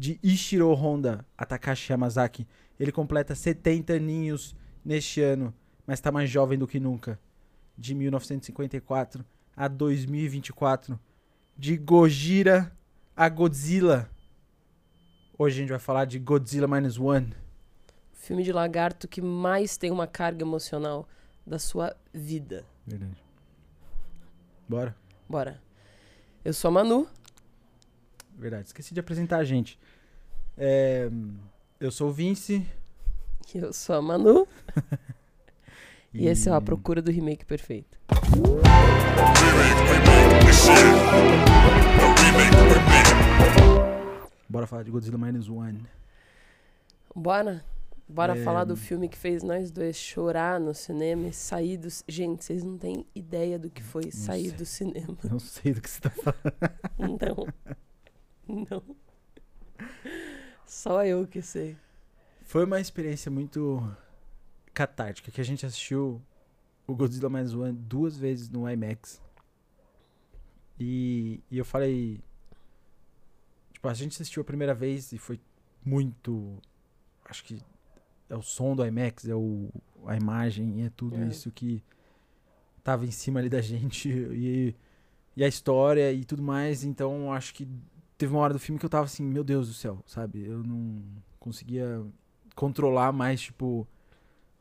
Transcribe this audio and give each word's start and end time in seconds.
de 0.00 0.18
Ishiro 0.22 0.72
Honda, 0.72 1.26
a 1.36 1.44
Takashi 1.44 1.92
Yamazaki. 1.92 2.48
Ele 2.78 2.90
completa 2.90 3.34
70 3.34 3.92
aninhos 3.92 4.56
neste 4.82 5.20
ano, 5.20 5.52
mas 5.86 5.98
está 5.98 6.10
mais 6.10 6.30
jovem 6.30 6.58
do 6.58 6.66
que 6.66 6.80
nunca. 6.80 7.20
De 7.76 7.94
1954 7.94 9.22
a 9.54 9.68
2024. 9.68 10.98
De 11.54 11.76
Gojira 11.76 12.74
a 13.14 13.28
Godzilla. 13.28 14.08
Hoje 15.36 15.56
a 15.56 15.60
gente 15.60 15.68
vai 15.68 15.78
falar 15.78 16.06
de 16.06 16.18
Godzilla 16.18 16.66
Minus 16.66 16.98
One. 16.98 17.34
Filme 18.14 18.42
de 18.42 18.54
lagarto 18.54 19.06
que 19.06 19.20
mais 19.20 19.76
tem 19.76 19.90
uma 19.90 20.06
carga 20.06 20.42
emocional 20.42 21.06
da 21.46 21.58
sua 21.58 21.94
vida. 22.10 22.64
Verdade. 22.86 23.22
Bora. 24.66 24.96
Bora. 25.28 25.62
Eu 26.42 26.54
sou 26.54 26.70
a 26.70 26.72
Manu. 26.72 27.06
Verdade. 28.40 28.68
Esqueci 28.68 28.94
de 28.94 29.00
apresentar 29.00 29.36
a 29.36 29.44
gente. 29.44 29.78
É, 30.56 31.10
eu 31.78 31.90
sou 31.90 32.08
o 32.08 32.12
Vince. 32.12 32.66
E 33.54 33.58
eu 33.58 33.70
sou 33.70 33.96
a 33.96 34.00
Manu. 34.00 34.48
e... 36.14 36.26
esse 36.26 36.48
é 36.48 36.52
o 36.52 36.54
A 36.54 36.60
Procura 36.60 37.02
do 37.02 37.10
Remake 37.10 37.44
Perfeito. 37.44 37.98
Bora 44.48 44.66
falar 44.66 44.84
de 44.84 44.90
Godzilla 44.90 45.18
Minus 45.18 45.50
One. 45.50 45.84
Bora. 47.14 47.62
Bora 48.08 48.38
é... 48.38 48.42
falar 48.42 48.64
do 48.64 48.74
filme 48.74 49.06
que 49.06 49.18
fez 49.18 49.42
nós 49.42 49.70
dois 49.70 49.96
chorar 49.96 50.58
no 50.58 50.72
cinema 50.72 51.28
e 51.28 51.32
sair 51.34 51.76
do... 51.76 51.88
Gente, 52.08 52.42
vocês 52.42 52.64
não 52.64 52.78
têm 52.78 53.04
ideia 53.14 53.58
do 53.58 53.68
que 53.68 53.82
foi 53.82 54.04
não 54.04 54.12
sair 54.12 54.48
sei. 54.48 54.52
do 54.52 54.64
cinema. 54.64 55.18
Não 55.30 55.38
sei 55.38 55.74
do 55.74 55.82
que 55.82 55.90
você 55.90 56.00
tá 56.00 56.08
falando. 56.10 56.56
Não. 56.98 57.76
Não. 58.70 58.82
Só 60.66 61.04
eu 61.04 61.26
que 61.26 61.42
sei. 61.42 61.76
Foi 62.42 62.64
uma 62.64 62.80
experiência 62.80 63.30
muito 63.30 63.82
catártica, 64.74 65.30
que 65.30 65.40
a 65.40 65.44
gente 65.44 65.64
assistiu 65.64 66.20
o 66.86 66.94
Godzilla 66.94 67.28
Mais 67.28 67.54
One 67.54 67.72
duas 67.72 68.16
vezes 68.16 68.48
no 68.48 68.68
IMAX. 68.68 69.22
E, 70.78 71.40
e 71.50 71.58
eu 71.58 71.64
falei... 71.64 72.20
Tipo, 73.72 73.88
a 73.88 73.94
gente 73.94 74.12
assistiu 74.12 74.42
a 74.42 74.44
primeira 74.44 74.74
vez 74.74 75.12
e 75.12 75.18
foi 75.18 75.40
muito... 75.84 76.58
Acho 77.24 77.44
que 77.44 77.62
é 78.28 78.36
o 78.36 78.42
som 78.42 78.74
do 78.74 78.84
IMAX, 78.84 79.28
é 79.28 79.34
o, 79.34 79.70
a 80.06 80.16
imagem, 80.16 80.84
é 80.84 80.90
tudo 80.90 81.16
é. 81.16 81.28
isso 81.28 81.50
que 81.50 81.82
tava 82.82 83.04
em 83.04 83.10
cima 83.10 83.40
ali 83.40 83.48
da 83.48 83.60
gente 83.62 84.08
e, 84.08 84.74
e 85.36 85.44
a 85.44 85.48
história 85.48 86.12
e 86.12 86.24
tudo 86.24 86.42
mais. 86.42 86.84
Então 86.84 87.32
acho 87.32 87.54
que 87.54 87.68
teve 88.20 88.34
uma 88.34 88.42
hora 88.42 88.52
do 88.52 88.58
filme 88.58 88.78
que 88.78 88.84
eu 88.84 88.90
tava 88.90 89.06
assim, 89.06 89.24
meu 89.24 89.42
Deus 89.42 89.66
do 89.66 89.72
céu, 89.72 90.04
sabe? 90.06 90.44
Eu 90.44 90.62
não 90.62 91.02
conseguia 91.38 92.04
controlar 92.54 93.12
mais, 93.12 93.40
tipo, 93.40 93.88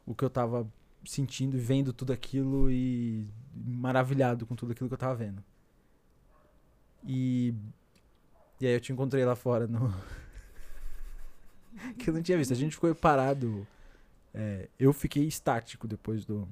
o 0.05 0.15
que 0.15 0.23
eu 0.23 0.29
tava 0.29 0.65
sentindo 1.05 1.57
e 1.57 1.59
vendo 1.59 1.91
tudo 1.91 2.13
aquilo 2.13 2.71
e 2.71 3.27
maravilhado 3.53 4.45
com 4.45 4.55
tudo 4.55 4.71
aquilo 4.71 4.87
que 4.87 4.93
eu 4.93 4.97
tava 4.97 5.13
vendo. 5.13 5.43
E, 7.05 7.53
e 8.61 8.65
aí 8.65 8.73
eu 8.75 8.79
te 8.79 8.93
encontrei 8.93 9.25
lá 9.25 9.35
fora 9.35 9.67
no, 9.67 9.93
que 11.99 12.09
eu 12.09 12.13
não 12.13 12.21
tinha 12.21 12.37
visto. 12.37 12.53
A 12.53 12.55
gente 12.55 12.75
ficou 12.75 12.95
parado. 12.95 13.67
É, 14.33 14.69
eu 14.79 14.93
fiquei 14.93 15.27
estático 15.27 15.85
depois 15.85 16.23
do, 16.23 16.47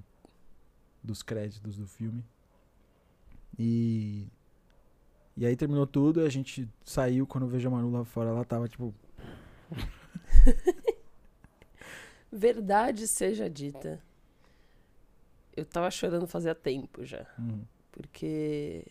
dos 1.02 1.24
créditos 1.24 1.78
do 1.78 1.88
filme. 1.88 2.22
E. 3.58 4.28
E 5.38 5.46
aí 5.46 5.56
terminou 5.56 5.86
tudo, 5.86 6.22
a 6.22 6.30
gente 6.30 6.68
saiu, 6.84 7.28
quando 7.28 7.44
eu 7.44 7.50
vejo 7.50 7.68
a 7.68 7.72
Manu 7.72 7.92
lá 7.92 8.04
fora, 8.04 8.30
ela 8.30 8.44
tava 8.44 8.68
tipo. 8.68 8.94
Verdade 12.32 13.08
seja 13.08 13.50
dita. 13.50 14.02
Eu 15.56 15.64
tava 15.64 15.90
chorando 15.92 16.28
fazia 16.28 16.56
tempo 16.56 17.06
já. 17.06 17.26
Uhum. 17.38 17.64
Porque. 17.92 18.84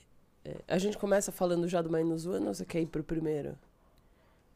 É, 0.45 0.57
a 0.69 0.79
gente 0.79 0.97
começa 0.97 1.33
falando 1.33 1.69
já 1.69 1.83
do 1.83 1.91
Minus 1.91 2.25
One 2.27 2.47
ou 2.47 2.55
você 2.55 2.65
quer 2.65 2.81
ir 2.81 2.87
pro 2.87 3.03
primeiro? 3.03 3.59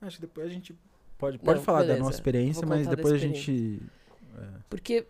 Acho 0.00 0.16
que 0.16 0.22
depois 0.22 0.46
a 0.46 0.50
gente 0.50 0.74
Pode, 1.20 1.38
pode 1.38 1.58
Não, 1.58 1.64
falar 1.64 1.80
beleza. 1.80 1.98
da 1.98 2.04
nossa 2.04 2.16
experiência, 2.16 2.66
mas 2.66 2.88
depois 2.88 3.16
experiência. 3.16 3.52
a 3.52 3.56
gente. 3.56 3.82
É. 4.38 4.46
Porque. 4.70 5.06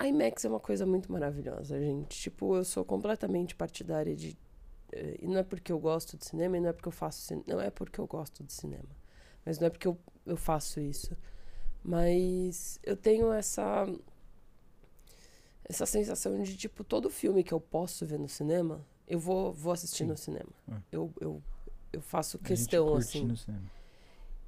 A 0.00 0.08
IMAX 0.08 0.44
é 0.44 0.48
uma 0.48 0.58
coisa 0.58 0.86
muito 0.86 1.12
maravilhosa, 1.12 1.78
gente. 1.78 2.18
Tipo, 2.18 2.56
eu 2.56 2.64
sou 2.64 2.84
completamente 2.84 3.54
partidária 3.54 4.16
de. 4.16 4.36
Eh, 4.92 5.18
e 5.20 5.26
não 5.26 5.36
é 5.36 5.42
porque 5.42 5.70
eu 5.70 5.78
gosto 5.78 6.16
de 6.16 6.24
cinema 6.24 6.56
e 6.56 6.60
não 6.60 6.70
é 6.70 6.72
porque 6.72 6.88
eu 6.88 6.92
faço 6.92 7.20
cinema. 7.20 7.44
Não 7.46 7.60
é 7.60 7.70
porque 7.70 8.00
eu 8.00 8.06
gosto 8.06 8.42
de 8.42 8.52
cinema. 8.52 8.88
Mas 9.44 9.58
não 9.58 9.66
é 9.66 9.70
porque 9.70 9.86
eu, 9.86 9.98
eu 10.24 10.36
faço 10.36 10.80
isso. 10.80 11.14
Mas 11.84 12.80
eu 12.82 12.96
tenho 12.96 13.30
essa. 13.30 13.86
Essa 15.64 15.86
sensação 15.86 16.42
de, 16.42 16.56
tipo, 16.56 16.82
todo 16.82 17.10
filme 17.10 17.44
que 17.44 17.52
eu 17.52 17.60
posso 17.60 18.04
ver 18.04 18.18
no 18.18 18.28
cinema, 18.28 18.84
eu 19.06 19.20
vou, 19.20 19.52
vou 19.52 19.72
assistir 19.72 20.04
Sim. 20.04 20.06
no 20.06 20.16
cinema. 20.16 20.50
É. 20.68 20.76
Eu, 20.90 21.12
eu 21.20 21.42
eu 21.92 22.00
faço 22.00 22.38
questão, 22.38 22.94
assim. 22.94 23.34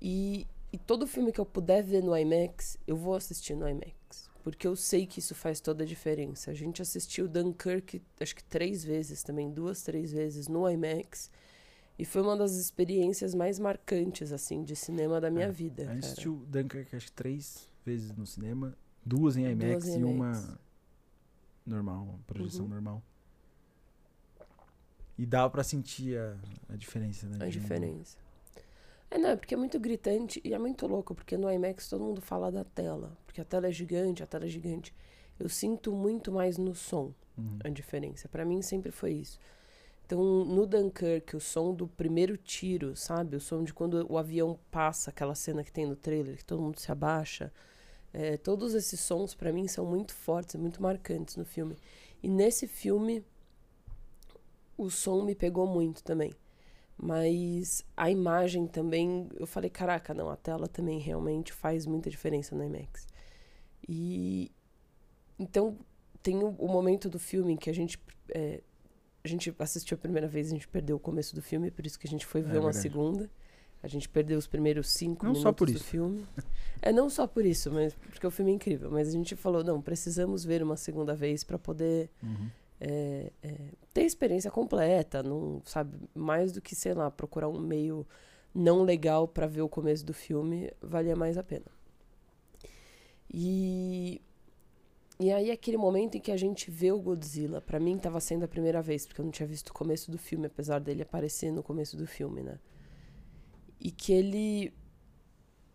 E, 0.00 0.46
e 0.72 0.78
todo 0.78 1.06
filme 1.06 1.32
que 1.32 1.40
eu 1.40 1.46
puder 1.46 1.82
ver 1.82 2.02
no 2.02 2.16
IMAX, 2.16 2.78
eu 2.86 2.96
vou 2.96 3.14
assistir 3.14 3.54
no 3.54 3.68
IMAX. 3.68 4.30
Porque 4.42 4.66
eu 4.66 4.74
sei 4.74 5.06
que 5.06 5.20
isso 5.20 5.34
faz 5.34 5.60
toda 5.60 5.84
a 5.84 5.86
diferença. 5.86 6.50
A 6.50 6.54
gente 6.54 6.82
assistiu 6.82 7.28
Dunkirk, 7.28 8.02
acho 8.20 8.34
que 8.34 8.42
três 8.42 8.82
vezes 8.82 9.22
também, 9.22 9.50
duas, 9.50 9.82
três 9.82 10.12
vezes 10.12 10.48
no 10.48 10.68
IMAX. 10.68 11.30
E 11.98 12.04
foi 12.04 12.22
uma 12.22 12.36
das 12.36 12.52
experiências 12.52 13.34
mais 13.34 13.58
marcantes, 13.58 14.32
assim, 14.32 14.64
de 14.64 14.74
cinema 14.74 15.20
da 15.20 15.30
minha 15.30 15.46
é, 15.46 15.52
vida. 15.52 15.88
A 15.88 15.94
gente 15.94 16.06
assistiu 16.06 16.44
Dunkirk, 16.48 16.96
acho 16.96 17.06
que 17.06 17.12
três 17.12 17.68
vezes 17.84 18.12
no 18.16 18.26
cinema, 18.26 18.76
duas 19.04 19.36
em 19.36 19.44
IMAX, 19.44 19.84
duas 19.84 19.86
em 19.86 20.00
IMAX. 20.00 20.44
e 20.44 20.48
uma 20.48 20.58
normal, 21.64 22.18
projeção 22.26 22.64
uhum. 22.64 22.70
normal. 22.70 23.02
E 25.16 25.24
dava 25.24 25.50
para 25.50 25.62
sentir 25.62 26.18
a, 26.18 26.36
a, 26.70 26.76
diferença, 26.76 27.28
né? 27.28 27.38
A 27.40 27.48
diferença. 27.48 28.16
É, 29.12 29.18
não, 29.18 29.28
é 29.28 29.36
porque 29.36 29.52
é 29.52 29.58
muito 29.58 29.78
gritante 29.78 30.40
e 30.42 30.54
é 30.54 30.58
muito 30.58 30.86
louco, 30.86 31.14
porque 31.14 31.36
no 31.36 31.52
IMAX 31.52 31.86
todo 31.86 32.02
mundo 32.02 32.22
fala 32.22 32.50
da 32.50 32.64
tela. 32.64 33.14
Porque 33.26 33.42
a 33.42 33.44
tela 33.44 33.68
é 33.68 33.70
gigante, 33.70 34.22
a 34.22 34.26
tela 34.26 34.46
é 34.46 34.48
gigante. 34.48 34.94
Eu 35.38 35.50
sinto 35.50 35.92
muito 35.92 36.32
mais 36.32 36.56
no 36.56 36.74
som 36.74 37.12
uhum. 37.36 37.58
a 37.62 37.68
diferença. 37.68 38.26
para 38.26 38.42
mim 38.42 38.62
sempre 38.62 38.90
foi 38.90 39.12
isso. 39.12 39.38
Então, 40.06 40.46
no 40.46 40.66
Dunkirk, 40.66 41.36
o 41.36 41.40
som 41.40 41.74
do 41.74 41.86
primeiro 41.86 42.38
tiro, 42.38 42.96
sabe? 42.96 43.36
O 43.36 43.40
som 43.40 43.62
de 43.62 43.74
quando 43.74 44.06
o 44.10 44.16
avião 44.16 44.58
passa, 44.70 45.10
aquela 45.10 45.34
cena 45.34 45.62
que 45.62 45.70
tem 45.70 45.86
no 45.86 45.94
trailer, 45.96 46.38
que 46.38 46.44
todo 46.44 46.62
mundo 46.62 46.80
se 46.80 46.90
abaixa. 46.90 47.52
É, 48.14 48.38
todos 48.38 48.74
esses 48.74 48.98
sons, 48.98 49.34
para 49.34 49.52
mim, 49.52 49.68
são 49.68 49.84
muito 49.84 50.14
fortes, 50.14 50.54
muito 50.56 50.82
marcantes 50.82 51.36
no 51.36 51.44
filme. 51.44 51.76
E 52.22 52.28
nesse 52.28 52.66
filme, 52.66 53.22
o 54.76 54.90
som 54.90 55.22
me 55.22 55.34
pegou 55.34 55.66
muito 55.66 56.02
também. 56.02 56.34
Mas 57.04 57.84
a 57.96 58.08
imagem 58.08 58.68
também, 58.68 59.28
eu 59.34 59.44
falei, 59.44 59.68
caraca, 59.68 60.14
não, 60.14 60.30
a 60.30 60.36
tela 60.36 60.68
também 60.68 61.00
realmente 61.00 61.52
faz 61.52 61.84
muita 61.84 62.08
diferença 62.08 62.54
no 62.54 62.62
IMAX. 62.62 63.08
E 63.88 64.52
então 65.36 65.76
tem 66.22 66.44
o, 66.44 66.50
o 66.50 66.68
momento 66.68 67.10
do 67.10 67.18
filme 67.18 67.54
em 67.54 67.56
que 67.56 67.68
a 67.68 67.74
gente 67.74 68.00
é, 68.28 68.62
a 69.24 69.26
gente 69.26 69.52
assistiu 69.58 69.96
a 69.96 69.98
primeira 69.98 70.28
vez, 70.28 70.46
a 70.46 70.50
gente 70.50 70.68
perdeu 70.68 70.94
o 70.94 71.00
começo 71.00 71.34
do 71.34 71.42
filme, 71.42 71.72
por 71.72 71.84
isso 71.84 71.98
que 71.98 72.06
a 72.06 72.10
gente 72.10 72.24
foi 72.24 72.40
é 72.40 72.44
ver 72.44 72.58
é 72.58 72.60
uma 72.60 72.72
segunda. 72.72 73.28
A 73.82 73.88
gente 73.88 74.08
perdeu 74.08 74.38
os 74.38 74.46
primeiros 74.46 74.88
cinco 74.92 75.26
não 75.26 75.32
minutos 75.32 75.72
do 75.72 75.80
filme. 75.80 76.24
É 76.84 76.92
não 76.92 77.08
só 77.08 77.28
por 77.28 77.46
isso, 77.46 77.70
mas 77.70 77.94
porque 77.94 78.26
o 78.26 78.30
filme 78.30 78.50
é 78.50 78.54
incrível. 78.54 78.90
Mas 78.90 79.06
a 79.06 79.12
gente 79.12 79.36
falou, 79.36 79.62
não, 79.62 79.80
precisamos 79.80 80.44
ver 80.44 80.64
uma 80.64 80.76
segunda 80.76 81.14
vez 81.14 81.44
para 81.44 81.56
poder 81.56 82.10
uhum 82.20 82.50
é, 82.84 83.32
é, 83.44 83.54
ter 83.94 84.02
experiência 84.02 84.50
completa, 84.50 85.22
não 85.22 85.62
sabe 85.64 85.96
mais 86.12 86.50
do 86.50 86.60
que 86.60 86.74
sei 86.74 86.92
lá 86.94 87.10
procurar 87.12 87.48
um 87.48 87.60
meio 87.60 88.04
não 88.52 88.82
legal 88.82 89.28
para 89.28 89.46
ver 89.46 89.62
o 89.62 89.68
começo 89.68 90.04
do 90.04 90.12
filme 90.12 90.68
valia 90.82 91.14
mais 91.14 91.38
a 91.38 91.44
pena. 91.44 91.66
E 93.32 94.20
e 95.20 95.30
aí 95.30 95.52
aquele 95.52 95.76
momento 95.76 96.16
em 96.16 96.20
que 96.20 96.32
a 96.32 96.36
gente 96.36 96.72
vê 96.72 96.90
o 96.90 96.98
Godzilla, 96.98 97.60
para 97.60 97.78
mim 97.78 97.96
estava 97.96 98.18
sendo 98.18 98.44
a 98.44 98.48
primeira 98.48 98.82
vez 98.82 99.06
porque 99.06 99.20
eu 99.20 99.24
não 99.24 99.30
tinha 99.30 99.46
visto 99.46 99.68
o 99.68 99.72
começo 99.72 100.10
do 100.10 100.18
filme, 100.18 100.46
apesar 100.46 100.80
dele 100.80 101.02
aparecer 101.02 101.52
no 101.52 101.62
começo 101.62 101.96
do 101.96 102.06
filme, 102.06 102.42
né? 102.42 102.58
E 103.80 103.92
que 103.92 104.12
ele 104.12 104.74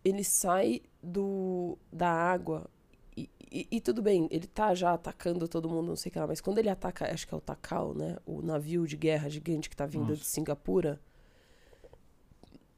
ele 0.04 0.22
sai 0.22 0.82
do 1.02 1.78
da 1.90 2.10
água 2.10 2.68
e, 3.50 3.66
e, 3.70 3.80
tudo 3.80 4.02
bem, 4.02 4.28
ele 4.30 4.46
tá 4.46 4.74
já 4.74 4.92
atacando 4.92 5.48
todo 5.48 5.68
mundo, 5.68 5.88
não 5.88 5.96
sei 5.96 6.10
o 6.10 6.12
que 6.12 6.18
lá, 6.18 6.26
mas 6.26 6.40
quando 6.40 6.58
ele 6.58 6.68
ataca, 6.68 7.10
acho 7.12 7.26
que 7.26 7.34
é 7.34 7.36
o 7.36 7.40
Takao, 7.40 7.94
né? 7.94 8.16
O 8.26 8.42
navio 8.42 8.86
de 8.86 8.96
guerra 8.96 9.28
gigante 9.28 9.70
que 9.70 9.76
tá 9.76 9.86
vindo 9.86 10.08
Nossa. 10.08 10.16
de 10.16 10.26
Singapura. 10.26 11.00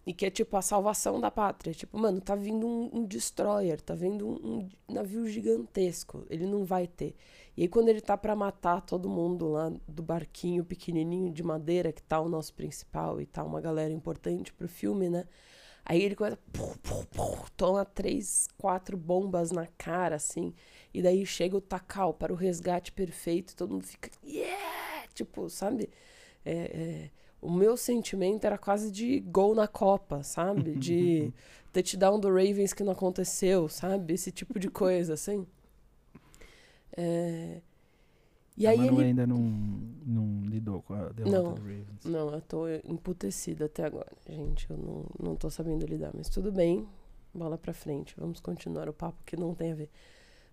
E 0.07 0.15
que 0.15 0.25
é 0.25 0.31
tipo 0.31 0.57
a 0.57 0.63
salvação 0.63 1.21
da 1.21 1.31
pátria. 1.31 1.75
Tipo, 1.75 1.99
mano, 1.99 2.21
tá 2.21 2.35
vindo 2.35 2.67
um, 2.67 2.91
um 2.93 3.05
destroyer, 3.05 3.81
tá 3.81 3.95
vindo 3.95 4.27
um, 4.27 4.69
um, 4.89 4.95
navio 4.95 5.29
gigantesco. 5.29 6.25
Ele 6.31 6.47
não 6.47 6.65
vai 6.65 6.87
ter. 6.87 7.15
E 7.57 7.63
aí, 7.63 7.69
quando 7.69 7.89
ele 7.89 8.01
tá 8.01 8.17
para 8.17 8.35
matar 8.35 8.81
todo 8.81 9.09
mundo 9.09 9.49
lá 9.49 9.73
do 9.87 10.03
barquinho 10.03 10.65
pequenininho 10.65 11.31
de 11.33 11.43
madeira, 11.43 11.93
que 11.93 12.03
tá 12.03 12.21
o 12.21 12.29
nosso 12.29 12.55
principal 12.55 13.21
e 13.21 13.27
tá 13.27 13.45
uma 13.45 13.61
galera 13.61 13.93
importante 13.93 14.53
pro 14.53 14.69
filme, 14.69 15.11
né? 15.11 15.27
Aí 15.85 16.03
ele 16.03 16.15
começa. 16.15 16.39
Pum, 16.53 16.75
pum, 16.83 17.05
pum, 17.05 17.45
toma 17.57 17.85
três, 17.85 18.49
quatro 18.57 18.97
bombas 18.97 19.51
na 19.51 19.67
cara, 19.67 20.17
assim. 20.17 20.55
E 20.93 21.03
daí 21.03 21.25
chega 21.25 21.57
o 21.57 21.61
Takal 21.61 22.15
para 22.15 22.33
o 22.33 22.37
resgate 22.37 22.93
perfeito. 22.93 23.57
Todo 23.57 23.73
mundo 23.73 23.87
fica. 23.87 24.11
Yeah! 24.25 25.07
Tipo, 25.15 25.49
sabe? 25.49 25.91
É, 26.45 26.53
é, 26.53 27.11
o 27.41 27.51
meu 27.51 27.77
sentimento 27.77 28.45
era 28.45 28.59
quase 28.59 28.91
de 28.91 29.21
gol 29.21 29.55
na 29.55 29.67
Copa, 29.67 30.23
sabe? 30.23 30.75
De 30.75 31.33
touchdown 31.73 32.19
do 32.21 32.29
Ravens 32.29 32.73
que 32.73 32.85
não 32.85 32.93
aconteceu, 32.93 33.69
sabe? 33.69 34.15
Esse 34.15 34.31
tipo 34.31 34.59
de 34.59 34.69
coisa, 34.69 35.15
assim. 35.15 35.47
É... 36.97 37.61
E 38.61 38.67
a 38.67 38.73
aí 38.73 38.77
Manu 38.77 39.01
ele... 39.01 39.05
ainda 39.05 39.27
não, 39.27 39.39
não 40.05 40.43
lidou 40.45 40.83
com 40.83 40.93
a 40.93 41.09
derrota 41.09 41.43
não, 41.43 41.55
do 41.55 41.61
Ravens. 41.63 42.05
Não, 42.05 42.31
eu 42.31 42.43
tô 42.43 42.69
emputecida 42.85 43.65
até 43.65 43.87
agora, 43.87 44.13
gente. 44.29 44.69
Eu 44.69 44.77
não, 44.77 45.07
não 45.19 45.35
tô 45.35 45.49
sabendo 45.49 45.87
lidar, 45.87 46.11
mas 46.15 46.29
tudo 46.29 46.53
bem. 46.53 46.87
Bola 47.33 47.57
pra 47.57 47.73
frente. 47.73 48.15
Vamos 48.19 48.39
continuar 48.39 48.87
o 48.87 48.93
papo 48.93 49.17
que 49.25 49.35
não 49.35 49.55
tem 49.55 49.73
a 49.73 49.75
ver. 49.75 49.89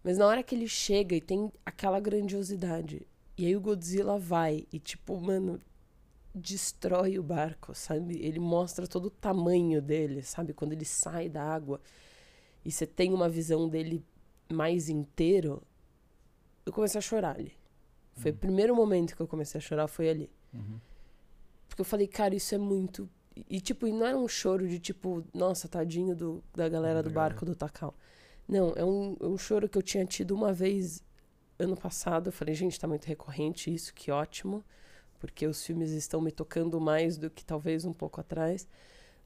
Mas 0.02 0.18
na 0.18 0.26
hora 0.26 0.42
que 0.42 0.56
ele 0.56 0.70
chega 0.70 1.18
e 1.18 1.20
tem 1.20 1.52
aquela 1.66 2.00
grandiosidade, 2.00 3.06
e 3.38 3.46
aí 3.46 3.58
o 3.58 3.60
Godzilla 3.60 4.18
vai 4.18 4.66
e, 4.72 4.80
tipo, 4.80 5.20
mano, 5.20 5.60
destrói 6.34 7.20
o 7.20 7.24
barco, 7.24 7.76
sabe? 7.76 8.18
Ele 8.22 8.40
mostra 8.40 8.88
todo 8.88 9.08
o 9.08 9.12
tamanho 9.12 9.82
dele, 9.82 10.22
sabe? 10.22 10.54
Quando 10.54 10.72
ele 10.72 10.86
sai 10.86 11.28
da 11.28 11.44
água 11.44 11.82
e 12.64 12.72
você 12.72 12.88
tem 12.88 13.14
uma 13.14 13.28
visão 13.28 13.68
dele 13.68 14.02
mais 14.50 14.88
inteiro, 14.88 15.62
eu 16.66 16.72
comecei 16.72 17.00
a 17.00 17.02
chorar 17.02 17.36
ali. 17.36 17.52
Foi 18.18 18.32
uhum. 18.32 18.38
o 18.38 18.40
primeiro 18.40 18.76
momento 18.76 19.16
que 19.16 19.22
eu 19.22 19.28
comecei 19.28 19.60
a 19.60 19.62
chorar, 19.62 19.88
foi 19.88 20.10
ali. 20.10 20.30
Uhum. 20.54 20.80
Porque 21.68 21.82
eu 21.82 21.86
falei, 21.86 22.08
cara, 22.08 22.36
isso 22.36 22.54
é 22.54 22.58
muito. 22.58 23.10
E, 23.50 23.62
tipo, 23.62 23.88
não 23.88 24.06
era 24.06 24.18
um 24.18 24.28
choro 24.28 24.68
de 24.68 24.80
tipo, 24.80 25.24
nossa, 25.34 25.68
tadinho 25.68 26.16
do, 26.16 26.44
da 26.56 26.68
galera 26.68 27.04
do 27.04 27.10
barco 27.10 27.46
do 27.46 27.56
Takal. 27.56 27.96
Não, 28.48 28.74
é 28.76 28.84
um, 28.84 29.16
é 29.20 29.26
um 29.26 29.38
choro 29.38 29.70
que 29.70 29.78
eu 29.78 29.82
tinha 29.82 30.06
tido 30.06 30.34
uma 30.34 30.52
vez 30.52 31.04
ano 31.60 31.78
passado. 31.78 32.30
Eu 32.30 32.32
falei, 32.32 32.56
gente, 32.56 32.80
tá 32.80 32.88
muito 32.88 33.06
recorrente 33.06 33.74
isso, 33.74 33.94
que 33.94 34.10
ótimo 34.10 34.64
porque 35.20 35.46
os 35.48 35.66
filmes 35.66 35.92
estão 35.92 36.22
me 36.22 36.32
tocando 36.32 36.80
mais 36.80 37.18
do 37.18 37.30
que 37.30 37.44
talvez 37.44 37.86
um 37.86 37.94
pouco 37.94 38.22
atrás. 38.22 38.68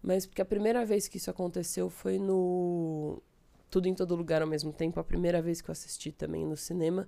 Mas 0.02 0.26
porque 0.26 0.42
a 0.42 0.46
primeira 0.46 0.86
vez 0.86 1.08
que 1.08 1.18
isso 1.18 1.30
aconteceu 1.30 1.90
foi 1.90 2.18
no 2.18 3.22
Tudo 3.70 3.88
em 3.88 3.94
Todo 3.94 4.16
Lugar 4.16 4.42
ao 4.42 4.48
mesmo 4.48 4.74
tempo, 4.74 5.00
a 5.00 5.04
primeira 5.04 5.42
vez 5.42 5.62
que 5.62 5.70
eu 5.70 5.74
assisti 5.74 6.12
também 6.12 6.46
no 6.46 6.58
cinema. 6.58 7.08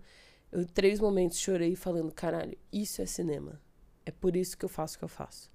Eu, 0.54 0.66
três 0.68 1.00
momentos, 1.00 1.40
chorei 1.40 1.76
falando: 1.76 2.12
caralho, 2.12 2.58
isso 2.72 3.02
é 3.02 3.06
cinema. 3.06 3.60
É 4.06 4.12
por 4.12 4.36
isso 4.36 4.58
que 4.58 4.64
eu 4.64 4.70
faço 4.70 4.96
o 4.96 5.00
que 5.00 5.06
eu 5.06 5.10
faço. 5.10 5.52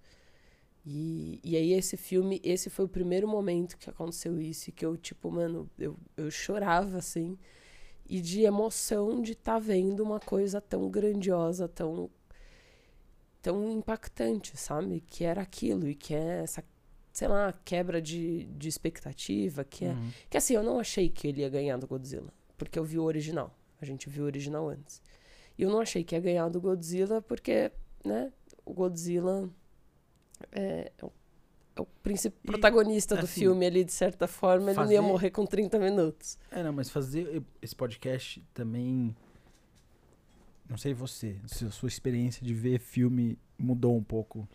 E, 0.84 1.38
e 1.44 1.56
aí, 1.56 1.72
esse 1.72 1.96
filme, 1.96 2.40
esse 2.42 2.68
foi 2.68 2.86
o 2.86 2.88
primeiro 2.88 3.28
momento 3.28 3.76
que 3.78 3.88
aconteceu 3.88 4.40
isso, 4.40 4.70
e 4.70 4.72
que 4.72 4.84
eu, 4.84 4.96
tipo, 4.96 5.30
mano, 5.30 5.70
eu, 5.78 5.96
eu 6.16 6.30
chorava 6.30 6.98
assim, 6.98 7.38
e 8.08 8.20
de 8.20 8.42
emoção 8.42 9.20
de 9.22 9.32
estar 9.32 9.54
tá 9.54 9.58
vendo 9.58 10.00
uma 10.00 10.18
coisa 10.18 10.60
tão 10.60 10.90
grandiosa, 10.90 11.68
tão 11.68 12.10
tão 13.40 13.70
impactante, 13.70 14.56
sabe? 14.56 15.00
Que 15.06 15.24
era 15.24 15.42
aquilo 15.42 15.88
e 15.88 15.94
que 15.94 16.14
é 16.14 16.42
essa, 16.42 16.64
sei 17.12 17.28
lá, 17.28 17.52
quebra 17.64 18.00
de, 18.02 18.44
de 18.44 18.68
expectativa, 18.68 19.64
que 19.64 19.84
é... 19.84 19.90
Uhum. 19.90 20.10
Que 20.28 20.36
assim, 20.36 20.54
eu 20.54 20.62
não 20.62 20.78
achei 20.78 21.08
que 21.08 21.28
ele 21.28 21.42
ia 21.42 21.48
ganhar 21.48 21.76
do 21.76 21.86
Godzilla, 21.86 22.32
porque 22.56 22.78
eu 22.78 22.84
vi 22.84 22.98
o 22.98 23.04
original. 23.04 23.57
A 23.80 23.84
gente 23.84 24.08
viu 24.08 24.24
o 24.24 24.26
original 24.26 24.68
antes. 24.68 25.02
E 25.56 25.62
eu 25.62 25.70
não 25.70 25.80
achei 25.80 26.04
que 26.04 26.14
ia 26.14 26.20
ganhar 26.20 26.48
do 26.48 26.60
Godzilla 26.60 27.20
porque, 27.22 27.70
né, 28.04 28.32
o 28.64 28.72
Godzilla 28.72 29.48
é, 30.52 30.92
é 30.96 31.04
o, 31.04 31.12
é 31.76 31.80
o 31.80 31.86
protagonista 32.44 33.16
do 33.16 33.24
assim, 33.24 33.40
filme 33.40 33.66
ali, 33.66 33.84
de 33.84 33.92
certa 33.92 34.26
forma, 34.26 34.72
fazer... 34.74 34.94
ele 34.94 35.00
não 35.00 35.06
ia 35.06 35.12
morrer 35.12 35.30
com 35.30 35.44
30 35.44 35.78
minutos. 35.78 36.38
É, 36.50 36.62
não, 36.62 36.72
mas 36.72 36.90
fazer 36.90 37.42
esse 37.60 37.74
podcast 37.74 38.44
também 38.54 39.14
não 40.68 40.76
sei 40.76 40.92
você, 40.92 41.36
se 41.46 41.64
a 41.64 41.70
sua 41.70 41.88
experiência 41.88 42.44
de 42.44 42.52
ver 42.52 42.78
filme 42.78 43.38
mudou 43.56 43.96
um 43.96 44.04
pouco. 44.04 44.46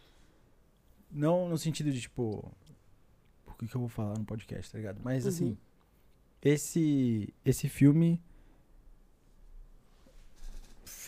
Não 1.12 1.50
no 1.50 1.58
sentido 1.58 1.92
de, 1.92 2.02
tipo, 2.02 2.52
por 3.44 3.58
que, 3.58 3.68
que 3.68 3.76
eu 3.76 3.82
vou 3.82 3.90
falar 3.90 4.18
no 4.18 4.24
podcast, 4.24 4.72
tá 4.72 4.78
ligado? 4.78 5.02
Mas, 5.04 5.26
assim, 5.26 5.46
uhum. 5.46 5.52
assim, 5.52 5.58
esse, 6.44 7.34
esse 7.44 7.68
filme, 7.68 8.22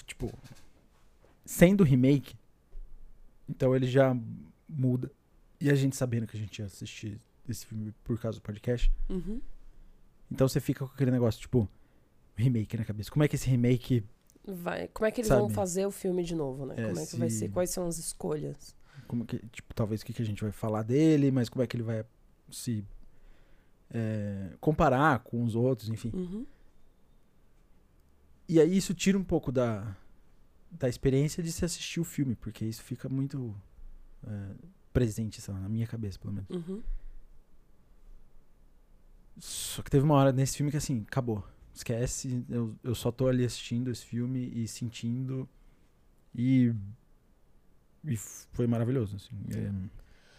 tipo, 0.05 0.31
sendo 1.45 1.83
remake, 1.83 2.35
então 3.47 3.75
ele 3.75 3.87
já 3.87 4.15
muda. 4.67 5.11
E 5.59 5.69
a 5.69 5.75
gente 5.75 5.95
sabendo 5.95 6.27
que 6.27 6.35
a 6.37 6.39
gente 6.39 6.59
ia 6.59 6.65
assistir 6.65 7.19
esse 7.47 7.65
filme 7.65 7.93
por 8.03 8.19
causa 8.19 8.39
do 8.39 8.41
podcast. 8.41 8.91
Uhum. 9.09 9.41
Então 10.31 10.47
você 10.47 10.59
fica 10.59 10.85
com 10.85 10.93
aquele 10.93 11.11
negócio, 11.11 11.39
tipo, 11.39 11.69
remake 12.35 12.77
na 12.77 12.85
cabeça. 12.85 13.11
Como 13.11 13.23
é 13.23 13.27
que 13.27 13.35
esse 13.35 13.49
remake 13.49 14.03
Vai. 14.47 14.87
Como 14.89 15.07
é 15.07 15.11
que 15.11 15.21
eles 15.21 15.27
Sabe? 15.27 15.41
vão 15.41 15.49
fazer 15.49 15.85
o 15.85 15.91
filme 15.91 16.23
de 16.23 16.35
novo, 16.35 16.65
né? 16.65 16.75
É, 16.77 16.87
como 16.87 16.99
é 16.99 17.01
que 17.01 17.11
se... 17.11 17.17
vai 17.17 17.29
ser? 17.29 17.49
Quais 17.49 17.69
são 17.69 17.87
as 17.87 17.97
escolhas? 17.97 18.75
Como 19.07 19.25
que, 19.25 19.39
tipo, 19.47 19.73
talvez 19.73 20.01
o 20.01 20.05
que, 20.05 20.13
que 20.13 20.21
a 20.21 20.25
gente 20.25 20.43
vai 20.43 20.51
falar 20.51 20.83
dele, 20.83 21.31
mas 21.31 21.49
como 21.49 21.63
é 21.63 21.67
que 21.67 21.75
ele 21.75 21.83
vai 21.83 22.05
se 22.51 22.85
é, 23.91 24.51
comparar 24.59 25.19
com 25.19 25.43
os 25.43 25.55
outros, 25.55 25.89
enfim. 25.89 26.11
Uhum. 26.13 26.45
E 28.47 28.59
aí 28.59 28.77
isso 28.77 28.93
tira 28.93 29.17
um 29.17 29.23
pouco 29.23 29.51
da, 29.51 29.95
da 30.71 30.87
experiência 30.87 31.41
de 31.41 31.51
se 31.51 31.65
assistir 31.65 31.99
o 31.99 32.03
filme, 32.03 32.35
porque 32.35 32.65
isso 32.65 32.83
fica 32.83 33.09
muito 33.09 33.55
é, 34.25 34.51
presente, 34.93 35.41
lá, 35.49 35.59
na 35.59 35.69
minha 35.69 35.87
cabeça, 35.87 36.19
pelo 36.19 36.33
menos. 36.33 36.49
Uhum. 36.49 36.81
Só 39.37 39.81
que 39.81 39.89
teve 39.89 40.05
uma 40.05 40.15
hora 40.15 40.31
nesse 40.31 40.57
filme 40.57 40.71
que 40.71 40.77
assim, 40.77 41.03
acabou 41.07 41.43
esquece. 41.75 42.43
Eu, 42.49 42.75
eu 42.83 42.95
só 42.95 43.11
tô 43.11 43.27
ali 43.27 43.43
assistindo 43.43 43.91
esse 43.91 44.05
filme 44.05 44.51
e 44.55 44.67
sentindo. 44.67 45.47
E. 46.33 46.73
E 48.03 48.15
foi 48.17 48.67
maravilhoso, 48.67 49.15
assim. 49.15 49.35
É, 49.49 49.71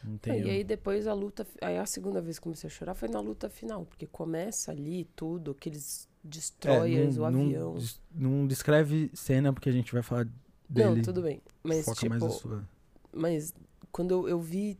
não 0.06 0.36
e 0.36 0.50
aí 0.50 0.64
depois 0.64 1.06
a 1.06 1.12
luta. 1.12 1.46
Aí 1.60 1.76
a 1.76 1.86
segunda 1.86 2.20
vez 2.20 2.38
que 2.38 2.44
comecei 2.44 2.68
a 2.68 2.70
chorar 2.70 2.94
foi 2.94 3.08
na 3.08 3.20
luta 3.20 3.48
final, 3.48 3.84
porque 3.84 4.06
começa 4.06 4.70
ali 4.70 5.04
tudo, 5.16 5.50
aqueles 5.50 6.08
destroyers, 6.22 7.16
é, 7.16 7.18
não, 7.18 7.22
o 7.22 7.26
avião. 7.26 7.74
Não, 8.14 8.30
não, 8.30 8.46
descreve 8.46 9.10
cena, 9.14 9.52
porque 9.52 9.68
a 9.68 9.72
gente 9.72 9.92
vai 9.92 10.02
falar 10.02 10.28
dele. 10.68 10.96
Não, 10.96 11.02
tudo 11.02 11.22
bem. 11.22 11.42
Mas, 11.62 11.84
Foca 11.84 12.00
tipo, 12.00 12.10
mais 12.10 12.22
a 12.22 12.30
sua. 12.30 12.68
Mas 13.12 13.54
quando 13.92 14.12
eu, 14.12 14.28
eu 14.28 14.40
vi. 14.40 14.78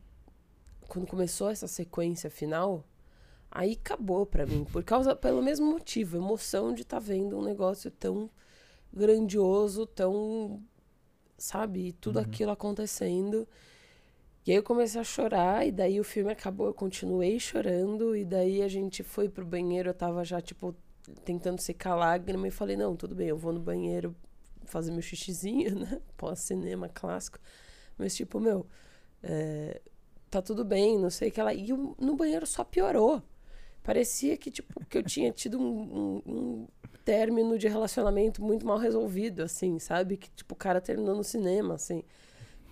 Quando 0.89 1.07
começou 1.07 1.51
essa 1.51 1.67
sequência 1.67 2.31
final, 2.31 2.85
Aí 3.51 3.73
acabou 3.73 4.27
para 4.27 4.45
mim, 4.45 4.65
por 4.65 4.85
causa, 4.85 5.17
pelo 5.17 5.43
mesmo 5.43 5.65
motivo, 5.65 6.19
emoção 6.19 6.75
de 6.75 6.83
estar 6.83 6.99
tá 6.99 7.03
vendo 7.03 7.39
um 7.39 7.43
negócio 7.43 7.91
tão 7.91 8.29
grandioso, 8.93 9.87
tão, 9.87 10.63
sabe, 11.39 11.93
tudo 11.93 12.17
uhum. 12.17 12.23
aquilo 12.27 12.51
acontecendo. 12.51 13.49
E 14.47 14.53
aí 14.53 14.57
eu 14.57 14.63
comecei 14.63 15.01
a 15.01 15.05
chorar, 15.05 15.67
e 15.67 15.73
daí 15.73 15.99
o 15.99 16.05
filme 16.05 16.31
acabou, 16.31 16.69
eu 16.69 16.75
continuei 16.75 17.39
chorando, 17.41 18.15
e 18.15 18.25
daí 18.25 18.63
a 18.63 18.69
gente 18.69 19.03
foi 19.03 19.29
pro 19.29 19.45
banheiro, 19.45 19.91
eu 19.91 19.95
tava 19.95 20.25
já, 20.25 20.41
tipo, 20.41 20.75
tentando 21.25 21.61
secar 21.61 21.93
a 21.93 21.97
lágrima, 21.97 22.47
e 22.47 22.51
falei, 22.53 22.77
não, 22.77 22.95
tudo 22.95 23.15
bem, 23.15 23.29
eu 23.29 23.37
vou 23.37 23.53
no 23.53 23.59
banheiro 23.59 24.15
fazer 24.65 24.93
meu 24.93 25.03
xixizinho, 25.03 25.75
né, 25.81 26.01
pós-cinema 26.17 26.89
clássico. 26.89 27.41
Mas, 27.99 28.15
tipo, 28.15 28.39
meu, 28.39 28.67
é, 29.21 29.81
tá 30.31 30.41
tudo 30.41 30.65
bem, 30.65 30.97
não 30.99 31.11
sei 31.11 31.29
o 31.29 31.33
que 31.33 31.41
ela... 31.41 31.53
E 31.53 31.71
eu, 31.71 31.97
no 31.99 32.15
banheiro 32.15 32.47
só 32.47 32.63
piorou. 32.63 33.21
Parecia 33.83 34.37
que, 34.37 34.51
tipo, 34.51 34.85
que 34.87 34.99
eu 34.99 35.03
tinha 35.03 35.33
tido 35.33 35.59
um, 35.59 36.23
um, 36.25 36.33
um 36.33 36.67
término 37.05 37.59
de 37.59 37.67
relacionamento 37.69 38.43
muito 38.43 38.67
mal 38.67 38.79
resolvido, 38.79 39.43
assim, 39.43 39.79
sabe? 39.79 40.17
Que, 40.17 40.31
tipo, 40.31 40.55
o 40.55 40.57
cara 40.57 40.81
terminou 40.81 41.17
no 41.17 41.25
cinema, 41.25 41.75
assim. 41.75 42.05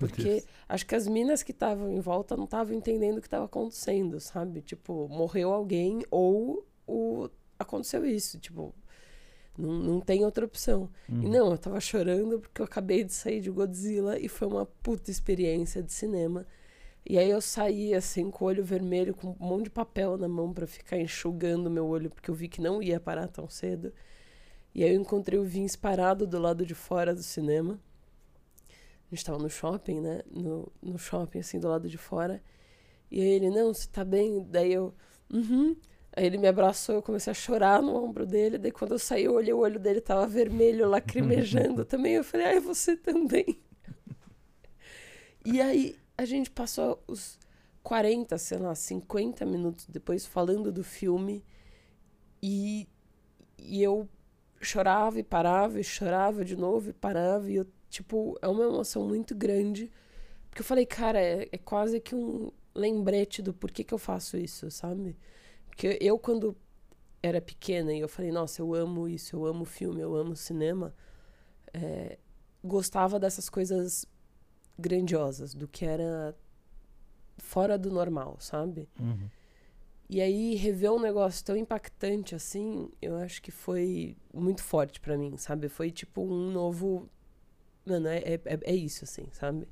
Porque 0.09 0.45
acho 0.69 0.87
que 0.87 0.95
as 0.95 1.07
minas 1.07 1.43
que 1.43 1.53
estavam 1.53 1.91
em 1.91 2.01
volta 2.01 2.37
não 2.37 2.45
estavam 2.45 2.75
entendendo 2.75 3.19
o 3.19 3.21
que 3.21 3.27
estava 3.27 3.45
acontecendo, 3.45 4.21
sabe? 4.21 4.61
Tipo, 4.63 5.09
morreu 5.09 5.53
alguém 5.53 6.03
ou 6.11 6.67
o... 6.87 7.29
aconteceu 7.59 8.05
isso, 8.05 8.39
tipo... 8.39 8.75
Não, 9.57 9.73
não 9.73 10.01
tem 10.01 10.25
outra 10.25 10.45
opção. 10.45 10.91
Uhum. 11.09 11.23
E 11.23 11.29
não, 11.29 11.53
eu 11.53 11.59
tava 11.59 11.81
chorando 11.81 12.41
porque 12.41 12.61
eu 12.61 12.65
acabei 12.65 13.05
de 13.05 13.13
sair 13.13 13.41
de 13.41 13.51
Godzilla 13.51 14.19
e 14.19 14.29
foi 14.29 14.49
uma 14.49 14.67
puta 14.67 15.13
experiência 15.13 15.81
de 15.81 15.93
cinema. 15.93 16.45
E 17.07 17.19
aí 17.19 17.31
eu 17.31 17.41
saí 17.41 17.95
assim 17.95 18.31
com 18.31 18.45
o 18.45 18.49
olho 18.49 18.65
vermelho, 18.65 19.15
com 19.15 19.37
um 19.39 19.47
monte 19.47 19.65
de 19.65 19.71
papel 19.71 20.17
na 20.17 20.27
mão 20.27 20.53
para 20.53 20.67
ficar 20.67 20.99
enxugando 20.99 21.71
meu 21.71 21.87
olho, 21.87 22.11
porque 22.11 22.31
eu 22.31 22.35
vi 22.35 22.49
que 22.49 22.61
não 22.61 22.83
ia 22.83 22.99
parar 22.99 23.29
tão 23.29 23.49
cedo. 23.49 23.93
E 24.75 24.83
aí 24.83 24.95
eu 24.95 25.01
encontrei 25.01 25.39
o 25.39 25.45
Vince 25.45 25.77
parado 25.77 26.27
do 26.27 26.39
lado 26.39 26.65
de 26.65 26.75
fora 26.75 27.15
do 27.15 27.23
cinema. 27.23 27.79
A 29.11 29.15
gente 29.15 29.25
tava 29.25 29.39
no 29.39 29.49
shopping, 29.49 30.01
né? 30.01 30.23
No, 30.31 30.73
no 30.83 30.99
shopping, 30.99 31.39
assim, 31.39 31.59
do 31.59 31.69
lado 31.69 31.89
de 31.89 31.99
fora. 31.99 32.43
E 33.11 33.21
aí 33.21 33.29
ele, 33.29 33.51
não, 33.51 33.73
você 33.73 33.87
tá 33.89 34.05
bem? 34.05 34.45
Daí 34.51 34.73
eu, 34.73 34.95
uhum. 35.33 35.77
Aí 36.17 36.27
ele 36.27 36.39
me 36.39 36.47
abraçou, 36.47 36.95
eu 36.95 37.03
comecei 37.03 37.31
a 37.31 37.35
chorar 37.35 37.83
no 37.83 37.95
ombro 37.95 38.25
dele. 38.25 38.57
Daí 38.57 38.71
quando 38.71 38.93
eu 38.93 38.99
saí, 38.99 39.25
eu 39.25 39.35
olhei 39.35 39.53
o 39.53 39.59
olho 39.59 39.81
dele, 39.81 40.01
tava 40.01 40.27
vermelho, 40.27 40.89
lacrimejando 40.89 41.85
também. 41.87 42.15
Eu 42.15 42.25
falei, 42.25 42.47
ai, 42.47 42.61
você 42.61 42.97
também. 42.97 43.61
e 45.45 45.61
aí 45.61 45.97
a 46.17 46.25
gente 46.25 46.51
passou 46.51 47.03
os 47.09 47.39
40, 47.83 48.39
sei 48.39 48.59
lá, 48.59 48.75
50 48.75 49.45
minutos 49.45 49.87
depois 49.89 50.25
falando 50.25 50.71
do 50.71 50.85
filme. 50.85 51.45
E, 52.43 52.89
e 53.59 53.83
eu 53.83 54.09
chorava 54.61 55.19
e 55.19 55.23
parava, 55.23 55.81
e 55.81 55.85
chorava 55.85 56.45
de 56.45 56.57
novo 56.57 56.91
e 56.91 56.93
parava. 56.93 57.51
E 57.51 57.57
eu, 57.57 57.67
tipo, 57.95 58.37
é 58.43 58.49
uma 58.49 58.65
emoção 58.65 59.07
muito 59.07 59.35
grande. 59.35 59.91
Porque 60.49 60.61
eu 60.61 60.65
falei, 60.65 60.87
cara, 60.87 61.21
é, 61.21 61.49
é 61.51 61.59
quase 61.59 62.01
que 62.01 62.15
um 62.15 62.51
lembrete 62.75 63.41
do 63.41 63.55
porquê 63.55 63.85
que 63.85 63.95
eu 63.95 63.99
faço 63.99 64.37
isso, 64.37 64.71
sabe? 64.71 65.17
Porque 65.67 65.99
eu, 66.01 66.19
quando 66.19 66.57
era 67.23 67.41
pequena 67.41 67.93
e 67.93 68.01
eu 68.01 68.09
falei, 68.09 68.31
nossa, 68.31 68.61
eu 68.61 68.75
amo 68.75 69.09
isso, 69.09 69.37
eu 69.37 69.47
amo 69.47 69.65
filme, 69.65 70.01
eu 70.01 70.15
amo 70.15 70.37
cinema, 70.37 70.95
é, 71.73 72.19
gostava 72.63 73.19
dessas 73.19 73.49
coisas 73.49 74.05
grandiosas, 74.79 75.55
do 75.55 75.69
que 75.69 75.85
era 75.85 76.37
fora 77.39 77.79
do 77.79 77.91
normal, 77.91 78.37
sabe? 78.41 78.89
Uhum. 78.99 79.29
E 80.09 80.21
aí, 80.21 80.55
rever 80.55 80.93
um 80.93 81.01
negócio 81.01 81.45
tão 81.45 81.57
impactante 81.57 82.35
assim, 82.35 82.91
eu 83.01 83.17
acho 83.17 83.41
que 83.41 83.51
foi 83.51 84.17
muito 84.33 84.63
forte 84.63 85.01
para 85.01 85.17
mim, 85.17 85.37
sabe? 85.37 85.69
Foi 85.69 85.91
tipo 85.91 86.23
um 86.23 86.51
novo. 86.51 87.09
Mano, 87.85 88.09
é, 88.09 88.19
é, 88.19 88.41
é 88.45 88.75
isso, 88.75 89.05
assim, 89.05 89.27
sabe? 89.33 89.69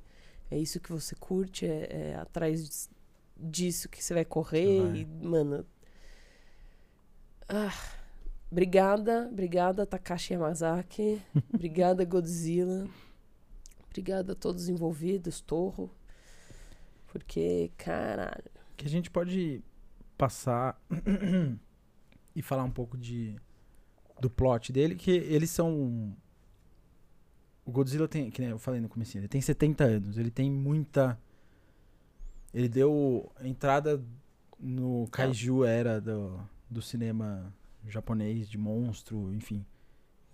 É 0.51 0.59
isso 0.59 0.81
que 0.81 0.93
você 0.93 1.15
curte, 1.15 1.67
é, 1.67 2.11
é 2.11 2.15
atrás 2.17 2.91
disso 3.37 3.89
que 3.89 4.03
você 4.03 4.13
vai 4.15 4.25
correr. 4.25 4.83
Vai. 4.83 4.97
E, 4.99 5.07
mano. 5.07 5.67
Ah, 7.49 7.75
obrigada, 8.51 9.29
obrigada, 9.31 9.87
Takashi 9.87 10.35
Yamazaki. 10.35 11.23
obrigada, 11.53 12.05
Godzilla. 12.05 12.87
Obrigada 13.87 14.33
a 14.33 14.37
todos 14.37 14.65
os 14.65 14.69
envolvidos, 14.69 15.41
Torro. 15.41 15.91
Porque, 17.09 17.71
caralho. 17.77 18.51
Que 18.77 18.87
a 18.87 18.91
gente 18.91 19.11
pode 19.11 19.63
passar 20.17 20.81
e 22.35 22.41
falar 22.43 22.65
um 22.65 22.71
pouco 22.71 22.97
de 22.97 23.37
do 24.21 24.31
plot 24.31 24.73
dele, 24.73 24.95
que 24.95 25.11
eles 25.11 25.51
são 25.51 26.17
o 27.65 27.71
Godzilla 27.71 28.09
tem, 28.09 28.31
que 28.31 28.43
eu 28.43 28.59
falei 28.59 28.81
no 28.81 28.89
começo, 28.89 29.17
ele 29.17 29.29
tem 29.29 29.41
70 29.41 29.85
anos, 29.85 30.19
ele 30.19 30.31
tem 30.31 30.51
muita 30.51 31.19
ele 32.53 32.69
deu 32.69 33.33
entrada 33.43 34.03
no 34.59 35.09
kaiju 35.11 35.65
era 35.65 36.01
do, 36.01 36.39
do 36.69 36.83
cinema 36.83 37.53
japonês 37.89 38.49
de 38.49 38.59
monstro, 38.59 39.33
enfim. 39.33 39.65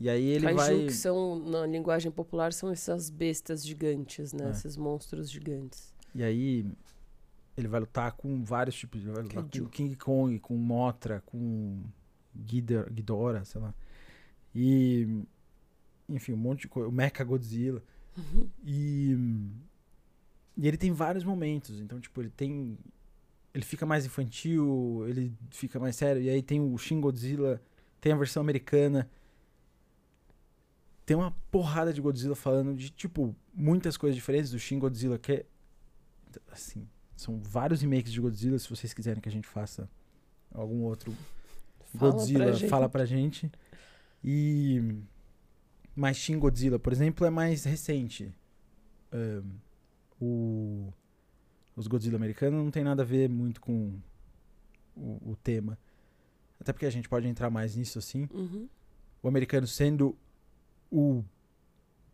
E 0.01 0.09
aí 0.09 0.25
ele 0.25 0.45
kaiju 0.47 0.57
vai 0.57 0.87
que 0.87 0.93
são 0.93 1.39
na 1.39 1.67
linguagem 1.67 2.11
popular 2.11 2.53
são 2.53 2.71
essas 2.71 3.09
bestas 3.09 3.65
gigantes, 3.65 4.33
né? 4.33 4.49
É. 4.49 4.51
Esses 4.51 4.77
monstros 4.77 5.31
gigantes. 5.31 5.95
E 6.15 6.23
aí 6.23 6.67
ele 7.57 7.69
vai 7.69 7.81
lutar 7.81 8.13
com 8.13 8.45
vários 8.45 8.77
tipos. 8.77 9.01
Ele 9.03 9.13
vai 9.13 9.23
lutar 9.23 9.43
com 9.45 9.67
King 9.69 9.97
Kong, 9.97 10.39
com 10.39 10.57
Motra, 10.57 11.23
com 11.27 11.83
Ghidorah, 12.35 13.45
sei 13.45 13.61
lá. 13.61 13.75
E. 14.55 15.23
Enfim, 16.09 16.33
um 16.33 16.37
monte 16.37 16.62
de 16.62 16.69
coisa. 16.69 16.88
O 16.88 16.93
Mecha 16.93 17.23
Godzilla. 17.23 17.83
Uhum. 18.17 18.49
E. 18.65 19.17
E 20.57 20.67
ele 20.67 20.77
tem 20.77 20.91
vários 20.93 21.23
momentos. 21.23 21.81
Então, 21.81 22.00
tipo, 22.00 22.21
ele 22.21 22.31
tem. 22.31 22.79
Ele 23.55 23.65
fica 23.65 23.87
mais 23.87 24.05
infantil, 24.07 25.05
ele 25.09 25.33
fica 25.50 25.79
mais 25.79 25.97
sério. 25.97 26.23
E 26.23 26.29
aí 26.29 26.43
tem 26.43 26.61
o 26.61 26.77
Shin 26.79 27.00
Godzilla, 27.00 27.61
tem 28.00 28.12
a 28.12 28.17
versão 28.17 28.41
americana. 28.41 29.09
Tem 31.05 31.17
uma 31.17 31.31
porrada 31.50 31.93
de 31.93 32.00
Godzilla 32.00 32.37
falando 32.37 32.75
de, 32.75 32.91
tipo, 32.91 33.35
muitas 33.55 33.97
coisas 33.97 34.15
diferentes 34.15 34.50
do 34.50 34.59
Shin 34.59 34.79
Godzilla, 34.79 35.19
que 35.19 35.33
é. 35.33 35.47
Assim, 36.53 36.87
são 37.17 37.38
vários 37.38 37.81
remakes 37.81 38.12
de 38.12 38.21
Godzilla. 38.21 38.59
Se 38.59 38.69
vocês 38.69 38.93
quiserem 38.93 39.21
que 39.21 39.29
a 39.29 39.33
gente 39.33 39.49
faça 39.49 39.88
algum 40.53 40.83
outro 40.83 41.12
fala 41.97 42.12
Godzilla, 42.12 42.57
pra 42.57 42.69
fala 42.69 42.88
pra 42.88 43.05
gente. 43.05 43.50
E. 44.23 44.83
Mas 45.99 46.17
Shin 46.17 46.38
Godzilla, 46.38 46.78
por 46.78 46.93
exemplo, 46.93 47.26
é 47.26 47.31
mais 47.31 47.64
recente. 47.64 48.33
Um, 49.12 49.43
o, 50.21 50.93
os 51.75 51.88
Godzilla 51.88 52.14
americanos 52.14 52.62
não 52.62 52.71
tem 52.71 52.85
nada 52.85 53.02
a 53.02 53.05
ver 53.05 53.28
muito 53.28 53.61
com 53.61 53.99
o, 54.97 55.33
o, 55.33 55.37
tema. 55.43 55.76
Até 56.61 56.73
porque 56.73 56.87
a 56.87 56.90
gente 56.90 57.09
pode 57.09 57.26
entrar 57.26 57.50
mais 57.50 57.75
nisso 57.75 57.99
assim. 57.99 58.28
Uhum. 58.33 58.69
O 59.21 59.26
americano 59.26 59.67
sendo 59.67 60.17
o 60.88 61.25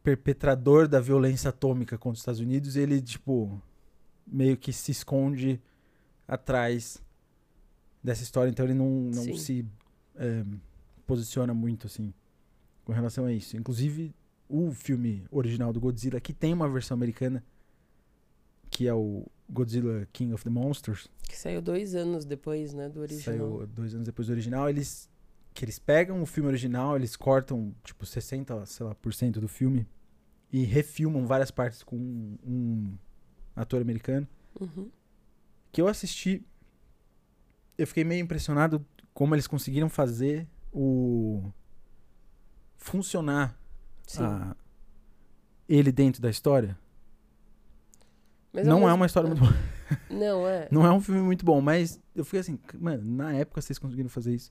perpetrador 0.02 0.88
da 0.88 0.98
violência 0.98 1.50
atômica 1.50 1.98
contra 1.98 2.14
os 2.14 2.20
Estados 2.20 2.40
Unidos, 2.40 2.76
ele, 2.76 3.02
tipo, 3.02 3.60
meio 4.26 4.56
que 4.56 4.72
se 4.72 4.92
esconde 4.92 5.60
atrás 6.26 7.04
dessa 8.02 8.22
história, 8.22 8.48
então 8.48 8.64
ele 8.64 8.72
não, 8.72 8.88
não 8.88 9.36
se 9.36 9.66
é, 10.16 10.42
posiciona 11.06 11.52
muito 11.52 11.86
assim 11.86 12.14
com 12.84 12.92
relação 12.92 13.24
a 13.24 13.32
isso. 13.32 13.56
Inclusive, 13.56 14.14
o 14.48 14.72
filme 14.72 15.24
original 15.30 15.72
do 15.72 15.80
Godzilla, 15.80 16.20
que 16.20 16.32
tem 16.32 16.52
uma 16.52 16.68
versão 16.68 16.94
americana, 16.94 17.44
que 18.70 18.86
é 18.86 18.94
o 18.94 19.26
Godzilla 19.48 20.06
King 20.12 20.32
of 20.32 20.44
the 20.44 20.50
Monsters. 20.50 21.08
Que 21.22 21.36
saiu 21.36 21.62
dois 21.62 21.94
anos 21.94 22.24
depois, 22.24 22.74
né, 22.74 22.88
do 22.88 23.00
original. 23.00 23.24
Saiu 23.24 23.66
dois 23.66 23.94
anos 23.94 24.06
depois 24.06 24.28
do 24.28 24.32
original. 24.32 24.68
Eles, 24.68 25.08
que 25.52 25.64
eles 25.64 25.78
pegam 25.78 26.22
o 26.22 26.26
filme 26.26 26.48
original, 26.48 26.96
eles 26.96 27.16
cortam, 27.16 27.74
tipo, 27.84 28.04
60, 28.04 28.66
sei 28.66 28.86
lá, 28.86 28.94
por 28.94 29.12
cento 29.14 29.40
do 29.40 29.48
filme 29.48 29.86
e 30.54 30.62
refilmam 30.62 31.26
várias 31.26 31.50
partes 31.50 31.82
com 31.82 31.96
um, 31.96 32.38
um 32.46 32.98
ator 33.56 33.82
americano, 33.82 34.24
uhum. 34.60 34.88
que 35.72 35.80
eu 35.80 35.88
assisti. 35.88 36.46
Eu 37.76 37.88
fiquei 37.88 38.04
meio 38.04 38.22
impressionado 38.22 38.86
como 39.12 39.34
eles 39.34 39.48
conseguiram 39.48 39.88
fazer 39.88 40.46
o. 40.72 41.50
funcionar 42.84 43.58
a, 44.18 44.54
ele 45.66 45.90
dentro 45.90 46.20
da 46.20 46.28
história. 46.28 46.78
Mas 48.52 48.66
não 48.66 48.86
é 48.86 48.92
uma 48.92 49.06
história 49.06 49.26
muito 49.26 49.40
boa. 49.40 49.52
Não 50.08 50.48
é. 50.48 50.66
não 50.70 50.86
é 50.86 50.90
um 50.90 51.00
filme 51.00 51.20
muito 51.20 51.44
bom, 51.44 51.60
mas 51.60 52.00
eu 52.16 52.24
fiquei 52.24 52.40
assim, 52.40 52.58
mano, 52.80 53.04
na 53.04 53.34
época 53.34 53.60
vocês 53.60 53.78
conseguiram 53.78 54.08
fazer 54.08 54.34
isso. 54.34 54.50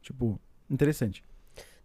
Tipo, 0.00 0.40
interessante. 0.70 1.22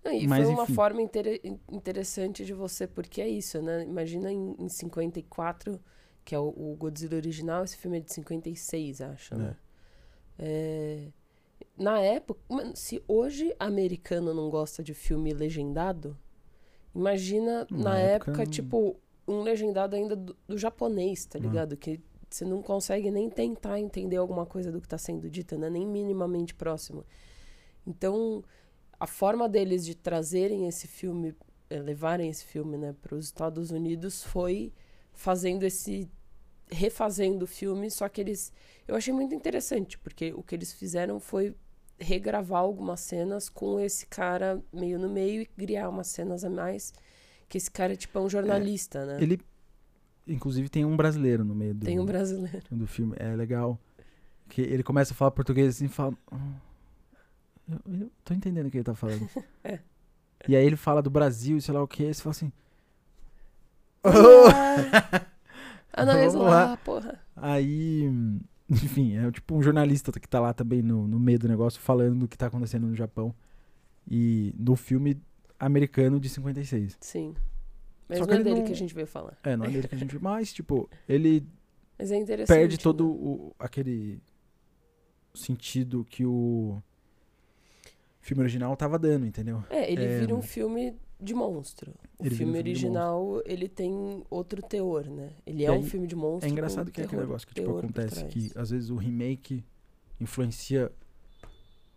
Não, 0.03 0.13
e 0.13 0.25
mas, 0.25 0.45
foi 0.45 0.53
uma 0.53 0.63
enfim. 0.63 0.73
forma 0.73 1.01
inter 1.01 1.41
interessante 1.69 2.45
de 2.45 2.53
você, 2.53 2.87
porque 2.87 3.21
é 3.21 3.27
isso, 3.27 3.61
né? 3.61 3.83
Imagina 3.83 4.31
em, 4.31 4.55
em 4.57 4.69
54 4.69 5.79
que 6.23 6.33
é 6.33 6.39
o, 6.39 6.47
o, 6.47 6.75
Godzilla 6.77 7.15
original, 7.15 7.63
esse 7.65 7.77
filme 7.77 7.97
é 7.97 8.01
de 8.01 8.13
56, 8.13 9.01
acho, 9.01 9.35
né? 9.35 9.55
É. 10.39 10.47
É, 10.47 11.11
na 11.77 11.99
época, 11.99 12.41
se 12.73 13.03
hoje 13.07 13.55
americano 13.59 14.33
não 14.33 14.49
gosta 14.49 14.83
de 14.83 14.93
filme 14.93 15.31
legendado, 15.33 16.17
imagina 16.93 17.67
na, 17.69 17.83
na 17.83 17.99
época, 17.99 18.31
época, 18.31 18.45
tipo, 18.47 18.99
um 19.27 19.41
legendado 19.41 19.95
ainda 19.95 20.15
do, 20.15 20.35
do 20.47 20.57
japonês, 20.57 21.25
tá 21.25 21.37
ligado? 21.37 21.77
Que 21.77 22.01
você 22.29 22.43
não 22.43 22.61
consegue 22.61 23.11
nem 23.11 23.29
tentar 23.29 23.79
entender 23.79 24.17
alguma 24.17 24.45
coisa 24.45 24.71
do 24.71 24.79
que 24.79 24.87
está 24.87 24.97
sendo 24.97 25.29
dita, 25.29 25.57
né? 25.57 25.69
Nem 25.69 25.85
minimamente 25.85 26.55
próximo. 26.55 27.05
Então, 27.85 28.43
a 28.99 29.05
forma 29.05 29.47
deles 29.47 29.85
de 29.85 29.95
trazerem 29.95 30.67
esse 30.67 30.87
filme, 30.87 31.35
eh, 31.69 31.79
levarem 31.79 32.29
esse 32.29 32.43
filme, 32.43 32.77
né, 32.77 32.95
para 33.01 33.15
os 33.15 33.25
Estados 33.25 33.71
Unidos 33.71 34.23
foi 34.23 34.73
fazendo 35.13 35.63
esse 35.63 36.09
refazendo 36.69 37.45
o 37.45 37.47
filme, 37.47 37.89
só 37.89 38.09
que 38.09 38.19
eles. 38.19 38.51
Eu 38.87 38.95
achei 38.95 39.13
muito 39.13 39.33
interessante, 39.33 39.97
porque 39.97 40.33
o 40.33 40.43
que 40.43 40.55
eles 40.55 40.73
fizeram 40.73 41.19
foi 41.19 41.55
regravar 41.99 42.61
algumas 42.61 42.99
cenas 42.99 43.49
com 43.49 43.79
esse 43.79 44.05
cara 44.05 44.61
meio 44.71 44.99
no 44.99 45.09
meio 45.09 45.41
e 45.41 45.45
criar 45.45 45.89
umas 45.89 46.07
cenas 46.07 46.43
a 46.43 46.49
mais. 46.49 46.93
Que 47.49 47.57
esse 47.57 47.71
cara, 47.71 47.95
tipo, 47.95 48.17
é 48.17 48.21
um 48.21 48.29
jornalista, 48.29 48.99
é, 48.99 49.05
né? 49.05 49.17
Ele. 49.21 49.39
Inclusive 50.27 50.67
tem 50.67 50.83
um 50.83 50.97
brasileiro 50.97 51.45
no 51.45 51.55
meio 51.55 51.73
do. 51.73 51.85
Tem 51.85 51.99
um 51.99 52.05
brasileiro. 52.05 52.63
Do 52.69 52.85
filme. 52.85 53.15
É 53.17 53.35
legal. 53.35 53.79
Que 54.49 54.61
ele 54.61 54.83
começa 54.83 55.13
a 55.13 55.15
falar 55.15 55.31
português 55.31 55.75
assim 55.75 55.85
e 55.85 55.89
fala. 55.89 56.13
Oh, 56.31 56.35
eu, 57.69 58.01
eu 58.01 58.11
tô 58.23 58.33
entendendo 58.33 58.67
o 58.67 58.71
que 58.71 58.77
ele 58.77 58.83
tá 58.83 58.95
falando. 58.95 59.29
é. 59.63 59.79
E 60.47 60.55
aí 60.55 60.65
ele 60.65 60.75
fala 60.75 61.01
do 61.01 61.09
Brasil, 61.09 61.59
sei 61.61 61.73
lá 61.73 61.81
o 61.81 61.87
que, 61.87 62.03
e 62.03 62.13
você 62.13 62.21
fala 62.21 62.31
assim. 62.31 62.51
Oh! 64.03 64.47
Analisa 65.93 66.37
lá, 66.37 66.77
porra. 66.77 67.19
Aí, 67.35 68.09
enfim, 68.83 69.17
é 69.17 69.31
tipo 69.31 69.55
um 69.55 69.61
jornalista 69.61 70.11
que 70.11 70.27
tá 70.27 70.39
lá 70.39 70.53
também 70.53 70.81
no, 70.81 71.07
no 71.07 71.19
meio 71.19 71.39
do 71.39 71.47
negócio 71.47 71.79
falando 71.79 72.19
do 72.19 72.27
que 72.27 72.37
tá 72.37 72.47
acontecendo 72.47 72.87
no 72.87 72.95
Japão. 72.95 73.33
E 74.09 74.53
no 74.57 74.75
filme 74.75 75.21
americano 75.59 76.19
de 76.19 76.29
56. 76.29 76.97
Sim. 77.01 77.35
Mas 78.07 78.19
Só 78.19 78.25
não 78.25 78.35
é 78.35 78.43
dele 78.43 78.59
não... 78.59 78.65
que 78.65 78.71
a 78.71 78.75
gente 78.75 78.93
veio 78.93 79.07
falar. 79.07 79.37
É, 79.43 79.55
não 79.57 79.65
é 79.65 79.69
dele 79.69 79.87
que 79.87 79.95
a 79.95 79.97
gente 79.97 80.11
veio. 80.11 80.23
Mas, 80.23 80.53
tipo, 80.53 80.89
ele 81.07 81.45
Mas 81.97 82.11
é 82.11 82.17
interessante. 82.17 82.57
Perde 82.57 82.77
todo 82.79 83.03
né? 83.03 83.09
o, 83.09 83.55
aquele 83.59 84.21
sentido 85.33 86.05
que 86.09 86.25
o 86.25 86.81
filme 88.21 88.41
original 88.41 88.75
tava 88.75 88.97
dando, 88.97 89.25
entendeu? 89.25 89.63
É, 89.69 89.91
ele 89.91 90.03
É, 90.03 90.19
vira 90.19 90.35
um 90.35 90.41
filme 90.41 90.95
de 91.19 91.33
monstro. 91.33 91.91
O 92.19 92.23
ele 92.25 92.33
um 92.33 92.37
filme 92.37 92.53
filme 92.53 92.57
original, 92.57 93.41
ele 93.45 93.67
tem 93.67 94.23
outro 94.29 94.61
teor, 94.61 95.05
né? 95.07 95.31
Ele 95.45 95.63
E 95.63 95.65
é 95.65 95.71
um 95.71 95.75
aí, 95.75 95.83
filme 95.89 96.07
de 96.07 96.15
monstro. 96.15 96.47
É 96.47 96.51
engraçado 96.51 96.91
que 96.91 97.01
é 97.01 97.05
aquele 97.05 97.21
negócio 97.21 97.47
que 97.47 97.53
tipo, 97.53 97.77
acontece 97.77 98.25
que 98.25 98.51
às 98.55 98.69
vezes 98.69 98.89
o 98.89 98.95
remake 98.95 99.63
influencia 100.19 100.91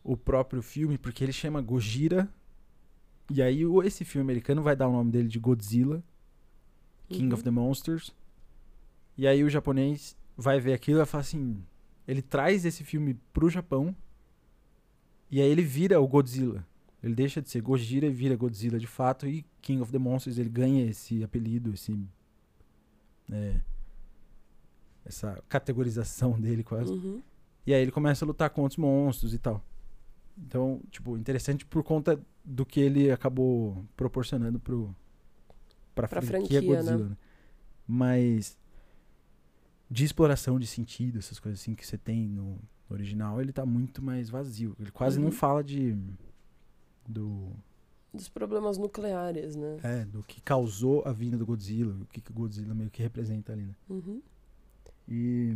o 0.03 0.17
próprio 0.17 0.63
filme, 0.63 0.97
porque 0.97 1.23
ele 1.25 1.33
chama 1.33 1.61
Gojira, 1.61 2.29
e 3.31 3.43
aí 3.43 3.65
o- 3.67 3.83
esse 3.83 4.05
filme 4.05 4.23
americano 4.25 4.63
vai 4.63 4.75
dar 4.75 4.89
o 4.89 4.93
nome 4.93 5.11
dele 5.11 5.29
de 5.29 5.39
Godzilla, 5.39 6.03
King 7.09 7.27
Uhum. 7.29 7.35
of 7.35 7.43
the 7.45 7.51
Monsters, 7.51 8.15
e 9.17 9.27
aí 9.27 9.45
o 9.45 9.51
japonês 9.51 10.17
vai 10.37 10.59
ver 10.59 10.73
aquilo 10.73 10.97
e 10.97 11.01
vai 11.01 11.07
falar 11.07 11.21
assim, 11.23 11.63
ele 12.09 12.23
traz 12.23 12.65
esse 12.65 12.83
filme 12.83 13.15
pro 13.33 13.51
Japão, 13.51 13.95
e 15.31 15.41
aí 15.41 15.49
ele 15.49 15.63
vira 15.63 16.01
o 16.01 16.09
Godzilla. 16.09 16.67
Ele 17.03 17.15
deixa 17.15 17.41
de 17.41 17.49
ser 17.49 17.63
Gojira 17.63 18.07
e 18.07 18.11
vira 18.11 18.37
Godzilla 18.37 18.79
de 18.79 18.87
fato, 18.87 19.27
e 19.27 19.45
King 19.63 19.81
of 19.83 19.91
the 19.91 19.99
Monsters 19.99 20.37
ele 20.39 20.51
ganha 20.51 20.85
esse 20.85 21.25
apelido, 21.25 21.73
esse 21.73 21.99
é, 23.33 23.61
essa 25.05 25.43
categorização 25.49 26.33
dele 26.41 26.63
quase. 26.63 26.93
Uhum. 26.93 27.23
E 27.67 27.73
aí 27.75 27.81
ele 27.83 27.91
começa 27.91 28.25
a 28.25 28.27
lutar 28.27 28.51
contra 28.51 28.75
os 28.75 28.77
monstros 28.77 29.33
e 29.35 29.39
tal. 29.39 29.65
Então, 30.37 30.81
tipo, 30.91 31.17
interessante 31.17 31.65
por 31.65 31.83
conta 31.83 32.21
do 32.45 32.65
que 32.65 32.81
ele 32.81 33.11
acabou 33.11 33.85
proporcionando 33.97 34.59
pro, 34.59 34.95
pra, 35.95 36.09
Pra 36.09 36.21
franquia, 36.23 36.61
franquia, 36.61 36.77
Godzilla, 36.77 37.09
né? 37.11 37.17
Mas 37.87 38.57
de 39.91 40.05
exploração 40.05 40.59
de 40.59 40.67
sentido, 40.67 41.19
essas 41.19 41.39
coisas 41.39 41.61
assim 41.61 41.75
que 41.75 41.87
você 41.87 41.99
tem 41.99 42.29
no, 42.29 42.53
no 42.89 42.95
original, 42.97 43.41
ele 43.41 43.53
tá 43.53 43.67
muito 43.67 44.01
mais 44.03 44.31
vazio. 44.31 44.75
Ele 44.79 44.91
quase 44.91 45.19
não 45.19 45.27
Uhum. 45.27 45.33
fala 45.33 45.63
de 45.65 45.97
do 47.11 47.51
Dos 48.13 48.29
problemas 48.29 48.77
nucleares, 48.79 49.55
né? 49.57 49.77
é, 49.83 50.05
do 50.05 50.23
que 50.23 50.41
causou 50.41 51.03
a 51.07 51.13
vinda 51.13 51.37
do 51.37 51.47
Godzilla, 51.47 51.95
o 52.03 52.07
que, 52.07 52.21
que 52.21 52.31
o 52.31 52.35
Godzilla 52.35 52.75
meio 52.75 52.91
que 52.91 53.03
representa 53.03 53.53
ali, 53.53 53.63
né? 53.65 53.75
Uhum. 53.89 54.21
E 55.09 55.55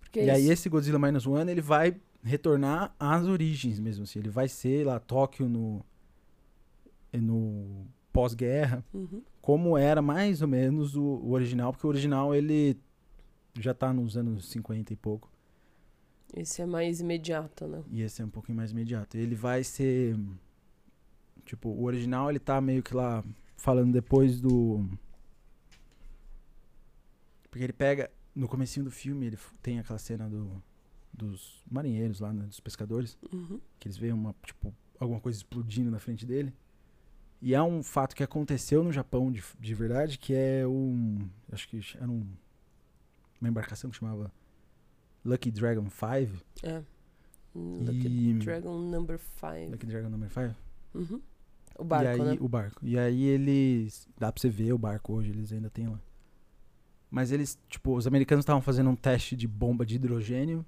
Porque 0.00 0.20
E 0.22 0.30
aí 0.30 0.50
esse 0.50 0.68
Godzilla 0.68 0.98
Minus 0.98 1.26
One, 1.26 1.50
ele 1.50 1.60
vai 1.62 1.96
retornar 2.22 2.94
às 2.98 3.24
origens 3.26 3.78
mesmo, 3.80 4.04
assim. 4.04 4.18
Ele 4.18 4.28
vai 4.30 4.48
ser 4.48 4.86
lá 4.86 4.98
Tóquio 5.00 5.48
no, 5.48 5.84
no 7.12 7.86
pós-guerra, 8.12 8.84
Uhum. 8.92 9.22
como 9.40 9.76
era 9.76 10.00
mais 10.02 10.40
ou 10.42 10.48
menos 10.48 10.94
o, 10.96 11.02
o 11.02 11.30
original, 11.32 11.72
porque 11.72 11.86
o 11.86 11.90
original 11.90 12.34
ele 12.34 12.78
já 13.58 13.72
tá 13.74 13.92
nos 13.92 14.16
anos 14.16 14.48
50 14.50 14.92
e 14.92 14.96
pouco, 14.96 15.30
Esse 16.36 16.62
é 16.62 16.66
mais 16.66 17.00
imediato, 17.00 17.66
né? 17.66 17.82
e 17.90 18.02
esse 18.02 18.20
é 18.22 18.24
um 18.24 18.28
pouquinho 18.30 18.56
mais 18.56 18.70
imediato. 18.72 19.16
Ele 19.16 19.34
vai 19.34 19.62
ser, 19.64 20.16
tipo, 21.44 21.68
o 21.68 21.84
original 21.84 22.30
ele 22.30 22.38
tá 22.38 22.60
meio 22.60 22.82
que 22.82 22.94
lá 22.94 23.24
falando 23.56 23.92
depois 23.92 24.40
do... 24.40 24.84
Porque 27.50 27.62
ele 27.64 27.72
pega, 27.72 28.10
no 28.34 28.48
comecinho 28.48 28.84
do 28.84 28.90
filme, 28.90 29.26
ele 29.26 29.38
tem 29.62 29.78
aquela 29.78 29.98
cena 29.98 30.28
do, 30.28 30.62
dos 31.12 31.62
marinheiros 31.70 32.18
lá, 32.20 32.32
né, 32.32 32.44
dos 32.46 32.60
pescadores, 32.60 33.16
Uhum. 33.32 33.60
que 33.78 33.86
eles 33.86 33.96
veem 33.96 34.12
uma, 34.12 34.34
tipo, 34.44 34.74
alguma 34.98 35.20
coisa 35.20 35.38
explodindo 35.38 35.90
na 35.90 35.98
frente 35.98 36.26
dele. 36.26 36.52
E 37.40 37.54
é 37.54 37.62
um 37.62 37.82
fato 37.82 38.16
que 38.16 38.22
aconteceu 38.22 38.82
no 38.82 38.90
Japão 38.90 39.30
de, 39.30 39.42
de 39.60 39.74
verdade, 39.74 40.18
que 40.18 40.32
é 40.34 40.66
um. 40.66 41.28
Acho 41.52 41.68
que 41.68 41.78
era 41.96 42.10
um, 42.10 42.26
uma 43.38 43.48
embarcação 43.50 43.90
que 43.90 43.96
chamava 43.98 44.32
Lucky 45.24 45.50
Dragon 45.50 45.86
5. 45.90 46.42
É. 46.62 46.82
Lucky 47.54 48.08
E. 48.08 48.34
Dragon 48.38 48.78
Number 48.78 49.18
5. 49.18 49.70
Lucky 49.72 49.86
Dragon 49.86 50.08
number 50.08 50.30
5? 50.30 50.54
Uhum. 50.94 51.20
O 51.78 51.84
barco, 51.84 52.04
e 52.06 52.08
aí, 52.08 52.20
né? 52.22 52.36
O 52.40 52.48
barco. 52.48 52.80
E 52.86 52.98
aí 52.98 53.22
eles. 53.24 54.08
Dá 54.18 54.30
pra 54.30 54.40
você 54.40 54.48
ver 54.48 54.72
o 54.72 54.78
barco 54.78 55.12
hoje, 55.14 55.30
eles 55.30 55.52
ainda 55.52 55.68
têm 55.70 55.88
lá. 55.88 56.00
Mas 57.10 57.30
eles, 57.32 57.58
tipo, 57.68 57.94
os 57.96 58.06
americanos 58.06 58.42
estavam 58.42 58.60
fazendo 58.62 58.90
um 58.90 58.96
teste 58.96 59.36
de 59.36 59.46
bomba 59.46 59.84
de 59.86 59.96
hidrogênio 59.96 60.64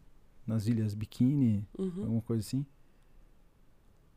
nas 0.46 0.66
ilhas 0.66 0.94
Bikini, 0.94 1.66
Uhum. 1.78 1.92
alguma 2.02 2.22
coisa 2.22 2.40
assim. 2.40 2.64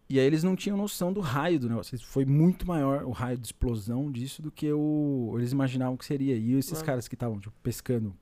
E 0.08 0.20
aí 0.20 0.26
eles 0.26 0.44
não 0.44 0.56
tinham 0.56 0.76
noção 0.76 1.14
do 1.14 1.20
raio 1.20 1.60
do 1.60 1.70
negócio. 1.70 1.98
Foi 2.00 2.26
muito 2.26 2.68
maior 2.68 3.04
o 3.04 3.12
raio 3.12 3.38
de 3.38 3.46
explosão 3.46 4.12
disso 4.12 4.42
do 4.42 4.52
que 4.52 4.72
o, 4.72 5.34
eles 5.38 5.52
imaginavam 5.52 5.96
que 5.96 6.06
seria. 6.06 6.36
E 6.36 6.54
esses 6.54 6.82
Ah. 6.82 6.86
caras 6.86 7.08
que 7.08 7.14
estavam 7.16 7.40
tipo, 7.40 7.54
pescando 7.62 8.16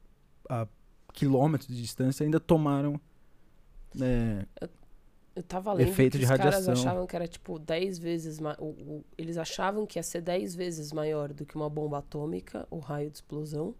a 0.49 0.67
quilômetros 1.13 1.69
de 1.73 1.81
distância 1.81 2.23
ainda 2.25 2.39
tomaram. 2.39 2.99
né, 3.95 4.45
Eu 5.37 5.43
tava 5.43 5.71
lendo 5.71 5.89
Efeito 5.89 6.13
que 6.13 6.17
de 6.19 6.23
os 6.23 6.29
caras 6.31 6.45
radiação. 6.55 6.73
achavam 6.73 7.05
que 7.05 7.15
era 7.15 7.27
tipo 7.27 7.59
10 7.59 7.99
vezes 7.99 8.39
mais. 8.39 8.57
Eles 9.15 9.37
achavam 9.37 9.85
que 9.85 9.99
ia 9.99 10.03
ser 10.03 10.19
10 10.21 10.55
vezes 10.55 10.91
maior 10.91 11.31
do 11.31 11.45
que 11.45 11.55
uma 11.55 11.69
bomba 11.69 11.99
atômica, 11.99 12.67
o 12.71 12.79
raio 12.79 13.11
de 13.11 13.17
explosão. 13.17 13.75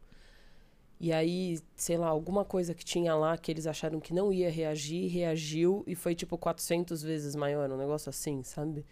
E 0.99 1.11
aí, 1.11 1.59
sei 1.75 1.97
lá, 1.97 2.07
alguma 2.07 2.45
coisa 2.45 2.73
que 2.75 2.85
tinha 2.85 3.15
lá 3.15 3.35
que 3.37 3.51
eles 3.51 3.65
acharam 3.65 3.99
que 3.99 4.13
não 4.13 4.31
ia 4.31 4.51
reagir, 4.51 5.07
reagiu 5.07 5.83
e 5.87 5.95
foi 5.95 6.13
tipo 6.13 6.37
400 6.37 7.01
vezes 7.01 7.35
maior, 7.35 7.71
um 7.71 7.77
negócio 7.77 8.09
assim, 8.09 8.43
sabe? 8.43 8.85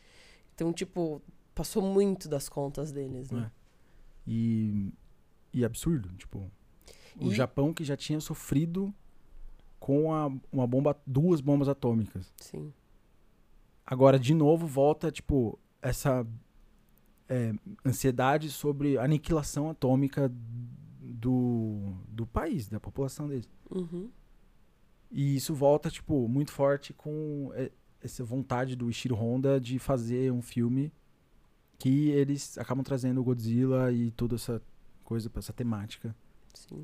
Então, 0.56 0.74
tipo, 0.74 1.22
passou 1.54 1.82
muito 1.84 2.28
das 2.28 2.50
contas 2.50 2.92
deles, 2.92 3.30
né? 3.32 3.52
É. 3.52 3.66
E, 4.28 4.92
e 5.54 5.64
absurdo, 5.66 6.10
tipo, 6.18 6.52
o 7.20 7.32
E- 7.32 7.36
Japão 7.36 7.72
que 7.74 7.84
já 7.84 7.96
tinha 7.98 8.20
sofrido 8.20 8.92
com 9.86 10.12
a, 10.12 10.32
uma 10.52 10.66
bomba, 10.66 11.00
duas 11.06 11.40
bombas 11.42 11.70
atômicas. 11.70 12.34
Sim. 12.38 12.74
Agora, 13.86 14.18
de 14.18 14.34
novo, 14.34 14.66
volta, 14.66 15.12
tipo, 15.12 15.60
essa 15.80 16.26
é, 17.30 17.54
ansiedade 17.86 18.50
sobre 18.50 18.98
a 18.98 19.04
aniquilação 19.04 19.70
atômica 19.70 20.34
do, 21.00 21.94
do 22.10 22.26
país, 22.26 22.68
da 22.68 22.80
população 22.80 23.28
deles. 23.28 23.48
Uhum. 23.70 24.10
E 25.12 25.36
isso 25.36 25.54
volta, 25.54 25.92
tipo, 25.92 26.28
muito 26.28 26.52
forte 26.52 26.92
com 26.92 27.52
é, 27.54 27.72
essa 28.02 28.24
vontade 28.24 28.76
do 28.76 28.90
Ishiro 28.90 29.14
Honda 29.14 29.62
de 29.62 29.78
fazer 29.78 30.32
um 30.32 30.42
filme 30.42 30.92
que 31.78 32.10
eles 32.10 32.58
acabam 32.58 32.84
trazendo 32.84 33.22
o 33.22 33.24
Godzilla 33.24 33.92
e 33.92 34.10
toda 34.10 34.34
essa 34.34 34.60
coisa, 35.04 35.30
essa 35.36 35.54
temática 35.54 36.16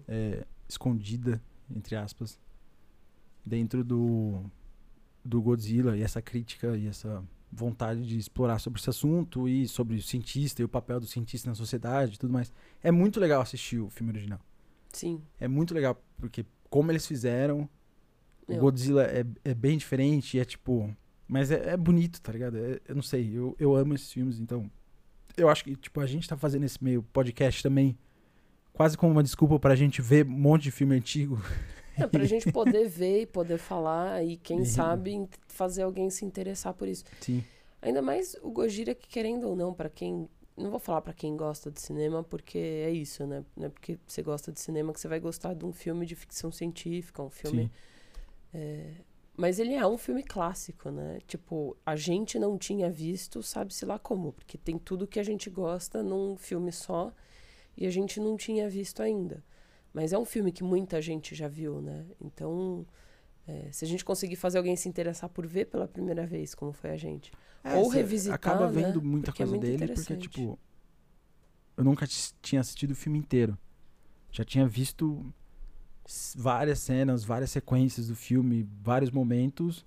é, 0.08 0.46
escondida, 0.70 1.42
entre 1.76 1.96
aspas, 1.96 2.40
dentro 3.46 3.84
do, 3.84 4.44
do 5.24 5.42
Godzilla 5.42 5.98
e 5.98 6.02
essa 6.02 6.22
crítica 6.22 6.76
e 6.78 6.88
essa 6.88 7.24
vontade 7.52 8.06
de 8.06 8.18
explorar 8.18 8.60
sobre 8.60 8.80
esse 8.80 8.90
assunto 8.90 9.48
e 9.48 9.68
sobre 9.68 9.98
o 9.98 10.02
cientista 10.02 10.62
e 10.62 10.66
o 10.66 10.70
papel 10.70 11.00
do 11.00 11.06
cientista 11.06 11.50
na 11.50 11.56
sociedade 11.56 12.16
e 12.16 12.18
tudo 12.18 12.32
mais. 12.32 12.52
É 12.82 12.92
muito 12.92 13.20
legal 13.20 13.42
assistir 13.42 13.80
o 13.80 13.90
filme 13.90 14.12
original. 14.12 14.40
Sim. 14.94 15.22
É 15.40 15.48
muito 15.48 15.74
legal, 15.74 16.02
porque 16.18 16.46
como 16.70 16.92
eles 16.92 17.06
fizeram, 17.06 17.70
o 18.48 18.54
Meu, 18.54 18.62
Godzilla 18.62 19.04
é, 19.04 19.26
é 19.44 19.54
bem 19.54 19.78
diferente, 19.78 20.40
é 20.40 20.46
tipo. 20.46 20.96
Mas 21.28 21.52
é, 21.52 21.72
é 21.72 21.78
bonito, 21.78 22.22
tá 22.22 22.32
ligado? 22.32 22.58
É- 22.58 22.80
eu 22.88 22.96
não 22.96 23.02
sei, 23.02 23.32
eu, 23.34 23.56
eu 23.60 23.76
amo 23.76 23.94
esses 23.94 24.12
filmes, 24.12 24.40
então. 24.40 24.70
Eu 25.38 25.50
acho 25.50 25.64
que, 25.64 25.76
tipo, 25.76 26.00
a 26.02 26.06
gente 26.08 26.28
tá 26.28 26.36
fazendo 26.36 26.66
esse 26.66 26.82
meio 26.84 27.04
podcast 27.04 27.64
também 27.64 27.98
quase 28.74 28.98
como 28.98 29.12
uma 29.12 29.24
desculpa 29.24 29.60
pra 29.60 29.76
gente 29.76 30.02
ver 30.02 30.26
um 30.26 30.30
monte 30.30 30.64
de 30.64 30.72
filme 30.72 30.96
antigo. 30.96 31.42
É 32.04 32.08
pra 32.08 32.24
gente 32.26 32.52
poder 32.52 32.88
ver 32.88 33.22
e 33.22 33.26
poder 33.26 33.58
falar 33.58 34.24
e 34.24 34.38
quem 34.38 34.62
E- 34.62 34.66
sabe 34.66 35.28
fazer 35.48 35.84
alguém 35.84 36.10
se 36.10 36.26
interessar 36.26 36.74
por 36.74 36.88
isso. 36.88 37.04
Sim. 37.20 37.44
Ainda 37.82 38.02
mais 38.02 38.36
o 38.42 38.52
Gojira 38.52 38.94
que 38.94 39.08
querendo 39.08 39.48
ou 39.48 39.56
não, 39.56 39.74
pra 39.74 39.90
quem, 39.90 40.30
não 40.56 40.70
vou 40.70 40.80
falar 40.80 41.02
pra 41.02 41.14
quem 41.14 41.36
gosta 41.36 41.72
de 41.72 41.82
cinema, 41.82 42.24
porque 42.24 42.58
é 42.58 42.92
isso, 42.92 43.26
né? 43.26 43.44
Não 43.58 43.66
é 43.66 43.70
porque 43.70 43.98
você 44.06 44.22
gosta 44.22 44.52
de 44.52 44.60
cinema 44.60 44.94
que 44.94 45.00
você 45.00 45.08
vai 45.08 45.20
gostar 45.20 45.54
de 45.56 45.66
um 45.66 45.74
filme 45.74 46.06
de 46.06 46.16
ficção 46.16 46.52
científica, 46.52 47.24
um 47.24 47.30
filme 47.30 47.72
é, 48.54 48.92
mas 49.36 49.58
ele 49.60 49.74
é 49.74 49.88
um 49.88 49.98
filme 49.98 50.22
clássico, 50.24 50.92
né? 50.92 51.20
Tipo, 51.26 51.76
a 51.86 51.96
gente 51.96 52.38
não 52.38 52.58
tinha 52.58 52.92
visto, 52.92 53.42
sabe-se 53.42 53.86
lá 53.86 53.98
como, 53.98 54.34
porque 54.34 54.58
tem 54.58 54.78
tudo 54.78 55.08
que 55.08 55.20
a 55.20 55.24
gente 55.24 55.50
gosta 55.50 56.04
num 56.04 56.36
filme 56.38 56.72
só 56.72 57.12
e 57.76 57.88
a 57.88 57.90
gente 57.90 58.20
não 58.20 58.36
tinha 58.38 58.70
visto 58.70 59.02
ainda. 59.02 59.44
Mas 59.94 60.14
é 60.14 60.18
um 60.18 60.26
filme 60.26 60.52
que 60.52 60.64
muita 60.64 61.02
gente 61.02 61.36
já 61.36 61.48
viu, 61.48 61.82
né? 61.82 62.06
Então, 62.20 62.86
é, 63.48 63.70
se 63.72 63.84
a 63.84 63.88
gente 63.88 64.06
conseguir 64.06 64.36
fazer 64.36 64.58
alguém 64.58 64.76
se 64.76 64.88
interessar 64.88 65.30
por 65.30 65.46
ver 65.46 65.66
pela 65.66 65.88
primeira 65.88 66.26
vez, 66.26 66.56
como 66.56 66.72
foi 66.72 66.92
a 66.92 66.98
gente, 66.98 67.32
Ou 67.64 67.86
você 67.86 67.98
revisitar, 67.98 68.36
Acaba 68.36 68.72
né? 68.72 68.82
vendo 68.84 69.02
muita 69.02 69.32
Porque 69.32 69.44
é 69.44 69.46
coisa 69.46 69.60
muito 69.60 69.78
dele, 69.78 69.94
porque, 69.94 70.16
tipo. 70.18 70.58
Eu 71.76 71.84
nunca 71.84 72.06
tinha 72.42 72.62
assistido 72.62 72.92
o 72.92 72.96
filme 72.96 73.18
inteiro. 73.18 73.58
Já 74.32 74.46
tinha 74.46 74.68
visto 74.68 75.34
várias 76.36 76.80
cenas, 76.80 77.24
várias 77.24 77.52
sequências 77.52 78.08
do 78.08 78.16
filme, 78.16 78.68
vários 78.82 79.12
momentos 79.12 79.86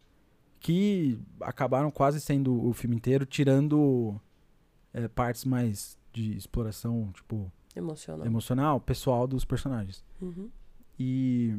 que 0.61 1.19
acabaram 1.41 1.91
quase 1.91 2.21
sendo 2.21 2.67
o 2.67 2.73
filme 2.73 2.97
inteiro, 2.97 3.27
tirando 3.27 4.19
é, 4.95 5.07
partes 5.09 5.45
mais 5.45 5.99
de 6.13 6.35
exploração, 6.37 7.11
tipo, 7.13 7.53
emocional. 7.75 8.27
emocional, 8.27 8.81
pessoal 8.81 9.27
dos 9.27 9.45
personagens. 9.45 10.05
Uhum. 10.21 10.51
E. 10.99 11.55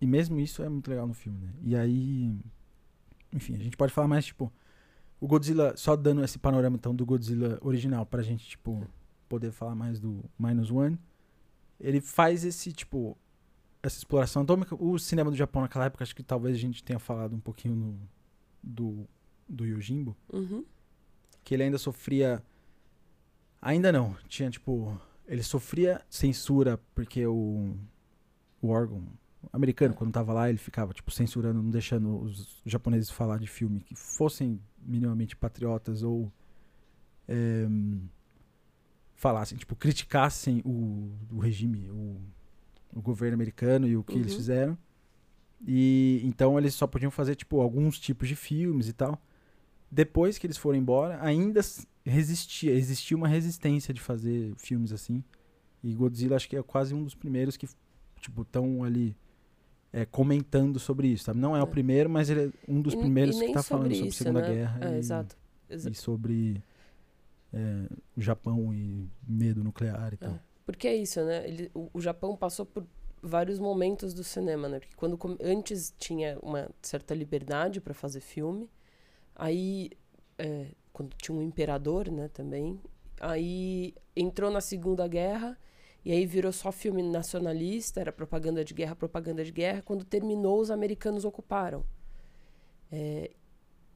E 0.00 0.06
mesmo 0.06 0.38
isso 0.38 0.62
é 0.62 0.68
muito 0.68 0.88
legal 0.88 1.06
no 1.06 1.14
filme, 1.14 1.38
né? 1.40 1.52
E 1.62 1.76
aí. 1.76 2.36
Enfim, 3.32 3.54
a 3.54 3.62
gente 3.62 3.76
pode 3.76 3.92
falar 3.92 4.08
mais, 4.08 4.26
tipo. 4.26 4.52
O 5.20 5.26
Godzilla, 5.26 5.76
só 5.76 5.96
dando 5.96 6.22
esse 6.22 6.38
panorama 6.38 6.76
então 6.76 6.94
do 6.94 7.04
Godzilla 7.04 7.58
original 7.60 8.06
pra 8.06 8.22
gente, 8.22 8.46
tipo, 8.46 8.86
poder 9.28 9.50
falar 9.50 9.74
mais 9.74 9.98
do 9.98 10.24
Minus 10.38 10.70
One. 10.70 10.96
Ele 11.80 12.00
faz 12.00 12.44
esse, 12.44 12.72
tipo, 12.72 13.16
essa 13.82 13.98
exploração 13.98 14.42
atômica. 14.42 14.74
O 14.80 14.98
cinema 14.98 15.30
do 15.30 15.36
Japão 15.36 15.62
naquela 15.62 15.86
época, 15.86 16.04
acho 16.04 16.14
que 16.14 16.22
talvez 16.22 16.56
a 16.56 16.58
gente 16.58 16.84
tenha 16.84 16.98
falado 16.98 17.34
um 17.34 17.40
pouquinho 17.40 17.74
no, 17.74 18.00
do, 18.62 19.08
do 19.48 19.64
Yojimbo. 19.64 20.16
Uhum. 20.32 20.64
Que 21.44 21.54
ele 21.54 21.64
ainda 21.64 21.78
sofria. 21.78 22.42
Ainda 23.60 23.92
não. 23.92 24.16
Tinha, 24.28 24.50
tipo. 24.50 25.00
Ele 25.26 25.42
sofria 25.42 26.00
censura 26.08 26.80
porque 26.94 27.26
o, 27.26 27.76
o 28.62 28.68
órgão 28.68 29.06
americano, 29.52 29.94
quando 29.94 30.10
tava 30.12 30.32
lá, 30.32 30.48
ele 30.48 30.58
ficava, 30.58 30.92
tipo, 30.94 31.10
censurando, 31.10 31.62
não 31.62 31.70
deixando 31.70 32.18
os 32.22 32.62
japoneses 32.64 33.10
falar 33.10 33.38
de 33.38 33.46
filme 33.46 33.80
que 33.80 33.94
fossem 33.94 34.60
minimamente 34.78 35.36
patriotas 35.36 36.02
ou 36.02 36.32
é, 37.26 37.66
falassem, 39.14 39.58
tipo, 39.58 39.76
criticassem 39.76 40.62
o, 40.64 41.12
o 41.30 41.38
regime, 41.38 41.90
o, 41.90 42.20
o 42.94 43.02
governo 43.02 43.34
americano 43.34 43.86
e 43.86 43.96
o 43.96 44.02
que 44.02 44.14
uhum. 44.14 44.20
eles 44.20 44.34
fizeram. 44.34 44.78
E 45.66 46.20
então 46.24 46.58
eles 46.58 46.74
só 46.74 46.86
podiam 46.86 47.10
fazer, 47.10 47.34
tipo, 47.34 47.60
alguns 47.60 47.98
tipos 47.98 48.28
de 48.28 48.36
filmes 48.36 48.88
e 48.88 48.92
tal. 48.92 49.20
Depois 49.90 50.38
que 50.38 50.46
eles 50.46 50.56
foram 50.56 50.78
embora, 50.78 51.18
ainda 51.22 51.60
resistia, 52.08 52.72
existia 52.72 53.16
uma 53.16 53.28
resistência 53.28 53.92
de 53.92 54.00
fazer 54.00 54.54
filmes 54.56 54.92
assim. 54.92 55.22
E 55.82 55.94
Godzilla 55.94 56.36
acho 56.36 56.48
que 56.48 56.56
é 56.56 56.62
quase 56.62 56.94
um 56.94 57.04
dos 57.04 57.14
primeiros 57.14 57.56
que, 57.56 57.68
tipo, 58.20 58.42
estão 58.42 58.82
ali 58.82 59.16
é, 59.92 60.04
comentando 60.04 60.78
sobre 60.78 61.08
isso, 61.08 61.24
sabe? 61.24 61.38
Não 61.38 61.56
é, 61.56 61.60
é, 61.60 61.62
o 61.62 61.66
primeiro, 61.66 62.10
mas 62.10 62.28
ele 62.30 62.46
é 62.46 62.50
um 62.66 62.80
dos 62.80 62.94
e, 62.94 62.96
primeiros 62.96 63.36
e 63.36 63.40
que 63.40 63.44
está 63.46 63.62
falando 63.62 63.94
sobre 63.94 64.08
isso, 64.08 64.18
Segunda 64.18 64.40
né? 64.42 64.54
Guerra. 64.54 64.80
É, 64.82 64.94
e, 64.94 64.98
exato. 64.98 65.36
e 65.70 65.94
sobre 65.94 66.62
é, 67.52 67.88
o 68.16 68.20
Japão 68.20 68.74
e 68.74 69.08
medo 69.26 69.62
nuclear 69.62 70.12
e 70.12 70.16
tal. 70.16 70.32
É, 70.32 70.40
porque 70.66 70.88
é 70.88 70.96
isso, 70.96 71.24
né? 71.24 71.48
Ele, 71.48 71.70
o, 71.74 71.88
o, 71.94 72.00
Japão 72.00 72.36
passou 72.36 72.66
por 72.66 72.86
vários 73.22 73.58
momentos 73.58 74.12
do 74.12 74.24
cinema, 74.24 74.68
né? 74.68 74.80
Porque 74.80 74.94
quando 74.96 75.18
antes 75.40 75.94
tinha 75.98 76.38
uma 76.42 76.68
certa 76.82 77.14
liberdade 77.14 77.80
para 77.80 77.94
fazer 77.94 78.20
filme, 78.20 78.68
aí 79.34 79.90
é, 80.36 80.68
quando 80.98 81.14
tinha 81.16 81.38
um 81.38 81.40
imperador, 81.40 82.10
né? 82.10 82.26
Também, 82.26 82.80
aí 83.20 83.94
entrou 84.16 84.50
na 84.50 84.60
Segunda 84.60 85.06
Guerra 85.06 85.56
e 86.04 86.10
aí 86.10 86.26
virou 86.26 86.52
só 86.52 86.72
filme 86.72 87.04
nacionalista, 87.04 88.00
era 88.00 88.10
propaganda 88.10 88.64
de 88.64 88.74
guerra, 88.74 88.96
propaganda 88.96 89.44
de 89.44 89.52
guerra. 89.52 89.80
Quando 89.80 90.04
terminou, 90.04 90.58
os 90.58 90.72
americanos 90.72 91.24
ocuparam. 91.24 91.84
É, 92.90 93.30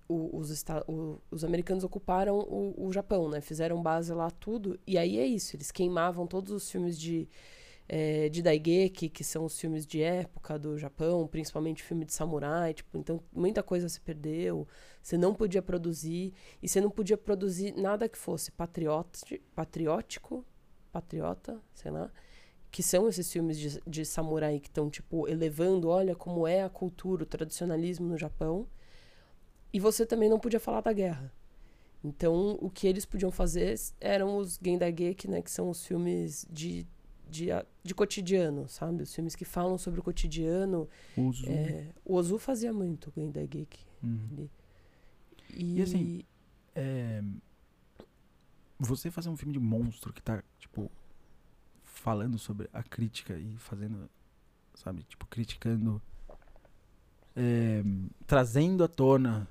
o, 0.08 0.38
os, 0.38 0.64
o, 0.86 1.20
os, 1.28 1.42
americanos 1.42 1.82
ocuparam 1.82 2.38
o, 2.38 2.86
o, 2.86 2.92
Japão, 2.92 3.28
né? 3.28 3.40
Fizeram 3.40 3.82
base 3.82 4.14
lá 4.14 4.30
tudo. 4.30 4.78
E 4.86 4.96
aí 4.96 5.18
é 5.18 5.26
isso, 5.26 5.56
eles 5.56 5.72
queimavam 5.72 6.24
todos 6.24 6.52
os 6.52 6.70
filmes 6.70 6.96
de, 6.96 7.28
é, 7.88 8.28
de 8.28 8.42
Daigeki, 8.42 9.08
que 9.08 9.24
são 9.24 9.44
os 9.44 9.58
filmes 9.58 9.86
de 9.86 10.02
época 10.02 10.58
do 10.58 10.78
Japão, 10.78 11.26
principalmente 11.26 11.82
filme 11.82 12.04
de 12.04 12.12
samurai. 12.12 12.74
Tipo, 12.74 12.98
então, 12.98 13.20
muita 13.32 13.62
coisa 13.62 13.88
se 13.88 14.00
perdeu. 14.00 14.66
Você 15.02 15.16
não 15.18 15.34
podia 15.34 15.62
produzir. 15.62 16.32
E 16.62 16.68
você 16.68 16.80
não 16.80 16.90
podia 16.90 17.18
produzir 17.18 17.74
nada 17.76 18.08
que 18.08 18.18
fosse 18.18 18.50
patriótico 18.52 20.44
Patriota, 20.92 21.58
sei 21.74 21.90
lá, 21.90 22.10
que 22.70 22.82
são 22.82 23.08
esses 23.08 23.32
filmes 23.32 23.58
de, 23.58 23.82
de 23.86 24.04
samurai 24.04 24.60
que 24.60 24.68
estão, 24.68 24.90
tipo, 24.90 25.26
elevando, 25.26 25.88
olha 25.88 26.14
como 26.14 26.46
é 26.46 26.62
a 26.62 26.68
cultura, 26.68 27.22
o 27.24 27.26
tradicionalismo 27.26 28.06
no 28.06 28.18
Japão. 28.18 28.68
E 29.72 29.80
você 29.80 30.04
também 30.04 30.28
não 30.28 30.38
podia 30.38 30.60
falar 30.60 30.82
da 30.82 30.92
guerra. 30.92 31.32
Então, 32.04 32.58
o 32.60 32.68
que 32.68 32.86
eles 32.86 33.06
podiam 33.06 33.30
fazer 33.30 33.74
eram 34.00 34.36
os 34.36 34.58
Gendageki, 34.62 35.28
né, 35.28 35.40
que 35.40 35.50
são 35.50 35.70
os 35.70 35.86
filmes 35.86 36.46
de, 36.50 36.86
de, 37.32 37.48
de 37.82 37.94
cotidiano, 37.94 38.68
sabe? 38.68 39.02
Os 39.02 39.14
filmes 39.14 39.34
que 39.34 39.44
falam 39.44 39.78
sobre 39.78 39.98
o 39.98 40.02
cotidiano. 40.02 40.88
O 41.16 41.28
Ozu, 41.28 41.46
é, 41.48 41.88
o 42.04 42.14
Ozu 42.14 42.38
fazia 42.38 42.72
muito 42.72 43.08
o 43.08 43.12
Gendageki. 43.12 43.86
Uhum. 44.02 44.48
E, 45.54 45.78
e, 45.78 45.82
assim, 45.82 46.22
é, 46.74 47.22
você 48.78 49.10
fazer 49.10 49.30
um 49.30 49.36
filme 49.36 49.54
de 49.54 49.58
monstro 49.58 50.12
que 50.12 50.22
tá, 50.22 50.44
tipo, 50.58 50.90
falando 51.82 52.38
sobre 52.38 52.68
a 52.72 52.82
crítica 52.82 53.36
e 53.36 53.56
fazendo, 53.56 54.10
sabe, 54.74 55.02
tipo, 55.04 55.26
criticando, 55.26 56.00
é, 57.34 57.82
trazendo 58.26 58.84
à 58.84 58.88
tona 58.88 59.48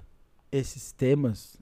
esses 0.52 0.92
temas, 0.92 1.60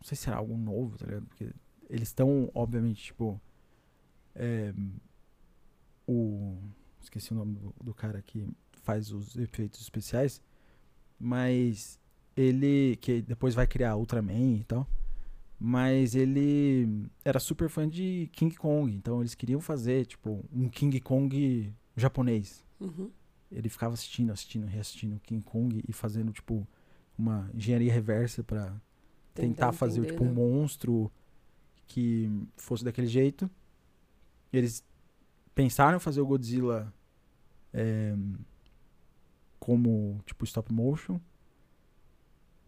não 0.00 0.06
sei 0.06 0.16
se 0.16 0.24
será 0.24 0.38
algo 0.38 0.56
novo, 0.56 0.98
tá 0.98 1.06
ligado? 1.06 1.26
Porque 1.26 1.50
eles 1.88 2.08
estão, 2.08 2.50
obviamente, 2.54 3.04
tipo, 3.04 3.40
é, 4.34 4.72
o, 6.10 6.58
esqueci 7.00 7.32
o 7.32 7.36
nome 7.36 7.54
do, 7.54 7.74
do 7.82 7.94
cara 7.94 8.20
que 8.20 8.46
faz 8.82 9.12
os 9.12 9.36
efeitos 9.36 9.80
especiais, 9.80 10.42
mas 11.18 12.00
ele, 12.36 12.96
que 13.00 13.22
depois 13.22 13.54
vai 13.54 13.66
criar 13.66 13.96
Ultraman 13.96 14.56
e 14.56 14.64
tal, 14.64 14.86
mas 15.58 16.14
ele 16.14 17.06
era 17.24 17.38
super 17.38 17.68
fã 17.68 17.88
de 17.88 18.28
King 18.32 18.56
Kong, 18.56 18.92
então 18.92 19.20
eles 19.20 19.34
queriam 19.34 19.60
fazer, 19.60 20.06
tipo, 20.06 20.44
um 20.52 20.68
King 20.68 20.98
Kong 21.00 21.72
japonês. 21.96 22.64
Uhum. 22.80 23.10
Ele 23.52 23.68
ficava 23.68 23.94
assistindo, 23.94 24.32
assistindo, 24.32 24.66
reassistindo 24.66 25.20
King 25.20 25.44
Kong 25.44 25.82
e 25.86 25.92
fazendo, 25.92 26.32
tipo, 26.32 26.66
uma 27.16 27.50
engenharia 27.54 27.92
reversa 27.92 28.42
para 28.42 28.80
tentar 29.34 29.72
fazer, 29.72 30.06
tipo, 30.06 30.24
um 30.24 30.28
né? 30.28 30.32
monstro 30.32 31.12
que 31.86 32.30
fosse 32.56 32.84
daquele 32.84 33.08
jeito. 33.08 33.50
Eles 34.52 34.84
pensaram 35.60 35.98
em 35.98 36.00
fazer 36.00 36.22
o 36.22 36.26
Godzilla 36.26 36.90
é, 37.70 38.14
como, 39.58 40.18
tipo, 40.24 40.42
stop 40.44 40.72
motion. 40.72 41.20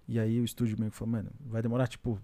E 0.07 0.19
aí 0.19 0.39
o 0.39 0.45
estúdio 0.45 0.79
meio 0.79 0.91
que 0.91 0.97
falou, 0.99 1.13
mano, 1.13 1.31
vai 1.41 1.63
demorar, 1.63 1.89
tipo, 1.89 2.21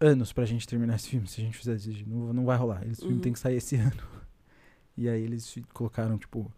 anos 0.00 0.32
pra 0.32 0.44
gente 0.44 0.66
terminar 0.66 0.96
esse 0.96 1.10
filme. 1.10 1.28
Se 1.28 1.40
a 1.40 1.44
gente 1.44 1.56
fizer 1.56 1.76
isso, 1.76 2.08
não, 2.08 2.32
não 2.32 2.44
vai 2.44 2.58
rolar. 2.58 2.84
Esse 2.88 3.02
filme 3.02 3.14
uhum. 3.14 3.20
tem 3.20 3.32
que 3.32 3.38
sair 3.38 3.56
esse 3.56 3.76
ano. 3.78 4.02
E 4.96 5.08
aí 5.08 5.22
eles 5.22 5.56
colocaram, 5.72 6.18
tipo, 6.18 6.52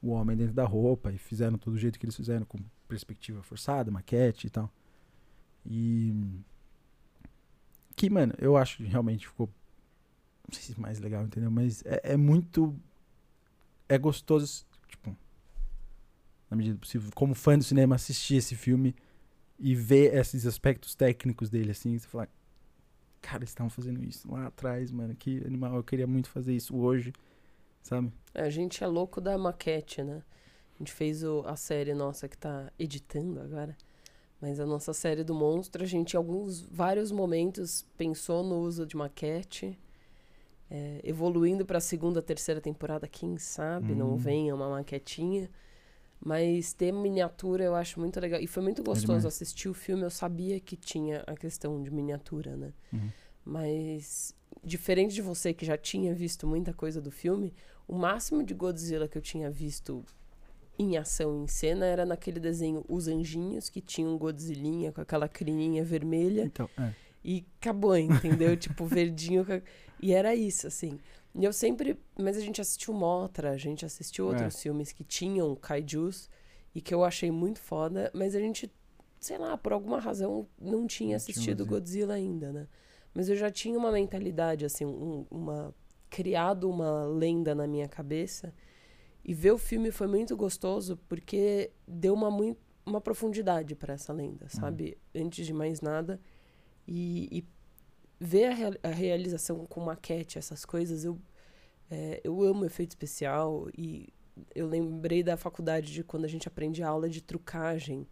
o 0.00 0.10
homem 0.10 0.36
dentro 0.36 0.54
da 0.54 0.64
roupa 0.64 1.12
e 1.12 1.18
fizeram 1.18 1.58
todo 1.58 1.74
o 1.74 1.78
jeito 1.78 1.98
que 1.98 2.06
eles 2.06 2.14
fizeram, 2.14 2.46
com 2.46 2.58
perspectiva 2.86 3.42
forçada, 3.42 3.90
maquete 3.90 4.46
e 4.46 4.50
tal. 4.50 4.72
E. 5.64 6.14
Que, 7.96 8.08
mano, 8.08 8.32
eu 8.38 8.56
acho 8.56 8.76
que 8.76 8.84
realmente 8.84 9.26
ficou. 9.26 9.50
Não 10.48 10.52
sei 10.52 10.74
se 10.74 10.80
mais 10.80 10.98
legal, 10.98 11.24
entendeu? 11.24 11.50
Mas 11.50 11.82
é, 11.84 12.12
é 12.12 12.16
muito. 12.16 12.74
É 13.88 13.98
gostoso, 13.98 14.64
tipo. 14.88 15.16
Na 16.50 16.56
medida 16.56 16.76
do 16.76 16.80
possível, 16.80 17.10
como 17.14 17.34
fã 17.34 17.58
do 17.58 17.64
cinema, 17.64 17.96
assistir 17.96 18.36
esse 18.36 18.54
filme 18.54 18.94
e 19.58 19.74
ver 19.74 20.14
esses 20.14 20.46
aspectos 20.46 20.94
técnicos 20.94 21.50
dele, 21.50 21.72
assim. 21.72 21.98
Você 21.98 22.06
falar, 22.06 22.28
cara, 23.20 23.38
eles 23.38 23.50
estavam 23.50 23.70
fazendo 23.70 24.04
isso 24.04 24.30
lá 24.30 24.46
atrás, 24.46 24.92
mano, 24.92 25.14
que 25.14 25.44
animal, 25.44 25.74
eu 25.74 25.82
queria 25.82 26.06
muito 26.06 26.28
fazer 26.28 26.54
isso 26.54 26.76
hoje, 26.76 27.12
sabe? 27.82 28.12
É, 28.32 28.42
a 28.42 28.50
gente 28.50 28.84
é 28.84 28.86
louco 28.86 29.20
da 29.20 29.36
maquete, 29.36 30.02
né? 30.02 30.22
A 30.76 30.78
gente 30.78 30.92
fez 30.92 31.24
o, 31.24 31.42
a 31.46 31.56
série 31.56 31.94
nossa 31.94 32.28
que 32.28 32.36
tá 32.36 32.70
editando 32.78 33.40
agora. 33.40 33.76
Mas 34.40 34.60
a 34.60 34.66
nossa 34.66 34.92
série 34.92 35.24
do 35.24 35.34
monstro, 35.34 35.82
a 35.82 35.86
gente 35.86 36.12
em 36.12 36.16
alguns, 36.16 36.60
vários 36.60 37.10
momentos 37.10 37.86
pensou 37.96 38.44
no 38.44 38.60
uso 38.60 38.86
de 38.86 38.96
maquete. 38.96 39.78
É, 40.68 41.00
evoluindo 41.04 41.64
para 41.64 41.78
a 41.78 41.80
segunda, 41.80 42.20
terceira 42.20 42.60
temporada, 42.60 43.06
quem 43.06 43.38
sabe 43.38 43.94
não 43.94 44.14
hum. 44.14 44.16
venha 44.16 44.54
uma 44.54 44.68
maquetinha. 44.68 45.48
Mas 46.24 46.72
ter 46.72 46.92
miniatura 46.92 47.64
eu 47.64 47.74
acho 47.74 48.00
muito 48.00 48.18
legal. 48.18 48.40
E 48.40 48.46
foi 48.46 48.62
muito 48.62 48.80
é 48.82 48.84
gostoso 48.84 49.26
é 49.26 49.28
assistir 49.28 49.68
o 49.68 49.74
filme. 49.74 50.02
Eu 50.02 50.10
sabia 50.10 50.58
que 50.58 50.76
tinha 50.76 51.22
a 51.26 51.36
questão 51.36 51.82
de 51.82 51.90
miniatura, 51.90 52.56
né? 52.56 52.72
Uhum. 52.92 53.10
Mas, 53.44 54.34
diferente 54.64 55.14
de 55.14 55.22
você 55.22 55.54
que 55.54 55.64
já 55.64 55.76
tinha 55.76 56.12
visto 56.14 56.46
muita 56.46 56.72
coisa 56.72 57.00
do 57.00 57.10
filme, 57.10 57.54
o 57.86 57.94
máximo 57.94 58.42
de 58.42 58.54
Godzilla 58.54 59.06
que 59.06 59.16
eu 59.16 59.22
tinha 59.22 59.50
visto 59.50 60.04
em 60.78 60.96
ação, 60.96 61.44
em 61.44 61.46
cena, 61.46 61.86
era 61.86 62.04
naquele 62.04 62.40
desenho 62.40 62.84
Os 62.88 63.08
Anjinhos, 63.08 63.70
que 63.70 63.80
tinha 63.80 64.08
um 64.08 64.18
Godzillinha 64.18 64.92
com 64.92 65.00
aquela 65.00 65.28
crininha 65.28 65.84
vermelha. 65.84 66.42
Então, 66.44 66.68
é. 66.76 66.92
E 67.24 67.46
acabou, 67.60 67.96
entendeu? 67.96 68.56
tipo, 68.58 68.84
verdinho. 68.84 69.44
E 70.00 70.12
era 70.12 70.34
isso, 70.34 70.66
assim. 70.66 70.98
E 71.34 71.44
eu 71.44 71.52
sempre. 71.52 71.98
Mas 72.18 72.36
a 72.36 72.40
gente 72.40 72.60
assistiu 72.60 72.94
Motra, 72.94 73.50
a 73.50 73.56
gente 73.56 73.84
assistiu 73.84 74.26
outros 74.26 74.56
é. 74.56 74.58
filmes 74.58 74.92
que 74.92 75.04
tinham 75.04 75.54
kaijus 75.54 76.30
e 76.74 76.80
que 76.80 76.94
eu 76.94 77.04
achei 77.04 77.30
muito 77.30 77.58
foda, 77.58 78.10
mas 78.14 78.34
a 78.34 78.40
gente, 78.40 78.70
sei 79.18 79.38
lá, 79.38 79.56
por 79.56 79.72
alguma 79.72 79.98
razão 79.98 80.46
não 80.60 80.86
tinha 80.86 81.10
não 81.10 81.16
assistido 81.16 81.64
tinha 81.64 81.68
Godzilla 81.68 82.14
ainda, 82.14 82.52
né? 82.52 82.68
Mas 83.14 83.30
eu 83.30 83.36
já 83.36 83.50
tinha 83.50 83.78
uma 83.78 83.90
mentalidade, 83.90 84.64
assim, 84.66 84.84
um, 84.84 85.24
uma 85.30 85.74
criado 86.10 86.68
uma 86.68 87.04
lenda 87.04 87.54
na 87.54 87.66
minha 87.66 87.88
cabeça. 87.88 88.54
E 89.24 89.34
ver 89.34 89.52
o 89.52 89.58
filme 89.58 89.90
foi 89.90 90.06
muito 90.06 90.36
gostoso 90.36 90.98
porque 91.08 91.70
deu 91.86 92.14
uma, 92.14 92.30
muito, 92.30 92.60
uma 92.84 93.00
profundidade 93.00 93.74
para 93.74 93.94
essa 93.94 94.12
lenda, 94.12 94.44
uhum. 94.44 94.60
sabe? 94.60 94.96
Uhum. 95.14 95.26
Antes 95.26 95.46
de 95.46 95.52
mais 95.52 95.80
nada. 95.80 96.20
E, 96.86 97.28
e 97.38 97.44
ver 98.18 98.46
a, 98.46 98.54
rea 98.54 98.80
a, 98.82 98.88
realização 98.88 99.66
com 99.66 99.80
maquete, 99.80 100.38
essas 100.38 100.64
coisas, 100.64 101.04
eu, 101.04 101.18
é, 101.90 102.20
eu 102.24 102.42
amo 102.42 102.64
efeito 102.64 102.90
especial. 102.90 103.68
E 103.76 104.12
eu 104.54 104.66
lembrei 104.66 105.22
da 105.22 105.36
faculdade 105.36 105.92
de 105.92 106.02
quando 106.02 106.24
a 106.24 106.28
gente 106.28 106.48
aprende 106.48 106.82
a 106.82 106.88
aula 106.88 107.08
de 107.08 107.20
trucagem 107.20 108.06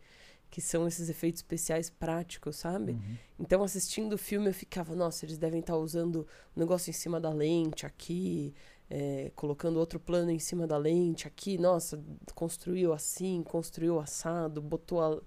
que 0.55 0.61
são 0.61 0.87
esses 0.87 1.09
efeitos 1.09 1.41
especiais 1.41 1.91
práticos, 1.91 2.55
sabe? 2.55 2.93
Uhum. 2.93 3.17
Então, 3.41 3.65
assistindo 3.65 4.13
o 4.13 4.19
filme, 4.19 4.47
eu 4.47 4.55
ficava, 4.55 4.95
nossa, 4.95 5.25
eles 5.25 5.37
devem 5.37 5.59
estar 5.59 5.73
tá 5.73 5.79
usando 5.81 6.29
um 6.57 6.61
negócio 6.61 6.91
em 6.91 6.93
cima 6.93 7.19
da 7.19 7.31
lente 7.31 7.85
aqui, 7.85 8.55
é, 8.89 9.33
colocando 9.35 9.81
outro 9.81 9.99
plano 9.99 10.31
em 10.31 10.39
cima 10.39 10.65
da 10.65 10.77
lente 10.77 11.27
aqui, 11.27 11.59
nossa, 11.59 12.01
construiu 12.37 12.93
assim, 12.93 13.43
construiu 13.43 13.99
assado, 13.99 14.63
botou 14.63 15.03
a... 15.03 15.21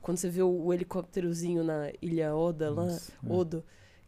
Quando 0.00 0.18
você 0.18 0.28
vê 0.28 0.42
o, 0.42 0.50
o 0.50 0.74
helicópterozinho 0.74 1.62
na 1.62 1.92
Ilha 2.02 2.34
Oda 2.34 2.72
nossa, 2.72 3.12
lá, 3.22 3.28
é. 3.30 3.32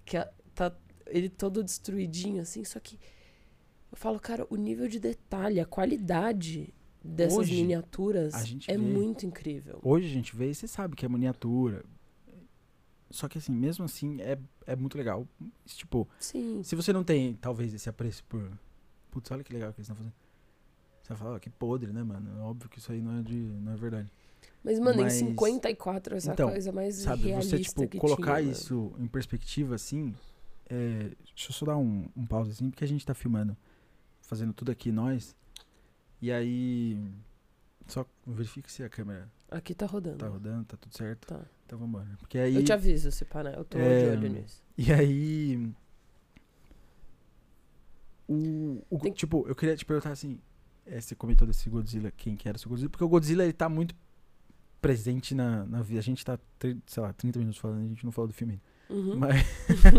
Que 0.05 0.17
a, 0.17 0.31
tá 0.55 0.75
ele 1.07 1.29
todo 1.29 1.62
destruidinho 1.62 2.40
assim, 2.43 2.64
só 2.64 2.81
que 2.81 2.99
eu 3.90 3.97
falo, 3.97 4.19
cara, 4.19 4.47
o 4.51 4.57
nível 4.57 4.88
de 4.88 4.99
detalhe, 4.99 5.61
a 5.61 5.64
qualidade 5.64 6.75
dessas 7.03 7.38
Hoje, 7.38 7.55
miniaturas 7.55 8.35
é 8.67 8.77
vê, 8.77 8.79
muito 8.79 9.27
incrível. 9.27 9.79
Hoje 9.83 10.07
a 10.07 10.11
gente 10.11 10.35
vê 10.35 10.51
e 10.51 10.55
você 10.55 10.67
sabe 10.67 10.97
que 10.97 11.05
é 11.05 11.09
miniatura. 11.09 11.85
Só 13.11 13.29
que 13.29 13.38
assim, 13.38 13.53
mesmo 13.53 13.85
assim, 13.85 14.21
é, 14.21 14.37
é 14.67 14.75
muito 14.75 14.99
legal. 14.99 15.29
Tipo, 15.67 16.09
Sim. 16.19 16.62
se 16.64 16.75
você 16.75 16.93
não 16.93 17.05
tem, 17.05 17.35
talvez, 17.35 17.73
esse 17.73 17.88
apreço 17.88 18.25
por. 18.25 18.51
Putz, 19.11 19.31
olha 19.31 19.45
que 19.45 19.53
legal 19.53 19.73
que 19.73 19.79
eles 19.79 19.87
estão 19.87 19.95
fazendo. 19.95 20.14
Você 21.01 21.09
vai 21.11 21.19
falar, 21.19 21.37
oh, 21.37 21.40
que 21.40 21.51
podre, 21.51 21.93
né, 21.93 22.03
mano? 22.03 22.43
Óbvio 22.43 22.69
que 22.69 22.79
isso 22.79 22.90
aí 22.90 23.01
não 23.01 23.21
é, 23.21 23.23
de, 23.23 23.37
não 23.37 23.73
é 23.73 23.77
verdade. 23.77 24.11
Mas, 24.64 24.79
mano, 24.79 25.03
Mas, 25.03 25.20
em 25.20 25.27
54, 25.29 26.16
essa 26.16 26.33
então, 26.33 26.48
coisa 26.48 26.72
mais 26.72 26.94
sabe, 26.94 27.24
realista 27.24 27.59
você, 27.59 27.87
tipo, 27.87 27.98
colocar 27.98 28.40
tinha, 28.40 28.50
isso 28.50 28.90
mano. 28.92 29.05
em 29.05 29.09
perspectiva, 29.09 29.74
assim. 29.74 30.14
É, 30.66 31.11
deixa 31.35 31.50
eu 31.50 31.53
só 31.53 31.66
dar 31.66 31.77
um, 31.77 32.09
um 32.16 32.24
pause, 32.24 32.50
assim, 32.50 32.70
porque 32.70 32.83
a 32.83 32.88
gente 32.88 33.05
tá 33.05 33.12
filmando, 33.12 33.55
fazendo 34.22 34.55
tudo 34.55 34.72
aqui, 34.72 34.90
nós. 34.90 35.37
E 36.22 36.33
aí. 36.33 36.98
Só 37.87 38.07
verifique 38.27 38.72
se 38.72 38.83
a 38.83 38.88
câmera. 38.88 39.31
Aqui 39.50 39.74
tá 39.74 39.85
rodando. 39.85 40.16
Tá 40.16 40.29
rodando, 40.29 40.64
tá 40.64 40.79
tudo 40.79 40.96
certo. 40.96 41.27
Tá. 41.27 41.44
Então 41.66 41.79
vamos 41.79 42.00
embora. 42.00 42.16
Porque 42.18 42.38
aí. 42.38 42.55
Eu 42.55 42.64
te 42.64 42.72
aviso 42.72 43.12
se 43.12 43.27
parar, 43.27 43.53
eu 43.59 43.64
tô 43.66 43.77
é, 43.77 44.05
de 44.05 44.16
olho 44.16 44.31
nisso. 44.31 44.64
E 44.79 44.90
aí. 44.90 45.70
O, 48.27 48.83
o 48.88 48.98
Tem... 48.98 49.12
Tipo, 49.12 49.46
eu 49.46 49.55
queria 49.55 49.77
te 49.77 49.85
perguntar 49.85 50.12
assim. 50.12 50.40
É, 50.87 50.98
você 50.98 51.14
comentou 51.14 51.46
desse 51.46 51.68
Godzilla, 51.68 52.11
quem 52.11 52.35
que 52.35 52.48
era 52.48 52.57
esse 52.57 52.66
Godzilla? 52.66 52.88
Porque 52.88 53.05
o 53.05 53.09
Godzilla 53.09 53.44
ele 53.44 53.53
tá 53.53 53.68
muito 53.68 53.94
presente 54.87 55.35
na, 55.35 55.64
na 55.66 55.83
vida. 55.83 56.01
A 56.01 56.03
gente 56.03 56.25
tá, 56.25 56.38
sei 56.87 57.03
lá, 57.03 57.12
30 57.12 57.38
minutos 57.38 57.59
falando, 57.59 57.85
a 57.85 57.88
gente 57.88 58.05
não 58.05 58.12
falou 58.12 58.29
do 58.29 58.35
filme. 58.35 58.61
Uhum. 58.90 59.16
Mas. 59.16 59.42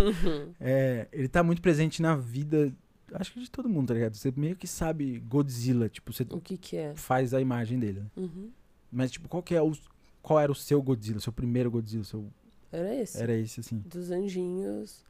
é, 0.59 1.07
ele 1.11 1.27
tá 1.27 1.41
muito 1.41 1.61
presente 1.61 2.01
na 2.01 2.15
vida 2.15 2.73
acho 3.13 3.33
que 3.33 3.39
de 3.39 3.51
todo 3.51 3.69
mundo, 3.69 3.89
tá 3.89 3.93
ligado? 3.93 4.15
Você 4.15 4.33
meio 4.35 4.55
que 4.55 4.67
sabe 4.67 5.19
Godzilla, 5.19 5.89
tipo, 5.89 6.11
você 6.11 6.23
o 6.29 6.41
que 6.41 6.57
que 6.57 6.77
é? 6.77 6.95
faz 6.95 7.33
a 7.33 7.41
imagem 7.41 7.79
dele. 7.79 7.99
Né? 7.99 8.11
Uhum. 8.17 8.51
Mas, 8.91 9.11
tipo, 9.11 9.27
qual 9.27 9.43
que 9.43 9.55
é 9.55 9.61
o, 9.61 9.73
qual 10.21 10.39
era 10.39 10.51
o 10.51 10.55
seu 10.55 10.81
Godzilla, 10.81 11.19
seu 11.19 11.33
primeiro 11.33 11.69
Godzilla, 11.69 12.03
seu... 12.03 12.25
Era 12.71 12.95
esse. 12.95 13.21
Era 13.21 13.33
esse, 13.33 13.59
assim. 13.59 13.79
Dos 13.79 14.11
anjinhos, 14.11 15.03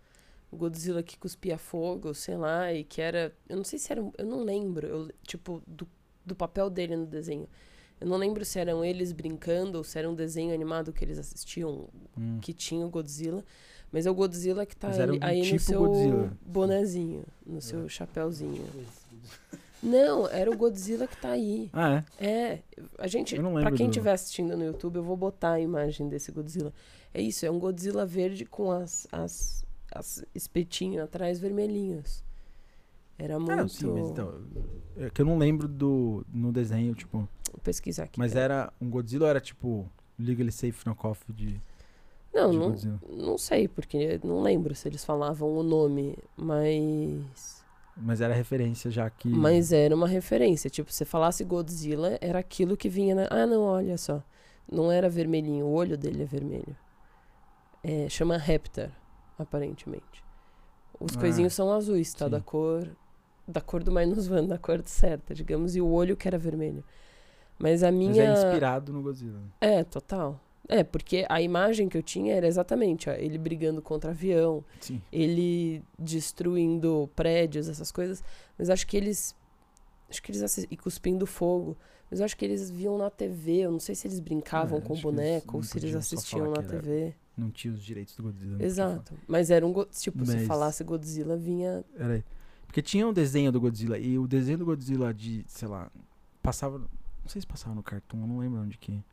o 0.52 0.58
Godzilla 0.58 1.02
que 1.02 1.18
cuspia 1.18 1.58
fogo, 1.58 2.14
sei 2.14 2.38
lá, 2.38 2.74
e 2.74 2.84
que 2.84 3.02
era, 3.02 3.34
eu 3.48 3.58
não 3.58 3.64
sei 3.64 3.80
se 3.80 3.92
era, 3.92 4.02
eu 4.18 4.26
não 4.26 4.44
lembro, 4.44 4.86
eu, 4.86 5.12
tipo, 5.26 5.62
do, 5.66 5.88
do 6.26 6.36
papel 6.36 6.70
dele 6.70 6.96
no 6.96 7.06
desenho. 7.06 7.48
Eu 8.00 8.08
não 8.08 8.18
lembro 8.18 8.44
se 8.44 8.60
eram 8.60 8.84
eles 8.84 9.12
brincando 9.12 9.78
ou 9.78 9.84
se 9.84 9.98
era 9.98 10.10
um 10.10 10.14
desenho 10.14 10.54
animado 10.54 10.92
que 10.92 11.04
eles 11.04 11.18
assistiam, 11.18 11.88
hum. 12.18 12.40
que 12.42 12.54
tinha 12.54 12.86
o 12.86 12.90
Godzilla. 12.90 13.44
Mas 13.92 14.06
é 14.06 14.12
o 14.12 14.14
Godzilla 14.14 14.66
que 14.66 14.76
tá 14.76 14.90
ali, 14.90 15.20
aí 15.22 15.42
tipo 15.42 15.54
no 15.54 15.60
seu 15.60 15.80
Godzilla. 15.80 16.38
bonezinho, 16.46 17.24
no 17.46 17.62
seu 17.62 17.86
é. 17.86 17.90
chapéuzinho. 17.90 18.66
Não, 19.82 20.28
era 20.28 20.50
o 20.50 20.58
Godzilla 20.58 21.08
que 21.08 21.16
tá 21.16 21.30
aí. 21.30 21.70
Ah, 21.72 22.04
é? 22.20 22.28
É. 22.28 22.60
A 22.98 23.08
gente, 23.08 23.36
pra 23.36 23.72
quem 23.72 23.88
estiver 23.88 24.10
do... 24.10 24.14
assistindo 24.16 24.58
no 24.58 24.66
YouTube, 24.66 24.96
eu 24.96 25.04
vou 25.04 25.16
botar 25.16 25.52
a 25.52 25.60
imagem 25.60 26.10
desse 26.10 26.32
Godzilla. 26.32 26.74
É 27.14 27.22
isso, 27.22 27.46
é 27.46 27.52
um 27.52 27.60
Godzilla 27.60 28.06
verde 28.06 28.46
com 28.46 28.72
as, 28.72 29.08
as, 29.12 29.66
as 29.94 30.26
espetinhos 30.34 31.04
atrás 31.04 31.40
vermelhinhos. 31.40 32.24
Era 33.18 33.40
muito. 33.40 33.52
Ah, 33.62 33.68
sim, 33.68 33.88
mas 33.88 34.10
então. 34.10 34.34
É 34.98 35.10
que 35.10 35.22
eu 35.22 35.26
não 35.26 35.38
lembro 35.38 35.68
do 35.68 36.26
no 36.34 36.52
desenho, 36.52 36.94
tipo. 36.94 37.28
Vou 37.56 37.62
pesquisar 37.64 38.04
aqui. 38.04 38.20
Mas 38.20 38.36
era 38.36 38.72
um 38.82 38.90
Godzilla 38.90 39.26
ou 39.26 39.30
era 39.30 39.40
tipo 39.40 39.90
Legally 40.20 40.52
Safe 40.52 40.86
Knockoff 40.86 41.32
de. 41.32 41.62
Não, 42.34 42.52
não, 42.52 42.76
não 43.10 43.38
sei, 43.38 43.66
porque 43.66 44.20
não 44.22 44.42
lembro 44.42 44.76
se 44.76 44.90
eles 44.90 45.06
falavam 45.06 45.50
o 45.56 45.64
nome, 45.64 46.18
mas. 46.36 47.64
Mas 47.96 48.20
era 48.20 48.34
referência 48.34 48.92
já 48.92 49.10
que. 49.10 49.30
Mas 49.30 49.72
era 49.72 49.96
uma 49.96 50.08
referência. 50.08 50.70
Tipo, 50.70 50.92
se 50.92 51.06
falasse 51.06 51.46
Godzilla, 51.46 52.18
era 52.20 52.40
aquilo 52.40 52.76
que 52.76 52.90
vinha 52.90 53.16
na. 53.16 53.28
Ah, 53.32 53.48
não, 53.48 53.62
olha 53.62 53.98
só. 53.98 54.22
Não 54.70 54.92
era 54.92 55.08
vermelhinho, 55.08 55.66
o 55.66 55.72
olho 55.72 55.98
dele 55.98 56.24
é 56.24 56.26
vermelho. 56.26 56.76
É, 57.82 58.10
chama 58.10 58.36
Raptor, 58.36 58.90
aparentemente. 59.40 60.26
Os 61.00 61.16
ah, 61.16 61.20
coisinhos 61.20 61.54
são 61.54 61.72
azuis, 61.72 62.14
tá? 62.14 62.26
Sim. 62.26 62.32
Da 62.32 62.42
cor. 62.42 62.90
Da 63.48 63.62
cor 63.62 63.82
do 63.82 63.92
Minus 63.92 64.30
One, 64.30 64.48
da 64.48 64.58
cor 64.58 64.82
certa, 64.86 65.34
digamos, 65.34 65.76
e 65.76 65.82
o 65.82 65.88
olho 65.88 66.18
que 66.18 66.28
era 66.28 66.38
vermelho. 66.38 66.84
Mas 67.58 67.84
a 67.84 67.92
minha. 67.92 68.30
Mas 68.30 68.40
é 68.44 68.48
inspirado 68.48 68.92
no 68.92 69.02
Godzilla. 69.02 69.40
É, 69.62 69.84
total. 69.84 70.40
É, 70.68 70.84
porque 70.84 71.26
a 71.30 71.42
imagem 71.42 71.88
que 71.88 71.98
eu 71.98 72.02
tinha 72.02 72.34
era 72.34 72.48
exatamente 72.48 73.08
ó, 73.10 73.14
ele 73.14 73.38
brigando 73.38 73.82
contra 73.84 74.10
avião, 74.12 74.64
Sim. 74.80 75.00
ele 75.12 75.84
destruindo 75.98 77.10
prédios, 77.16 77.70
essas 77.70 77.92
coisas. 77.92 78.24
Mas 78.58 78.70
acho 78.70 78.86
que 78.88 78.98
eles. 78.98 79.36
Acho 80.10 80.22
que 80.22 80.32
eles 80.32 80.58
e 80.70 80.78
cuspindo 80.78 81.26
fogo. 81.26 81.78
Mas 82.10 82.22
acho 82.22 82.38
que 82.38 82.46
eles 82.46 82.70
viam 82.70 82.98
na 82.98 83.10
TV. 83.10 83.60
Eu 83.60 83.72
não 83.72 83.80
sei 83.80 83.96
se 83.96 84.08
eles 84.08 84.20
brincavam 84.20 84.78
é, 84.78 84.82
com 84.82 84.94
o 84.94 85.02
boneco 85.02 85.58
ou 85.58 85.64
se 85.64 85.78
eles 85.78 85.96
assistiam 85.96 86.52
na 86.52 86.62
TV. 86.62 87.16
Não 87.38 87.50
tinha 87.50 87.74
os 87.74 87.84
direitos 87.84 88.16
do 88.16 88.24
Godzilla. 88.24 88.64
Exato. 88.64 89.14
Mas 89.28 89.50
era 89.50 89.66
um. 89.66 89.74
Tipo, 89.86 90.20
Mas... 90.20 90.30
se 90.30 90.46
falasse 90.46 90.84
Godzilla, 90.84 91.36
vinha. 91.36 91.84
Era. 91.98 92.24
Porque 92.66 92.82
tinha 92.82 93.08
um 93.08 93.14
desenho 93.14 93.52
do 93.52 93.60
Godzilla. 93.60 93.98
E 93.98 94.18
o 94.18 94.28
desenho 94.28 94.60
do 94.60 94.66
Godzilla 94.66 95.14
de, 95.14 95.44
sei 95.48 95.68
lá. 95.68 95.92
Passava. 96.42 96.82
Não 97.26 97.30
sei 97.32 97.42
se 97.42 97.48
passava 97.48 97.74
no 97.74 97.82
Cartoon, 97.82 98.22
eu 98.22 98.28
não 98.28 98.38
lembro 98.38 98.62
onde 98.62 98.78
que, 98.78 99.04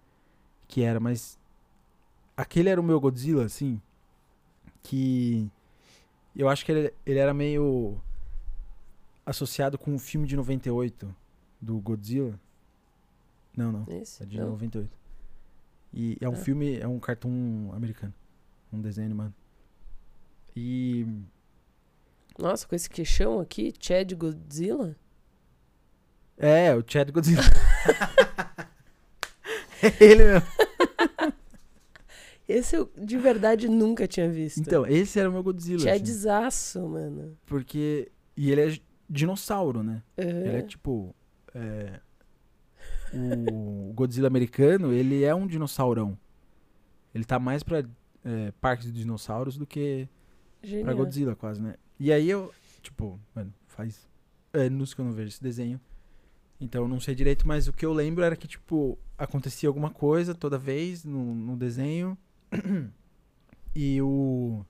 que 0.69 0.83
era, 0.83 1.01
mas 1.01 1.39
aquele 2.37 2.69
era 2.69 2.79
o 2.79 2.85
meu 2.85 3.01
Godzilla, 3.01 3.43
assim, 3.43 3.81
que 4.83 5.51
eu 6.37 6.47
acho 6.47 6.63
que 6.63 6.73
ele, 6.73 6.95
ele 7.07 7.19
era 7.19 7.33
meio 7.33 7.99
associado 9.25 9.79
com 9.79 9.95
o 9.95 9.99
filme 9.99 10.27
de 10.27 10.37
98 10.37 11.17
do 11.59 11.81
Godzilla. 11.81 12.39
Não, 13.57 13.73
não. 13.73 13.87
Esse? 13.89 14.23
É 14.23 14.27
de 14.27 14.39
não. 14.39 14.51
98. 14.51 14.91
E 15.95 16.19
é 16.21 16.29
um 16.29 16.35
ah. 16.35 16.37
filme, 16.37 16.79
é 16.79 16.87
um 16.87 17.01
cartoon 17.01 17.73
americano. 17.73 18.13
Um 18.71 18.83
desenho 18.83 19.07
animado. 19.07 19.35
E. 20.55 21.07
Nossa, 22.39 22.69
com 22.69 22.75
esse 22.75 22.91
queixão 22.91 23.41
aqui, 23.41 23.73
Chad 23.81 24.13
Godzilla? 24.13 24.95
É, 26.37 26.75
o 26.75 26.85
Chad 26.87 27.11
Godzilla. 27.11 27.43
é 29.83 30.05
ele 30.05 30.25
mesmo. 30.25 30.47
Esse 32.49 32.77
eu 32.77 32.91
de 32.99 33.17
verdade 33.17 33.69
nunca 33.69 34.07
tinha 34.07 34.29
visto. 34.29 34.61
Então, 34.61 34.87
esse 34.87 35.19
era 35.19 35.31
o 35.31 35.33
meu 35.33 35.43
Godzilla. 35.43 35.89
É 35.89 35.99
desaço, 35.99 36.87
mano. 36.87 37.37
Porque. 37.47 38.11
E 38.37 38.51
ele 38.51 38.61
é 38.61 38.79
dinossauro, 39.09 39.83
né? 39.83 40.03
Uhum. 40.19 40.25
Ele 40.29 40.57
é 40.57 40.63
tipo. 40.63 41.15
É, 41.55 42.01
o 43.15 43.93
Godzilla 43.95 44.27
americano, 44.27 44.93
ele 44.93 45.23
é 45.23 45.35
um 45.35 45.47
dinossaurão. 45.47 46.19
Ele 47.15 47.25
tá 47.25 47.39
mais 47.39 47.63
pra 47.63 47.85
é, 48.25 48.53
parques 48.61 48.87
de 48.87 48.93
dinossauros 48.93 49.57
do 49.57 49.67
que 49.67 50.09
Genial. 50.63 50.85
pra 50.85 50.95
Godzilla, 50.95 51.37
quase, 51.37 51.61
né? 51.61 51.77
E 51.99 52.13
aí 52.13 52.29
eu, 52.29 52.53
tipo, 52.81 53.21
mano, 53.35 53.53
faz 53.67 54.09
anos 54.53 54.95
que 54.95 55.01
eu 55.01 55.05
não 55.05 55.13
vejo 55.13 55.29
esse 55.29 55.43
desenho. 55.43 55.81
Então 56.63 56.83
eu 56.83 56.89
não 56.89 57.01
sei 57.01 57.13
direito, 57.13 57.47
mas 57.47 57.67
o 57.67 57.73
que 57.73 57.85
eu 57.85 57.93
lembro 57.93 58.23
era 58.23 58.37
que, 58.37 58.47
tipo, 58.47 58.97
acontecia 59.19 59.69
alguma 59.69 59.91
coisa 59.91 60.33
toda 60.33 60.57
vez 60.57 61.05
no, 61.05 61.35
no 61.35 61.57
desenho. 61.57 62.17
e 63.75 64.01
o, 64.01 64.65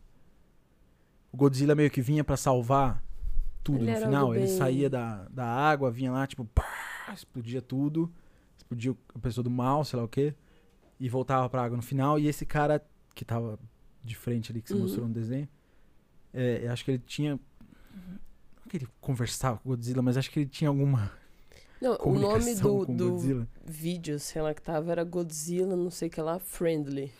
o 1.30 1.36
Godzilla 1.36 1.74
meio 1.74 1.90
que 1.90 2.00
vinha 2.00 2.24
para 2.24 2.36
salvar 2.36 3.04
tudo 3.62 3.84
ele 3.84 3.92
no 3.92 4.00
final. 4.00 4.34
Ele 4.34 4.48
saía 4.48 4.88
da, 4.88 5.28
da 5.28 5.44
água, 5.44 5.90
vinha 5.90 6.10
lá, 6.10 6.26
tipo, 6.26 6.46
pá, 6.46 7.12
explodia 7.12 7.60
tudo. 7.60 8.10
Explodia 8.56 8.96
a 9.14 9.18
pessoa 9.18 9.44
do 9.44 9.50
mal, 9.50 9.84
sei 9.84 9.98
lá 9.98 10.04
o 10.06 10.08
quê. 10.08 10.34
E 10.98 11.10
voltava 11.10 11.46
pra 11.50 11.62
água 11.62 11.76
no 11.76 11.82
final. 11.82 12.18
E 12.18 12.26
esse 12.26 12.46
cara 12.46 12.82
que 13.14 13.24
tava 13.24 13.58
de 14.02 14.16
frente 14.16 14.50
ali, 14.50 14.62
que 14.62 14.68
você 14.68 14.74
uhum. 14.74 14.80
mostrou 14.80 15.06
no 15.08 15.12
desenho, 15.12 15.48
é, 16.32 16.66
acho 16.68 16.86
que 16.86 16.92
ele 16.92 17.02
tinha. 17.06 17.38
que 18.70 18.78
ele 18.78 18.88
conversava 18.98 19.58
com 19.58 19.68
o 19.68 19.72
Godzilla, 19.72 20.00
mas 20.00 20.16
acho 20.16 20.30
que 20.30 20.40
ele 20.40 20.48
tinha 20.48 20.68
alguma. 20.68 21.12
Não, 21.82 21.98
o 22.00 22.14
nome 22.18 22.54
do, 22.54 22.86
do 22.86 23.48
vídeo, 23.66 24.18
sei 24.20 24.40
lá, 24.40 24.54
que 24.54 24.62
tava 24.62 24.92
era 24.92 25.02
Godzilla, 25.04 25.74
não 25.74 25.90
sei 25.90 26.08
o 26.08 26.10
que 26.10 26.20
lá, 26.20 26.38
Friendly. 26.38 27.12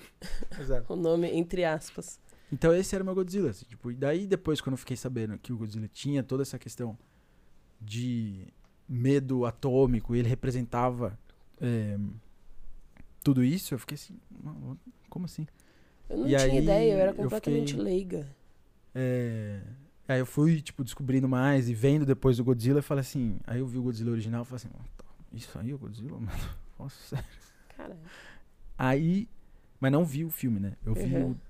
Exato. 0.60 0.86
O 0.92 0.96
nome 0.96 1.28
entre 1.30 1.64
aspas. 1.64 2.20
Então 2.52 2.72
esse 2.74 2.94
era 2.94 3.02
o 3.02 3.04
meu 3.04 3.14
Godzilla. 3.14 3.50
assim, 3.50 3.64
tipo, 3.66 3.90
e 3.90 3.94
daí 3.96 4.26
depois, 4.26 4.60
quando 4.60 4.74
eu 4.74 4.78
fiquei 4.78 4.96
sabendo 4.96 5.36
que 5.38 5.52
o 5.52 5.56
Godzilla 5.58 5.88
tinha 5.88 6.22
toda 6.22 6.42
essa 6.42 6.58
questão 6.58 6.96
de 7.80 8.46
medo 8.88 9.44
atômico, 9.44 10.14
e 10.14 10.18
ele 10.20 10.28
representava 10.28 11.18
é, 11.60 11.98
tudo 13.24 13.42
isso, 13.42 13.74
eu 13.74 13.78
fiquei 13.78 13.94
assim, 13.96 14.16
"Não, 14.42 14.78
como 15.08 15.24
assim? 15.24 15.46
Eu 16.10 16.18
não 16.18 16.26
E 16.26 16.36
tinha 16.36 16.40
aí, 16.40 16.58
ideia, 16.58 16.92
eu 16.94 16.98
era 16.98 17.10
eu 17.12 17.14
completamente 17.16 17.68
fiquei- 17.70 17.82
leiga. 17.84 18.28
É, 18.94 19.60
aí 20.12 20.20
eu 20.20 20.26
fui, 20.26 20.60
tipo, 20.60 20.82
descobrindo 20.84 21.28
mais 21.28 21.68
e 21.68 21.74
vendo 21.74 22.06
depois 22.06 22.38
o 22.38 22.44
Godzilla 22.44 22.78
e 22.80 22.82
falei 22.82 23.00
assim. 23.02 23.38
Aí 23.46 23.58
eu 23.60 23.66
vi 23.66 23.78
o 23.78 23.82
Godzilla 23.82 24.10
original 24.12 24.42
e 24.42 24.44
falei 24.46 24.56
assim, 24.64 24.68
"Ah, 24.78 24.84
tá, 24.96 25.04
isso 25.32 25.58
aí 25.58 25.70
é 25.70 25.74
o 25.74 25.78
Godzilla, 25.78 26.18
mano. 26.18 26.30
Nossa, 26.78 26.96
sério. 27.16 27.24
Caralho. 27.76 28.00
Aí. 28.78 29.28
Mas 29.80 29.90
não 29.90 30.04
vi 30.04 30.24
o 30.24 30.30
filme, 30.30 30.60
né? 30.60 30.76
Eu 30.84 30.94
vi 30.94 31.12
Uhum. 31.14 31.32
o, 31.32 31.40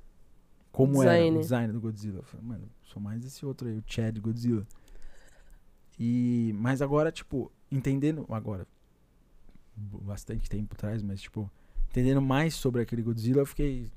como 0.71 1.03
era 1.03 1.13
Design. 1.13 1.37
o 1.37 1.41
design 1.41 1.73
do 1.75 1.81
Godzilla. 1.81 2.19
Eu 2.21 2.23
falei, 2.23 2.47
mano, 2.47 2.69
sou 2.83 3.01
mais 3.03 3.25
esse 3.27 3.45
outro 3.45 3.69
aí, 3.69 3.77
o 3.77 3.85
Chad 3.87 4.19
Godzilla. 4.19 4.67
E. 5.99 6.53
Mas 6.57 6.81
agora, 6.83 7.13
tipo, 7.13 7.53
entendendo. 7.71 8.25
Agora. 8.31 8.67
Bastante 9.75 10.49
tempo 10.51 10.75
atrás, 10.75 11.03
mas, 11.03 11.21
tipo, 11.23 11.51
entendendo 11.91 12.21
mais 12.21 12.55
sobre 12.55 12.83
aquele 12.83 13.03
Godzilla, 13.03 13.41
eu 13.41 13.47
fiquei 13.47 13.91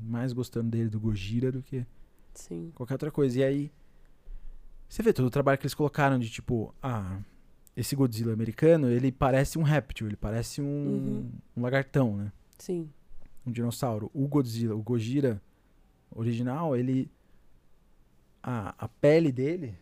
mais 0.00 0.32
gostando 0.32 0.70
dele, 0.70 0.88
do 0.88 1.00
Gojira, 1.00 1.50
do 1.50 1.62
que 1.62 1.84
Sim. 2.32 2.70
qualquer 2.74 2.94
outra 2.94 3.10
coisa. 3.10 3.40
E 3.40 3.44
aí, 3.44 3.72
você 4.88 5.02
vê 5.02 5.12
todo 5.12 5.26
o 5.26 5.30
trabalho 5.30 5.58
que 5.58 5.64
eles 5.64 5.74
colocaram 5.74 6.18
de 6.18 6.30
tipo, 6.30 6.74
ah, 6.82 7.18
esse 7.76 7.94
Godzilla 7.96 8.32
americano, 8.32 8.88
ele 8.88 9.10
parece 9.12 9.58
um 9.58 9.62
réptil, 9.62 10.06
ele 10.06 10.16
parece 10.16 10.60
um, 10.60 10.64
Uhum. 10.64 11.30
um 11.56 11.62
lagartão, 11.62 12.16
né? 12.16 12.32
Sim. 12.58 12.88
Um 13.46 13.52
dinossauro. 13.52 14.10
O 14.14 14.26
Godzilla, 14.26 14.74
o 14.74 14.82
Gojira 14.82 15.40
original, 16.10 16.76
ele. 16.76 17.10
A, 18.42 18.74
a 18.78 18.88
pele 18.88 19.30
dele. 19.32 19.76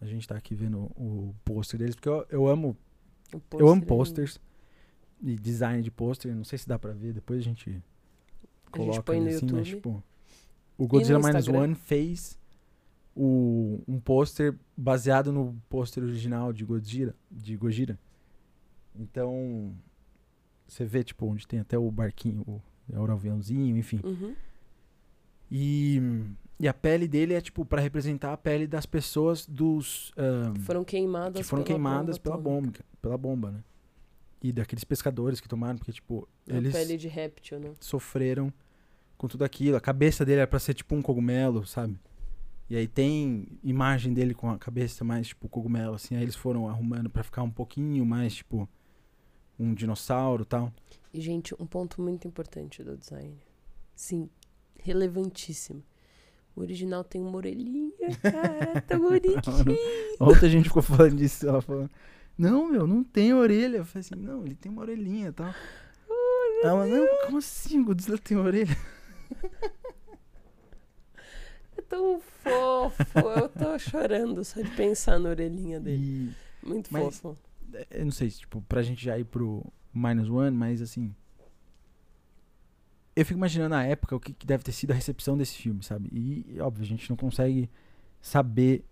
A 0.00 0.06
gente 0.06 0.28
tá 0.28 0.36
aqui 0.36 0.54
vendo 0.54 0.78
o 0.94 1.34
pôster 1.44 1.78
deles, 1.78 1.94
porque 1.94 2.08
eu, 2.08 2.26
eu 2.30 2.46
amo. 2.46 2.76
Eu 3.58 3.68
amo 3.68 3.82
posters 3.84 4.38
e 5.22 5.34
design 5.36 5.82
de 5.82 5.90
pôster. 5.90 6.34
Não 6.34 6.44
sei 6.44 6.58
se 6.58 6.68
dá 6.68 6.78
pra 6.78 6.92
ver, 6.92 7.12
depois 7.14 7.40
a 7.40 7.42
gente 7.42 7.82
coloca 8.70 9.02
põe 9.02 9.20
no 9.20 9.26
assim, 9.28 9.46
mas 9.46 9.52
YouTube. 9.52 9.64
tipo. 9.64 10.02
O 10.78 10.86
Godzilla 10.86 11.18
Minus. 11.18 11.48
One 11.48 11.74
fez 11.74 12.38
o, 13.16 13.82
um 13.88 13.98
pôster 13.98 14.54
baseado 14.76 15.32
no 15.32 15.56
pôster 15.70 16.04
original 16.04 16.52
de 16.52 16.64
Godzilla, 16.64 17.14
de 17.30 17.56
Gojira. 17.56 17.98
Então, 18.94 19.74
você 20.68 20.84
vê, 20.84 21.02
tipo, 21.02 21.26
onde 21.26 21.46
tem 21.46 21.58
até 21.58 21.78
o 21.78 21.90
barquinho, 21.90 22.42
o, 22.46 22.60
é 22.92 22.98
o 22.98 23.10
aviãozinho, 23.10 23.76
enfim. 23.76 24.00
Uhum. 24.04 24.34
E, 25.50 26.00
e 26.58 26.68
a 26.68 26.74
pele 26.74 27.06
dele 27.08 27.34
é, 27.34 27.40
tipo, 27.40 27.64
pra 27.64 27.80
representar 27.80 28.32
a 28.32 28.36
pele 28.36 28.66
das 28.66 28.84
pessoas 28.84 29.46
dos... 29.46 30.12
ahn, 30.16 30.54
Foram 30.60 30.84
queimadas 30.84 31.36
que 31.40 31.42
foram 31.42 31.62
pela 31.62 31.74
queimadas 31.74 32.18
pela 32.18 32.34
atômica. 32.36 32.82
bomba, 32.84 32.98
pela 33.00 33.18
bomba, 33.18 33.50
né? 33.52 33.64
E 34.42 34.52
daqueles 34.52 34.84
pescadores 34.84 35.40
que 35.40 35.48
tomaram, 35.48 35.78
porque, 35.78 35.92
tipo, 35.92 36.28
A 36.50 36.56
eles 36.56 36.72
pele 36.72 36.96
de 36.96 37.08
réptil, 37.08 37.58
né? 37.58 37.72
sofreram 37.80 38.52
com 39.16 39.26
tudo 39.26 39.44
aquilo. 39.44 39.76
A 39.76 39.80
cabeça 39.80 40.24
dele 40.24 40.40
era 40.40 40.46
pra 40.46 40.58
ser 40.58 40.74
tipo 40.74 40.94
um 40.94 41.00
cogumelo, 41.00 41.66
sabe? 41.66 41.98
E 42.68 42.76
aí 42.76 42.88
tem 42.88 43.46
imagem 43.62 44.12
dele 44.12 44.34
com 44.34 44.50
a 44.50 44.58
cabeça 44.58 45.04
mais 45.04 45.28
tipo 45.28 45.48
cogumelo, 45.48 45.94
assim. 45.94 46.16
Aí 46.16 46.22
eles 46.22 46.34
foram 46.34 46.68
arrumando 46.68 47.08
pra 47.08 47.22
ficar 47.22 47.42
um 47.42 47.50
pouquinho 47.50 48.04
mais 48.04 48.34
tipo 48.34 48.68
um 49.58 49.72
dinossauro 49.72 50.42
e 50.42 50.46
tal. 50.46 50.72
E, 51.12 51.20
gente, 51.20 51.54
um 51.58 51.66
ponto 51.66 52.02
muito 52.02 52.26
importante 52.26 52.82
do 52.82 52.96
design. 52.96 53.36
Sim, 53.94 54.28
relevantíssimo. 54.78 55.82
O 56.54 56.60
original 56.60 57.04
tem 57.04 57.20
uma 57.20 57.36
orelhinha, 57.36 58.16
cara, 58.22 58.80
tão 58.80 59.00
bonitinho. 59.00 59.76
Ontem 60.20 60.46
a 60.46 60.48
gente 60.48 60.68
ficou 60.68 60.82
falando 60.82 61.16
disso, 61.16 61.46
ela 61.46 61.60
falou, 61.60 61.88
não, 62.36 62.70
meu, 62.70 62.86
não 62.86 63.04
tem 63.04 63.32
orelha. 63.32 63.78
Eu 63.78 63.84
falei 63.84 64.00
assim, 64.00 64.14
não, 64.14 64.44
ele 64.44 64.54
tem 64.54 64.72
uma 64.72 64.82
orelhinha 64.82 65.28
e 65.28 65.32
tal. 65.32 65.54
Ela, 66.62 66.86
não, 66.86 67.06
como 67.26 67.38
assim? 67.38 67.80
O 67.80 67.84
Godzilla 67.84 68.18
tem 68.18 68.36
orelha? 68.36 68.76
É 71.86 71.88
tão 71.88 72.20
fofo. 72.20 73.18
Eu 73.36 73.48
tô 73.48 73.78
chorando 73.78 74.44
só 74.44 74.60
de 74.60 74.70
pensar 74.70 75.18
na 75.20 75.30
orelhinha 75.30 75.78
dele. 75.80 76.34
E 76.62 76.66
Muito 76.66 76.92
Mas- 76.92 77.18
fofo. 77.20 77.38
eu 77.90 78.04
não 78.04 78.12
sei, 78.12 78.28
se, 78.30 78.40
tipo, 78.40 78.60
pra 78.62 78.82
gente 78.82 79.04
já 79.04 79.16
ir 79.18 79.24
pro 79.24 79.64
Minus 79.94 80.28
One, 80.28 80.56
mas 80.56 80.82
assim. 80.82 81.14
Eu 83.14 83.24
fico 83.24 83.38
imaginando 83.38 83.70
na 83.70 83.84
época 83.84 84.14
o 84.16 84.20
que, 84.20 84.32
que 84.34 84.46
deve 84.46 84.62
ter 84.62 84.72
sido 84.72 84.90
a 84.90 84.94
recepção 84.94 85.38
desse 85.38 85.54
filme, 85.54 85.82
sabe? 85.82 86.10
E, 86.12 86.60
óbvio, 86.60 86.82
a 86.82 86.86
gente 86.86 87.08
não 87.08 87.16
consegue 87.16 87.70
saber 88.20 88.84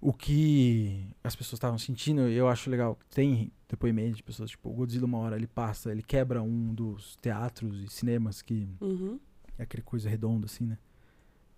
o 0.00 0.12
que 0.12 1.06
as 1.22 1.36
pessoas 1.36 1.58
estavam 1.58 1.76
sentindo. 1.78 2.22
Eu 2.22 2.48
acho 2.48 2.70
legal. 2.70 2.98
Tem 3.10 3.52
depoimento 3.68 4.16
de 4.16 4.22
pessoas, 4.22 4.50
tipo, 4.50 4.70
o 4.70 4.72
Godzilla 4.72 5.04
uma 5.04 5.18
hora 5.18 5.36
ele 5.36 5.46
passa, 5.46 5.90
ele 5.92 6.02
quebra 6.02 6.40
um 6.42 6.72
dos 6.72 7.16
teatros 7.16 7.82
e 7.84 7.88
cinemas 7.88 8.40
que 8.40 8.68
Uhum. 8.80 9.20
é 9.58 9.62
aquele 9.64 9.82
coisa 9.82 10.08
redonda 10.08 10.46
assim, 10.46 10.64
né? 10.64 10.78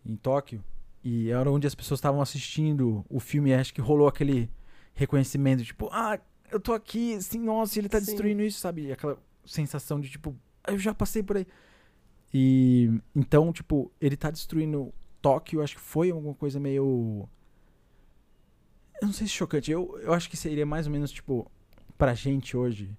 Em 0.04 0.16
Tóquio. 0.16 0.62
E 1.04 1.30
era 1.30 1.50
onde 1.50 1.66
as 1.66 1.74
pessoas 1.74 1.98
estavam 1.98 2.20
assistindo 2.20 3.04
o 3.08 3.18
filme 3.18 3.52
acho 3.52 3.74
que 3.74 3.80
rolou 3.80 4.06
aquele 4.06 4.48
reconhecimento, 4.94 5.64
tipo, 5.64 5.88
ah, 5.90 6.18
eu 6.50 6.60
tô 6.60 6.72
aqui, 6.74 7.14
assim, 7.14 7.40
nossa, 7.40 7.78
ele 7.78 7.88
tá 7.88 7.98
Sim. 7.98 8.06
destruindo 8.06 8.42
isso, 8.42 8.60
sabe? 8.60 8.92
Aquela 8.92 9.18
sensação 9.44 9.98
de, 9.98 10.10
tipo, 10.10 10.36
"Ah, 10.62 10.72
eu 10.72 10.78
já 10.78 10.94
passei 10.94 11.22
por 11.22 11.36
aí. 11.38 11.46
E 12.32 12.90
então, 13.14 13.52
tipo, 13.52 13.90
ele 14.00 14.16
tá 14.16 14.30
destruindo 14.30 14.92
Tóquio, 15.20 15.62
acho 15.62 15.74
que 15.76 15.80
foi 15.80 16.10
alguma 16.10 16.34
coisa 16.34 16.58
meio. 16.60 17.28
Eu 19.00 19.06
não 19.06 19.12
sei 19.12 19.26
se 19.26 19.32
chocante. 19.32 19.70
Eu, 19.70 19.98
eu 20.02 20.12
acho 20.12 20.28
que 20.30 20.36
seria 20.36 20.64
mais 20.66 20.86
ou 20.86 20.92
menos, 20.92 21.10
tipo, 21.10 21.50
pra 21.96 22.14
gente 22.14 22.56
hoje. 22.56 22.96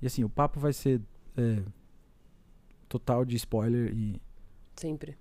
E 0.00 0.06
assim, 0.06 0.24
o 0.24 0.28
papo 0.28 0.60
vai 0.60 0.72
ser 0.72 1.00
é, 1.36 1.62
total 2.88 3.24
de 3.24 3.36
spoiler 3.36 3.92
e 3.92 4.20
Sempre. 4.76 5.16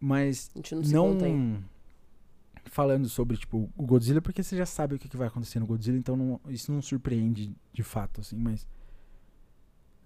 Mas 0.00 0.50
não 0.90 1.14
não 1.14 1.62
falando 2.64 3.08
sobre 3.08 3.36
tipo 3.36 3.70
o 3.76 3.84
Godzilla 3.84 4.20
porque 4.22 4.42
você 4.42 4.56
já 4.56 4.64
sabe 4.66 4.94
o 4.94 4.98
que, 4.98 5.08
que 5.08 5.16
vai 5.16 5.28
acontecer 5.28 5.58
no 5.60 5.66
Godzilla 5.66 5.98
então 5.98 6.16
não- 6.16 6.40
isso 6.48 6.70
não 6.72 6.80
surpreende 6.80 7.54
de 7.72 7.82
fato 7.82 8.20
assim 8.20 8.36
mas 8.36 8.66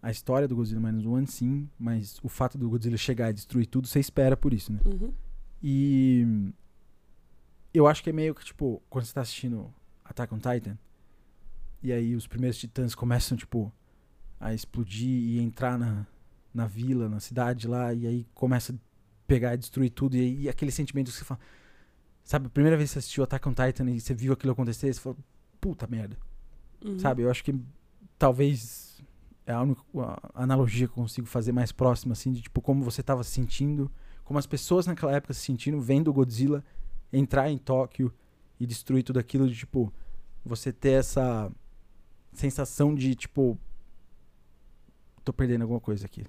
a 0.03 0.11
história 0.11 0.47
do 0.49 0.57
Godzilla 0.57 0.81
Minus 0.81 1.07
One 1.07 1.27
sim 1.27 1.69
mas 1.79 2.19
o 2.23 2.29
fato 2.29 2.57
do 2.59 2.69
Godzilla 2.69 2.97
chegar 2.97 3.31
e 3.31 3.35
destruir 3.35 3.67
tudo 3.67 3.87
você 3.87 4.01
espera 4.01 4.37
por 4.37 4.53
isso 4.55 4.73
né 4.73 4.81
Uhum. 4.85 5.13
e 5.63 6.27
eu 7.73 7.87
acho 7.87 8.03
que 8.03 8.11
é 8.11 8.13
meio 8.13 8.35
que 8.35 8.45
tipo 8.45 8.83
quando 8.89 9.05
você 9.05 9.13
tá 9.15 9.21
assistindo 9.21 9.73
Attack 10.05 10.33
on 10.35 10.39
Titan 10.39 10.79
e 11.83 11.93
aí 11.93 12.15
os 12.17 12.27
primeiros 12.27 12.59
titãs 12.59 12.95
começam 12.95 13.37
tipo 13.37 13.71
a 14.41 14.55
explodir 14.55 15.09
e 15.09 15.39
entrar 15.39 15.79
na, 15.79 16.07
na 16.53 16.67
vila, 16.67 17.09
na 17.09 17.21
cidade 17.21 17.67
lá 17.69 17.93
e 17.93 18.07
aí 18.07 18.27
começa 18.35 18.73
a 18.73 18.77
pegar 19.27 19.55
e 19.55 19.57
destruir 19.59 19.91
tudo 19.91 20.17
e 20.17 20.21
aí 20.21 20.49
aquele 20.49 20.71
sentimento 20.71 21.11
que 21.11 21.17
você 21.17 21.25
fala 21.25 21.41
sabe, 22.23 22.47
a 22.47 22.51
primeira 22.51 22.77
vez 22.77 22.91
que 22.91 22.95
você 22.95 22.99
assistiu 23.01 23.25
Attack 23.25 23.49
on 23.49 23.53
Titan 23.55 23.91
e 23.91 24.01
você 24.01 24.15
viu 24.15 24.33
aquilo 24.33 24.53
acontecer, 24.53 24.93
você 24.93 25.01
fala 25.01 25.17
puta 25.61 25.87
merda, 25.87 26.17
Uhum. 26.85 26.99
sabe? 26.99 27.23
Eu 27.23 27.31
acho 27.31 27.43
que 27.43 27.55
talvez 28.19 29.03
é 29.47 29.53
a 29.53 29.61
única 29.63 29.81
a 30.35 30.43
analogia 30.43 30.87
que 30.87 30.93
eu 30.93 30.97
consigo 31.03 31.27
fazer 31.27 31.53
mais 31.53 31.73
próxima 31.73 32.13
assim 32.13 32.33
de 32.33 32.43
tipo 32.43 32.61
como 32.63 32.83
você 32.83 33.03
tava 33.03 33.23
se 33.25 33.31
sentindo 33.31 33.91
como 34.23 34.39
as 34.39 34.47
pessoas 34.47 34.87
naquela 34.87 35.13
época 35.13 35.35
se 35.35 35.41
sentindo 35.41 35.81
vendo 35.81 36.13
Godzilla 36.13 36.65
entrar 37.13 37.51
em 37.51 37.59
Tóquio 37.59 38.13
e 38.59 38.67
destruir 38.67 39.03
tudo 39.03 39.19
aquilo 39.19 39.49
de 39.49 39.55
tipo 39.57 39.93
você 40.45 40.73
ter 40.73 40.93
essa 40.93 41.51
sensação 42.33 42.95
de 42.95 43.15
tipo 43.15 43.59
tô 45.23 45.33
perdendo 45.33 45.63
alguma 45.63 45.81
coisa 45.81 46.05
aqui. 46.07 46.27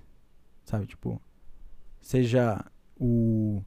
Sabe, 0.63 0.85
tipo 0.87 1.21
seja 2.01 2.63
o 2.97 3.63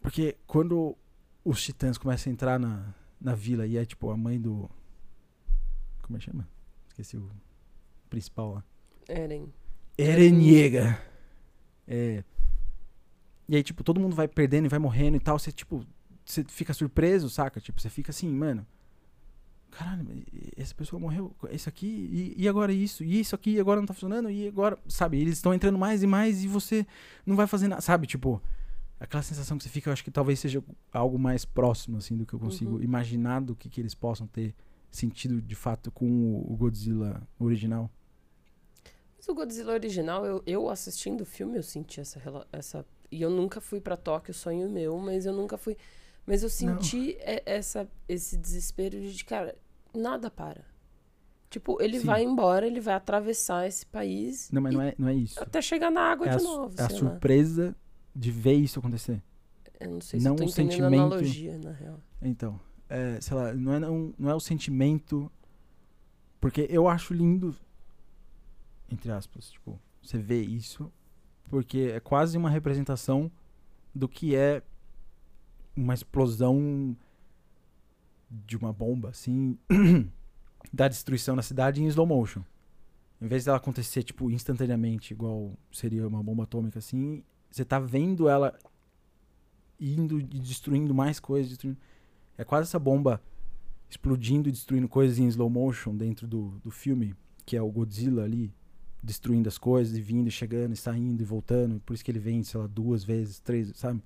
porque 0.00 0.36
quando 0.46 0.96
os 1.44 1.62
titãs 1.62 1.96
começam 1.96 2.30
a 2.30 2.34
entrar 2.34 2.58
na, 2.58 2.94
na 3.20 3.34
vila 3.34 3.66
e 3.66 3.76
é 3.76 3.84
tipo 3.84 4.10
a 4.10 4.16
mãe 4.16 4.40
do 4.40 4.68
como 6.02 6.16
é 6.16 6.18
que 6.18 6.26
chama? 6.26 6.46
Esqueci 6.88 7.16
o 7.16 7.30
principal 8.10 8.54
lá. 8.54 8.64
Eren. 9.08 9.52
Eren 9.96 10.42
Yeager. 10.42 11.00
É. 11.86 12.22
E 13.48 13.56
aí, 13.56 13.62
tipo, 13.62 13.82
todo 13.82 14.00
mundo 14.00 14.14
vai 14.14 14.28
perdendo 14.28 14.66
e 14.66 14.68
vai 14.68 14.78
morrendo 14.78 15.16
e 15.16 15.20
tal. 15.20 15.38
Você, 15.38 15.50
tipo, 15.50 15.84
você 16.24 16.44
fica 16.44 16.72
surpreso, 16.72 17.28
saca? 17.28 17.60
Tipo, 17.60 17.80
você 17.80 17.90
fica 17.90 18.10
assim, 18.10 18.30
mano. 18.30 18.66
Caralho, 19.76 20.06
essa 20.56 20.74
pessoa 20.74 21.00
morreu. 21.00 21.34
Isso 21.50 21.68
aqui, 21.68 21.86
e, 22.36 22.42
e 22.44 22.48
agora 22.48 22.72
isso, 22.72 23.02
e 23.02 23.18
isso 23.18 23.34
aqui, 23.34 23.54
e 23.54 23.60
agora 23.60 23.80
não 23.80 23.86
tá 23.86 23.92
funcionando, 23.94 24.30
e 24.30 24.46
agora. 24.46 24.78
Sabe? 24.88 25.20
Eles 25.20 25.34
estão 25.34 25.52
entrando 25.52 25.76
mais 25.76 26.02
e 26.02 26.06
mais 26.06 26.44
e 26.44 26.48
você 26.48 26.86
não 27.26 27.34
vai 27.34 27.46
fazer 27.48 27.66
nada. 27.66 27.82
Sabe? 27.82 28.06
Tipo, 28.06 28.40
aquela 29.00 29.22
sensação 29.22 29.58
que 29.58 29.64
você 29.64 29.70
fica, 29.70 29.88
eu 29.88 29.92
acho 29.92 30.04
que 30.04 30.10
talvez 30.12 30.38
seja 30.38 30.62
algo 30.92 31.18
mais 31.18 31.44
próximo, 31.44 31.96
assim, 31.96 32.16
do 32.16 32.24
que 32.24 32.34
eu 32.34 32.38
consigo 32.38 32.76
Uhum. 32.76 32.82
imaginar 32.82 33.40
do 33.40 33.56
que, 33.56 33.68
que 33.68 33.80
eles 33.80 33.94
possam 33.94 34.26
ter 34.28 34.54
sentido 34.90 35.42
de 35.42 35.54
fato 35.56 35.90
com 35.90 36.06
o, 36.06 36.56
Godzilla 36.56 37.20
original. 37.38 37.90
Mas 39.16 39.28
o 39.28 39.34
Godzilla 39.34 39.72
original, 39.72 40.24
eu, 40.24 40.42
eu 40.46 40.70
assistindo 40.70 41.22
o 41.22 41.26
filme, 41.26 41.56
eu 41.58 41.62
senti 41.64 42.00
essa, 42.00 42.20
essa. 42.52 42.86
E 43.10 43.20
eu 43.20 43.30
nunca 43.30 43.60
fui 43.60 43.80
pra 43.80 43.96
Tóquio, 43.96 44.32
sonho 44.32 44.70
meu, 44.70 44.96
mas 44.98 45.26
eu 45.26 45.32
nunca 45.32 45.58
fui. 45.58 45.76
Mas 46.26 46.42
eu 46.42 46.48
senti 46.48 47.16
essa, 47.44 47.86
esse 48.08 48.36
desespero 48.36 48.98
de, 48.98 49.24
cara, 49.24 49.54
nada 49.94 50.30
para. 50.30 50.64
Tipo, 51.50 51.80
ele 51.80 52.00
Sim. 52.00 52.06
vai 52.06 52.24
embora, 52.24 52.66
ele 52.66 52.80
vai 52.80 52.94
atravessar 52.94 53.66
esse 53.66 53.86
país 53.86 54.50
Não, 54.50 54.60
mas 54.60 54.74
não 54.74 54.82
é, 54.82 54.94
não 54.98 55.08
é 55.08 55.14
isso. 55.14 55.40
até 55.40 55.62
chegar 55.62 55.90
na 55.90 56.00
água 56.00 56.26
É 56.26 56.30
a, 56.30 56.36
de 56.36 56.42
su- 56.42 56.48
novo. 56.48 56.74
é 56.76 56.80
a 56.80 56.84
lá. 56.84 56.90
surpresa 56.90 57.76
de 58.14 58.30
ver 58.30 58.54
isso 58.54 58.78
acontecer. 58.80 59.22
Eu 59.78 59.90
não 59.90 60.00
sei 60.00 60.18
se 60.18 60.24
não 60.24 60.32
eu 60.32 60.36
tô 60.38 60.44
a 60.44 60.48
sentimento- 60.48 60.84
analogia, 60.86 61.58
na 61.58 61.70
real. 61.72 62.00
Então, 62.20 62.58
é, 62.88 63.20
sei 63.20 63.36
lá, 63.36 63.52
não 63.54 63.72
é, 63.74 63.78
não, 63.78 64.14
não 64.18 64.30
é 64.30 64.34
o 64.34 64.40
sentimento. 64.40 65.30
Porque 66.40 66.66
eu 66.68 66.88
acho 66.88 67.14
lindo, 67.14 67.54
entre 68.90 69.10
aspas, 69.12 69.50
tipo, 69.50 69.78
você 70.02 70.18
vê 70.18 70.42
isso, 70.42 70.92
porque 71.48 71.92
é 71.94 72.00
quase 72.00 72.36
uma 72.36 72.50
representação 72.50 73.30
do 73.94 74.08
que 74.08 74.34
é 74.34 74.62
uma 75.76 75.94
explosão 75.94 76.96
de 78.30 78.56
uma 78.56 78.72
bomba, 78.72 79.10
assim, 79.10 79.58
da 80.72 80.88
destruição 80.88 81.36
da 81.36 81.42
cidade 81.42 81.82
em 81.82 81.86
slow 81.86 82.06
motion. 82.06 82.42
Em 83.20 83.26
vez 83.26 83.44
dela 83.44 83.56
acontecer, 83.56 84.02
tipo, 84.02 84.30
instantaneamente, 84.30 85.14
igual 85.14 85.52
seria 85.72 86.06
uma 86.06 86.22
bomba 86.22 86.42
atômica, 86.42 86.78
assim, 86.78 87.22
você 87.50 87.64
tá 87.64 87.78
vendo 87.78 88.28
ela 88.28 88.58
indo 89.78 90.20
e 90.20 90.24
destruindo 90.24 90.94
mais 90.94 91.20
coisas, 91.20 91.50
destruindo. 91.50 91.78
É 92.36 92.44
quase 92.44 92.68
essa 92.68 92.78
bomba 92.78 93.22
explodindo 93.88 94.48
e 94.48 94.52
destruindo 94.52 94.88
coisas 94.88 95.18
em 95.18 95.26
slow 95.28 95.48
motion 95.48 95.96
dentro 95.96 96.26
do, 96.26 96.60
do 96.62 96.70
filme, 96.70 97.14
que 97.46 97.56
é 97.56 97.62
o 97.62 97.70
Godzilla 97.70 98.24
ali, 98.24 98.52
destruindo 99.02 99.48
as 99.48 99.58
coisas 99.58 99.96
e 99.96 100.00
vindo, 100.00 100.28
e 100.28 100.30
chegando, 100.30 100.72
e 100.72 100.76
saindo 100.76 101.22
e 101.22 101.24
voltando. 101.24 101.80
Por 101.80 101.94
isso 101.94 102.04
que 102.04 102.10
ele 102.10 102.18
vem, 102.18 102.42
sei 102.42 102.58
lá, 102.60 102.66
duas 102.66 103.04
vezes, 103.04 103.38
três, 103.38 103.72
sabe? 103.76 104.02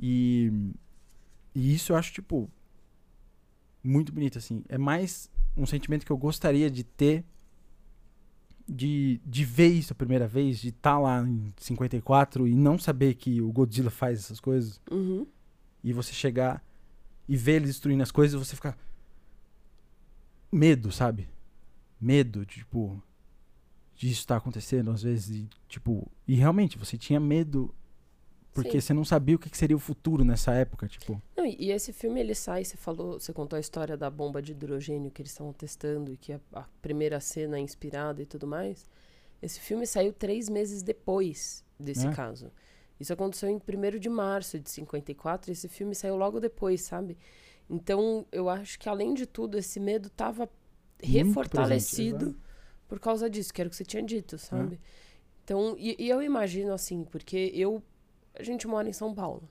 E, 0.00 0.50
e 1.54 1.74
isso 1.74 1.92
eu 1.92 1.96
acho, 1.96 2.12
tipo, 2.12 2.50
muito 3.82 4.12
bonito, 4.12 4.38
assim. 4.38 4.64
É 4.68 4.78
mais 4.78 5.30
um 5.56 5.66
sentimento 5.66 6.04
que 6.06 6.12
eu 6.12 6.16
gostaria 6.16 6.70
de 6.70 6.82
ter 6.84 7.24
de, 8.68 9.20
de 9.26 9.44
ver 9.44 9.68
isso 9.68 9.92
a 9.92 9.96
primeira 9.96 10.26
vez, 10.26 10.58
de 10.60 10.68
estar 10.68 10.98
lá 10.98 11.20
em 11.26 11.52
54 11.58 12.46
e 12.46 12.54
não 12.54 12.78
saber 12.78 13.14
que 13.14 13.40
o 13.42 13.50
Godzilla 13.52 13.90
faz 13.90 14.20
essas 14.20 14.38
coisas 14.40 14.80
Uhum. 14.90 15.26
e 15.82 15.92
você 15.92 16.12
chegar 16.12 16.64
e 17.28 17.36
ver 17.36 17.56
ele 17.56 17.66
destruindo 17.66 18.02
as 18.02 18.10
coisas 18.12 18.40
e 18.40 18.44
você 18.44 18.54
ficar 18.54 18.78
medo, 20.50 20.92
sabe? 20.92 21.28
Medo, 22.00 22.46
de, 22.46 22.56
tipo, 22.60 23.02
disso 23.96 24.20
estar 24.20 24.36
acontecendo 24.36 24.90
às 24.90 25.02
vezes 25.02 25.30
e, 25.36 25.48
tipo, 25.68 26.10
e 26.26 26.34
realmente 26.34 26.78
você 26.78 26.96
tinha 26.96 27.20
medo 27.20 27.74
porque 28.52 28.72
Sim. 28.72 28.80
você 28.80 28.94
não 28.94 29.04
sabia 29.04 29.36
o 29.36 29.38
que 29.38 29.56
seria 29.56 29.76
o 29.76 29.80
futuro 29.80 30.24
nessa 30.24 30.52
época, 30.52 30.86
tipo. 30.86 31.20
Não, 31.36 31.46
e 31.46 31.70
esse 31.70 31.92
filme 31.92 32.20
ele 32.20 32.34
sai, 32.34 32.64
você 32.64 32.76
falou, 32.76 33.18
você 33.18 33.32
contou 33.32 33.56
a 33.56 33.60
história 33.60 33.96
da 33.96 34.10
bomba 34.10 34.42
de 34.42 34.52
hidrogênio 34.52 35.10
que 35.10 35.22
eles 35.22 35.32
estavam 35.32 35.52
testando 35.52 36.12
e 36.12 36.16
que 36.16 36.32
a, 36.32 36.40
a 36.52 36.64
primeira 36.80 37.18
cena 37.20 37.56
é 37.56 37.60
inspirada 37.60 38.20
e 38.22 38.26
tudo 38.26 38.46
mais. 38.46 38.84
Esse 39.40 39.58
filme 39.58 39.86
saiu 39.86 40.12
três 40.12 40.48
meses 40.48 40.82
depois 40.82 41.64
desse 41.78 42.06
É. 42.06 42.12
caso. 42.12 42.50
Isso 43.00 43.12
aconteceu 43.12 43.48
em 43.48 43.56
1 43.56 43.98
de 43.98 44.08
março 44.08 44.60
de 44.60 44.70
54 44.70 45.50
e 45.50 45.52
esse 45.52 45.68
filme 45.68 45.94
saiu 45.94 46.16
logo 46.16 46.38
depois, 46.38 46.82
sabe? 46.82 47.16
Então, 47.68 48.26
eu 48.30 48.48
acho 48.48 48.78
que 48.78 48.88
além 48.88 49.14
de 49.14 49.26
tudo, 49.26 49.58
esse 49.58 49.80
medo 49.80 50.08
estava 50.08 50.48
presente, 50.98 51.24
refortalecido 51.26 52.26
exato. 52.26 52.40
por 52.86 53.00
causa 53.00 53.28
disso, 53.28 53.52
que 53.52 53.60
era 53.60 53.66
o 53.66 53.70
que 53.70 53.76
você 53.76 53.84
tinha 53.84 54.02
dito, 54.02 54.38
sabe? 54.38 54.78
Então, 55.42 55.74
e, 55.78 55.96
e 55.98 56.08
eu 56.08 56.22
imagino 56.22 56.72
assim, 56.72 57.02
porque 57.04 57.50
eu. 57.54 57.82
A 58.34 58.42
gente 58.42 58.66
mora 58.66 58.88
em 58.88 58.92
São 58.92 59.14
Paulo. 59.14 59.48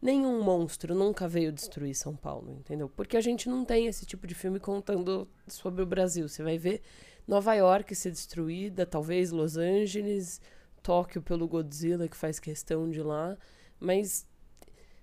Nenhum 0.00 0.42
monstro 0.42 0.94
nunca 0.94 1.26
veio 1.26 1.52
destruir 1.52 1.94
São 1.94 2.14
Paulo, 2.14 2.52
entendeu? 2.52 2.88
Porque 2.88 3.16
a 3.16 3.20
gente 3.20 3.48
não 3.48 3.64
tem 3.64 3.86
esse 3.86 4.06
tipo 4.06 4.26
de 4.26 4.34
filme 4.34 4.60
contando 4.60 5.28
sobre 5.48 5.82
o 5.82 5.86
Brasil. 5.86 6.28
Você 6.28 6.42
vai 6.42 6.56
ver 6.56 6.82
Nova 7.26 7.54
York 7.54 7.94
ser 7.94 8.12
destruída, 8.12 8.86
talvez 8.86 9.32
Los 9.32 9.56
Angeles, 9.56 10.40
Tóquio 10.82 11.20
pelo 11.20 11.48
Godzilla, 11.48 12.08
que 12.08 12.16
faz 12.16 12.38
questão 12.38 12.88
de 12.88 13.02
lá. 13.02 13.36
Mas, 13.80 14.26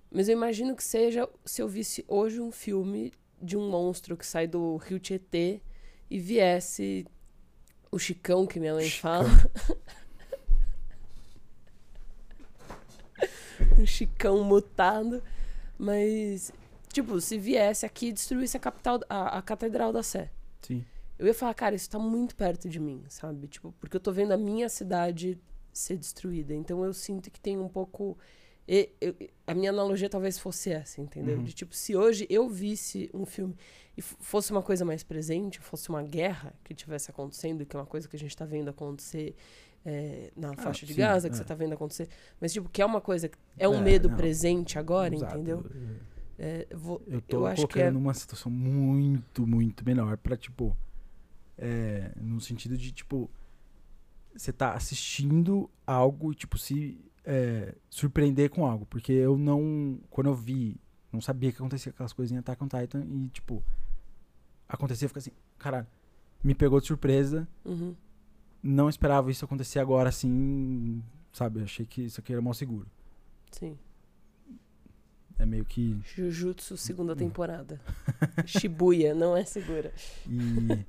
mas 0.09 0.29
eu 0.29 0.33
imagino 0.33 0.75
que 0.75 0.83
seja 0.83 1.27
se 1.43 1.61
eu 1.61 1.67
visse 1.67 2.05
hoje 2.07 2.39
um 2.39 2.51
filme 2.51 3.11
de 3.41 3.57
um 3.57 3.69
monstro 3.69 4.15
que 4.15 4.25
sai 4.25 4.47
do 4.47 4.77
Rio 4.77 4.99
Tietê 4.99 5.61
e 6.09 6.17
viesse 6.17 7.05
o 7.91 7.99
Chicão, 7.99 8.47
que 8.47 8.59
minha 8.59 8.73
mãe 8.73 8.89
Chicão. 8.89 9.25
fala. 9.25 9.29
um 13.79 13.85
Chicão 13.85 14.43
mutado. 14.43 15.21
Mas, 15.77 16.51
tipo, 16.91 17.19
se 17.19 17.37
viesse 17.37 17.85
aqui 17.85 18.07
e 18.07 18.11
destruísse 18.13 18.55
a, 18.57 18.59
capital, 18.59 18.99
a, 19.09 19.37
a 19.37 19.41
Catedral 19.41 19.91
da 19.91 20.01
Sé. 20.03 20.31
Sim. 20.61 20.83
Eu 21.17 21.27
ia 21.27 21.33
falar, 21.33 21.53
cara, 21.53 21.75
isso 21.75 21.89
tá 21.89 21.99
muito 21.99 22.35
perto 22.35 22.67
de 22.69 22.79
mim, 22.79 23.03
sabe? 23.09 23.47
Tipo, 23.47 23.73
porque 23.79 23.95
eu 23.95 23.99
tô 24.01 24.11
vendo 24.11 24.31
a 24.33 24.37
minha 24.37 24.67
cidade 24.69 25.37
ser 25.73 25.97
destruída. 25.97 26.53
Então 26.53 26.83
eu 26.83 26.93
sinto 26.93 27.29
que 27.31 27.39
tem 27.39 27.57
um 27.57 27.67
pouco. 27.69 28.17
e- 28.67 28.89
eu- 28.99 29.15
a 29.45 29.53
minha 29.53 29.69
analogia 29.69 30.09
talvez 30.09 30.39
fosse 30.39 30.71
essa, 30.71 30.99
entendeu? 30.99 31.37
Uhum. 31.37 31.43
De 31.43 31.53
tipo, 31.53 31.75
se 31.75 31.95
hoje 31.95 32.25
eu 32.29 32.49
visse 32.49 33.09
um 33.13 33.23
filme 33.25 33.55
e 33.95 34.01
fosse 34.01 34.51
uma 34.51 34.61
coisa 34.63 34.83
mais 34.83 35.03
presente, 35.03 35.59
fosse 35.59 35.87
uma 35.89 36.01
guerra 36.01 36.51
que 36.63 36.73
tivesse 36.73 37.11
acontecendo, 37.11 37.63
que 37.65 37.75
é 37.75 37.79
uma 37.79 37.85
coisa 37.85 38.07
que 38.07 38.15
a 38.15 38.19
gente 38.19 38.35
tá 38.35 38.43
vendo 38.43 38.69
acontecer 38.69 39.35
é, 39.85 40.31
na 40.35 40.53
faixa 40.55 40.85
de 40.85 40.93
sim, 40.93 40.99
Gaza, 40.99 41.29
que 41.29 41.35
é. 41.35 41.37
você 41.37 41.43
tá 41.43 41.53
vendo 41.53 41.73
acontecer. 41.73 42.09
Mas, 42.41 42.51
tipo, 42.51 42.67
que 42.69 42.81
é 42.81 42.85
uma 42.85 42.99
coisa. 42.99 43.29
É 43.57 43.69
um 43.69 43.75
É, 43.75 43.81
medo 43.81 44.09
não. 44.09 44.17
presente 44.17 44.79
agora, 44.79 45.13
Exato. 45.13 45.35
entendeu? 45.35 45.63
É, 46.39 46.67
eu 46.69 46.77
vou- 46.79 47.01
Eu 47.07 47.21
tô 47.21 47.37
Eu 47.37 47.45
acho 47.45 47.67
que 47.67 47.73
colocando 47.73 47.87
é- 47.87 47.91
numa 47.91 48.13
situação 48.13 48.51
muito, 48.51 49.45
muito 49.47 49.85
menor 49.85 50.17
pra, 50.17 50.35
tipo. 50.35 50.75
É, 51.57 52.11
no 52.17 52.41
sentido 52.41 52.75
de, 52.77 52.91
tipo. 52.91 53.29
Você 54.35 54.51
tá 54.51 54.73
assistindo 54.73 55.69
algo 55.87 56.31
e, 56.33 56.35
tipo, 56.35 56.57
se 56.57 56.99
é, 57.23 57.73
surpreender 57.89 58.49
com 58.49 58.65
algo. 58.65 58.85
Porque 58.85 59.13
eu 59.13 59.37
não. 59.37 59.99
Quando 60.09 60.27
eu 60.27 60.33
vi, 60.35 60.75
não 61.11 61.21
sabia 61.21 61.51
que 61.51 61.57
acontecia 61.57 61.91
aquelas 61.91 62.11
coisas 62.11 62.33
em 62.35 62.37
Attack 62.39 62.61
on 62.63 62.67
Titan 62.67 63.05
e, 63.05 63.29
tipo. 63.29 63.63
Acontecia, 64.67 65.07
fica 65.07 65.19
assim, 65.19 65.31
caralho. 65.57 65.87
Me 66.43 66.53
pegou 66.53 66.79
de 66.81 66.87
surpresa. 66.87 67.47
Uhum. 67.63 67.95
Não 68.67 68.89
esperava 68.89 69.29
isso 69.29 69.45
acontecer 69.45 69.79
agora 69.79 70.09
assim. 70.09 71.03
Sabe? 71.31 71.61
Achei 71.61 71.85
que 71.85 72.01
isso 72.05 72.19
aqui 72.19 72.33
era 72.33 72.41
mal 72.41 72.53
seguro. 72.53 72.87
Sim. 73.51 73.77
É 75.37 75.45
meio 75.45 75.65
que. 75.65 75.99
Jujutsu, 76.03 76.77
segunda 76.77 77.13
Hum. 77.13 77.17
temporada. 77.17 77.79
Shibuya, 78.47 79.13
não 79.13 79.35
é 79.35 79.43
segura. 79.43 79.93
E. 80.27 80.85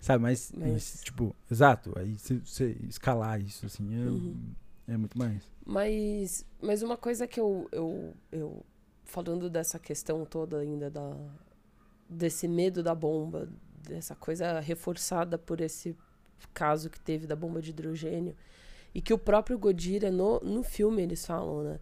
sabe, 0.00 0.22
mas, 0.22 0.52
Mas- 0.56 1.00
tipo, 1.02 1.34
exato. 1.50 1.92
Aí 1.96 2.14
você 2.18 2.76
escalar 2.88 3.40
isso, 3.40 3.66
assim, 3.66 3.94
é, 3.94 4.06
Uhum. 4.08 4.36
é 4.88 4.96
muito 4.96 5.16
mais. 5.16 5.42
Mas, 5.64 6.44
mas 6.60 6.82
uma 6.82 6.96
coisa 6.96 7.26
que 7.26 7.40
eu, 7.40 7.68
eu, 7.72 8.14
eu. 8.32 8.64
Falando 9.04 9.48
dessa 9.48 9.78
questão 9.78 10.24
toda 10.26 10.58
ainda 10.58 10.90
da. 10.90 11.16
Desse 12.08 12.46
medo 12.48 12.82
da 12.82 12.94
bomba, 12.94 13.48
dessa 13.88 14.14
coisa 14.16 14.58
reforçada 14.60 15.38
por 15.38 15.60
esse 15.60 15.96
caso 16.54 16.88
que 16.90 16.98
teve 17.00 17.26
da 17.26 17.36
bomba 17.36 17.60
de 17.62 17.70
hidrogênio. 17.70 18.34
E 18.94 19.00
que 19.02 19.12
o 19.12 19.18
próprio 19.18 19.58
Godira, 19.58 20.10
no, 20.10 20.40
no 20.40 20.62
filme, 20.62 21.02
eles 21.02 21.24
falam, 21.26 21.62
né? 21.62 21.78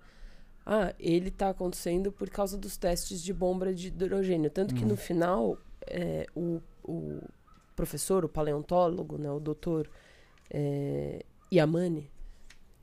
Ah, 0.67 0.95
ele 0.99 1.31
tá 1.31 1.51
acontecendo 1.51 2.11
por 2.11 2.29
causa 2.31 2.57
dos 2.59 2.77
testes 2.77 3.23
de 3.23 3.33
bomba 3.33 3.73
de 3.75 3.89
hidrogênio. 3.89 4.51
Tanto 4.51 4.75
que 4.75 4.83
Uhum. 4.83 4.91
no 4.91 4.97
final, 4.97 5.59
é, 5.87 6.27
o, 6.35 6.61
o 6.83 7.21
professor, 7.77 8.25
o 8.25 8.29
paleontólogo, 8.29 9.19
né? 9.19 9.31
O 9.31 9.39
doutor 9.39 9.89
é, 10.51 11.25
Yamane, 11.53 12.11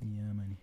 Yeah, 0.03 0.33
mano. 0.33 0.57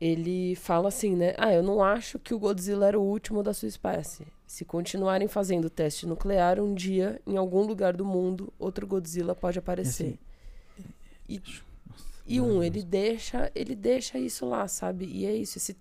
ele 0.00 0.54
fala 0.56 0.88
assim, 0.88 1.16
né? 1.16 1.34
Ah, 1.38 1.52
eu 1.52 1.62
não 1.62 1.82
acho 1.82 2.18
que 2.18 2.34
o 2.34 2.38
Godzilla 2.38 2.86
era 2.86 2.98
o 2.98 3.02
último 3.02 3.42
da 3.42 3.52
sua 3.54 3.68
espécie. 3.68 4.26
Se 4.46 4.64
continuarem 4.64 5.28
fazendo 5.28 5.68
teste 5.68 6.06
nuclear, 6.06 6.60
um 6.60 6.74
dia, 6.74 7.20
em 7.26 7.36
algum 7.36 7.62
lugar 7.66 7.94
do 7.96 8.04
mundo, 8.04 8.52
outro 8.58 8.86
Godzilla 8.86 9.34
pode 9.34 9.58
aparecer. 9.58 10.18
E, 11.28 11.42
Nossa, 11.86 12.04
e 12.26 12.40
um, 12.40 12.62
ele 12.62 12.82
deixa, 12.82 13.50
ele 13.54 13.74
deixa 13.74 14.18
isso 14.18 14.46
lá, 14.46 14.66
sabe? 14.68 15.06
E 15.06 15.26
é 15.26 15.34
isso. 15.34 15.58
Esse, 15.58 15.76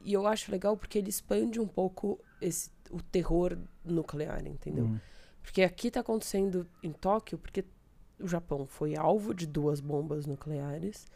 e 0.00 0.12
eu 0.12 0.26
acho 0.26 0.50
legal 0.50 0.76
porque 0.76 0.98
ele 0.98 1.10
expande 1.10 1.60
um 1.60 1.66
pouco 1.66 2.18
esse, 2.40 2.70
o 2.90 3.00
terror 3.02 3.58
nuclear, 3.84 4.46
entendeu? 4.46 4.86
Hum, 4.86 5.00
Porque 5.42 5.62
aqui 5.62 5.90
tá 5.90 6.00
acontecendo 6.00 6.66
em 6.82 6.92
Tóquio, 6.92 7.38
porque 7.38 7.64
o 8.18 8.28
Japão 8.28 8.66
foi 8.66 8.96
alvo 8.96 9.34
de 9.34 9.46
duas 9.46 9.80
bombas 9.80 10.26
nucleares, 10.26 11.06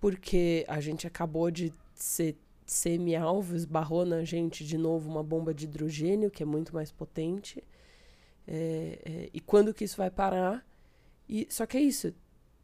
porque 0.00 0.64
a 0.68 0.80
gente 0.80 1.06
acabou 1.06 1.50
de 1.50 1.72
ser 1.94 2.36
semi-alvo, 2.66 3.54
esbarrou 3.56 4.04
na 4.04 4.24
gente 4.24 4.64
de 4.64 4.78
novo 4.78 5.08
uma 5.10 5.22
bomba 5.22 5.52
de 5.54 5.64
hidrogênio, 5.64 6.30
que 6.30 6.42
é 6.42 6.46
muito 6.46 6.74
mais 6.74 6.90
potente. 6.90 7.62
É, 8.46 8.98
é, 9.04 9.30
e 9.32 9.40
quando 9.40 9.72
que 9.74 9.84
isso 9.84 9.96
vai 9.96 10.10
parar? 10.10 10.66
E, 11.28 11.46
só 11.50 11.66
que 11.66 11.76
é 11.76 11.80
isso, 11.80 12.12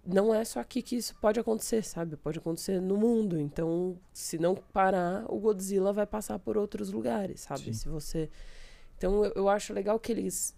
não 0.07 0.35
é 0.35 0.45
só 0.45 0.61
aqui 0.61 0.83
que 0.83 0.97
isso 0.97 1.15
pode 1.21 1.39
acontecer, 1.39 1.83
sabe? 1.83 2.17
Pode 2.17 2.39
acontecer 2.39 2.81
no 2.81 2.97
mundo. 2.97 3.39
Então, 3.39 3.99
se 4.13 4.39
não 4.39 4.55
parar, 4.55 5.25
o 5.29 5.39
Godzilla 5.39 5.93
vai 5.93 6.07
passar 6.07 6.39
por 6.39 6.57
outros 6.57 6.91
lugares, 6.91 7.43
sabe? 7.43 7.65
Sim. 7.65 7.73
Se 7.73 7.89
você. 7.89 8.31
Então, 8.97 9.25
eu, 9.25 9.33
eu 9.35 9.49
acho 9.49 9.73
legal 9.73 9.99
que 9.99 10.11
eles 10.11 10.55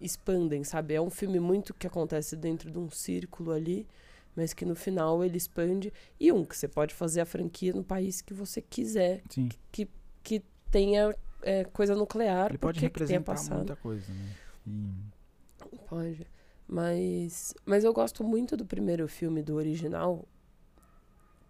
expandem, 0.00 0.64
sabe? 0.64 0.94
É 0.94 1.00
um 1.00 1.10
filme 1.10 1.38
muito 1.38 1.74
que 1.74 1.86
acontece 1.86 2.36
dentro 2.36 2.70
de 2.70 2.78
um 2.78 2.90
círculo 2.90 3.52
ali, 3.52 3.86
mas 4.34 4.52
que 4.52 4.64
no 4.64 4.74
final 4.74 5.22
ele 5.22 5.36
expande. 5.36 5.92
E 6.18 6.32
um, 6.32 6.44
que 6.44 6.56
você 6.56 6.68
pode 6.68 6.94
fazer 6.94 7.20
a 7.20 7.26
franquia 7.26 7.72
no 7.72 7.84
país 7.84 8.20
que 8.20 8.34
você 8.34 8.62
quiser. 8.62 9.22
Sim. 9.28 9.48
Que, 9.70 9.88
que 10.22 10.42
tenha 10.70 11.14
é, 11.42 11.64
coisa 11.64 11.94
nuclear. 11.94 12.50
Ele 12.50 12.58
pode 12.58 12.80
representar 12.80 13.36
muita 13.50 13.76
coisa, 13.76 14.10
né? 14.12 14.34
E... 14.66 15.76
Pode. 15.88 16.26
Mas, 16.68 17.54
mas 17.64 17.84
eu 17.84 17.92
gosto 17.92 18.24
muito 18.24 18.56
do 18.56 18.66
primeiro 18.66 19.06
filme, 19.06 19.42
do 19.42 19.54
original, 19.54 20.26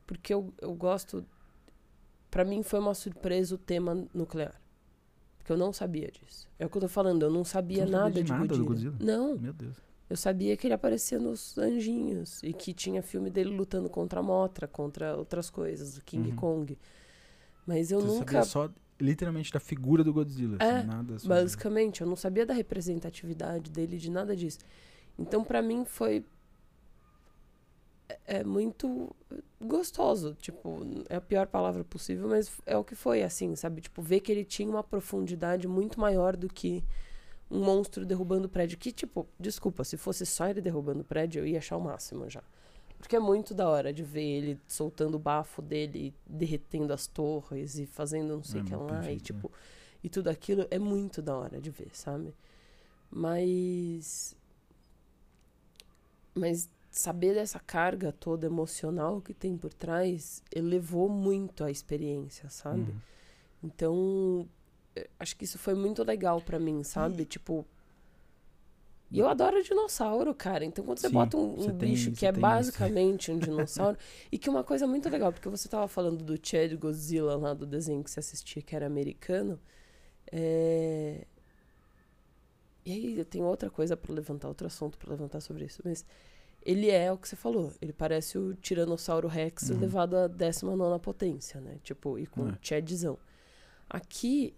porque 0.07 0.33
eu, 0.33 0.53
eu 0.61 0.75
gosto. 0.75 1.25
Para 2.31 2.45
mim 2.45 2.62
foi 2.62 2.79
uma 2.79 2.95
surpresa 2.95 3.55
o 3.55 3.59
tema 3.59 4.07
nuclear. 4.12 4.61
Porque 5.39 5.53
eu 5.53 5.57
não 5.57 5.73
sabia 5.73 6.11
disso. 6.11 6.47
É 6.59 6.67
o 6.67 6.69
que 6.69 6.77
eu 6.77 6.83
tô 6.83 6.89
falando, 6.89 7.23
eu 7.23 7.31
não 7.31 7.45
sabia 7.45 7.85
não 7.85 7.93
nada, 7.93 8.23
de, 8.23 8.31
nada 8.31 8.47
Godzilla. 8.47 8.67
Godzilla. 8.67 8.97
Não. 9.01 9.39
Meu 9.39 9.53
Deus. 9.53 9.77
Eu 10.09 10.17
sabia 10.17 10.57
que 10.57 10.67
ele 10.67 10.75
aparecia 10.75 11.19
nos 11.19 11.57
Anjinhos 11.59 12.43
e 12.43 12.53
que 12.53 12.73
tinha 12.73 13.03
filme 13.03 13.31
dele 13.31 13.51
lutando 13.51 13.89
contra 13.89 14.21
a 14.21 14.23
Motra, 14.23 14.69
contra 14.69 15.17
outras 15.17 15.51
coisas, 15.51 15.97
o 15.97 16.03
King 16.05 16.31
uhum. 16.31 16.37
Kong. 16.37 16.79
Mas 17.67 17.91
eu 17.91 18.01
Você 18.01 18.07
nunca. 18.07 18.45
Sabia 18.45 18.45
só 18.45 18.71
literalmente 19.01 19.53
da 19.53 19.61
figura 19.61 20.05
do 20.05 20.12
Godzilla, 20.12 20.57
assim, 20.61 20.73
é, 20.73 20.79
assim, 20.79 20.87
nada 20.87 21.19
sobre... 21.19 21.41
Basicamente, 21.41 22.01
eu 22.01 22.07
não 22.07 22.17
sabia 22.17 22.47
da 22.47 22.55
representatividade 22.55 23.71
dele, 23.71 23.99
de 23.99 24.11
nada 24.11 24.35
disso. 24.35 24.59
Então, 25.19 25.43
para 25.43 25.62
mim, 25.62 25.85
foi. 25.85 26.25
É, 28.09 28.39
é 28.39 28.45
muito 28.45 29.14
gostoso. 29.61 30.35
Tipo, 30.41 30.81
é 31.09 31.17
a 31.17 31.21
pior 31.21 31.47
palavra 31.47 31.85
possível, 31.85 32.29
mas 32.29 32.53
é 32.67 32.77
o 32.77 32.85
que 32.85 32.95
foi, 32.95 33.23
assim, 33.23 33.55
sabe? 33.57 33.81
Tipo, 33.81 34.03
ver 34.03 34.21
que 34.21 34.31
ele 34.31 34.45
tinha 34.45 34.69
uma 34.69 34.85
profundidade 34.85 35.67
muito 35.67 35.99
maior 36.01 36.37
do 36.37 36.49
que 36.49 36.85
um 37.51 37.64
monstro 37.64 38.05
derrubando 38.05 38.47
o 38.47 38.51
prédio. 38.51 38.79
Que, 38.79 38.93
tipo, 38.93 39.27
desculpa, 39.39 39.85
se 39.85 39.97
fosse 39.97 40.27
só 40.27 40.49
ele 40.49 40.61
derrubando 40.61 41.01
o 41.01 41.05
prédio, 41.05 41.41
eu 41.41 41.47
ia 41.47 41.59
achar 41.59 41.77
o 41.77 41.81
máximo 41.81 42.29
já. 42.29 42.43
Porque 42.99 43.14
é 43.14 43.21
muito 43.21 43.55
da 43.55 43.69
hora 43.69 43.93
de 43.93 44.03
ver 44.03 44.25
ele 44.25 44.61
soltando 44.67 45.17
o 45.17 45.19
bafo 45.19 45.61
dele, 45.61 46.14
derretendo 46.27 46.93
as 46.93 47.07
torres 47.07 47.79
e 47.79 47.87
fazendo 47.87 48.37
não 48.37 48.43
sei 48.43 48.61
o 48.61 48.64
é 48.64 48.67
que 48.67 48.75
lá. 48.75 48.87
Perfeito, 48.87 49.21
e, 49.21 49.23
tipo, 49.23 49.49
né? 49.49 49.55
e 50.03 50.09
tudo 50.09 50.29
aquilo 50.29 50.67
é 50.71 50.79
muito 50.79 51.21
da 51.21 51.37
hora 51.37 51.61
de 51.61 51.71
ver, 51.71 51.91
sabe? 51.93 52.35
Mas 53.11 54.37
mas 56.37 56.68
saber 56.91 57.34
dessa 57.34 57.59
carga 57.59 58.12
toda 58.12 58.47
emocional 58.47 59.20
que 59.20 59.34
tem 59.34 59.57
por 59.57 59.72
trás 59.72 60.43
elevou 60.55 61.09
muito 61.09 61.62
a 61.62 61.70
experiência, 61.70 62.49
sabe? 62.49 62.91
Uhum. 62.91 62.97
Então, 63.62 64.49
eh, 64.95 65.09
acho 65.18 65.37
que 65.37 65.45
isso 65.45 65.59
foi 65.59 65.74
muito 65.74 66.03
legal 66.03 66.41
para 66.41 66.59
mim, 66.59 66.82
sabe? 66.82 67.22
E... 67.22 67.26
Tipo. 67.26 67.66
E 69.09 69.20
eu 69.20 69.28
adoro 69.28 69.62
dinossauro, 69.62 70.34
cara. 70.34 70.64
Então, 70.64 70.84
quando 70.84 70.99
você 70.99 71.09
Sim, 71.09 71.14
bota 71.14 71.37
um, 71.37 71.68
um 71.68 71.72
bicho 71.72 72.11
que 72.11 72.26
é 72.26 72.32
basicamente 72.32 73.30
um 73.30 73.39
dinossauro. 73.39 73.97
e 74.32 74.37
que 74.37 74.51
uma 74.51 74.64
coisa 74.64 74.84
muito 74.84 75.09
legal, 75.09 75.32
porque 75.32 75.49
você 75.49 75.68
tava 75.68 75.87
falando 75.87 76.24
do 76.24 76.37
Chad 76.43 76.72
Godzilla 76.74 77.37
lá 77.37 77.55
do 77.55 77.64
desenho 77.64 78.03
que 78.03 78.11
você 78.11 78.18
assistia, 78.18 78.61
que 78.62 78.74
era 78.74 78.87
americano. 78.87 79.61
É... 80.32 81.24
E 82.87 82.93
aí 82.93 83.24
tem 83.24 83.43
outra 83.43 83.68
coisa 83.68 83.97
para 83.97 84.14
levantar, 84.14 84.47
outro 84.47 84.68
assunto 84.68 84.97
para 84.97 85.11
levantar 85.11 85.41
sobre 85.41 85.64
isso, 85.64 85.82
mas 85.84 86.07
ele 86.62 86.89
é 86.89 87.12
o 87.12 87.18
que 87.18 87.28
você 87.28 87.34
falou, 87.34 87.72
ele 87.82 87.93
parece 87.93 88.39
o 88.39 88.55
Tiranossauro 88.55 89.26
Rex 89.26 89.70
uhum. 89.70 89.80
levado 89.80 90.16
à 90.16 90.28
19 90.28 91.01
potência, 91.01 91.61
né? 91.61 91.78
Tipo, 91.82 92.16
e 92.16 92.26
com 92.28 92.49
é. 92.49 92.59
Chadzão. 92.62 93.18
Aqui, 93.91 94.55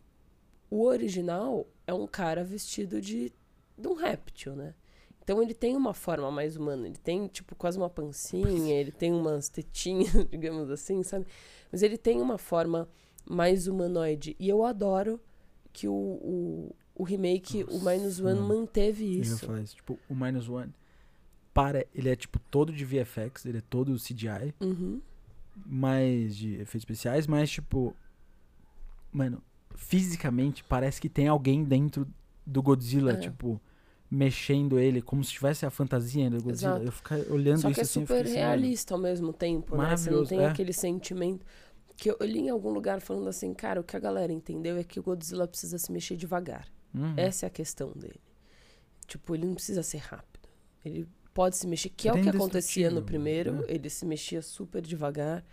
o 0.71 0.85
original 0.85 1.67
é 1.87 1.95
um 1.95 2.07
cara 2.07 2.45
vestido 2.45 3.01
de, 3.01 3.33
de 3.77 3.89
um 3.89 3.95
réptil, 3.95 4.55
né? 4.55 4.75
Então 5.23 5.43
ele 5.43 5.55
tem 5.55 5.75
uma 5.75 5.95
forma 5.95 6.31
mais 6.31 6.57
humana, 6.57 6.87
ele 6.87 6.97
tem, 6.97 7.29
tipo, 7.29 7.55
quase 7.55 7.79
uma 7.79 7.91
pancinha, 7.91 8.75
ele 8.75 8.93
tem 8.93 9.13
umas 9.13 9.49
tetinhas, 9.49 10.13
digamos 10.31 10.71
assim, 10.71 11.03
sabe? 11.03 11.27
Mas 11.73 11.83
ele 11.83 11.97
tem 11.97 12.21
uma 12.21 12.37
forma 12.37 12.89
mais 13.27 13.67
humanoide. 13.67 14.37
E 14.39 14.49
eu 14.49 14.65
adoro 14.65 15.19
que 15.73 15.87
o, 15.87 15.93
o, 15.93 16.75
o 16.99 17.05
remake, 17.05 17.63
Nossa, 17.63 17.77
o 17.77 17.85
Minus 17.85 18.21
One, 18.21 18.41
mano. 18.41 18.49
manteve 18.49 19.21
isso. 19.21 19.31
Eu 19.31 19.37
ia 19.37 19.47
falar 19.47 19.61
isso. 19.61 19.77
Tipo, 19.77 19.99
o 20.09 20.15
Minus 20.15 20.49
One, 20.49 20.75
para, 21.55 21.87
ele 21.95 22.09
é 22.09 22.17
tipo 22.17 22.41
todo 22.51 22.73
de 22.73 22.85
VFX, 22.85 23.47
ele 23.47 23.59
é 23.59 23.63
todo 23.63 23.95
CGI. 23.95 24.53
Uhum. 24.61 25.01
Mais 25.65 26.37
de 26.37 26.55
efeitos 26.55 26.83
especiais, 26.83 27.27
mas 27.27 27.49
tipo. 27.51 27.95
Mano, 29.11 29.43
fisicamente 29.75 30.63
parece 30.65 31.01
que 31.01 31.09
tem 31.09 31.29
alguém 31.29 31.65
dentro 31.65 32.07
do 32.45 32.63
Godzilla, 32.63 33.13
é. 33.13 33.17
tipo, 33.17 33.61
mexendo 34.11 34.79
ele, 34.79 35.01
como 35.01 35.23
se 35.23 35.33
tivesse 35.33 35.65
a 35.65 35.71
fantasia 35.71 36.29
do 36.29 36.43
Godzilla. 36.43 36.73
Exato. 36.73 36.85
Eu 36.85 36.93
ficar 36.93 37.19
olhando 37.31 37.61
Só 37.61 37.69
isso 37.71 37.75
que 37.75 37.81
é 37.81 37.83
assim, 37.83 38.01
super 38.01 38.27
realista 38.27 38.95
ao 38.95 39.01
mesmo 39.01 39.33
tempo, 39.33 39.77
né? 39.77 39.97
Você 39.97 40.11
não 40.11 40.27
tem 40.27 40.41
é. 40.41 40.47
aquele 40.47 40.73
sentimento. 40.73 41.47
Que 41.97 42.11
eu 42.11 42.17
li 42.21 42.41
em 42.41 42.51
algum 42.51 42.71
lugar 42.71 43.01
falando 43.01 43.29
assim, 43.29 43.53
cara, 43.53 43.81
o 43.81 43.85
que 43.85 43.97
a 43.97 44.01
galera 44.01 44.33
entendeu 44.33 44.77
é 44.77 44.85
que 44.85 45.01
o 45.01 45.03
Godzilla 45.03 45.49
precisa 45.49 45.79
se 45.79 45.91
mexer 45.91 46.17
devagar. 46.17 46.69
Uhum. 46.99 47.15
Essa 47.17 47.47
é 47.47 47.49
a 47.49 47.51
questão 47.51 47.93
dele. 47.93 48.21
Tipo, 49.07 49.35
ele 49.35 49.47
não 49.47 49.55
precisa 49.55 49.83
ser 49.83 49.99
rápido. 49.99 50.49
Ele 50.85 51.09
pode 51.33 51.57
se 51.57 51.67
mexer, 51.67 51.89
que 51.91 52.09
é 52.09 52.13
o 52.13 52.21
que 52.21 52.29
acontecia 52.29 52.91
no 52.91 53.03
primeiro. 53.03 53.53
Né? 53.53 53.65
Ele 53.69 53.89
se 53.89 54.05
mexia 54.05 54.43
super 54.43 54.83
devagar. 54.83 55.45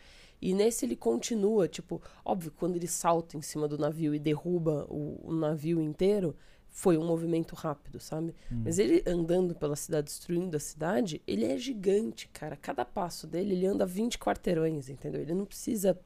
E 0.42 0.54
nesse 0.54 0.86
ele 0.86 0.96
continua, 0.96 1.68
tipo, 1.68 2.02
óbvio, 2.24 2.52
quando 2.52 2.76
ele 2.76 2.88
salta 2.88 3.38
em 3.38 3.42
cima 3.42 3.68
do 3.68 3.78
navio 3.78 4.14
e 4.14 4.20
derruba 4.20 4.86
o, 4.90 5.22
o 5.24 5.34
navio 5.34 5.82
inteiro, 5.82 6.36
foi 6.70 6.98
um 6.98 7.06
movimento 7.06 7.56
rápido, 7.56 8.02
sabe? 8.02 8.36
Hum. 8.52 8.64
Mas 8.66 8.78
ele 8.78 9.02
andando 9.08 9.56
pela 9.56 9.78
cidade, 9.78 10.08
destruindo 10.08 10.58
a 10.58 10.60
cidade, 10.60 11.22
ele 11.26 11.46
é 11.46 11.58
gigante, 11.58 12.28
cara. 12.28 12.58
Cada 12.58 12.84
passo 12.84 13.26
dele, 13.26 13.54
ele 13.54 13.66
anda 13.66 13.86
20 13.86 14.20
quarteirões, 14.20 14.90
entendeu? 14.90 15.22
Ele 15.22 15.34
não 15.34 15.46
precisa 15.46 15.98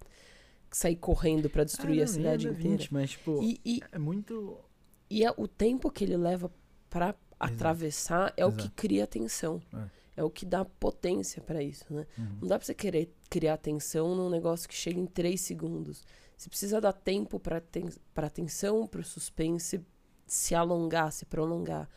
sair 0.71 0.95
correndo 0.95 1.49
para 1.49 1.63
destruir 1.63 1.93
ah, 1.93 1.97
não, 1.97 2.03
a 2.03 2.07
cidade 2.07 2.47
inteira. 2.47 2.77
20, 2.77 2.93
mas, 2.93 3.09
tipo, 3.09 3.41
e, 3.41 3.59
e, 3.65 3.81
é 3.91 3.97
muito 3.97 4.59
e 5.10 5.26
é, 5.26 5.34
o 5.36 5.47
tempo 5.47 5.89
que 5.89 6.03
ele 6.03 6.18
leva 6.18 6.51
para 6.89 7.16
atravessar 7.39 8.34
é 8.36 8.41
Exato. 8.41 8.55
o 8.55 8.57
que 8.57 8.70
cria 8.70 9.07
tensão. 9.07 9.62
É. 9.74 10.22
é 10.22 10.24
o 10.24 10.30
que 10.30 10.45
dá 10.45 10.64
potência 10.66 11.41
para 11.41 11.64
isso, 11.64 11.86
né? 11.89 12.05
Uhum. 12.18 12.38
Não 12.41 12.47
dá 12.47 12.60
pra 12.60 12.66
você 12.66 12.74
querer 12.74 13.14
criar 13.30 13.57
tensão 13.57 14.14
num 14.16 14.30
negócio 14.30 14.68
que 14.68 14.76
chega 14.76 14.99
em 14.99 15.05
três 15.05 15.41
segundos. 15.41 16.03
Você 16.38 16.49
precisa 16.49 16.80
dar 16.80 16.93
tempo 16.93 17.39
para 17.39 17.60
ten 17.60 17.89
pra 18.14 18.30
tensão, 18.30 18.88
pro 18.88 19.03
suspense 19.03 19.82
se 20.28 20.53
alongar, 20.53 21.12
se 21.12 21.26
prolongar. 21.26 21.89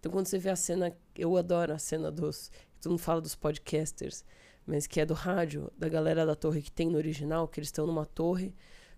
Então, 0.00 0.10
quando 0.10 0.26
você 0.26 0.38
vê 0.38 0.50
a 0.50 0.56
cena, 0.56 0.96
eu 1.14 1.36
adoro 1.36 1.72
a 1.72 1.78
cena 1.78 2.10
dos. 2.10 2.50
Todo 2.80 2.92
mundo 2.92 3.00
fala 3.00 3.20
dos 3.20 3.34
podcasters, 3.34 4.24
mas 4.66 4.86
que 4.86 5.00
é 5.00 5.06
do 5.06 5.14
rádio, 5.14 5.70
da 5.78 5.88
galera 5.88 6.26
da 6.26 6.34
torre 6.34 6.60
que 6.60 6.72
tem 6.72 6.90
no 6.90 6.98
original, 6.98 7.48
que 7.48 7.58
eles 7.58 7.68
estão 7.68 7.86
numa 7.86 8.04
torre 8.04 8.54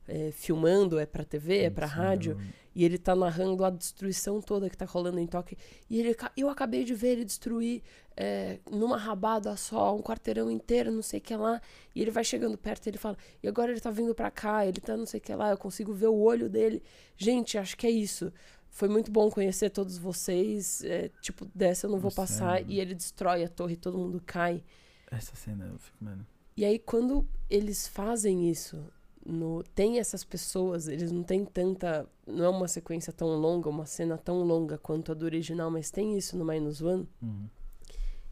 é, 0.08 0.30
filmando, 0.30 0.98
é 0.98 1.06
pra 1.06 1.24
TV, 1.24 1.64
é 1.64 1.70
pra 1.70 1.86
rádio, 1.86 2.38
e 2.74 2.84
ele 2.84 2.98
tá 2.98 3.14
narrando 3.16 3.64
a 3.64 3.70
destruição 3.70 4.40
toda 4.40 4.68
que 4.68 4.76
tá 4.76 4.84
rolando 4.84 5.18
em 5.18 5.26
Tóquio. 5.26 5.56
E 5.88 5.98
ele, 5.98 6.16
eu 6.36 6.48
acabei 6.48 6.84
de 6.84 6.94
ver 6.94 7.12
ele 7.12 7.24
destruir 7.24 7.82
é, 8.16 8.58
numa 8.70 8.96
rabada 8.96 9.56
só, 9.56 9.96
um 9.96 10.02
quarteirão 10.02 10.50
inteiro, 10.50 10.92
não 10.92 11.02
sei 11.02 11.18
o 11.18 11.22
que 11.22 11.34
lá. 11.34 11.60
E 11.94 12.02
ele 12.02 12.10
vai 12.10 12.22
chegando 12.22 12.56
perto 12.56 12.86
e 12.86 12.90
ele 12.90 12.98
fala, 12.98 13.16
e 13.42 13.48
agora 13.48 13.72
ele 13.72 13.80
tá 13.80 13.90
vindo 13.90 14.14
pra 14.14 14.30
cá, 14.30 14.66
ele 14.66 14.80
tá 14.80 14.96
não 14.96 15.06
sei 15.06 15.18
o 15.18 15.22
que 15.22 15.34
lá, 15.34 15.50
eu 15.50 15.58
consigo 15.58 15.92
ver 15.92 16.08
o 16.08 16.16
olho 16.16 16.48
dele. 16.48 16.82
Gente, 17.16 17.56
acho 17.58 17.76
que 17.76 17.86
é 17.86 17.90
isso. 17.90 18.32
Foi 18.68 18.88
muito 18.88 19.10
bom 19.10 19.30
conhecer 19.30 19.70
todos 19.70 19.96
vocês. 19.96 20.84
É, 20.84 21.08
tipo, 21.22 21.46
dessa 21.54 21.86
eu 21.86 21.90
não 21.90 21.98
vou 21.98 22.08
Nossa, 22.08 22.16
passar. 22.16 22.60
É, 22.60 22.64
e 22.68 22.78
ele 22.78 22.94
destrói 22.94 23.42
a 23.42 23.48
torre, 23.48 23.74
todo 23.74 23.96
mundo 23.96 24.22
cai. 24.24 24.62
Essa 25.10 25.34
cena 25.34 25.66
eu 25.66 25.78
fico, 25.78 26.04
mano. 26.04 26.26
E 26.56 26.64
aí, 26.64 26.78
quando 26.78 27.26
eles 27.50 27.86
fazem 27.86 28.50
isso, 28.50 28.82
no, 29.26 29.62
tem 29.74 29.98
essas 29.98 30.22
pessoas, 30.24 30.86
eles 30.86 31.10
não 31.10 31.22
têm 31.22 31.44
tanta. 31.44 32.08
Não 32.26 32.44
é 32.44 32.48
uma 32.48 32.68
sequência 32.68 33.12
tão 33.12 33.28
longa, 33.36 33.68
uma 33.68 33.86
cena 33.86 34.16
tão 34.16 34.42
longa 34.42 34.78
quanto 34.78 35.10
a 35.12 35.14
do 35.14 35.24
original, 35.24 35.70
mas 35.70 35.90
tem 35.90 36.16
isso 36.16 36.36
no 36.36 36.44
Minus 36.44 36.80
One. 36.80 37.08
Uhum. 37.20 37.48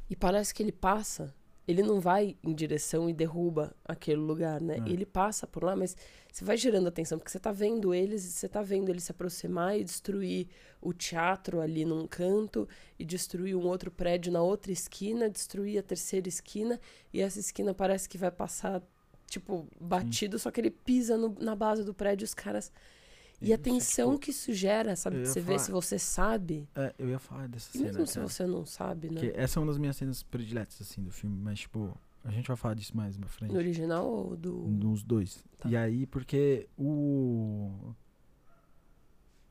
E 0.08 0.14
parece 0.14 0.54
que 0.54 0.62
ele 0.62 0.72
passa. 0.72 1.34
Ele 1.66 1.82
não 1.82 1.98
vai 1.98 2.36
em 2.44 2.52
direção 2.52 3.08
e 3.08 3.12
derruba 3.12 3.74
aquele 3.84 4.20
lugar, 4.20 4.60
né? 4.60 4.76
É. 4.86 4.90
Ele 4.90 5.06
passa 5.06 5.46
por 5.46 5.64
lá, 5.64 5.74
mas 5.74 5.96
você 6.30 6.44
vai 6.44 6.58
gerando 6.58 6.88
atenção, 6.88 7.18
porque 7.18 7.30
você 7.30 7.38
tá 7.38 7.52
vendo 7.52 7.94
eles, 7.94 8.22
você 8.22 8.46
tá 8.46 8.60
vendo 8.60 8.90
ele 8.90 9.00
se 9.00 9.10
aproximar 9.10 9.78
e 9.78 9.82
destruir 9.82 10.48
o 10.80 10.92
teatro 10.92 11.62
ali 11.62 11.86
num 11.86 12.06
canto, 12.06 12.68
e 12.98 13.04
destruir 13.04 13.56
um 13.56 13.66
outro 13.66 13.90
prédio 13.90 14.30
na 14.30 14.42
outra 14.42 14.72
esquina, 14.72 15.30
destruir 15.30 15.78
a 15.78 15.82
terceira 15.82 16.28
esquina, 16.28 16.78
e 17.12 17.22
essa 17.22 17.40
esquina 17.40 17.72
parece 17.72 18.08
que 18.08 18.18
vai 18.18 18.30
passar 18.30 18.82
tipo, 19.28 19.66
batido, 19.80 20.38
só 20.38 20.50
que 20.50 20.60
ele 20.60 20.70
pisa 20.70 21.16
no, 21.16 21.34
na 21.40 21.54
base 21.54 21.84
do 21.84 21.94
prédio 21.94 22.24
os 22.24 22.34
caras. 22.34 22.72
E 23.40 23.52
a 23.52 23.58
tensão 23.58 24.12
tipo, 24.12 24.20
que 24.20 24.30
isso 24.30 24.52
gera, 24.54 24.96
sabe? 24.96 25.26
Você 25.26 25.40
falar, 25.40 25.58
vê 25.58 25.62
se 25.62 25.70
você 25.70 25.98
sabe. 25.98 26.68
É, 26.74 26.94
eu 26.98 27.08
ia 27.08 27.18
falar 27.18 27.48
dessa 27.48 27.72
cena. 27.72 27.84
Mesmo 27.84 28.06
se 28.06 28.18
você 28.18 28.46
não 28.46 28.64
sabe, 28.64 29.08
né? 29.08 29.20
Porque 29.20 29.32
essa 29.38 29.58
é 29.58 29.60
uma 29.60 29.66
das 29.66 29.78
minhas 29.78 29.96
cenas 29.96 30.22
prediletas, 30.22 30.80
assim, 30.80 31.02
do 31.02 31.10
filme. 31.10 31.36
Mas, 31.36 31.60
tipo, 31.60 31.94
a 32.24 32.30
gente 32.30 32.48
vai 32.48 32.56
falar 32.56 32.74
disso 32.74 32.96
mais 32.96 33.16
pra 33.16 33.28
frente. 33.28 33.52
No 33.52 33.58
original 33.58 34.06
ou 34.06 34.36
do. 34.36 34.52
Nos 34.52 35.02
dois. 35.02 35.44
Tá. 35.58 35.68
E 35.68 35.76
aí, 35.76 36.06
porque 36.06 36.66
o. 36.76 37.70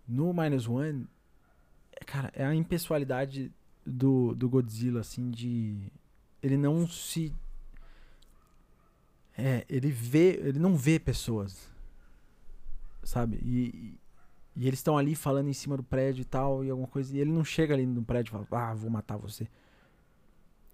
No 0.07 0.33
Minus 0.33 0.67
One, 0.67 1.07
é, 1.91 2.03
cara, 2.03 2.31
é 2.33 2.43
a 2.45 2.53
impessoalidade 2.53 3.51
do, 3.85 4.33
do 4.33 4.49
Godzilla, 4.49 5.01
assim, 5.01 5.29
de. 5.29 5.91
Ele 6.41 6.57
não 6.57 6.87
se. 6.87 7.33
É, 9.37 9.65
ele 9.69 9.91
vê. 9.91 10.39
Ele 10.43 10.59
não 10.59 10.75
vê 10.75 10.99
pessoas. 10.99 11.71
Sabe? 13.03 13.37
E, 13.43 13.95
e 14.55 14.67
eles 14.67 14.79
estão 14.79 14.97
ali 14.97 15.15
falando 15.15 15.49
em 15.49 15.53
cima 15.53 15.75
do 15.75 15.83
prédio 15.83 16.21
e 16.21 16.25
tal, 16.25 16.63
e 16.63 16.69
alguma 16.69 16.87
coisa. 16.87 17.15
E 17.15 17.19
ele 17.19 17.31
não 17.31 17.43
chega 17.43 17.73
ali 17.73 17.85
no 17.85 18.03
prédio 18.03 18.29
e 18.29 18.45
fala, 18.45 18.69
ah, 18.69 18.73
vou 18.73 18.89
matar 18.89 19.17
você. 19.17 19.47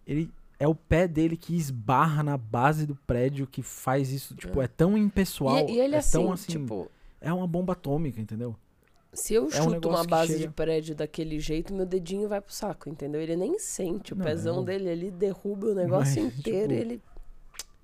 Ele 0.06 0.32
é 0.60 0.68
o 0.68 0.76
pé 0.76 1.08
dele 1.08 1.38
que 1.38 1.56
esbarra 1.56 2.22
na 2.22 2.38
base 2.38 2.86
do 2.86 2.96
prédio 2.96 3.48
que 3.48 3.64
faz 3.64 4.12
isso. 4.12 4.36
Tipo, 4.36 4.62
é, 4.62 4.66
é 4.66 4.68
tão 4.68 4.98
impessoal. 4.98 5.70
E, 5.70 5.74
e 5.74 5.80
ele 5.80 5.96
é 5.96 6.00
assim, 6.00 6.12
tão 6.12 6.32
assim. 6.32 6.52
Tipo, 6.52 6.92
é 7.22 7.32
uma 7.32 7.48
bomba 7.48 7.74
atômica, 7.74 8.20
entendeu? 8.20 8.56
Se 9.14 9.34
eu 9.34 9.48
é 9.48 9.52
chuto 9.52 9.88
um 9.88 9.92
uma 9.92 10.04
base 10.04 10.34
chega... 10.34 10.48
de 10.48 10.54
prédio 10.54 10.96
daquele 10.96 11.40
jeito, 11.40 11.74
meu 11.74 11.86
dedinho 11.86 12.28
vai 12.28 12.42
pro 12.42 12.54
saco, 12.54 12.90
entendeu? 12.90 13.20
Ele 13.22 13.36
nem 13.36 13.58
sente. 13.58 14.14
O 14.14 14.16
não, 14.16 14.26
pezão 14.26 14.62
é 14.62 14.66
dele 14.66 14.90
ali 14.90 15.12
derruba 15.12 15.68
o 15.68 15.74
negócio 15.74 16.24
Mas, 16.24 16.38
inteiro. 16.38 16.74
Tipo, 16.74 16.82
ele. 16.82 17.02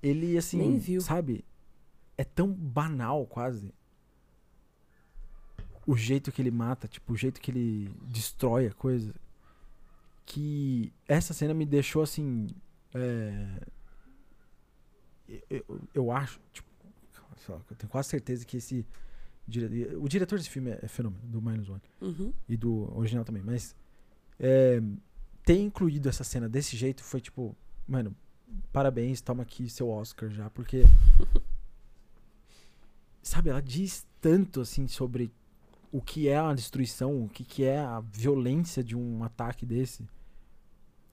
Ele, 0.06 0.38
assim, 0.38 0.58
nem 0.58 0.78
viu. 0.78 1.00
sabe? 1.00 1.44
É 2.16 2.24
tão 2.24 2.52
banal 2.52 3.26
quase. 3.26 3.74
O 5.86 5.96
jeito 5.96 6.30
que 6.30 6.40
ele 6.42 6.50
mata, 6.50 6.86
tipo, 6.86 7.12
o 7.12 7.16
jeito 7.16 7.40
que 7.40 7.50
ele 7.50 7.90
destrói 8.02 8.66
a 8.66 8.72
coisa. 8.72 9.14
Que 10.24 10.92
essa 11.06 11.32
cena 11.34 11.54
me 11.54 11.66
deixou 11.66 12.02
assim. 12.02 12.48
É, 12.94 13.66
eu, 15.50 15.80
eu 15.92 16.10
acho, 16.10 16.40
tipo, 16.52 16.68
eu 17.48 17.76
tenho 17.76 17.90
quase 17.90 18.08
certeza 18.08 18.44
que 18.44 18.56
esse. 18.56 18.86
Dire, 19.48 19.94
o 19.96 20.08
diretor 20.08 20.38
desse 20.38 20.50
filme 20.50 20.70
é, 20.70 20.80
é 20.82 20.88
fenômeno, 20.88 21.22
do 21.24 21.40
Minus 21.40 21.68
One. 21.68 21.82
Uhum. 22.00 22.32
E 22.48 22.56
do 22.56 22.92
original 22.96 23.24
também. 23.24 23.42
Mas 23.42 23.76
é, 24.40 24.80
ter 25.44 25.60
incluído 25.60 26.08
essa 26.08 26.24
cena 26.24 26.48
desse 26.48 26.76
jeito 26.76 27.04
foi 27.04 27.20
tipo, 27.20 27.56
mano, 27.86 28.14
parabéns, 28.72 29.20
toma 29.20 29.42
aqui 29.42 29.68
seu 29.68 29.88
Oscar 29.88 30.30
já, 30.30 30.50
porque. 30.50 30.82
sabe, 33.22 33.50
ela 33.50 33.62
diz 33.62 34.06
tanto 34.20 34.60
assim 34.60 34.86
sobre 34.86 35.32
o 35.90 36.00
que 36.00 36.28
é 36.28 36.36
a 36.36 36.52
destruição, 36.54 37.24
o 37.24 37.28
que, 37.28 37.44
que 37.44 37.64
é 37.64 37.78
a 37.78 38.00
violência 38.00 38.84
de 38.84 38.96
um 38.96 39.24
ataque 39.24 39.64
desse 39.64 40.06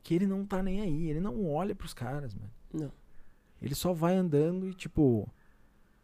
que 0.04 0.14
ele 0.14 0.28
não 0.28 0.46
tá 0.46 0.62
nem 0.62 0.82
aí. 0.82 1.10
Ele 1.10 1.22
não 1.22 1.50
olha 1.50 1.74
pros 1.74 1.94
caras, 1.94 2.36
mano. 2.36 2.52
Não. 2.72 2.92
Ele 3.62 3.74
só 3.74 3.94
vai 3.94 4.16
andando 4.16 4.68
e, 4.68 4.74
tipo, 4.74 5.28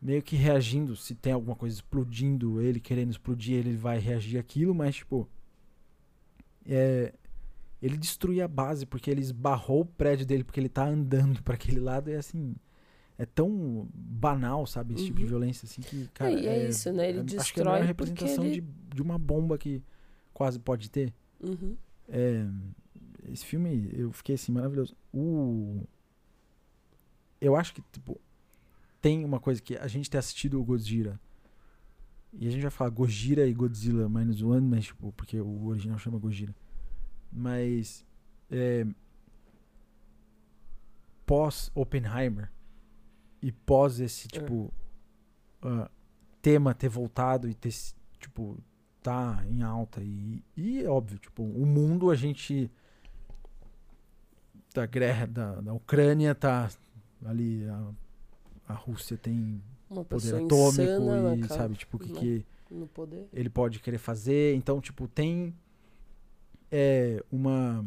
meio 0.01 0.23
que 0.23 0.35
reagindo. 0.35 0.95
Se 0.95 1.13
tem 1.13 1.33
alguma 1.33 1.55
coisa 1.55 1.75
explodindo, 1.75 2.61
ele 2.61 2.79
querendo 2.79 3.11
explodir, 3.11 3.57
ele 3.57 3.75
vai 3.75 3.99
reagir 3.99 4.39
aquilo, 4.39 4.73
mas, 4.73 4.95
tipo. 4.95 5.27
É, 6.65 7.13
ele 7.81 7.97
destruiu 7.97 8.43
a 8.43 8.47
base 8.47 8.85
porque 8.85 9.09
ele 9.09 9.21
esbarrou 9.21 9.81
o 9.81 9.85
prédio 9.85 10.25
dele 10.25 10.43
porque 10.43 10.59
ele 10.59 10.69
tá 10.69 10.85
andando 10.85 11.41
para 11.43 11.55
aquele 11.55 11.79
lado. 11.79 12.09
E 12.09 12.15
assim. 12.15 12.55
É 13.17 13.25
tão 13.25 13.89
banal, 13.93 14.65
sabe? 14.65 14.93
Esse 14.93 15.03
uhum. 15.03 15.07
tipo 15.07 15.17
de 15.17 15.23
uhum. 15.23 15.29
violência, 15.29 15.65
assim, 15.65 15.81
que, 15.81 16.07
cara. 16.13 16.31
É, 16.31 16.45
é, 16.45 16.47
é 16.47 16.69
isso, 16.69 16.89
né? 16.93 17.09
Ele 17.09 17.19
é, 17.19 17.23
destrói. 17.23 17.41
Acho 17.41 17.53
que 17.53 17.59
é 17.59 17.63
a 17.67 17.83
representação 17.83 18.45
ele... 18.45 18.61
de, 18.61 18.95
de 18.95 19.01
uma 19.01 19.19
bomba 19.19 19.57
que 19.57 19.83
quase 20.33 20.57
pode 20.57 20.89
ter. 20.89 21.13
Uhum. 21.41 21.75
É, 22.07 22.47
esse 23.29 23.45
filme, 23.45 23.89
eu 23.91 24.11
fiquei 24.13 24.35
assim, 24.35 24.53
maravilhoso. 24.53 24.95
O. 25.13 25.83
Eu 27.41 27.57
acho 27.57 27.73
que, 27.73 27.81
tipo, 27.91 28.17
tem 29.01 29.25
uma 29.25 29.39
coisa 29.39 29.61
que 29.61 29.75
a 29.75 29.87
gente 29.87 30.09
ter 30.09 30.17
assistido 30.17 30.59
o 30.59 30.63
Godzilla. 30.63 31.19
E 32.31 32.47
a 32.47 32.51
gente 32.51 32.61
vai 32.61 32.71
falar 32.71 32.89
Gojira 32.89 33.45
e 33.47 33.53
Godzilla 33.53 34.07
Minus 34.07 34.41
One, 34.41 34.65
mas, 34.65 34.85
tipo, 34.85 35.11
porque 35.13 35.39
o 35.41 35.65
original 35.65 35.97
chama 35.97 36.17
Gojira. 36.17 36.55
Mas. 37.31 38.05
É, 38.51 38.85
pós 41.25 41.71
Oppenheimer 41.75 42.51
e 43.41 43.51
pós 43.51 43.99
esse, 43.99 44.27
é. 44.27 44.39
tipo. 44.39 44.73
Uh, 45.63 45.89
tema 46.41 46.73
ter 46.73 46.87
voltado 46.87 47.49
e 47.49 47.53
ter, 47.53 47.73
tipo, 48.17 48.57
tá 49.01 49.43
em 49.49 49.61
alta. 49.61 50.01
E, 50.01 50.43
e 50.55 50.85
óbvio, 50.85 51.19
tipo, 51.19 51.43
o 51.43 51.65
mundo 51.65 52.09
a 52.09 52.15
gente 52.15 52.71
da 54.73 54.85
guerra 54.85 55.25
da, 55.25 55.61
da 55.61 55.73
Ucrânia 55.73 56.35
tá 56.35 56.69
ali 57.25 57.67
a, 57.67 58.73
a 58.73 58.73
Rússia 58.73 59.17
tem 59.17 59.61
Uma 59.89 60.05
poder 60.05 60.35
atômico 60.35 61.35
e 61.37 61.47
sabe 61.47 61.75
tipo 61.75 61.97
o 61.97 61.99
que, 61.99 62.13
que 62.13 62.45
ele 63.33 63.49
pode 63.49 63.79
querer 63.79 63.97
fazer 63.97 64.55
então 64.55 64.79
tipo 64.79 65.07
tem 65.07 65.55
é, 66.71 67.23
uma 67.31 67.85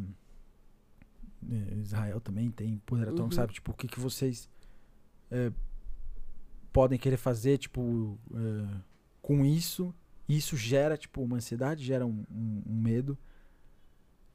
é, 1.51 1.75
Israel 1.77 2.21
também 2.21 2.51
tem 2.51 2.79
poder 2.79 3.05
atômico 3.05 3.25
uhum. 3.25 3.33
sabe 3.33 3.53
tipo 3.53 3.73
o 3.73 3.75
que 3.75 3.89
que 3.89 4.01
vocês 4.01 4.49
é, 5.31 5.53
podem 6.73 6.99
querer 6.99 7.17
fazer 7.17 7.59
tipo 7.59 8.19
é, 8.35 8.81
com 9.21 9.45
isso 9.45 9.95
isso 10.29 10.57
gera 10.57 10.97
tipo 10.97 11.23
uma 11.23 11.37
ansiedade 11.37 11.85
gera 11.85 12.07
um, 12.07 12.25
um, 12.31 12.63
um 12.67 12.81
medo 12.81 13.19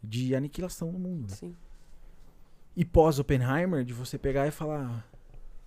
de 0.04 0.36
aniquilação 0.36 0.92
no 0.92 1.00
mundo 1.00 1.28
né? 1.42 1.54
E 2.78 2.86
pós 2.86 3.18
Oppenheimer, 3.18 3.84
de 3.84 3.92
você 3.92 4.20
pegar 4.20 4.46
e 4.46 4.52
falar, 4.52 5.04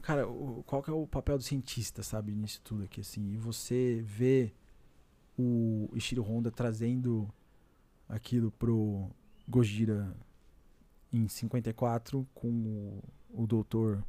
cara, 0.01 0.28
o, 0.28 0.62
qual 0.64 0.81
que 0.81 0.91
é 0.91 0.93
o 0.93 1.09
papel 1.09 1.37
do 1.37 1.43
cientista, 1.43 2.05
sabe, 2.05 2.33
nisso 2.37 2.61
tudo 2.62 2.85
aqui, 2.85 3.01
assim. 3.01 3.33
E 3.33 3.37
você 3.37 4.01
vê 4.07 4.53
o 5.37 5.91
Ishiro 5.93 6.22
Honda 6.22 6.53
trazendo 6.53 7.28
aquilo 8.11 8.51
pro 8.53 9.09
Gojira 9.49 10.15
em 11.13 11.27
54 11.27 12.27
com 12.35 12.49
o, 12.49 13.03
o 13.43 13.47
doutor 13.47 14.05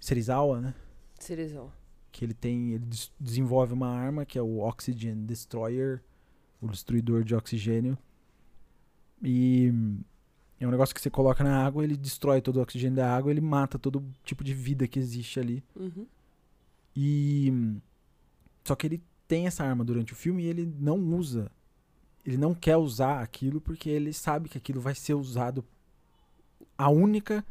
Serizawa, 0.00 0.60
né? 0.60 0.74
Serizawa. 1.18 1.72
Que 2.10 2.24
ele 2.24 2.34
tem, 2.34 2.72
ele 2.72 2.84
des 2.86 3.12
desenvolve 3.18 3.72
uma 3.72 3.88
arma 3.88 4.24
que 4.24 4.38
é 4.38 4.42
o 4.42 4.58
Oxygen 4.58 5.24
Destroyer, 5.24 6.02
o 6.60 6.68
destruidor 6.68 7.24
de 7.24 7.34
oxigênio. 7.34 7.98
E 9.22 9.72
é 10.60 10.66
um 10.66 10.70
negócio 10.70 10.94
que 10.94 11.00
você 11.00 11.10
coloca 11.10 11.42
na 11.42 11.64
água, 11.64 11.84
ele 11.84 11.96
destrói 11.96 12.40
todo 12.40 12.56
o 12.56 12.62
oxigênio 12.62 12.96
da 12.96 13.14
água, 13.14 13.30
ele 13.30 13.40
mata 13.40 13.78
todo 13.78 14.04
tipo 14.22 14.44
de 14.44 14.54
vida 14.54 14.86
que 14.86 14.98
existe 14.98 15.40
ali. 15.40 15.64
Uhum. 15.74 16.06
E. 16.96 17.80
Só 18.64 18.74
que 18.74 18.86
ele 18.86 19.02
tem 19.26 19.46
essa 19.46 19.64
arma 19.64 19.84
durante 19.84 20.12
o 20.12 20.16
filme 20.16 20.44
e 20.44 20.46
ele 20.46 20.72
não 20.78 20.98
usa. 20.98 21.50
Ele 22.24 22.36
não 22.36 22.54
quer 22.54 22.76
usar 22.76 23.20
aquilo 23.20 23.60
porque 23.60 23.88
ele 23.90 24.12
sabe 24.12 24.48
que 24.48 24.58
aquilo 24.58 24.80
vai 24.80 24.94
ser 24.94 25.14
usado. 25.14 25.64
A 26.76 26.88
única. 26.88 27.44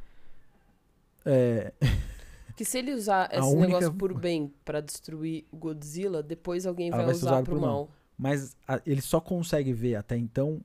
É... 1.26 1.74
Que 2.55 2.63
se 2.63 2.78
ele 2.78 2.93
usar 2.93 3.30
esse 3.34 3.47
única... 3.47 3.65
negócio 3.65 3.93
por 3.95 4.13
bem 4.13 4.53
para 4.63 4.80
destruir 4.80 5.43
o 5.51 5.57
Godzilla, 5.57 6.21
depois 6.21 6.67
alguém 6.67 6.91
vai, 6.91 7.03
vai 7.03 7.15
usar 7.15 7.41
pro 7.41 7.59
mal. 7.59 7.61
mal. 7.61 7.89
Mas 8.15 8.55
a, 8.67 8.80
ele 8.86 9.01
só 9.01 9.19
consegue 9.19 9.74
ver 9.74 9.95
até 9.95 10.15
então 10.15 10.61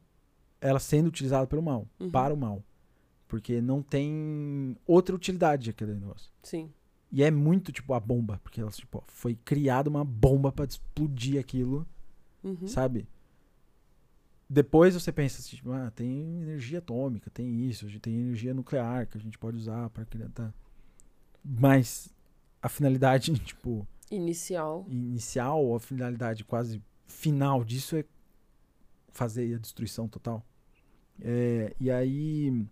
ela 0.61 0.79
sendo 0.79 1.07
utilizada 1.07 1.47
pelo 1.47 1.63
mal, 1.63 1.87
uhum. 1.99 2.11
para 2.11 2.35
o 2.35 2.37
mal. 2.37 2.63
Porque 3.27 3.61
não 3.61 3.83
tem 3.83 4.77
outra 4.87 5.15
utilidade 5.15 5.71
aquele 5.71 5.95
negócio. 5.95 6.31
Sim. 6.43 6.71
E 7.11 7.23
é 7.23 7.31
muito, 7.31 7.73
tipo, 7.73 7.95
a 7.95 8.01
bomba. 8.01 8.41
Porque 8.43 8.61
ela, 8.61 8.71
tipo, 8.71 9.03
foi 9.07 9.35
criada 9.35 9.89
uma 9.89 10.05
bomba 10.05 10.53
para 10.53 10.65
explodir 10.65 11.39
aquilo. 11.39 11.87
Uhum. 12.43 12.67
Sabe? 12.67 13.07
Depois 14.51 14.95
você 14.95 15.13
pensa 15.13 15.41
assim, 15.41 15.57
tipo, 15.57 15.71
ah, 15.73 15.91
tem 15.91 16.41
energia 16.41 16.79
atômica, 16.79 17.31
tem 17.31 17.69
isso, 17.69 17.87
tem 18.01 18.19
energia 18.19 18.55
nuclear 18.55 19.07
que 19.07 19.19
a 19.19 19.21
gente 19.21 19.39
pode 19.39 19.59
usar 19.59 19.91
para 19.91 20.07
criar. 20.07 20.31
Tá. 20.31 20.55
Mas 21.45 22.09
a 22.63 22.69
finalidade, 22.69 23.33
tipo. 23.45 23.87
Inicial. 24.11 24.87
Inicial, 24.89 25.75
a 25.75 25.81
finalidade 25.81 26.45
quase 26.45 26.83
final 27.07 27.63
disso 27.63 27.97
é 27.97 28.05
fazer 29.11 29.55
a 29.55 29.59
destruição 29.59 30.09
total. 30.09 30.45
É, 31.21 31.75
e 31.79 31.91
aí. 31.91 32.67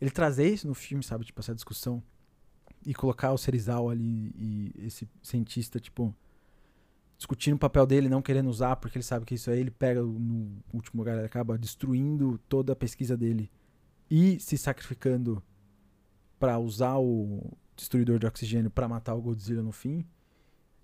Ele 0.00 0.10
trazer 0.10 0.48
isso 0.48 0.68
no 0.68 0.74
filme, 0.74 1.02
sabe? 1.02 1.24
Tipo, 1.24 1.40
essa 1.40 1.54
discussão. 1.54 2.02
E 2.84 2.94
colocar 2.94 3.32
o 3.32 3.38
Serizal 3.38 3.88
ali 3.88 4.32
e 4.36 4.72
esse 4.78 5.08
cientista, 5.22 5.80
tipo. 5.80 6.14
Discutindo 7.18 7.56
o 7.56 7.58
papel 7.58 7.84
dele, 7.84 8.08
não 8.08 8.22
querendo 8.22 8.48
usar, 8.48 8.76
porque 8.76 8.96
ele 8.96 9.04
sabe 9.04 9.26
que 9.26 9.34
isso 9.34 9.50
aí 9.50 9.58
ele 9.58 9.72
pega 9.72 10.00
no 10.00 10.62
último 10.72 11.02
lugar, 11.02 11.16
ele 11.16 11.26
acaba 11.26 11.58
destruindo 11.58 12.38
toda 12.48 12.72
a 12.72 12.76
pesquisa 12.76 13.16
dele 13.16 13.50
e 14.08 14.38
se 14.40 14.56
sacrificando 14.56 15.42
para 16.38 16.58
usar 16.58 16.96
o, 16.96 17.52
destruidor 17.78 18.18
de 18.18 18.26
oxigênio 18.26 18.70
para 18.70 18.88
matar 18.88 19.14
o 19.14 19.22
Godzilla 19.22 19.62
no 19.62 19.72
fim. 19.72 20.04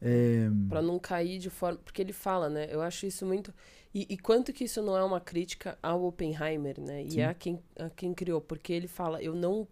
É... 0.01 0.49
Pra 0.69 0.81
não 0.81 0.99
cair 0.99 1.39
de 1.39 1.51
forma. 1.51 1.79
Porque 1.79 2.01
ele 2.01 2.13
fala, 2.13 2.49
né? 2.49 2.69
Eu 2.71 2.81
acho 2.81 3.07
isso 3.07 3.27
muito. 3.27 3.53
E, 3.93 4.07
e 4.09 4.17
quanto 4.17 4.53
que 4.53 4.65
isso 4.65 4.83
não 4.83 4.97
é 4.97 5.03
uma 5.03 5.21
crítica 5.21 5.79
ao 5.83 6.05
Oppenheimer, 6.05 6.81
né? 6.81 7.05
E 7.05 7.23
a 7.23 7.35
quem, 7.35 7.61
a 7.79 7.91
quem 7.91 8.15
criou. 8.15 8.41
Porque 8.41 8.73
ele 8.73 8.87
fala: 8.87 9.23
eu 9.23 9.35
não 9.35 9.67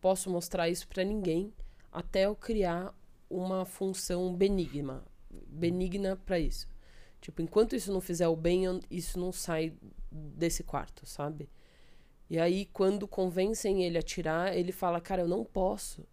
posso 0.00 0.30
mostrar 0.30 0.68
isso 0.68 0.88
para 0.88 1.04
ninguém 1.04 1.52
até 1.92 2.24
eu 2.24 2.34
criar 2.34 2.94
uma 3.28 3.64
função 3.64 4.34
benigna. 4.34 5.02
Benigna 5.32 6.16
para 6.16 6.38
isso. 6.38 6.68
Tipo, 7.20 7.40
enquanto 7.40 7.76
isso 7.76 7.92
não 7.92 8.00
fizer 8.00 8.28
o 8.28 8.36
bem, 8.36 8.64
isso 8.90 9.18
não 9.18 9.32
sai 9.32 9.72
desse 10.10 10.62
quarto, 10.62 11.06
sabe? 11.06 11.48
E 12.28 12.38
aí, 12.38 12.66
quando 12.72 13.06
convencem 13.06 13.84
ele 13.84 13.98
a 13.98 14.02
tirar, 14.02 14.56
ele 14.56 14.72
fala: 14.72 15.00
Cara, 15.00 15.22
eu 15.22 15.28
não 15.28 15.44
posso. 15.44 16.06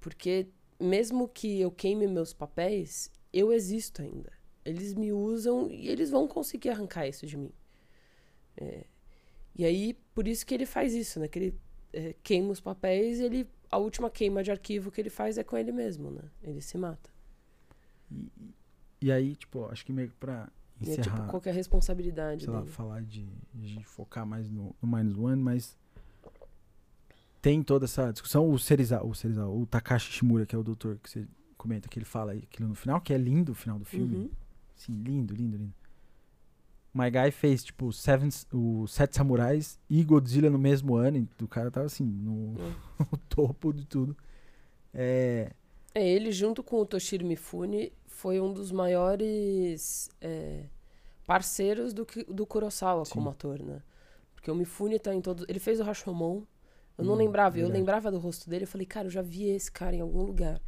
Porque 0.00 0.48
mesmo 0.78 1.28
que 1.28 1.60
eu 1.60 1.70
queime 1.70 2.06
meus 2.06 2.32
papéis, 2.32 3.10
eu 3.32 3.52
existo 3.52 4.02
ainda. 4.02 4.32
Eles 4.64 4.94
me 4.94 5.12
usam 5.12 5.70
e 5.70 5.88
eles 5.88 6.10
vão 6.10 6.26
conseguir 6.26 6.70
arrancar 6.70 7.06
isso 7.06 7.26
de 7.26 7.36
mim. 7.36 7.52
É. 8.56 8.84
E 9.54 9.64
aí, 9.64 9.94
por 10.14 10.26
isso 10.26 10.44
que 10.44 10.54
ele 10.54 10.66
faz 10.66 10.94
isso, 10.94 11.20
né? 11.20 11.28
Que 11.28 11.38
ele 11.38 11.60
é, 11.92 12.14
queima 12.22 12.50
os 12.50 12.60
papéis 12.60 13.20
e 13.20 13.24
ele, 13.24 13.48
a 13.70 13.78
última 13.78 14.10
queima 14.10 14.42
de 14.42 14.50
arquivo 14.50 14.90
que 14.90 15.00
ele 15.00 15.10
faz 15.10 15.38
é 15.38 15.44
com 15.44 15.56
ele 15.56 15.70
mesmo, 15.72 16.10
né? 16.10 16.22
Ele 16.42 16.60
se 16.60 16.76
mata. 16.76 17.11
E, 18.12 18.54
e 19.06 19.12
aí, 19.12 19.34
tipo, 19.34 19.66
acho 19.66 19.84
que 19.84 19.92
meio 19.92 20.08
que 20.08 20.16
pra 20.16 20.48
encerrar... 20.80 21.00
É, 21.00 21.02
tipo, 21.02 21.26
qual 21.28 21.42
é 21.44 21.50
a 21.50 21.52
responsabilidade 21.52 22.44
sei 22.44 22.52
dele? 22.52 22.66
lá, 22.66 22.70
falar 22.70 23.02
de, 23.02 23.26
de 23.54 23.82
focar 23.84 24.26
mais 24.26 24.48
no, 24.48 24.74
no 24.80 24.88
Minus 24.88 25.16
One, 25.16 25.42
mas 25.42 25.76
tem 27.42 27.62
toda 27.62 27.86
essa 27.86 28.12
discussão. 28.12 28.48
O 28.48 28.58
Serizawa, 28.58 29.04
o, 29.04 29.14
Serizawa, 29.14 29.52
o 29.52 29.66
Takashi 29.66 30.12
Shimura, 30.12 30.46
que 30.46 30.54
é 30.54 30.58
o 30.58 30.62
doutor 30.62 30.98
que 31.02 31.10
você 31.10 31.26
comenta, 31.58 31.88
que 31.88 31.98
ele 31.98 32.04
fala 32.04 32.32
aquilo 32.32 32.68
no 32.68 32.74
final, 32.74 33.00
que 33.00 33.12
é 33.12 33.18
lindo 33.18 33.52
o 33.52 33.54
final 33.54 33.78
do 33.78 33.84
filme. 33.84 34.16
Uhum. 34.16 34.30
Sim, 34.76 35.02
lindo, 35.02 35.34
lindo, 35.34 35.56
lindo. 35.56 35.74
My 36.94 37.10
Guy 37.10 37.30
fez, 37.30 37.64
tipo, 37.64 37.92
Seven, 37.92 38.28
o 38.52 38.86
Sete 38.86 39.16
Samurais 39.16 39.80
e 39.88 40.04
Godzilla 40.04 40.50
no 40.50 40.58
mesmo 40.58 40.94
ano. 40.94 41.26
O 41.40 41.48
cara 41.48 41.70
tava, 41.70 41.86
assim, 41.86 42.04
no, 42.04 42.54
é. 42.60 42.74
no 43.10 43.18
topo 43.28 43.72
de 43.72 43.86
tudo. 43.86 44.16
É... 44.92 45.52
é, 45.94 46.06
ele 46.06 46.30
junto 46.30 46.62
com 46.62 46.76
o 46.76 46.86
Toshiro 46.86 47.24
Mifune 47.24 47.92
foi 48.22 48.40
um 48.40 48.52
dos 48.52 48.70
maiores 48.70 50.08
é, 50.20 50.66
parceiros 51.26 51.92
do, 51.92 52.06
do 52.28 52.46
Kurosawa 52.46 53.04
Sim. 53.04 53.14
como 53.14 53.30
ator, 53.30 53.60
né? 53.60 53.82
Porque 54.32 54.48
o 54.48 54.54
Mifune 54.54 54.96
tá 55.00 55.12
em 55.12 55.20
todos... 55.20 55.44
Ele 55.48 55.58
fez 55.58 55.80
o 55.80 55.82
Rashomon, 55.82 56.44
eu 56.96 57.04
não 57.04 57.14
hum, 57.14 57.16
lembrava, 57.16 57.58
eu 57.58 57.68
lembrava 57.68 58.12
do 58.12 58.20
rosto 58.20 58.48
dele, 58.48 58.62
eu 58.62 58.68
falei, 58.68 58.86
cara, 58.86 59.08
eu 59.08 59.10
já 59.10 59.22
vi 59.22 59.48
esse 59.48 59.72
cara 59.72 59.96
em 59.96 60.00
algum 60.00 60.22
lugar. 60.22 60.62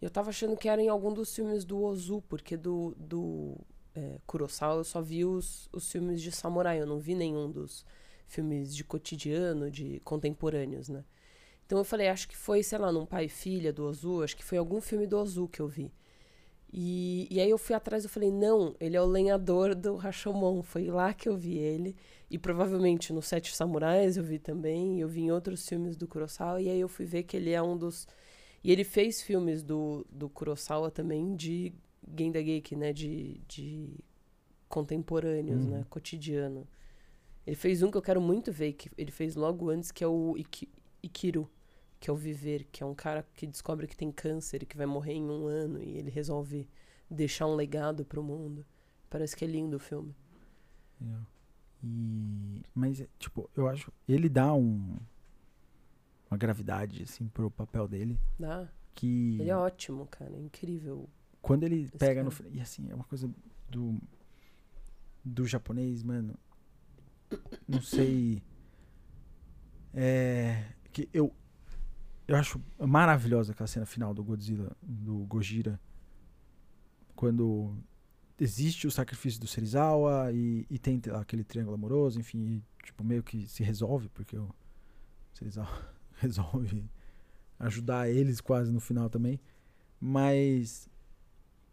Eu 0.00 0.08
tava 0.10 0.30
achando 0.30 0.56
que 0.56 0.68
era 0.68 0.80
em 0.80 0.88
algum 0.88 1.12
dos 1.12 1.34
filmes 1.34 1.64
do 1.64 1.82
Ozu, 1.82 2.22
porque 2.28 2.56
do, 2.56 2.94
do 2.96 3.56
é, 3.96 4.20
Kurosawa 4.24 4.76
eu 4.76 4.84
só 4.84 5.02
vi 5.02 5.24
os, 5.24 5.68
os 5.72 5.90
filmes 5.90 6.22
de 6.22 6.30
samurai, 6.30 6.80
eu 6.80 6.86
não 6.86 7.00
vi 7.00 7.16
nenhum 7.16 7.50
dos 7.50 7.84
filmes 8.28 8.72
de 8.76 8.84
cotidiano, 8.84 9.68
de 9.72 9.98
contemporâneos, 10.04 10.88
né? 10.88 11.04
Então 11.66 11.78
eu 11.78 11.84
falei, 11.84 12.08
acho 12.08 12.28
que 12.28 12.36
foi, 12.36 12.62
sei 12.62 12.78
lá, 12.78 12.92
num 12.92 13.06
pai 13.06 13.24
e 13.24 13.28
filha 13.28 13.72
do 13.72 13.86
Ozu, 13.86 14.22
acho 14.22 14.36
que 14.36 14.44
foi 14.44 14.56
algum 14.56 14.80
filme 14.80 15.04
do 15.04 15.18
Ozu 15.18 15.48
que 15.48 15.58
eu 15.58 15.66
vi. 15.66 15.90
E, 16.72 17.28
e 17.30 17.38
aí 17.38 17.50
eu 17.50 17.58
fui 17.58 17.76
atrás 17.76 18.04
e 18.04 18.08
falei, 18.08 18.30
não, 18.30 18.74
ele 18.80 18.96
é 18.96 19.02
o 19.02 19.06
lenhador 19.06 19.74
do 19.74 19.94
Rashomon. 19.96 20.62
Foi 20.62 20.86
lá 20.86 21.12
que 21.12 21.28
eu 21.28 21.36
vi 21.36 21.58
ele. 21.58 21.94
E 22.30 22.38
provavelmente 22.38 23.12
no 23.12 23.20
Sete 23.20 23.54
Samurais 23.54 24.16
eu 24.16 24.24
vi 24.24 24.38
também. 24.38 24.98
Eu 24.98 25.08
vi 25.08 25.22
em 25.22 25.30
outros 25.30 25.68
filmes 25.68 25.96
do 25.96 26.08
Kurosawa. 26.08 26.62
E 26.62 26.70
aí 26.70 26.80
eu 26.80 26.88
fui 26.88 27.04
ver 27.04 27.24
que 27.24 27.36
ele 27.36 27.50
é 27.50 27.62
um 27.62 27.76
dos... 27.76 28.08
E 28.64 28.72
ele 28.72 28.84
fez 28.84 29.20
filmes 29.20 29.62
do, 29.62 30.06
do 30.10 30.30
Kurosawa 30.30 30.90
também 30.90 31.36
de 31.36 31.74
Gendageki, 32.16 32.74
né? 32.74 32.92
De, 32.92 33.40
de 33.46 33.98
contemporâneos, 34.66 35.66
né? 35.66 35.78
Uhum. 35.78 35.84
Cotidiano. 35.90 36.66
Ele 37.46 37.56
fez 37.56 37.82
um 37.82 37.90
que 37.90 37.98
eu 37.98 38.02
quero 38.02 38.20
muito 38.20 38.50
ver, 38.50 38.72
que 38.72 38.88
ele 38.96 39.10
fez 39.10 39.34
logo 39.34 39.68
antes, 39.68 39.90
que 39.90 40.02
é 40.02 40.06
o 40.06 40.36
Iki, 40.38 40.68
Ikiru 41.02 41.50
que 42.02 42.10
é 42.10 42.12
o 42.12 42.16
Viver, 42.16 42.66
que 42.72 42.82
é 42.82 42.86
um 42.86 42.96
cara 42.96 43.24
que 43.32 43.46
descobre 43.46 43.86
que 43.86 43.96
tem 43.96 44.10
câncer 44.10 44.64
e 44.64 44.66
que 44.66 44.76
vai 44.76 44.86
morrer 44.86 45.12
em 45.12 45.22
um 45.22 45.46
ano 45.46 45.80
e 45.80 45.98
ele 45.98 46.10
resolve 46.10 46.68
deixar 47.08 47.46
um 47.46 47.54
legado 47.54 48.04
pro 48.04 48.24
mundo. 48.24 48.66
Parece 49.08 49.36
que 49.36 49.44
é 49.44 49.46
lindo 49.46 49.76
o 49.76 49.78
filme. 49.78 50.12
É. 51.00 51.20
E, 51.84 52.60
mas, 52.74 53.06
tipo, 53.20 53.48
eu 53.56 53.68
acho. 53.68 53.92
Ele 54.08 54.28
dá 54.28 54.52
um, 54.52 54.98
uma 56.28 56.36
gravidade, 56.36 57.04
assim, 57.04 57.28
pro 57.28 57.48
papel 57.52 57.86
dele. 57.86 58.18
Dá. 58.36 58.68
Que. 58.96 59.38
Ele 59.40 59.50
é 59.50 59.56
ótimo, 59.56 60.04
cara. 60.06 60.34
É 60.34 60.40
incrível. 60.40 61.08
Quando 61.40 61.62
ele 61.62 61.88
pega 61.98 62.24
cara. 62.24 62.36
no. 62.42 62.56
E 62.56 62.60
assim, 62.60 62.90
é 62.90 62.94
uma 62.96 63.04
coisa 63.04 63.32
do. 63.70 63.96
Do 65.24 65.46
japonês, 65.46 66.02
mano. 66.02 66.34
Não 67.68 67.80
sei. 67.80 68.42
É. 69.94 70.64
Que 70.92 71.08
eu, 71.12 71.32
eu 72.26 72.36
acho 72.36 72.60
maravilhosa 72.78 73.52
aquela 73.52 73.66
cena 73.66 73.86
final 73.86 74.14
do 74.14 74.22
Godzilla, 74.22 74.76
do 74.80 75.18
Gojira. 75.26 75.80
Quando 77.14 77.76
existe 78.38 78.86
o 78.86 78.90
sacrifício 78.90 79.40
do 79.40 79.46
Serizawa 79.46 80.30
e, 80.32 80.66
e 80.70 80.78
tem 80.78 81.00
aquele 81.14 81.44
triângulo 81.44 81.74
amoroso, 81.74 82.18
enfim, 82.18 82.38
e, 82.44 82.84
tipo, 82.84 83.04
meio 83.04 83.22
que 83.22 83.46
se 83.46 83.62
resolve, 83.62 84.08
porque 84.08 84.36
o 84.36 84.54
Serizawa 85.32 85.68
resolve 86.14 86.88
ajudar 87.58 88.08
eles 88.08 88.40
quase 88.40 88.72
no 88.72 88.80
final 88.80 89.10
também. 89.10 89.40
Mas 90.00 90.88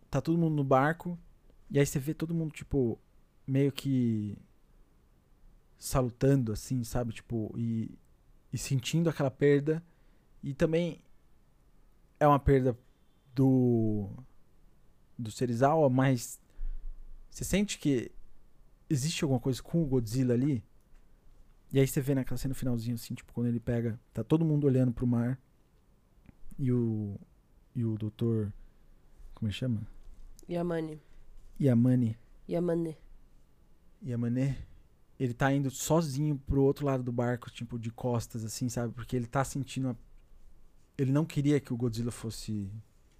tá 0.09 0.21
todo 0.21 0.37
mundo 0.37 0.55
no 0.55 0.63
barco, 0.63 1.17
e 1.69 1.79
aí 1.79 1.85
você 1.85 1.99
vê 1.99 2.13
todo 2.13 2.33
mundo, 2.33 2.51
tipo, 2.51 2.99
meio 3.45 3.71
que 3.71 4.37
salutando, 5.77 6.51
assim, 6.51 6.83
sabe? 6.83 7.13
Tipo, 7.13 7.53
e, 7.57 7.97
e 8.51 8.57
sentindo 8.57 9.09
aquela 9.09 9.31
perda 9.31 9.83
e 10.43 10.53
também 10.53 11.01
é 12.19 12.27
uma 12.27 12.39
perda 12.39 12.77
do 13.33 14.09
do 15.17 15.31
Serizawa, 15.31 15.89
mas 15.89 16.39
você 17.29 17.43
sente 17.43 17.77
que 17.77 18.11
existe 18.89 19.23
alguma 19.23 19.39
coisa 19.39 19.61
com 19.61 19.83
o 19.83 19.85
Godzilla 19.85 20.33
ali? 20.33 20.63
E 21.71 21.79
aí 21.79 21.85
você 21.85 22.01
vê 22.01 22.15
naquela 22.15 22.37
cena 22.37 22.53
finalzinha 22.53 22.95
assim, 22.95 23.13
tipo, 23.13 23.33
quando 23.33 23.47
ele 23.47 23.59
pega, 23.59 23.99
tá 24.13 24.23
todo 24.23 24.45
mundo 24.45 24.65
olhando 24.65 24.93
pro 24.93 25.05
mar 25.05 25.39
e 26.57 26.71
o 26.71 27.19
e 27.75 27.85
o 27.85 27.97
doutor 27.97 28.51
como 29.35 29.47
ele 29.47 29.55
chama? 29.55 29.87
Yamane. 30.49 31.01
Yamane. 31.59 32.17
Yamane. 32.47 32.97
Yamane 34.01 34.69
ele 35.19 35.33
tá 35.33 35.51
indo 35.51 35.69
sozinho 35.69 36.37
pro 36.47 36.63
outro 36.63 36.85
lado 36.85 37.03
do 37.03 37.11
barco, 37.11 37.51
tipo, 37.51 37.77
de 37.77 37.91
costas, 37.91 38.45
assim, 38.45 38.69
sabe? 38.69 38.93
Porque 38.93 39.15
ele 39.15 39.27
tá 39.27 39.43
sentindo 39.43 39.89
a 39.89 39.95
ele 41.01 41.11
não 41.11 41.25
queria 41.25 41.59
que 41.59 41.73
o 41.73 41.77
Godzilla 41.77 42.11
fosse 42.11 42.69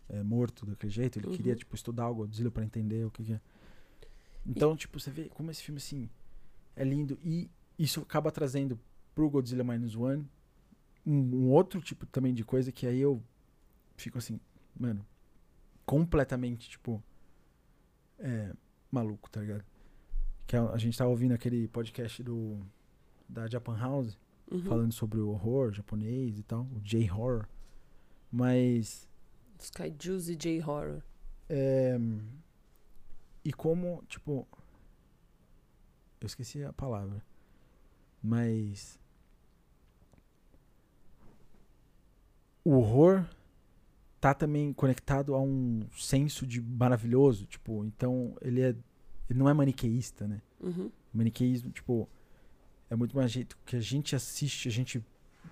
é, 0.10 0.22
morto 0.22 0.66
daquele 0.66 0.92
jeito, 0.92 1.20
ele 1.20 1.28
uhum. 1.28 1.36
queria, 1.36 1.56
tipo, 1.56 1.76
estudar 1.76 2.10
o 2.10 2.16
Godzilla 2.16 2.52
para 2.52 2.64
entender 2.64 3.06
o 3.06 3.12
que, 3.12 3.24
que 3.24 3.34
é. 3.34 3.42
Então, 4.46 4.74
e... 4.74 4.78
tipo, 4.78 5.00
você 5.00 5.10
vê 5.10 5.30
como 5.30 5.50
esse 5.50 5.64
filme, 5.64 5.78
assim, 5.78 6.10
é 6.76 6.84
lindo. 6.84 7.18
E 7.24 7.50
isso 7.78 8.02
acaba 8.02 8.32
trazendo 8.32 8.80
pro 9.16 9.30
Godzilla 9.30 9.64
Minus 9.64 9.96
One 9.96 10.28
um, 11.06 11.46
um 11.46 11.50
outro 11.52 11.82
tipo 11.82 12.06
também 12.06 12.34
de 12.34 12.44
coisa 12.44 12.72
que 12.72 12.86
aí 12.86 13.00
eu 13.00 13.22
fico 13.98 14.18
assim, 14.18 14.40
mano, 14.78 15.06
completamente, 15.86 16.70
tipo, 16.70 17.02
é, 18.20 18.54
maluco, 18.92 19.30
tá 19.30 19.42
ligado? 19.42 19.64
Que 20.46 20.56
a, 20.56 20.70
a 20.70 20.78
gente 20.78 20.98
tava 20.98 21.10
ouvindo 21.10 21.34
aquele 21.34 21.68
podcast 21.68 22.22
do 22.22 22.60
da 23.28 23.48
Japan 23.48 23.78
House, 23.78 24.18
uhum. 24.52 24.64
falando 24.64 24.92
sobre 24.92 25.20
o 25.20 25.30
horror 25.30 25.72
japonês 25.72 26.40
e 26.40 26.44
tal, 26.44 26.68
o 26.76 26.82
J-horror. 26.82 27.48
Mas. 28.32 29.08
Sky 29.60 29.94
Juicy 30.00 30.36
J-Horror. 30.36 31.02
É, 31.50 31.98
e 33.44 33.52
como, 33.52 34.04
tipo. 34.08 34.48
Eu 36.22 36.28
esqueci 36.28 36.64
a 36.64 36.74
palavra. 36.74 37.24
Mas. 38.22 39.00
O 42.64 42.72
horror 42.72 43.26
tá 44.20 44.34
também 44.34 44.74
conectado 44.74 45.34
a 45.34 45.42
um 45.42 45.88
senso 45.98 46.46
de 46.46 46.62
maravilhoso, 46.62 47.46
tipo, 47.46 47.86
então 47.86 48.36
ele 48.42 48.62
é 48.62 48.76
ele 49.30 49.38
não 49.38 49.48
é 49.48 49.54
maniqueísta, 49.54 50.28
né? 50.28 50.42
Uhum. 50.60 50.92
Maniqueísmo, 51.14 51.70
tipo, 51.72 52.10
é 52.90 52.96
muito 52.96 53.16
mais 53.16 53.32
jeito 53.32 53.58
que 53.64 53.76
a 53.76 53.80
gente 53.80 54.16
assiste, 54.16 54.68
a 54.68 54.72
gente 54.72 55.06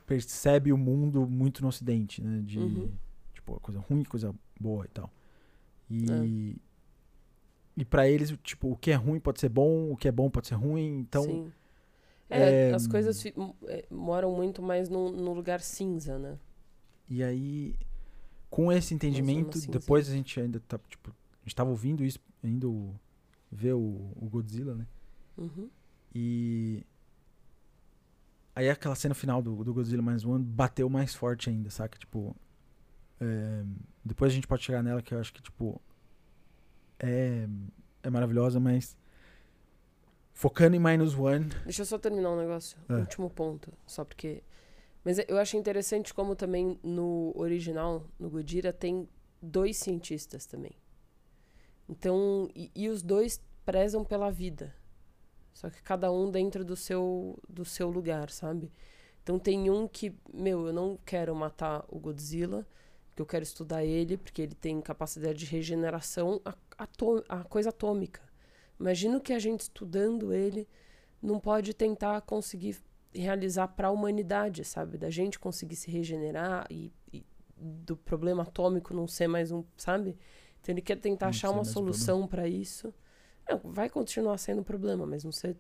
percebe 0.05 0.71
o 0.71 0.77
mundo 0.77 1.27
muito 1.27 1.61
no 1.61 1.67
ocidente, 1.67 2.23
né? 2.23 2.41
De, 2.45 2.59
uhum. 2.59 2.91
tipo, 3.33 3.59
coisa 3.59 3.79
ruim, 3.79 4.03
coisa 4.03 4.33
boa 4.59 4.85
e 4.85 4.89
tal. 4.89 5.11
E... 5.89 6.55
É. 6.63 6.67
E 7.79 7.85
para 7.85 8.09
eles, 8.09 8.35
tipo, 8.43 8.71
o 8.71 8.75
que 8.75 8.91
é 8.91 8.95
ruim 8.95 9.19
pode 9.19 9.39
ser 9.39 9.49
bom, 9.49 9.91
o 9.91 9.95
que 9.95 10.07
é 10.07 10.11
bom 10.11 10.29
pode 10.29 10.47
ser 10.47 10.55
ruim, 10.55 10.99
então... 10.99 11.23
Sim. 11.23 11.51
É, 12.29 12.69
é 12.69 12.73
as 12.73 12.87
coisas 12.87 13.23
é, 13.25 13.85
moram 13.91 14.35
muito 14.35 14.61
mais 14.61 14.89
no, 14.89 15.11
no 15.11 15.33
lugar 15.33 15.61
cinza, 15.61 16.17
né? 16.17 16.39
E 17.07 17.23
aí... 17.23 17.75
com 18.49 18.71
esse 18.71 18.93
entendimento, 18.93 19.59
depois 19.69 20.09
a 20.09 20.13
gente 20.13 20.39
ainda 20.39 20.59
tá, 20.61 20.79
tipo, 20.89 21.11
a 21.11 21.43
gente 21.43 21.55
tava 21.55 21.69
ouvindo 21.69 22.03
isso, 22.03 22.19
indo 22.43 22.93
ver 23.51 23.73
o, 23.73 24.11
o 24.15 24.27
Godzilla, 24.29 24.73
né? 24.73 24.87
Uhum. 25.37 25.69
E. 26.13 26.83
Aí 28.57 28.71
aquela 28.71 28.95
cena 28.95 29.13
final 29.13 29.39
do, 29.39 29.63
do 29.63 29.71
Godzilla 29.71 30.01
mais 30.01 30.25
One 30.25 30.43
bateu 30.43 30.89
mais 30.89 31.13
forte 31.13 31.47
ainda, 31.47 31.69
saca? 31.69 31.95
Tipo. 31.95 32.35
É, 33.21 33.63
depois 34.03 34.31
a 34.31 34.35
gente 34.35 34.47
pode 34.47 34.63
chegar 34.63 34.81
nela, 34.81 34.99
que 34.99 35.13
eu 35.13 35.19
acho 35.19 35.31
que, 35.31 35.43
tipo. 35.43 35.79
É, 36.99 37.47
é 38.01 38.09
maravilhosa, 38.09 38.59
mas. 38.59 38.97
Focando 40.33 40.75
em 40.75 40.79
Minus 40.79 41.13
One. 41.13 41.45
Deixa 41.65 41.83
eu 41.83 41.85
só 41.85 41.99
terminar 41.99 42.31
um 42.31 42.35
negócio. 42.35 42.79
É. 42.89 42.95
Último 42.95 43.29
ponto. 43.29 43.71
Só 43.85 44.03
porque. 44.03 44.41
Mas 45.05 45.19
eu 45.27 45.37
acho 45.37 45.55
interessante 45.55 46.11
como 46.11 46.35
também 46.35 46.79
no 46.81 47.33
original, 47.35 48.07
no 48.19 48.27
Godira, 48.27 48.73
tem 48.73 49.07
dois 49.39 49.77
cientistas 49.77 50.47
também. 50.47 50.75
Então. 51.87 52.49
E, 52.55 52.71
e 52.73 52.89
os 52.89 53.03
dois 53.03 53.39
prezam 53.63 54.03
pela 54.03 54.31
vida. 54.31 54.73
Só 55.57 55.71
que 55.71 55.81
cada 55.81 56.11
um 56.11 56.29
dentro 56.29 56.63
do 56.63 56.75
seu, 56.75 57.35
do 57.49 57.65
seu 57.65 57.89
lugar, 57.89 58.29
sabe? 58.29 58.71
Então 59.23 59.39
tem 59.39 59.71
um 59.71 59.87
que, 59.87 60.15
meu, 60.31 60.67
eu 60.67 60.71
não 60.71 60.99
quero 61.03 61.35
matar 61.35 61.83
o 61.89 61.97
Godzilla, 61.97 62.63
que 63.15 63.23
eu 63.23 63.25
quero 63.25 63.41
estudar 63.41 63.83
ele, 63.83 64.17
porque 64.17 64.43
ele 64.43 64.53
tem 64.53 64.79
capacidade 64.79 65.39
de 65.39 65.45
regeneração 65.47 66.39
a, 66.45 66.55
a 67.27 67.43
coisa 67.43 67.69
atômica. 67.69 68.21
Imagino 68.79 69.19
que 69.19 69.33
a 69.33 69.39
gente 69.39 69.61
estudando 69.61 70.31
ele 70.31 70.67
não 71.19 71.39
pode 71.39 71.73
tentar 71.73 72.21
conseguir 72.21 72.77
realizar 73.11 73.67
para 73.69 73.87
a 73.87 73.91
humanidade, 73.91 74.63
sabe? 74.63 74.95
Da 74.95 75.09
gente 75.09 75.39
conseguir 75.39 75.75
se 75.75 75.89
regenerar 75.89 76.67
e, 76.69 76.93
e, 77.11 77.25
do 77.57 77.97
problema 77.97 78.43
atômico 78.43 78.93
não 78.93 79.07
ser 79.07 79.27
mais 79.27 79.51
um, 79.51 79.63
sabe? 79.75 80.15
Então 80.61 80.71
ele 80.71 80.83
quer 80.83 80.97
tentar 80.97 81.25
não 81.25 81.29
achar 81.31 81.49
uma 81.49 81.65
solução 81.65 82.27
para 82.27 82.47
isso. 82.47 82.93
Não, 83.49 83.59
vai 83.63 83.89
continuar 83.89 84.37
sendo 84.37 84.61
um 84.61 84.63
problema, 84.63 85.05
mas 85.05 85.23
não 85.23 85.31
ser 85.31 85.57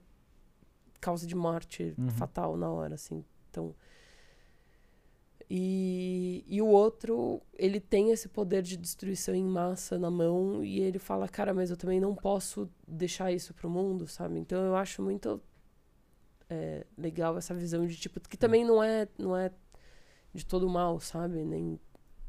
causa 0.99 1.25
de 1.25 1.35
morte 1.35 1.93
uhum. 1.97 2.09
fatal 2.09 2.57
na 2.57 2.69
hora, 2.69 2.95
assim. 2.95 3.23
Então. 3.49 3.75
E, 5.49 6.43
e 6.45 6.61
o 6.61 6.67
outro, 6.67 7.41
ele 7.53 7.79
tem 7.79 8.11
esse 8.11 8.27
poder 8.27 8.61
de 8.61 8.75
destruição 8.75 9.33
em 9.33 9.45
massa 9.45 9.97
na 9.97 10.11
mão 10.11 10.61
e 10.61 10.81
ele 10.81 10.99
fala, 10.99 11.29
cara, 11.29 11.53
mas 11.53 11.69
eu 11.69 11.77
também 11.77 12.01
não 12.01 12.13
posso 12.13 12.69
deixar 12.85 13.31
isso 13.31 13.53
pro 13.53 13.69
mundo, 13.69 14.07
sabe? 14.07 14.37
Então 14.39 14.61
eu 14.65 14.75
acho 14.75 15.01
muito 15.01 15.41
é, 16.49 16.85
legal 16.97 17.37
essa 17.37 17.53
visão 17.53 17.85
de 17.85 17.95
tipo, 17.95 18.19
que 18.19 18.35
também 18.35 18.65
não 18.65 18.83
é, 18.83 19.07
não 19.17 19.37
é 19.37 19.49
de 20.33 20.45
todo 20.45 20.67
mal, 20.67 20.99
sabe? 20.99 21.45
Nem 21.45 21.79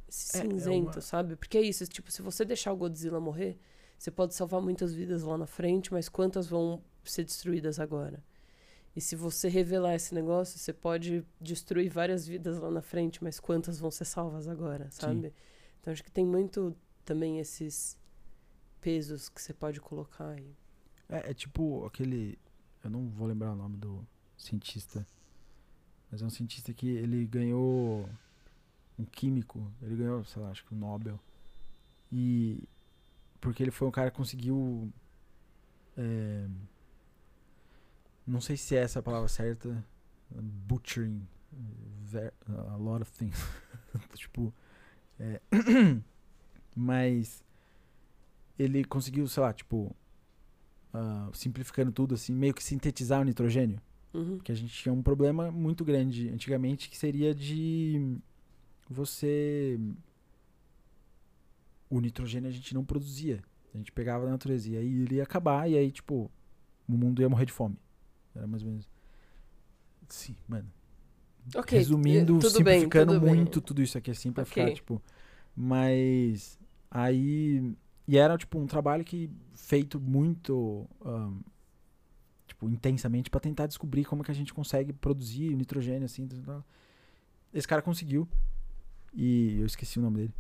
cinzento, 0.09 0.69
é, 0.69 0.75
é 0.75 0.81
uma... 0.81 1.01
sabe? 1.01 1.35
Porque 1.35 1.59
é 1.59 1.63
isso, 1.63 1.87
tipo, 1.87 2.13
se 2.13 2.23
você 2.23 2.45
deixar 2.45 2.73
o 2.73 2.77
Godzilla 2.77 3.19
morrer, 3.19 3.59
você 3.99 4.11
pode 4.11 4.35
salvar 4.35 4.63
muitas 4.63 4.95
vidas 4.95 5.25
lá 5.25 5.37
na 5.37 5.47
frente, 5.47 5.93
mas 5.93 6.09
quantas 6.09 6.47
vão 6.47 6.81
ser 7.05 7.25
destruídas 7.25 7.81
agora? 7.81 8.23
E 8.95 9.01
se 9.01 9.17
você 9.17 9.49
revelar 9.49 9.95
esse 9.95 10.15
negócio, 10.15 10.59
você 10.59 10.73
pode 10.73 11.25
destruir 11.41 11.91
várias 11.91 12.27
vidas 12.27 12.59
lá 12.59 12.71
na 12.71 12.81
frente, 12.81 13.23
mas 13.23 13.41
quantas 13.41 13.79
vão 13.79 13.91
ser 13.91 14.05
salvas 14.05 14.47
agora, 14.47 14.89
sabe? 14.91 15.29
Sim. 15.29 15.35
Então 15.81 15.93
acho 15.93 16.03
que 16.03 16.11
tem 16.11 16.25
muito 16.25 16.77
também 17.05 17.39
esses 17.41 17.99
pesos 18.81 19.29
que 19.29 19.43
você 19.43 19.53
pode 19.53 19.81
colocar 19.81 20.31
aí. 20.31 20.57
É, 21.09 21.31
é 21.31 21.35
tipo 21.35 21.85
aquele. 21.85 22.39
Eu 22.85 22.91
não 22.91 23.09
vou 23.09 23.27
lembrar 23.27 23.53
o 23.53 23.57
nome 23.57 23.77
do 23.77 24.07
cientista. 24.37 25.07
Mas 26.11 26.23
é 26.23 26.25
um 26.25 26.31
cientista 26.31 26.73
que 26.73 26.89
ele 26.89 27.27
ganhou 27.27 28.09
um 28.99 29.05
químico, 29.05 29.71
ele 29.83 29.97
ganhou, 29.97 30.25
sei 30.25 30.41
lá, 30.41 30.51
acho 30.51 30.65
que 30.65 30.73
o 30.73 30.77
um 30.77 30.81
Nobel. 30.81 31.21
E 32.11 32.65
porque 33.41 33.63
ele 33.63 33.71
foi 33.71 33.89
um 33.89 33.91
cara 33.91 34.11
que 34.11 34.17
conseguiu. 34.17 34.93
É, 35.97 36.47
não 38.27 38.41
sei 38.41 38.57
se 38.57 38.77
é 38.77 38.81
essa 38.81 38.99
a 38.99 39.03
palavra 39.03 39.29
certa. 39.29 39.85
Butchering. 40.31 41.27
A 42.47 42.77
lot 42.77 43.03
of 43.03 43.11
things. 43.13 43.39
tipo. 44.15 44.53
É, 45.19 45.41
mas. 46.75 47.45
Ele 48.59 48.85
conseguiu, 48.85 49.27
sei 49.29 49.43
lá, 49.43 49.53
tipo. 49.53 49.95
Uh, 50.93 51.35
simplificando 51.37 51.93
tudo 51.93 52.15
assim, 52.15 52.33
meio 52.33 52.55
que 52.55 52.65
sintetizar 52.65 53.21
o 53.21 53.25
nitrogênio. 53.25 53.81
Uhum. 54.13 54.39
Que 54.39 54.51
a 54.51 54.55
gente 54.55 54.73
tinha 54.73 54.93
um 54.93 55.03
problema 55.03 55.51
muito 55.51 55.85
grande 55.85 56.31
antigamente 56.31 56.89
que 56.89 56.97
seria 56.97 57.35
de 57.35 58.19
você 58.89 59.79
o 61.91 62.01
nitrogênio 62.01 62.49
a 62.49 62.53
gente 62.53 62.75
não 62.75 62.85
produzia. 62.85 63.43
A 63.75 63.79
gente 63.79 63.93
pegava 63.93 64.25
da 64.25 64.31
natureza. 64.31 64.71
E 64.71 64.77
aí 64.77 65.03
ele 65.03 65.17
ia 65.17 65.23
acabar, 65.23 65.69
e 65.69 65.77
aí, 65.77 65.91
tipo, 65.91 66.31
o 66.89 66.93
mundo 66.93 67.21
ia 67.23 67.29
morrer 67.29 67.47
de 67.47 67.53
fome. 67.53 67.79
Era 68.35 68.47
mais 68.47 68.63
ou 68.63 68.71
menos. 68.71 68.89
Sim, 70.09 70.37
mano. 70.47 70.71
Okay, 71.55 71.79
Resumindo, 71.79 72.39
tudo 72.39 72.51
simplificando 72.51 73.13
bem, 73.13 73.21
tudo 73.21 73.29
muito 73.29 73.61
bem. 73.61 73.67
tudo 73.67 73.83
isso 73.83 73.97
aqui 73.97 74.11
assim 74.11 74.33
pra 74.33 74.43
okay. 74.43 74.65
ficar, 74.65 74.75
tipo. 74.75 75.03
Mas. 75.55 76.59
Aí. 76.91 77.75
E 78.07 78.17
era, 78.17 78.37
tipo, 78.39 78.59
um 78.59 78.67
trabalho 78.67 79.05
que 79.05 79.31
feito 79.55 80.01
muito. 80.01 80.89
Um, 81.05 81.41
tipo, 82.47 82.69
intensamente 82.69 83.31
para 83.31 83.41
tentar 83.41 83.67
descobrir 83.67 84.05
como 84.05 84.25
que 84.25 84.31
a 84.31 84.35
gente 84.35 84.53
consegue 84.53 84.93
produzir 84.93 85.55
nitrogênio, 85.55 86.05
assim. 86.05 86.29
Esse 87.53 87.69
cara 87.69 87.83
conseguiu. 87.83 88.29
E 89.15 89.59
eu 89.61 89.67
esqueci 89.67 89.99
o 89.99 90.03
nome 90.03 90.19
dele. 90.19 90.35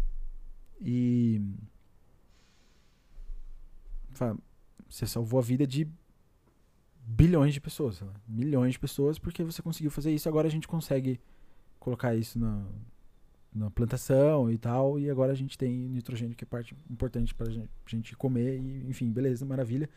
E. 0.80 1.40
Você 4.88 5.06
salvou 5.06 5.38
a 5.38 5.42
vida 5.42 5.66
de 5.66 5.86
bilhões 7.06 7.54
de 7.54 7.60
pessoas, 7.60 8.02
milhões 8.26 8.72
de 8.72 8.78
pessoas, 8.78 9.18
porque 9.18 9.42
você 9.44 9.62
conseguiu 9.62 9.90
fazer 9.90 10.12
isso. 10.12 10.28
Agora 10.28 10.48
a 10.48 10.50
gente 10.50 10.66
consegue 10.66 11.20
colocar 11.78 12.14
isso 12.14 12.38
na, 12.38 12.64
na 13.54 13.70
plantação 13.70 14.50
e 14.50 14.58
tal. 14.58 14.98
E 14.98 15.08
agora 15.08 15.32
a 15.32 15.34
gente 15.34 15.56
tem 15.56 15.72
nitrogênio, 15.72 16.36
que 16.36 16.44
é 16.44 16.46
parte 16.46 16.76
importante 16.90 17.34
para 17.34 17.50
gente, 17.50 17.70
gente 17.86 18.16
comer. 18.16 18.58
E, 18.58 18.88
enfim, 18.88 19.10
beleza, 19.10 19.44
maravilha. 19.44 19.88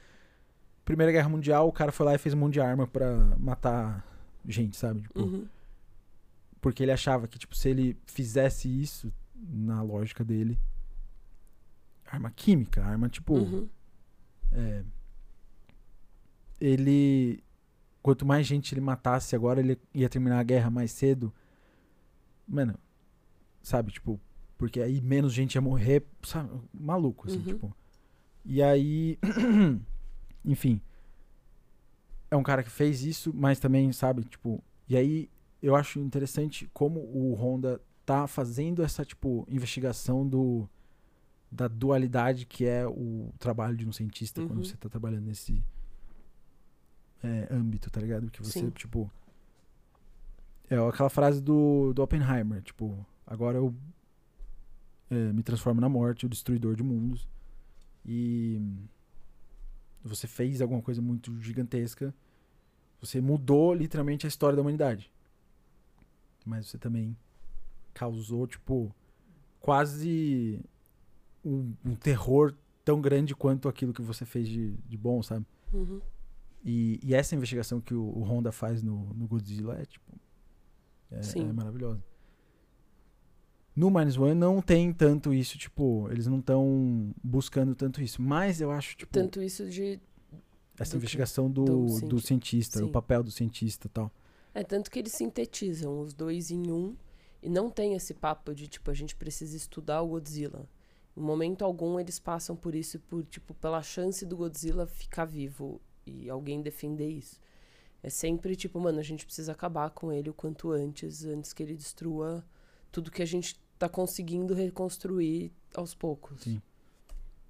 Primeira 0.85 1.11
Guerra 1.11 1.29
Mundial, 1.29 1.67
o 1.67 1.71
cara 1.71 1.91
foi 1.91 2.05
lá 2.05 2.15
e 2.15 2.17
fez 2.17 2.33
um 2.33 2.37
monte 2.37 2.53
de 2.53 2.61
arma 2.61 2.87
para 2.87 3.35
matar 3.37 4.05
gente, 4.47 4.75
sabe? 4.77 5.01
Tipo, 5.01 5.19
uhum. 5.19 5.47
Porque 6.59 6.83
ele 6.83 6.91
achava 6.91 7.27
que, 7.27 7.39
tipo, 7.39 7.55
se 7.55 7.69
ele 7.69 7.97
fizesse 8.05 8.67
isso, 8.67 9.11
na 9.35 9.81
lógica 9.81 10.23
dele, 10.23 10.59
arma 12.11 12.31
química, 12.31 12.83
arma 12.83 13.09
tipo. 13.09 13.35
Uhum. 13.35 13.69
É, 14.51 14.83
ele. 16.59 17.43
Quanto 18.01 18.25
mais 18.25 18.47
gente 18.47 18.73
ele 18.73 18.81
matasse 18.81 19.35
agora, 19.35 19.59
ele 19.59 19.79
ia 19.93 20.09
terminar 20.09 20.39
a 20.39 20.43
guerra 20.43 20.69
mais 20.69 20.91
cedo. 20.91 21.33
Mano, 22.47 22.77
sabe, 23.61 23.91
tipo, 23.91 24.19
porque 24.57 24.81
aí 24.81 24.99
menos 24.99 25.33
gente 25.33 25.55
ia 25.55 25.61
morrer, 25.61 26.03
sabe, 26.23 26.49
maluco, 26.73 27.27
assim, 27.27 27.37
uhum. 27.37 27.43
tipo. 27.43 27.75
E 28.43 28.61
aí. 28.61 29.17
enfim. 30.43 30.81
É 32.29 32.35
um 32.35 32.43
cara 32.43 32.63
que 32.63 32.69
fez 32.69 33.03
isso, 33.03 33.31
mas 33.33 33.59
também, 33.59 33.91
sabe, 33.91 34.23
tipo. 34.23 34.63
E 34.87 34.97
aí 34.97 35.29
eu 35.61 35.75
acho 35.75 35.99
interessante 35.99 36.69
como 36.73 36.99
o 36.99 37.33
Honda 37.35 37.79
tá 38.05 38.25
fazendo 38.25 38.83
essa, 38.83 39.05
tipo, 39.05 39.45
investigação 39.49 40.27
do 40.27 40.67
da 41.51 41.67
dualidade 41.67 42.45
que 42.45 42.65
é 42.65 42.87
o 42.87 43.33
trabalho 43.37 43.75
de 43.75 43.85
um 43.85 43.91
cientista 43.91 44.41
uhum. 44.41 44.47
quando 44.47 44.65
você 44.65 44.75
está 44.75 44.87
trabalhando 44.87 45.25
nesse 45.25 45.61
é, 47.21 47.47
âmbito, 47.51 47.89
tá 47.91 47.99
ligado? 47.99 48.31
Que 48.31 48.41
você, 48.41 48.59
Sim. 48.59 48.69
tipo. 48.69 49.11
É 50.69 50.77
aquela 50.77 51.09
frase 51.09 51.41
do, 51.41 51.91
do 51.93 52.01
Oppenheimer, 52.01 52.61
tipo, 52.61 53.05
agora 53.27 53.57
eu 53.57 53.75
é, 55.09 55.33
me 55.33 55.43
transformo 55.43 55.81
na 55.81 55.89
morte, 55.89 56.25
o 56.25 56.29
destruidor 56.29 56.77
de 56.77 56.83
mundos. 56.83 57.27
E 58.05 58.61
você 60.01 60.27
fez 60.27 60.61
alguma 60.61 60.81
coisa 60.81 61.01
muito 61.01 61.37
gigantesca. 61.41 62.13
Você 63.01 63.19
mudou 63.19 63.73
literalmente 63.73 64.25
a 64.25 64.29
história 64.29 64.55
da 64.55 64.61
humanidade. 64.61 65.11
Mas 66.45 66.67
você 66.67 66.77
também 66.77 67.15
causou, 67.93 68.47
tipo, 68.47 68.95
quase 69.59 70.63
um, 71.43 71.73
um, 71.85 71.95
terror 71.95 72.53
tão 72.83 73.01
grande 73.01 73.35
quanto 73.35 73.67
aquilo 73.67 73.93
que 73.93 74.01
você 74.01 74.25
fez 74.25 74.47
de, 74.47 74.73
de 74.87 74.97
bom, 74.97 75.21
sabe? 75.21 75.45
Uhum. 75.73 76.01
E, 76.63 76.99
e, 77.03 77.13
essa 77.13 77.35
investigação 77.35 77.81
que 77.81 77.93
o, 77.93 78.03
o, 78.03 78.23
Honda 78.23 78.51
faz 78.51 78.83
no, 78.83 79.13
no 79.13 79.27
Godzilla 79.27 79.79
é, 79.79 79.85
tipo, 79.85 80.11
é, 81.11 81.19
é 81.39 81.53
maravilhosa. 81.53 82.03
No 83.75 83.89
Minus 83.89 84.17
One 84.17 84.35
não 84.35 84.61
tem 84.61 84.93
tanto 84.93 85.33
isso, 85.33 85.57
tipo, 85.57 86.07
eles 86.11 86.27
não 86.27 86.39
estão 86.39 87.13
buscando 87.23 87.73
tanto 87.73 88.01
isso. 88.01 88.21
Mas 88.21 88.59
eu 88.59 88.69
acho, 88.69 88.95
tipo. 88.97 89.11
Tanto 89.11 89.41
isso 89.41 89.69
de. 89.69 89.99
Essa 90.77 90.91
do 90.91 90.97
investigação 90.97 91.49
do, 91.49 91.63
do, 91.63 92.07
do 92.07 92.19
cientista, 92.19 92.79
Sim. 92.79 92.85
o 92.85 92.89
papel 92.89 93.23
do 93.23 93.31
cientista 93.31 93.87
e 93.87 93.89
tal. 93.89 94.11
É 94.53 94.63
tanto 94.63 94.91
que 94.91 94.99
eles 94.99 95.13
sintetizam 95.13 96.01
os 96.01 96.13
dois 96.13 96.51
em 96.51 96.71
um 96.71 96.95
E 97.41 97.49
não 97.49 97.69
tem 97.69 97.93
esse 97.93 98.13
papo 98.13 98.53
de, 98.53 98.67
tipo, 98.67 98.91
a 98.91 98.93
gente 98.93 99.15
precisa 99.15 99.55
estudar 99.55 100.01
o 100.01 100.09
Godzilla. 100.09 100.67
Em 101.15 101.21
momento 101.21 101.63
algum 101.63 101.99
eles 101.99 102.19
passam 102.19 102.55
por 102.55 102.73
isso, 102.73 102.99
por, 102.99 103.23
tipo, 103.25 103.53
pela 103.53 103.81
chance 103.81 104.25
do 104.25 104.37
Godzilla 104.37 104.85
ficar 104.87 105.25
vivo 105.25 105.81
e 106.05 106.29
alguém 106.29 106.61
defender 106.61 107.09
isso. 107.09 107.39
É 108.03 108.09
sempre 108.09 108.55
tipo, 108.55 108.79
mano, 108.79 108.99
a 108.99 109.03
gente 109.03 109.25
precisa 109.25 109.51
acabar 109.51 109.89
com 109.91 110.11
ele 110.11 110.29
o 110.29 110.33
quanto 110.33 110.71
antes, 110.71 111.23
antes 111.25 111.53
que 111.53 111.61
ele 111.61 111.75
destrua 111.75 112.43
tudo 112.91 113.11
que 113.11 113.21
a 113.21 113.25
gente 113.25 113.59
tá 113.77 113.87
conseguindo 113.87 114.53
reconstruir 114.53 115.51
aos 115.75 115.93
poucos. 115.93 116.41
Sim. 116.41 116.61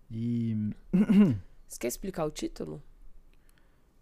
E. 0.10 0.56
Você 1.68 1.80
quer 1.80 1.88
explicar 1.88 2.26
o 2.26 2.32
título? 2.32 2.84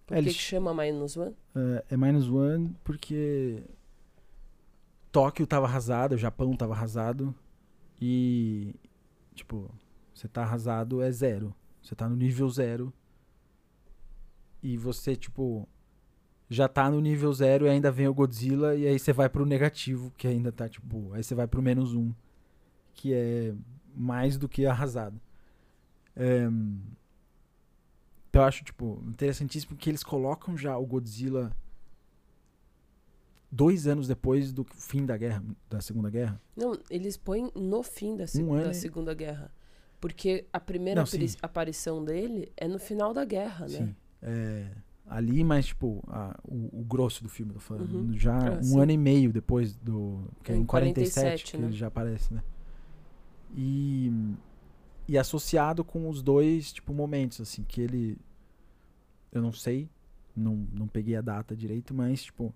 Por 0.08 0.18
É, 0.18 0.24
que, 0.24 0.30
que 0.30 0.34
chama 0.34 0.74
Minus 0.74 1.16
One? 1.16 1.36
É, 1.56 1.86
é 1.92 1.98
minus 1.98 2.28
one 2.28 2.76
porque 2.84 3.62
Tóquio 5.12 5.46
tava 5.46 5.68
arrasado, 5.68 6.16
o 6.16 6.18
Japão 6.18 6.56
tava 6.56 6.74
arrasado 6.74 7.34
e 8.02 8.74
tipo, 9.40 9.70
você 10.14 10.28
tá 10.28 10.44
arrasado 10.44 11.02
é 11.02 11.12
zero. 11.12 11.54
Você 11.82 11.96
tá 11.96 12.08
no 12.08 12.16
nível 12.16 12.50
zero 12.50 12.94
e 14.62 14.78
você 14.78 15.16
tipo 15.16 15.68
já 16.50 16.68
tá 16.68 16.90
no 16.90 17.00
nível 17.00 17.32
zero 17.32 17.66
e 17.66 17.70
ainda 17.70 17.92
vem 17.92 18.08
o 18.08 18.14
Godzilla 18.14 18.76
e 18.76 18.88
aí 18.88 18.98
você 18.98 19.14
vai 19.14 19.30
pro 19.30 19.46
negativo 19.46 20.12
que 20.18 20.28
ainda 20.28 20.52
tá 20.52 20.68
tipo, 20.68 21.14
aí 21.14 21.24
você 21.24 21.36
vai 21.36 21.48
pro 21.48 21.62
menos 21.62 21.94
um 21.94 22.12
que 22.94 23.14
é 23.14 23.54
mais 23.96 24.38
do 24.38 24.50
que 24.50 24.66
arrasado. 24.66 25.20
É, 26.16 26.48
então 28.30 28.44
eu 28.44 28.48
acho, 28.48 28.64
tipo, 28.64 29.04
interessantíssimo 29.08 29.76
que 29.76 29.90
eles 29.90 30.04
colocam 30.04 30.56
já 30.56 30.78
o 30.78 30.86
Godzilla 30.86 31.52
dois 33.52 33.88
anos 33.88 34.08
depois 34.08 34.52
do 34.54 34.64
fim 34.64 35.06
da 35.06 35.18
guerra, 35.18 35.44
da 35.70 35.82
Segunda 35.82 36.10
Guerra. 36.10 36.42
Não, 36.56 36.78
eles 36.90 37.18
põem 37.18 37.52
no 37.56 37.82
fim 37.84 38.16
da, 38.16 38.26
Um 38.38 38.56
da 38.64 38.74
Segunda 38.74 39.14
Guerra. 39.14 39.52
Porque 40.00 40.46
a 40.54 40.60
primeira 40.60 41.02
Não, 41.02 41.08
aparição 41.42 42.04
dele 42.06 42.52
é 42.56 42.68
no 42.68 42.80
final 42.80 43.14
da 43.14 43.26
guerra, 43.26 43.68
né? 43.68 43.86
Sim. 43.88 43.96
É, 44.22 44.72
ali, 45.06 45.44
mas, 45.44 45.66
tipo, 45.68 46.02
a- 46.08 46.40
o, 46.48 46.80
o 46.80 46.84
grosso 46.86 47.22
do 47.22 47.28
filme, 47.30 47.52
tô 47.52 47.60
falando. 47.60 47.94
Uhum. 47.94 48.14
Já 48.18 48.38
Ah, 48.38 48.58
um 48.60 48.64
sim. 48.64 48.80
ano 48.82 48.92
e 48.94 48.98
meio 48.98 49.34
depois 49.34 49.76
do. 49.76 50.24
Que 50.44 50.54
é 50.54 50.56
Em 50.56 50.62
em 50.62 50.66
47, 50.66 51.14
47, 51.14 51.52
que 51.52 51.58
né? 51.58 51.68
ele 51.68 51.76
já 51.76 51.88
aparece, 51.88 52.34
né? 52.34 52.42
E. 53.56 54.12
E 55.08 55.18
associado 55.18 55.84
com 55.84 56.08
os 56.08 56.22
dois, 56.22 56.72
tipo, 56.72 56.94
momentos, 56.94 57.42
assim, 57.42 57.64
que 57.64 57.82
ele. 57.82 58.18
Eu 59.32 59.42
não 59.42 59.52
sei, 59.52 59.90
não, 60.36 60.68
não 60.72 60.88
peguei 60.88 61.16
a 61.16 61.22
data 61.22 61.56
direito, 61.56 61.94
mas, 61.94 62.24
tipo. 62.24 62.54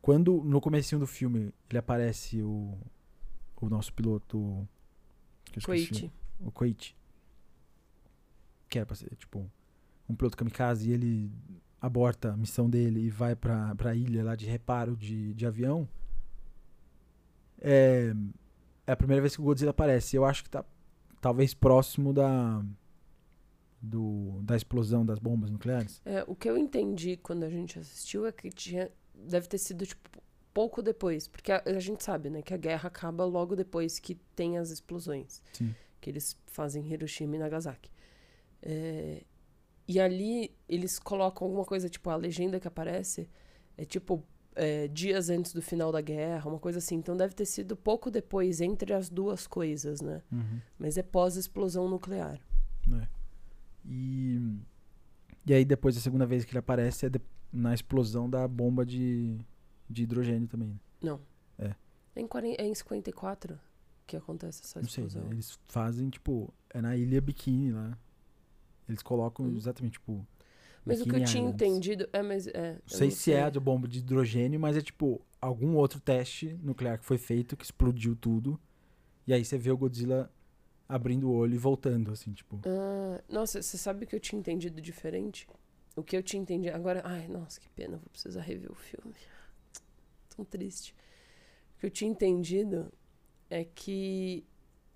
Quando 0.00 0.42
no 0.42 0.60
comecinho 0.60 1.00
do 1.00 1.06
filme 1.06 1.52
ele 1.68 1.78
aparece 1.78 2.42
o. 2.42 2.76
O 3.60 3.68
nosso 3.68 3.92
piloto. 3.92 4.66
Koichi. 5.64 6.10
o 6.40 6.50
Koichi. 6.50 6.96
Que 8.70 8.78
era 8.78 8.86
pra 8.86 8.96
ser, 8.96 9.14
tipo, 9.16 9.50
um 10.08 10.14
piloto 10.14 10.36
kamikaze 10.36 10.88
e 10.88 10.92
ele 10.92 11.30
aborta 11.80 12.32
a 12.32 12.36
missão 12.36 12.70
dele 12.70 13.00
e 13.00 13.10
vai 13.10 13.36
pra, 13.36 13.74
pra 13.74 13.94
ilha 13.94 14.24
lá 14.24 14.34
de 14.34 14.46
reparo 14.46 14.96
de, 14.96 15.34
de 15.34 15.46
avião. 15.46 15.86
É, 17.60 18.14
é 18.86 18.92
a 18.92 18.96
primeira 18.96 19.20
vez 19.20 19.34
que 19.34 19.42
o 19.42 19.44
Godzilla 19.44 19.72
aparece. 19.72 20.16
Eu 20.16 20.24
acho 20.24 20.42
que 20.42 20.50
tá 20.50 20.64
talvez 21.20 21.52
próximo 21.52 22.14
da 22.14 22.64
do, 23.80 24.40
da 24.42 24.56
explosão 24.56 25.04
das 25.06 25.18
bombas 25.18 25.50
nucleares. 25.50 26.02
É, 26.04 26.24
o 26.26 26.34
que 26.34 26.48
eu 26.48 26.58
entendi 26.58 27.16
quando 27.16 27.44
a 27.44 27.50
gente 27.50 27.78
assistiu 27.78 28.26
é 28.26 28.32
que 28.32 28.50
tinha, 28.50 28.90
deve 29.26 29.46
ter 29.48 29.58
sido 29.58 29.86
tipo 29.86 30.08
pouco 30.52 30.82
depois, 30.82 31.28
porque 31.28 31.52
a, 31.52 31.62
a 31.64 31.78
gente 31.78 32.02
sabe, 32.02 32.28
né, 32.28 32.42
que 32.42 32.52
a 32.52 32.56
guerra 32.56 32.88
acaba 32.88 33.24
logo 33.24 33.54
depois 33.54 33.98
que 34.00 34.16
tem 34.34 34.58
as 34.58 34.70
explosões 34.70 35.40
Sim. 35.52 35.72
que 36.00 36.10
eles 36.10 36.36
fazem 36.46 36.82
em 36.84 36.92
Hiroshima 36.92 37.36
e 37.36 37.38
Nagasaki. 37.38 37.90
É, 38.62 39.22
e 39.86 39.98
ali 40.00 40.54
eles 40.68 40.98
colocam 40.98 41.46
alguma 41.46 41.64
coisa 41.64 41.88
tipo 41.88 42.10
a 42.10 42.16
legenda 42.16 42.58
que 42.60 42.66
aparece 42.68 43.28
é 43.76 43.84
tipo 43.84 44.24
é, 44.56 44.88
dias 44.88 45.30
antes 45.30 45.52
do 45.52 45.62
final 45.62 45.90
da 45.92 46.00
guerra, 46.00 46.50
uma 46.50 46.58
coisa 46.58 46.78
assim. 46.78 46.96
Então 46.96 47.16
deve 47.16 47.32
ter 47.34 47.46
sido 47.46 47.76
pouco 47.76 48.10
depois 48.10 48.60
entre 48.60 48.92
as 48.92 49.08
duas 49.08 49.46
coisas, 49.46 50.00
né? 50.00 50.20
Mas 50.78 50.98
é 50.98 51.02
pós 51.02 51.36
explosão 51.36 51.88
nuclear. 51.88 52.38
É. 53.00 53.08
E, 53.86 54.38
e 55.46 55.54
aí 55.54 55.64
depois 55.64 55.96
a 55.96 56.00
segunda 56.00 56.26
vez 56.26 56.44
que 56.44 56.50
ele 56.50 56.58
aparece 56.58 57.06
é 57.06 57.08
de- 57.08 57.20
na 57.52 57.74
explosão 57.74 58.28
da 58.28 58.46
bomba 58.46 58.84
de, 58.86 59.38
de 59.88 60.02
hidrogênio 60.04 60.48
também. 60.48 60.68
né? 60.68 60.76
Não. 61.02 61.20
É. 61.58 61.74
É 62.16 62.20
em, 62.20 62.26
40, 62.26 62.60
é 62.62 62.66
em 62.66 62.74
54 62.74 63.58
que 64.06 64.16
acontece 64.16 64.62
essa 64.64 64.80
Não 64.80 64.88
sei, 64.88 65.04
explosão. 65.04 65.30
eles 65.32 65.58
fazem, 65.68 66.08
tipo, 66.10 66.52
é 66.70 66.80
na 66.80 66.96
ilha 66.96 67.20
Bikini 67.20 67.72
lá. 67.72 67.96
Eles 68.88 69.02
colocam 69.02 69.46
Hum. 69.46 69.56
exatamente, 69.56 69.92
tipo. 69.94 70.26
Mas 70.84 71.00
o 71.00 71.04
que 71.04 71.10
eu 71.10 71.24
tinha 71.24 71.42
Islands. 71.44 71.54
entendido. 71.54 72.08
É, 72.12 72.22
mas. 72.22 72.46
É, 72.48 72.72
Não 72.72 72.76
eu 72.90 72.96
sei 72.98 73.10
se 73.10 73.32
é 73.32 73.42
a 73.44 73.50
de 73.50 73.60
bomba 73.60 73.86
de 73.86 73.98
hidrogênio, 74.00 74.58
mas 74.58 74.76
é 74.76 74.80
tipo 74.80 75.20
algum 75.40 75.76
outro 75.76 76.00
teste 76.00 76.58
nuclear 76.62 76.98
que 76.98 77.04
foi 77.04 77.18
feito 77.18 77.56
que 77.56 77.64
explodiu 77.64 78.16
tudo. 78.16 78.58
E 79.26 79.32
aí 79.32 79.44
você 79.44 79.56
vê 79.58 79.70
o 79.70 79.76
Godzilla 79.76 80.28
abrindo 80.88 81.28
o 81.28 81.32
olho 81.32 81.54
e 81.54 81.58
voltando, 81.58 82.10
assim, 82.10 82.32
tipo. 82.32 82.60
Ah, 82.66 83.22
nossa, 83.28 83.62
você 83.62 83.78
sabe 83.78 84.06
que 84.06 84.16
eu 84.16 84.20
tinha 84.20 84.38
entendido 84.40 84.80
diferente? 84.80 85.46
O 86.00 86.04
que 86.04 86.16
eu 86.16 86.22
tinha 86.22 86.42
entendido. 86.42 86.74
Agora. 86.76 87.02
Ai, 87.04 87.28
nossa, 87.28 87.60
que 87.60 87.68
pena, 87.70 87.96
vou 87.98 88.08
precisar 88.10 88.40
rever 88.42 88.70
o 88.70 88.74
filme. 88.74 89.14
Tão 90.34 90.44
triste. 90.44 90.94
O 91.76 91.80
que 91.80 91.86
eu 91.86 91.90
tinha 91.90 92.10
entendido 92.10 92.92
é 93.48 93.64
que 93.64 94.44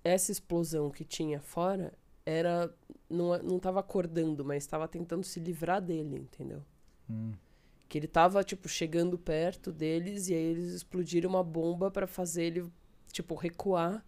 essa 0.03 0.31
explosão 0.31 0.89
que 0.91 1.03
tinha 1.03 1.39
fora 1.41 1.93
era. 2.25 2.73
Não, 3.09 3.37
não 3.43 3.59
tava 3.59 3.79
acordando, 3.79 4.43
mas 4.43 4.63
estava 4.63 4.87
tentando 4.87 5.23
se 5.23 5.39
livrar 5.39 5.81
dele, 5.81 6.17
entendeu? 6.17 6.63
hum, 7.09 7.33
Que 7.87 7.97
ele 7.99 8.07
tava, 8.07 8.43
tipo, 8.43 8.67
chegando 8.67 9.17
perto 9.17 9.71
deles 9.71 10.27
e 10.27 10.33
aí 10.33 10.43
eles 10.43 10.73
explodiram 10.73 11.29
uma 11.29 11.43
bomba 11.43 11.91
pra 11.91 12.07
fazer 12.07 12.45
ele, 12.45 12.71
tipo, 13.11 13.35
recuar. 13.35 14.03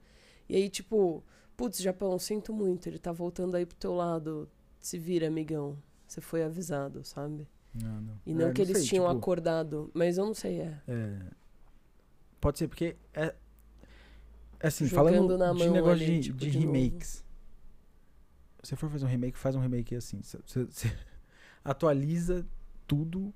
E 0.50 0.56
aí, 0.56 0.70
tipo, 0.70 1.24
putz, 1.56 1.80
Japão, 1.80 2.18
sinto 2.20 2.54
muito, 2.54 2.88
ele 2.88 3.00
tá 3.00 3.12
voltando 3.12 3.56
aí 3.56 3.66
pro 3.66 3.78
teu 3.78 3.94
lado. 3.94 4.50
Se 4.80 4.98
vira, 4.98 5.28
amigão. 5.28 5.78
Você 6.08 6.22
foi 6.22 6.44
avisado, 6.44 7.04
sabe? 7.04 7.48
Não, 7.74 8.02
não. 8.02 8.20
E 8.26 8.34
não 8.34 8.48
É, 8.48 8.54
que 8.54 8.62
eles 8.62 8.78
sei, 8.78 8.88
tinham 8.88 9.06
tipo, 9.08 9.18
acordado, 9.18 9.92
mas 9.94 10.18
eu 10.18 10.26
não 10.26 10.34
sei, 10.34 10.62
é. 10.62 10.82
é, 10.88 11.20
pode 12.40 12.58
ser, 12.58 12.68
porque 12.68 12.96
é. 13.14 13.36
é 14.60 14.68
Assim, 14.68 14.86
Jogando 14.86 15.38
falando 15.38 15.58
de 15.58 15.70
negócio 15.70 15.92
ali, 15.92 16.20
de, 16.20 16.24
tipo, 16.28 16.40
de 16.40 16.50
remakes. 16.50 17.24
Se 18.64 18.70
você 18.70 18.76
for 18.76 18.90
fazer 18.90 19.06
um 19.06 19.08
remake, 19.10 19.38
faz 19.38 19.56
um 19.56 19.60
remake 19.60 19.96
assim. 19.96 20.22
Você, 20.22 20.38
você- 20.40 20.66
você 20.72 20.98
atualiza 21.64 22.46
tudo 22.88 23.34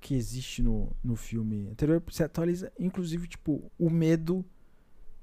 que 0.00 0.14
existe 0.14 0.62
no, 0.62 0.94
no 1.02 1.16
filme 1.16 1.68
anterior. 1.68 2.02
Você 2.06 2.22
atualiza, 2.22 2.72
inclusive, 2.78 3.26
tipo, 3.26 3.70
o 3.78 3.90
medo 3.90 4.44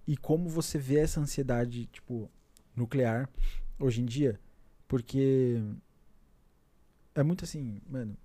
e 0.05 0.15
como 0.17 0.49
você 0.49 0.77
vê 0.77 0.97
essa 0.99 1.19
ansiedade, 1.19 1.85
tipo, 1.87 2.29
nuclear 2.75 3.29
hoje 3.79 4.01
em 4.01 4.05
dia. 4.05 4.39
Porque 4.87 5.61
é 7.19 7.23
muito 7.23 7.43
assim, 7.43 7.81
mano. 7.89 8.15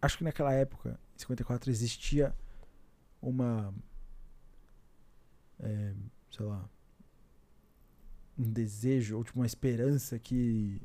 Acho 0.00 0.18
que 0.18 0.24
naquela 0.24 0.52
época, 0.52 0.98
em 1.14 1.18
54, 1.18 1.70
existia 1.70 2.34
uma. 3.20 3.74
é, 5.58 5.94
sei 6.30 6.46
lá. 6.46 6.68
Um 8.38 8.50
desejo, 8.50 9.18
ou 9.18 9.24
tipo, 9.24 9.38
uma 9.38 9.46
esperança 9.46 10.18
que 10.18 10.80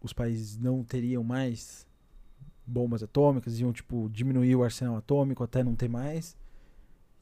os 0.00 0.12
países 0.12 0.58
não 0.58 0.84
teriam 0.84 1.24
mais 1.24 1.86
bombas 2.66 3.02
atômicas, 3.02 3.58
iam, 3.58 3.72
tipo, 3.72 4.10
diminuir 4.10 4.54
o 4.56 4.62
arsenal 4.62 4.96
atômico 4.96 5.42
até 5.42 5.62
não 5.62 5.74
ter 5.74 5.88
mais. 5.88 6.36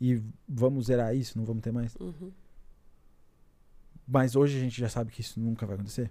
E 0.01 0.20
vamos 0.49 0.87
zerar 0.87 1.14
isso, 1.14 1.39
não 1.39 1.45
vamos 1.45 1.62
ter 1.62 1.70
mais. 1.70 1.95
Uhum. 1.97 2.33
Mas 4.07 4.35
hoje 4.35 4.57
a 4.57 4.61
gente 4.61 4.81
já 4.81 4.89
sabe 4.89 5.12
que 5.12 5.20
isso 5.20 5.39
nunca 5.39 5.64
vai 5.64 5.77
acontecer. 5.77 6.11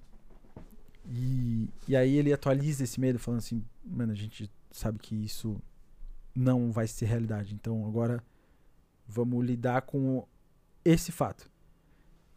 E, 1.10 1.68
e 1.88 1.96
aí 1.96 2.16
ele 2.16 2.32
atualiza 2.32 2.84
esse 2.84 3.00
medo, 3.00 3.20
falando 3.20 3.40
assim: 3.40 3.64
mano, 3.84 4.12
a 4.12 4.16
gente 4.16 4.50
sabe 4.72 5.00
que 5.00 5.16
isso 5.16 5.62
não 6.36 6.72
vai 6.72 6.88
ser 6.88 7.06
realidade. 7.06 7.54
Então 7.54 7.86
agora 7.88 8.24
vamos 9.08 9.46
lidar 9.46 9.82
com 9.84 10.26
esse 10.84 11.12
fato. 11.12 11.50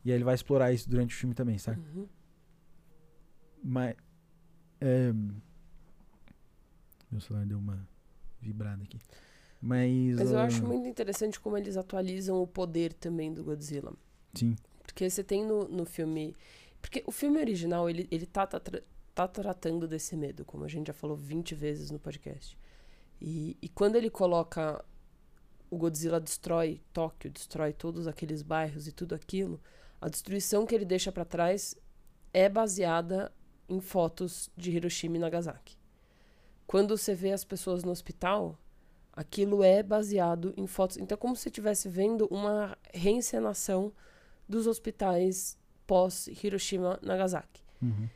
E 0.04 0.10
aí 0.10 0.16
ele 0.16 0.24
vai 0.24 0.34
explorar 0.34 0.72
isso 0.72 0.88
durante 0.88 1.14
o 1.14 1.18
filme 1.18 1.34
também, 1.34 1.58
sabe? 1.58 1.80
Uhum. 1.94 2.06
Mas. 3.62 3.96
é, 4.80 5.12
meu 7.10 7.20
celular 7.20 7.46
deu 7.46 7.58
uma 7.58 7.88
vibrada 8.40 8.82
aqui. 8.82 9.00
Mas. 9.60 10.16
Mas 10.16 10.30
eu 10.30 10.38
acho 10.38 10.66
muito 10.66 10.86
interessante 10.86 11.40
como 11.40 11.56
eles 11.56 11.76
atualizam 11.76 12.42
o 12.42 12.46
poder 12.46 12.92
também 12.92 13.32
do 13.32 13.42
Godzilla. 13.42 13.94
Sim. 14.34 14.56
Porque 14.82 15.08
você 15.08 15.24
tem 15.24 15.44
no, 15.44 15.66
no 15.68 15.86
filme. 15.86 16.36
Porque 16.84 17.02
o 17.06 17.10
filme 17.10 17.40
original, 17.40 17.88
ele, 17.88 18.06
ele 18.10 18.26
tá, 18.26 18.46
tá, 18.46 18.60
tá 19.14 19.26
tratando 19.26 19.88
desse 19.88 20.14
medo, 20.14 20.44
como 20.44 20.64
a 20.64 20.68
gente 20.68 20.88
já 20.88 20.92
falou 20.92 21.16
20 21.16 21.54
vezes 21.54 21.90
no 21.90 21.98
podcast. 21.98 22.58
E, 23.18 23.56
e 23.62 23.70
quando 23.70 23.96
ele 23.96 24.10
coloca 24.10 24.84
o 25.70 25.78
Godzilla 25.78 26.20
destrói 26.20 26.82
Tóquio, 26.92 27.30
destrói 27.30 27.72
todos 27.72 28.06
aqueles 28.06 28.42
bairros 28.42 28.86
e 28.86 28.92
tudo 28.92 29.14
aquilo, 29.14 29.58
a 29.98 30.10
destruição 30.10 30.66
que 30.66 30.74
ele 30.74 30.84
deixa 30.84 31.10
para 31.10 31.24
trás 31.24 31.74
é 32.34 32.50
baseada 32.50 33.32
em 33.66 33.80
fotos 33.80 34.50
de 34.54 34.70
Hiroshima 34.70 35.16
e 35.16 35.20
Nagasaki. 35.20 35.78
Quando 36.66 36.98
você 36.98 37.14
vê 37.14 37.32
as 37.32 37.46
pessoas 37.46 37.82
no 37.82 37.92
hospital, 37.92 38.58
aquilo 39.10 39.64
é 39.64 39.82
baseado 39.82 40.52
em 40.54 40.66
fotos. 40.66 40.98
Então, 40.98 41.16
é 41.16 41.18
como 41.18 41.34
se 41.34 41.48
estivesse 41.48 41.88
vendo 41.88 42.26
uma 42.26 42.76
reencenação 42.92 43.90
dos 44.46 44.66
hospitais 44.66 45.56
pós 45.86 46.26
Hiroshima 46.26 46.98
Nagasaki. 47.02 47.62
Uhum. 47.82 48.08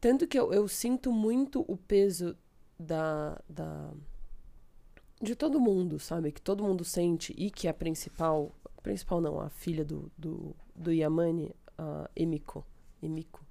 Tanto 0.00 0.26
que 0.26 0.38
eu, 0.38 0.52
eu 0.52 0.68
sinto 0.68 1.10
muito 1.12 1.64
o 1.66 1.76
peso 1.76 2.36
da, 2.78 3.40
da 3.48 3.90
de 5.22 5.34
todo 5.34 5.60
mundo, 5.60 5.98
sabe? 5.98 6.30
Que 6.32 6.40
todo 6.40 6.62
mundo 6.62 6.84
sente 6.84 7.34
e 7.36 7.50
que 7.50 7.66
a 7.66 7.74
principal, 7.74 8.54
principal 8.82 9.20
não, 9.20 9.40
a 9.40 9.48
filha 9.48 9.84
do, 9.84 10.10
do, 10.16 10.54
do 10.74 10.92
Yamane, 10.92 11.54
a 11.78 12.10
Emiko, 12.14 12.66
Emiko, 13.02 13.44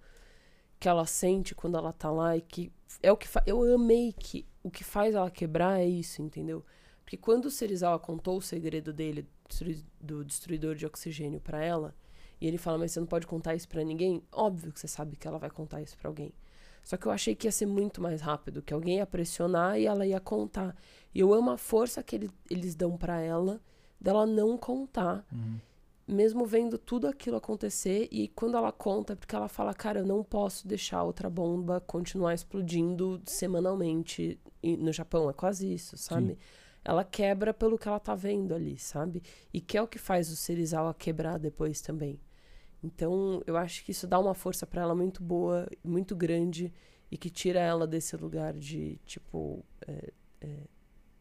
que 0.80 0.88
ela 0.88 1.06
sente 1.06 1.56
quando 1.56 1.78
ela 1.78 1.92
tá 1.92 2.12
lá 2.12 2.38
e 2.38 2.42
que 2.42 2.72
é 3.02 3.12
o 3.12 3.18
que 3.18 3.28
eu 3.46 3.74
amei 3.74 4.14
que 4.14 4.46
o 4.62 4.70
que 4.70 4.84
faz 4.84 5.16
ela 5.16 5.30
quebrar 5.30 5.80
é 5.80 5.88
isso, 5.88 6.22
entendeu? 6.22 6.64
Porque 7.04 7.18
quando 7.18 7.46
o 7.46 7.52
Serizawa 7.52 8.00
contou 8.00 8.38
o 8.38 8.42
segredo 8.42 8.94
dele 8.94 9.28
do 10.00 10.24
destruidor 10.24 10.76
de 10.76 10.86
oxigênio 10.86 11.42
para 11.42 11.62
ela, 11.64 11.94
e 12.44 12.48
ele 12.48 12.58
fala: 12.58 12.78
"Mas 12.78 12.92
você 12.92 13.00
não 13.00 13.08
pode 13.08 13.26
contar 13.26 13.56
isso 13.56 13.70
para 13.70 13.84
ninguém?" 13.84 14.22
Óbvio 14.32 14.74
que 14.74 14.80
você 14.80 14.88
sabe 14.88 15.16
que 15.16 15.26
ela 15.26 15.40
vai 15.40 15.50
contar 15.50 15.82
isso 15.82 15.98
para 15.98 16.10
alguém. 16.10 16.34
Só 16.84 16.98
que 16.98 17.06
eu 17.06 17.12
achei 17.12 17.34
que 17.34 17.48
ia 17.48 17.52
ser 17.52 17.66
muito 17.66 18.02
mais 18.02 18.20
rápido, 18.20 18.62
que 18.62 18.74
alguém 18.74 18.98
ia 18.98 19.06
pressionar 19.06 19.80
e 19.80 19.86
ela 19.86 20.06
ia 20.06 20.20
contar. 20.20 20.76
E 21.16 21.22
eu 21.22 21.34
amo 21.34 21.52
a 21.52 21.58
força 21.58 22.04
que 22.04 22.18
ele, 22.18 22.30
eles 22.50 22.76
dão 22.76 22.98
para 22.98 23.22
ela 23.22 23.62
dela 24.00 24.26
não 24.26 24.58
contar. 24.58 25.26
Uhum. 25.32 25.58
Mesmo 26.06 26.46
vendo 26.46 26.78
tudo 26.78 27.08
aquilo 27.08 27.38
acontecer, 27.38 28.10
e 28.12 28.28
quando 28.28 28.58
ela 28.58 28.74
conta, 28.74 29.16
porque 29.16 29.34
ela 29.34 29.48
fala, 29.48 29.74
cara, 29.74 30.02
eu 30.02 30.06
não 30.06 30.22
posso 30.22 30.68
deixar 30.68 31.02
outra 31.02 31.30
bomba 31.30 31.80
continuar 31.80 32.34
explodindo 32.34 33.22
semanalmente 33.26 34.38
no 34.62 34.92
Japão. 34.92 35.30
É 35.30 35.34
quase 35.34 35.74
isso, 35.74 35.98
sabe? 35.98 36.34
Sim. 36.34 36.38
Ela 36.84 37.06
quebra 37.06 37.54
pelo 37.54 37.78
que 37.78 37.88
ela 37.88 38.02
tá 38.02 38.14
vendo 38.14 38.54
ali, 38.54 38.78
sabe? 38.78 39.24
E 39.54 39.62
que 39.62 39.78
é 39.78 39.82
o 39.82 39.88
que 39.88 39.98
faz 39.98 40.30
o 40.30 40.36
Serizawa 40.36 40.94
quebrar 40.94 41.40
depois 41.40 41.80
também. 41.80 42.20
Então, 42.84 43.42
eu 43.48 43.56
acho 43.56 43.84
que 43.86 43.92
isso 43.92 44.06
dá 44.06 44.20
uma 44.20 44.34
força 44.34 44.68
para 44.68 44.82
ela 44.82 44.94
muito 44.94 45.24
boa, 45.24 45.68
muito 45.84 46.16
grande, 46.16 46.74
e 47.10 47.18
que 47.18 47.30
tira 47.30 47.60
ela 47.60 47.88
desse 47.88 48.18
lugar 48.18 48.54
de, 48.54 49.00
tipo, 49.06 49.64
é, 49.88 50.12
é, 50.42 50.64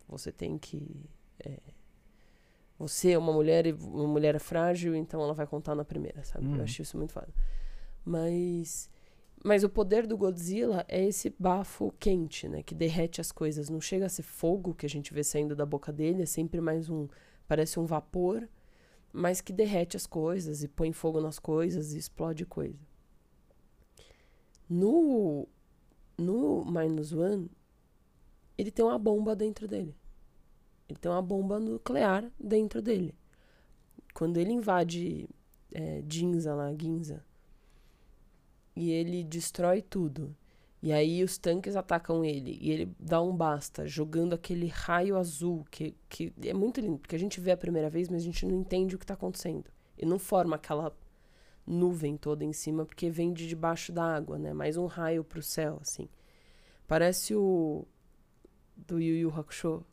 você 0.09 0.33
tem 0.33 0.59
que. 0.59 1.09
É, 1.39 1.59
você 2.79 3.13
é 3.13 3.19
uma 3.19 3.33
mulher 3.33 3.65
e 3.67 3.73
uma 3.73 4.09
mulher 4.09 4.35
é 4.35 4.41
frágil, 4.41 4.97
então 4.97 5.23
ela 5.23 5.35
vai 5.35 5.47
contar 5.47 5.77
na 5.77 5.85
primeira, 5.85 6.25
sabe? 6.25 6.47
Hum. 6.47 6.57
Eu 6.57 6.65
acho 6.65 6.83
isso 6.83 6.97
muito 6.97 7.13
foda. 7.13 7.33
Mas. 8.05 8.91
Mas 9.45 9.65
o 9.65 9.69
poder 9.69 10.07
do 10.07 10.17
Godzilla 10.17 10.85
é 10.89 11.05
esse 11.05 11.35
bafo 11.37 11.93
quente, 11.99 12.49
né? 12.49 12.63
Que 12.63 12.75
derrete 12.77 13.21
as 13.21 13.33
coisas. 13.33 13.69
Não 13.69 13.81
chega 13.81 14.07
a 14.07 14.09
ser 14.09 14.23
fogo 14.23 14.73
que 14.73 14.87
a 14.87 14.89
gente 14.89 15.13
vê 15.13 15.25
saindo 15.25 15.57
da 15.57 15.67
boca 15.67 15.93
dele, 15.93 16.23
é 16.23 16.27
sempre 16.27 16.61
mais 16.61 16.89
um. 16.89 17.09
Parece 17.47 17.79
um 17.79 17.85
vapor 17.85 18.49
mas 19.13 19.41
que 19.41 19.53
derrete 19.53 19.97
as 19.97 20.07
coisas 20.07 20.63
e 20.63 20.69
põe 20.69 20.93
fogo 20.93 21.21
nas 21.21 21.39
coisas 21.39 21.93
e 21.93 21.99
explode 21.99 22.47
coisa. 22.47 22.79
No 24.69 25.47
no 26.17 26.65
Minus 26.65 27.13
One, 27.13 27.51
ele 28.57 28.71
tem 28.71 28.85
uma 28.85 28.99
bomba 28.99 29.35
dentro 29.35 29.67
dele. 29.67 29.95
Ele 30.89 30.99
tem 30.99 31.11
uma 31.11 31.23
bomba 31.23 31.59
nuclear 31.59 32.31
dentro 32.39 32.81
dele. 32.81 33.15
Quando 34.15 34.37
ele 34.37 34.53
invade 34.53 35.29
é, 35.73 36.03
Ginza 36.09 36.55
lá, 36.55 36.73
Ginza, 36.75 37.25
e 38.77 38.91
ele 38.91 39.25
destrói 39.25 39.83
tudo, 39.83 40.37
e 40.83 40.93
aí 40.93 41.23
os 41.23 41.39
tanques 41.39 41.77
atacam 41.77 42.25
ele 42.25 42.59
e 42.61 42.73
ele 42.73 42.93
dá 42.99 43.23
um 43.23 43.35
basta, 43.35 43.87
jogando 43.87 44.35
aquele 44.35 44.67
raio 44.67 45.17
azul, 45.17 45.65
que, 45.71 45.95
que 46.09 46.33
é 46.43 46.53
muito 46.53 46.81
lindo, 46.81 46.99
porque 46.99 47.15
a 47.15 47.19
gente 47.19 47.41
vê 47.41 47.53
a 47.53 47.57
primeira 47.57 47.89
vez, 47.89 48.09
mas 48.09 48.23
a 48.23 48.25
gente 48.25 48.45
não 48.45 48.59
entende 48.59 48.97
o 48.97 48.99
que 48.99 49.05
está 49.05 49.15
acontecendo. 49.15 49.71
E 49.97 50.05
não 50.05 50.19
forma 50.19 50.57
aquela 50.57 50.93
nuvem 51.65 52.17
toda 52.17 52.45
em 52.45 52.53
cima, 52.53 52.85
porque 52.85 53.09
vem 53.09 53.33
de 53.33 53.47
debaixo 53.47 53.93
da 53.93 54.03
água, 54.03 54.37
né? 54.37 54.53
Mais 54.53 54.77
um 54.77 54.87
raio 54.87 55.23
pro 55.23 55.41
céu, 55.41 55.79
assim. 55.81 56.09
Parece 56.89 57.33
o 57.35 57.87
do 58.77 59.01
Yu 59.01 59.17
Yu 59.17 59.31
Hakusho. 59.31 59.87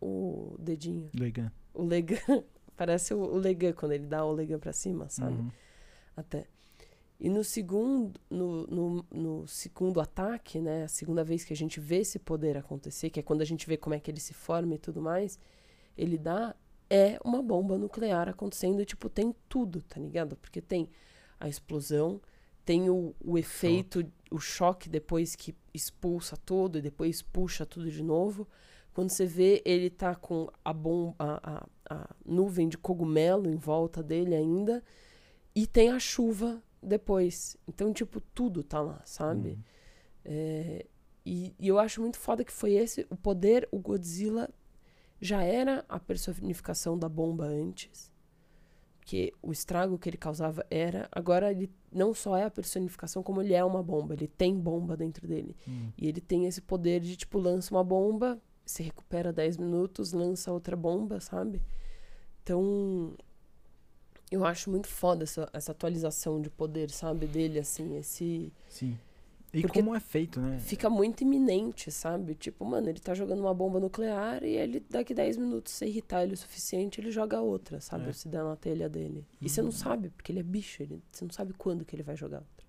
O 0.00 0.56
dedinho. 0.58 1.08
Legan. 1.14 1.52
O 1.72 1.84
Legan. 1.84 2.18
Parece 2.76 3.14
o, 3.14 3.20
o 3.20 3.36
Legan, 3.36 3.72
quando 3.72 3.92
ele 3.92 4.06
dá 4.06 4.24
o 4.24 4.32
Legan 4.32 4.58
pra 4.58 4.72
cima, 4.72 5.08
sabe? 5.08 5.36
Uhum. 5.36 5.50
Até. 6.16 6.48
E 7.24 7.28
no 7.30 7.42
segundo, 7.42 8.20
no, 8.28 8.66
no, 8.66 9.06
no, 9.10 9.48
segundo 9.48 9.98
ataque, 9.98 10.60
né, 10.60 10.84
a 10.84 10.88
segunda 10.88 11.24
vez 11.24 11.42
que 11.42 11.54
a 11.54 11.56
gente 11.56 11.80
vê 11.80 12.00
esse 12.00 12.18
poder 12.18 12.54
acontecer, 12.54 13.08
que 13.08 13.18
é 13.18 13.22
quando 13.22 13.40
a 13.40 13.46
gente 13.46 13.66
vê 13.66 13.78
como 13.78 13.94
é 13.94 13.98
que 13.98 14.10
ele 14.10 14.20
se 14.20 14.34
forma 14.34 14.74
e 14.74 14.78
tudo 14.78 15.00
mais, 15.00 15.38
ele 15.96 16.18
dá 16.18 16.54
é 16.90 17.18
uma 17.24 17.42
bomba 17.42 17.78
nuclear 17.78 18.28
acontecendo, 18.28 18.84
tipo, 18.84 19.08
tem 19.08 19.34
tudo, 19.48 19.80
tá 19.80 19.98
ligado? 19.98 20.36
Porque 20.36 20.60
tem 20.60 20.86
a 21.40 21.48
explosão, 21.48 22.20
tem 22.62 22.90
o, 22.90 23.14
o 23.24 23.38
efeito, 23.38 24.04
o 24.30 24.38
choque 24.38 24.90
depois 24.90 25.34
que 25.34 25.56
expulsa 25.72 26.36
tudo 26.36 26.76
e 26.76 26.82
depois 26.82 27.22
puxa 27.22 27.64
tudo 27.64 27.90
de 27.90 28.02
novo. 28.02 28.46
Quando 28.92 29.08
você 29.08 29.24
vê, 29.24 29.62
ele 29.64 29.88
tá 29.88 30.14
com 30.14 30.50
a, 30.62 30.74
bomba, 30.74 31.14
a, 31.18 31.54
a, 31.54 31.66
a 31.88 32.16
nuvem 32.22 32.68
de 32.68 32.76
cogumelo 32.76 33.48
em 33.48 33.56
volta 33.56 34.02
dele 34.02 34.34
ainda, 34.34 34.84
e 35.54 35.66
tem 35.66 35.88
a 35.88 35.98
chuva 35.98 36.62
depois. 36.84 37.56
Então, 37.66 37.92
tipo, 37.92 38.20
tudo 38.20 38.62
tá 38.62 38.80
lá, 38.80 39.00
sabe? 39.04 39.50
Uhum. 39.50 39.58
É, 40.24 40.86
e, 41.24 41.54
e, 41.58 41.68
eu 41.68 41.78
acho 41.78 42.00
muito 42.00 42.18
foda 42.18 42.44
que 42.44 42.52
foi 42.52 42.72
esse 42.72 43.06
o 43.10 43.16
poder. 43.16 43.68
O 43.72 43.78
Godzilla 43.78 44.48
já 45.20 45.42
era 45.42 45.84
a 45.88 45.98
personificação 45.98 46.98
da 46.98 47.08
bomba 47.08 47.44
antes. 47.46 48.12
Que 49.06 49.32
o 49.42 49.52
estrago 49.52 49.98
que 49.98 50.08
ele 50.08 50.16
causava 50.16 50.66
era. 50.70 51.08
Agora 51.12 51.50
ele 51.50 51.70
não 51.92 52.14
só 52.14 52.36
é 52.36 52.44
a 52.44 52.50
personificação, 52.50 53.22
como 53.22 53.40
ele 53.42 53.54
é 53.54 53.64
uma 53.64 53.82
bomba. 53.82 54.14
Ele 54.14 54.28
tem 54.28 54.58
bomba 54.58 54.96
dentro 54.96 55.26
dele. 55.26 55.56
Uhum. 55.66 55.92
E 55.96 56.08
ele 56.08 56.20
tem 56.20 56.46
esse 56.46 56.60
poder 56.60 57.00
de, 57.00 57.16
tipo, 57.16 57.38
lança 57.38 57.74
uma 57.74 57.84
bomba, 57.84 58.40
se 58.64 58.82
recupera 58.82 59.32
10 59.32 59.58
minutos, 59.58 60.12
lança 60.12 60.52
outra 60.52 60.76
bomba, 60.76 61.20
sabe? 61.20 61.62
Então, 62.42 63.14
eu 64.30 64.44
acho 64.44 64.70
muito 64.70 64.88
foda 64.88 65.24
essa, 65.24 65.48
essa 65.52 65.72
atualização 65.72 66.40
de 66.40 66.50
poder, 66.50 66.90
sabe, 66.90 67.26
dele, 67.26 67.58
assim, 67.58 67.96
esse. 67.96 68.52
Sim. 68.68 68.98
E 69.52 69.60
Porque 69.62 69.80
como 69.80 69.94
é 69.94 70.00
feito, 70.00 70.40
né? 70.40 70.58
Fica 70.58 70.90
muito 70.90 71.22
iminente, 71.22 71.92
sabe? 71.92 72.34
Tipo, 72.34 72.64
mano, 72.64 72.88
ele 72.88 72.98
tá 72.98 73.14
jogando 73.14 73.38
uma 73.38 73.54
bomba 73.54 73.78
nuclear 73.78 74.42
e 74.42 74.56
ele, 74.56 74.84
daqui 74.90 75.14
10 75.14 75.36
minutos, 75.36 75.74
se 75.74 75.86
irritar 75.86 76.24
ele 76.24 76.34
o 76.34 76.36
suficiente, 76.36 77.00
ele 77.00 77.12
joga 77.12 77.40
outra, 77.40 77.80
sabe? 77.80 78.08
É. 78.08 78.12
Se 78.12 78.26
der 78.26 78.42
na 78.42 78.56
telha 78.56 78.88
dele. 78.88 79.24
E 79.40 79.48
você 79.48 79.62
não 79.62 79.68
uhum. 79.68 79.72
sabe, 79.72 80.10
porque 80.10 80.32
ele 80.32 80.40
é 80.40 80.42
bicho, 80.42 80.82
ele, 80.82 81.00
você 81.12 81.24
não 81.24 81.30
sabe 81.30 81.52
quando 81.52 81.84
que 81.84 81.94
ele 81.94 82.02
vai 82.02 82.16
jogar 82.16 82.38
outra. 82.38 82.66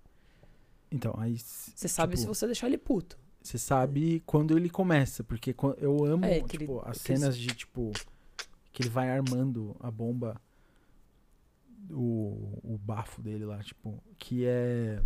Então, 0.92 1.12
aí. 1.18 1.36
Você 1.36 1.88
sabe 1.88 2.12
tipo, 2.12 2.22
se 2.22 2.26
você 2.28 2.46
deixar 2.46 2.68
ele 2.68 2.78
puto. 2.78 3.18
Você 3.42 3.58
sabe 3.58 4.22
quando 4.24 4.56
ele 4.56 4.70
começa, 4.70 5.24
porque 5.24 5.56
eu 5.78 6.04
amo, 6.04 6.24
é, 6.24 6.40
tipo, 6.40 6.78
ele, 6.78 6.82
as 6.84 6.98
cenas 6.98 7.36
de, 7.36 7.48
tipo, 7.48 7.90
que 8.72 8.82
ele 8.82 8.90
vai 8.90 9.10
armando 9.10 9.74
a 9.80 9.90
bomba 9.90 10.40
o, 11.90 12.58
o 12.62 12.78
bafo 12.78 13.22
dele 13.22 13.44
lá, 13.44 13.62
tipo, 13.62 14.02
que 14.18 14.44
é. 14.44 15.02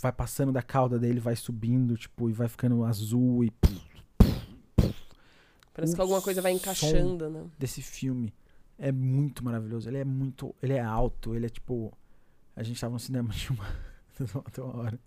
Vai 0.00 0.12
passando 0.12 0.50
da 0.50 0.62
cauda 0.62 0.98
dele, 0.98 1.20
vai 1.20 1.36
subindo, 1.36 1.96
tipo, 1.96 2.28
e 2.28 2.32
vai 2.32 2.48
ficando 2.48 2.84
azul 2.84 3.44
e. 3.44 3.52
Parece 5.74 5.92
o 5.92 5.96
que 5.96 6.00
alguma 6.02 6.20
coisa 6.20 6.42
vai 6.42 6.52
encaixando, 6.52 7.30
né? 7.30 7.46
Desse 7.58 7.80
filme 7.80 8.34
é 8.78 8.90
muito 8.90 9.44
maravilhoso. 9.44 9.88
Ele 9.88 9.98
é 9.98 10.04
muito. 10.04 10.54
Ele 10.62 10.74
é 10.74 10.80
alto, 10.80 11.34
ele 11.34 11.46
é 11.46 11.48
tipo. 11.48 11.92
A 12.54 12.62
gente 12.62 12.80
tava 12.80 12.92
no 12.92 13.00
cinema 13.00 13.32
de 13.32 13.50
uma, 13.50 13.66
uma 14.58 14.76
hora 14.76 15.00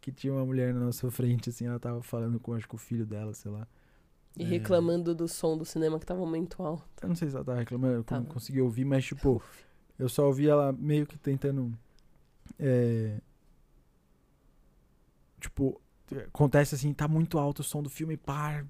que 0.00 0.10
tinha 0.10 0.32
uma 0.32 0.44
mulher 0.44 0.74
na 0.74 0.80
nossa 0.80 1.08
frente, 1.10 1.48
assim, 1.48 1.66
ela 1.66 1.78
tava 1.78 2.02
falando 2.02 2.40
com, 2.40 2.54
acho 2.54 2.68
que 2.68 2.74
o 2.74 2.78
filho 2.78 3.06
dela, 3.06 3.32
sei 3.32 3.50
lá. 3.52 3.66
E 4.36 4.42
é... 4.42 4.46
reclamando 4.46 5.14
do 5.14 5.28
som 5.28 5.56
do 5.56 5.64
cinema 5.64 5.98
que 5.98 6.04
tava 6.04 6.26
muito 6.26 6.60
alto. 6.62 6.84
Eu 7.00 7.08
não 7.08 7.14
sei 7.14 7.28
se 7.28 7.36
ela 7.36 7.44
tava 7.44 7.58
reclamando, 7.58 8.04
eu 8.08 8.16
não 8.18 8.24
consegui 8.24 8.60
ouvir, 8.60 8.84
mas 8.84 9.04
tipo, 9.04 9.40
eu 9.98 10.08
só 10.08 10.26
ouvi 10.26 10.48
ela 10.48 10.72
meio 10.72 11.06
que 11.06 11.18
tentando. 11.18 11.76
É, 12.58 13.20
tipo, 15.40 15.80
acontece 16.26 16.74
assim, 16.74 16.92
tá 16.92 17.06
muito 17.08 17.38
alto 17.38 17.60
o 17.60 17.64
som 17.64 17.82
do 17.82 17.90
filme, 17.90 18.16
pá. 18.16 18.64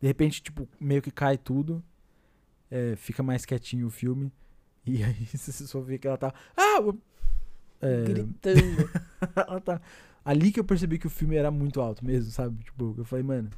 De 0.00 0.06
repente, 0.06 0.42
tipo, 0.42 0.68
meio 0.80 1.02
que 1.02 1.10
cai 1.10 1.38
tudo. 1.38 1.82
É, 2.70 2.96
fica 2.96 3.22
mais 3.22 3.44
quietinho 3.44 3.86
o 3.86 3.90
filme. 3.90 4.32
E 4.86 5.02
aí 5.04 5.26
você 5.26 5.52
só 5.66 5.80
vê 5.80 5.98
que 5.98 6.06
ela 6.06 6.18
tá. 6.18 6.32
Ah! 6.56 6.78
É, 7.80 8.02
Gritando. 8.04 8.90
ela 9.36 9.60
tá. 9.60 9.80
Ali 10.24 10.50
que 10.50 10.58
eu 10.58 10.64
percebi 10.64 10.98
que 10.98 11.06
o 11.06 11.10
filme 11.10 11.36
era 11.36 11.50
muito 11.50 11.80
alto 11.80 12.04
mesmo, 12.04 12.30
sabe? 12.30 12.64
Tipo, 12.64 12.94
eu 12.96 13.04
falei, 13.04 13.22
mano. 13.22 13.50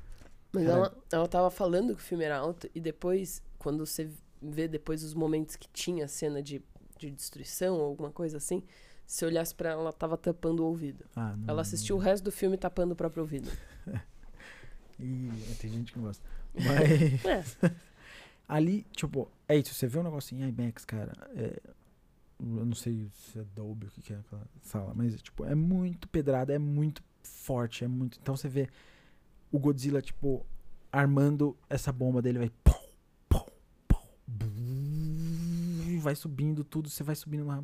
Mas 0.53 0.65
ela, 0.65 0.97
ela 1.13 1.29
tava 1.29 1.51
falando 1.51 1.95
que 1.95 2.01
o 2.01 2.05
filme 2.05 2.25
era 2.25 2.39
alto 2.39 2.69
e 2.75 2.81
depois, 2.81 3.43
quando 3.59 3.85
você 3.85 4.11
vê 4.41 4.69
depois 4.69 5.03
os 5.03 5.15
momentos 5.15 5.57
que 5.57 5.69
tinha 5.69 6.07
cena 6.09 6.43
de, 6.43 6.63
de 6.99 7.11
destruição 7.11 7.77
ou 7.77 7.85
alguma 7.85 8.11
coisa 8.11 8.37
assim, 8.37 8.63
se 9.07 9.25
olhasse 9.25 9.55
pra 9.55 9.71
ela, 9.71 9.83
ela 9.83 9.93
tava 9.93 10.17
tampando 10.17 10.61
o 10.61 10.67
ouvido. 10.67 11.05
Ah, 11.15 11.35
não, 11.37 11.45
ela 11.49 11.63
assistiu 11.63 11.97
o 11.97 11.99
resto 11.99 12.25
do 12.25 12.33
filme 12.33 12.57
tapando 12.57 12.93
o 12.93 12.97
próprio 12.97 13.23
ouvido. 13.23 13.51
E 14.99 15.29
tem 15.61 15.71
gente 15.71 15.93
que 15.93 15.99
gosta. 15.99 16.25
Mas. 16.55 17.25
É. 17.25 17.45
ali, 18.49 18.87
tipo, 18.93 19.31
é 19.49 19.57
isso. 19.57 19.75
Você 19.75 19.87
vê 19.87 19.99
um 19.99 20.03
negócio 20.03 20.37
em 20.37 20.49
IMAX, 20.49 20.85
cara. 20.85 21.13
É, 21.35 21.61
eu 22.41 22.65
não 22.65 22.75
sei 22.75 23.09
se 23.13 23.39
é 23.39 23.45
Dolby 23.55 23.87
o 23.87 23.91
que, 23.91 24.03
que 24.03 24.13
é 24.13 24.17
aquela 24.17 24.47
sala, 24.63 24.93
mas, 24.95 25.21
tipo, 25.21 25.45
é 25.45 25.55
muito 25.55 26.09
pedrada, 26.09 26.53
é 26.53 26.59
muito 26.59 27.03
forte, 27.23 27.85
é 27.85 27.89
muito. 27.89 28.19
Então 28.21 28.37
você 28.37 28.49
vê 28.49 28.69
o 29.51 29.59
Godzilla, 29.59 30.01
tipo, 30.03 30.45
armando 30.91 31.57
essa 31.69 31.93
bomba 31.93 32.23
dele, 32.23 32.39
vai. 32.39 32.51
Pum, 32.65 32.73
vai 36.07 36.15
subindo 36.17 36.65
tudo, 36.65 36.89
você 36.89 37.03
vai 37.03 37.15
subindo 37.15 37.45
na 37.45 37.63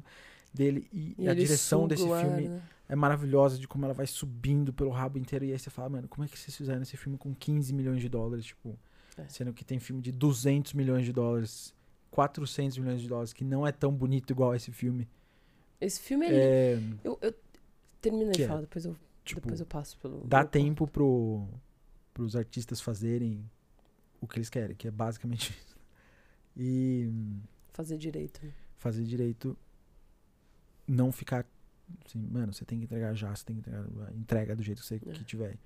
dele. 0.52 0.88
E, 0.92 1.14
E 1.18 1.28
a 1.28 1.34
direção 1.34 1.86
desse 1.88 2.10
ar, 2.10 2.24
filme 2.24 2.48
né? 2.48 2.62
é 2.88 2.94
maravilhosa 2.96 3.56
de 3.58 3.66
como 3.66 3.84
ela 3.84 3.94
vai 3.94 4.06
subindo 4.06 4.72
pelo 4.72 4.90
rabo 4.90 5.16
inteiro. 5.18 5.44
E 5.44 5.52
aí 5.52 5.58
você 5.58 5.70
fala, 5.70 5.88
mano, 5.88 6.08
como 6.08 6.24
é 6.24 6.28
que 6.28 6.38
vocês 6.38 6.56
fizeram 6.56 6.82
esse 6.82 6.96
filme 6.96 7.16
com 7.16 7.34
15 7.34 7.72
milhões 7.72 8.00
de 8.00 8.08
dólares? 8.08 8.44
Tipo, 8.46 8.78
É. 9.16 9.24
sendo 9.28 9.52
que 9.52 9.64
tem 9.64 9.78
filme 9.78 10.02
de 10.02 10.10
200 10.12 10.72
milhões 10.74 11.04
de 11.04 11.12
dólares, 11.12 11.74
400 12.10 12.76
milhões 12.78 13.00
de 13.00 13.08
dólares, 13.08 13.32
que 13.32 13.44
não 13.44 13.66
é 13.66 13.72
tão 13.72 13.92
bonito 13.92 14.30
igual 14.32 14.54
esse 14.54 14.70
filme. 14.72 15.08
Esse 15.80 16.00
filme, 16.00 16.26
ele. 16.26 16.36
É, 16.36 16.80
Eu, 17.04 17.18
eu 17.22 17.34
termina 18.00 18.30
de 18.32 18.42
é, 18.42 18.46
falar, 18.48 18.60
depois 18.62 18.84
eu, 18.84 18.96
tipo, 19.24 19.40
depois 19.40 19.60
eu 19.60 19.66
passo 19.66 19.96
pelo. 19.98 20.18
dá 20.26 20.38
meu 20.38 20.46
ponto. 20.46 20.52
tempo 20.52 20.86
pro, 20.86 21.46
pros 22.12 22.36
artistas 22.36 22.80
fazerem 22.80 23.48
o 24.20 24.26
que 24.28 24.38
eles 24.38 24.50
querem, 24.50 24.76
que 24.76 24.86
é 24.86 24.90
basicamente 24.90 25.50
isso. 25.56 25.76
E 26.56 27.08
Fazer 27.72 27.96
direito. 27.98 28.40
fazer 28.76 29.04
direito, 29.04 29.56
não 30.86 31.10
ficar 31.12 31.46
assim, 32.04 32.18
mano, 32.30 32.52
você 32.52 32.64
tem 32.64 32.78
que 32.78 32.84
entregar 32.84 33.14
já, 33.14 33.34
você 33.34 33.44
tem 33.44 33.56
que 33.56 33.60
entregar, 33.60 33.86
entrega 34.14 34.56
do 34.56 34.62
jeito 34.62 34.80
que 34.80 34.86
você 34.86 34.96
É. 34.96 34.98
que 34.98 35.24
tiver. 35.24 35.56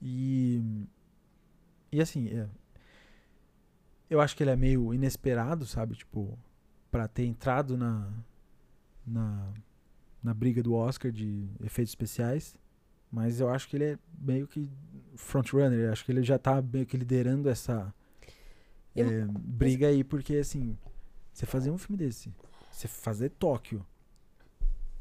E 0.00 0.62
e 1.92 2.00
assim, 2.00 2.28
é, 2.28 2.48
eu 4.10 4.20
acho 4.20 4.36
que 4.36 4.42
ele 4.42 4.50
é 4.50 4.56
meio 4.56 4.92
inesperado, 4.94 5.66
sabe, 5.66 5.94
tipo, 5.96 6.38
pra 6.90 7.08
ter 7.08 7.24
entrado 7.24 7.76
na 7.76 8.10
na 9.06 9.52
na 10.22 10.32
briga 10.32 10.62
do 10.62 10.72
Oscar 10.74 11.12
de 11.12 11.46
efeitos 11.62 11.90
especiais, 11.90 12.56
mas 13.12 13.40
eu 13.40 13.50
acho 13.50 13.68
que 13.68 13.76
ele 13.76 13.84
é 13.84 13.98
meio 14.18 14.46
que 14.48 14.66
frontrunner, 15.16 15.78
eu 15.80 15.92
acho 15.92 16.04
que 16.04 16.10
ele 16.12 16.22
já 16.22 16.38
tá 16.38 16.62
meio 16.62 16.86
que 16.86 16.96
liderando 16.96 17.48
essa 17.50 17.92
Eu- 18.96 19.08
é, 19.10 19.26
briga 19.26 19.88
aí, 19.88 20.02
porque 20.04 20.36
assim, 20.36 20.78
você 21.34 21.46
fazer 21.46 21.70
um 21.70 21.76
filme 21.76 21.98
desse, 21.98 22.32
você 22.70 22.86
fazer 22.86 23.30
Tóquio 23.30 23.84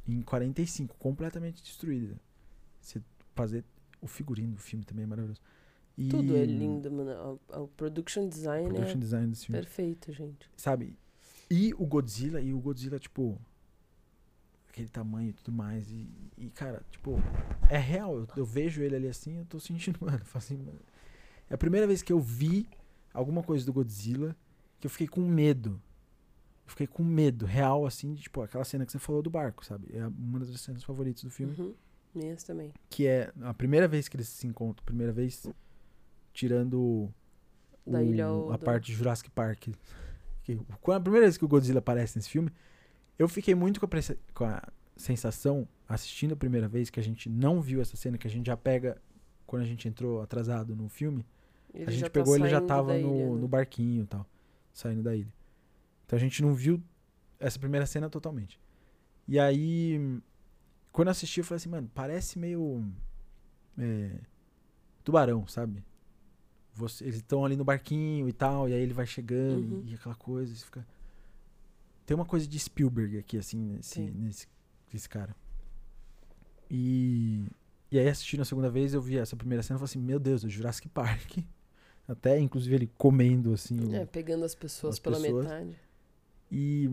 em 0.07 0.21
45, 0.21 0.97
completamente 0.97 1.61
destruída, 1.61 2.19
você 2.81 3.01
fazer 3.35 3.63
o 4.01 4.07
figurino 4.07 4.55
do 4.55 4.59
filme 4.59 4.83
também 4.83 5.03
é 5.03 5.07
maravilhoso. 5.07 5.39
E 5.95 6.09
Tudo 6.09 6.35
é 6.35 6.43
lindo, 6.43 6.91
mano. 6.91 7.39
O, 7.49 7.63
o 7.63 7.67
production 7.67 8.25
O 8.25 8.29
design 8.29 8.67
production 8.67 8.97
é 8.97 8.99
design 8.99 9.27
desse 9.27 9.45
filme, 9.45 9.61
perfeito, 9.61 10.11
gente. 10.11 10.49
sabe? 10.57 10.97
E 11.49 11.71
o 11.75 11.85
Godzilla, 11.85 12.41
e 12.41 12.51
o 12.51 12.59
Godzilla, 12.59 12.99
tipo, 12.99 13.39
aquele 14.69 14.89
tamanho 14.89 15.29
e 15.29 15.33
tudo 15.33 15.51
mais. 15.51 15.87
E, 15.91 16.09
e, 16.35 16.49
cara, 16.49 16.83
tipo, 16.89 17.15
é 17.69 17.77
real. 17.77 18.17
Eu, 18.17 18.27
eu 18.37 18.45
vejo 18.45 18.81
ele 18.81 18.95
ali 18.95 19.07
assim, 19.07 19.37
eu 19.37 19.45
tô 19.45 19.59
sentindo, 19.59 19.99
mano, 20.03 20.19
assim, 20.33 20.57
mano. 20.57 20.79
É 21.47 21.53
a 21.53 21.57
primeira 21.57 21.85
vez 21.85 22.01
que 22.01 22.11
eu 22.11 22.19
vi 22.19 22.67
alguma 23.13 23.43
coisa 23.43 23.63
do 23.63 23.71
Godzilla 23.71 24.35
que 24.79 24.87
eu 24.87 24.91
fiquei 24.91 25.07
com 25.07 25.21
medo. 25.21 25.79
Eu 26.65 26.69
fiquei 26.69 26.87
com 26.87 27.03
medo, 27.03 27.45
real, 27.45 27.85
assim, 27.85 28.13
de, 28.13 28.23
tipo, 28.23 28.41
aquela 28.41 28.63
cena 28.63 28.85
que 28.85 28.91
você 28.91 28.99
falou 28.99 29.21
do 29.21 29.29
barco, 29.29 29.65
sabe? 29.65 29.87
É 29.93 30.05
uma 30.07 30.39
das 30.39 30.59
cenas 30.61 30.83
favoritas 30.83 31.23
do 31.23 31.29
filme. 31.29 31.53
Uhum. 31.59 31.73
Minhas 32.15 32.43
também. 32.43 32.71
Que 32.89 33.05
é 33.07 33.31
a 33.41 33.53
primeira 33.53 33.87
vez 33.87 34.07
que 34.07 34.15
eles 34.15 34.27
se 34.29 34.45
encontram, 34.47 34.85
primeira 34.85 35.11
vez 35.11 35.45
tirando 36.33 37.09
o- 37.85 37.99
ilha 38.01 38.27
a 38.27 38.57
do- 38.57 38.59
parte 38.59 38.85
de 38.87 38.93
Jurassic 38.93 39.29
Park. 39.31 39.69
Que, 40.43 40.59
quando 40.81 40.97
a 40.97 41.01
primeira 41.01 41.25
vez 41.25 41.37
que 41.37 41.45
o 41.45 41.47
Godzilla 41.47 41.79
aparece 41.79 42.17
nesse 42.17 42.29
filme, 42.29 42.51
eu 43.17 43.27
fiquei 43.27 43.55
muito 43.55 43.79
com 43.79 43.85
a, 43.85 43.89
com 44.33 44.45
a 44.45 44.61
sensação, 44.95 45.67
assistindo 45.87 46.33
a 46.33 46.37
primeira 46.37 46.67
vez, 46.67 46.89
que 46.89 46.99
a 46.99 47.03
gente 47.03 47.29
não 47.29 47.61
viu 47.61 47.81
essa 47.81 47.95
cena, 47.97 48.17
que 48.17 48.27
a 48.27 48.29
gente 48.29 48.47
já 48.47 48.57
pega 48.57 49.01
quando 49.45 49.61
a 49.63 49.65
gente 49.65 49.87
entrou 49.87 50.21
atrasado 50.21 50.75
no 50.75 50.87
filme. 50.89 51.25
Ele 51.73 51.85
a 51.87 51.91
gente 51.91 52.03
tá 52.03 52.09
pegou, 52.09 52.35
ele 52.35 52.49
já 52.49 52.61
tava 52.61 52.93
da 52.93 52.99
no, 52.99 53.15
ilha, 53.15 53.25
né? 53.29 53.41
no 53.41 53.47
barquinho 53.47 54.03
e 54.03 54.07
tal, 54.07 54.25
saindo 54.71 55.01
da 55.01 55.15
ilha. 55.15 55.31
Então 56.13 56.17
a 56.17 56.19
gente 56.29 56.43
não 56.43 56.53
viu 56.53 56.79
essa 57.39 57.57
primeira 57.57 57.87
cena 57.87 58.07
totalmente. 58.07 58.59
E 59.27 59.39
aí, 59.39 59.99
quando 60.91 61.07
eu 61.07 61.11
assisti, 61.11 61.39
eu 61.39 61.43
falei 61.43 61.55
assim, 61.57 61.69
mano, 61.69 61.89
parece 61.91 62.37
meio. 62.37 62.85
é, 63.79 64.19
tubarão, 65.03 65.47
sabe? 65.47 65.83
Você- 66.75 67.03
eles 67.05 67.15
estão 67.15 67.43
ali 67.43 67.55
no 67.55 67.63
barquinho 67.65 68.29
e 68.29 68.31
tal, 68.33 68.69
e 68.69 68.73
aí 68.73 68.79
ele 68.79 68.93
vai 68.93 69.07
chegando 69.07 69.73
Uhum. 69.77 69.83
e, 69.87 69.91
e 69.91 69.95
aquela 69.95 70.13
coisa. 70.13 70.53
você 70.53 70.63
fica... 70.63 70.85
Tem 72.05 72.13
uma 72.13 72.25
coisa 72.25 72.45
de 72.45 72.59
Spielberg 72.59 73.17
aqui, 73.17 73.35
assim, 73.39 73.57
nesse, 73.57 73.99
nesse, 74.01 74.47
nesse 74.93 75.09
cara. 75.09 75.35
E, 76.69 77.47
e 77.91 77.97
aí, 77.97 78.07
assistindo 78.07 78.41
a 78.41 78.45
segunda 78.45 78.69
vez, 78.69 78.93
eu 78.93 79.01
vi 79.01 79.17
essa 79.17 79.35
primeira 79.35 79.63
cena 79.63 79.77
e 79.77 79.79
falei 79.79 79.85
assim: 79.89 79.99
Meu 79.99 80.19
Deus, 80.19 80.45
é 80.45 80.49
Jurassic 80.49 80.87
Park. 80.89 81.37
Até, 82.07 82.39
inclusive, 82.39 82.75
ele 82.75 82.91
comendo, 82.97 83.51
assim. 83.53 83.79
o- 83.79 83.95
É, 83.95 84.05
pegando 84.05 84.45
as 84.45 84.53
pessoas 84.53 84.93
As 84.95 84.99
pela 84.99 85.19
pessoas. 85.19 85.45
metade. 85.45 85.75
E. 86.53 86.87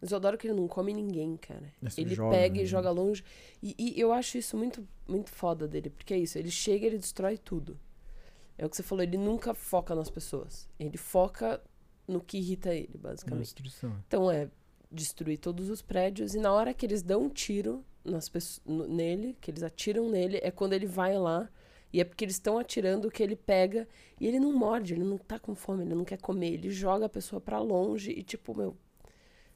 Mas 0.00 0.12
eu 0.12 0.16
adoro 0.16 0.38
que 0.38 0.46
ele 0.46 0.54
não 0.54 0.68
come 0.68 0.92
ninguém, 0.92 1.36
cara. 1.36 1.72
Essa 1.82 2.00
ele 2.00 2.14
joga, 2.14 2.36
pega 2.36 2.56
né? 2.56 2.62
e 2.62 2.66
joga 2.66 2.90
longe. 2.90 3.24
E, 3.62 3.74
e 3.78 4.00
eu 4.00 4.12
acho 4.12 4.38
isso 4.38 4.56
muito, 4.56 4.86
muito 5.08 5.30
foda 5.30 5.66
dele, 5.66 5.90
porque 5.90 6.14
é 6.14 6.18
isso, 6.18 6.38
ele 6.38 6.50
chega 6.50 6.84
e 6.84 6.88
ele 6.88 6.98
destrói 6.98 7.36
tudo. 7.36 7.78
É 8.58 8.64
o 8.64 8.70
que 8.70 8.76
você 8.76 8.82
falou, 8.82 9.02
ele 9.02 9.16
nunca 9.16 9.52
foca 9.54 9.94
nas 9.94 10.08
pessoas. 10.08 10.68
Ele 10.78 10.96
foca 10.96 11.60
no 12.06 12.20
que 12.20 12.38
irrita 12.38 12.74
ele, 12.74 12.96
basicamente. 12.96 13.46
destruição. 13.46 13.96
Então 14.06 14.30
é 14.30 14.48
destruir 14.90 15.38
todos 15.38 15.68
os 15.68 15.82
prédios 15.82 16.34
e 16.34 16.38
na 16.38 16.52
hora 16.52 16.72
que 16.72 16.86
eles 16.86 17.02
dão 17.02 17.24
um 17.24 17.28
tiro 17.28 17.84
nas 18.04 18.30
nele, 18.64 19.36
que 19.40 19.50
eles 19.50 19.62
atiram 19.62 20.08
nele, 20.08 20.38
é 20.42 20.50
quando 20.50 20.74
ele 20.74 20.86
vai 20.86 21.18
lá 21.18 21.50
e 21.92 22.00
é 22.00 22.04
porque 22.04 22.24
eles 22.24 22.34
estão 22.36 22.58
atirando 22.58 23.10
que 23.10 23.22
ele 23.22 23.36
pega 23.36 23.88
e 24.20 24.26
ele 24.26 24.38
não 24.40 24.52
morde, 24.52 24.94
ele 24.94 25.04
não 25.04 25.16
tá 25.18 25.38
com 25.38 25.54
fome, 25.54 25.84
ele 25.84 25.94
não 25.94 26.04
quer 26.04 26.20
comer, 26.20 26.52
ele 26.54 26.70
joga 26.70 27.06
a 27.06 27.08
pessoa 27.08 27.40
pra 27.40 27.58
longe 27.60 28.10
e 28.10 28.22
tipo, 28.22 28.56
meu, 28.56 28.76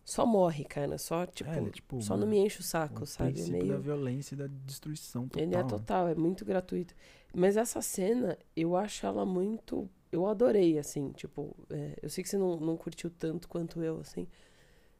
só 0.04 0.24
morre, 0.26 0.64
cara, 0.64 0.96
só 0.98 1.26
tipo, 1.26 1.50
É, 1.50 1.58
é, 1.58 1.70
tipo, 1.70 2.00
só 2.02 2.16
não 2.16 2.26
me 2.26 2.38
enche 2.38 2.60
o 2.60 2.62
saco, 2.62 3.04
o 3.04 3.06
sabe? 3.06 3.30
É 3.30 3.32
princípio 3.34 3.58
da 3.60 3.64
meio 3.66 3.80
violência 3.80 4.34
e 4.34 4.38
da 4.38 4.46
destruição 4.46 5.28
total. 5.28 5.42
ele 5.42 5.54
é 5.54 5.58
né? 5.62 5.64
total, 5.68 6.08
é 6.08 6.14
muito 6.14 6.44
gratuito. 6.44 6.94
Mas 7.34 7.56
essa 7.56 7.80
cena, 7.80 8.36
eu 8.56 8.74
acho 8.76 9.06
ela 9.06 9.24
muito. 9.24 9.88
Eu 10.10 10.26
adorei, 10.26 10.78
assim, 10.78 11.12
tipo. 11.12 11.54
é, 11.70 11.96
eu 12.02 12.08
sei 12.10 12.24
que 12.24 12.30
você 12.30 12.36
não, 12.36 12.56
não 12.58 12.76
curtiu 12.76 13.08
tanto 13.10 13.46
quanto 13.48 13.80
eu, 13.84 14.00
assim. 14.00 14.26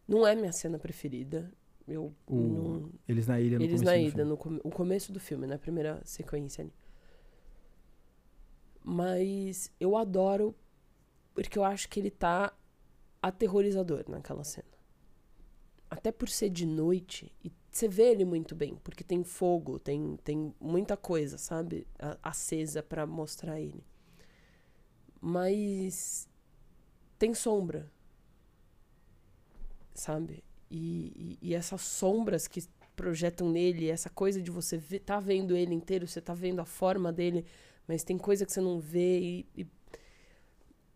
Não 0.06 0.24
é 0.24 0.36
minha 0.36 0.52
cena 0.52 0.78
preferida. 0.78 1.50
Eu 1.88 2.14
O- 2.28 2.36
não. 2.36 2.90
Eles 3.08 3.26
na 3.26 3.40
ilha 3.40 3.58
no 3.58 3.64
Eles 3.64 3.82
na 3.82 3.94
filme. 3.94 4.22
no 4.24 4.36
come- 4.36 4.60
o 4.62 4.70
começo 4.70 5.10
do 5.12 5.18
filme, 5.18 5.44
na 5.46 5.58
primeira 5.58 6.00
sequência 6.04 6.62
ali. 6.62 6.72
Mas 8.82 9.70
eu 9.78 9.96
adoro, 9.96 10.54
porque 11.34 11.58
eu 11.58 11.64
acho 11.64 11.88
que 11.88 12.00
ele 12.00 12.10
tá 12.10 12.52
aterrorizador 13.22 14.04
naquela 14.08 14.44
cena. 14.44 14.68
Até 15.90 16.10
por 16.12 16.28
ser 16.28 16.50
de 16.50 16.64
noite, 16.64 17.34
e 17.44 17.52
você 17.70 17.86
vê 17.88 18.10
ele 18.10 18.24
muito 18.24 18.54
bem, 18.54 18.76
porque 18.82 19.04
tem 19.04 19.22
fogo, 19.22 19.78
tem, 19.78 20.16
tem 20.24 20.54
muita 20.60 20.96
coisa, 20.96 21.38
sabe? 21.38 21.86
Acesa 22.22 22.82
pra 22.82 23.06
mostrar 23.06 23.60
ele. 23.60 23.84
Mas 25.20 26.28
tem 27.18 27.34
sombra, 27.34 27.90
sabe? 29.94 30.42
E, 30.70 31.38
e, 31.42 31.48
e 31.50 31.54
essas 31.54 31.82
sombras 31.82 32.48
que 32.48 32.62
projetam 32.96 33.50
nele, 33.50 33.88
essa 33.88 34.10
coisa 34.10 34.42
de 34.42 34.50
você 34.50 34.76
ver, 34.76 35.00
tá 35.00 35.20
vendo 35.20 35.56
ele 35.56 35.74
inteiro, 35.74 36.06
você 36.06 36.20
tá 36.20 36.34
vendo 36.34 36.60
a 36.60 36.64
forma 36.64 37.12
dele, 37.12 37.46
mas 37.90 38.04
tem 38.04 38.16
coisa 38.16 38.46
que 38.46 38.52
você 38.52 38.60
não 38.60 38.78
vê 38.78 39.18
e, 39.18 39.46
e 39.56 39.66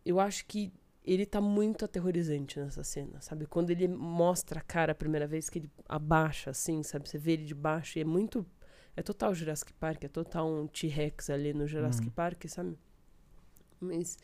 eu 0.05 0.21
acho 0.21 0.47
que 0.47 0.73
ele 1.05 1.27
tá 1.27 1.41
muito 1.41 1.85
aterrorizante 1.85 2.61
nessa 2.61 2.85
cena, 2.85 3.21
sabe? 3.21 3.47
Quando 3.47 3.71
ele 3.71 3.89
mostra 3.89 4.61
a 4.61 4.63
cara 4.63 4.93
a 4.93 4.95
primeira 4.95 5.27
vez 5.27 5.51
que 5.51 5.59
ele 5.59 5.71
abaixa 5.89 6.51
assim, 6.51 6.85
sabe? 6.85 7.09
Você 7.09 7.19
vê 7.19 7.33
ele 7.33 7.45
de 7.47 7.55
baixo 7.55 7.99
e 7.99 8.03
é 8.03 8.05
muito 8.05 8.47
é 8.97 9.03
total 9.03 9.35
Jurassic 9.35 9.73
Park, 9.73 10.05
é 10.05 10.09
total 10.09 10.49
um 10.49 10.69
T-Rex 10.69 11.31
ali 11.31 11.53
no 11.53 11.67
Jurassic 11.67 12.07
Uhum. 12.07 12.13
Park, 12.13 12.45
sabe? 12.47 12.79
Mas 13.81 14.17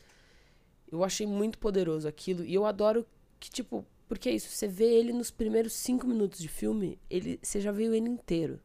eu 0.93 1.03
achei 1.03 1.27
muito 1.27 1.59
poderoso 1.59 2.07
aquilo 2.07 2.45
e 2.45 2.55
eu 2.55 2.65
adoro 2.65 3.05
que 3.41 3.51
tipo 3.51 3.85
porque 4.07 4.29
é 4.29 4.33
isso, 4.33 4.49
você 4.49 4.69
vê 4.69 4.85
ele 4.85 5.13
nos 5.13 5.33
primeiros 5.33 5.73
cinco 5.73 6.07
minutos 6.07 6.39
de 6.39 6.49
filme, 6.49 7.01
ele, 7.11 7.41
você 7.43 7.61
já 7.61 7.73
viu 7.73 7.93
ele 7.93 8.09
inteiro. 8.09 8.61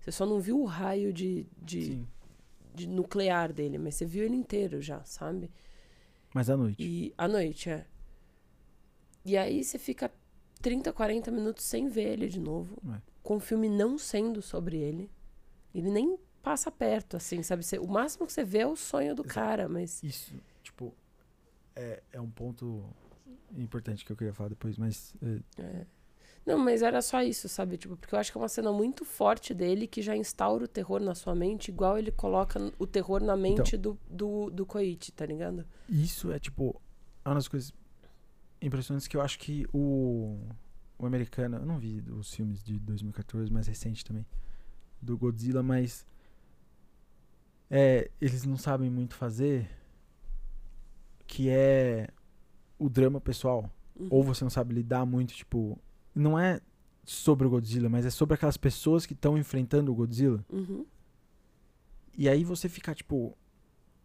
Você 0.00 0.10
só 0.10 0.26
não 0.26 0.40
viu 0.40 0.60
o 0.60 0.64
raio 0.64 1.12
de, 1.12 1.46
de, 1.62 1.84
Sim. 1.86 2.06
De 2.74 2.86
nuclear 2.88 3.52
dele, 3.52 3.78
mas 3.78 3.94
você 3.94 4.04
viu 4.04 4.24
ele 4.24 4.34
inteiro 4.36 4.80
já, 4.82 5.02
sabe? 5.04 5.50
Mas 6.34 6.50
à 6.50 6.56
noite. 6.56 6.82
E 6.82 7.14
à 7.16 7.28
noite, 7.28 7.70
é. 7.70 7.86
E 9.24 9.36
aí 9.36 9.62
você 9.62 9.78
fica 9.78 10.10
30, 10.60 10.92
40 10.92 11.30
minutos 11.30 11.64
sem 11.64 11.88
ver 11.88 12.12
ele 12.12 12.28
de 12.28 12.40
novo, 12.40 12.76
É. 12.94 13.00
com 13.22 13.36
o 13.36 13.40
filme 13.40 13.68
não 13.68 13.96
sendo 13.96 14.42
sobre 14.42 14.76
ele. 14.78 15.10
Ele 15.74 15.90
nem 15.90 16.18
passa 16.42 16.70
perto, 16.70 17.16
assim, 17.16 17.42
sabe? 17.42 17.64
Você- 17.64 17.78
o 17.78 17.86
máximo 17.86 18.26
que 18.26 18.32
você 18.32 18.44
vê 18.44 18.58
é 18.58 18.66
o 18.66 18.76
sonho 18.76 19.14
do 19.14 19.22
Exato. 19.22 19.34
cara, 19.34 19.68
mas. 19.68 20.02
Isso, 20.02 20.34
tipo, 20.62 20.94
é, 21.74 22.02
é 22.12 22.20
um 22.20 22.30
ponto 22.30 22.84
importante 23.56 24.04
que 24.04 24.12
eu 24.12 24.16
queria 24.16 24.34
falar 24.34 24.50
depois, 24.50 24.76
mas 24.76 25.14
é, 25.22 25.62
é. 25.62 25.86
Não, 26.46 26.58
mas 26.58 26.82
era 26.82 27.00
só 27.00 27.22
isso, 27.22 27.48
sabe? 27.48 27.78
Tipo, 27.78 27.96
porque 27.96 28.14
eu 28.14 28.18
acho 28.18 28.30
que 28.30 28.36
é 28.36 28.40
uma 28.40 28.48
cena 28.48 28.70
muito 28.70 29.04
forte 29.04 29.54
dele 29.54 29.86
que 29.86 30.02
já 30.02 30.14
instaura 30.14 30.64
o 30.64 30.68
terror 30.68 31.00
na 31.00 31.14
sua 31.14 31.34
mente, 31.34 31.68
igual 31.68 31.96
ele 31.98 32.10
coloca 32.10 32.60
o 32.78 32.86
terror 32.86 33.22
na 33.22 33.36
mente 33.36 33.76
do, 33.76 33.98
do, 34.10 34.50
do 34.50 34.66
Koichi, 34.66 35.10
tá 35.12 35.24
ligado? 35.24 35.66
isso 35.88 36.30
é 36.30 36.38
tipo 36.38 36.80
uma 37.24 37.34
das 37.36 37.48
coisas 37.48 37.72
impressionantes 38.60 39.08
que 39.08 39.16
eu 39.16 39.22
acho 39.22 39.38
que 39.38 39.66
o, 39.72 40.38
o 40.98 41.06
americano, 41.06 41.56
eu 41.56 41.66
não 41.66 41.78
vi 41.78 42.02
os 42.10 42.34
filmes 42.34 42.62
de 42.62 42.78
2014, 42.78 43.50
mais 43.50 43.66
recente 43.66 44.04
também, 44.04 44.26
do 45.00 45.16
Godzilla, 45.16 45.62
mas 45.62 46.06
é, 47.70 48.10
eles 48.20 48.44
não 48.44 48.56
sabem 48.58 48.90
muito 48.90 49.14
fazer, 49.14 49.70
que 51.26 51.48
é 51.48 52.08
o 52.78 52.90
drama 52.90 53.20
pessoal. 53.20 53.70
Uhum. 53.96 54.08
ou 54.10 54.22
você 54.24 54.44
não 54.44 54.50
sabe 54.50 54.74
lidar 54.74 55.06
muito, 55.06 55.32
tipo, 55.34 55.78
não 56.14 56.38
é 56.38 56.60
sobre 57.04 57.46
o 57.46 57.50
Godzilla, 57.50 57.88
mas 57.88 58.06
é 58.06 58.10
sobre 58.10 58.34
aquelas 58.34 58.56
pessoas 58.56 59.04
que 59.04 59.12
estão 59.12 59.36
enfrentando 59.36 59.92
o 59.92 59.94
Godzilla. 59.94 60.44
Uhum. 60.50 60.86
E 62.16 62.28
aí 62.28 62.44
você 62.44 62.68
ficar, 62.68 62.94
tipo, 62.94 63.36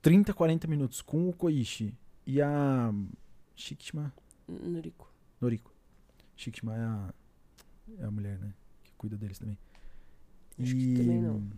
30, 0.02 0.34
40 0.34 0.68
minutos 0.68 1.02
com 1.02 1.30
o 1.30 1.34
Koichi 1.34 1.94
e 2.26 2.42
a 2.42 2.92
Shikishima 3.56 4.14
Noriko. 4.48 5.12
Noriko. 5.40 5.74
Shikishima 6.36 6.76
é 6.76 6.82
a, 6.82 7.14
é 8.00 8.04
a 8.06 8.12
mulher, 8.12 8.40
né? 8.40 8.54
Que 8.84 8.92
cuida 8.98 9.18
deles 9.18 9.38
também. 9.38 9.58
Acho 10.60 10.76
que 10.76 10.96
também 10.96 11.22
não. 11.22 11.50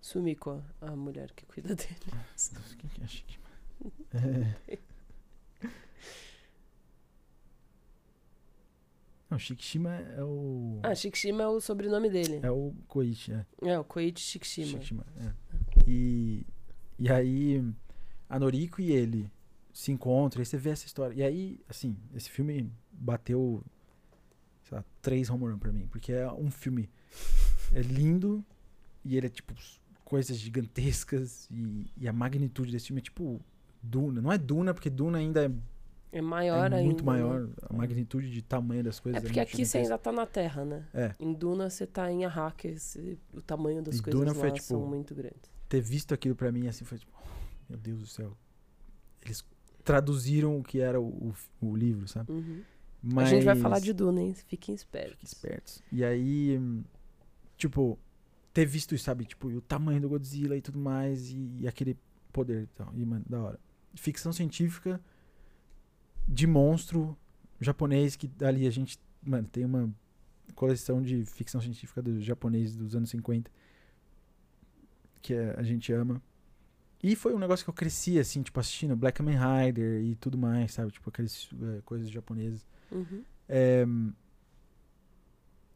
Sumiko, 0.00 0.62
a 0.80 0.96
mulher 0.96 1.32
que 1.32 1.44
cuida 1.46 1.74
dele. 1.76 1.96
Nossa, 2.12 2.76
Quem 2.76 2.90
que 2.90 3.00
é 3.00 3.04
a 3.04 3.08
Shikishima? 3.08 3.46
É. 4.14 4.56
Não, 9.32 9.38
Shikishima 9.38 9.94
é 9.94 10.22
o. 10.22 10.78
Ah, 10.82 10.94
Shikishima 10.94 11.42
é 11.42 11.48
o 11.48 11.58
sobrenome 11.58 12.10
dele. 12.10 12.40
É 12.42 12.50
o 12.50 12.74
Koichi, 12.86 13.32
é. 13.32 13.46
É, 13.62 13.78
o 13.78 13.84
Koichi 13.84 14.20
Shikishima. 14.20 14.66
Shikishima, 14.72 15.06
é. 15.16 15.32
E, 15.88 16.44
e 16.98 17.10
aí, 17.10 17.64
a 18.28 18.38
Noriko 18.38 18.82
e 18.82 18.92
ele 18.92 19.30
se 19.72 19.90
encontram, 19.90 20.42
e 20.42 20.44
você 20.44 20.58
vê 20.58 20.68
essa 20.68 20.84
história. 20.84 21.14
E 21.14 21.22
aí, 21.22 21.58
assim, 21.66 21.96
esse 22.14 22.28
filme 22.28 22.70
bateu, 22.92 23.64
sei 24.64 24.76
lá, 24.76 24.84
três 25.00 25.30
home 25.30 25.46
run 25.46 25.58
pra 25.58 25.72
mim. 25.72 25.86
Porque 25.86 26.12
é 26.12 26.30
um 26.30 26.50
filme 26.50 26.90
é 27.72 27.80
lindo, 27.80 28.44
e 29.02 29.16
ele 29.16 29.28
é 29.28 29.30
tipo 29.30 29.54
coisas 30.04 30.36
gigantescas, 30.36 31.48
e, 31.50 31.90
e 31.96 32.06
a 32.06 32.12
magnitude 32.12 32.70
desse 32.70 32.88
filme 32.88 33.00
é 33.00 33.04
tipo 33.04 33.40
Duna. 33.82 34.20
Não 34.20 34.30
é 34.30 34.36
Duna, 34.36 34.74
porque 34.74 34.90
Duna 34.90 35.16
ainda 35.16 35.46
é, 35.46 35.50
É 36.12 36.20
maior 36.20 36.70
é 36.70 36.76
ainda. 36.76 36.84
muito 36.84 37.04
maior. 37.04 37.46
né? 37.46 37.54
A 37.70 37.72
magnitude 37.72 38.30
de 38.30 38.42
tamanho 38.42 38.84
das 38.84 39.00
coisas 39.00 39.18
É 39.18 39.24
porque 39.24 39.40
muito 39.40 39.52
aqui 39.54 39.64
você 39.64 39.78
ainda 39.78 39.96
tá 39.96 40.12
na 40.12 40.26
Terra, 40.26 40.64
né? 40.64 40.86
É. 40.92 41.14
Em 41.18 41.32
Duna 41.32 41.70
você 41.70 41.86
tá 41.86 42.12
em 42.12 42.24
Arrakis. 42.26 42.98
O 43.32 43.40
tamanho 43.40 43.82
das 43.82 43.96
E 43.96 44.02
coisas 44.02 44.20
Duna 44.20 44.32
lá 44.32 44.38
foi, 44.38 44.50
tipo, 44.52 44.66
são 44.66 44.86
muito 44.86 45.14
grandes. 45.14 45.50
ter 45.68 45.80
visto 45.80 46.12
aquilo 46.12 46.36
pra 46.36 46.52
mim 46.52 46.68
assim 46.68 46.84
foi 46.84 46.98
tipo, 46.98 47.12
meu 47.68 47.78
Deus 47.78 48.00
do 48.00 48.06
céu. 48.06 48.36
Eles 49.24 49.42
traduziram 49.82 50.58
o 50.58 50.62
que 50.62 50.80
era 50.80 51.00
o, 51.00 51.06
o, 51.06 51.34
o 51.66 51.74
livro, 51.76 52.06
sabe? 52.06 52.30
Uhum. 52.30 52.62
Mas 53.02 53.28
A 53.28 53.30
gente 53.30 53.44
vai 53.44 53.56
falar 53.56 53.80
de 53.80 53.92
Duna, 53.92 54.20
hein? 54.20 54.34
Fiquem 54.34 54.74
espertos. 54.74 55.12
Fiquem 55.12 55.26
espertos. 55.26 55.82
E 55.90 56.04
aí, 56.04 56.60
tipo, 57.56 57.98
ter 58.52 58.66
visto 58.66 58.96
sabe? 58.98 59.24
Tipo, 59.24 59.48
o 59.48 59.60
tamanho 59.60 60.00
do 60.00 60.08
Godzilla 60.08 60.56
e 60.56 60.60
tudo 60.60 60.78
mais 60.78 61.30
e, 61.30 61.50
e 61.60 61.66
aquele 61.66 61.96
poder, 62.32 62.68
então, 62.74 62.92
e 62.94 63.04
mano, 63.04 63.24
da 63.28 63.42
hora. 63.42 63.60
Ficção 63.94 64.32
científica 64.32 65.00
de 66.26 66.46
monstro 66.46 67.16
japonês 67.60 68.16
que 68.16 68.30
ali 68.42 68.66
a 68.66 68.70
gente, 68.70 68.98
mano, 69.22 69.48
tem 69.50 69.64
uma 69.64 69.90
coleção 70.54 71.00
de 71.02 71.24
ficção 71.24 71.60
científica 71.60 72.02
dos 72.02 72.24
japoneses 72.24 72.76
dos 72.76 72.94
anos 72.94 73.10
50 73.10 73.50
que 75.20 75.34
é- 75.34 75.54
a 75.56 75.62
gente 75.62 75.92
ama. 75.92 76.20
E 77.02 77.16
foi 77.16 77.34
um 77.34 77.38
negócio 77.38 77.64
que 77.64 77.70
eu 77.70 77.74
cresci, 77.74 78.18
assim, 78.18 78.42
tipo, 78.42 78.58
assistindo 78.60 78.94
Black 78.96 79.16
Kamen 79.18 79.36
Rider 79.36 80.02
e 80.02 80.14
tudo 80.16 80.36
mais, 80.38 80.72
sabe? 80.72 80.92
Tipo, 80.92 81.10
aquelas 81.10 81.48
eh, 81.60 81.80
coisas 81.84 82.08
japonesas. 82.10 82.64
Uhum. 82.90 83.24
É, 83.48 83.84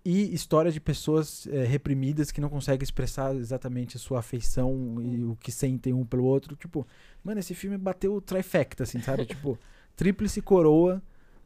e 0.04 0.32
história 0.32 0.70
de 0.70 0.80
pessoas 0.80 1.48
é, 1.48 1.64
reprimidas 1.64 2.30
que 2.30 2.40
não 2.40 2.48
conseguem 2.48 2.84
expressar 2.84 3.34
exatamente 3.34 3.96
a 3.96 4.00
sua 4.00 4.20
afeição 4.20 5.02
e 5.02 5.24
o 5.24 5.34
que 5.34 5.50
sentem 5.50 5.92
um 5.92 6.06
pelo 6.06 6.22
outro. 6.22 6.54
Tipo, 6.54 6.86
mano, 7.24 7.40
esse 7.40 7.54
filme 7.54 7.76
bateu 7.76 8.14
o 8.14 8.20
trifecta, 8.20 8.84
assim, 8.84 9.00
sabe? 9.00 9.26
tipo, 9.26 9.58
tríplice 9.96 10.40
coroa 10.42 11.02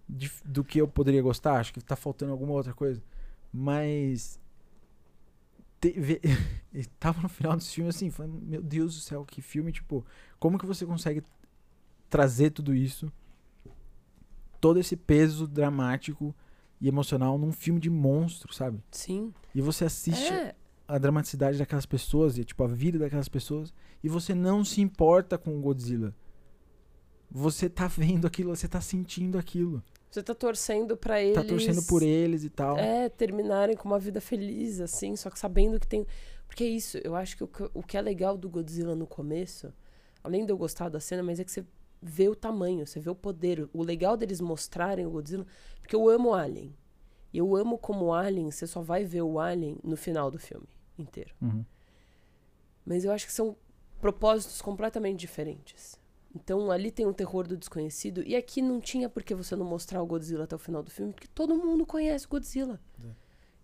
de- 0.08 0.30
do 0.44 0.62
que 0.64 0.80
eu 0.80 0.88
poderia 0.88 1.22
gostar. 1.22 1.58
Acho 1.60 1.72
que 1.72 1.80
tá 1.80 1.96
faltando 1.96 2.32
alguma 2.32 2.52
outra 2.52 2.74
coisa. 2.74 3.02
Mas. 3.52 4.38
te- 5.80 5.92
ve- 5.98 6.20
e 6.74 6.84
tava 6.98 7.22
no 7.22 7.28
final 7.28 7.56
desse 7.56 7.74
filme 7.74 7.88
assim, 7.90 8.10
falando, 8.10 8.40
meu 8.42 8.62
Deus 8.62 8.94
do 8.96 9.00
céu, 9.00 9.24
que 9.24 9.40
filme, 9.40 9.72
tipo, 9.72 10.04
como 10.38 10.58
que 10.58 10.66
você 10.66 10.84
consegue 10.84 11.22
trazer 12.08 12.50
tudo 12.50 12.74
isso? 12.74 13.10
Todo 14.60 14.78
esse 14.78 14.94
peso 14.96 15.46
dramático 15.48 16.34
e 16.80 16.88
emocional 16.88 17.38
num 17.38 17.52
filme 17.52 17.80
de 17.80 17.88
monstro, 17.88 18.52
sabe? 18.52 18.82
Sim. 18.90 19.32
E 19.54 19.60
você 19.62 19.84
assiste 19.86 20.30
É. 20.32 20.54
a 20.86 20.98
dramaticidade 20.98 21.56
daquelas 21.58 21.86
pessoas 21.86 22.36
e 22.36 22.44
tipo 22.44 22.62
a 22.62 22.66
vida 22.66 22.98
daquelas 22.98 23.28
pessoas 23.28 23.72
e 24.02 24.08
você 24.08 24.34
não 24.34 24.64
se 24.64 24.80
importa 24.80 25.38
com 25.38 25.56
o 25.56 25.60
Godzilla. 25.62 26.14
Você 27.30 27.68
tá 27.68 27.86
vendo 27.86 28.26
aquilo, 28.26 28.54
você 28.54 28.66
tá 28.66 28.80
sentindo 28.80 29.38
aquilo. 29.38 29.82
Você 30.10 30.22
tá 30.22 30.34
torcendo 30.34 30.96
pra 30.96 31.22
eles. 31.22 31.34
Tá 31.34 31.44
torcendo 31.44 31.82
por 31.84 32.02
eles 32.02 32.42
e 32.42 32.50
tal. 32.50 32.76
É, 32.76 33.08
terminarem 33.08 33.76
com 33.76 33.88
uma 33.88 33.98
vida 33.98 34.20
feliz, 34.20 34.80
assim, 34.80 35.14
só 35.14 35.30
que 35.30 35.38
sabendo 35.38 35.78
que 35.78 35.86
tem. 35.86 36.04
Porque 36.48 36.64
é 36.64 36.68
isso, 36.68 36.98
eu 36.98 37.14
acho 37.14 37.36
que 37.36 37.44
o, 37.44 37.46
que 37.46 37.70
o 37.72 37.82
que 37.82 37.96
é 37.96 38.00
legal 38.00 38.36
do 38.36 38.48
Godzilla 38.48 38.96
no 38.96 39.06
começo, 39.06 39.72
além 40.24 40.44
de 40.44 40.52
eu 40.52 40.58
gostar 40.58 40.88
da 40.88 40.98
cena, 40.98 41.22
mas 41.22 41.38
é 41.38 41.44
que 41.44 41.52
você 41.52 41.64
vê 42.02 42.28
o 42.28 42.34
tamanho, 42.34 42.84
você 42.84 42.98
vê 42.98 43.10
o 43.10 43.14
poder. 43.14 43.68
O 43.72 43.84
legal 43.84 44.16
deles 44.16 44.40
mostrarem 44.40 45.06
o 45.06 45.10
Godzilla. 45.10 45.46
Porque 45.80 45.94
eu 45.94 46.08
amo 46.08 46.34
Alien. 46.34 46.74
E 47.32 47.38
eu 47.38 47.54
amo 47.54 47.78
como 47.78 48.12
Alien, 48.12 48.50
você 48.50 48.66
só 48.66 48.80
vai 48.80 49.04
ver 49.04 49.22
o 49.22 49.38
Alien 49.38 49.78
no 49.84 49.96
final 49.96 50.30
do 50.30 50.38
filme 50.38 50.66
inteiro. 50.98 51.32
Uhum. 51.40 51.64
Mas 52.84 53.04
eu 53.04 53.12
acho 53.12 53.26
que 53.26 53.32
são 53.32 53.56
propósitos 54.00 54.60
completamente 54.60 55.20
diferentes. 55.20 55.99
Então 56.34 56.70
ali 56.70 56.90
tem 56.90 57.06
o 57.06 57.12
terror 57.12 57.46
do 57.46 57.56
desconhecido. 57.56 58.22
E 58.24 58.36
aqui 58.36 58.62
não 58.62 58.80
tinha 58.80 59.08
por 59.08 59.22
que 59.22 59.34
você 59.34 59.56
não 59.56 59.66
mostrar 59.66 60.02
o 60.02 60.06
Godzilla 60.06 60.44
até 60.44 60.54
o 60.54 60.58
final 60.58 60.82
do 60.82 60.90
filme, 60.90 61.12
porque 61.12 61.28
todo 61.28 61.56
mundo 61.56 61.84
conhece 61.84 62.26
o 62.26 62.28
Godzilla. 62.28 62.80
É. 63.04 63.08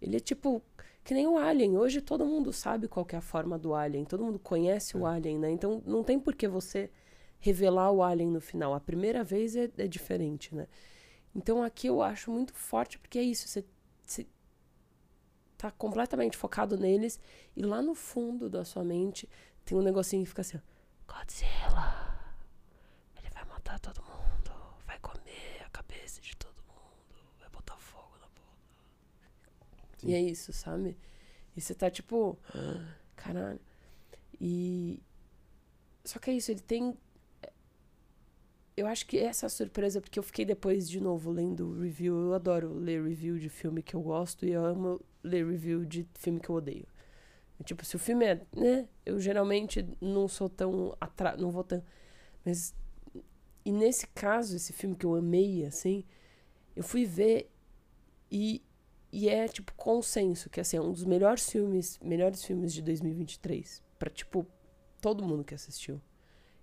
Ele 0.01 0.17
é 0.17 0.21
tipo. 0.21 0.63
Que 1.05 1.15
nem 1.15 1.27
o 1.29 1.39
Alien. 1.39 1.79
Hoje 1.79 2.01
todo 2.01 2.27
mundo 2.27 2.53
sabe 2.53 2.89
qual 2.89 3.07
que 3.07 3.15
é 3.15 3.19
a 3.19 3.23
forma 3.23 3.57
do 3.57 3.75
Alien. 3.75 4.05
Todo 4.05 4.25
mundo 4.25 4.41
conhece 4.41 4.97
o 4.97 5.07
Alien, 5.07 5.39
né? 5.39 5.51
Então 5.51 5.81
não 5.87 6.03
tem 6.03 6.19
por 6.19 6.35
que 6.35 6.49
você 6.49 6.91
revelar 7.39 7.93
o 7.93 8.03
Alien 8.03 8.29
no 8.29 8.41
final. 8.41 8.75
A 8.75 8.81
primeira 8.81 9.23
vez 9.23 9.55
é, 9.55 9.71
é 9.79 9.87
diferente, 9.87 10.53
né? 10.53 10.67
Então 11.33 11.63
aqui 11.63 11.87
eu 11.87 12.03
acho 12.03 12.31
muito 12.33 12.53
forte, 12.53 12.99
porque 12.99 13.21
é 13.21 13.23
isso. 13.23 13.47
Você, 13.47 13.65
você 14.05 14.27
tá 15.57 15.71
completamente 15.71 16.37
focado 16.37 16.77
neles. 16.77 17.21
E 17.57 17.63
lá 17.63 17.81
no 17.81 17.95
fundo 17.95 18.51
da 18.51 18.65
sua 18.65 18.83
mente 18.83 19.29
tem 19.65 19.79
um 19.79 19.83
negocinho 19.83 20.25
que 20.25 20.31
fica 20.31 20.43
assim, 20.43 20.57
ó. 20.57 21.15
Godzilla. 21.15 22.16
Matar 23.67 23.81
todo 23.81 24.03
mundo. 24.03 24.51
Vai 24.87 24.99
comer 25.01 25.63
a 25.65 25.69
cabeça 25.71 26.21
de 26.21 26.37
todo 26.37 26.55
mundo. 26.69 27.21
Vai 27.41 27.49
botar 27.51 27.77
fogo 27.77 28.13
na 28.21 28.27
boca. 28.27 29.99
Sim. 29.99 30.09
E 30.11 30.15
é 30.15 30.21
isso, 30.21 30.53
sabe? 30.53 30.97
E 31.57 31.61
você 31.61 31.75
tá 31.75 31.91
tipo. 31.91 32.39
"Ah, 32.55 32.95
Caralho. 33.17 33.61
E. 34.41 35.03
Só 36.05 36.19
que 36.19 36.31
é 36.31 36.35
isso, 36.35 36.51
ele 36.51 36.61
tem. 36.61 36.97
Eu 38.77 38.87
acho 38.87 39.07
que 39.07 39.19
essa 39.19 39.47
é 39.47 39.49
surpresa, 39.49 40.03
porque 40.03 40.19
eu 40.19 40.23
fiquei 40.23 40.45
depois 40.45 40.89
de 40.89 41.01
novo 41.01 41.31
lendo 41.33 41.81
review. 41.81 42.15
Eu 42.27 42.35
adoro 42.35 42.75
ler 42.75 43.03
review 43.03 43.39
de 43.39 43.49
filme 43.49 43.83
que 43.83 43.95
eu 43.97 44.03
gosto 44.03 44.45
e 44.45 44.53
eu 44.53 44.65
amo 44.65 45.01
ler 45.25 45.47
review 45.47 45.85
de 45.85 46.07
filme 46.15 46.39
que 46.39 46.51
eu 46.51 46.57
odeio. 46.57 46.87
Tipo, 47.65 47.83
se 47.87 47.97
o 47.97 47.99
filme 47.99 48.27
é, 48.27 48.35
né? 48.55 48.87
Eu 49.05 49.19
geralmente 49.19 49.89
não 49.99 50.29
sou 50.29 50.47
tão 50.51 50.95
atra... 51.01 51.39
não 51.39 51.51
vou 51.51 51.65
tão, 51.65 51.83
mas 52.45 52.75
e 53.67 53.73
nesse 53.73 54.07
caso, 54.09 54.57
esse 54.57 54.73
filme 54.73 54.95
que 54.97 55.05
eu 55.05 55.15
amei 55.15 55.65
assim, 55.67 56.05
eu 56.75 56.83
fui 56.83 57.05
ver 57.05 57.51
e 58.31 58.63
e 59.13 59.29
é 59.29 59.49
tipo 59.49 59.73
consenso 59.75 60.51
que 60.51 60.61
assim, 60.61 60.77
é 60.77 60.81
um 60.81 60.93
dos 60.93 61.05
melhores 61.05 61.49
filmes, 61.51 61.99
melhores 62.03 62.45
filmes 62.45 62.73
de 62.73 62.83
2023 62.83 63.83
pra, 63.99 64.11
tipo, 64.11 64.47
todo 65.01 65.25
mundo 65.25 65.45
que 65.45 65.55
assistiu. 65.55 66.01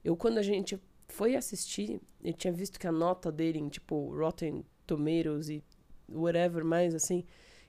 Eu, 0.04 0.16
quando 0.16 0.38
a 0.38 0.42
gente 0.44 0.80
foi 1.08 1.36
assistir, 1.36 2.02
eu 2.24 2.34
tinha 2.34 2.54
visto 2.54 2.80
que 2.80 2.88
a 2.88 2.92
nota 2.92 3.32
dele 3.32 3.60
em, 3.60 3.70
tipo, 3.70 4.16
Rotten 4.16 4.64
Tomatoes 4.86 5.50
e 5.50 5.64
whatever 6.10 6.64
mais, 6.64 6.94
assim, 6.96 7.26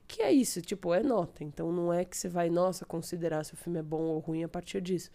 que 0.07 0.21
é 0.21 0.31
isso, 0.31 0.61
tipo, 0.61 0.93
é 0.93 1.01
nota. 1.01 1.43
Então 1.43 1.71
não 1.71 1.91
é 1.91 2.05
que 2.05 2.15
você 2.17 2.29
vai, 2.29 2.49
nossa, 2.49 2.85
considerar 2.85 3.43
se 3.43 3.53
o 3.53 3.57
filme 3.57 3.79
é 3.79 3.83
bom 3.83 4.03
ou 4.03 4.19
ruim 4.19 4.43
a 4.43 4.49
partir 4.49 4.81
disso. 4.81 5.09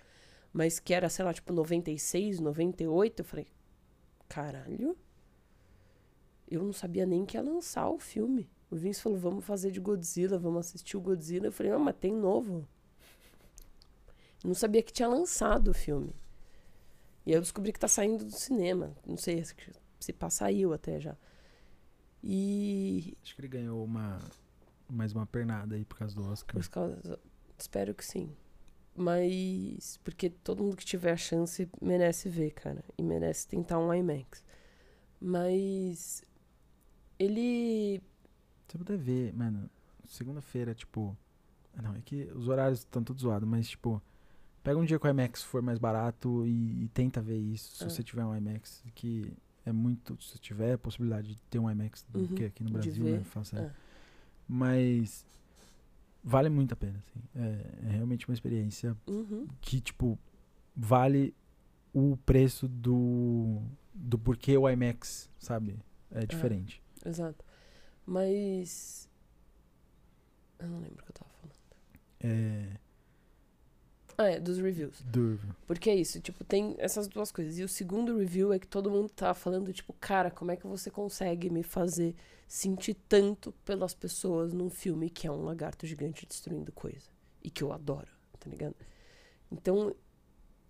Mas 0.53 0.81
que 0.81 0.93
era, 0.95 1.09
sei 1.09 1.25
lá, 1.25 1.33
tipo, 1.33 1.53
96, 1.53 2.41
98, 2.41 3.21
eu 3.21 3.25
falei, 3.25 3.47
caralho, 4.31 4.97
eu 6.48 6.62
não 6.62 6.73
sabia 6.73 7.05
nem 7.05 7.27
que 7.27 7.36
ia 7.36 7.43
lançar 7.43 7.90
o 7.90 7.98
filme. 7.98 8.48
O 8.70 8.77
Vince 8.77 9.02
falou, 9.02 9.19
vamos 9.19 9.44
fazer 9.44 9.73
de 9.73 9.81
Godzilla, 9.81 10.39
vamos 10.39 10.61
assistir 10.66 10.97
o 10.97 11.01
Godzilla. 11.01 11.48
Eu 11.48 11.52
falei, 11.52 11.73
não, 11.73 11.81
mas 11.81 11.97
tem 11.97 12.15
novo. 12.15 12.66
Não 14.44 14.55
sabia 14.55 14.82
que 14.82 14.93
tinha 14.93 15.09
lançado 15.09 15.69
o 15.69 15.74
filme. 15.74 16.15
E 17.27 17.32
aí 17.32 17.36
eu 17.36 17.40
descobri 17.40 17.73
que 17.73 17.81
tá 17.81 17.89
saindo 17.89 18.24
do 18.24 18.31
cinema. 18.31 18.97
Não 19.05 19.16
sei 19.16 19.44
se, 19.44 19.55
se 19.98 20.12
pá, 20.12 20.31
saiu 20.31 20.73
até 20.73 21.01
já. 21.01 21.16
E. 22.23 23.16
Acho 23.23 23.35
que 23.35 23.40
ele 23.40 23.48
ganhou 23.48 23.85
uma. 23.85 24.19
Mais 24.89 25.12
uma 25.12 25.27
pernada 25.27 25.74
aí 25.74 25.85
por 25.85 25.98
causa 25.98 26.15
do 26.15 26.28
Oscar. 26.28 26.61
Por 26.61 26.69
causa, 26.69 27.19
espero 27.59 27.94
que 27.94 28.05
sim. 28.05 28.35
Mas. 29.01 29.99
Porque 30.05 30.29
todo 30.29 30.63
mundo 30.63 30.77
que 30.77 30.85
tiver 30.85 31.13
a 31.13 31.17
chance 31.17 31.67
merece 31.81 32.29
ver, 32.29 32.51
cara. 32.51 32.85
E 32.99 33.03
merece 33.03 33.49
tentar 33.49 33.79
um 33.79 33.93
IMAX. 33.95 34.45
Mas. 35.21 36.23
Ele. 37.19 38.01
Você 38.69 38.79
puder 38.79 38.99
ver, 38.99 39.33
mano. 39.35 39.69
Segunda-feira, 40.07 40.75
tipo. 40.75 41.17
ah, 41.77 41.83
Não, 41.83 41.95
é 41.97 42.01
que 42.05 42.25
os 42.35 42.49
horários 42.49 42.81
estão 42.81 43.03
tudo 43.03 43.21
zoados, 43.21 43.49
mas, 43.49 43.69
tipo. 43.69 44.03
Pega 44.63 44.79
um 44.79 44.85
dia 44.85 44.99
que 44.99 45.07
o 45.07 45.11
IMAX 45.11 45.43
for 45.43 45.63
mais 45.63 45.79
barato 45.79 46.47
e, 46.47 46.85
e 46.85 46.89
tenta 46.89 47.23
ver 47.23 47.39
isso. 47.39 47.77
Se 47.77 47.85
Ah. 47.85 47.89
você 47.89 48.03
tiver 48.03 48.25
um 48.25 48.37
IMAX, 48.37 48.83
que 48.95 49.33
é 49.65 49.73
muito. 49.73 50.23
Se 50.23 50.39
tiver 50.39 50.75
a 50.75 50.79
possibilidade 50.79 51.35
de 51.35 51.41
ter 51.49 51.59
um 51.59 51.71
IMAX, 51.71 52.05
do 52.09 52.21
Uhum, 52.21 52.27
que 52.35 52.45
aqui 52.45 52.63
no 52.65 52.71
Brasil, 52.71 53.05
né? 53.05 53.25
Fala 53.25 53.45
sério. 53.45 53.67
é. 53.69 53.73
Mas. 54.47 55.25
Vale 56.23 56.49
muito 56.51 56.73
a 56.73 56.77
pena, 56.77 56.99
assim. 56.99 57.21
É, 57.35 57.87
é 57.87 57.91
realmente 57.93 58.29
uma 58.29 58.35
experiência 58.35 58.97
Uhum. 59.09 59.47
que, 59.61 59.81
tipo, 59.81 60.19
vale 60.77 61.35
o 61.93 62.17
preço 62.19 62.69
do. 62.69 63.63
do 63.95 64.19
porquê 64.19 64.57
o 64.57 64.69
IMAX, 64.69 65.31
sabe? 65.39 65.79
É 66.11 66.27
diferente. 66.27 66.83
Exato. 67.05 67.45
Mas. 68.07 69.09
Eu 70.59 70.69
não 70.69 70.79
lembro 70.81 71.01
o 71.01 71.05
que 71.05 71.11
eu 71.11 71.15
tava 71.15 71.31
falando. 71.41 71.55
É. 72.21 72.77
Ah, 74.23 74.29
é, 74.29 74.39
dos 74.41 74.59
reviews. 74.59 75.01
Durvo. 75.03 75.55
Porque 75.67 75.89
é 75.89 75.95
isso, 75.95 76.21
tipo, 76.21 76.45
tem 76.45 76.75
essas 76.79 77.09
duas 77.09 77.33
coisas. 77.33 77.59
E 77.59 77.63
o 77.65 77.69
segundo 77.69 78.19
review 78.19 78.53
é 78.53 78.59
que 78.59 78.67
todo 78.67 78.91
mundo 78.91 79.09
tá 79.09 79.33
falando, 79.33 79.73
tipo, 79.73 79.93
cara, 79.95 80.31
como 80.31 80.51
é 80.51 80.57
que 80.57 80.67
você 80.67 80.91
consegue 80.91 81.49
me 81.49 81.63
fazer 81.63 82.15
sentir 82.47 82.95
tanto 83.09 83.53
pelas 83.65 83.95
pessoas 83.95 84.53
num 84.53 84.69
filme 84.69 85.09
que 85.09 85.27
é 85.27 85.31
um 85.33 85.43
lagarto 85.45 85.87
gigante 85.87 86.27
destruindo 86.27 86.71
coisa? 86.73 87.09
E 87.43 87.49
que 87.51 87.63
eu 87.65 87.73
adoro, 87.73 88.09
tá 88.39 88.51
ligado? 88.51 88.75
Então, 89.51 89.95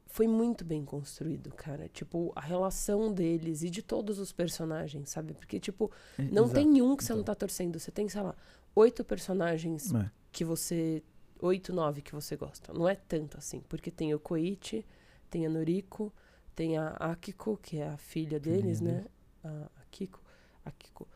foi 0.07 0.27
muito 0.29 0.65
bem 0.65 0.85
construído, 0.85 1.51
cara. 1.53 1.89
Tipo, 1.89 2.33
a 2.37 2.41
relação 2.41 3.13
deles 3.13 3.63
e 3.63 3.71
de 3.71 3.83
todos 3.83 4.19
os 4.19 4.33
personagens, 4.33 5.11
sabe? 5.11 5.35
Porque, 5.35 5.59
tipo, 5.59 5.91
não 6.19 6.45
Exato. 6.45 6.55
tem 6.55 6.67
nenhum 6.69 6.97
que 6.97 7.03
você 7.05 7.13
Então. 7.13 7.17
não 7.19 7.25
tá 7.25 7.35
torcendo. 7.35 7.79
Você 7.79 7.91
tem, 7.91 8.09
sei 8.09 8.23
lá, 8.23 8.35
oito 8.77 9.05
personagens 9.05 9.93
É. 9.95 10.11
que 10.33 10.45
você. 10.45 11.03
Oito, 11.43 11.73
nove 11.73 12.03
que 12.03 12.13
você 12.15 12.37
gosta. 12.37 12.73
Não 12.73 12.89
é 12.89 12.95
tanto 12.95 13.39
assim. 13.39 13.61
Porque 13.69 13.91
tem 13.91 14.15
o 14.15 14.21
Koichi, 14.21 14.85
tem 15.31 15.47
a 15.47 15.51
Noriko, 15.51 16.13
tem 16.55 16.77
a 16.79 16.89
Akiko, 16.91 17.57
que 17.63 17.79
é 17.79 17.89
a 17.89 17.97
filha 17.97 18.39
deles, 18.39 18.81
né? 18.81 19.05
A 19.45 19.71
Akiko. 19.83 20.21
Akiko. 20.65 21.09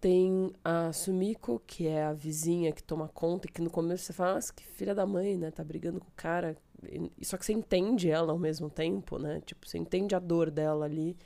Tem 0.00 0.52
a 0.62 0.92
Sumiko, 0.92 1.62
que 1.66 1.86
é 1.88 2.04
a 2.04 2.12
vizinha 2.12 2.72
que 2.72 2.82
toma 2.82 3.08
conta, 3.08 3.46
e 3.48 3.50
que 3.52 3.62
no 3.62 3.70
começo 3.70 4.04
você 4.04 4.12
fala, 4.12 4.34
nossa, 4.34 4.52
que 4.52 4.64
filha 4.66 4.94
da 4.94 5.06
mãe, 5.06 5.38
né? 5.38 5.50
Tá 5.50 5.64
brigando 5.64 5.98
com 6.00 6.08
o 6.08 6.12
cara. 6.16 6.56
E- 6.84 7.10
Só 7.24 7.38
que 7.38 7.46
você 7.46 7.52
entende 7.54 8.10
ela 8.10 8.32
ao 8.32 8.38
mesmo 8.38 8.68
tempo, 8.68 9.18
né? 9.18 9.40
Tipo, 9.46 9.66
você 9.68 9.78
entende 9.78 10.14
a 10.14 10.18
dor 10.18 10.50
dela 10.50 10.84
ali. 10.84 11.16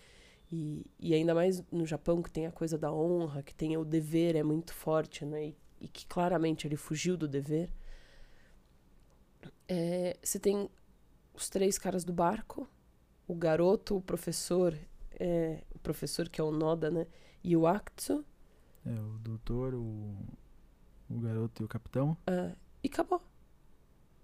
E, 0.52 0.86
e 1.00 1.14
ainda 1.14 1.34
mais 1.34 1.62
no 1.72 1.86
Japão, 1.86 2.22
que 2.22 2.30
tem 2.30 2.46
a 2.46 2.52
coisa 2.52 2.78
da 2.78 2.92
honra, 2.92 3.42
que 3.42 3.54
tem 3.54 3.76
o 3.76 3.84
dever, 3.84 4.36
é 4.36 4.42
muito 4.42 4.72
forte, 4.74 5.24
né? 5.24 5.46
E, 5.48 5.56
e 5.82 5.88
que 5.88 6.06
claramente 6.06 6.66
ele 6.66 6.76
fugiu 6.76 7.16
do 7.16 7.28
dever. 7.28 7.70
É, 9.68 10.16
você 10.22 10.38
tem 10.38 10.68
os 11.34 11.48
três 11.50 11.78
caras 11.78 12.04
do 12.04 12.12
barco, 12.12 12.66
o 13.26 13.34
garoto, 13.34 13.96
o 13.96 14.00
professor, 14.02 14.76
é, 15.20 15.62
o 15.74 15.78
professor 15.78 16.28
que 16.28 16.40
é 16.40 16.44
o 16.44 16.50
Noda, 16.50 16.90
né? 16.90 17.06
E 17.44 17.56
o 17.56 17.66
Actsu. 17.66 18.24
É, 18.86 18.90
o 18.90 19.18
doutor, 19.18 19.74
o, 19.74 20.16
o 21.10 21.18
garoto 21.20 21.62
e 21.62 21.64
o 21.64 21.68
capitão. 21.68 22.16
ah, 22.26 22.52
e 22.82 22.88
acabou. 22.88 23.20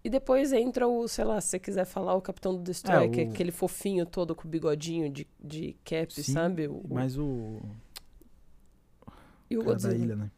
E 0.02 0.10
depois 0.10 0.52
entra 0.52 0.86
o, 0.86 1.08
sei 1.08 1.24
lá, 1.24 1.40
se 1.40 1.48
você 1.48 1.58
quiser 1.58 1.86
falar, 1.86 2.14
o 2.14 2.20
Capitão 2.20 2.54
do 2.54 2.62
Destroy, 2.62 3.06
É, 3.06 3.08
que 3.08 3.20
é 3.22 3.24
o- 3.24 3.30
aquele 3.30 3.50
fofinho 3.50 4.04
todo 4.04 4.34
com 4.34 4.46
o 4.46 4.50
bigodinho 4.50 5.08
de, 5.10 5.26
de 5.42 5.72
cap, 5.82 6.12
Sim, 6.12 6.32
sabe? 6.34 6.68
O, 6.68 6.74
o- 6.76 6.94
Mas 6.94 7.16
o. 7.16 7.62
e 9.48 9.56
o 9.56 9.60
cara 9.60 9.72
da 9.78 9.88
Godzilla. 9.88 10.04
ilha, 10.04 10.16
né? 10.16 10.30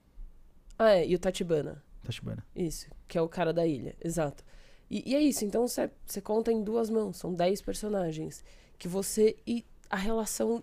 Ah, 0.78 0.91
é, 0.93 1.07
e 1.09 1.15
o 1.15 1.19
Tachibana. 1.19 1.83
Tachibana. 2.05 2.47
Isso, 2.55 2.89
que 3.09 3.19
é 3.19 3.20
o 3.20 3.28
cara 3.28 3.53
da 3.53 3.66
ilha, 3.66 3.97
exato. 4.01 4.45
E, 4.90 5.10
e 5.10 5.14
é 5.14 5.20
isso, 5.20 5.44
então 5.44 5.66
você 5.66 6.20
conta 6.22 6.52
em 6.52 6.62
duas 6.62 6.88
mãos, 6.90 7.16
são 7.16 7.34
dez 7.34 7.60
personagens. 7.60 8.44
Que 8.78 8.86
você. 8.88 9.36
E 9.46 9.64
a 9.90 9.96
relação 9.96 10.62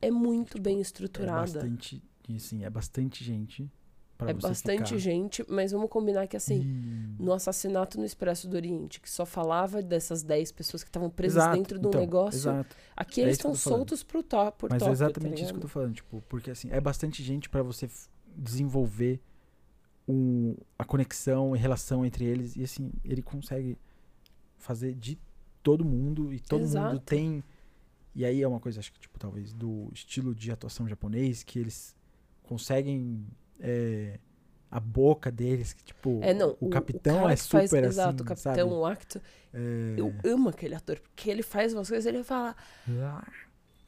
é 0.00 0.10
muito 0.10 0.60
bem 0.60 0.78
É 0.78 0.80
estruturada. 0.80 1.40
bastante. 1.52 2.02
E 2.28 2.36
assim, 2.36 2.64
é 2.64 2.70
bastante 2.70 3.22
gente. 3.24 3.70
Pra 4.16 4.30
É 4.30 4.34
bastante 4.34 4.84
ficar. 4.88 4.98
gente, 4.98 5.42
mas 5.48 5.72
vamos 5.72 5.88
combinar 5.88 6.26
que 6.26 6.36
assim. 6.36 6.60
E- 6.60 7.22
No 7.22 7.32
assassinato 7.32 7.98
no 7.98 8.04
Expresso 8.04 8.46
do 8.48 8.54
Oriente, 8.56 9.00
que 9.00 9.08
só 9.10 9.24
falava 9.24 9.82
dessas 9.82 10.22
10 10.22 10.52
pessoas 10.52 10.82
que 10.82 10.88
estavam 10.90 11.08
presas 11.08 11.42
Exato, 11.42 11.56
dentro 11.56 11.78
de 11.78 11.86
um 11.86 11.88
então, 11.90 12.00
negócio. 12.00 12.36
Exato. 12.38 12.76
Aqui 12.96 13.20
É 13.20 13.24
eles 13.24 13.36
estão 13.36 13.52
tô 13.52 13.56
soltos 13.58 14.02
pro 14.02 14.22
top, 14.22 14.58
por 14.58 14.70
Mas 14.70 14.76
é 14.76 14.84
Tóquio, 14.84 14.92
exatamente 14.92 15.36
tá 15.36 15.42
isso 15.42 15.52
que 15.52 15.56
eu 15.56 15.60
tô 15.60 15.66
ligado? 15.66 15.68
falando, 15.72 15.94
tipo, 15.94 16.22
porque 16.28 16.50
assim, 16.50 16.68
é 16.70 16.80
bastante 16.80 17.22
gente 17.22 17.48
pra 17.48 17.62
você 17.62 17.88
desenvolver 18.36 19.20
um, 20.10 20.56
a 20.78 20.84
conexão 20.84 21.54
e 21.54 21.58
relação 21.58 22.04
entre 22.04 22.24
eles 22.24 22.56
e 22.56 22.62
assim, 22.64 22.90
ele 23.04 23.22
consegue 23.22 23.78
fazer 24.58 24.94
de 24.94 25.18
todo 25.62 25.84
mundo 25.84 26.32
e 26.32 26.40
todo 26.40 26.60
mundo 26.60 26.66
Exato. 26.68 27.00
tem 27.00 27.42
e 28.14 28.24
aí 28.24 28.42
é 28.42 28.48
uma 28.48 28.60
coisa 28.60 28.80
acho 28.80 28.92
que 28.92 28.98
tipo 28.98 29.18
talvez 29.18 29.52
do 29.52 29.88
estilo 29.92 30.34
de 30.34 30.50
atuação 30.50 30.88
japonês 30.88 31.42
que 31.42 31.58
eles 31.58 31.94
conseguem 32.42 33.26
é, 33.60 34.18
a 34.70 34.80
boca 34.80 35.30
deles 35.30 35.72
que 35.72 35.84
tipo 35.84 36.18
É, 36.22 36.34
não. 36.34 36.56
o, 36.60 36.68
capitão 36.68 37.20
cara 37.20 37.32
é 37.32 37.36
que 37.36 37.42
faz- 37.42 37.70
super 37.70 37.84
Exato, 37.84 38.08
assim 38.16 38.22
o 38.22 38.24
capitão, 38.26 38.54
sabe? 38.54 38.62
o 38.74 38.86
acto. 38.86 39.20
É, 39.52 39.94
Eu 39.96 40.14
amo 40.24 40.48
aquele 40.48 40.74
ator, 40.74 40.98
porque 41.00 41.30
ele 41.30 41.42
faz 41.42 41.72
umas 41.74 41.88
coisas, 41.88 42.06
ele 42.06 42.22
fala. 42.24 42.54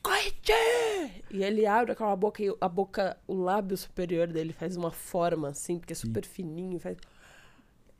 Koichi! 0.02 1.22
E 1.30 1.42
ele 1.42 1.66
abre 1.66 1.92
aquela 1.92 2.14
boca 2.16 2.42
e 2.42 2.54
a 2.60 2.68
boca, 2.68 3.16
o 3.26 3.34
lábio 3.34 3.76
superior 3.76 4.26
dele 4.26 4.52
faz 4.52 4.76
uma 4.76 4.90
forma 4.90 5.48
assim, 5.48 5.78
porque 5.78 5.92
é 5.92 5.96
Sim. 5.96 6.08
super 6.08 6.24
fininho. 6.24 6.78
Faz... 6.78 6.96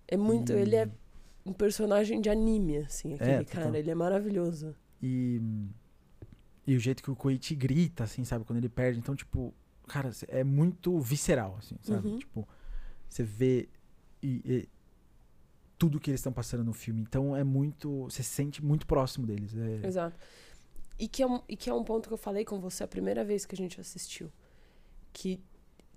É 0.09 0.17
muito. 0.17 0.53
E- 0.53 0.57
Ele 0.61 0.77
é 0.77 0.89
um 1.47 1.53
personagem 1.53 2.21
de 2.21 2.29
anime, 2.29 2.79
assim, 2.79 3.15
aquele 3.15 3.31
É, 3.31 3.45
cara. 3.45 3.79
Ele 3.79 3.91
é 3.91 3.95
maravilhoso. 3.95 4.75
E, 5.03 5.41
e 6.67 6.77
o 6.77 6.81
jeito 6.81 7.03
que 7.03 7.11
o 7.11 7.17
Koichi 7.17 7.55
grita, 7.55 8.05
assim, 8.05 8.25
sabe? 8.25 8.45
Quando 8.45 8.59
ele 8.59 8.69
perde. 8.69 8.99
Então, 8.99 9.15
tipo, 9.17 9.55
cara, 9.87 10.11
é 10.29 10.45
muito 10.45 10.99
visceral, 11.01 11.57
assim, 11.59 11.77
sabe? 11.83 12.09
Uhum. 12.09 12.19
Tipo, 12.19 12.49
você 13.09 13.23
vê 13.23 13.69
e- 14.23 14.43
e 14.45 14.69
tudo 15.79 15.99
que 15.99 16.11
eles 16.11 16.21
estão 16.21 16.33
passando 16.33 16.63
no 16.63 16.73
filme. 16.73 17.01
Então, 17.01 17.37
é 17.37 17.43
muito... 17.43 18.05
Você 18.05 18.23
se 18.23 18.31
sente 18.31 18.63
muito 18.65 18.87
próximo 18.87 19.27
deles. 19.27 19.53
É, 19.57 19.87
Exato. 19.87 20.17
E 21.03 21.09
que, 21.09 21.21
é 21.23 21.27
um, 21.27 21.41
e 21.49 21.57
que 21.57 21.69
é 21.69 21.75
um 21.75 21.83
ponto 21.83 22.07
que 22.09 22.15
eu 22.15 22.19
falei 22.19 22.45
com 22.45 22.61
você 22.61 22.85
a 22.85 22.87
primeira 22.89 23.25
vez 23.25 23.45
que 23.45 23.57
a 23.57 23.59
gente 23.59 23.81
assistiu. 23.81 24.31
Que, 25.13 25.41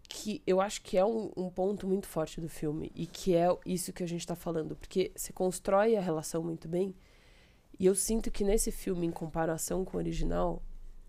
que 0.10 0.42
eu 0.48 0.60
acho 0.60 0.82
que 0.82 0.98
é 0.98 1.06
um, 1.06 1.32
um 1.38 1.48
ponto 1.50 1.86
muito 1.88 2.08
forte 2.08 2.42
do 2.42 2.50
filme. 2.50 2.92
E 2.96 3.06
que 3.06 3.36
é 3.36 3.46
isso 3.68 3.94
que 3.94 4.02
a 4.02 4.08
gente 4.08 4.26
tá 4.26 4.36
falando. 4.36 4.76
Porque 4.76 5.12
você 5.16 5.32
constrói 5.32 5.96
a 5.96 6.02
relação 6.02 6.42
muito 6.44 6.68
bem. 6.68 6.96
E 7.80 7.86
eu 7.86 7.94
sinto 7.94 8.32
que 8.32 8.44
nesse 8.44 8.72
filme, 8.72 9.06
em 9.06 9.12
comparação 9.12 9.86
com 9.86 9.96
o 9.98 10.00
original, 10.00 10.64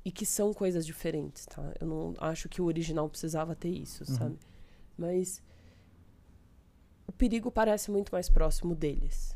e 0.05 0.12
que 0.12 0.27
são 0.27 0.52
coisas 0.52 0.85
diferentes, 0.85 1.47
tá? 1.47 1.73
Eu 1.81 1.86
não 1.86 2.14
acho 2.18 2.48
que 2.51 2.60
o 2.60 2.66
original 2.66 3.09
precisava 3.09 3.56
ter 3.56 3.70
isso, 3.70 4.05
Uhum. 4.09 4.16
sabe? 4.16 4.39
Mas 4.98 5.43
o 7.06 7.12
perigo 7.12 7.51
parece 7.51 7.90
muito 7.90 8.12
mais 8.12 8.28
próximo 8.28 8.74
deles. 8.74 9.35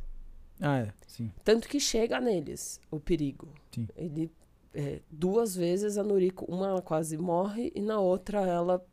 Ah, 0.61 0.81
é, 0.81 0.93
sim. 1.07 1.32
Tanto 1.43 1.66
que 1.66 1.81
chega 1.81 2.20
neles 2.20 2.78
o 2.91 3.01
perigo. 3.01 3.49
Sim. 3.73 3.89
Ele 3.97 4.31
é, 4.74 5.01
duas 5.10 5.55
vezes 5.55 5.98
a 5.98 6.05
Noriko, 6.05 6.44
uma 6.47 6.68
ela 6.68 6.82
quase 6.82 7.16
morre 7.18 7.72
e 7.74 7.80
na 7.80 7.98
outra 7.98 8.40
ela 8.40 8.84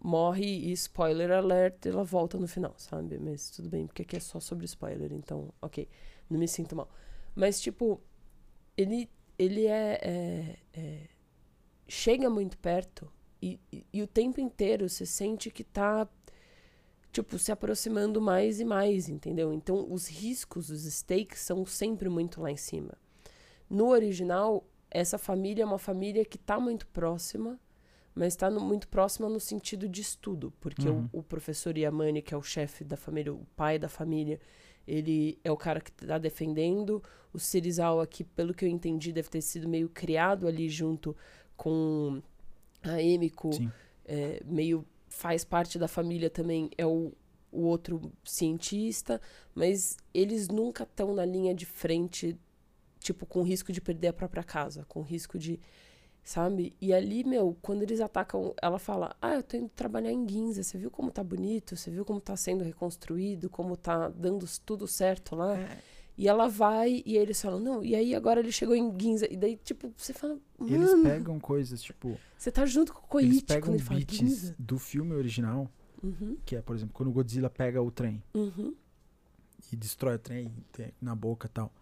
morre 0.00 0.44
e 0.44 0.72
spoiler 0.72 1.32
alert, 1.32 1.84
ela 1.86 2.04
volta 2.04 2.38
no 2.38 2.46
final, 2.46 2.74
sabe? 2.76 3.18
Mas 3.18 3.50
tudo 3.50 3.68
bem, 3.68 3.86
porque 3.86 4.02
aqui 4.02 4.16
é 4.16 4.20
só 4.20 4.38
sobre 4.38 4.64
spoiler, 4.64 5.12
então, 5.12 5.52
OK. 5.60 5.88
Não 6.30 6.38
me 6.38 6.46
sinto 6.46 6.76
mal. 6.76 6.88
Mas, 7.34 7.60
tipo, 7.60 8.00
ele, 8.76 9.08
ele 9.38 9.66
é, 9.66 9.98
é, 10.02 10.58
é 10.74 11.08
chega 11.88 12.28
muito 12.28 12.58
perto 12.58 13.10
e, 13.40 13.60
e, 13.72 13.86
e, 13.92 14.02
o 14.02 14.06
tempo 14.06 14.40
inteiro 14.40 14.88
você 14.88 15.06
sente 15.06 15.50
que 15.50 15.62
tá, 15.62 16.08
tipo, 17.12 17.38
se 17.38 17.52
aproximando 17.52 18.20
mais 18.20 18.60
e 18.60 18.64
mais, 18.64 19.08
entendeu? 19.08 19.52
Então, 19.52 19.86
os 19.90 20.08
riscos, 20.08 20.70
os 20.70 20.84
stakes 20.84 21.40
são 21.40 21.64
sempre 21.66 22.08
muito 22.08 22.40
lá 22.40 22.50
em 22.50 22.56
cima. 22.56 22.94
No 23.68 23.88
original, 23.88 24.64
essa 24.90 25.18
família 25.18 25.62
é 25.62 25.66
uma 25.66 25.78
família 25.78 26.24
que 26.24 26.38
tá 26.38 26.58
muito 26.58 26.86
próxima, 26.88 27.58
mas 28.14 28.32
está 28.32 28.50
muito 28.50 28.88
próxima 28.88 29.28
no 29.28 29.38
sentido 29.38 29.88
de 29.88 30.00
estudo, 30.00 30.52
porque 30.60 30.88
uhum. 30.88 31.08
o, 31.12 31.18
o, 31.18 31.22
professor 31.22 31.76
Yamani, 31.76 32.22
que 32.22 32.32
é 32.32 32.36
o 32.36 32.42
chefe 32.42 32.82
da 32.82 32.96
família, 32.96 33.32
o 33.32 33.46
pai 33.54 33.78
da 33.78 33.88
família, 33.88 34.40
ele 34.86 35.38
é 35.44 35.50
o 35.50 35.56
cara 35.56 35.80
que 35.80 35.90
está 35.90 36.16
defendendo. 36.16 37.02
O 37.32 37.38
Serizawa, 37.38 38.06
que, 38.06 38.24
pelo 38.24 38.54
que 38.54 38.64
eu 38.64 38.68
entendi, 38.68 39.12
deve 39.12 39.28
ter 39.28 39.42
sido 39.42 39.68
meio 39.68 39.88
criado 39.88 40.46
ali 40.46 40.68
junto 40.68 41.14
com 41.56 42.22
a 42.82 43.02
Emiko, 43.02 43.50
é, 44.06 44.40
meio 44.46 44.86
faz 45.08 45.44
parte 45.44 45.78
da 45.78 45.88
família 45.88 46.30
também, 46.30 46.70
é 46.76 46.86
o, 46.86 47.12
o 47.50 47.62
outro 47.62 48.12
cientista, 48.24 49.20
mas 49.54 49.96
eles 50.12 50.48
nunca 50.48 50.84
estão 50.84 51.14
na 51.14 51.24
linha 51.24 51.54
de 51.54 51.66
frente, 51.66 52.38
tipo, 53.06 53.24
com 53.26 53.42
risco 53.42 53.72
de 53.72 53.80
perder 53.80 54.08
a 54.08 54.12
própria 54.12 54.42
casa, 54.42 54.84
com 54.88 55.00
risco 55.02 55.38
de 55.38 55.60
sabe? 56.24 56.74
E 56.80 56.92
ali, 56.92 57.22
meu, 57.22 57.56
quando 57.62 57.82
eles 57.82 58.00
atacam, 58.00 58.52
ela 58.60 58.78
fala: 58.78 59.16
Ah, 59.22 59.34
eu 59.34 59.42
tô 59.42 59.56
indo 59.56 59.68
trabalhar 59.68 60.10
em 60.10 60.28
Ginza, 60.28 60.62
você 60.62 60.76
viu 60.76 60.90
como 60.90 61.10
tá 61.10 61.22
bonito? 61.22 61.76
Você 61.76 61.90
viu 61.90 62.04
como 62.04 62.20
tá 62.20 62.36
sendo 62.36 62.64
reconstruído? 62.64 63.48
Como 63.48 63.76
tá 63.76 64.08
dando 64.08 64.44
tudo 64.64 64.88
certo 64.88 65.36
lá? 65.36 65.56
É. 65.56 65.78
E 66.18 66.26
ela 66.26 66.48
vai 66.48 67.02
e 67.06 67.16
eles 67.16 67.40
falam: 67.40 67.60
Não, 67.60 67.84
e 67.84 67.94
aí 67.94 68.14
agora 68.14 68.40
ele 68.40 68.50
chegou 68.50 68.74
em 68.74 68.92
Ginza. 68.98 69.32
E 69.32 69.36
daí, 69.36 69.56
tipo, 69.56 69.92
você 69.96 70.12
fala: 70.12 70.36
Mano, 70.58 70.74
Eles 70.74 71.02
pegam 71.02 71.38
coisas, 71.38 71.80
tipo. 71.80 72.18
Você 72.36 72.50
tá 72.50 72.66
junto 72.66 72.92
com 72.92 73.00
o 73.00 73.08
Koichi 73.08 73.28
eles 73.28 73.42
pegam 73.42 73.76
quando 73.76 73.92
ele 73.92 74.04
beats 74.04 74.52
do 74.58 74.78
filme 74.78 75.14
original, 75.14 75.70
uhum. 76.02 76.36
que 76.44 76.56
é, 76.56 76.60
por 76.60 76.74
exemplo, 76.74 76.92
quando 76.92 77.08
o 77.08 77.12
Godzilla 77.12 77.48
pega 77.48 77.80
o 77.80 77.90
trem 77.90 78.22
uhum. 78.34 78.74
e 79.72 79.76
destrói 79.76 80.16
o 80.16 80.18
trem 80.18 80.52
na 81.00 81.14
boca 81.14 81.46
e 81.46 81.50
tal. 81.50 81.72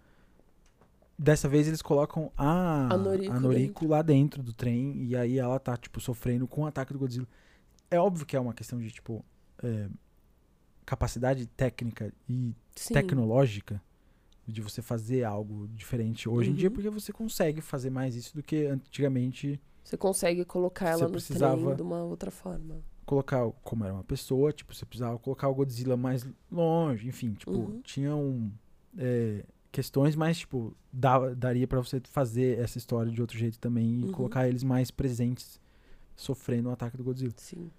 Dessa 1.17 1.49
vez 1.49 1.69
eles 1.69 1.81
colocam 1.81 2.33
a, 2.37 2.93
a 2.93 2.97
Noriko, 2.97 3.33
a 3.33 3.41
Noriko 3.41 3.81
dentro. 3.81 3.89
lá 3.89 4.03
dentro 4.03 4.43
do 4.43 4.53
trem 4.53 5.05
e 5.05 5.17
aí 5.17 5.39
ela 5.39 5.61
tá, 5.61 5.77
tipo, 5.77 6.01
sofrendo 6.01 6.47
com 6.49 6.63
o 6.63 6.67
ataque 6.67 6.93
do 6.93 6.99
Godzilla. 6.99 7.29
É 7.91 8.01
óbvio 8.01 8.27
que 8.27 8.37
é 8.37 8.41
uma 8.41 8.53
questão 8.53 8.81
de, 8.81 8.91
tipo, 8.91 9.25
é, 9.63 9.89
capacidade 10.85 11.47
técnica 11.47 12.13
e 12.29 12.53
Sim. 12.75 12.95
tecnológica 12.95 13.81
de 14.47 14.61
você 14.61 14.83
fazer 14.83 15.25
algo 15.25 15.69
diferente 15.69 16.29
hoje 16.29 16.51
uhum. 16.51 16.55
em 16.55 16.59
dia, 16.59 16.69
uhum. 16.69 16.75
porque 16.75 16.91
você 16.91 17.13
consegue 17.13 17.61
fazer 17.61 17.91
mais 17.91 18.15
isso 18.15 18.35
do 18.35 18.43
que 18.43 18.67
antigamente. 18.67 19.61
Você 19.83 19.97
consegue 19.97 20.45
colocar 20.45 20.91
ela 20.91 21.09
no 21.09 21.21
trem 21.21 21.75
de 21.77 21.83
uma 21.83 22.03
outra 22.03 22.31
forma. 22.31 22.83
Colocar 23.07 23.51
como 23.63 23.85
era 23.85 23.93
uma 23.93 24.05
pessoa, 24.05 24.53
tipo, 24.53 24.75
você 24.75 24.85
precisava 24.85 25.19
colocar 25.19 25.49
o 25.49 25.55
Godzilla 25.55 25.97
mais 25.97 26.27
longe, 26.51 27.07
enfim, 27.07 27.35
tipo, 27.35 27.53
uhum. 27.53 27.81
tinha 27.83 28.15
um. 28.15 28.51
É, 28.97 29.45
questões, 29.75 30.15
mas, 30.15 30.39
tipo, 30.39 30.73
dá, 30.93 31.35
daria 31.35 31.67
para 31.67 31.81
você 31.81 32.01
fazer 32.05 32.61
essa 32.61 32.79
história 32.79 33.11
de 33.11 33.21
outro 33.21 33.37
jeito 33.37 33.59
também 33.59 34.01
e 34.01 34.05
uhum. 34.05 34.13
colocar 34.13 34.49
eles 34.49 34.63
mais 34.63 34.89
presentes 34.89 35.61
sofrendo 36.15 36.69
o 36.69 36.73
ataque 36.73 36.97
do 36.97 37.03
Godzilla. 37.03 37.35
Sim. 37.37 37.73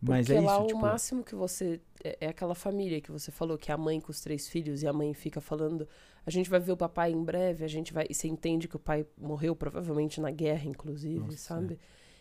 Mas 0.00 0.26
Porque 0.26 0.36
é 0.36 0.40
lá 0.40 0.54
isso, 0.56 0.64
o 0.64 0.66
tipo... 0.66 0.80
máximo 0.80 1.22
que 1.22 1.36
você. 1.36 1.80
É, 2.02 2.18
é, 2.22 2.26
aquela 2.26 2.56
família 2.56 3.00
que 3.00 3.12
você 3.12 3.30
falou, 3.30 3.56
que 3.56 3.70
é 3.70 3.74
a 3.74 3.78
mãe 3.78 4.00
com 4.00 4.10
os 4.10 4.20
três 4.20 4.48
filhos, 4.48 4.82
e 4.82 4.86
a 4.88 4.92
mãe 4.92 5.14
fica 5.14 5.40
falando. 5.40 5.86
A 6.26 6.30
gente 6.30 6.50
vai 6.50 6.58
ver 6.58 6.72
o 6.72 6.76
papai 6.76 7.12
em 7.12 7.22
breve, 7.22 7.64
a 7.64 7.68
gente 7.68 7.92
vai. 7.92 8.06
E 8.10 8.14
você 8.14 8.26
entende 8.26 8.66
que 8.66 8.74
o 8.74 8.80
pai 8.80 9.06
morreu, 9.16 9.54
provavelmente 9.54 10.20
na 10.20 10.32
guerra, 10.32 10.68
inclusive, 10.68 11.20
Nossa, 11.20 11.36
sabe? 11.36 11.74
É. 11.74 11.78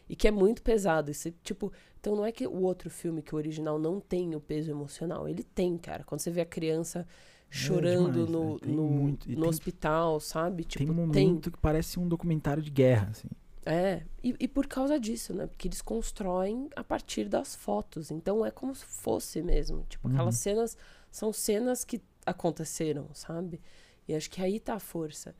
E 0.09 0.15
que 0.15 0.27
é 0.27 0.31
muito 0.31 0.61
pesado. 0.61 1.09
E 1.09 1.13
você, 1.15 1.33
tipo, 1.43 1.73
então 1.99 2.15
não 2.15 2.23
é 2.23 2.31
que 2.31 2.45
o 2.45 2.61
outro 2.61 2.87
filme, 2.87 3.23
que 3.23 3.33
o 3.33 3.37
original, 3.37 3.79
não 3.79 3.99
tem 3.99 4.35
o 4.35 4.39
peso 4.39 4.69
emocional. 4.69 5.27
Ele 5.27 5.43
tem, 5.43 5.75
cara. 5.75 6.03
Quando 6.03 6.19
você 6.19 6.29
vê 6.29 6.41
a 6.41 6.45
criança 6.45 7.07
chorando 7.51 8.21
é 8.21 8.25
demais, 8.25 8.29
no, 8.31 8.53
né? 8.53 8.59
no, 8.63 8.87
muito, 8.87 9.29
no 9.29 9.41
tem, 9.41 9.49
hospital, 9.49 10.19
sabe? 10.21 10.63
Tipo, 10.63 10.85
tem 10.85 10.93
um 10.93 10.95
momento 10.95 11.41
tem... 11.43 11.51
que 11.51 11.59
parece 11.59 11.99
um 11.99 12.07
documentário 12.07 12.63
de 12.63 12.71
guerra, 12.71 13.09
assim. 13.11 13.27
É, 13.65 14.01
e, 14.23 14.35
e, 14.39 14.47
por 14.47 14.65
causa 14.65 14.99
disso, 14.99 15.33
né? 15.33 15.45
Porque 15.45 15.67
eles 15.67 15.81
constroem 15.81 16.67
a 16.75 16.83
partir 16.83 17.29
das 17.29 17.55
fotos. 17.55 18.09
Então 18.09 18.43
é 18.43 18.49
como 18.49 18.73
se 18.73 18.85
fosse 18.85 19.41
mesmo. 19.41 19.85
Tipo, 19.87 20.07
uhum. 20.07 20.15
aquelas 20.15 20.37
cenas 20.37 20.75
são 21.11 21.31
cenas 21.31 21.83
que 21.83 22.01
aconteceram, 22.25 23.07
sabe? 23.13 23.61
E 24.07 24.15
acho 24.15 24.31
que 24.31 24.41
aí 24.41 24.59
tá 24.59 24.75
a 24.75 24.79
força. 24.79 25.35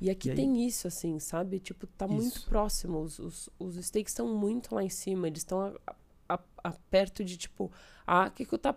E 0.00 0.08
aqui 0.08 0.30
e 0.30 0.34
tem 0.34 0.66
isso, 0.66 0.86
assim, 0.86 1.18
sabe? 1.18 1.58
Tipo, 1.58 1.86
tá 1.86 2.06
isso. 2.06 2.14
muito 2.14 2.42
próximo. 2.48 3.00
Os, 3.00 3.18
os, 3.18 3.50
os 3.58 3.76
stakes 3.76 4.12
estão 4.12 4.34
muito 4.34 4.74
lá 4.74 4.82
em 4.82 4.88
cima. 4.88 5.26
Eles 5.26 5.40
estão 5.40 5.60
a, 5.60 5.94
a, 6.28 6.40
a, 6.64 6.72
perto 6.90 7.22
de, 7.22 7.36
tipo, 7.36 7.70
ah, 8.06 8.30
que 8.30 8.46
eu 8.50 8.58
tá 8.58 8.74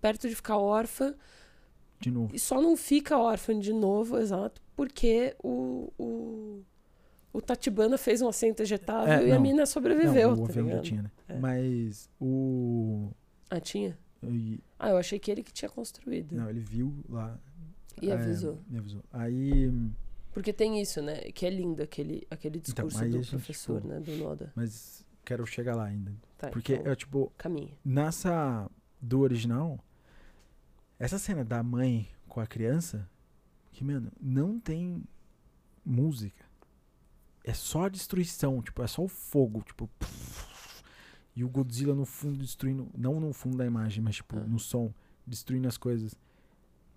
perto 0.00 0.28
de 0.28 0.34
ficar 0.34 0.58
órfã 0.58 1.14
de 2.00 2.10
novo. 2.10 2.34
E 2.34 2.38
só 2.38 2.60
não 2.60 2.76
fica 2.76 3.18
órfã 3.18 3.58
de 3.58 3.72
novo, 3.72 4.18
exato, 4.18 4.60
porque 4.76 5.34
o, 5.42 5.92
o, 5.98 6.62
o 7.32 7.40
Tatibana 7.40 7.98
fez 7.98 8.22
um 8.22 8.28
assento 8.28 8.60
ejetável 8.60 9.14
é, 9.14 9.28
e 9.28 9.32
a 9.32 9.40
mina 9.40 9.66
sobreviveu. 9.66 10.36
Não, 10.36 10.44
o 10.44 10.46
tá 10.46 10.62
já 10.62 10.80
tinha, 10.80 11.02
né? 11.02 11.10
É. 11.28 11.38
Mas 11.38 12.08
o. 12.20 13.10
Ah, 13.50 13.60
tinha? 13.60 13.98
E... 14.22 14.60
Ah, 14.78 14.90
eu 14.90 14.96
achei 14.96 15.18
que 15.18 15.30
ele 15.30 15.42
que 15.42 15.52
tinha 15.52 15.68
construído. 15.68 16.34
Não, 16.34 16.48
ele 16.48 16.60
viu 16.60 16.92
lá. 17.08 17.38
E 18.00 18.10
é, 18.10 18.14
avisou. 18.14 18.58
Me 18.68 18.78
avisou. 18.78 19.02
Aí. 19.12 19.72
Porque 20.32 20.52
tem 20.52 20.80
isso, 20.80 21.02
né? 21.02 21.16
Que 21.32 21.46
é 21.46 21.50
lindo 21.50 21.82
aquele, 21.82 22.26
aquele 22.30 22.58
então, 22.58 22.86
discurso 22.86 22.98
então, 22.98 23.10
do 23.10 23.22
gente, 23.22 23.30
professor, 23.30 23.80
tipo, 23.80 23.88
né? 23.92 24.00
Do 24.00 24.16
Noda. 24.16 24.52
Mas 24.54 25.04
quero 25.24 25.44
chegar 25.46 25.74
lá 25.74 25.84
ainda. 25.84 26.12
Tá, 26.36 26.48
Porque 26.48 26.74
então, 26.74 26.92
é 26.92 26.96
tipo. 26.96 27.32
Caminha. 27.36 27.72
Nessa. 27.84 28.70
Do 29.00 29.20
original, 29.20 29.78
essa 30.98 31.18
cena 31.18 31.44
da 31.44 31.62
mãe 31.62 32.08
com 32.26 32.40
a 32.40 32.46
criança, 32.46 33.08
que, 33.70 33.84
mano, 33.84 34.10
não 34.20 34.58
tem 34.58 35.02
música. 35.84 36.44
É 37.44 37.54
só 37.54 37.88
destruição, 37.88 38.60
tipo, 38.60 38.82
é 38.82 38.86
só 38.86 39.02
o 39.04 39.08
fogo, 39.08 39.62
tipo. 39.62 39.88
e 41.34 41.44
o 41.44 41.48
Godzilla 41.48 41.94
no 41.94 42.04
fundo 42.04 42.38
destruindo. 42.38 42.88
Não 42.96 43.20
no 43.20 43.32
fundo 43.32 43.56
da 43.56 43.64
imagem, 43.64 44.02
mas, 44.02 44.16
tipo, 44.16 44.36
ah. 44.38 44.44
no 44.44 44.58
som, 44.58 44.92
destruindo 45.26 45.68
as 45.68 45.78
coisas. 45.78 46.14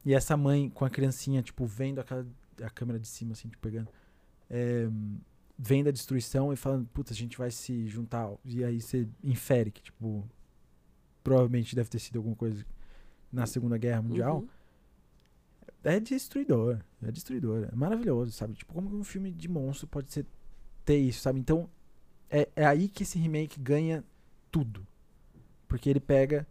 E 0.03 0.13
essa 0.13 0.35
mãe 0.35 0.69
com 0.69 0.83
a 0.83 0.89
criancinha, 0.89 1.43
tipo, 1.43 1.65
vendo 1.65 1.99
aquela, 2.01 2.25
a 2.61 2.69
câmera 2.69 2.99
de 2.99 3.07
cima, 3.07 3.33
assim, 3.33 3.49
tipo, 3.49 3.61
pegando. 3.61 3.89
É, 4.49 4.89
vendo 5.57 5.89
a 5.89 5.91
destruição 5.91 6.51
e 6.51 6.55
falando, 6.55 6.87
puta, 6.87 7.13
a 7.13 7.15
gente 7.15 7.37
vai 7.37 7.51
se 7.51 7.87
juntar. 7.87 8.33
E 8.43 8.63
aí 8.63 8.81
você 8.81 9.07
infere 9.23 9.69
que, 9.69 9.83
tipo, 9.83 10.27
provavelmente 11.23 11.75
deve 11.75 11.89
ter 11.89 11.99
sido 11.99 12.17
alguma 12.17 12.35
coisa 12.35 12.65
na 13.31 13.45
Segunda 13.45 13.77
Guerra 13.77 14.01
Mundial, 14.01 14.39
uhum. 14.39 14.47
é 15.83 15.99
destruidor. 15.99 16.79
É 17.01 17.11
destruidor. 17.11 17.69
É 17.71 17.75
maravilhoso, 17.75 18.31
sabe? 18.31 18.53
Tipo, 18.53 18.73
como 18.73 18.95
um 18.95 19.03
filme 19.03 19.31
de 19.31 19.47
monstro 19.47 19.87
pode 19.87 20.11
ser 20.11 20.25
ter 20.83 20.97
isso, 20.97 21.21
sabe? 21.21 21.39
Então, 21.39 21.69
é, 22.29 22.49
é 22.55 22.65
aí 22.65 22.87
que 22.87 23.03
esse 23.03 23.17
remake 23.17 23.59
ganha 23.59 24.03
tudo. 24.51 24.85
Porque 25.67 25.89
ele 25.89 25.99
pega. 25.99 26.47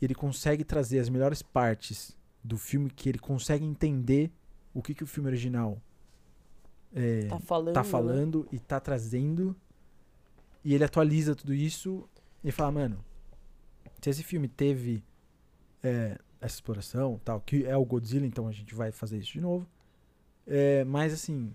Ele 0.00 0.14
consegue 0.14 0.64
trazer 0.64 1.00
as 1.00 1.08
melhores 1.08 1.42
partes 1.42 2.16
do 2.42 2.56
filme 2.56 2.88
que 2.88 3.08
ele 3.08 3.18
consegue 3.18 3.64
entender 3.64 4.30
o 4.72 4.80
que, 4.80 4.94
que 4.94 5.02
o 5.02 5.06
filme 5.06 5.28
original 5.28 5.82
é, 6.94 7.26
tá 7.26 7.38
falando, 7.40 7.74
tá 7.74 7.84
falando 7.84 8.40
né? 8.44 8.48
e 8.52 8.58
tá 8.58 8.80
trazendo. 8.80 9.56
E 10.64 10.74
ele 10.74 10.84
atualiza 10.84 11.34
tudo 11.34 11.52
isso 11.52 12.08
e 12.42 12.50
fala, 12.50 12.72
mano, 12.72 13.04
se 14.00 14.10
esse 14.10 14.22
filme 14.22 14.48
teve 14.48 15.02
é, 15.82 16.18
essa 16.40 16.56
exploração, 16.56 17.20
tal, 17.24 17.40
que 17.40 17.64
é 17.64 17.76
o 17.76 17.84
Godzilla, 17.84 18.26
então 18.26 18.46
a 18.46 18.52
gente 18.52 18.74
vai 18.74 18.92
fazer 18.92 19.18
isso 19.18 19.32
de 19.32 19.40
novo. 19.40 19.66
É, 20.46 20.84
mas 20.84 21.12
assim, 21.12 21.52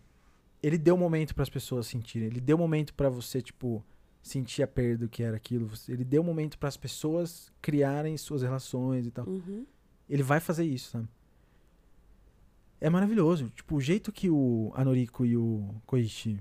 ele 0.62 0.78
deu 0.78 0.98
momento 0.98 1.34
para 1.34 1.44
as 1.44 1.50
pessoas 1.50 1.88
sentirem, 1.88 2.28
ele 2.28 2.42
deu 2.42 2.58
momento 2.58 2.94
para 2.94 3.10
você 3.10 3.42
tipo 3.42 3.84
sentir 4.22 4.64
a 4.64 4.68
perda 4.68 5.08
que 5.08 5.22
era 5.22 5.36
aquilo, 5.36 5.70
ele 5.90 6.06
deu 6.06 6.24
momento 6.24 6.58
para 6.58 6.70
as 6.70 6.78
pessoas 6.78 7.52
criarem 7.62 8.16
suas 8.18 8.42
relações 8.42 9.06
e 9.06 9.12
tal. 9.12 9.28
Uhum. 9.28 9.66
Ele 10.10 10.24
vai 10.24 10.40
fazer 10.40 10.64
isso, 10.64 10.92
sabe? 10.92 11.08
É 12.80 12.90
maravilhoso, 12.90 13.50
tipo 13.50 13.76
o 13.76 13.82
jeito 13.82 14.12
que 14.12 14.30
o 14.30 14.72
Anoriko 14.76 15.26
e 15.26 15.36
o 15.36 15.76
Koichi 15.86 16.40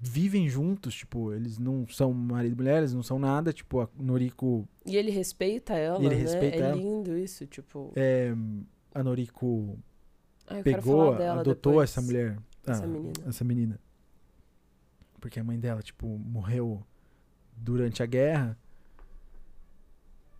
vivem 0.00 0.48
juntos, 0.48 0.94
tipo, 0.94 1.32
eles 1.32 1.58
não 1.58 1.86
são 1.86 2.12
marido 2.12 2.52
e 2.52 2.56
mulher, 2.56 2.78
eles 2.78 2.94
não 2.94 3.02
são 3.02 3.18
nada, 3.18 3.52
tipo, 3.52 3.80
a 3.80 3.88
Noriko... 3.98 4.66
E 4.86 4.96
ele 4.96 5.10
respeita 5.10 5.74
ela, 5.74 5.98
ele 5.98 6.14
né? 6.14 6.14
Respeita 6.14 6.56
é 6.56 6.60
ela. 6.60 6.76
lindo 6.76 7.16
isso, 7.18 7.46
tipo... 7.46 7.92
É, 7.94 8.32
a 8.94 9.02
Noriko 9.02 9.78
ah, 10.46 10.62
pegou, 10.62 11.14
adotou 11.14 11.82
essa 11.82 12.00
mulher, 12.00 12.38
essa, 12.66 12.84
ah, 12.84 12.86
menina. 12.86 13.12
essa 13.26 13.44
menina. 13.44 13.80
Porque 15.20 15.38
a 15.38 15.44
mãe 15.44 15.58
dela, 15.60 15.82
tipo, 15.82 16.06
morreu 16.06 16.82
durante 17.54 18.02
a 18.02 18.06
guerra. 18.06 18.58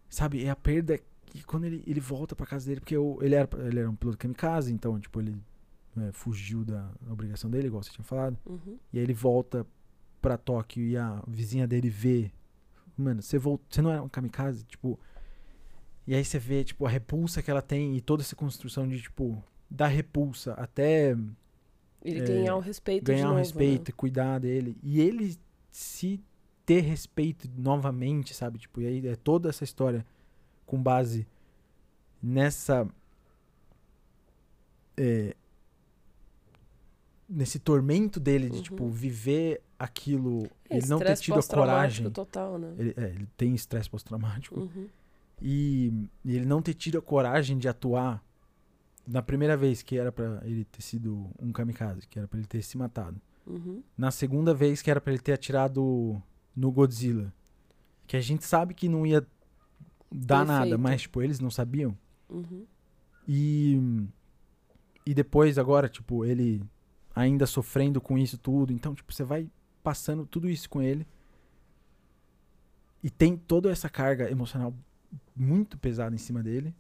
Sabe, 0.09 0.45
é 0.45 0.51
a 0.51 0.57
perda 0.57 0.99
e 1.35 1.43
quando 1.43 1.65
ele, 1.65 1.85
ele 1.87 2.01
volta 2.01 2.35
pra 2.35 2.47
casa 2.47 2.67
dele, 2.67 2.81
porque 2.81 2.97
eu, 2.97 3.19
ele, 3.21 3.35
era, 3.35 3.49
ele 3.67 3.79
era 3.79 3.91
um 3.91 3.95
piloto 3.95 4.19
kamikaze, 4.19 4.73
então, 4.73 4.99
tipo, 4.99 5.21
ele 5.21 5.41
é, 5.97 6.13
fugiu 6.13 6.65
da 6.65 6.91
obrigação 7.11 7.51
dele, 7.51 7.67
igual 7.69 7.83
você 7.83 7.91
tinha 7.91 8.05
falado. 8.05 8.37
Uhum. 8.47 8.79
E 8.93 8.99
aí 8.99 9.05
ele 9.05 9.15
volta 9.15 9.67
pra 10.21 10.37
Tóquio 10.37 10.85
e 10.85 10.97
a 10.97 11.23
vizinha 11.27 11.67
dele 11.67 11.89
vê. 11.89 12.31
Mano, 12.97 13.23
você, 13.23 13.39
volt, 13.39 13.61
você 13.69 13.81
não 13.83 13.91
é 13.91 14.01
um 14.01 14.09
kamikaze? 14.09 14.65
Tipo. 14.65 14.99
E 16.07 16.15
aí 16.15 16.25
você 16.25 16.39
vê, 16.39 16.65
tipo, 16.65 16.87
a 16.87 16.89
repulsa 16.91 17.43
que 17.43 17.51
ela 17.51 17.63
tem 17.63 17.97
e 17.97 18.01
toda 18.01 18.23
essa 18.23 18.35
construção 18.35 18.89
de, 18.89 19.01
tipo, 19.01 19.43
da 19.71 19.87
repulsa 19.87 20.55
até 20.55 21.17
Ele 22.03 22.21
É, 22.21 22.25
ganhar 22.25 22.57
o 22.57 22.61
respeito 22.61 23.05
ganhar 23.05 23.27
o 23.27 23.29
novo, 23.29 23.39
respeito 23.39 23.89
né? 23.89 23.91
e 23.91 23.93
cuidar 23.93 24.39
dele. 24.41 24.77
E 24.83 25.01
ele 25.01 25.37
se 25.71 26.21
ter 26.67 26.81
respeito 26.81 27.49
novamente, 27.57 28.35
sabe? 28.35 28.59
Tipo, 28.59 28.81
e 28.81 28.87
aí 28.87 29.07
é 29.07 29.17
toda 29.17 29.49
essa 29.49 29.65
história 29.65 30.05
com 30.67 30.83
base 30.83 31.27
nessa. 32.23 32.87
é, 34.97 35.35
nesse 37.33 37.59
tormento 37.61 38.19
dele 38.19 38.51
de, 38.51 38.57
Uhum. 38.57 38.63
tipo, 38.63 38.89
viver 38.89 39.63
aquilo. 39.79 40.45
É, 40.69 40.77
ele 40.79 40.87
não 40.89 40.99
ter 40.99 41.17
tido 41.17 41.39
a 41.39 41.43
coragem. 41.43 42.11
total, 42.11 42.59
né? 42.59 42.75
Ele, 42.77 42.95
é, 42.97 43.05
ele 43.11 43.29
tem 43.37 43.55
estresse 43.55 43.89
pós-traumático. 43.89 44.59
Uhum. 44.61 44.89
E, 45.41 45.93
e 46.25 46.37
ele 46.37 46.45
não 46.45 46.61
ter 46.61 46.75
tido 46.75 46.99
a 46.99 47.03
coragem 47.03 47.57
de 47.57 47.69
atuar 47.69 48.23
na 49.07 49.23
primeira 49.23 49.57
vez 49.57 49.81
que 49.83 49.97
era 49.97 50.11
pra 50.13 50.41
ele 50.45 50.65
ter 50.65 50.83
sido 50.83 51.31
um 51.41 51.51
kamikaze, 51.53 52.07
que 52.07 52.19
era 52.19 52.27
pra 52.29 52.39
ele 52.39 52.47
ter 52.49 52.63
se 52.63 52.77
matado. 52.77 53.21
Uhum. 53.47 53.83
Na 53.97 54.11
segunda 54.11 54.53
vez 54.53 54.83
que 54.83 54.91
era 54.91 55.01
pra 55.01 55.13
ele 55.13 55.23
ter 55.23 55.33
atirado 55.33 56.21
no 56.55 56.71
Godzilla. 56.71 57.33
Que 58.07 58.17
a 58.17 58.21
gente 58.21 58.45
sabe 58.45 58.75
que 58.75 58.89
não 58.89 59.07
ia 59.07 59.27
dar 60.13 60.45
nada, 60.45 60.63
Perfeito. 60.63 60.81
mas 60.81 61.03
tipo, 61.03 61.23
eles 61.23 61.39
não 61.41 61.51
sabiam. 61.51 61.97
Uhum. 62.29 62.65
E 63.27 63.81
e 65.07 65.15
depois 65.15 65.57
agora, 65.59 65.89
tipo, 65.89 66.25
ele 66.25 66.61
ainda 67.15 67.47
sofrendo 67.47 68.01
com 68.01 68.17
isso 68.19 68.39
tudo, 68.39 68.73
então 68.73 68.95
tipo, 68.95 69.13
você 69.13 69.25
vai 69.25 69.49
passando 69.83 70.25
tudo 70.27 70.49
isso 70.49 70.69
com 70.69 70.81
ele. 70.83 71.07
E 73.03 73.09
tem 73.11 73.37
toda 73.37 73.71
essa 73.71 73.89
carga 73.89 74.31
emocional 74.31 74.75
muito 75.35 75.79
pesada 75.79 76.15
em 76.15 76.19
cima 76.19 76.43
dele 76.43 76.75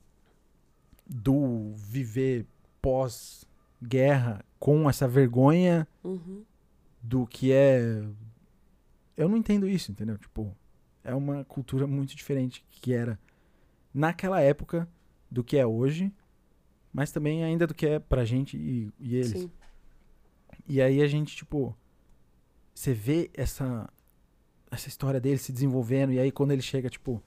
do 1.07 1.73
viver 1.75 2.47
pós-guerra 2.81 4.45
com 4.59 4.89
essa 4.89 5.09
vergonha 5.09 5.87
Uhum. 6.05 6.45
do 7.03 7.27
que 7.27 7.53
é. 7.53 8.05
Eu 9.17 9.29
não 9.29 9.37
entendo 9.37 9.67
isso, 9.67 9.91
entendeu? 9.91 10.17
Tipo, 10.19 10.55
é 11.03 11.15
uma 11.15 11.45
cultura 11.45 11.87
muito 11.87 12.15
diferente 12.15 12.65
que 12.71 12.93
era 12.93 13.19
naquela 13.93 14.41
época 14.41 14.89
do 15.31 15.43
que 15.43 15.57
é 15.57 15.67
hoje, 15.67 16.13
mas 16.93 17.11
também 17.11 17.43
ainda 17.45 17.67
do 17.67 17.75
que 17.75 17.87
é 17.87 17.99
pra 17.99 18.25
gente 18.25 18.57
e, 18.57 18.91
e 18.99 19.15
eles. 19.17 19.31
Sim. 19.31 19.51
E 20.71 20.81
aí 20.81 21.03
a 21.03 21.09
gente, 21.09 21.35
tipo, 21.35 21.77
você 22.73 22.95
vê 22.95 23.29
essa 23.35 23.93
essa 24.71 24.87
história 24.87 25.21
dele 25.21 25.37
se 25.37 25.51
desenvolvendo, 25.51 26.13
e 26.13 26.21
aí 26.21 26.31
quando 26.31 26.53
ele 26.53 26.63
chega, 26.63 26.89
tipo, 26.89 27.21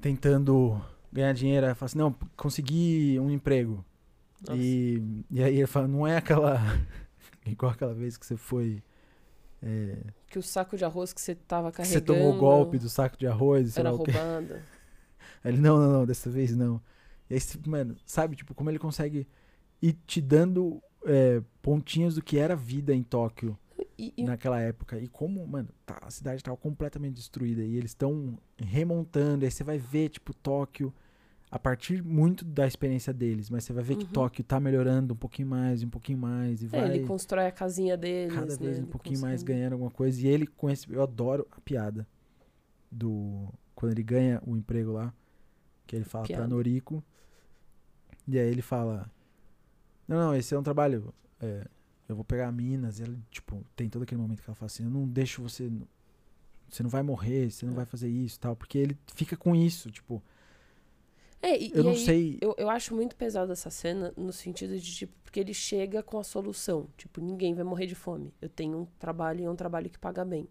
tentando 0.00 0.80
ganhar 1.12 1.34
dinheiro, 1.34 1.66
aí 1.66 1.74
fala 1.74 1.86
assim, 1.88 1.98
não, 1.98 2.10
consegui 2.38 3.18
um 3.20 3.30
emprego. 3.30 3.84
Nossa. 4.48 4.58
E, 4.58 5.02
e 5.30 5.42
aí 5.42 5.58
ele 5.58 5.66
fala, 5.66 5.86
não 5.86 6.06
é 6.06 6.16
aquela. 6.16 6.58
igual 7.44 7.72
aquela 7.72 7.92
vez 7.92 8.16
que 8.16 8.24
você 8.24 8.34
foi. 8.34 8.82
é, 9.62 9.98
Que 10.26 10.38
o 10.38 10.42
saco 10.42 10.78
de 10.78 10.86
arroz 10.86 11.12
que 11.12 11.20
você 11.20 11.34
tava 11.34 11.70
carregando. 11.70 11.98
você 11.98 12.00
tomou 12.00 12.34
o 12.34 12.38
golpe 12.38 12.78
do 12.78 12.88
saco 12.88 13.18
de 13.18 13.26
arroz, 13.26 13.76
e 13.76 13.80
Era 13.80 13.90
lá 13.90 13.96
o 13.96 14.02
quê. 14.02 14.10
roubado. 14.10 14.54
Aí 15.44 15.52
ele, 15.52 15.60
não, 15.60 15.78
não, 15.78 15.92
não, 15.92 16.06
dessa 16.06 16.30
vez 16.30 16.56
não. 16.56 16.80
E 17.28 17.34
aí, 17.34 17.40
mano, 17.66 17.94
sabe, 18.06 18.36
tipo, 18.36 18.54
como 18.54 18.70
ele 18.70 18.78
consegue 18.78 19.28
ir 19.82 19.92
te 20.06 20.20
dando 20.22 20.82
é, 21.04 21.42
pontinhos 21.62 22.14
do 22.14 22.22
que 22.22 22.38
era 22.38 22.54
vida 22.54 22.94
em 22.94 23.02
Tóquio 23.02 23.58
E, 23.98 24.12
e- 24.16 24.24
naquela 24.24 24.60
época. 24.60 24.98
E 24.98 25.08
como, 25.08 25.46
mano, 25.46 25.68
tá, 25.86 25.98
a 26.02 26.10
cidade 26.10 26.42
tava 26.42 26.56
completamente 26.56 27.14
destruída. 27.14 27.62
E 27.62 27.76
eles 27.76 27.90
estão 27.92 28.38
remontando. 28.58 29.44
Aí 29.44 29.50
você 29.50 29.64
vai 29.64 29.78
ver, 29.78 30.08
tipo, 30.10 30.34
Tóquio 30.34 30.92
a 31.50 31.58
partir 31.58 32.02
muito 32.02 32.44
da 32.44 32.66
experiência 32.66 33.12
deles. 33.12 33.50
Mas 33.50 33.64
você 33.64 33.72
vai 33.72 33.82
ver 33.82 33.96
que 33.96 34.04
Uhum. 34.04 34.10
Tóquio 34.12 34.44
tá 34.44 34.60
melhorando 34.60 35.14
um 35.14 35.16
pouquinho 35.16 35.48
mais, 35.48 35.82
um 35.82 35.88
pouquinho 35.88 36.18
mais. 36.18 36.62
E 36.62 36.66
é, 36.66 36.68
vai 36.68 36.94
ele 36.96 37.06
constrói 37.06 37.46
a 37.46 37.52
casinha 37.52 37.96
deles. 37.96 38.34
cada 38.34 38.56
vez 38.56 38.78
né? 38.78 38.84
um 38.84 38.86
pouquinho 38.86 39.20
mais 39.20 39.40
consegue. 39.42 39.52
ganhando 39.58 39.72
alguma 39.72 39.90
coisa. 39.90 40.20
E 40.20 40.28
ele 40.28 40.46
com 40.46 40.70
esse. 40.70 40.90
Eu 40.92 41.02
adoro 41.02 41.46
a 41.50 41.60
piada 41.60 42.06
do. 42.90 43.48
Quando 43.74 43.92
ele 43.92 44.02
ganha 44.02 44.40
o 44.46 44.56
emprego 44.56 44.92
lá. 44.92 45.12
Que 45.86 45.96
ele 45.96 46.04
fala 46.04 46.24
pra 46.24 46.36
Piada. 46.36 46.48
Noriko. 46.48 47.02
E 48.28 48.38
aí 48.38 48.48
ele 48.48 48.62
fala. 48.62 49.10
Não, 50.10 50.18
não, 50.18 50.34
esse 50.36 50.52
é 50.54 50.58
um 50.58 50.62
trabalho. 50.62 51.14
é, 51.40 51.64
eu 52.08 52.16
vou 52.16 52.24
pegar 52.24 52.50
Minas. 52.50 52.98
E 52.98 53.04
ele, 53.04 53.18
tipo, 53.30 53.64
tem 53.76 53.88
todo 53.88 54.02
aquele 54.02 54.20
momento 54.20 54.42
que 54.42 54.50
ela 54.50 54.54
fala 54.56 54.66
assim: 54.66 54.82
Eu 54.84 54.90
não 54.90 55.06
deixo 55.06 55.40
você. 55.40 55.70
Você 56.68 56.82
não 56.82 56.90
vai 56.90 57.02
morrer, 57.02 57.50
você 57.50 57.64
não 57.64 57.72
É. 57.72 57.76
vai 57.76 57.84
fazer 57.84 58.08
isso 58.08 58.36
e 58.36 58.40
tal. 58.40 58.56
Porque 58.56 58.76
ele 58.78 58.98
fica 59.14 59.36
com 59.36 59.54
isso, 59.54 59.90
tipo. 59.90 60.20
É, 61.42 61.56
e, 61.58 61.70
Eu 61.72 61.80
e 61.80 61.84
não 61.84 61.90
aí, 61.92 62.04
sei. 62.04 62.38
Eu, 62.40 62.54
eu 62.58 62.68
acho 62.68 62.94
muito 62.94 63.14
pesada 63.16 63.52
essa 63.52 63.70
cena 63.70 64.12
no 64.16 64.32
sentido 64.32 64.78
de, 64.78 64.94
tipo, 64.94 65.12
porque 65.22 65.38
ele 65.40 65.54
chega 65.54 66.02
com 66.02 66.18
a 66.18 66.24
solução. 66.24 66.88
Tipo, 66.96 67.20
ninguém 67.20 67.54
vai 67.54 67.64
morrer 67.64 67.86
de 67.86 67.94
fome. 67.94 68.34
Eu 68.42 68.48
tenho 68.48 68.76
um 68.78 68.86
trabalho 68.98 69.40
e 69.40 69.44
é 69.44 69.50
um 69.50 69.56
trabalho 69.56 69.88
que 69.88 69.98
paga 69.98 70.24
bem. 70.24 70.48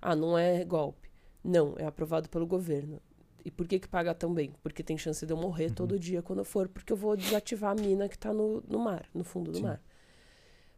Ah, 0.00 0.14
não 0.16 0.38
é 0.38 0.64
golpe. 0.64 1.10
Não, 1.44 1.74
é 1.76 1.84
aprovado 1.84 2.28
pelo 2.28 2.46
governo. 2.46 3.00
E 3.46 3.50
por 3.52 3.68
que 3.68 3.78
que 3.78 3.86
paga 3.86 4.12
tão 4.12 4.34
bem? 4.34 4.52
Porque 4.60 4.82
tem 4.82 4.98
chance 4.98 5.24
de 5.24 5.32
eu 5.32 5.36
morrer 5.36 5.68
Uhum. 5.68 5.74
todo 5.74 6.00
dia 6.00 6.20
quando 6.20 6.40
eu 6.40 6.44
for, 6.44 6.68
porque 6.68 6.92
eu 6.92 6.96
vou 6.96 7.16
desativar 7.16 7.70
a 7.70 7.80
mina 7.80 8.08
que 8.08 8.18
tá 8.18 8.32
no, 8.32 8.60
no 8.66 8.80
mar, 8.80 9.08
no 9.14 9.22
fundo 9.22 9.52
do 9.52 9.58
Sim. 9.58 9.62
mar. 9.62 9.80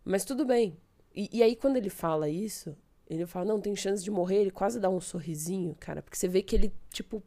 Mas 0.05 0.23
tudo 0.23 0.45
bem. 0.45 0.77
E, 1.15 1.31
e 1.33 1.43
aí, 1.43 1.57
quando 1.57 1.79
ele 1.79 1.89
fala 1.89 2.29
isso, 2.29 2.77
ele 3.09 3.25
fala, 3.25 3.47
não, 3.47 3.59
tem 3.59 3.75
chance 3.75 4.05
de 4.05 4.11
morrer, 4.11 4.37
ele 4.43 4.51
quase 4.51 4.79
dá 4.79 4.91
um 4.91 5.01
sorrisinho, 5.01 5.75
cara, 5.81 6.03
porque 6.03 6.19
você 6.19 6.29
vê 6.29 6.43
que 6.43 6.55
ele, 6.55 6.71
tipo, 6.93 7.23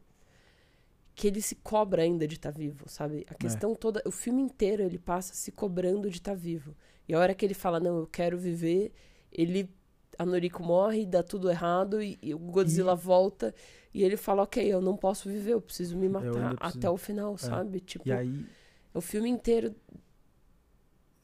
que 1.14 1.26
ele 1.26 1.42
se 1.42 1.56
cobra 1.56 2.02
ainda 2.02 2.26
de 2.28 2.36
estar 2.36 2.52
vivo, 2.52 2.88
sabe? 2.88 3.26
A 3.28 3.34
questão 3.34 3.74
toda, 3.74 4.00
o 4.06 4.12
filme 4.12 4.40
inteiro 4.42 4.84
ele 4.84 4.98
passa 4.98 5.34
se 5.34 5.50
cobrando 5.50 6.08
de 6.08 6.18
estar 6.18 6.34
vivo. 6.34 6.74
E 7.08 7.14
a 7.14 7.18
hora 7.18 7.34
que 7.34 7.44
ele 7.44 7.52
fala, 7.54 7.80
não, 7.80 7.98
eu 7.98 8.06
quero 8.06 8.38
viver, 8.38 8.92
ele, 9.32 9.68
a 10.16 10.24
Noriko 10.24 10.62
morre, 10.62 11.04
dá 11.04 11.20
tudo 11.22 11.50
errado, 11.50 12.00
e, 12.00 12.16
e 12.22 12.32
o 12.32 12.38
Godzilla 12.38 12.94
volta, 12.94 13.52
e 13.94 14.02
ele 14.02 14.16
fala, 14.16 14.42
ok, 14.42 14.64
eu 14.72 14.80
não 14.80 14.96
posso 14.96 15.28
viver, 15.28 15.52
eu 15.52 15.60
preciso 15.60 15.96
me 15.96 16.08
matar 16.08 16.56
preciso- 16.56 16.78
até 16.78 16.88
o 16.90 16.96
final, 16.96 17.36
sabe? 17.36 17.80
Tipo, 17.80 18.08
E 18.08 18.12
aí 18.12 18.46
o 18.94 19.00
filme 19.00 19.28
inteiro, 19.28 19.74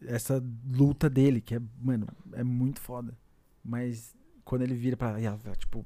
essa 0.06 0.42
luta 0.70 1.08
dele, 1.10 1.40
que 1.40 1.54
é, 1.54 1.60
mano, 1.80 2.06
é 2.32 2.44
muito 2.44 2.80
foda. 2.80 3.16
Mas 3.64 4.14
quando 4.44 4.62
ele 4.62 4.74
vira 4.74 4.96
pra. 4.96 5.16
Tipo, 5.56 5.84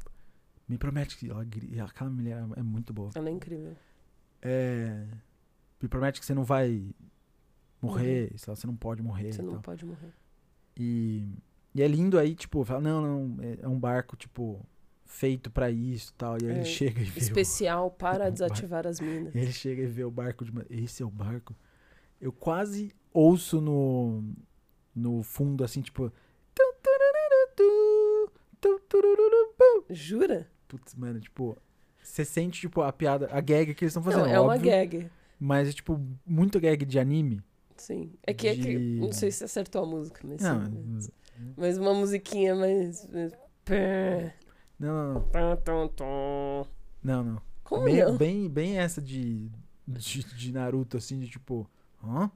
me 0.68 0.76
promete 0.78 1.16
que. 1.16 1.28
Ela, 1.30 1.44
aquela 1.88 2.10
mulher 2.10 2.44
é 2.56 2.62
muito 2.62 2.92
boa. 2.92 3.10
ela 3.14 3.28
é 3.28 3.32
incrível. 3.32 3.74
É, 4.40 5.06
me 5.80 5.88
promete 5.88 6.20
que 6.20 6.26
você 6.26 6.34
não 6.34 6.44
vai 6.44 6.94
morrer, 7.80 8.32
lá, 8.46 8.54
você 8.54 8.66
não 8.66 8.76
pode 8.76 9.02
morrer. 9.02 9.26
Uhum. 9.26 9.32
Você 9.32 9.42
não 9.42 9.52
tal. 9.54 9.62
pode 9.62 9.84
morrer. 9.84 10.12
E, 10.76 11.28
e 11.74 11.82
é 11.82 11.88
lindo 11.88 12.18
aí, 12.18 12.34
tipo, 12.34 12.64
fala, 12.64 12.80
não, 12.80 13.00
não, 13.00 13.42
é, 13.42 13.58
é 13.62 13.68
um 13.68 13.78
barco, 13.78 14.16
tipo, 14.16 14.64
feito 15.12 15.50
pra 15.50 15.70
isso 15.70 16.10
e 16.10 16.14
tal. 16.14 16.36
E 16.40 16.46
aí 16.46 16.50
É, 16.50 16.54
ele 16.56 16.64
chega 16.64 17.00
e 17.00 17.04
vê. 17.04 17.20
o- 17.20 17.22
Especial 17.22 17.90
para 17.96 18.28
o 18.28 18.32
desativar 18.32 18.86
as 18.86 18.98
minas. 19.00 19.34
E 19.34 19.38
ele 19.38 19.52
chega 19.52 19.82
e 19.82 19.86
vê 19.86 20.04
o 20.04 20.10
barco 20.10 20.44
de. 20.44 20.52
Esse 20.70 21.02
é 21.02 21.06
o 21.06 21.10
barco. 21.10 21.54
Eu 22.20 22.32
quase 22.32 22.92
ouço 23.12 23.60
no, 23.60 24.24
no 24.94 25.22
fundo, 25.22 25.62
assim, 25.64 25.80
tipo. 25.82 26.10
Jura? 29.90 30.46
Putz, 30.68 30.94
mano, 30.94 31.20
tipo. 31.20 31.56
Você 32.02 32.24
sente, 32.24 32.60
tipo, 32.62 32.82
a 32.82 32.92
piada, 32.92 33.28
a 33.30 33.40
gag 33.40 33.74
que 33.74 33.84
eles 33.84 33.92
estão 33.92 34.02
fazendo. 34.02 34.26
não, 34.26 34.32
é 34.32 34.40
uma 34.40 34.54
óbvio, 34.54 34.70
gag. 34.70 35.10
Mas 35.38 35.68
é, 35.68 35.72
tipo, 35.72 36.00
muito 36.26 36.58
gag 36.60 36.84
de 36.84 36.98
anime. 36.98 37.40
Sim. 37.76 38.12
É 38.26 38.34
que, 38.34 38.48
é 38.48 38.54
que 38.54 38.60
De- 38.76 38.98
não 39.00 39.12
sei 39.12 39.30
se 39.30 39.44
acertou 39.44 39.82
a 39.84 39.86
música, 39.86 40.20
mas 40.24 40.40
Não, 40.42 40.66
sim. 40.66 40.82
Mas, 40.88 41.10
mas 41.56 41.78
uma 41.78 41.94
musiquinha 41.94 42.54
mais. 42.56 43.06
mais- 43.08 43.32
pé, 43.64 44.34
não, 44.78 45.14
não. 45.14 45.20
tom, 45.28 45.56
tom, 45.56 45.88
tom. 45.88 46.66
Não, 47.02 47.22
não. 47.24 47.42
Como 47.64 47.84
bem, 47.84 48.04
não? 48.04 48.16
bem, 48.16 48.48
bem 48.48 48.78
essa 48.78 49.00
de, 49.00 49.50
de, 49.86 50.24
de 50.24 50.52
Naruto, 50.52 50.96
assim, 50.96 51.18
de 51.18 51.28
tipo. 51.28 51.68
Hã? 52.04 52.30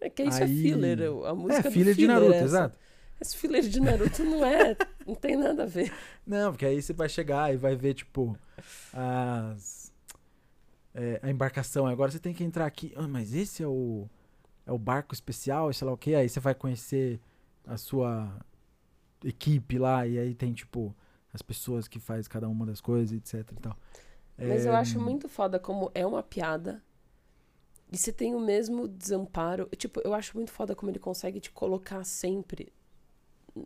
É 0.00 0.08
que 0.10 0.22
isso 0.24 0.42
Aí- 0.42 0.58
é 0.58 0.62
filler. 0.62 0.98
A 1.26 1.34
música 1.34 1.60
É, 1.60 1.62
do 1.62 1.70
filha 1.70 1.94
de 1.94 2.00
filler, 2.00 2.14
Naruto, 2.14 2.32
essa. 2.34 2.44
exato. 2.44 2.78
Esse 3.20 3.36
filler 3.36 3.62
de 3.62 3.80
Naruto 3.80 4.24
não 4.24 4.44
é. 4.44 4.76
Não 5.06 5.14
tem 5.14 5.36
nada 5.36 5.62
a 5.62 5.66
ver. 5.66 5.92
Não, 6.26 6.52
porque 6.52 6.66
aí 6.66 6.80
você 6.82 6.92
vai 6.92 7.08
chegar 7.08 7.52
e 7.52 7.56
vai 7.56 7.76
ver, 7.76 7.94
tipo, 7.94 8.36
as. 8.92 9.92
é, 10.94 11.20
a 11.22 11.30
embarcação. 11.30 11.86
Agora 11.86 12.10
você 12.10 12.18
tem 12.18 12.34
que 12.34 12.42
entrar 12.44 12.66
aqui. 12.66 12.92
Ah, 12.96 13.06
mas 13.08 13.34
esse 13.34 13.62
é 13.62 13.66
o. 13.66 14.08
É 14.66 14.70
o 14.72 14.78
barco 14.78 15.12
especial, 15.14 15.72
sei 15.72 15.86
lá 15.86 15.92
o 15.92 15.96
que. 15.96 16.14
Aí 16.14 16.28
você 16.28 16.38
vai 16.40 16.54
conhecer 16.54 17.20
a 17.66 17.76
sua 17.76 18.32
equipe 19.24 19.78
lá. 19.78 20.06
E 20.06 20.18
aí 20.18 20.34
tem, 20.34 20.52
tipo, 20.52 20.94
as 21.32 21.42
pessoas 21.42 21.88
que 21.88 21.98
faz 21.98 22.28
cada 22.28 22.48
uma 22.48 22.66
das 22.66 22.80
coisas, 22.80 23.16
etc 23.16 23.50
e 23.52 23.60
tal. 23.60 23.76
Mas 24.38 24.66
eu 24.66 24.74
acho 24.74 25.00
muito 25.00 25.28
foda 25.28 25.58
como 25.58 25.90
é 25.94 26.06
uma 26.06 26.22
piada. 26.22 26.82
E 27.90 27.96
você 27.96 28.12
tem 28.12 28.34
o 28.34 28.40
mesmo 28.40 28.88
desamparo. 28.88 29.68
Tipo, 29.76 30.00
eu 30.00 30.14
acho 30.14 30.36
muito 30.36 30.50
foda 30.50 30.74
como 30.74 30.90
ele 30.90 30.98
consegue 30.98 31.38
te 31.40 31.50
colocar 31.50 32.02
sempre 32.04 32.72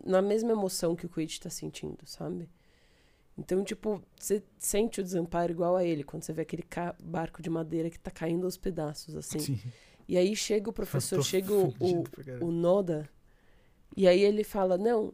na 0.05 0.21
mesma 0.21 0.51
emoção 0.51 0.95
que 0.95 1.05
o 1.05 1.09
Quid 1.09 1.39
tá 1.39 1.49
sentindo, 1.49 2.05
sabe? 2.05 2.49
Então, 3.37 3.63
tipo, 3.63 4.01
você 4.17 4.43
sente 4.57 4.99
o 4.99 5.03
desamparo 5.03 5.51
igual 5.51 5.75
a 5.75 5.83
ele, 5.83 6.03
quando 6.03 6.23
você 6.23 6.33
vê 6.33 6.41
aquele 6.41 6.65
barco 7.03 7.41
de 7.41 7.49
madeira 7.49 7.89
que 7.89 7.99
tá 7.99 8.09
caindo 8.11 8.45
aos 8.45 8.57
pedaços, 8.57 9.15
assim. 9.15 9.39
Sim. 9.39 9.59
E 10.07 10.17
aí 10.17 10.35
chega 10.35 10.69
o 10.69 10.73
professor, 10.73 11.21
chega 11.23 11.53
o, 11.53 11.67
o, 11.79 12.45
o 12.45 12.51
Noda, 12.51 13.07
e 13.95 14.07
aí 14.07 14.21
ele 14.21 14.43
fala: 14.43 14.77
não, 14.77 15.13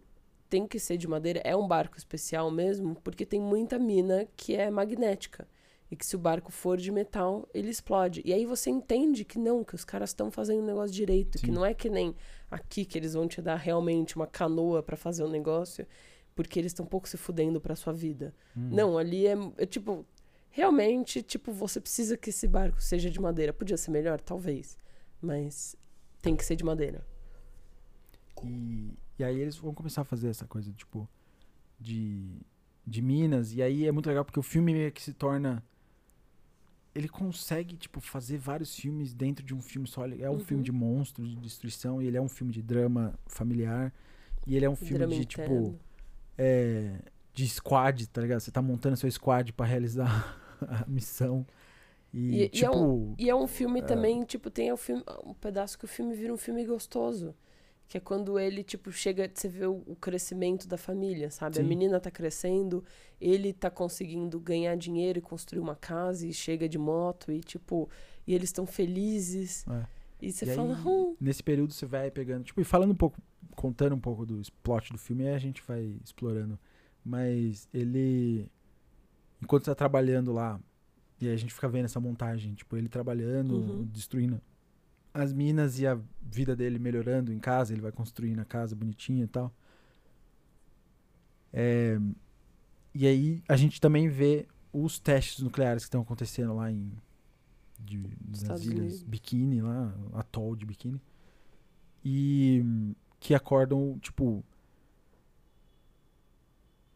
tem 0.53 0.67
que 0.67 0.80
ser 0.80 0.97
de 0.97 1.07
madeira, 1.07 1.41
é 1.43 1.55
um 1.55 1.67
barco 1.67 1.97
especial 1.97 2.51
mesmo, 2.51 2.93
porque 3.03 3.25
tem 3.25 3.41
muita 3.41 3.80
mina 3.80 4.27
que 4.38 4.55
é 4.55 4.69
magnética. 4.69 5.47
E 5.89 5.95
que 5.95 6.05
se 6.05 6.15
o 6.15 6.19
barco 6.19 6.51
for 6.51 6.77
de 6.77 6.91
metal, 6.91 7.49
ele 7.55 7.71
explode. 7.71 8.21
E 8.23 8.31
aí 8.31 8.45
você 8.45 8.69
entende 8.69 9.25
que 9.25 9.39
não, 9.39 9.63
que 9.63 9.73
os 9.73 9.84
caras 9.84 10.11
estão 10.11 10.30
fazendo 10.30 10.61
o 10.61 10.65
negócio 10.65 10.93
direito, 10.95 11.39
Sim. 11.39 11.47
que 11.47 11.51
não 11.51 11.65
é 11.65 11.73
que 11.73 11.89
nem 11.89 12.15
aqui 12.51 12.85
que 12.85 12.99
eles 12.99 13.15
vão 13.15 13.27
te 13.27 13.41
dar 13.41 13.55
realmente 13.55 14.15
uma 14.15 14.27
canoa 14.27 14.84
para 14.84 14.95
fazer 14.95 15.23
o 15.23 15.25
um 15.25 15.30
negócio, 15.31 15.88
porque 16.35 16.59
eles 16.59 16.69
estão 16.71 16.85
um 16.85 16.89
pouco 16.89 17.09
se 17.09 17.17
fudendo 17.17 17.59
pra 17.59 17.75
sua 17.75 17.91
vida. 17.91 18.31
Hum. 18.55 18.69
Não, 18.71 18.95
ali 18.95 19.25
é, 19.25 19.35
é 19.57 19.65
tipo, 19.65 20.05
realmente, 20.51 21.23
tipo, 21.23 21.51
você 21.51 21.81
precisa 21.81 22.15
que 22.15 22.30
esse 22.30 22.47
barco 22.47 22.80
seja 22.80 23.09
de 23.09 23.19
madeira. 23.19 23.51
Podia 23.51 23.77
ser 23.77 23.89
melhor, 23.89 24.21
talvez, 24.21 24.77
mas 25.19 25.75
tem 26.21 26.35
que 26.35 26.45
ser 26.45 26.55
de 26.55 26.63
madeira. 26.63 27.03
E, 28.43 28.93
e 29.18 29.23
aí 29.23 29.40
eles 29.40 29.57
vão 29.57 29.73
começar 29.73 30.02
a 30.02 30.06
fazer 30.06 30.30
essa 30.30 30.45
coisa, 30.45 30.72
tipo, 30.73 31.07
de, 31.80 32.41
de 32.85 33.02
Minas. 33.02 33.53
E 33.53 33.61
aí 33.61 33.85
é 33.85 33.91
muito 33.91 34.07
legal 34.07 34.26
porque 34.26 34.40
o 34.40 34.44
filme 34.44 34.73
meio 34.73 34.91
que 34.91 35.02
se 35.02 35.14
torna. 35.14 35.64
Ele 36.95 37.10
consegue, 37.10 37.76
tipo, 37.76 37.99
fazer 37.99 38.38
vários 38.38 38.76
filmes 38.76 39.14
dentro 39.14 39.44
de 39.44 39.53
um 39.53 39.61
filme 39.61 39.88
só. 39.88 40.06
É 40.06 40.30
um 40.30 40.34
uhum. 40.34 40.40
filme 40.40 40.64
de 40.64 40.72
monstros, 40.72 41.30
de 41.31 41.38
destruição, 41.38 42.02
e 42.02 42.07
ele 42.07 42.18
é 42.18 42.22
um 42.22 42.30
filme 42.30 42.53
de 42.53 42.61
drama 42.61 43.18
familiar. 43.26 43.91
E 44.45 44.56
ele 44.56 44.65
é 44.65 44.69
um 44.69 44.76
filme 44.76 44.98
drama 44.98 45.14
de, 45.14 45.22
interno. 45.22 45.72
tipo. 45.72 45.80
É, 46.38 46.99
de 47.34 47.48
squad, 47.49 48.07
tá 48.07 48.22
ligado? 48.22 48.40
Você 48.40 48.52
tá 48.52 48.61
montando 48.61 48.95
seu 48.95 49.10
squad 49.11 49.52
para 49.53 49.65
realizar 49.65 50.38
a 50.61 50.85
missão. 50.88 51.45
E, 52.14 52.44
e, 52.44 52.49
tipo, 52.49 52.57
e, 52.57 52.64
é 52.64 52.69
um, 52.69 52.73
tipo, 52.73 53.15
e 53.18 53.30
é 53.30 53.35
um 53.35 53.48
filme 53.48 53.80
é... 53.80 53.84
também, 53.84 54.23
tipo, 54.23 54.52
tem 54.52 54.72
o 54.72 54.77
filme, 54.77 55.03
um 55.26 55.34
pedaço 55.34 55.77
que 55.80 55.85
o 55.85 55.88
filme 55.88 56.14
vira 56.14 56.31
um 56.31 56.38
filme 56.38 56.64
gostoso. 56.64 57.35
Que 57.93 57.97
é 57.97 58.01
quando 58.01 58.39
ele, 58.39 58.63
tipo, 58.63 58.91
chega, 58.91 59.29
você 59.31 59.47
vê 59.47 59.67
o, 59.67 59.83
o 59.85 59.95
crescimento 59.95 60.67
da 60.67 60.79
família, 60.79 61.29
sabe? 61.29 61.57
Sim. 61.57 61.61
A 61.61 61.63
menina 61.63 61.99
tá 61.99 62.09
crescendo, 62.09 62.83
ele 63.21 63.53
tá 63.53 63.69
conseguindo 63.69 64.39
ganhar 64.39 64.75
dinheiro 64.75 65.19
e 65.19 65.21
construir 65.21 65.59
uma 65.59 65.75
casa 65.75 66.25
e 66.25 66.33
chega 66.33 66.67
de 66.67 66.79
moto 66.79 67.31
e, 67.31 67.39
tipo, 67.39 67.87
e 68.25 68.33
eles 68.33 68.49
estão 68.49 68.65
felizes. 68.65 69.63
É. 69.69 69.85
E 70.19 70.31
você 70.31 70.51
e 70.51 70.55
fala, 70.55 70.75
aí, 70.75 70.83
hum. 70.83 71.15
Nesse 71.21 71.43
período 71.43 71.71
você 71.71 71.85
vai 71.85 72.09
pegando, 72.09 72.45
tipo, 72.45 72.59
e 72.59 72.63
falando 72.63 72.89
um 72.89 72.95
pouco, 72.95 73.21
contando 73.55 73.93
um 73.93 73.99
pouco 73.99 74.25
do 74.25 74.41
plot 74.63 74.91
do 74.91 74.97
filme, 74.97 75.27
aí 75.27 75.35
a 75.35 75.39
gente 75.39 75.61
vai 75.61 75.95
explorando. 76.03 76.57
Mas 77.05 77.69
ele, 77.71 78.49
enquanto 79.39 79.65
tá 79.65 79.75
trabalhando 79.75 80.33
lá, 80.33 80.59
e 81.21 81.29
a 81.29 81.35
gente 81.35 81.53
fica 81.53 81.69
vendo 81.69 81.85
essa 81.85 81.99
montagem, 81.99 82.55
tipo, 82.55 82.75
ele 82.75 82.89
trabalhando, 82.89 83.53
uhum. 83.53 83.83
destruindo 83.83 84.41
as 85.14 85.31
minas 85.31 85.80
e 85.80 85.85
a 85.85 85.99
vida 86.22 86.56
dele 86.56 86.80
melhorando 86.80 87.31
em 87.31 87.40
casa, 87.40 87.73
ele 87.73 87.81
vai 87.81 87.91
construindo 87.91 88.40
a 88.40 88.45
casa 88.45 88.76
bonitinha 88.76 89.26
e 89.26 89.27
tal. 89.27 89.53
É, 91.52 91.99
e 92.95 93.06
aí 93.06 93.44
a 93.48 93.56
gente 93.56 93.80
também 93.80 94.07
vê 94.10 94.48
os 94.72 94.99
testes 94.99 95.44
nucleares 95.44 95.84
que 95.84 95.88
estão 95.88 96.02
acontecendo 96.02 96.56
lá 96.56 96.72
em 96.72 96.91
de, 97.80 98.02
nas 98.48 98.64
ilhas. 98.64 99.03
Bikini, 99.03 99.61
lá, 99.61 99.94
atol 100.14 100.56
de 100.56 100.65
Bikini. 100.65 101.02
E 102.03 102.64
que 103.19 103.34
acordam, 103.34 103.98
tipo. 103.99 104.44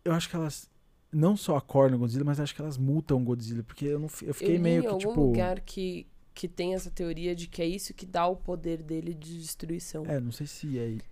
Eu 0.04 0.14
acho 0.14 0.30
que 0.30 0.36
elas 0.36 0.70
não 1.12 1.36
só 1.36 1.58
acordam 1.58 2.00
Godzilla, 2.00 2.26
mas 2.26 2.40
acho 2.40 2.56
que 2.56 2.62
elas 2.62 2.78
multam 2.78 3.24
Godzilla, 3.24 3.64
porque 3.64 3.86
eu, 3.86 4.00
não, 4.00 4.08
eu 4.22 4.34
fiquei 4.34 4.58
eu 4.58 4.62
meio 4.62 4.84
que, 4.84 4.98
tipo... 4.98 5.20
lugar 5.20 5.60
que 5.62 6.08
que 6.38 6.48
tem 6.48 6.76
essa 6.76 6.92
teoria 6.92 7.36
de 7.36 7.48
que 7.48 7.64
é 7.64 7.66
isso 7.66 7.96
que 7.96 8.06
dá 8.06 8.28
o 8.28 8.36
poder 8.36 8.84
dele 8.84 9.12
de 9.12 9.40
destruição. 9.40 10.06
É, 10.06 10.20
não 10.20 10.32
sei 10.32 10.46
se 10.46 10.78
é. 10.78 10.90
Porque, 10.92 11.08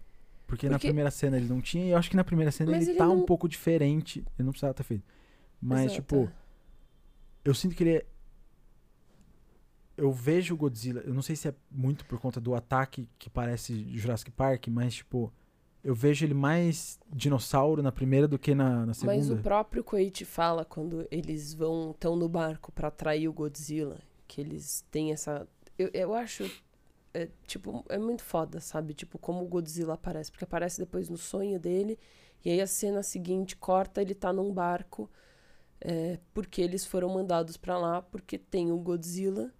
Porque... 0.45 0.69
na 0.69 0.77
primeira 0.77 1.09
cena 1.09 1.35
ele 1.35 1.47
não 1.47 1.59
tinha, 1.59 1.83
e 1.83 1.89
eu 1.89 1.97
acho 1.97 2.11
que 2.11 2.15
na 2.15 2.23
primeira 2.23 2.51
cena 2.51 2.77
ele, 2.77 2.91
ele, 2.91 2.93
tá 2.95 3.07
não... 3.07 3.21
um 3.21 3.25
pouco 3.25 3.49
diferente. 3.49 4.19
Ele 4.37 4.45
não 4.45 4.51
precisava 4.51 4.75
ter 4.75 4.83
feito. 4.83 5.03
Mas, 5.59 5.85
Exato. 5.85 5.95
tipo, 5.95 6.31
eu 7.43 7.55
sinto 7.55 7.75
que 7.75 7.81
ele 7.81 7.95
é. 7.95 8.05
Eu 9.97 10.11
vejo 10.11 10.53
o 10.53 10.57
Godzilla, 10.57 11.01
eu 11.01 11.13
não 11.13 11.23
sei 11.23 11.35
se 11.35 11.47
é 11.47 11.55
muito 11.71 12.05
por 12.05 12.19
conta 12.19 12.39
do 12.39 12.53
ataque 12.53 13.09
que 13.17 13.27
parece 13.27 13.97
Jurassic 13.97 14.29
Park, 14.29 14.67
mas, 14.67 14.93
tipo, 14.93 15.33
eu 15.83 15.95
vejo 15.95 16.23
ele 16.23 16.35
mais 16.35 16.99
dinossauro 17.11 17.81
na 17.81 17.91
primeira 17.91 18.27
do 18.27 18.37
que 18.37 18.53
na, 18.53 18.85
na 18.85 18.93
segunda. 18.93 19.17
Mas 19.17 19.31
o 19.31 19.37
próprio 19.37 19.83
Koichi 19.83 20.23
fala 20.23 20.63
quando 20.63 21.07
eles 21.09 21.51
vão 21.51 21.95
tão 21.99 22.15
no 22.15 22.29
barco 22.29 22.71
para 22.71 22.89
atrair 22.89 23.27
o 23.27 23.33
Godzilla 23.33 23.97
que 24.27 24.41
eles 24.41 24.83
têm 24.91 25.11
essa. 25.11 25.47
Eu, 25.77 25.89
eu 25.93 26.13
acho. 26.13 26.49
É, 27.13 27.29
tipo, 27.47 27.85
é 27.87 27.97
muito 27.97 28.23
foda, 28.23 28.59
sabe? 28.59 28.93
Tipo, 28.93 29.17
como 29.17 29.43
o 29.43 29.47
Godzilla 29.47 29.93
aparece. 29.93 30.31
Porque 30.31 30.43
aparece 30.43 30.79
depois 30.79 31.09
no 31.09 31.17
sonho 31.17 31.59
dele. 31.59 31.97
E 32.43 32.51
aí 32.51 32.61
a 32.61 32.67
cena 32.67 33.01
seguinte 33.01 33.55
corta, 33.55 34.01
ele 34.01 34.13
tá 34.13 34.33
num 34.33 34.51
barco. 34.53 35.09
É, 35.79 36.19
porque 36.33 36.61
eles 36.61 36.85
foram 36.85 37.09
mandados 37.09 37.57
para 37.57 37.77
lá, 37.77 38.01
porque 38.01 38.37
tem 38.37 38.71
o 38.71 38.77
Godzilla. 38.77 39.53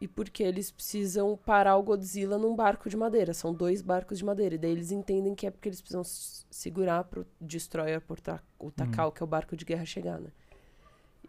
E 0.00 0.08
porque 0.08 0.42
eles 0.42 0.70
precisam 0.70 1.36
parar 1.36 1.76
o 1.76 1.82
Godzilla 1.82 2.36
num 2.36 2.56
barco 2.56 2.88
de 2.88 2.96
madeira. 2.96 3.32
São 3.32 3.54
dois 3.54 3.80
barcos 3.80 4.18
de 4.18 4.24
madeira. 4.24 4.56
E 4.56 4.58
daí 4.58 4.72
eles 4.72 4.90
entendem 4.90 5.34
que 5.34 5.46
é 5.46 5.50
porque 5.50 5.68
eles 5.68 5.80
precisam 5.80 6.02
segurar 6.04 7.04
pro 7.04 7.24
Destroyer, 7.40 8.00
por 8.00 8.18
o 8.58 8.70
Takao, 8.70 9.06
uhum. 9.06 9.12
que 9.12 9.22
é 9.22 9.24
o 9.24 9.28
barco 9.28 9.56
de 9.56 9.64
guerra, 9.64 9.84
chegar, 9.84 10.20
né? 10.20 10.32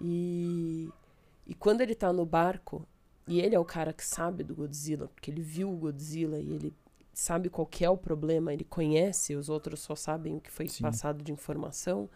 E 0.01 0.89
e 1.45 1.53
quando 1.53 1.81
ele 1.81 1.95
tá 1.95 2.11
no 2.13 2.25
barco, 2.25 2.87
e 3.27 3.39
ele 3.39 3.55
é 3.55 3.59
o 3.59 3.65
cara 3.65 3.93
que 3.93 4.05
sabe 4.05 4.43
do 4.43 4.55
Godzilla, 4.55 5.07
porque 5.07 5.31
ele 5.31 5.41
viu 5.41 5.71
o 5.71 5.77
Godzilla 5.77 6.39
e 6.39 6.53
ele 6.53 6.73
sabe 7.13 7.49
qual 7.49 7.69
é 7.79 7.89
o 7.89 7.97
problema, 7.97 8.53
ele 8.53 8.63
conhece, 8.63 9.35
os 9.35 9.49
outros 9.49 9.79
só 9.81 9.95
sabem 9.95 10.35
o 10.35 10.41
que 10.41 10.51
foi 10.51 10.67
Sim. 10.67 10.81
passado 10.81 11.23
de 11.23 11.31
informação. 11.31 12.09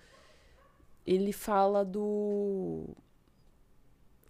Ele 1.05 1.31
fala 1.31 1.85
do 1.85 2.89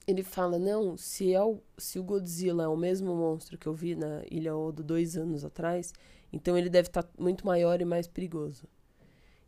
ele 0.05 0.23
fala, 0.23 0.57
não, 0.57 0.95
se, 0.95 1.33
é 1.33 1.43
o, 1.43 1.59
se 1.77 1.99
o 1.99 2.03
Godzilla 2.03 2.63
é 2.63 2.67
o 2.67 2.77
mesmo 2.77 3.13
monstro 3.13 3.57
que 3.57 3.67
eu 3.67 3.73
vi 3.73 3.93
na 3.93 4.23
Ilha 4.31 4.55
Odo 4.55 4.81
dois 4.81 5.17
anos 5.17 5.43
atrás, 5.43 5.93
então 6.31 6.57
ele 6.57 6.69
deve 6.69 6.87
estar 6.87 7.03
tá 7.03 7.09
muito 7.19 7.45
maior 7.45 7.81
e 7.81 7.85
mais 7.85 8.07
perigoso. 8.07 8.65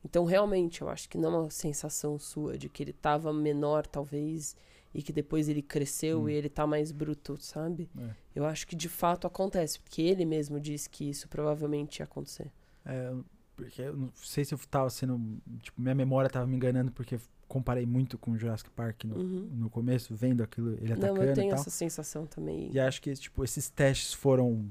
Então, 0.04 0.26
realmente, 0.26 0.82
eu 0.82 0.90
acho 0.90 1.08
que 1.08 1.18
não 1.18 1.34
é 1.34 1.38
uma 1.40 1.50
sensação 1.50 2.20
sua 2.20 2.58
de 2.58 2.68
que 2.68 2.84
ele 2.84 2.92
estava 2.92 3.32
menor, 3.34 3.88
talvez, 3.88 4.56
e 4.94 5.04
que 5.04 5.14
depois 5.14 5.48
ele 5.48 5.62
cresceu 5.62 6.24
hum. 6.24 6.30
e 6.30 6.34
ele 6.34 6.50
tá 6.50 6.66
mais 6.66 6.92
bruto, 6.92 7.38
sabe? 7.40 7.90
É. 7.98 8.10
Eu 8.36 8.46
acho 8.46 8.66
que 8.66 8.76
de 8.76 8.90
fato 8.90 9.28
acontece, 9.28 9.80
porque 9.80 10.02
ele 10.02 10.26
mesmo 10.26 10.60
disse 10.60 10.90
que 10.90 11.10
isso 11.10 11.28
provavelmente 11.28 12.00
ia 12.00 12.06
acontecer. 12.06 12.52
É, 12.86 13.14
porque 13.56 13.82
eu 13.82 13.96
não 13.96 14.12
sei 14.16 14.46
se 14.46 14.54
eu 14.54 14.60
tava 14.70 14.90
sendo. 14.90 15.20
Tipo, 15.62 15.82
minha 15.82 15.96
memória 15.96 16.30
tava 16.30 16.48
me 16.48 16.56
enganando, 16.56 16.92
porque 16.92 17.20
comparei 17.48 17.86
muito 17.86 18.18
com 18.18 18.38
Jurassic 18.38 18.70
Park 18.70 19.04
no, 19.06 19.18
uhum. 19.18 19.50
no 19.52 19.70
começo, 19.70 20.16
vendo 20.16 20.42
aquilo, 20.42 20.74
ele 20.76 20.94
atacando. 20.94 21.20
Não, 21.20 21.24
eu 21.24 21.34
tenho 21.34 21.54
essa 21.54 21.70
sensação 21.70 22.26
também. 22.26 22.70
E 22.72 22.80
acho 22.80 23.02
que 23.02 23.14
tipo, 23.16 23.44
esses 23.44 23.70
testes 23.70 24.14
foram 24.14 24.70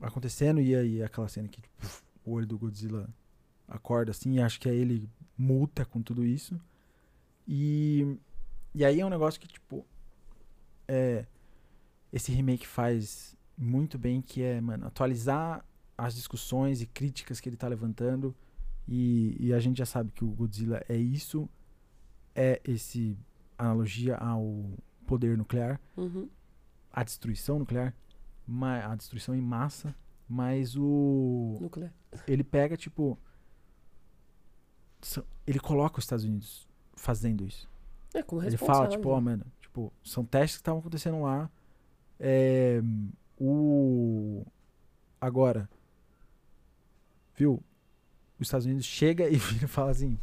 acontecendo, 0.00 0.60
e 0.60 0.74
aí 0.74 1.02
aquela 1.02 1.28
cena 1.28 1.48
que 1.48 1.60
tipo, 1.60 1.72
o 2.24 2.32
olho 2.32 2.46
do 2.46 2.58
Godzilla 2.58 3.08
acorda 3.68 4.10
assim, 4.10 4.34
e 4.34 4.40
acho 4.40 4.58
que 4.58 4.68
aí 4.68 4.76
ele 4.76 5.08
multa 5.36 5.84
com 5.84 6.02
tudo 6.02 6.24
isso. 6.24 6.58
E 7.46 8.16
e 8.74 8.84
aí 8.84 9.00
é 9.00 9.06
um 9.06 9.10
negócio 9.10 9.40
que, 9.40 9.46
tipo, 9.46 9.86
é, 10.88 11.26
esse 12.12 12.32
remake 12.32 12.66
faz 12.66 13.36
muito 13.56 13.98
bem, 13.98 14.20
que 14.20 14.42
é, 14.42 14.60
mano, 14.60 14.86
atualizar 14.86 15.64
as 15.96 16.14
discussões 16.14 16.82
e 16.82 16.86
críticas 16.86 17.40
que 17.40 17.48
ele 17.48 17.56
tá 17.56 17.68
levantando. 17.68 18.34
E, 18.86 19.36
e 19.38 19.52
a 19.52 19.60
gente 19.60 19.78
já 19.78 19.86
sabe 19.86 20.10
que 20.10 20.24
o 20.24 20.28
Godzilla 20.28 20.84
é 20.88 20.96
isso, 20.96 21.48
é 22.34 22.60
esse 22.64 23.16
analogia 23.56 24.16
ao 24.16 24.64
poder 25.06 25.38
nuclear, 25.38 25.80
uhum. 25.96 26.28
a 26.92 27.02
destruição 27.02 27.58
nuclear, 27.58 27.94
a 28.84 28.94
destruição 28.94 29.34
em 29.34 29.40
massa, 29.40 29.94
mas 30.28 30.76
o 30.76 31.58
nuclear. 31.60 31.92
ele 32.26 32.42
pega 32.42 32.76
tipo 32.76 33.18
ele 35.46 35.60
coloca 35.60 35.98
os 35.98 36.04
Estados 36.04 36.24
Unidos 36.24 36.66
fazendo 36.96 37.46
isso. 37.46 37.68
É, 38.14 38.22
como 38.22 38.42
Ele 38.42 38.56
fala, 38.56 38.88
tipo, 38.88 39.08
ó, 39.10 39.18
oh, 39.18 39.20
mano, 39.20 39.44
tipo, 39.60 39.92
são 40.02 40.24
testes 40.24 40.56
que 40.56 40.60
estavam 40.62 40.78
acontecendo 40.80 41.20
lá. 41.20 41.50
É, 42.18 42.80
o. 43.38 44.44
Agora, 45.20 45.68
viu? 47.34 47.62
Os 48.38 48.46
Estados 48.46 48.66
Unidos 48.66 48.84
chega 48.84 49.28
e 49.28 49.38
fala 49.68 49.90
assim: 49.90 50.18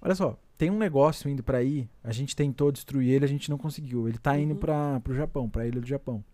Olha 0.00 0.14
só, 0.14 0.38
tem 0.56 0.70
um 0.70 0.78
negócio 0.78 1.28
indo 1.28 1.42
para 1.42 1.58
aí, 1.58 1.88
a 2.02 2.12
gente 2.12 2.36
tentou 2.36 2.70
destruir 2.70 3.10
ele, 3.10 3.24
a 3.24 3.28
gente 3.28 3.50
não 3.50 3.58
conseguiu. 3.58 4.08
Ele 4.08 4.18
tá 4.18 4.38
indo 4.38 4.54
Uhum. 4.54 4.60
para 4.60 5.00
pro 5.00 5.14
Japão, 5.14 5.48
pra 5.50 5.66
ilha 5.66 5.80
do 5.80 5.86
Japão. 5.86 6.24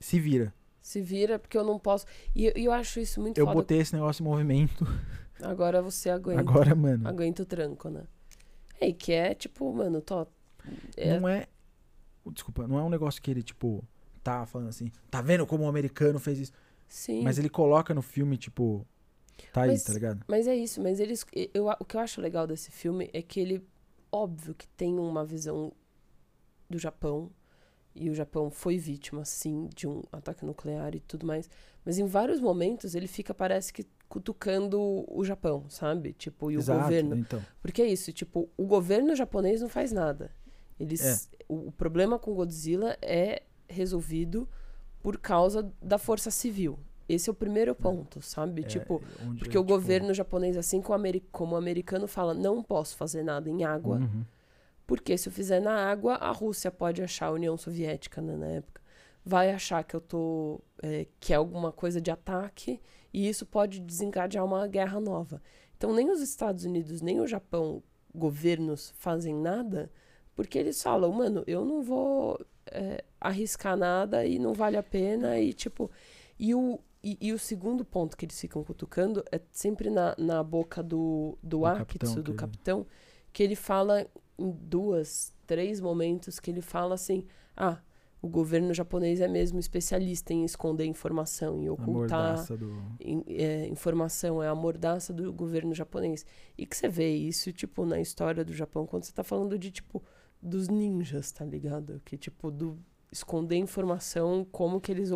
Se 0.00 0.18
vira. 0.18 0.54
Se 0.80 1.02
vira, 1.02 1.38
porque 1.38 1.58
eu 1.58 1.64
não 1.64 1.78
posso. 1.78 2.06
E 2.34 2.52
e 2.58 2.64
eu 2.64 2.72
acho 2.72 2.98
isso 3.00 3.20
muito 3.20 3.36
Eu 3.36 3.44
foda. 3.44 3.56
botei 3.56 3.78
esse 3.80 3.92
negócio 3.94 4.22
em 4.22 4.24
movimento. 4.26 4.86
Agora 5.42 5.82
você 5.82 6.08
aguenta. 6.08 6.40
Agora, 6.40 6.74
mano, 6.74 7.06
Aguenta 7.06 7.42
o 7.42 7.46
tranco, 7.46 7.88
né? 7.90 8.04
É, 8.80 8.88
e 8.88 8.92
que 8.92 9.12
é 9.12 9.34
tipo, 9.34 9.72
mano, 9.72 10.00
tô. 10.00 10.26
É, 10.96 11.18
não 11.18 11.28
é. 11.28 11.46
Desculpa, 12.32 12.66
não 12.68 12.78
é 12.78 12.82
um 12.82 12.90
negócio 12.90 13.22
que 13.22 13.30
ele, 13.30 13.42
tipo, 13.42 13.82
tá 14.22 14.44
falando 14.46 14.68
assim, 14.68 14.92
tá 15.10 15.22
vendo 15.22 15.46
como 15.46 15.64
o 15.64 15.68
americano 15.68 16.18
fez 16.18 16.38
isso? 16.38 16.52
sim. 16.88 17.22
Mas 17.22 17.38
ele 17.38 17.48
coloca 17.48 17.94
no 17.94 18.02
filme, 18.02 18.36
tipo, 18.36 18.86
tá 19.52 19.62
aí, 19.62 19.70
Mas- 19.70 19.84
tá 19.84 19.92
ligado? 19.92 20.24
Mas 20.28 20.46
é 20.46 20.54
isso, 20.54 20.80
mas 20.82 21.00
eles. 21.00 21.24
Eu, 21.54 21.68
o 21.68 21.84
que 21.84 21.96
eu 21.96 22.00
acho 22.00 22.20
legal 22.20 22.46
desse 22.46 22.70
filme 22.70 23.08
é 23.12 23.22
que 23.22 23.40
ele, 23.40 23.66
óbvio 24.12 24.54
que 24.54 24.66
tem 24.68 24.98
uma 24.98 25.24
visão 25.24 25.72
do 26.68 26.78
Japão. 26.78 27.30
E 27.94 28.08
o 28.10 28.14
Japão 28.14 28.50
foi 28.50 28.78
vítima, 28.78 29.24
sim, 29.24 29.68
de 29.74 29.88
um 29.88 30.02
ataque 30.12 30.44
nuclear 30.44 30.94
e 30.94 31.00
tudo 31.00 31.26
mais. 31.26 31.50
Mas 31.84 31.98
em 31.98 32.06
vários 32.06 32.40
momentos 32.40 32.94
ele 32.94 33.08
fica, 33.08 33.34
parece 33.34 33.72
que, 33.72 33.84
cutucando 34.08 35.04
o 35.08 35.24
Japão, 35.24 35.64
sabe? 35.68 36.12
Tipo, 36.12 36.50
e 36.50 36.56
o 36.56 36.60
Exato, 36.60 36.80
governo. 36.82 37.16
então. 37.16 37.42
Porque 37.60 37.82
é 37.82 37.86
isso, 37.86 38.12
tipo, 38.12 38.48
o 38.56 38.66
governo 38.66 39.14
japonês 39.14 39.60
não 39.60 39.68
faz 39.68 39.92
nada. 39.92 40.30
Eles, 40.80 41.28
É. 41.32 41.36
o, 41.48 41.68
o 41.68 41.72
problema 41.72 42.18
com 42.18 42.34
Godzilla 42.34 42.96
é 43.02 43.42
resolvido 43.68 44.48
por 45.02 45.18
causa 45.18 45.70
da 45.82 45.98
força 45.98 46.30
civil. 46.30 46.78
Esse 47.08 47.30
é 47.30 47.32
o 47.32 47.34
primeiro 47.34 47.74
ponto, 47.74 48.20
sabe? 48.20 48.62
É, 48.62 48.66
tipo, 48.66 49.02
onde, 49.26 49.38
porque 49.38 49.56
o 49.58 49.62
tipo, 49.62 49.72
governo 49.72 50.12
japonês, 50.12 50.56
assim 50.56 50.80
como, 50.82 50.92
o 50.92 50.96
ameri- 51.00 51.24
como 51.32 51.54
o 51.54 51.58
americano, 51.58 52.06
fala: 52.06 52.34
não 52.34 52.62
posso 52.62 52.96
fazer 52.96 53.22
nada 53.22 53.48
em 53.48 53.64
água, 53.64 53.96
Uhum. 53.98 54.24
porque 54.86 55.16
se 55.16 55.28
eu 55.28 55.32
fizer 55.32 55.60
na 55.60 55.90
água, 55.90 56.14
a 56.16 56.30
Rússia 56.30 56.70
pode 56.70 57.02
achar 57.02 57.26
a 57.26 57.32
União 57.32 57.56
Soviética, 57.56 58.20
né, 58.20 58.36
na 58.36 58.46
época. 58.46 58.80
Vai 59.24 59.50
achar 59.50 59.82
que 59.84 59.94
eu 59.96 60.00
tô. 60.00 60.60
é, 60.82 61.06
que 61.18 61.32
é 61.32 61.36
alguma 61.36 61.72
coisa 61.72 61.98
de 62.00 62.10
ataque, 62.10 62.80
e 63.12 63.28
isso 63.28 63.46
pode 63.46 63.80
desencadear 63.80 64.44
uma 64.44 64.66
guerra 64.66 65.00
nova. 65.00 65.42
Então, 65.76 65.94
nem 65.94 66.10
os 66.10 66.20
Estados 66.20 66.64
Unidos, 66.64 67.00
nem 67.00 67.20
o 67.20 67.26
Japão, 67.26 67.82
governos, 68.14 68.92
fazem 68.96 69.34
nada, 69.34 69.90
porque 70.34 70.58
eles 70.58 70.82
falam, 70.82 71.12
mano, 71.12 71.44
eu 71.46 71.64
não 71.64 71.82
vou 71.82 72.40
é, 72.66 73.04
arriscar 73.20 73.76
nada 73.76 74.24
e 74.26 74.38
não 74.38 74.52
vale 74.54 74.76
a 74.76 74.82
pena, 74.82 75.38
e 75.38 75.52
tipo. 75.52 75.90
E 76.38 76.54
o, 76.54 76.78
e, 77.02 77.16
e 77.20 77.32
o 77.32 77.38
segundo 77.38 77.84
ponto 77.84 78.16
que 78.16 78.24
eles 78.24 78.40
ficam 78.40 78.62
cutucando 78.64 79.24
é 79.32 79.40
sempre 79.50 79.90
na, 79.90 80.14
na 80.18 80.42
boca 80.42 80.82
do, 80.82 81.36
do 81.42 81.58
Do 81.60 81.66
Akitsu, 81.66 81.78
capitão, 81.98 82.22
do 82.22 82.32
que- 82.32 82.38
capitão, 82.38 82.86
que 83.32 83.42
ele 83.42 83.56
fala 83.56 84.06
em 84.38 84.50
duas, 84.50 85.32
três 85.46 85.80
momentos 85.80 86.38
que 86.40 86.50
ele 86.50 86.60
fala 86.60 86.94
assim: 86.94 87.24
ah, 87.56 87.78
o 88.20 88.28
governo 88.28 88.74
japonês 88.74 89.20
é 89.20 89.28
mesmo 89.28 89.58
especialista 89.60 90.32
em 90.32 90.44
esconder 90.44 90.84
informação, 90.86 91.58
em 91.62 91.68
ocultar 91.68 92.44
do. 92.56 92.82
in- 93.00 93.24
é, 93.28 93.66
informação, 93.68 94.42
é 94.42 94.48
a 94.48 94.54
mordaça 94.54 95.12
do 95.12 95.32
governo 95.32 95.72
japonês. 95.74 96.26
E 96.56 96.66
que 96.66 96.76
você 96.76 96.88
vê 96.88 97.14
isso, 97.14 97.52
tipo, 97.52 97.84
na 97.86 98.00
história 98.00 98.44
do 98.44 98.52
Japão, 98.52 98.86
quando 98.86 99.04
você 99.04 99.12
tá 99.12 99.22
falando 99.22 99.56
de, 99.58 99.70
tipo, 99.70 100.02
dos 100.42 100.68
ninjas, 100.68 101.30
tá 101.30 101.44
ligado? 101.44 102.00
Que, 102.04 102.16
tipo, 102.16 102.50
do 102.50 102.76
esconder 103.12 103.56
informação, 103.56 104.44
como 104.50 104.80
que 104.80 104.90
eles 104.92 105.10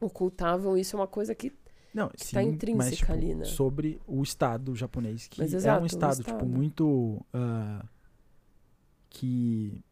ocultavam, 0.00 0.76
isso 0.76 0.94
é 0.94 1.00
uma 1.00 1.06
coisa 1.08 1.34
que 1.34 1.50
Não, 1.94 2.08
que 2.10 2.24
sim, 2.26 2.34
tá 2.34 2.42
mas, 2.42 2.52
intrínseca 2.54 2.96
tipo, 2.96 3.12
ali, 3.12 3.34
né? 3.34 3.44
sobre 3.44 3.98
o 4.06 4.22
Estado 4.22 4.74
japonês, 4.76 5.26
que 5.26 5.40
Mas, 5.40 5.54
é 5.54 5.56
exato, 5.56 5.80
um 5.80 5.82
o 5.84 5.86
Estado, 5.86 6.16
tipo, 6.18 6.30
Estado. 6.30 6.46
muito. 6.46 7.24
ah, 7.32 7.84
que 9.08 9.82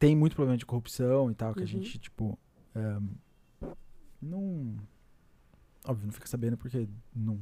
tem 0.00 0.16
muito 0.16 0.34
problema 0.34 0.56
de 0.58 0.66
corrupção 0.66 1.30
e 1.30 1.34
tal, 1.34 1.52
que 1.54 1.60
a 1.60 1.62
Uhum. 1.62 1.68
gente, 1.68 1.96
tipo. 2.00 2.36
ah, 2.74 3.00
não. 4.20 4.76
Óbvio, 5.86 6.06
não 6.06 6.12
fica 6.12 6.26
sabendo 6.26 6.56
porque 6.56 6.88
não, 7.14 7.38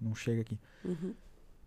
não 0.00 0.14
chega 0.14 0.42
aqui 0.42 0.58
Uhum. 0.84 1.14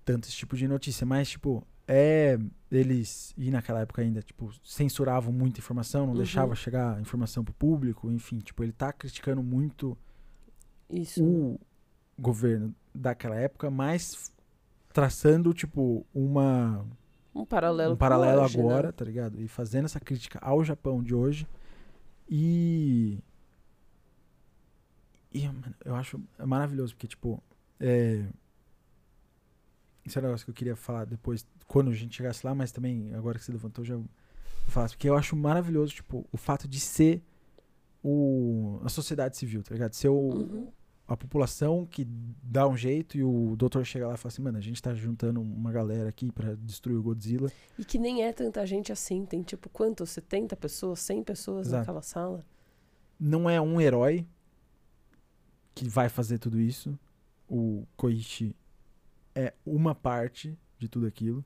tanto 0.04 0.28
esse 0.28 0.36
tipo 0.38 0.56
de 0.58 0.68
notícia, 0.68 1.06
mas, 1.06 1.30
tipo, 1.30 1.66
é. 1.88 2.38
Eles, 2.72 3.34
e 3.38 3.50
naquela 3.52 3.80
época 3.82 4.02
ainda, 4.02 4.22
tipo, 4.22 4.52
censuravam 4.64 5.32
muita 5.32 5.60
informação, 5.60 6.06
não 6.06 6.12
Uhum. 6.14 6.18
deixava 6.18 6.54
chegar 6.56 7.00
informação 7.00 7.44
pro 7.44 7.54
público, 7.54 8.12
enfim, 8.12 8.40
tipo, 8.40 8.64
ele 8.64 8.72
tá 8.74 8.92
criticando 8.92 9.42
muito 9.42 9.98
Isso. 10.90 11.24
o 11.24 11.60
governo 12.20 12.76
daquela 12.94 13.36
época, 13.36 13.70
mas 13.72 14.32
traçando, 14.94 15.54
tipo, 15.54 16.06
uma, 16.14 16.86
Um 17.36 17.46
paralelo 17.46 17.94
um 17.96 17.98
paralelo 17.98 18.44
hoje, 18.44 18.58
né? 18.58 18.64
agora, 18.64 18.94
tá 18.94 19.04
ligado? 19.04 19.42
E 19.42 19.48
fazendo 19.48 19.86
essa 19.86 20.00
crítica 20.00 20.40
ao 20.42 20.64
Japão 20.64 21.04
de 21.04 21.14
hoje. 21.14 21.46
E. 22.30 23.20
E, 25.34 25.46
mano, 25.46 25.76
eu 25.84 25.94
acho 25.96 26.22
maravilhoso, 26.40 26.96
porque, 26.96 27.08
tipo, 27.08 27.44
é. 27.80 28.26
Esse 30.06 30.18
é 30.18 30.22
um 30.22 30.24
negócio 30.24 30.46
que 30.46 30.52
eu 30.52 30.56
queria 30.56 30.76
falar 30.76 31.06
depois, 31.06 31.46
quando 31.68 31.90
a 31.90 31.94
gente 31.94 32.16
chegasse 32.16 32.46
lá, 32.46 32.56
mas 32.56 32.72
também, 32.72 33.14
agora 33.16 33.38
que 33.38 33.44
você 33.44 33.52
levantou, 33.52 33.84
já 33.84 34.00
falar. 34.68 34.88
Porque 34.88 35.10
eu 35.10 35.18
acho 35.18 35.36
maravilhoso, 35.36 35.94
tipo, 35.94 36.26
o 36.32 36.38
fato 36.38 36.68
de 36.68 36.80
ser 36.80 37.22
o, 38.04 38.80
a 38.84 38.90
sociedade 38.90 39.36
civil, 39.36 39.64
tá 39.64 39.74
ligado? 39.74 39.94
Ser 39.94 40.10
o, 40.10 40.20
Uhum. 40.20 40.68
A 41.08 41.16
população 41.16 41.86
que 41.86 42.04
dá 42.42 42.68
um 42.68 42.76
jeito 42.76 43.16
e 43.16 43.24
o 43.24 43.56
doutor 43.56 43.86
chega 43.86 44.08
lá 44.08 44.16
e 44.16 44.18
fala 44.18 44.32
assim, 44.32 44.42
mano, 44.42 44.58
a 44.58 44.62
gente 44.62 44.82
tá 44.82 44.94
juntando 44.96 45.40
uma 45.40 45.72
galera 45.72 46.10
aqui 46.10 46.32
pra 46.32 46.56
destruir 46.56 46.98
o 46.98 47.04
Godzilla. 47.04 47.52
E 47.78 47.86
que 47.86 48.00
nem 48.00 48.24
é 48.24 48.34
tanta 48.34 48.66
gente 48.66 48.92
assim. 48.92 49.24
Tem 49.26 49.44
tipo 49.44 49.70
quanto? 49.70 50.06
70 50.06 50.56
pessoas, 50.56 51.00
100 51.02 51.24
pessoas 51.24 51.68
Exato. 51.68 51.82
naquela 51.82 52.02
sala? 52.02 52.44
Não 53.20 53.48
é 53.48 53.62
um 53.62 53.80
herói 53.80 54.26
que 55.76 55.88
vai 55.88 56.10
fazer 56.10 56.40
tudo 56.40 56.60
isso. 56.60 56.98
O 57.48 57.86
Koichi 57.96 58.56
é 59.36 59.54
uma 59.64 59.94
parte 59.94 60.58
de 60.80 60.90
tudo 60.90 61.06
aquilo. 61.06 61.46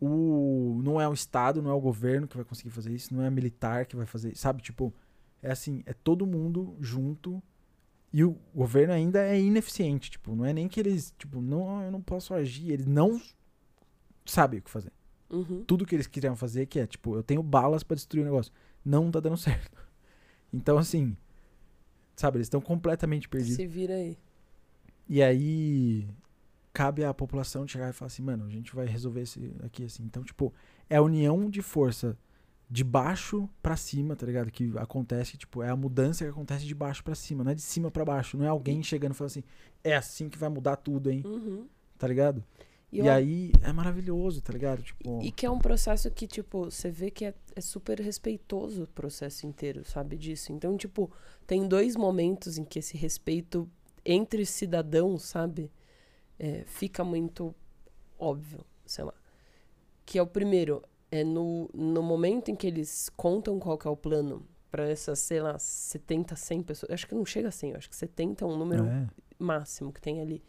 O, 0.00 0.80
não 0.82 1.00
é 1.00 1.08
o 1.08 1.12
Estado, 1.12 1.62
não 1.62 1.70
é 1.70 1.74
o 1.74 1.80
governo 1.80 2.26
que 2.26 2.36
vai 2.36 2.44
conseguir 2.44 2.70
fazer 2.70 2.92
isso, 2.92 3.14
não 3.14 3.22
é 3.22 3.30
militar 3.30 3.86
que 3.86 3.96
vai 3.96 4.04
fazer 4.04 4.32
isso, 4.32 4.42
sabe? 4.42 4.60
Tipo, 4.60 4.92
é 5.40 5.50
assim, 5.52 5.82
é 5.86 5.94
todo 5.94 6.26
mundo 6.26 6.76
junto 6.80 7.42
e 8.16 8.24
o 8.24 8.34
governo 8.54 8.94
ainda 8.94 9.22
é 9.22 9.38
ineficiente, 9.38 10.10
tipo, 10.10 10.34
não 10.34 10.46
é 10.46 10.50
nem 10.50 10.66
que 10.66 10.80
eles, 10.80 11.12
tipo, 11.18 11.38
não, 11.38 11.82
eu 11.82 11.90
não 11.90 12.00
posso 12.00 12.32
agir, 12.32 12.72
eles 12.72 12.86
não 12.86 13.20
sabem 14.24 14.58
o 14.58 14.62
que 14.62 14.70
fazer. 14.70 14.90
Uhum. 15.28 15.64
tudo 15.64 15.84
que 15.84 15.94
eles 15.94 16.06
queriam 16.06 16.34
fazer, 16.34 16.64
que 16.64 16.78
é, 16.78 16.86
tipo, 16.86 17.14
eu 17.14 17.22
tenho 17.22 17.42
balas 17.42 17.82
pra 17.82 17.94
destruir 17.94 18.22
o 18.22 18.24
negócio. 18.24 18.50
Não 18.82 19.10
tá 19.10 19.20
dando 19.20 19.36
certo. 19.36 19.86
Então, 20.50 20.78
assim, 20.78 21.14
sabe, 22.14 22.38
eles 22.38 22.46
estão 22.46 22.58
completamente 22.58 23.28
perdidos. 23.28 23.56
Se 23.56 23.66
vira 23.66 23.92
aí. 23.92 24.16
E 25.06 25.22
aí, 25.22 26.08
cabe 26.72 27.04
à 27.04 27.12
população 27.12 27.68
chegar 27.68 27.90
e 27.90 27.92
falar 27.92 28.06
assim, 28.06 28.22
mano, 28.22 28.46
a 28.46 28.50
gente 28.50 28.74
vai 28.74 28.86
resolver 28.86 29.20
esse 29.20 29.54
aqui, 29.62 29.84
assim. 29.84 30.04
Então, 30.04 30.24
tipo, 30.24 30.54
é 30.88 30.96
a 30.96 31.02
união 31.02 31.50
de 31.50 31.60
força 31.60 32.16
de 32.68 32.82
baixo 32.82 33.48
pra 33.62 33.76
cima, 33.76 34.16
tá 34.16 34.26
ligado? 34.26 34.50
Que 34.50 34.72
acontece, 34.76 35.36
tipo, 35.36 35.62
é 35.62 35.68
a 35.68 35.76
mudança 35.76 36.24
que 36.24 36.30
acontece 36.30 36.64
de 36.66 36.74
baixo 36.74 37.02
pra 37.04 37.14
cima, 37.14 37.44
não 37.44 37.52
é 37.52 37.54
de 37.54 37.62
cima 37.62 37.90
pra 37.90 38.04
baixo. 38.04 38.36
Não 38.36 38.44
é 38.44 38.48
alguém 38.48 38.82
chegando 38.82 39.12
e 39.12 39.14
falando 39.14 39.30
assim, 39.30 39.44
é 39.84 39.94
assim 39.94 40.28
que 40.28 40.36
vai 40.38 40.48
mudar 40.48 40.76
tudo, 40.76 41.10
hein? 41.10 41.22
Uhum. 41.24 41.66
Tá 41.98 42.08
ligado? 42.08 42.42
E, 42.92 42.96
E, 42.96 43.00
eu- 43.00 43.12
aí, 43.12 43.52
é 43.62 43.72
maravilhoso, 43.72 44.40
tá 44.40 44.52
ligado? 44.52 44.82
Tipo, 44.82 45.20
e 45.22 45.30
que 45.30 45.44
é 45.46 45.50
um 45.50 45.58
processo 45.58 46.10
que, 46.10 46.26
tipo, 46.26 46.64
você 46.70 46.90
vê 46.90 47.10
que 47.10 47.24
é, 47.24 47.34
é 47.54 47.60
super 47.60 48.00
respeitoso 48.00 48.84
o 48.84 48.86
processo 48.88 49.46
inteiro, 49.46 49.84
sabe 49.84 50.16
disso? 50.16 50.52
Então, 50.52 50.76
tipo, 50.76 51.10
tem 51.46 51.66
dois 51.68 51.94
momentos 51.96 52.58
em 52.58 52.64
que 52.64 52.78
esse 52.80 52.96
respeito 52.96 53.68
entre 54.04 54.44
cidadãos, 54.46 55.22
sabe? 55.24 55.70
É, 56.38 56.62
fica 56.66 57.02
muito 57.04 57.54
óbvio, 58.18 58.60
sei 58.84 59.04
lá. 59.04 59.14
Que 60.04 60.18
é 60.18 60.22
o 60.22 60.26
primeiro, 60.26 60.82
é 61.16 61.24
no, 61.24 61.68
no 61.74 62.02
momento 62.02 62.50
em 62.50 62.56
que 62.56 62.66
eles 62.66 63.08
contam 63.16 63.58
qual 63.58 63.76
que 63.78 63.86
é 63.86 63.90
o 63.90 63.96
plano 63.96 64.46
para 64.70 64.88
essas, 64.88 65.18
sei 65.20 65.40
lá, 65.40 65.58
70, 65.58 66.36
100 66.36 66.62
pessoas. 66.62 66.92
Acho 66.92 67.06
que 67.06 67.14
não 67.14 67.24
chega 67.24 67.48
a 67.48 67.52
100, 67.52 67.70
eu 67.70 67.76
acho 67.76 67.88
que 67.90 67.96
70 67.96 68.44
é 68.44 68.48
um 68.48 68.56
número 68.56 68.86
é. 68.86 69.06
máximo 69.38 69.92
que 69.92 70.00
tem 70.00 70.20
ali. 70.20 70.42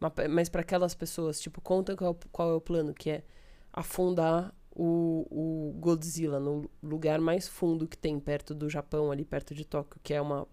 Ma- 0.00 0.12
Mas 0.30 0.48
para 0.48 0.60
aquelas 0.62 0.94
pessoas, 0.94 1.40
tipo, 1.40 1.60
conta 1.60 1.96
qual, 1.96 2.16
qual 2.32 2.50
é 2.50 2.54
o 2.54 2.60
plano, 2.60 2.94
que 2.94 3.10
é 3.10 3.24
afundar 3.72 4.54
o, 4.70 5.26
o 5.30 5.72
Godzilla 5.80 6.38
no 6.40 6.70
lugar 6.82 7.20
mais 7.20 7.48
fundo 7.48 7.86
que 7.86 7.96
tem 7.98 8.18
perto 8.18 8.54
do 8.54 8.68
Japão, 8.70 9.10
ali 9.10 9.24
perto 9.24 9.54
de 9.54 9.64
Tóquio, 9.64 10.00
que 10.02 10.14
é 10.14 10.20
uma, 10.20 10.46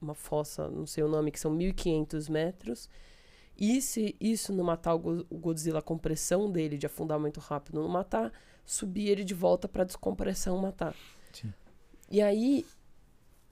uma 0.00 0.14
fossa, 0.14 0.68
não 0.68 0.86
sei 0.86 1.02
o 1.04 1.08
nome, 1.08 1.30
que 1.30 1.40
são 1.40 1.52
1.500 1.52 2.30
metros. 2.30 2.88
E 3.56 3.80
se 3.80 4.16
isso 4.20 4.52
não 4.52 4.64
matar 4.64 4.94
o 4.94 5.24
Godzilla, 5.32 5.78
a 5.78 5.82
compressão 5.82 6.50
dele 6.50 6.76
de 6.78 6.86
afundar 6.86 7.18
muito 7.20 7.38
rápido 7.40 7.80
não 7.80 7.88
matar, 7.88 8.32
subir 8.64 9.08
ele 9.08 9.24
de 9.24 9.34
volta 9.34 9.68
para 9.68 9.84
descompressão 9.84 10.58
matar. 10.58 10.94
Sim. 11.32 11.52
E 12.10 12.22
aí, 12.22 12.66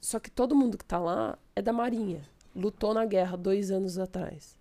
só 0.01 0.19
que 0.19 0.31
todo 0.31 0.57
mundo 0.57 0.79
que 0.79 0.85
tá 0.85 0.99
lá 0.99 1.39
é 1.55 1.63
da 1.63 1.73
Marinha. 1.73 2.23
Lutou 2.55 2.93
na 2.93 3.05
guerra 3.05 3.37
dois 3.37 3.71
anos 3.71 3.99
atrás. 3.99 4.57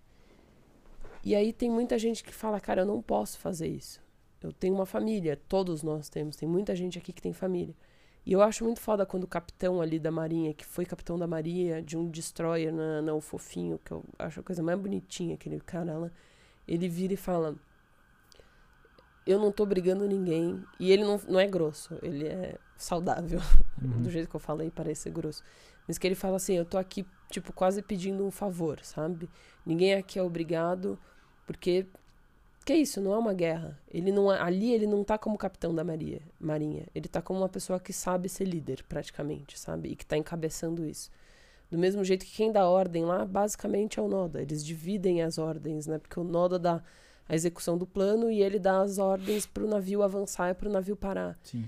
E 1.24 1.34
aí 1.34 1.52
tem 1.52 1.70
muita 1.70 1.98
gente 1.98 2.24
que 2.24 2.32
fala, 2.32 2.60
cara, 2.60 2.82
eu 2.82 2.86
não 2.86 3.00
posso 3.00 3.38
fazer 3.38 3.68
isso. 3.68 4.00
Eu 4.42 4.52
tenho 4.52 4.74
uma 4.74 4.86
família, 4.86 5.40
todos 5.48 5.82
nós 5.82 6.08
temos, 6.08 6.34
tem 6.34 6.48
muita 6.48 6.74
gente 6.74 6.98
aqui 6.98 7.12
que 7.12 7.22
tem 7.22 7.32
família. 7.32 7.74
E 8.24 8.32
eu 8.32 8.42
acho 8.42 8.64
muito 8.64 8.80
foda 8.80 9.06
quando 9.06 9.24
o 9.24 9.28
capitão 9.28 9.80
ali 9.80 9.98
da 9.98 10.10
marinha, 10.10 10.54
que 10.54 10.64
foi 10.64 10.84
capitão 10.84 11.18
da 11.18 11.26
marinha, 11.26 11.82
de 11.82 11.96
um 11.96 12.08
destroyer 12.08 12.72
na, 12.72 13.02
na 13.02 13.14
o 13.14 13.20
fofinho, 13.20 13.78
que 13.84 13.92
eu 13.92 14.04
acho 14.18 14.40
a 14.40 14.42
coisa 14.42 14.62
mais 14.62 14.78
bonitinha, 14.78 15.34
aquele 15.34 15.60
cara 15.60 15.96
lá, 15.96 16.10
ele 16.66 16.88
vira 16.88 17.14
e 17.14 17.16
fala, 17.16 17.56
eu 19.26 19.38
não 19.38 19.52
tô 19.52 19.64
brigando 19.64 20.06
ninguém. 20.06 20.62
E 20.78 20.90
ele 20.90 21.04
não, 21.04 21.20
não 21.28 21.40
é 21.40 21.46
grosso, 21.46 21.98
ele 22.02 22.26
é 22.26 22.56
saudável. 22.76 23.40
Uhum. 23.80 24.02
Do 24.02 24.10
jeito 24.10 24.28
que 24.28 24.36
eu 24.36 24.40
falei, 24.40 24.70
parece 24.70 25.02
ser 25.02 25.10
grosso. 25.10 25.42
Mas 25.86 25.98
que 25.98 26.06
ele 26.06 26.14
fala 26.14 26.36
assim, 26.36 26.54
eu 26.54 26.64
tô 26.64 26.78
aqui, 26.78 27.04
tipo, 27.30 27.52
quase 27.52 27.82
pedindo 27.82 28.24
um 28.24 28.30
favor, 28.30 28.80
sabe? 28.82 29.28
Ninguém 29.66 29.94
aqui 29.94 30.18
é 30.18 30.22
obrigado, 30.22 30.98
porque 31.46 31.86
que 32.64 32.72
é 32.72 32.76
isso, 32.76 33.00
não 33.00 33.12
é 33.12 33.18
uma 33.18 33.34
guerra. 33.34 33.78
Ele 33.90 34.12
não 34.12 34.32
é, 34.32 34.40
ali 34.40 34.72
ele 34.72 34.86
não 34.86 35.02
tá 35.02 35.18
como 35.18 35.36
capitão 35.36 35.74
da 35.74 35.82
maria, 35.82 36.22
marinha. 36.38 36.86
Ele 36.94 37.08
tá 37.08 37.20
como 37.20 37.40
uma 37.40 37.48
pessoa 37.48 37.80
que 37.80 37.92
sabe 37.92 38.28
ser 38.28 38.44
líder, 38.44 38.84
praticamente, 38.88 39.58
sabe? 39.58 39.88
E 39.90 39.96
que 39.96 40.06
tá 40.06 40.16
encabeçando 40.16 40.86
isso. 40.86 41.10
Do 41.70 41.78
mesmo 41.78 42.04
jeito 42.04 42.24
que 42.24 42.32
quem 42.32 42.52
dá 42.52 42.68
ordem 42.68 43.04
lá, 43.04 43.24
basicamente 43.24 43.98
é 43.98 44.02
o 44.02 44.06
Noda. 44.06 44.40
Eles 44.40 44.64
dividem 44.64 45.22
as 45.22 45.38
ordens, 45.38 45.86
né? 45.86 45.98
Porque 45.98 46.20
o 46.20 46.24
Noda 46.24 46.58
dá 46.58 46.82
a 47.32 47.34
execução 47.34 47.78
do 47.78 47.86
plano 47.86 48.30
e 48.30 48.42
ele 48.42 48.58
dá 48.58 48.82
as 48.82 48.98
ordens 48.98 49.46
para 49.46 49.64
o 49.64 49.66
navio 49.66 50.02
avançar 50.02 50.50
e 50.50 50.54
para 50.54 50.68
o 50.68 50.72
navio 50.72 50.94
parar. 50.94 51.38
Sim. 51.42 51.66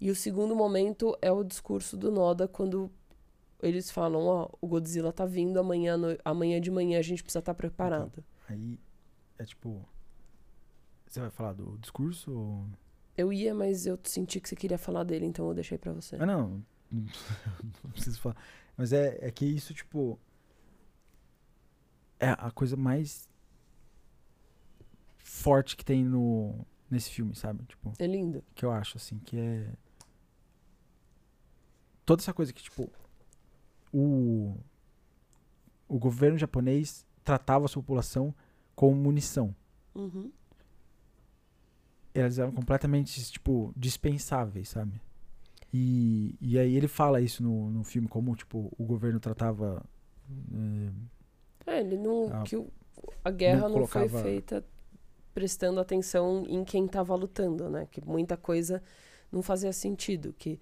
E 0.00 0.10
o 0.10 0.14
segundo 0.14 0.56
momento 0.56 1.16
é 1.22 1.30
o 1.30 1.44
discurso 1.44 1.96
do 1.96 2.10
Noda 2.10 2.48
quando 2.48 2.90
eles 3.62 3.92
falam, 3.92 4.22
ó, 4.26 4.48
o 4.60 4.66
Godzilla 4.66 5.12
tá 5.12 5.24
vindo 5.24 5.56
amanhã, 5.60 5.96
no, 5.96 6.18
amanhã 6.24 6.60
de 6.60 6.68
manhã 6.68 6.98
a 6.98 7.02
gente 7.02 7.22
precisa 7.22 7.38
estar 7.38 7.54
tá 7.54 7.56
preparado. 7.56 8.24
Então, 8.24 8.24
aí 8.48 8.80
é 9.38 9.44
tipo 9.44 9.88
você 11.06 11.20
vai 11.20 11.30
falar 11.30 11.52
do 11.52 11.78
discurso 11.78 12.32
ou... 12.32 12.66
Eu 13.16 13.32
ia, 13.32 13.54
mas 13.54 13.86
eu 13.86 13.96
senti 14.02 14.40
que 14.40 14.48
você 14.48 14.56
queria 14.56 14.76
falar 14.76 15.04
dele, 15.04 15.26
então 15.26 15.46
eu 15.46 15.54
deixei 15.54 15.78
para 15.78 15.92
você. 15.92 16.16
Ah, 16.18 16.26
não. 16.26 16.60
não 16.90 17.90
preciso 17.92 18.20
falar. 18.20 18.36
Mas 18.76 18.92
é, 18.92 19.16
é 19.20 19.30
que 19.30 19.44
isso, 19.44 19.72
tipo. 19.72 20.18
É 22.18 22.30
a 22.30 22.50
coisa 22.50 22.76
mais 22.76 23.28
forte 25.34 25.76
que 25.76 25.84
tem 25.84 26.04
no 26.04 26.64
nesse 26.90 27.10
filme, 27.10 27.34
sabe? 27.34 27.64
Tipo, 27.64 27.92
é 27.98 28.06
lindo. 28.06 28.42
Que 28.54 28.64
eu 28.64 28.70
acho 28.70 28.96
assim, 28.96 29.18
que 29.18 29.36
é 29.36 29.68
toda 32.06 32.22
essa 32.22 32.32
coisa 32.32 32.52
que 32.52 32.62
tipo 32.62 32.88
o 33.92 34.56
o 35.88 35.98
governo 35.98 36.38
japonês 36.38 37.04
tratava 37.24 37.64
a 37.64 37.68
sua 37.68 37.82
população 37.82 38.34
como 38.76 38.94
munição. 38.94 39.54
Uhum. 39.94 40.30
Elas 42.14 42.38
eram 42.38 42.52
completamente, 42.52 43.20
tipo, 43.30 43.72
dispensáveis, 43.76 44.68
sabe? 44.68 45.00
E, 45.72 46.36
e 46.40 46.58
aí 46.58 46.76
ele 46.76 46.86
fala 46.86 47.20
isso 47.20 47.42
no, 47.42 47.70
no 47.70 47.82
filme, 47.82 48.06
como, 48.06 48.34
tipo, 48.36 48.72
o 48.78 48.84
governo 48.84 49.18
tratava... 49.18 49.84
É, 51.66 51.72
é 51.72 51.80
ele 51.80 51.96
não... 51.96 52.32
A, 52.32 52.42
que 52.44 52.56
o, 52.56 52.72
a 53.24 53.30
guerra 53.30 53.68
não, 53.68 53.80
não 53.80 53.86
foi 53.86 54.08
feita 54.08 54.64
prestando 55.34 55.80
atenção 55.80 56.44
em 56.48 56.64
quem 56.64 56.86
estava 56.86 57.14
lutando, 57.14 57.68
né? 57.68 57.88
Que 57.90 58.00
muita 58.00 58.36
coisa 58.36 58.82
não 59.30 59.42
fazia 59.42 59.72
sentido. 59.72 60.32
Que 60.32 60.60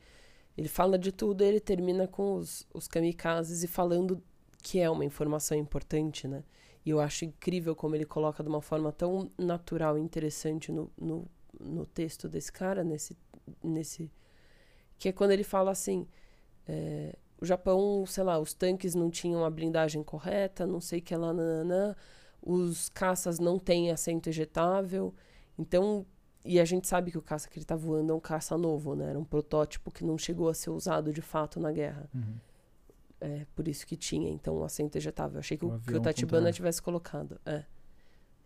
ele 0.57 0.69
fala 0.69 0.99
de 0.99 1.13
tudo, 1.13 1.45
ele 1.45 1.61
termina 1.61 2.09
com 2.09 2.35
os, 2.35 2.67
os 2.73 2.89
kamikazes 2.89 3.63
e 3.63 3.69
falando 3.69 4.23
que 4.63 4.81
é 4.81 4.89
uma 4.89 5.05
informação 5.05 5.57
importante, 5.57 6.27
né? 6.27 6.43
E 6.85 6.91
eu 6.91 7.01
acho 7.01 7.25
incrível 7.25 7.77
como 7.77 7.95
ele 7.95 8.05
coloca 8.05 8.43
de 8.43 8.49
uma 8.49 8.63
forma 8.63 8.91
tão 8.91 9.31
natural 9.39 9.99
e 9.99 10.01
interessante 10.01 10.73
no, 10.73 10.91
no, 10.99 11.29
no 11.61 11.87
texto 11.87 12.29
desse 12.29 12.51
cara, 12.51 12.83
nesse, 12.83 13.17
nesse. 13.63 14.11
Que 14.99 15.11
é 15.11 15.13
quando 15.13 15.33
ele 15.33 15.45
fala 15.45 15.71
assim. 15.71 16.09
É, 16.67 17.17
o 17.41 17.45
Japão, 17.45 18.07
sei 18.07 18.23
lá, 18.23 18.39
os 18.39 18.55
tanques 18.55 18.95
não 18.95 19.11
tinham 19.11 19.45
a 19.45 19.51
blindagem 19.51 20.05
correta, 20.05 20.65
não 20.65 20.81
sei 20.81 21.01
o 21.01 21.03
que 21.03 21.15
lá, 21.17 21.33
nananã 21.33 21.97
os 22.43 22.89
caças 22.89 23.39
não 23.39 23.59
têm 23.59 23.91
assento 23.91 24.29
ejetável. 24.29 25.15
Então, 25.57 26.05
e 26.45 26.59
a 26.59 26.65
gente 26.65 26.89
sabe 26.89 27.11
que 27.11 27.19
o 27.19 27.23
caça 27.23 27.49
que 27.49 27.57
ele 27.57 27.65
está 27.65 27.77
voando 27.77 28.13
é 28.13 28.15
um 28.15 28.21
caça 28.21 28.59
novo, 28.59 28.97
né? 28.97 29.11
Era 29.11 29.19
um 29.19 29.25
protótipo 29.25 29.91
que 29.91 30.05
não 30.05 30.19
chegou 30.19 30.49
a 30.49 30.55
ser 30.55 30.71
usado 30.71 31.13
de 31.13 31.23
fato 31.23 31.61
na 31.61 31.71
guerra. 31.71 32.11
Uhum. 32.13 32.35
É 33.21 33.47
por 33.55 33.69
isso 33.69 33.87
que 33.87 33.97
tinha, 33.97 34.29
então, 34.29 34.59
um 34.59 34.65
assento 34.65 34.97
ejetável. 34.97 35.39
Achei 35.39 35.57
que 35.57 35.65
o, 35.65 35.79
que 35.79 35.95
o 35.95 36.01
Tatibana 36.01 36.53
tivesse 36.53 36.83
colocado. 36.83 37.41
É. 37.47 37.65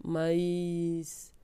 Mas 0.04 1.34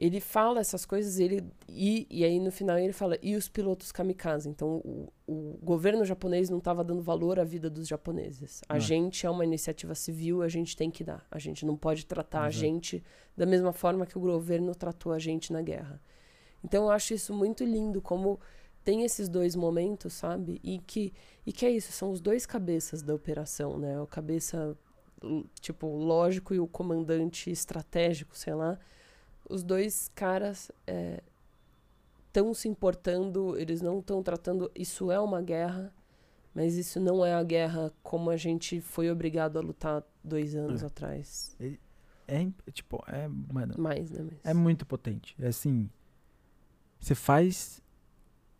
ele 0.00 0.20
fala 0.20 0.60
essas 0.60 0.86
coisas 0.86 1.18
ele 1.18 1.44
e, 1.68 2.06
e 2.08 2.24
aí 2.24 2.38
no 2.38 2.52
final 2.52 2.78
ele 2.78 2.92
fala 2.92 3.18
e 3.20 3.34
os 3.34 3.48
pilotos 3.48 3.90
kamikaze? 3.90 4.48
Então 4.48 4.76
o, 4.84 5.12
o 5.26 5.58
governo 5.60 6.04
japonês 6.04 6.48
não 6.48 6.58
estava 6.58 6.84
dando 6.84 7.02
valor 7.02 7.40
à 7.40 7.44
vida 7.44 7.68
dos 7.68 7.88
japoneses. 7.88 8.62
A 8.68 8.74
não. 8.74 8.80
gente 8.80 9.26
é 9.26 9.30
uma 9.30 9.44
iniciativa 9.44 9.96
civil 9.96 10.40
a 10.40 10.48
gente 10.48 10.76
tem 10.76 10.88
que 10.88 11.02
dar. 11.02 11.26
A 11.28 11.38
gente 11.40 11.66
não 11.66 11.76
pode 11.76 12.06
tratar 12.06 12.46
Exato. 12.46 12.46
a 12.46 12.50
gente 12.50 13.02
da 13.36 13.44
mesma 13.44 13.72
forma 13.72 14.06
que 14.06 14.16
o 14.16 14.20
governo 14.20 14.72
tratou 14.72 15.12
a 15.12 15.18
gente 15.18 15.52
na 15.52 15.62
guerra. 15.62 16.00
Então 16.62 16.84
eu 16.84 16.90
acho 16.92 17.12
isso 17.12 17.34
muito 17.34 17.64
lindo 17.64 18.00
como 18.00 18.38
tem 18.84 19.02
esses 19.02 19.28
dois 19.28 19.56
momentos 19.56 20.12
sabe? 20.12 20.60
E 20.62 20.78
que 20.78 21.12
e 21.44 21.52
que 21.52 21.66
é 21.66 21.70
isso 21.72 21.90
são 21.90 22.12
os 22.12 22.20
dois 22.20 22.46
cabeças 22.46 23.02
da 23.02 23.12
operação 23.12 23.76
né? 23.76 24.00
O 24.00 24.06
cabeça 24.06 24.78
tipo 25.60 25.88
lógico 25.88 26.54
e 26.54 26.60
o 26.60 26.68
comandante 26.68 27.50
estratégico 27.50 28.38
sei 28.38 28.54
lá 28.54 28.78
os 29.48 29.62
dois 29.62 30.10
caras 30.14 30.70
estão 32.26 32.50
é, 32.50 32.54
se 32.54 32.68
importando, 32.68 33.58
eles 33.58 33.80
não 33.80 34.00
estão 34.00 34.22
tratando. 34.22 34.70
Isso 34.74 35.10
é 35.10 35.18
uma 35.18 35.40
guerra, 35.40 35.92
mas 36.54 36.76
isso 36.76 37.00
não 37.00 37.24
é 37.24 37.34
a 37.34 37.42
guerra 37.42 37.92
como 38.02 38.30
a 38.30 38.36
gente 38.36 38.80
foi 38.80 39.10
obrigado 39.10 39.58
a 39.58 39.60
lutar 39.60 40.02
dois 40.22 40.54
anos 40.54 40.82
é. 40.82 40.86
atrás. 40.86 41.56
É, 41.58 41.76
é, 42.28 42.50
tipo, 42.72 43.02
é, 43.08 43.26
mano. 43.28 43.74
Mais, 43.78 44.10
né? 44.10 44.22
Mas... 44.22 44.38
É 44.44 44.54
muito 44.54 44.84
potente. 44.84 45.34
É 45.40 45.48
assim. 45.48 45.88
Você 47.00 47.14
faz 47.14 47.82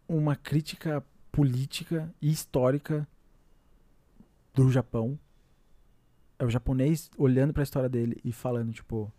uma 0.09 0.35
crítica 0.35 1.05
política 1.31 2.13
e 2.23 2.31
histórica 2.31 3.07
do 4.55 4.71
Japão. 4.71 5.19
É 6.39 6.45
o 6.45 6.51
japonês 6.51 7.11
olhando 7.19 7.53
para 7.53 7.63
a 7.63 7.65
história 7.65 7.89
dele 7.89 8.17
e 8.25 8.33
falando, 8.33 8.73
tipo, 8.73 9.13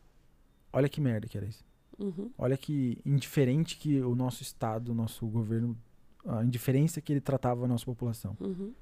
Olha 0.71 0.89
que 0.89 1.01
merda 1.01 1.27
que 1.27 1.37
era 1.37 1.45
isso. 1.45 1.63
Uhum. 1.97 2.31
Olha 2.37 2.57
que 2.57 2.97
indiferente 3.05 3.77
que 3.77 4.01
o 4.01 4.15
nosso 4.15 4.41
Estado, 4.41 4.91
o 4.91 4.95
nosso 4.95 5.27
governo, 5.27 5.77
a 6.25 6.43
indiferença 6.43 7.01
que 7.01 7.11
ele 7.11 7.21
tratava 7.21 7.65
a 7.65 7.67
nossa 7.67 7.85
população. 7.85 8.37
Uhum. 8.39 8.73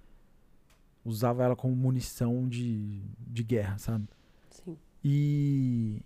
Usava 1.03 1.43
ela 1.43 1.55
como 1.55 1.76
munição 1.76 2.47
de, 2.47 3.01
de 3.19 3.43
guerra, 3.43 3.77
sabe? 3.77 4.07
Sim. 4.51 4.77
E, 5.03 6.01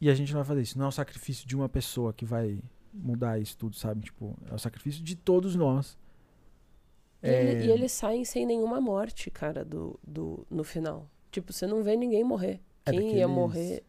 e 0.00 0.10
a 0.10 0.14
gente 0.14 0.32
não 0.32 0.40
vai 0.40 0.48
fazer 0.48 0.62
isso. 0.62 0.78
Não 0.78 0.86
é 0.86 0.88
o 0.88 0.92
sacrifício 0.92 1.46
de 1.46 1.54
uma 1.54 1.68
pessoa 1.68 2.12
que 2.12 2.24
vai 2.24 2.58
mudar 2.92 3.38
isso 3.38 3.56
tudo, 3.56 3.76
sabe? 3.76 4.06
Tipo, 4.06 4.36
é 4.50 4.54
o 4.54 4.58
sacrifício 4.58 5.02
de 5.02 5.14
todos 5.14 5.54
nós. 5.54 5.96
E, 7.22 7.28
é... 7.28 7.52
ele, 7.52 7.66
e 7.66 7.70
eles 7.70 7.92
saem 7.92 8.24
sem 8.24 8.46
nenhuma 8.46 8.80
morte, 8.80 9.30
cara, 9.30 9.64
do, 9.64 9.98
do, 10.04 10.46
no 10.50 10.64
final. 10.64 11.08
Tipo, 11.30 11.52
você 11.52 11.66
não 11.66 11.82
vê 11.82 11.94
ninguém 11.94 12.24
morrer. 12.24 12.60
É 12.86 12.90
Quem 12.90 13.16
ia 13.16 13.28
morrer 13.28 13.84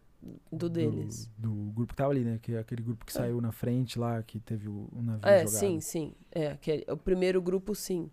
do 0.51 0.69
deles. 0.69 1.29
Do, 1.37 1.49
do, 1.49 1.71
grupo 1.71 1.93
que 1.93 1.97
tava 1.97 2.11
ali, 2.11 2.23
né? 2.23 2.39
Que 2.41 2.53
é 2.53 2.59
aquele 2.59 2.81
grupo 2.81 3.05
que 3.05 3.11
é. 3.11 3.15
saiu 3.15 3.39
na 3.39 3.51
frente 3.51 3.97
lá, 3.97 4.21
que 4.21 4.39
teve 4.39 4.67
o, 4.67 4.89
o 4.91 5.01
navio 5.01 5.27
é, 5.27 5.45
jogado. 5.45 5.59
sim, 5.59 5.79
sim. 5.79 6.13
É, 6.31 6.47
aquele, 6.51 6.85
o 6.89 6.97
primeiro 6.97 7.41
grupo, 7.41 7.73
sim. 7.73 8.11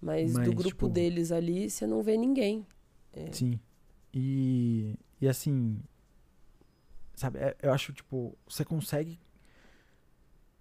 Mas, 0.00 0.32
Mas 0.32 0.46
do 0.46 0.54
grupo 0.54 0.68
tipo, 0.68 0.88
deles 0.88 1.32
ali, 1.32 1.68
você 1.68 1.86
não 1.86 2.02
vê 2.02 2.16
ninguém. 2.16 2.66
É. 3.12 3.32
Sim. 3.32 3.58
E, 4.12 4.94
e 5.20 5.28
assim, 5.28 5.80
sabe, 7.14 7.38
é, 7.38 7.56
eu 7.62 7.72
acho, 7.72 7.92
tipo, 7.92 8.36
você 8.46 8.64
consegue 8.64 9.18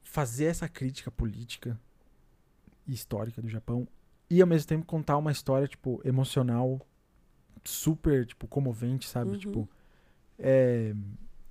fazer 0.01 0.45
essa 0.45 0.67
crítica 0.67 1.11
política 1.11 1.79
e 2.87 2.93
histórica 2.93 3.41
do 3.41 3.47
Japão 3.47 3.87
e 4.29 4.41
ao 4.41 4.47
mesmo 4.47 4.67
tempo 4.67 4.85
contar 4.85 5.17
uma 5.17 5.31
história, 5.31 5.67
tipo, 5.67 6.01
emocional 6.03 6.81
super, 7.63 8.25
tipo, 8.25 8.47
comovente, 8.47 9.07
sabe? 9.07 9.31
Uhum. 9.31 9.37
Tipo, 9.37 9.69
é, 10.39 10.93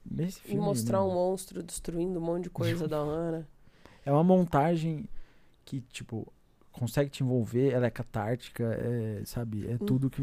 nesse 0.08 0.40
filme, 0.40 0.60
e 0.60 0.64
mostrar 0.64 1.02
um 1.04 1.12
monstro 1.12 1.62
destruindo 1.62 2.18
um 2.18 2.22
monte 2.22 2.44
de 2.44 2.50
coisa 2.50 2.86
da 2.86 3.02
hora. 3.02 3.46
É 4.04 4.12
uma 4.12 4.22
montagem 4.22 5.08
que, 5.64 5.80
tipo, 5.80 6.32
consegue 6.70 7.10
te 7.10 7.22
envolver, 7.22 7.72
ela 7.72 7.86
é 7.86 7.90
catártica, 7.90 8.64
é, 8.64 9.24
sabe? 9.24 9.66
É 9.66 9.74
hum. 9.74 9.78
tudo 9.78 10.10
que. 10.10 10.22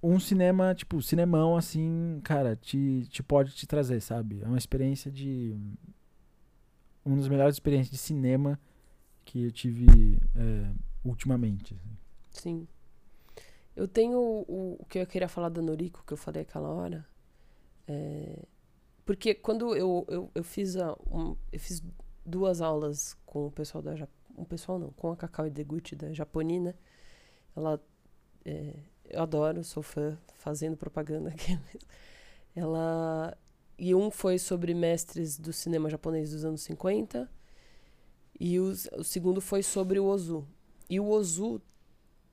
Um 0.00 0.20
cinema, 0.20 0.74
tipo, 0.74 1.02
cinemão, 1.02 1.56
assim, 1.56 2.20
cara, 2.22 2.54
te, 2.54 3.04
te 3.10 3.20
pode 3.22 3.52
te 3.52 3.66
trazer, 3.66 4.00
sabe? 4.00 4.40
É 4.42 4.46
uma 4.46 4.58
experiência 4.58 5.10
de. 5.10 5.56
Uma 7.04 7.16
das 7.16 7.28
melhores 7.28 7.56
experiências 7.56 7.90
de 7.90 7.98
cinema 7.98 8.58
que 9.24 9.44
eu 9.44 9.50
tive 9.50 10.18
é, 10.36 10.72
ultimamente. 11.04 11.74
Assim. 11.74 11.90
Sim. 12.30 12.68
Eu 13.74 13.86
tenho 13.86 14.18
o, 14.18 14.76
o 14.80 14.84
que 14.86 14.98
eu 14.98 15.06
queria 15.06 15.28
falar 15.28 15.48
da 15.48 15.62
Noriko, 15.62 16.02
que 16.06 16.12
eu 16.12 16.16
falei 16.16 16.42
aquela 16.42 16.68
hora 16.68 17.06
É, 17.88 18.44
porque 19.04 19.34
quando 19.34 19.74
eu, 19.74 20.04
eu, 20.08 20.30
eu 20.34 20.44
fiz 20.44 20.76
a, 20.76 20.92
um, 21.10 21.34
eu 21.50 21.58
fiz 21.58 21.82
duas 22.24 22.60
aulas 22.60 23.16
com 23.24 23.46
o 23.46 23.50
pessoal 23.50 23.82
da 23.82 23.94
um 24.36 24.44
pessoal 24.44 24.78
não, 24.78 24.90
com 24.90 25.10
a 25.10 25.16
Cacau 25.16 25.50
Deguchi 25.50 25.96
da 25.96 26.12
Japonina, 26.12 26.76
ela 27.56 27.82
é, 28.44 28.74
eu 29.08 29.22
adoro, 29.22 29.64
sou 29.64 29.82
fã, 29.82 30.16
fazendo 30.34 30.76
propaganda 30.76 31.30
aqui. 31.30 31.58
Ela 32.54 33.36
e 33.78 33.94
um 33.94 34.10
foi 34.10 34.38
sobre 34.38 34.74
mestres 34.74 35.38
do 35.38 35.52
cinema 35.52 35.88
japonês 35.88 36.32
dos 36.32 36.44
anos 36.44 36.62
50 36.62 37.30
e 38.38 38.58
os, 38.58 38.88
o 38.96 39.04
segundo 39.04 39.40
foi 39.40 39.62
sobre 39.62 39.98
o 39.98 40.06
Ozu. 40.06 40.46
E 40.90 40.98
o 40.98 41.08
Ozu, 41.08 41.60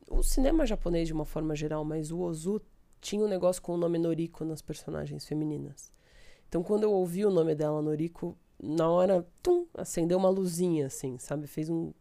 o 0.09 0.23
cinema 0.23 0.65
japonês 0.65 1.07
de 1.07 1.13
uma 1.13 1.25
forma 1.25 1.55
geral, 1.55 1.83
mas 1.83 2.11
o 2.11 2.19
Ozu 2.19 2.61
tinha 3.05 3.23
um 3.23 3.27
negócio 3.27 3.61
com 3.61 3.73
o 3.73 3.77
nome 3.77 3.99
Noriko 3.99 4.43
nas 4.43 4.63
personagens 4.63 5.27
femininas. 5.27 5.93
Então, 6.49 6.63
quando 6.63 6.83
eu 6.83 6.91
ouvi 6.91 7.23
o 7.23 7.29
nome 7.29 7.53
dela, 7.53 7.79
Noriko, 7.79 8.35
na 8.61 8.89
hora, 8.89 9.23
tum, 9.43 9.67
acendeu 9.75 10.17
uma 10.17 10.29
luzinha, 10.29 10.87
assim, 10.87 11.19
sabe? 11.19 11.45
Fez 11.45 11.69
um. 11.69 11.93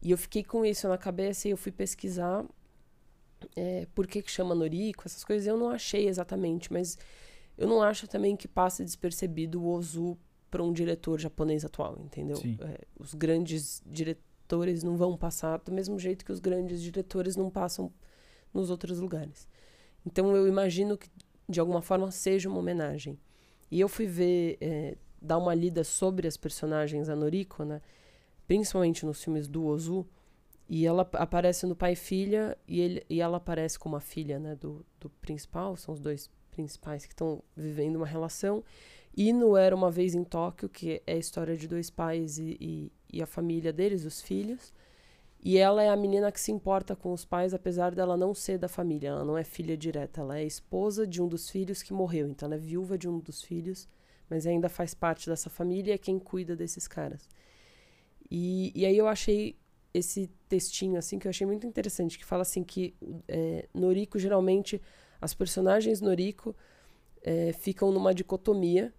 E 0.00 0.12
eu 0.12 0.18
fiquei 0.18 0.44
com 0.44 0.64
isso 0.64 0.86
na 0.86 0.96
cabeça 0.96 1.48
e 1.48 1.50
eu 1.50 1.56
fui 1.56 1.72
pesquisar 1.72 2.44
é, 3.56 3.88
por 3.96 4.06
que, 4.06 4.22
que 4.22 4.30
chama 4.30 4.54
Noriko, 4.54 5.02
essas 5.06 5.24
coisas. 5.24 5.44
Eu 5.44 5.58
não 5.58 5.70
achei 5.70 6.06
exatamente, 6.06 6.72
mas 6.72 6.96
eu 7.58 7.66
não 7.66 7.82
acho 7.82 8.06
também 8.06 8.36
que 8.36 8.46
passe 8.46 8.84
despercebido 8.84 9.60
o 9.60 9.66
Ozu 9.70 10.16
para 10.50 10.62
um 10.62 10.72
diretor 10.72 11.18
japonês 11.18 11.64
atual, 11.64 11.98
entendeu? 12.00 12.36
É, 12.60 12.80
os 12.96 13.12
grandes 13.12 13.82
diretores 13.84 14.84
não 14.84 14.96
vão 14.96 15.16
passar 15.16 15.58
do 15.58 15.72
mesmo 15.72 15.98
jeito 15.98 16.24
que 16.24 16.30
os 16.30 16.38
grandes 16.38 16.80
diretores 16.80 17.34
não 17.34 17.50
passam 17.50 17.90
nos 18.52 18.70
outros 18.70 19.00
lugares. 19.00 19.48
Então 20.04 20.34
eu 20.36 20.46
imagino 20.46 20.96
que 20.96 21.08
de 21.48 21.60
alguma 21.60 21.82
forma 21.82 22.10
seja 22.10 22.48
uma 22.48 22.58
homenagem. 22.58 23.18
E 23.70 23.80
eu 23.80 23.88
fui 23.88 24.06
ver, 24.06 24.58
é, 24.60 24.96
dar 25.20 25.38
uma 25.38 25.54
lida 25.54 25.84
sobre 25.84 26.28
as 26.28 26.36
personagens 26.36 27.08
Anoriko, 27.08 27.64
né? 27.64 27.80
principalmente 28.46 29.06
nos 29.06 29.22
filmes 29.22 29.48
do 29.48 29.64
Ozu, 29.64 30.06
e 30.68 30.86
ela 30.86 31.08
aparece 31.14 31.66
no 31.66 31.76
pai 31.76 31.92
e 31.92 31.96
filha, 31.96 32.56
e, 32.66 32.80
ele, 32.80 33.06
e 33.08 33.20
ela 33.20 33.36
aparece 33.36 33.78
como 33.78 33.96
a 33.96 34.00
filha 34.00 34.38
né, 34.38 34.54
do, 34.56 34.84
do 34.98 35.10
principal, 35.10 35.76
são 35.76 35.92
os 35.92 36.00
dois 36.00 36.30
principais 36.50 37.04
que 37.04 37.12
estão 37.12 37.42
vivendo 37.56 37.96
uma 37.96 38.06
relação. 38.06 38.64
E 39.16 39.32
no 39.32 39.56
Era 39.56 39.76
Uma 39.76 39.90
Vez 39.90 40.14
em 40.14 40.24
Tóquio, 40.24 40.68
que 40.68 41.02
é 41.06 41.12
a 41.12 41.16
história 41.16 41.56
de 41.56 41.68
dois 41.68 41.90
pais 41.90 42.38
e, 42.38 42.56
e, 42.60 42.92
e 43.12 43.22
a 43.22 43.26
família 43.26 43.72
deles, 43.72 44.04
os 44.04 44.20
filhos. 44.20 44.72
E 45.44 45.58
ela 45.58 45.82
é 45.82 45.90
a 45.90 45.96
menina 45.96 46.32
que 46.32 46.40
se 46.40 46.50
importa 46.50 46.96
com 46.96 47.12
os 47.12 47.26
pais, 47.26 47.52
apesar 47.52 47.94
dela 47.94 48.16
não 48.16 48.32
ser 48.34 48.56
da 48.56 48.66
família. 48.66 49.10
Ela 49.10 49.24
não 49.26 49.36
é 49.36 49.44
filha 49.44 49.76
direta, 49.76 50.22
ela 50.22 50.38
é 50.38 50.44
esposa 50.44 51.06
de 51.06 51.20
um 51.20 51.28
dos 51.28 51.50
filhos 51.50 51.82
que 51.82 51.92
morreu. 51.92 52.26
Então 52.28 52.46
ela 52.46 52.54
é 52.54 52.58
viúva 52.58 52.96
de 52.96 53.06
um 53.06 53.18
dos 53.18 53.42
filhos, 53.42 53.86
mas 54.30 54.46
ainda 54.46 54.70
faz 54.70 54.94
parte 54.94 55.28
dessa 55.28 55.50
família 55.50 55.92
e 55.92 55.94
é 55.94 55.98
quem 55.98 56.18
cuida 56.18 56.56
desses 56.56 56.88
caras. 56.88 57.28
E, 58.30 58.72
e 58.74 58.86
aí 58.86 58.96
eu 58.96 59.06
achei 59.06 59.54
esse 59.92 60.30
textinho 60.48 60.98
assim 60.98 61.18
que 61.18 61.26
eu 61.26 61.30
achei 61.30 61.46
muito 61.46 61.66
interessante, 61.66 62.18
que 62.18 62.24
fala 62.24 62.40
assim 62.40 62.64
que 62.64 62.94
é, 63.28 63.68
Noriko 63.74 64.18
geralmente 64.18 64.80
as 65.20 65.34
personagens 65.34 66.00
Noriko 66.00 66.56
é, 67.22 67.52
ficam 67.52 67.92
numa 67.92 68.14
dicotomia 68.14 68.94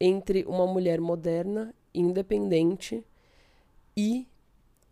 entre 0.00 0.44
uma 0.44 0.66
mulher 0.66 1.00
moderna, 1.00 1.72
independente 1.94 3.06
e 3.96 4.26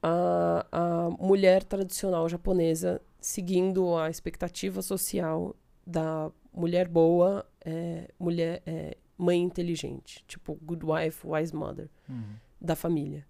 a, 0.03 0.67
a 0.71 1.11
mulher 1.11 1.65
tradicional 1.65 2.29
japonesa 2.29 3.01
seguindo 3.21 3.97
a 3.97 4.09
expectativa 4.09 4.83
social 4.83 5.55
da 5.87 6.31
mulher 6.53 6.89
boa, 6.89 7.45
é, 7.65 8.09
mulher 8.19 8.63
é, 8.67 8.97
mãe 9.19 9.43
inteligente, 9.43 10.25
tipo 10.27 10.55
good 10.63 10.85
wife, 10.85 11.27
wise 11.27 11.55
mother 11.55 11.89
uhum. 12.09 12.35
da 12.61 12.77
família. 12.77 13.27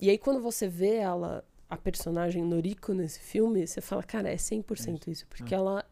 E 0.00 0.10
aí 0.10 0.18
quando 0.18 0.40
você 0.40 0.68
vê 0.68 0.96
ela, 0.96 1.44
a 1.68 1.76
personagem 1.76 2.42
Noriko 2.42 2.92
nesse 2.92 3.20
filme, 3.20 3.66
você 3.66 3.80
fala, 3.80 4.02
cara, 4.02 4.30
é 4.30 4.36
100% 4.36 5.08
é 5.08 5.10
isso, 5.10 5.26
porque 5.26 5.54
é. 5.54 5.56
ela 5.56 5.84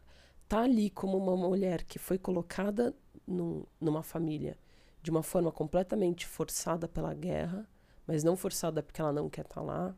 tá 0.47 0.61
ali 0.61 0.89
como 0.89 1.17
uma 1.17 1.35
mulher 1.35 1.83
que 1.83 1.97
foi 1.97 2.17
colocada 2.17 2.93
num, 3.25 3.63
numa 3.79 4.03
família 4.03 4.57
de 5.01 5.11
uma 5.11 5.23
forma 5.23 5.51
completamente 5.51 6.25
forçada 6.25 6.87
pela 6.87 7.13
guerra, 7.13 7.67
mas 8.07 8.23
não 8.23 8.35
forçada 8.35 8.83
porque 8.83 9.01
ela 9.01 9.11
não 9.11 9.29
quer 9.29 9.41
estar 9.41 9.55
tá 9.55 9.61
lá. 9.61 9.95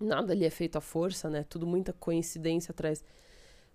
Nada 0.00 0.32
ali 0.32 0.44
é 0.44 0.50
feito 0.50 0.76
à 0.76 0.80
força, 0.80 1.30
né? 1.30 1.44
Tudo 1.48 1.66
muita 1.66 1.92
coincidência 1.92 2.72
atrás. 2.72 3.04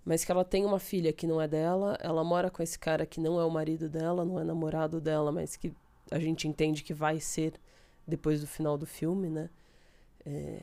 Mas 0.04 0.24
que 0.24 0.32
ela 0.32 0.44
tem 0.44 0.64
uma 0.64 0.78
filha 0.78 1.12
que 1.12 1.26
não 1.26 1.40
é 1.40 1.48
dela, 1.48 1.96
ela 2.00 2.24
mora 2.24 2.50
com 2.50 2.62
esse 2.62 2.78
cara 2.78 3.04
que 3.06 3.20
não 3.20 3.38
é 3.40 3.44
o 3.44 3.50
marido 3.50 3.88
dela, 3.88 4.24
não 4.24 4.38
é 4.38 4.44
namorado 4.44 5.00
dela, 5.00 5.32
mas 5.32 5.56
que 5.56 5.74
a 6.10 6.18
gente 6.18 6.48
entende 6.48 6.82
que 6.82 6.94
vai 6.94 7.20
ser 7.20 7.54
depois 8.06 8.40
do 8.40 8.46
final 8.46 8.78
do 8.78 8.86
filme, 8.86 9.28
né? 9.28 9.50
É... 10.24 10.62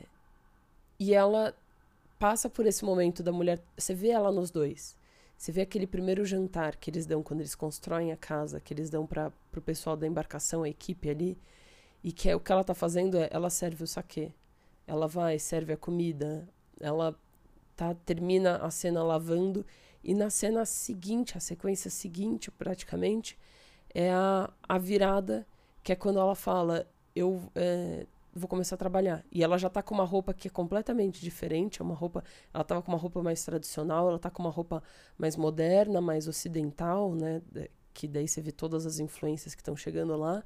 E 0.98 1.14
ela 1.14 1.54
passa 2.18 2.48
por 2.48 2.66
esse 2.66 2.84
momento 2.84 3.22
da 3.22 3.32
mulher. 3.32 3.62
Você 3.76 3.94
vê 3.94 4.08
ela 4.08 4.32
nos 4.32 4.50
dois. 4.50 4.96
Você 5.36 5.52
vê 5.52 5.60
aquele 5.60 5.86
primeiro 5.86 6.24
jantar 6.24 6.76
que 6.76 6.90
eles 6.90 7.04
dão 7.04 7.22
quando 7.22 7.40
eles 7.40 7.54
constroem 7.54 8.10
a 8.10 8.16
casa, 8.16 8.60
que 8.60 8.72
eles 8.72 8.88
dão 8.88 9.06
para 9.06 9.30
o 9.54 9.60
pessoal 9.60 9.96
da 9.96 10.06
embarcação, 10.06 10.62
a 10.62 10.68
equipe 10.68 11.10
ali, 11.10 11.38
e 12.06 12.12
que 12.12 12.30
é, 12.30 12.36
o 12.36 12.38
que 12.38 12.52
ela 12.52 12.60
está 12.60 12.72
fazendo 12.72 13.18
é 13.18 13.28
ela 13.32 13.50
serve 13.50 13.82
o 13.82 13.86
saquê. 13.86 14.32
Ela 14.86 15.08
vai, 15.08 15.40
serve 15.40 15.72
a 15.72 15.76
comida, 15.76 16.48
ela 16.80 17.18
tá, 17.74 17.96
termina 18.06 18.58
a 18.58 18.70
cena 18.70 19.02
lavando, 19.02 19.66
e 20.04 20.14
na 20.14 20.30
cena 20.30 20.64
seguinte, 20.64 21.36
a 21.36 21.40
sequência 21.40 21.90
seguinte, 21.90 22.48
praticamente, 22.48 23.36
é 23.92 24.12
a, 24.12 24.48
a 24.68 24.78
virada, 24.78 25.44
que 25.82 25.90
é 25.90 25.96
quando 25.96 26.20
ela 26.20 26.36
fala: 26.36 26.86
Eu 27.12 27.42
é, 27.56 28.06
vou 28.32 28.46
começar 28.46 28.76
a 28.76 28.78
trabalhar. 28.78 29.24
E 29.32 29.42
ela 29.42 29.58
já 29.58 29.68
tá 29.68 29.82
com 29.82 29.92
uma 29.92 30.04
roupa 30.04 30.32
que 30.32 30.46
é 30.46 30.50
completamente 30.50 31.20
diferente, 31.20 31.82
é 31.82 31.84
uma 31.84 31.94
roupa, 31.96 32.22
ela 32.54 32.62
tava 32.62 32.82
com 32.82 32.92
uma 32.92 32.98
roupa 32.98 33.20
mais 33.20 33.44
tradicional, 33.44 34.08
ela 34.08 34.18
tá 34.20 34.30
com 34.30 34.44
uma 34.44 34.50
roupa 34.50 34.80
mais 35.18 35.34
moderna, 35.34 36.00
mais 36.00 36.28
ocidental, 36.28 37.16
né, 37.16 37.42
que 37.92 38.06
daí 38.06 38.28
você 38.28 38.40
vê 38.40 38.52
todas 38.52 38.86
as 38.86 39.00
influências 39.00 39.56
que 39.56 39.60
estão 39.60 39.74
chegando 39.74 40.16
lá. 40.16 40.44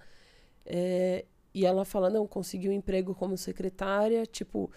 É, 0.64 1.26
e 1.54 1.66
ela 1.66 1.84
fala: 1.84 2.10
"Não, 2.10 2.26
consegui 2.26 2.68
um 2.68 2.72
emprego 2.72 3.14
como 3.14 3.36
secretária", 3.36 4.26
tipo, 4.26 4.70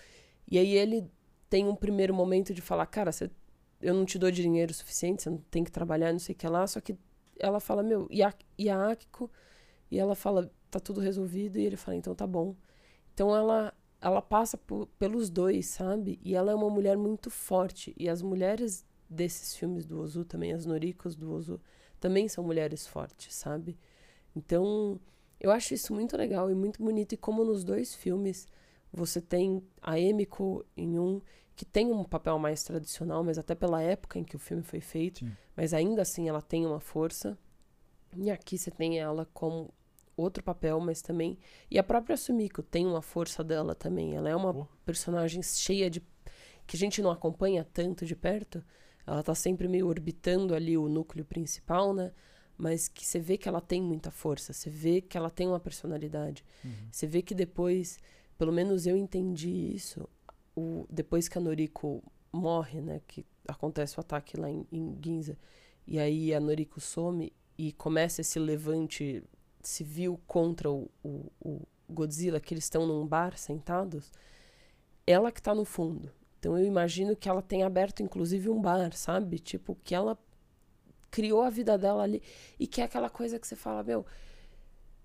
e 0.50 0.58
aí 0.58 0.76
ele 0.76 1.10
tem 1.50 1.68
um 1.68 1.76
primeiro 1.76 2.14
momento 2.14 2.54
de 2.54 2.62
falar: 2.62 2.86
"Cara, 2.88 3.12
eu 3.82 3.94
não 3.94 4.06
te 4.06 4.18
dou 4.20 4.32
dinheiro 4.32 4.74
suficiente, 4.74 5.24
você 5.24 5.30
não 5.30 5.38
tem 5.52 5.64
que 5.64 5.72
trabalhar, 5.72 6.12
não 6.12 6.20
sei 6.20 6.34
o 6.36 6.38
que 6.38 6.48
lá", 6.48 6.66
só 6.68 6.80
que 6.82 6.98
ela 7.40 7.60
fala: 7.60 7.84
"Meu, 7.84 8.08
e 8.12 8.24
a, 8.24 8.34
e 8.58 8.70
a 8.70 8.92
Akiko?" 8.92 9.30
E 9.92 10.00
ela 10.00 10.16
fala: 10.16 10.52
"Tá 10.72 10.80
tudo 10.80 11.00
resolvido". 11.02 11.58
E 11.60 11.66
ele 11.66 11.78
fala: 11.78 11.98
"Então 11.98 12.16
tá 12.16 12.28
bom". 12.28 12.56
Então 13.14 13.36
ela 13.36 13.74
ela 14.04 14.22
passa 14.22 14.58
por, 14.58 14.88
pelos 15.00 15.30
dois, 15.30 15.68
sabe? 15.68 16.20
E 16.22 16.36
ela 16.36 16.52
é 16.52 16.56
uma 16.56 16.70
mulher 16.70 16.98
muito 16.98 17.30
forte. 17.32 17.94
E 17.98 18.10
as 18.10 18.22
mulheres 18.22 18.86
desses 19.10 19.56
filmes 19.56 19.86
do 19.86 20.00
Ozu 20.00 20.26
também, 20.26 20.52
as 20.52 20.66
Noricos 20.66 21.16
do 21.16 21.32
Ozu, 21.32 21.62
também 22.02 22.28
são 22.28 22.44
mulheres 22.44 22.86
fortes, 22.86 23.34
sabe? 23.34 23.78
Então, 24.36 25.00
eu 25.44 25.52
acho 25.52 25.74
isso 25.74 25.94
muito 25.94 26.16
legal 26.16 26.50
e 26.50 26.56
muito 26.56 26.82
bonito. 26.82 27.14
E 27.14 27.18
como 27.18 27.44
nos 27.44 27.66
dois 27.66 27.94
filmes 27.94 28.48
você 28.92 29.20
tem 29.20 29.62
a 29.82 30.00
Emiko 30.00 30.66
em 30.78 30.98
um 30.98 31.22
que 31.56 31.66
tem 31.66 31.92
um 31.92 32.04
papel 32.04 32.40
mais 32.40 32.64
tradicional, 32.64 33.24
mas 33.24 33.38
até 33.38 33.54
pela 33.54 33.82
época 33.82 34.18
em 34.18 34.24
que 34.24 34.36
o 34.36 34.40
filme 34.40 34.64
foi 34.64 34.82
feito, 34.82 35.20
Sim. 35.20 35.32
mas 35.56 35.72
ainda 35.74 36.02
assim 36.02 36.28
ela 36.28 36.42
tem 36.42 36.66
uma 36.66 36.80
força. 36.80 37.38
E 38.16 38.32
aqui 38.32 38.58
você 38.58 38.72
tem 38.72 39.00
ela 39.00 39.28
como 39.34 39.72
outro 40.16 40.42
papel, 40.42 40.80
mas 40.80 41.02
também. 41.02 41.38
E 41.70 41.78
a 41.78 41.84
própria 41.84 42.18
Sumiko 42.18 42.64
tem 42.64 42.86
uma 42.86 43.02
força 43.02 43.44
dela 43.44 43.76
também. 43.76 44.16
Ela 44.16 44.30
é 44.30 44.36
uma 44.36 44.52
oh. 44.52 44.68
personagem 44.86 45.44
cheia 45.44 45.90
de. 45.90 46.02
que 46.66 46.76
a 46.76 46.80
gente 46.80 47.02
não 47.02 47.12
acompanha 47.12 47.64
tanto 47.64 48.06
de 48.06 48.16
perto. 48.16 48.64
Ela 49.06 49.22
tá 49.22 49.36
sempre 49.36 49.68
meio 49.68 49.88
orbitando 49.88 50.56
ali 50.56 50.78
o 50.78 50.88
núcleo 50.88 51.26
principal, 51.26 51.94
né? 51.94 52.14
Mas 52.58 52.88
que 52.88 53.06
você 53.06 53.20
vê 53.20 53.38
que 53.38 53.50
ela 53.50 53.62
tem 53.62 53.82
muita 53.82 54.12
força, 54.12 54.54
você 54.54 54.70
vê 54.70 55.02
que 55.02 55.18
ela 55.18 55.30
tem 55.30 55.48
uma 55.48 55.60
personalidade. 55.60 56.46
Uhum. 56.64 56.72
Você 56.92 57.08
vê 57.08 57.22
que 57.22 57.34
depois, 57.34 58.00
pelo 58.38 58.52
menos 58.52 58.86
eu 58.86 58.96
entendi 58.96 59.74
isso, 59.74 60.08
o, 60.56 60.86
depois 60.90 61.28
que 61.28 61.38
a 61.38 61.42
Noriko 61.42 62.04
morre, 62.32 62.82
né? 62.82 63.02
Que 63.08 63.26
acontece 63.48 63.98
o 63.98 64.02
ataque 64.02 64.40
lá 64.40 64.50
em, 64.50 64.66
em 64.72 64.98
Ginza. 65.04 65.38
E 65.86 66.00
aí 66.00 66.34
a 66.34 66.40
Noriko 66.40 66.80
some 66.80 67.34
e 67.58 67.72
começa 67.74 68.22
esse 68.22 68.40
levante 68.40 69.24
civil 69.62 70.20
contra 70.28 70.72
o, 70.72 70.90
o, 71.04 71.32
o 71.40 71.62
Godzilla, 71.90 72.40
que 72.40 72.54
eles 72.54 72.66
estão 72.66 72.86
num 72.88 73.06
bar 73.06 73.38
sentados, 73.38 74.12
ela 75.06 75.32
que 75.32 75.42
tá 75.42 75.54
no 75.54 75.66
fundo. 75.66 76.12
Então 76.40 76.58
eu 76.58 76.66
imagino 76.66 77.16
que 77.16 77.30
ela 77.30 77.42
tenha 77.42 77.66
aberto 77.66 78.02
inclusive 78.02 78.50
um 78.50 78.62
bar, 78.62 78.94
sabe? 78.94 79.40
Tipo, 79.40 79.78
que 79.84 79.96
ela 79.96 80.18
criou 81.14 81.44
a 81.44 81.50
vida 81.52 81.78
dela 81.78 82.02
ali 82.02 82.24
e 82.60 82.66
que 82.66 82.82
é 82.82 82.86
aquela 82.86 83.08
coisa 83.08 83.38
que 83.38 83.48
você 83.48 83.56
fala, 83.56 83.84
meu, 83.84 84.04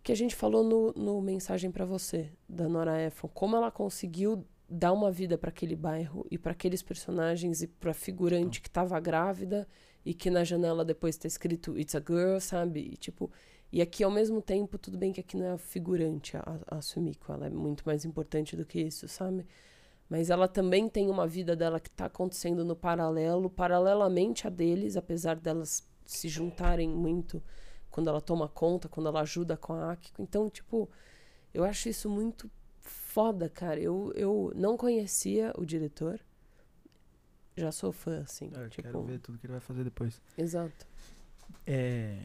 que 0.03 0.11
a 0.11 0.15
gente 0.15 0.35
falou 0.35 0.65
no, 0.65 0.93
no 0.95 1.21
mensagem 1.21 1.71
para 1.71 1.85
você 1.85 2.33
da 2.49 2.67
Nora 2.67 2.99
Ephron, 3.07 3.29
como 3.29 3.55
ela 3.55 3.71
conseguiu 3.71 4.43
dar 4.67 4.95
uma 4.95 5.11
vida 5.11 5.37
para 5.37 5.51
aquele 5.51 5.77
bairro 5.77 6.27
e 6.31 6.39
para 6.39 6.53
aqueles 6.53 6.83
personagens 6.83 7.61
e 7.61 7.67
para 7.67 7.93
figurante 7.93 8.63
que 8.63 8.69
estava 8.69 8.99
grávida 8.99 9.69
e 10.03 10.15
que 10.15 10.31
na 10.31 10.45
janela 10.45 10.83
depois 10.83 11.15
tá 11.19 11.29
escrito 11.29 11.79
It's 11.79 11.95
a 11.95 12.01
Girl, 12.01 12.39
sabe? 12.41 12.81
E, 12.93 12.97
tipo, 12.97 13.31
e 13.71 13.83
aqui 13.83 14.03
ao 14.03 14.11
mesmo 14.11 14.41
tempo, 14.41 14.79
tudo 14.79 14.97
bem 14.97 15.13
que 15.13 15.21
aqui 15.21 15.37
não 15.37 15.45
é 15.45 15.53
a 15.53 15.59
figurante, 15.59 16.39
a, 16.39 16.59
a 16.69 16.81
Sumiko, 16.81 17.31
ela 17.31 17.49
é 17.49 17.51
muito 17.51 17.83
mais 17.85 18.07
importante 18.07 18.57
do 18.57 18.65
que 18.65 18.81
isso, 18.81 19.07
sabe? 19.09 19.45
Mas 20.09 20.31
ela 20.31 20.49
também 20.49 20.89
tem 20.89 21.11
uma 21.11 21.27
vida 21.27 21.55
dela 21.55 21.79
que 21.79 21.91
tá 21.91 22.07
acontecendo 22.07 22.65
no 22.65 22.75
paralelo, 22.75 23.51
paralelamente 23.51 24.47
a 24.47 24.51
deles, 24.51 24.97
apesar 24.97 25.37
delas 25.37 25.87
se 26.09 26.27
juntarem 26.27 26.89
muito 26.89 27.43
quando 27.91 28.09
ela 28.09 28.21
toma 28.21 28.49
conta, 28.49 28.89
quando 28.89 29.09
ela 29.09 29.21
ajuda 29.21 29.59
com 29.59 29.75
a 29.75 29.93
Akiko. 29.93 30.23
Então, 30.23 30.49
tipo, 30.49 30.89
eu 31.53 31.65
acho 31.65 31.91
isso 31.91 32.09
muito 32.09 32.51
foda, 32.81 33.49
cara. 33.49 33.79
Eu, 33.79 34.11
eu 34.15 34.51
não 34.57 34.75
conhecia 34.77 35.53
o 35.59 35.67
diretor. 35.67 36.19
Já 37.55 37.71
sou 37.71 37.93
fã, 37.93 38.23
assim. 38.23 38.51
É, 38.55 38.69
tipo... 38.69 38.83
Quero 38.83 39.03
ver 39.03 39.19
tudo 39.21 39.39
que 39.39 39.45
ele 39.45 39.53
vai 39.53 39.61
fazer 39.61 39.85
depois. 39.85 40.23
Exato. 40.37 40.87
É. 41.67 42.23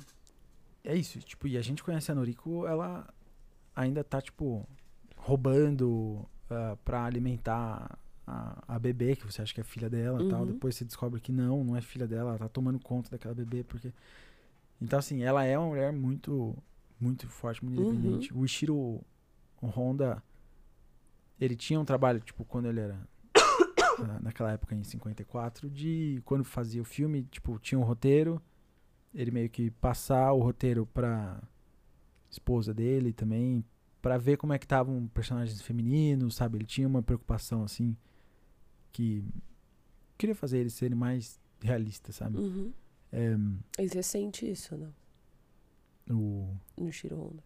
É 0.82 0.96
isso, 0.96 1.20
tipo, 1.20 1.48
e 1.48 1.58
a 1.58 1.62
gente 1.62 1.84
conhece 1.84 2.12
a 2.12 2.16
Noriko, 2.16 2.66
ela 2.66 3.08
ainda 3.76 4.04
tá, 4.04 4.22
tipo, 4.22 4.68
roubando 5.18 6.26
uh, 6.50 6.78
pra 6.86 7.04
alimentar 7.04 7.98
a, 8.26 8.76
a 8.76 8.80
bebê, 8.80 9.16
que 9.16 9.26
você 9.26 9.41
acha 9.41 9.54
que 9.54 9.62
é 9.62 9.64
filha 9.64 9.90
dela 9.90 10.22
uhum. 10.22 10.30
tal. 10.30 10.45
Depois 10.45 10.76
você 10.76 10.86
descobre 10.86 11.20
que 11.20 11.32
não, 11.32 11.64
não 11.64 11.76
é 11.76 11.82
filha 11.82 12.08
dela, 12.08 12.32
ela 12.32 12.40
tá 12.40 12.50
tomando 12.50 12.80
conta 12.80 13.12
daquela 13.12 13.34
bebê, 13.34 13.64
porque. 13.64 13.94
Então, 14.82 15.00
assim, 15.00 15.24
ela 15.24 15.44
é 15.44 15.58
uma 15.58 15.68
mulher 15.68 15.94
muito, 15.94 16.58
muito 17.00 17.28
forte, 17.28 17.64
muito 17.64 17.82
uhum. 17.82 17.94
independente. 17.94 18.34
Uhum. 18.34 18.41
O 18.41 18.45
Ishiro 18.45 19.02
Honda, 19.62 20.22
ele 21.40 21.56
tinha 21.56 21.80
um 21.80 21.86
trabalho, 21.86 22.20
tipo, 22.20 22.44
quando 22.44 22.68
ele 22.68 22.80
era 22.80 23.00
naquela 24.22 24.52
época 24.52 24.76
em 24.76 24.84
54, 24.84 25.70
de 25.70 26.22
quando 26.26 26.44
fazia 26.44 26.82
o 26.82 26.86
filme, 26.86 27.24
tipo, 27.24 27.58
tinha 27.60 27.80
um 27.80 27.84
roteiro, 27.84 28.41
ele 29.14 29.32
meio 29.32 29.50
que 29.50 29.70
passar 29.72 30.34
o 30.34 30.40
roteiro 30.40 30.86
pra 30.86 31.41
esposa 32.30 32.74
dele 32.74 33.14
também, 33.14 33.64
para 34.02 34.18
ver 34.18 34.38
como 34.38 34.52
é 34.52 34.58
que 34.58 34.66
estavam 34.66 35.08
personagens 35.14 35.62
femininos, 35.62 36.36
sabe? 36.36 36.58
Ele 36.58 36.66
tinha 36.66 36.88
uma 36.88 37.02
preocupação 37.02 37.64
assim 37.64 37.95
que 38.94 39.26
queria 40.18 40.36
fazer 40.36 40.60
eles 40.60 40.74
serem 40.74 40.98
mais 40.98 41.38
realistas, 41.61 42.15
sabe? 42.15 42.38
Uhum. 42.38 42.72
É, 43.11 43.36
e 43.84 43.90
você 43.90 44.02
sente 44.02 44.49
isso, 44.49 44.78
não? 44.78 44.94
O... 46.10 46.56
No 46.78 46.91
Shiro 46.91 47.18
Honda. 47.18 47.44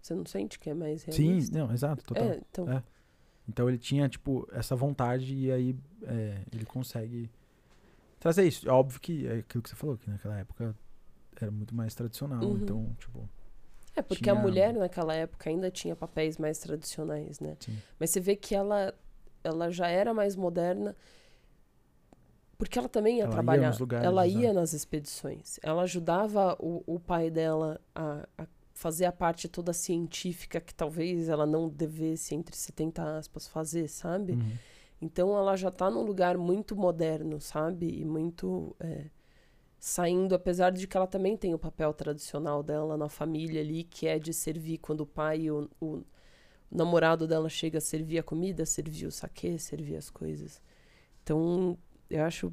Você 0.00 0.14
não 0.14 0.24
sente 0.24 0.58
que 0.58 0.70
é 0.70 0.74
mais 0.74 1.02
realista? 1.04 1.50
Sim, 1.50 1.58
não, 1.58 1.72
exato, 1.72 2.04
total. 2.04 2.24
É, 2.24 2.40
então... 2.48 2.70
É. 2.70 2.82
Então 3.48 3.68
ele 3.68 3.78
tinha, 3.78 4.08
tipo, 4.08 4.48
essa 4.52 4.76
vontade 4.76 5.34
e 5.34 5.50
aí 5.50 5.76
é, 6.02 6.42
ele 6.52 6.64
consegue 6.64 7.28
trazer 8.20 8.46
isso. 8.46 8.68
É 8.68 8.72
óbvio 8.72 9.00
que 9.00 9.26
é 9.26 9.38
aquilo 9.38 9.62
que 9.62 9.68
você 9.68 9.74
falou, 9.74 9.98
que 9.98 10.08
naquela 10.08 10.38
época 10.38 10.76
era 11.40 11.50
muito 11.50 11.74
mais 11.74 11.92
tradicional. 11.92 12.42
Uhum. 12.42 12.58
Então, 12.58 12.96
tipo. 13.00 13.28
É, 13.96 14.00
porque 14.00 14.22
tinha... 14.22 14.34
a 14.34 14.38
mulher 14.38 14.72
naquela 14.72 15.12
época 15.14 15.50
ainda 15.50 15.70
tinha 15.70 15.96
papéis 15.96 16.38
mais 16.38 16.58
tradicionais, 16.58 17.40
né? 17.40 17.56
Sim. 17.58 17.76
Mas 17.98 18.10
você 18.10 18.20
vê 18.20 18.36
que 18.36 18.54
ela, 18.54 18.94
ela 19.42 19.70
já 19.70 19.88
era 19.88 20.12
mais 20.12 20.36
moderna. 20.36 20.96
Porque 22.56 22.78
ela 22.78 22.88
também 22.88 23.18
ia 23.18 23.24
ela 23.24 23.32
trabalhar. 23.32 23.72
Ia 23.72 23.78
lugares, 23.78 24.06
ela 24.06 24.26
ia 24.26 24.52
nas 24.52 24.72
expedições. 24.72 25.58
Ela 25.62 25.82
ajudava 25.82 26.56
o, 26.60 26.82
o 26.86 27.00
pai 27.00 27.30
dela 27.30 27.80
a, 27.94 28.26
a 28.38 28.46
fazer 28.72 29.04
a 29.04 29.12
parte 29.12 29.48
toda 29.48 29.72
científica 29.72 30.60
que 30.60 30.74
talvez 30.74 31.28
ela 31.28 31.46
não 31.46 31.68
devesse, 31.68 32.34
entre 32.34 32.56
70 32.56 33.18
aspas, 33.18 33.46
fazer, 33.48 33.88
sabe? 33.88 34.32
Uhum. 34.32 34.52
Então 35.00 35.36
ela 35.36 35.56
já 35.56 35.70
tá 35.70 35.90
num 35.90 36.02
lugar 36.02 36.38
muito 36.38 36.76
moderno, 36.76 37.40
sabe? 37.40 38.00
E 38.00 38.04
muito. 38.04 38.76
É, 38.78 39.06
saindo, 39.78 40.32
apesar 40.32 40.70
de 40.70 40.86
que 40.86 40.96
ela 40.96 41.08
também 41.08 41.36
tem 41.36 41.52
o 41.54 41.58
papel 41.58 41.92
tradicional 41.92 42.62
dela 42.62 42.96
na 42.96 43.08
família 43.08 43.60
ali, 43.60 43.82
que 43.82 44.06
é 44.06 44.16
de 44.16 44.32
servir 44.32 44.78
quando 44.78 45.00
o 45.00 45.06
pai 45.06 45.40
e 45.40 45.50
o, 45.50 45.68
o 46.72 46.76
namorado 46.76 47.28
dela 47.28 47.50
chega 47.50 47.76
a 47.76 47.80
servir 47.80 48.18
a 48.18 48.22
comida, 48.22 48.64
servir 48.64 49.06
o 49.06 49.12
saque, 49.12 49.58
servir 49.58 49.96
as 49.96 50.08
coisas. 50.08 50.60
Então, 51.22 51.76
eu 52.08 52.24
acho 52.24 52.52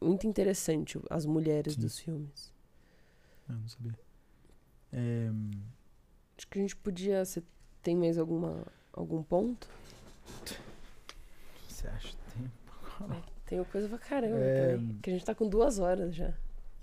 muito 0.00 0.24
interessante 0.26 0.98
as 1.10 1.26
mulheres 1.26 1.74
Sim. 1.74 1.80
dos 1.80 1.98
filmes. 1.98 2.54
Eu 3.48 3.56
não 3.56 3.68
sabia. 3.68 3.98
É... 4.92 5.30
Acho 6.38 6.46
que 6.48 6.58
a 6.58 6.62
gente 6.62 6.76
podia. 6.76 7.24
Você 7.24 7.42
tem 7.82 7.96
mais 7.96 8.16
alguma, 8.16 8.64
algum 8.92 9.22
ponto? 9.22 9.68
Você 11.68 11.88
acha 11.88 12.16
tempo? 12.32 13.12
É, 13.12 13.22
tem 13.46 13.64
coisa 13.64 13.88
pra 13.88 13.98
caramba 13.98 14.38
é... 14.38 14.78
Que 15.02 15.10
a 15.10 15.12
gente 15.12 15.24
tá 15.24 15.34
com 15.34 15.48
duas 15.48 15.78
horas 15.78 16.14
já. 16.14 16.32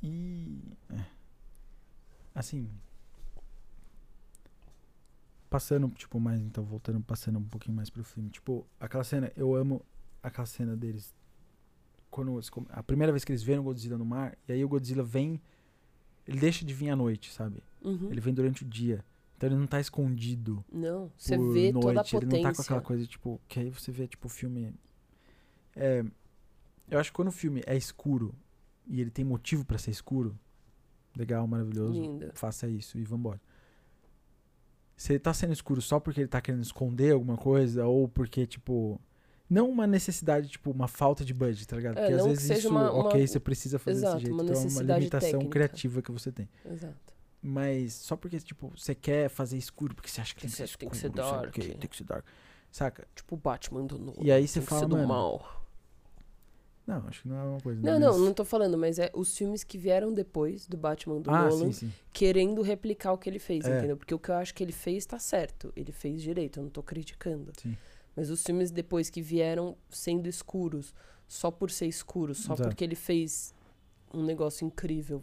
E. 0.04 0.60
É. 0.92 1.06
Assim. 2.36 2.70
Passando, 5.50 5.90
tipo, 5.90 6.20
mais, 6.20 6.42
então, 6.42 6.64
voltando, 6.64 7.02
passando 7.02 7.40
um 7.40 7.44
pouquinho 7.44 7.76
mais 7.76 7.90
pro 7.90 8.04
filme. 8.04 8.30
Tipo, 8.30 8.68
aquela 8.80 9.04
cena, 9.04 9.32
eu 9.36 9.56
amo 9.56 9.82
aquela 10.22 10.46
cena 10.46 10.76
deles. 10.76 11.14
Quando, 12.10 12.40
a 12.70 12.84
primeira 12.84 13.12
vez 13.12 13.24
que 13.24 13.32
eles 13.32 13.44
veem 13.44 13.60
o 13.60 13.64
Godzilla 13.64 13.98
no 13.98 14.06
mar, 14.06 14.38
e 14.48 14.52
aí 14.52 14.64
o 14.64 14.70
Godzilla 14.70 15.04
vem. 15.04 15.42
Ele 16.26 16.40
deixa 16.40 16.66
de 16.66 16.74
vir 16.74 16.90
à 16.90 16.96
noite, 16.96 17.32
sabe? 17.32 17.64
Uhum. 17.82 18.10
Ele 18.12 18.20
vem 18.20 18.34
durante 18.34 18.64
o 18.64 18.66
dia. 18.66 19.06
Então 19.38 19.48
ele 19.48 19.56
não 19.56 19.68
tá 19.68 19.80
escondido. 19.80 20.66
Não, 20.72 21.12
você 21.16 21.38
vê 21.38 21.72
noite. 21.72 21.86
toda 21.86 22.02
a 22.02 22.04
potência. 22.04 22.18
Ele 22.18 22.26
não 22.26 22.42
tá 22.42 22.54
com 22.54 22.62
aquela 22.62 22.82
coisa, 22.82 23.06
tipo, 23.06 23.40
que 23.48 23.60
aí 23.60 23.70
você 23.70 23.92
vê, 23.92 24.08
tipo, 24.08 24.28
o 24.28 24.30
filme. 24.30 24.74
É, 25.76 26.04
eu 26.90 27.00
acho 27.00 27.12
que 27.12 27.16
quando 27.16 27.28
o 27.30 27.32
filme 27.32 27.62
é 27.66 27.78
escuro 27.78 28.34
e 28.88 29.00
ele 29.00 29.12
tem 29.12 29.24
motivo 29.24 29.64
para 29.64 29.78
ser 29.78 29.92
escuro, 29.92 30.38
legal, 31.16 31.48
maravilhoso. 31.48 32.02
Lindo. 32.02 32.32
Faça 32.34 32.68
isso 32.68 32.98
e 32.98 33.04
vambora. 33.04 33.40
Se 34.98 35.14
ele 35.14 35.20
tá 35.20 35.34
sendo 35.34 35.54
escuro 35.54 35.82
só 35.82 36.00
porque 36.00 36.22
ele 36.22 36.28
tá 36.28 36.42
querendo 36.42 36.64
esconder 36.64 37.14
alguma 37.14 37.38
coisa, 37.38 37.86
ou 37.86 38.10
porque, 38.10 38.48
tipo, 38.48 39.00
não 39.50 39.70
uma 39.70 39.88
necessidade, 39.88 40.50
tipo, 40.50 40.72
uma 40.72 40.88
falta 40.88 41.24
de 41.24 41.34
budget, 41.34 41.68
tá 41.68 41.76
ligado? 41.76 41.98
É, 42.00 42.02
Porque 42.02 42.14
às 42.16 42.26
vezes 42.26 42.58
isso, 42.58 42.70
uma, 42.70 42.92
uma... 42.92 43.06
ok, 43.06 43.26
você 43.26 43.40
precisa 43.40 43.78
fazer 43.80 44.00
Exato, 44.00 44.16
desse 44.16 44.26
jeito. 44.26 44.34
Uma 44.34 44.44
então 44.44 44.62
é 44.62 44.68
uma 44.68 44.98
limitação 44.98 45.32
técnica. 45.32 45.52
criativa 45.52 46.02
que 46.02 46.12
você 46.12 46.32
tem. 46.32 46.50
Exato. 46.66 47.14
Mas 47.42 47.94
só 47.94 48.18
porque, 48.18 48.40
tipo, 48.40 48.74
você 48.76 48.96
quer 48.96 49.30
fazer 49.30 49.58
escuro, 49.58 49.94
porque 49.96 50.10
você 50.10 50.20
acha 50.20 50.34
que 50.34 50.42
tem 50.42 50.50
que 50.50 50.56
ser 50.56 50.64
escuro, 50.64 50.80
tem 50.80 50.90
que 50.90 50.98
ser 50.98 51.10
dark. 51.10 51.54
Que, 51.54 51.62
tem 51.76 51.90
que 51.90 51.96
ser 51.96 52.04
dark. 52.04 52.26
Saca? 52.72 53.08
Tipo 53.16 53.36
o 53.36 53.38
Batman 53.38 53.86
do 53.86 53.98
novo. 53.98 54.18
E 54.22 54.32
aí 54.32 54.48
você 54.48 54.60
tem 54.60 54.68
fala, 54.68 54.88
mano, 54.88 55.08
mal. 55.08 55.57
Não, 56.88 57.06
acho 57.06 57.22
que 57.24 57.28
não 57.28 57.36
é 57.38 57.44
uma 57.44 57.60
coisa. 57.60 57.82
Não, 57.82 57.92
mas... 57.92 58.02
não, 58.02 58.18
não 58.26 58.34
tô 58.34 58.46
falando, 58.46 58.78
mas 58.78 58.98
é 58.98 59.12
os 59.14 59.38
filmes 59.38 59.62
que 59.62 59.78
vieram 59.78 60.14
depois 60.14 60.66
do 60.66 60.78
Batman 60.78 61.20
do 61.20 61.30
ah, 61.30 61.50
Nolan 61.50 61.74
sim, 61.74 61.88
sim. 61.88 61.94
querendo 62.14 62.62
replicar 62.62 63.12
o 63.12 63.18
que 63.18 63.30
ele 63.30 63.40
fez, 63.40 63.66
É. 63.66 63.78
entendeu? 63.78 63.98
Porque 63.98 64.16
o 64.16 64.20
que 64.20 64.30
eu 64.30 64.36
acho 64.36 64.54
que 64.56 64.64
ele 64.64 64.72
fez 64.72 65.06
tá 65.06 65.20
certo. 65.20 65.74
Ele 65.76 65.92
fez 65.92 66.22
direito, 66.22 66.60
eu 66.60 66.64
não 66.64 66.70
tô 66.70 66.82
criticando. 66.82 67.52
Sim. 67.62 67.76
Mas 68.16 68.30
os 68.30 68.42
filmes 68.42 68.72
depois 68.72 69.10
que 69.10 69.22
vieram 69.22 69.76
sendo 69.90 70.28
escuros, 70.30 70.96
só 71.28 71.52
por 71.52 71.70
ser 71.70 71.88
escuros, 71.88 72.38
só 72.38 72.54
Exato. 72.54 72.70
porque 72.70 72.84
ele 72.86 72.96
fez 72.96 73.54
um 74.14 74.24
negócio 74.24 74.66
incrível, 74.66 75.22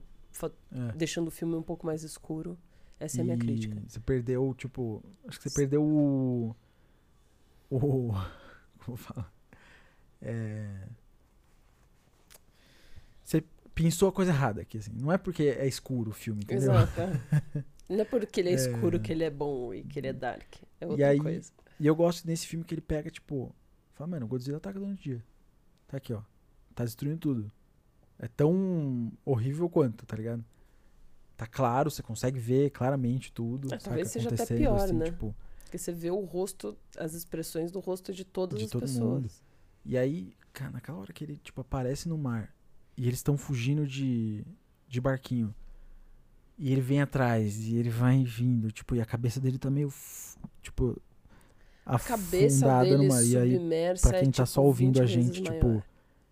É. 0.71 0.93
deixando 0.95 1.29
o 1.29 1.31
filme 1.31 1.55
um 1.55 1.63
pouco 1.63 1.87
mais 1.87 2.03
escuro. 2.03 2.59
Essa 3.01 3.19
é 3.19 3.23
a 3.23 3.25
minha 3.25 3.37
E 3.37 3.41
crítica. 3.41 3.83
Você 3.89 3.99
perdeu, 4.01 4.55
tipo. 4.57 5.03
Acho 5.27 5.41
que 5.41 5.49
você 5.49 5.55
perdeu 5.55 5.83
o. 5.83 6.55
O. 7.71 8.13
Como 8.85 8.97
fala? 8.99 9.33
É. 10.21 10.87
Pensou 13.75 14.09
a 14.09 14.13
coisa 14.13 14.31
errada 14.31 14.61
aqui, 14.63 14.79
assim. 14.79 14.93
Não 14.95 15.11
é 15.11 15.19
porque 15.19 15.43
é 15.45 15.67
escuro 15.67 16.11
o 16.11 16.15
filme, 16.15 16.43
entendeu? 16.45 16.73
Exato. 16.73 17.01
é. 17.01 17.65
Não 17.89 18.01
é 18.01 18.05
porque 18.05 18.41
ele 18.41 18.49
é 18.49 18.53
É. 18.53 18.55
escuro 18.55 18.99
que 19.01 19.13
ele 19.13 19.25
é 19.25 19.31
bom 19.31 19.75
e 19.75 19.83
que 19.85 19.99
ele 19.99 20.07
é 20.07 20.13
dark. 20.13 20.55
É 20.81 20.87
outra 20.87 21.09
aí- 21.09 21.19
coisa. 21.21 21.53
E 21.79 21.87
eu 21.87 21.95
gosto 21.95 22.25
desse 22.27 22.47
filme 22.47 22.65
que 22.65 22.73
ele 22.75 22.81
pega, 22.81 23.11
tipo. 23.11 23.55
Fala, 23.93 24.09
mano, 24.09 24.25
o 24.27 24.29
Godzilla 24.29 24.59
tá 24.61 24.71
durante 24.73 25.01
o 25.01 25.03
dia. 25.03 25.25
Tá 25.89 25.97
aqui, 25.99 26.13
ó. 26.13 26.23
Tá 26.75 26.85
destruindo 26.85 27.19
tudo. 27.19 27.53
É 28.19 28.29
tão 28.29 29.13
horrível 29.25 29.69
quanto, 29.69 30.07
tá 30.07 30.17
ligado? 30.17 30.45
Tá 31.37 31.47
claro, 31.47 31.91
você 31.91 32.03
consegue 32.03 32.39
ver 32.39 32.71
claramente 32.71 33.33
tudo. 33.33 33.69
Saca? 33.69 33.83
talvez 33.85 34.09
seja 34.11 34.29
até 34.33 34.47
pior, 34.47 34.77
assim, 34.77 34.95
né? 34.95 35.07
Tipo, 35.07 35.35
Porque 35.65 35.77
você 35.79 35.93
vê 35.93 36.11
o 36.11 36.21
rosto, 36.25 36.79
as 36.97 37.13
expressões 37.13 37.73
do 37.73 37.81
rosto 37.81 38.13
de 38.13 38.25
todas 38.25 38.59
De 38.61 38.65
as 38.67 38.71
pessoas. 38.73 38.99
mundo. 39.23 39.31
E 39.85 39.99
aí, 39.99 40.33
cara, 40.53 40.71
naquela 40.71 40.99
hora 40.99 41.13
que 41.13 41.25
ele, 41.25 41.37
tipo, 41.43 41.61
aparece 41.61 42.09
no 42.09 42.17
mar 42.17 42.54
e 42.97 43.03
eles 43.07 43.19
estão 43.19 43.37
fugindo 43.37 43.87
de, 43.87 44.45
de 44.89 45.01
barquinho. 45.01 45.55
E 46.57 46.71
ele 46.73 46.81
vem 46.81 47.01
atrás 47.01 47.59
e 47.67 47.77
ele 47.77 47.91
vai 47.91 48.23
vindo, 48.23 48.71
tipo, 48.71 48.95
e 48.95 49.01
a 49.01 49.05
cabeça 49.07 49.41
dele 49.41 49.59
tá 49.59 49.69
meio, 49.71 49.93
tipo, 50.63 50.97
A 51.85 51.99
cabeça 51.99 52.65
afundada 52.67 52.85
dele 52.85 52.97
no 52.97 53.09
mar. 53.09 53.23
E 53.25 53.37
aí, 53.37 53.59
pra 54.01 54.13
quem 54.21 54.29
é, 54.29 54.33
tá 54.33 54.45
tipo, 54.45 54.47
só 54.47 54.63
ouvindo 54.63 55.01
20 55.01 55.03
a 55.03 55.07
gente, 55.07 55.43
maior. 55.43 55.55
tipo, 55.55 55.83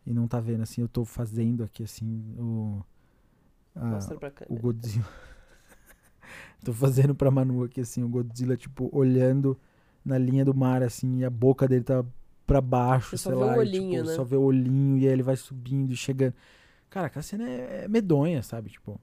e 0.07 0.13
não 0.13 0.29
tá 0.29 0.41
vendo, 0.41 0.63
assim, 0.63 0.81
eu 0.81 0.89
tô 0.89 1.05
fazendo 1.05 1.65
aqui, 1.65 1.83
assim, 1.83 2.35
o... 2.39 2.83
a- 3.75 4.01
o. 4.49 4.57
Godzilla. 4.57 5.09
tô 6.65 6.73
fazendo 6.73 7.15
pra 7.15 7.31
Manu 7.31 7.65
aqui, 7.65 7.81
assim, 7.81 8.03
o 8.03 8.09
Godzilla, 8.09 8.57
tipo, 8.57 8.89
olhando 8.93 9.59
na 10.05 10.19
linha 10.19 10.45
do 10.45 10.55
mar, 10.55 10.83
assim, 10.83 11.19
e 11.19 11.25
a 11.25 11.31
boca 11.31 11.67
dele 11.69 11.85
tá 11.85 12.05
pra 12.53 12.61
baixo, 12.61 13.11
Você 13.11 13.17
só 13.19 13.31
sei 13.31 13.39
vê 13.39 13.45
o 13.45 13.47
lá, 13.47 13.57
e, 13.57 13.59
olhinho, 13.59 13.97
tipo, 13.99 14.07
né? 14.11 14.15
só 14.17 14.25
vê 14.25 14.37
o 14.37 14.43
olhinho, 14.43 14.99
e 14.99 15.07
aí 15.07 15.13
ele 15.13 15.23
vai 15.23 15.37
subindo 15.37 15.93
e 15.93 15.97
chegando. 15.97 16.35
Cara, 16.91 17.07
aquela 17.07 17.23
cena 17.23 17.49
é, 17.49 17.85
é 17.85 17.89
medonha, 17.89 18.43
sabe? 18.43 18.71
Tipo. 18.71 19.01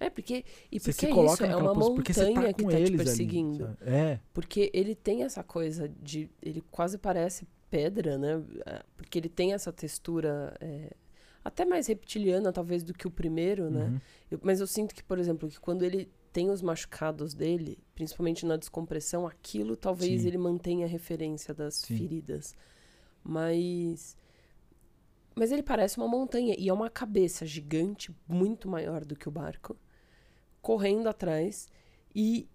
É, 0.00 0.10
porque. 0.10 0.44
E 0.72 0.78
Você 0.80 0.90
porque 0.92 1.06
se 1.06 1.12
é 1.12 1.14
coloca 1.14 1.34
isso, 1.34 1.52
é 1.52 1.56
uma 1.56 1.72
você 1.74 2.14
tá 2.14 2.24
montanha 2.30 2.52
que 2.54 2.62
com 2.64 2.70
tá 2.70 2.76
te 2.76 2.82
ali, 2.82 2.96
perseguindo. 2.96 3.64
sabe? 3.64 3.76
É. 3.82 4.20
Porque 4.32 4.70
ele 4.74 4.94
tem 4.94 5.22
essa 5.22 5.42
coisa 5.42 5.90
de. 6.02 6.28
Ele 6.42 6.62
quase 6.70 6.98
parece 6.98 7.46
pedra, 7.70 8.16
né? 8.18 8.42
Ah, 8.66 8.84
Porque 8.96 9.18
ele 9.18 9.28
tem 9.28 9.52
essa 9.52 9.72
textura. 9.72 10.56
é, 10.60 10.92
até 11.44 11.64
mais 11.64 11.86
reptiliana, 11.88 12.52
talvez, 12.52 12.82
do 12.82 12.94
que 12.94 13.06
o 13.06 13.10
primeiro, 13.10 13.70
né? 13.70 13.84
Uhum. 13.84 14.00
Eu- 14.30 14.40
mas 14.42 14.60
eu 14.60 14.66
sinto 14.66 14.94
que, 14.94 15.02
por 15.02 15.18
exemplo, 15.18 15.48
que 15.48 15.60
quando 15.60 15.82
ele 15.82 16.08
tem 16.34 16.50
os 16.50 16.60
machucados 16.60 17.32
dele, 17.32 17.78
principalmente 17.94 18.44
na 18.44 18.56
descompressão, 18.56 19.24
aquilo 19.24 19.76
talvez 19.76 20.22
Sim. 20.22 20.26
ele 20.26 20.36
mantenha 20.36 20.84
a 20.84 20.88
referência 20.88 21.54
das 21.54 21.76
Sim. 21.76 21.96
feridas. 21.96 22.56
Mas. 23.22 24.16
Mas 25.36 25.52
ele 25.52 25.62
parece 25.62 25.96
uma 25.96 26.08
montanha 26.08 26.56
e 26.58 26.68
é 26.68 26.72
uma 26.72 26.90
cabeça 26.90 27.46
gigante, 27.46 28.12
muito 28.28 28.68
maior 28.68 29.04
do 29.04 29.14
que 29.16 29.28
o 29.28 29.32
barco, 29.32 29.76
correndo 30.60 31.08
atrás 31.08 31.68
e 32.14 32.48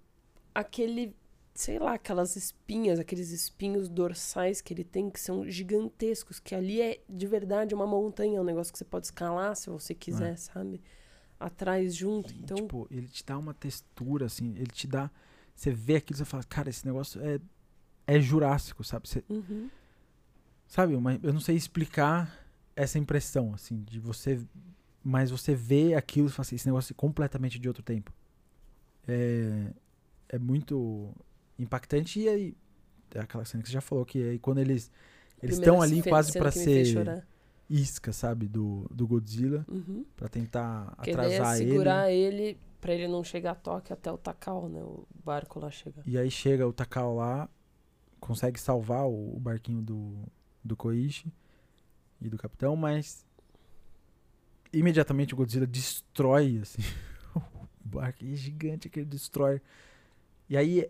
aquele, 0.53 1.15
sei 1.53 1.79
lá, 1.79 1.93
aquelas 1.93 2.35
espinhas, 2.35 2.99
aqueles 2.99 3.31
espinhos 3.31 3.87
dorsais 3.89 4.61
que 4.61 4.73
ele 4.73 4.83
tem 4.83 5.09
que 5.09 5.19
são 5.19 5.45
gigantescos, 5.49 6.39
que 6.39 6.53
ali 6.53 6.81
é 6.81 7.01
de 7.09 7.27
verdade 7.27 7.75
uma 7.75 7.87
montanha, 7.87 8.37
é 8.37 8.41
um 8.41 8.45
negócio 8.45 8.71
que 8.73 8.79
você 8.79 8.85
pode 8.85 9.07
escalar 9.07 9.55
se 9.55 9.69
você 9.69 9.93
quiser, 9.93 10.37
sabe? 10.37 10.81
Atrás 11.39 11.95
junto. 11.95 12.33
Então, 12.33 12.57
tipo, 12.57 12.87
ele 12.91 13.07
te 13.07 13.23
dá 13.25 13.37
uma 13.37 13.53
textura, 13.53 14.25
assim, 14.25 14.53
ele 14.57 14.71
te 14.71 14.87
dá. 14.87 15.09
Você 15.55 15.71
vê 15.71 15.95
aquilo 15.95 16.17
e 16.17 16.19
você 16.19 16.25
fala, 16.25 16.43
cara, 16.43 16.69
esse 16.69 16.85
negócio 16.85 17.21
é, 17.21 17.39
é 18.05 18.19
jurássico, 18.19 18.83
sabe? 18.83 19.07
Você, 19.07 19.23
uhum. 19.29 19.69
sabe, 20.67 20.95
uma, 20.95 21.19
eu 21.23 21.31
não 21.31 21.39
sei 21.39 21.55
explicar 21.55 22.45
essa 22.75 22.99
impressão, 22.99 23.53
assim, 23.53 23.81
de 23.83 23.99
você. 23.99 24.39
Mas 25.03 25.31
você 25.31 25.55
vê 25.55 25.93
aquilo 25.93 26.27
e 26.27 26.31
fala 26.31 26.41
assim, 26.41 26.55
esse 26.55 26.67
negócio 26.67 26.93
é 26.93 26.95
completamente 26.95 27.57
de 27.57 27.67
outro 27.67 27.83
tempo. 27.83 28.11
É, 29.07 29.71
é 30.29 30.39
muito 30.39 31.13
impactante. 31.57 32.19
E 32.19 32.29
aí, 32.29 32.57
é 33.15 33.19
aquela 33.19 33.45
cena 33.45 33.63
que 33.63 33.69
você 33.69 33.73
já 33.73 33.81
falou, 33.81 34.05
que 34.05 34.21
aí 34.31 34.39
quando 34.39 34.59
eles. 34.59 34.91
Eles 35.41 35.57
estão 35.57 35.81
ali 35.81 36.03
quase 36.03 36.33
fez 36.33 36.53
ser. 36.53 37.23
Isca, 37.69 38.11
sabe, 38.11 38.47
do, 38.47 38.87
do 38.91 39.05
Godzilla, 39.07 39.65
Uhum. 39.67 40.03
Pra 40.15 40.27
tentar 40.27 40.93
atrasar 40.97 41.57
ele. 41.59 41.71
segurar 41.71 42.11
ele 42.11 42.57
pra 42.81 42.93
ele 42.93 43.07
não 43.07 43.23
chegar 43.23 43.51
a 43.51 43.55
toque 43.55 43.91
até 43.93 44.11
o 44.11 44.17
Takao, 44.17 44.67
né? 44.69 44.81
O 44.81 45.05
barco 45.23 45.59
lá 45.59 45.69
chegar. 45.69 46.01
E 46.05 46.17
aí 46.17 46.31
chega 46.31 46.67
o 46.67 46.73
Takao 46.73 47.15
lá, 47.15 47.47
consegue 48.19 48.59
salvar 48.59 49.05
o, 49.05 49.35
o 49.35 49.39
barquinho 49.39 49.81
do, 49.81 50.15
do 50.63 50.75
Koichi 50.75 51.31
e 52.21 52.27
do 52.29 52.37
capitão, 52.37 52.75
mas 52.75 53.25
imediatamente 54.71 55.33
o 55.33 55.37
Godzilla 55.37 55.65
destrói 55.67 56.59
assim, 56.61 56.81
o 57.35 57.41
barco. 57.83 58.23
É 58.25 58.35
gigante 58.35 58.89
que 58.89 58.99
ele 58.99 59.05
destrói. 59.09 59.61
E 60.49 60.57
aí 60.57 60.89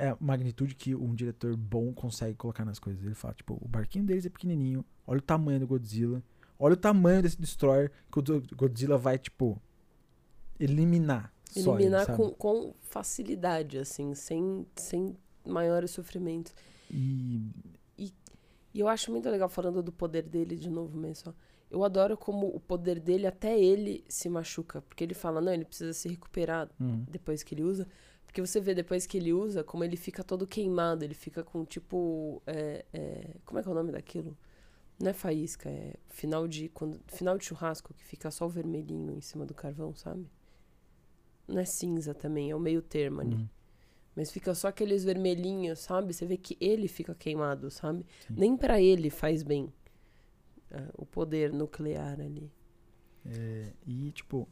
é 0.00 0.08
a 0.10 0.16
magnitude 0.20 0.74
que 0.74 0.94
um 0.94 1.14
diretor 1.14 1.56
bom 1.56 1.92
consegue 1.92 2.34
colocar 2.36 2.64
nas 2.64 2.78
coisas. 2.78 3.04
Ele 3.04 3.14
fala, 3.14 3.34
tipo, 3.34 3.58
o 3.60 3.68
barquinho 3.68 4.04
deles 4.04 4.24
é 4.26 4.30
pequenininho, 4.30 4.84
olha 5.06 5.18
o 5.18 5.22
tamanho 5.22 5.60
do 5.60 5.66
Godzilla, 5.66 6.22
olha 6.58 6.74
o 6.74 6.76
tamanho 6.76 7.22
desse 7.22 7.40
destroyer 7.40 7.90
que 8.10 8.18
o 8.18 8.22
Godzilla 8.56 8.96
vai, 8.96 9.18
tipo, 9.18 9.60
eliminar. 10.58 11.32
só 11.44 11.74
Eliminar 11.78 12.16
com, 12.16 12.30
com 12.30 12.74
facilidade, 12.80 13.78
assim, 13.78 14.14
sem, 14.14 14.66
sem 14.76 15.16
maiores 15.46 15.90
sofrimentos. 15.90 16.54
E 16.90 17.50
E 18.72 18.78
eu 18.80 18.86
acho 18.88 19.10
muito 19.10 19.28
legal 19.28 19.48
falando 19.48 19.82
do 19.82 19.90
poder 19.92 20.22
dele 20.22 20.56
de 20.56 20.70
novo 20.70 20.96
mesmo. 20.96 21.32
ó. 21.36 21.50
Eu 21.70 21.84
adoro 21.84 22.16
como 22.16 22.46
o 22.48 22.58
poder 22.60 22.98
dele, 23.00 23.26
até 23.26 23.58
ele 23.58 24.04
se 24.08 24.28
machuca. 24.28 24.80
Porque 24.82 25.04
ele 25.04 25.14
fala, 25.14 25.40
não, 25.40 25.52
ele 25.52 25.64
precisa 25.64 25.92
se 25.92 26.08
recuperar 26.08 26.68
Uhum. 26.80 27.04
depois 27.08 27.42
que 27.42 27.54
ele 27.54 27.62
usa. 27.62 27.86
Porque 28.30 28.40
você 28.40 28.60
vê 28.60 28.76
depois 28.76 29.06
que 29.06 29.16
ele 29.16 29.32
usa, 29.32 29.64
como 29.64 29.82
ele 29.82 29.96
fica 29.96 30.22
todo 30.22 30.46
queimado. 30.46 31.04
Ele 31.04 31.14
fica 31.14 31.42
com 31.42 31.64
tipo. 31.64 32.40
é, 32.46 32.84
é, 32.92 33.36
como 33.44 33.58
é 33.58 33.62
que 33.62 33.68
é 33.68 33.72
o 33.72 33.74
nome 33.74 33.90
daquilo? 33.90 34.38
Não 35.00 35.10
é 35.10 35.12
faísca, 35.12 35.68
é 35.68 35.94
final 36.10 36.46
de, 36.46 36.68
quando, 36.68 37.00
final 37.08 37.36
de 37.36 37.44
churrasco, 37.44 37.92
que 37.92 38.04
fica 38.04 38.30
só 38.30 38.46
o 38.46 38.48
vermelhinho 38.48 39.16
em 39.16 39.20
cima 39.20 39.44
do 39.44 39.52
carvão, 39.52 39.96
sabe? 39.96 40.30
Não 41.48 41.58
é 41.58 41.64
cinza 41.64 42.14
também, 42.14 42.52
é 42.52 42.54
o 42.54 42.60
meio 42.60 42.80
termo 42.80 43.20
ali. 43.20 43.34
Uhum. 43.34 43.48
Mas 44.14 44.30
fica 44.30 44.54
só 44.54 44.68
aqueles 44.68 45.02
vermelhinhos, 45.02 45.80
sabe? 45.80 46.14
Você 46.14 46.24
vê 46.24 46.36
que 46.36 46.56
ele 46.60 46.86
fica 46.86 47.14
queimado, 47.16 47.68
sabe? 47.68 48.06
Sim. 48.28 48.34
Nem 48.36 48.56
pra 48.56 48.80
ele 48.80 49.10
faz 49.10 49.42
bem 49.42 49.72
ah, 50.70 50.88
o 50.96 51.04
poder 51.04 51.52
nuclear 51.52 52.20
ali. 52.20 52.48
É, 53.26 53.72
e 53.84 54.12
tipo. 54.12 54.46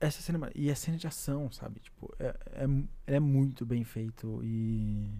Essa 0.00 0.22
cena. 0.22 0.50
E 0.54 0.70
a 0.70 0.74
cena 0.74 0.96
de 0.96 1.06
ação, 1.06 1.50
sabe? 1.52 1.78
Tipo, 1.80 2.12
é, 2.18 2.34
é, 3.06 3.14
é 3.16 3.20
muito 3.20 3.64
bem 3.66 3.84
feito 3.84 4.40
e. 4.42 5.10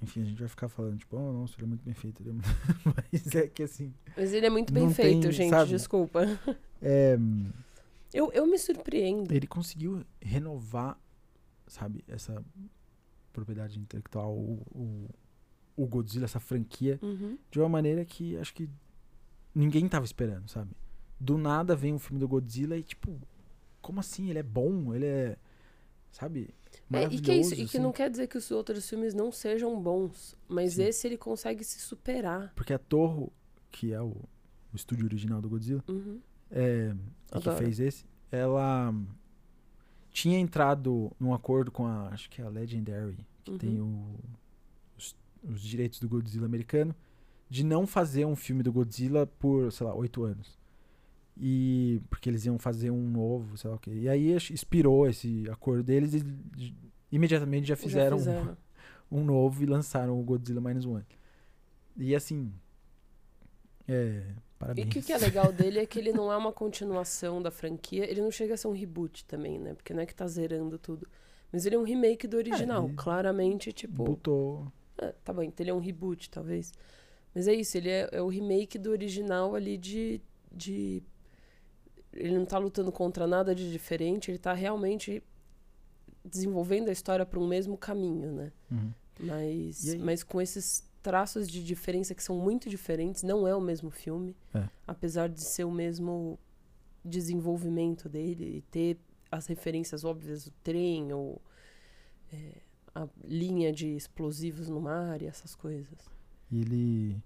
Enfim, 0.00 0.22
a 0.22 0.24
gente 0.26 0.38
vai 0.38 0.48
ficar 0.48 0.68
falando, 0.68 0.96
tipo, 0.98 1.16
oh, 1.16 1.32
nossa, 1.32 1.54
ele 1.56 1.64
é 1.64 1.66
muito 1.66 1.82
bem 1.84 1.94
feito. 1.94 2.22
é 2.22 2.30
muito- 2.32 2.48
Mas 3.12 3.34
é 3.34 3.48
que 3.48 3.64
assim. 3.64 3.92
Mas 4.16 4.32
ele 4.32 4.46
é 4.46 4.50
muito 4.50 4.72
bem 4.72 4.88
feito, 4.92 5.22
tem, 5.22 5.32
gente, 5.32 5.50
sabe? 5.50 5.70
desculpa. 5.70 6.20
É, 6.80 7.18
Eu, 8.14 8.30
eu 8.32 8.46
me 8.46 8.56
surpreendo. 8.58 9.34
ele 9.34 9.46
conseguiu 9.48 10.04
renovar, 10.20 10.96
sabe, 11.66 12.04
essa 12.06 12.44
propriedade 13.32 13.78
intelectual, 13.80 14.32
o, 14.36 14.62
o, 14.72 15.08
o 15.82 15.86
Godzilla, 15.86 16.26
essa 16.26 16.38
franquia, 16.38 16.98
Uhum. 17.02 17.36
de 17.50 17.58
uma 17.58 17.68
maneira 17.68 18.04
que 18.04 18.36
acho 18.36 18.54
que 18.54 18.68
ninguém 19.52 19.88
tava 19.88 20.04
esperando, 20.04 20.48
sabe? 20.48 20.70
Do 21.18 21.36
nada 21.36 21.74
vem 21.74 21.92
um 21.92 21.98
filme 21.98 22.20
do 22.20 22.28
Godzilla 22.28 22.76
e, 22.76 22.82
tipo, 22.84 23.20
como 23.82 24.00
assim? 24.00 24.28
Ele 24.30 24.38
é 24.38 24.42
bom, 24.42 24.94
ele 24.94 25.06
é. 25.06 25.36
Sabe? 26.12 26.54
É, 26.92 27.04
e 27.04 27.20
que 27.20 27.30
é 27.30 27.36
isso, 27.36 27.54
e 27.54 27.58
que 27.58 27.62
assim. 27.64 27.78
não 27.78 27.92
quer 27.92 28.10
dizer 28.10 28.26
que 28.28 28.36
os 28.38 28.50
outros 28.50 28.88
filmes 28.88 29.14
não 29.14 29.30
sejam 29.30 29.80
bons, 29.80 30.36
mas 30.48 30.74
Sim. 30.74 30.84
esse 30.84 31.06
ele 31.06 31.16
consegue 31.18 31.62
se 31.64 31.78
superar. 31.80 32.52
Porque 32.54 32.72
a 32.72 32.78
Torre, 32.78 33.28
que 33.70 33.92
é 33.92 34.00
o, 34.00 34.08
o 34.72 34.76
estúdio 34.76 35.04
original 35.04 35.40
do 35.40 35.48
Godzilla, 35.48 35.82
Uhum. 35.88 36.20
é, 36.50 36.94
que 37.40 37.50
fez 37.56 37.78
esse, 37.80 38.04
ela 38.30 38.94
tinha 40.10 40.38
entrado 40.38 41.12
num 41.20 41.32
acordo 41.32 41.70
com 41.70 41.86
a, 41.86 42.08
acho 42.08 42.28
que 42.30 42.40
é 42.40 42.44
a 42.44 42.48
Legendary, 42.48 43.18
que 43.44 43.50
Uhum. 43.52 43.58
tem 43.58 43.80
o- 43.80 44.14
os, 44.96 45.14
os 45.42 45.60
direitos 45.60 46.00
do 46.00 46.08
Godzilla 46.08 46.46
americano, 46.46 46.94
de 47.50 47.64
não 47.64 47.86
fazer 47.86 48.24
um 48.26 48.36
filme 48.36 48.62
do 48.62 48.72
Godzilla 48.72 49.26
por, 49.26 49.70
sei 49.72 49.86
lá, 49.86 49.94
oito 49.94 50.22
anos. 50.24 50.57
E 51.40 52.00
porque 52.10 52.28
eles 52.28 52.44
iam 52.44 52.58
fazer 52.58 52.90
um 52.90 53.08
novo, 53.08 53.56
sei 53.56 53.70
lá 53.70 53.76
o 53.76 53.78
quê. 53.78 53.92
E 53.92 54.08
aí 54.08 54.32
expirou 54.36 55.06
esse 55.08 55.48
acordo 55.50 55.82
deles 55.84 56.14
e 56.14 56.74
imediatamente 57.12 57.68
já 57.68 57.76
fizeram, 57.76 58.16
um- 58.16 58.20
Já 58.20 58.32
fizeram. 58.32 58.56
um 59.10 59.24
novo 59.24 59.62
e 59.62 59.66
lançaram 59.66 60.18
o 60.18 60.22
Godzilla 60.22 60.60
Minus 60.60 60.84
One. 60.84 61.04
E 61.96 62.14
assim, 62.14 62.52
é, 63.86 64.22
E 64.28 64.34
parabéns. 64.58 64.86
o 64.86 64.90
que, 65.02 65.12
é 65.12 65.18
legal 65.18 65.52
dele 65.52 65.78
é 65.78 65.86
que 65.86 65.98
ele 65.98 66.12
não 66.12 66.30
é 66.30 66.36
uma 66.36 66.52
continuação 66.52 67.40
da 67.40 67.50
franquia, 67.50 68.08
ele 68.10 68.20
não 68.20 68.30
chega 68.30 68.54
a 68.54 68.56
ser 68.56 68.68
um 68.68 68.72
reboot 68.72 69.24
também, 69.24 69.58
né? 69.58 69.74
Porque 69.74 69.94
não 69.94 70.02
é 70.02 70.06
que 70.06 70.14
tá 70.14 70.26
zerando 70.26 70.78
tudo. 70.78 71.06
Mas 71.50 71.64
ele 71.64 71.76
é 71.76 71.78
um 71.78 71.84
remake 71.84 72.26
do 72.26 72.36
original. 72.36 72.84
ele 72.86 72.94
Claramente, 72.94 73.72
tipo. 73.72 74.04
Botou 74.04 74.70
Ah, 74.98 75.14
tá 75.24 75.32
bom, 75.32 75.42
então 75.42 75.64
ele 75.64 75.70
é 75.70 75.74
um 75.74 75.78
reboot, 75.80 76.28
talvez. 76.28 76.72
Mas 77.34 77.48
é 77.48 77.54
isso, 77.54 77.76
ele 77.78 77.88
é, 77.88 78.08
é 78.12 78.20
o 78.20 78.28
remake 78.28 78.78
do 78.78 78.90
original 78.90 79.54
ali 79.54 79.78
de, 79.78 80.20
de. 80.52 81.02
Ele 82.12 82.36
não 82.36 82.44
tá 82.44 82.58
lutando 82.58 82.90
contra 82.90 83.26
nada 83.26 83.54
de 83.54 83.70
diferente, 83.70 84.30
ele 84.30 84.38
tá 84.38 84.52
realmente 84.52 85.22
desenvolvendo 86.24 86.88
a 86.88 86.92
história 86.92 87.24
para 87.24 87.38
um 87.38 87.46
mesmo 87.46 87.76
caminho, 87.76 88.32
né? 88.32 88.52
Uhum. 88.70 88.92
Mas, 89.20 89.94
mas 89.96 90.22
com 90.22 90.40
esses 90.40 90.88
traços 91.02 91.48
de 91.48 91.62
diferença 91.64 92.14
que 92.14 92.22
são 92.22 92.36
muito 92.36 92.68
diferentes, 92.68 93.22
não 93.22 93.46
é 93.46 93.54
o 93.54 93.60
mesmo 93.60 93.90
filme. 93.90 94.36
É. 94.54 94.68
Apesar 94.86 95.28
de 95.28 95.40
ser 95.40 95.64
o 95.64 95.70
mesmo 95.70 96.38
desenvolvimento 97.04 98.08
dele 98.08 98.58
e 98.58 98.62
ter 98.62 98.98
as 99.30 99.46
referências 99.46 100.04
óbvias 100.04 100.44
do 100.44 100.50
trem 100.62 101.12
ou 101.12 101.40
é, 102.32 102.60
a 102.94 103.08
linha 103.24 103.72
de 103.72 103.88
explosivos 103.94 104.68
no 104.68 104.80
mar 104.80 105.22
e 105.22 105.26
essas 105.26 105.54
coisas. 105.54 106.08
E 106.50 106.60
ele 106.60 107.22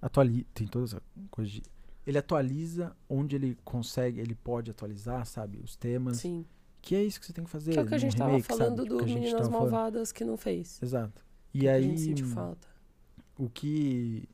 atualiza, 0.00 0.46
tem 0.54 0.66
todas 0.66 0.94
as 0.94 1.02
coisas 1.30 1.52
de, 1.52 1.62
ele 2.06 2.18
atualiza 2.18 2.96
onde 3.08 3.36
ele 3.36 3.56
consegue, 3.64 4.20
ele 4.20 4.34
pode 4.34 4.70
atualizar, 4.70 5.24
sabe, 5.26 5.58
os 5.62 5.76
temas. 5.76 6.18
Sim. 6.18 6.44
Que 6.82 6.94
é 6.96 7.02
isso 7.04 7.20
que 7.20 7.26
você 7.26 7.32
tem 7.32 7.44
que 7.44 7.50
fazer. 7.50 7.72
Que 7.72 7.78
é 7.78 7.82
o 7.82 7.86
que 7.86 7.94
a 7.94 7.98
gente 7.98 8.16
tava 8.16 8.30
remake, 8.30 8.48
falando 8.48 8.76
sabe? 8.78 8.88
do 8.88 8.96
que 8.98 9.04
a 9.04 9.06
gente 9.06 9.14
Meninas 9.20 9.32
tava 9.42 9.50
falando. 9.52 9.70
Malvadas 9.70 10.12
que 10.12 10.24
não 10.24 10.36
fez. 10.36 10.82
Exato. 10.82 11.24
E 11.52 11.60
Que 11.60 11.68
a 11.68 11.72
aí 11.74 11.82
gente 11.82 12.00
sentiu 12.00 12.26
falta. 12.28 12.66
o 13.38 13.50
que 13.50 14.28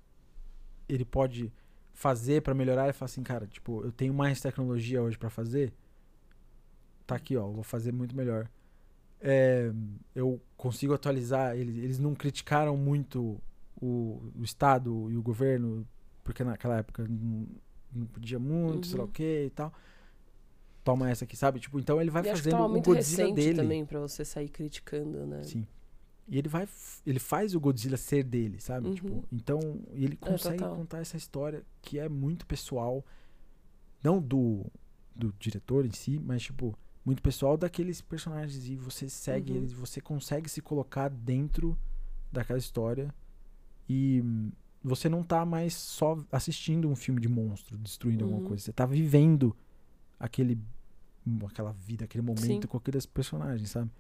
ele 0.89 1.05
pode 1.05 1.53
fazer 1.93 2.43
pra 2.43 2.55
melhorar 2.55 2.87
é 2.87 2.93
falar 2.93 3.07
assim, 3.07 3.23
cara, 3.23 3.47
tipo, 3.47 3.83
eu 3.83 3.91
tenho 3.91 4.15
mais 4.15 4.41
tecnologia 4.41 5.03
hoje 5.03 5.19
pra 5.19 5.29
fazer. 5.29 5.73
Tá 7.07 7.17
aqui, 7.17 7.37
ó, 7.37 7.49
vou 7.51 7.63
fazer 7.65 7.93
muito 7.93 8.15
melhor. 8.17 8.49
É, 9.21 9.73
eu 10.15 10.41
consigo 10.57 10.95
atualizar. 10.95 11.57
Eles, 11.57 11.77
eles 11.79 11.99
não 11.99 12.15
criticaram 12.15 12.77
muito 12.77 13.41
o, 13.81 14.23
o 14.39 14.43
Estado 14.45 15.11
e 15.11 15.17
o 15.17 15.23
governo 15.23 15.87
porque 16.27 16.43
naquela 16.43 16.77
época 16.79 17.07
não, 17.09 17.47
não 17.93 18.07
podia 18.07 18.39
muito, 18.39 18.85
uhum. 18.85 18.91
sei 18.91 18.97
lá 18.99 19.05
o 19.05 19.07
uhum. 19.07 19.13
que 19.13 19.45
e 19.47 19.51
tal. 19.51 19.73
Toma 20.83 21.09
essa 21.11 21.25
aqui, 21.25 21.37
sabe? 21.37 21.61
Tipo, 21.61 21.79
então 21.79 22.01
ele 22.01 22.11
vai 22.11 22.23
e 22.23 22.27
fazendo 22.27 22.35
acho 22.35 22.49
que 22.49 22.63
o 22.63 22.69
muito 22.69 22.91
Godzilla 22.91 23.23
recente 23.29 23.35
dele. 23.35 23.57
também 23.57 23.87
para 23.87 24.01
você 24.01 24.25
sair 24.25 24.49
criticando, 24.49 25.25
né? 25.27 25.43
Sim. 25.45 25.67
E 26.29 26.37
ele 26.39 26.49
vai 26.49 26.69
ele 27.07 27.21
faz 27.21 27.55
o 27.55 27.61
Godzilla 27.61 27.97
ser 27.97 28.25
dele, 28.25 28.61
sabe? 28.61 28.89
Uhum. 28.89 28.95
Tipo, 28.95 29.25
então 29.33 29.61
ele 29.93 30.19
É, 30.21 30.27
consegue 30.27 30.59
total. 30.59 30.77
contar 30.77 30.99
essa 30.99 31.17
história 31.17 31.65
que 31.81 31.99
é 31.99 32.09
muito 32.09 32.45
pessoal, 32.47 33.05
não 34.03 34.21
do 34.21 34.67
do 35.15 35.33
diretor 35.39 35.87
em 35.87 35.93
si, 35.93 36.19
mas 36.19 36.43
tipo, 36.43 36.77
muito 37.05 37.23
pessoal 37.23 37.57
daqueles 37.57 38.01
personagens 38.01 38.69
e 38.69 38.77
você 38.77 39.09
segue 39.09 39.53
Uhum. 39.53 39.59
eles, 39.59 39.73
você 39.73 40.01
consegue 40.01 40.49
se 40.51 40.61
colocar 40.61 41.09
dentro 41.09 41.79
daquela 42.31 42.59
história 42.59 43.15
e 43.89 44.21
hum, 44.23 44.51
você 44.87 45.09
não 45.09 45.23
tá 45.23 45.45
mais 45.45 45.75
só 45.75 46.19
assistindo 46.31 46.89
um 46.89 46.97
filme 46.97 47.21
de 47.21 47.29
monstro 47.29 47.77
destruindo 47.79 48.25
alguma 48.25 48.41
Uhum. 48.43 48.49
coisa, 48.49 48.63
você 48.65 48.73
tá 48.73 48.87
vivendo 48.87 49.55
aquele 50.19 50.59
aquela 51.45 51.73
vida, 51.73 52.05
aquele 52.05 52.23
momento 52.23 52.63
Sim. 52.63 52.69
com 52.69 52.77
aqueles 52.77 53.05
personagens, 53.05 53.71
sabe? 53.71 53.91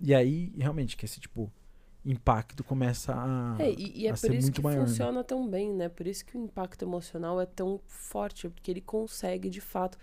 E 0.00 0.14
aí, 0.14 0.52
realmente, 0.56 0.96
que 0.96 1.04
esse 1.04 1.18
tipo 1.18 1.50
impacto 2.04 2.62
começa 2.64 3.14
a 3.14 3.56
É, 3.60 3.70
e, 3.72 4.02
e 4.02 4.06
é 4.06 4.10
a 4.10 4.12
por 4.14 4.18
ser 4.18 4.34
isso 4.34 4.42
muito 4.42 4.56
que 4.56 4.62
maior, 4.62 4.82
né? 4.82 4.86
funciona 4.88 5.24
tão 5.24 5.48
bem, 5.48 5.72
né? 5.72 5.88
Por 5.88 6.06
isso 6.06 6.24
que 6.24 6.36
o 6.36 6.40
impacto 6.40 6.84
emocional 6.84 7.40
é 7.40 7.46
tão 7.46 7.80
forte, 7.86 8.48
porque 8.48 8.70
ele 8.70 8.80
consegue, 8.80 9.48
de 9.50 9.60
fato, 9.60 9.98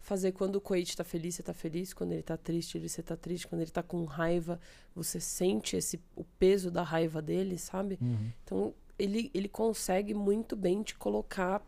fazer 0.00 0.32
quando 0.32 0.56
o 0.56 0.60
Koichi 0.60 0.96
tá 0.96 1.04
feliz, 1.04 1.34
você 1.36 1.42
tá 1.42 1.52
feliz, 1.54 1.92
quando 1.92 2.12
ele 2.12 2.22
tá 2.22 2.36
triste, 2.36 2.76
ele 2.78 2.88
você 2.88 3.02
tá 3.02 3.16
triste, 3.16 3.46
quando 3.46 3.60
ele 3.62 3.70
tá 3.70 3.82
com 3.82 4.04
raiva, 4.04 4.58
você 4.94 5.20
sente 5.20 5.76
esse 5.76 6.00
o 6.16 6.24
peso 6.24 6.70
da 6.70 6.82
raiva 6.82 7.20
dele, 7.20 7.58
sabe? 7.58 7.98
Uhum. 8.00 8.30
Então, 8.44 8.74
ele, 9.02 9.30
ele 9.34 9.48
consegue 9.48 10.14
muito 10.14 10.56
bem 10.56 10.82
te 10.82 10.94
colocar 10.96 11.62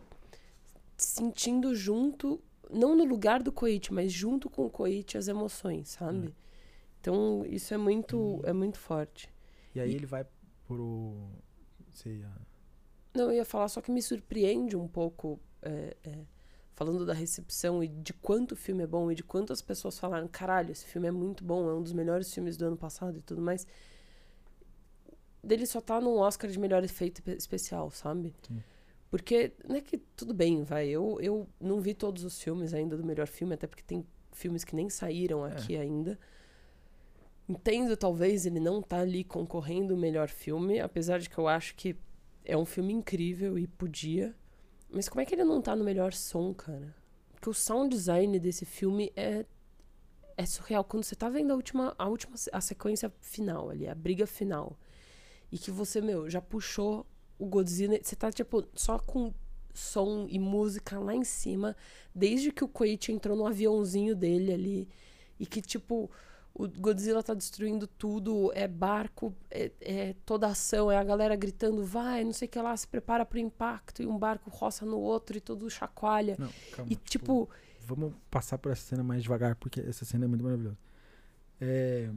sentindo 0.96 1.74
junto, 1.74 2.40
não 2.70 2.94
no 2.96 3.04
lugar 3.04 3.42
do 3.42 3.52
Koichi, 3.52 3.92
mas 3.92 4.12
junto 4.12 4.48
com 4.48 4.66
o 4.66 4.70
Koichi 4.70 5.18
as 5.18 5.28
emoções, 5.28 5.88
sabe? 5.90 6.28
É. 6.28 6.32
Então, 7.00 7.44
isso 7.46 7.74
é 7.74 7.76
muito, 7.76 8.40
é 8.44 8.52
muito 8.52 8.78
forte. 8.78 9.28
E 9.74 9.80
aí 9.80 9.92
E- 9.92 9.94
ele 9.94 10.06
vai 10.06 10.26
pro 10.66 11.16
sei, 11.92 12.22
Não, 13.14 13.24
eu 13.24 13.32
ia 13.32 13.44
falar, 13.44 13.68
só 13.68 13.80
que 13.80 13.90
me 13.90 14.00
surpreende 14.00 14.76
um 14.76 14.88
pouco, 14.88 15.38
é, 15.60 15.96
é, 16.04 16.18
falando 16.74 17.04
da 17.04 17.12
recepção 17.12 17.82
e 17.82 17.88
de 17.88 18.12
quanto 18.14 18.52
o 18.52 18.56
filme 18.56 18.82
é 18.84 18.86
bom 18.86 19.10
e 19.10 19.14
de 19.14 19.22
quanto 19.22 19.52
as 19.52 19.60
pessoas 19.60 19.98
falaram, 19.98 20.26
caralho, 20.28 20.72
esse 20.72 20.86
filme 20.86 21.08
é 21.08 21.10
muito 21.10 21.44
bom, 21.44 21.68
é 21.68 21.74
um 21.74 21.82
dos 21.82 21.92
melhores 21.92 22.32
filmes 22.32 22.56
do 22.56 22.64
ano 22.66 22.76
passado 22.76 23.18
e 23.18 23.22
tudo 23.22 23.42
mais. 23.42 23.66
Dele 25.44 25.66
só 25.66 25.80
tá 25.80 26.00
num 26.00 26.16
Oscar 26.18 26.50
de 26.50 26.58
melhor 26.58 26.84
efeito 26.84 27.18
espe- 27.18 27.36
especial, 27.36 27.90
sabe? 27.90 28.34
Sim. 28.46 28.62
Porque, 29.10 29.52
não 29.68 29.76
é 29.76 29.80
que 29.80 29.98
tudo 29.98 30.32
bem, 30.32 30.62
vai, 30.62 30.88
eu, 30.88 31.18
eu 31.20 31.46
não 31.60 31.80
vi 31.80 31.92
todos 31.94 32.24
os 32.24 32.40
filmes 32.40 32.72
ainda 32.72 32.96
do 32.96 33.04
melhor 33.04 33.26
filme, 33.26 33.54
até 33.54 33.66
porque 33.66 33.82
tem 33.82 34.06
filmes 34.32 34.64
que 34.64 34.74
nem 34.74 34.88
saíram 34.88 35.44
aqui 35.44 35.76
ainda. 35.76 36.18
Entendo, 37.48 37.96
talvez, 37.96 38.46
ele 38.46 38.60
não 38.60 38.80
tá 38.80 39.00
ali 39.00 39.24
concorrendo 39.24 39.94
o 39.94 39.98
melhor 39.98 40.28
filme, 40.28 40.80
apesar 40.80 41.18
de 41.18 41.28
que 41.28 41.36
eu 41.36 41.48
acho 41.48 41.74
que 41.74 41.96
é 42.44 42.56
um 42.56 42.64
filme 42.64 42.92
incrível 42.92 43.58
e 43.58 43.66
podia. 43.66 44.34
Mas 44.88 45.08
como 45.08 45.20
é 45.20 45.26
que 45.26 45.34
ele 45.34 45.44
não 45.44 45.60
tá 45.60 45.74
no 45.74 45.84
melhor 45.84 46.12
som, 46.12 46.54
cara? 46.54 46.94
Porque 47.32 47.50
o 47.50 47.54
sound 47.54 47.94
design 47.94 48.38
desse 48.38 48.64
filme 48.64 49.12
é 49.16 49.44
é 50.36 50.46
surreal. 50.46 50.82
Quando 50.84 51.04
você 51.04 51.14
tá 51.14 51.28
vendo 51.28 51.52
a 51.52 51.56
última 51.56 51.94
a 51.98 52.08
última 52.08 52.34
a 52.52 52.60
sequência 52.60 53.12
final 53.20 53.68
ali, 53.68 53.86
a 53.86 53.94
briga 53.94 54.26
final, 54.26 54.78
e 55.52 55.58
que 55.58 55.70
você, 55.70 56.00
meu, 56.00 56.30
já 56.30 56.40
puxou 56.40 57.06
o 57.38 57.44
Godzilla, 57.46 57.98
você 58.02 58.16
tá 58.16 58.32
tipo 58.32 58.66
só 58.74 58.98
com 58.98 59.32
som 59.74 60.26
e 60.28 60.38
música 60.38 60.98
lá 60.98 61.14
em 61.14 61.24
cima, 61.24 61.76
desde 62.14 62.50
que 62.50 62.64
o 62.64 62.68
Koichi 62.68 63.12
entrou 63.12 63.36
no 63.36 63.46
aviãozinho 63.46 64.16
dele 64.16 64.52
ali 64.52 64.88
e 65.38 65.46
que 65.46 65.60
tipo 65.60 66.10
o 66.54 66.68
Godzilla 66.68 67.22
tá 67.22 67.32
destruindo 67.32 67.86
tudo, 67.86 68.52
é 68.54 68.68
barco, 68.68 69.34
é, 69.50 69.72
é 69.80 70.14
toda 70.26 70.46
ação, 70.46 70.90
é 70.90 70.98
a 70.98 71.04
galera 71.04 71.34
gritando, 71.34 71.82
vai, 71.82 72.24
não 72.24 72.32
sei 72.32 72.46
o 72.46 72.50
que 72.50 72.60
lá, 72.60 72.76
se 72.76 72.86
prepara 72.86 73.24
pro 73.24 73.38
impacto, 73.38 74.02
e 74.02 74.06
um 74.06 74.18
barco 74.18 74.50
roça 74.50 74.84
no 74.84 74.98
outro 74.98 75.36
e 75.36 75.40
tudo 75.40 75.70
chacoalha. 75.70 76.36
Não, 76.38 76.50
calma. 76.72 76.92
E 76.92 76.96
tipo, 76.96 77.48
vamos 77.80 78.12
passar 78.30 78.58
por 78.58 78.70
essa 78.70 78.82
cena 78.82 79.02
mais 79.02 79.22
devagar, 79.22 79.56
porque 79.56 79.80
essa 79.80 80.04
cena 80.04 80.26
é 80.26 80.28
muito 80.28 80.44
maravilhosa. 80.44 80.76
É, 81.58 82.10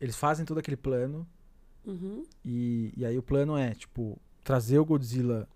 eles 0.00 0.16
fazem 0.16 0.46
todo 0.46 0.56
aquele 0.56 0.76
plano, 0.76 1.28
uhum, 1.86 2.24
e, 2.44 2.92
e 2.96 3.04
aí 3.04 3.16
o 3.16 3.22
plano 3.22 3.56
é, 3.56 3.74
tipo, 3.74 4.20
trazer 4.44 4.78
o 4.78 4.84
Godzilla. 4.84 5.48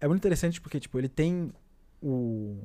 É 0.00 0.06
muito 0.06 0.20
interessante 0.20 0.60
porque, 0.60 0.78
tipo, 0.78 0.98
ele 0.98 1.08
tem 1.08 1.52
o 2.02 2.62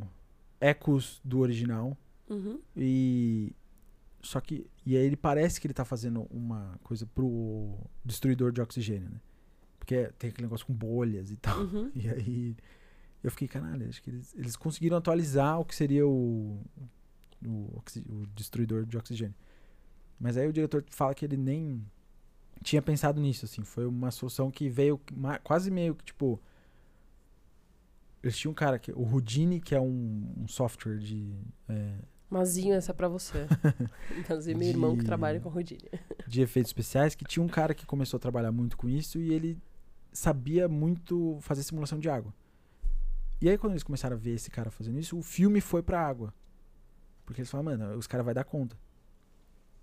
ecos 0.59 1.21
do 1.23 1.39
original, 1.39 1.97
uhum, 2.29 2.59
e. 2.75 3.53
Só 4.21 4.39
que. 4.39 4.67
E 4.85 4.95
aí 4.95 5.03
ele 5.03 5.17
parece 5.17 5.59
que 5.59 5.67
ele 5.67 5.73
tá 5.73 5.85
fazendo 5.85 6.27
uma 6.29 6.79
coisa 6.83 7.05
pro 7.05 7.75
destruidor 8.03 8.51
de 8.51 8.61
oxigênio, 8.61 9.09
né? 9.09 9.19
Porque 9.79 10.11
tem 10.19 10.29
aquele 10.29 10.45
negócio 10.45 10.65
com 10.65 10.73
bolhas 10.73 11.31
e 11.31 11.37
tal. 11.37 11.59
uhum. 11.61 11.91
E 11.95 12.07
aí 12.07 12.55
eu 13.23 13.31
fiquei, 13.31 13.47
caralho, 13.47 13.87
acho 13.87 14.01
que 14.01 14.09
eles, 14.09 14.33
eles 14.35 14.55
conseguiram 14.55 14.97
atualizar 14.97 15.59
o 15.59 15.65
que 15.65 15.75
seria 15.75 16.07
o, 16.07 16.59
o, 17.45 17.81
o 18.09 18.27
destruidor 18.35 18.85
de 18.85 18.97
oxigênio. 18.97 19.35
Mas 20.21 20.37
aí 20.37 20.47
o 20.47 20.53
diretor 20.53 20.85
fala 20.91 21.15
que 21.15 21.25
ele 21.25 21.35
nem 21.35 21.83
tinha 22.63 22.81
pensado 22.81 23.19
nisso, 23.19 23.43
assim. 23.45 23.63
Foi 23.63 23.87
uma 23.87 24.11
solução 24.11 24.51
que 24.51 24.69
veio 24.69 25.01
quase 25.43 25.71
meio 25.71 25.95
que, 25.95 26.05
tipo... 26.05 26.39
Eles 28.21 28.37
tinham 28.37 28.51
um 28.51 28.55
cara, 28.55 28.77
que, 28.77 28.91
o 28.91 29.01
Houdini, 29.01 29.59
que 29.59 29.73
é 29.73 29.81
um, 29.81 30.31
um 30.37 30.47
software 30.47 30.99
de, 30.99 31.33
é, 31.67 31.95
Mazinho, 32.29 32.75
essa 32.75 32.91
é 32.91 32.93
pra 32.93 33.07
você. 33.07 33.47
Mazinho, 34.29 34.57
meu 34.59 34.67
irmão 34.69 34.93
que 34.93 34.99
De- 35.01 35.05
trabalha 35.07 35.39
com 35.39 35.49
Rodine. 35.49 35.89
de 36.27 36.41
efeitos 36.41 36.69
especiais, 36.69 37.15
que 37.15 37.25
tinha 37.25 37.43
um 37.43 37.47
cara 37.49 37.73
que 37.73 37.83
começou 37.85 38.17
a 38.17 38.21
trabalhar 38.21 38.51
muito 38.51 38.77
com 38.77 38.87
isso 38.87 39.19
e 39.19 39.33
ele 39.33 39.57
sabia 40.13 40.67
muito 40.69 41.39
fazer 41.41 41.63
simulação 41.63 41.99
de 41.99 42.09
água. 42.09 42.31
E 43.41 43.49
aí 43.49 43.57
quando 43.57 43.73
eles 43.73 43.81
começaram 43.83 44.15
a 44.15 44.19
ver 44.19 44.35
esse 44.35 44.51
cara 44.51 44.69
fazendo 44.69 44.99
isso, 44.99 45.17
o 45.17 45.23
filme 45.23 45.59
foi 45.59 45.81
pra 45.81 45.99
água. 45.99 46.31
Porque 47.25 47.41
eles 47.41 47.49
falaram, 47.49 47.71
mano, 47.77 47.97
os 47.97 48.05
caras 48.05 48.23
vai 48.23 48.35
dar 48.35 48.43
conta. 48.43 48.77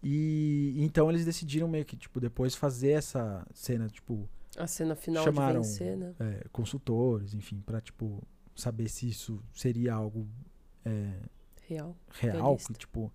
E 0.02 0.74
então 0.78 1.10
eles 1.10 1.24
decidiram 1.24 1.66
meio 1.68 1.84
que, 1.84 1.96
tipo, 1.96 2.20
depois 2.20 2.54
fazer 2.54 2.90
essa 2.92 3.46
cena, 3.52 3.88
tipo, 3.88 4.28
A 4.56 4.66
cena 4.66 4.94
final 4.94 5.24
Chamaram- 5.24 5.60
de 5.60 5.66
vencer, 5.68 5.96
né? 5.96 6.14
é, 6.20 6.44
consultores, 6.52 7.34
enfim, 7.34 7.60
pra, 7.66 7.80
tipo, 7.80 8.22
saber 8.54 8.88
se 8.88 9.08
isso 9.08 9.42
seria 9.52 9.94
algo 9.94 10.26
é, 10.84 11.12
Real. 11.68 11.96
real, 12.12 12.56
que, 12.56 12.72
tipo, 12.74 13.12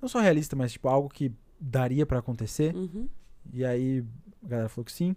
não 0.00 0.08
só 0.08 0.20
realista, 0.20 0.56
mas, 0.56 0.72
tipo, 0.72 0.88
algo 0.88 1.08
que 1.08 1.32
daria 1.60 2.06
pra 2.06 2.18
acontecer. 2.20 2.74
Uhum. 2.74 3.08
E 3.52 3.64
aí 3.64 4.04
a 4.44 4.48
galera 4.48 4.68
falou 4.68 4.84
que 4.84 4.92
sim. 4.92 5.14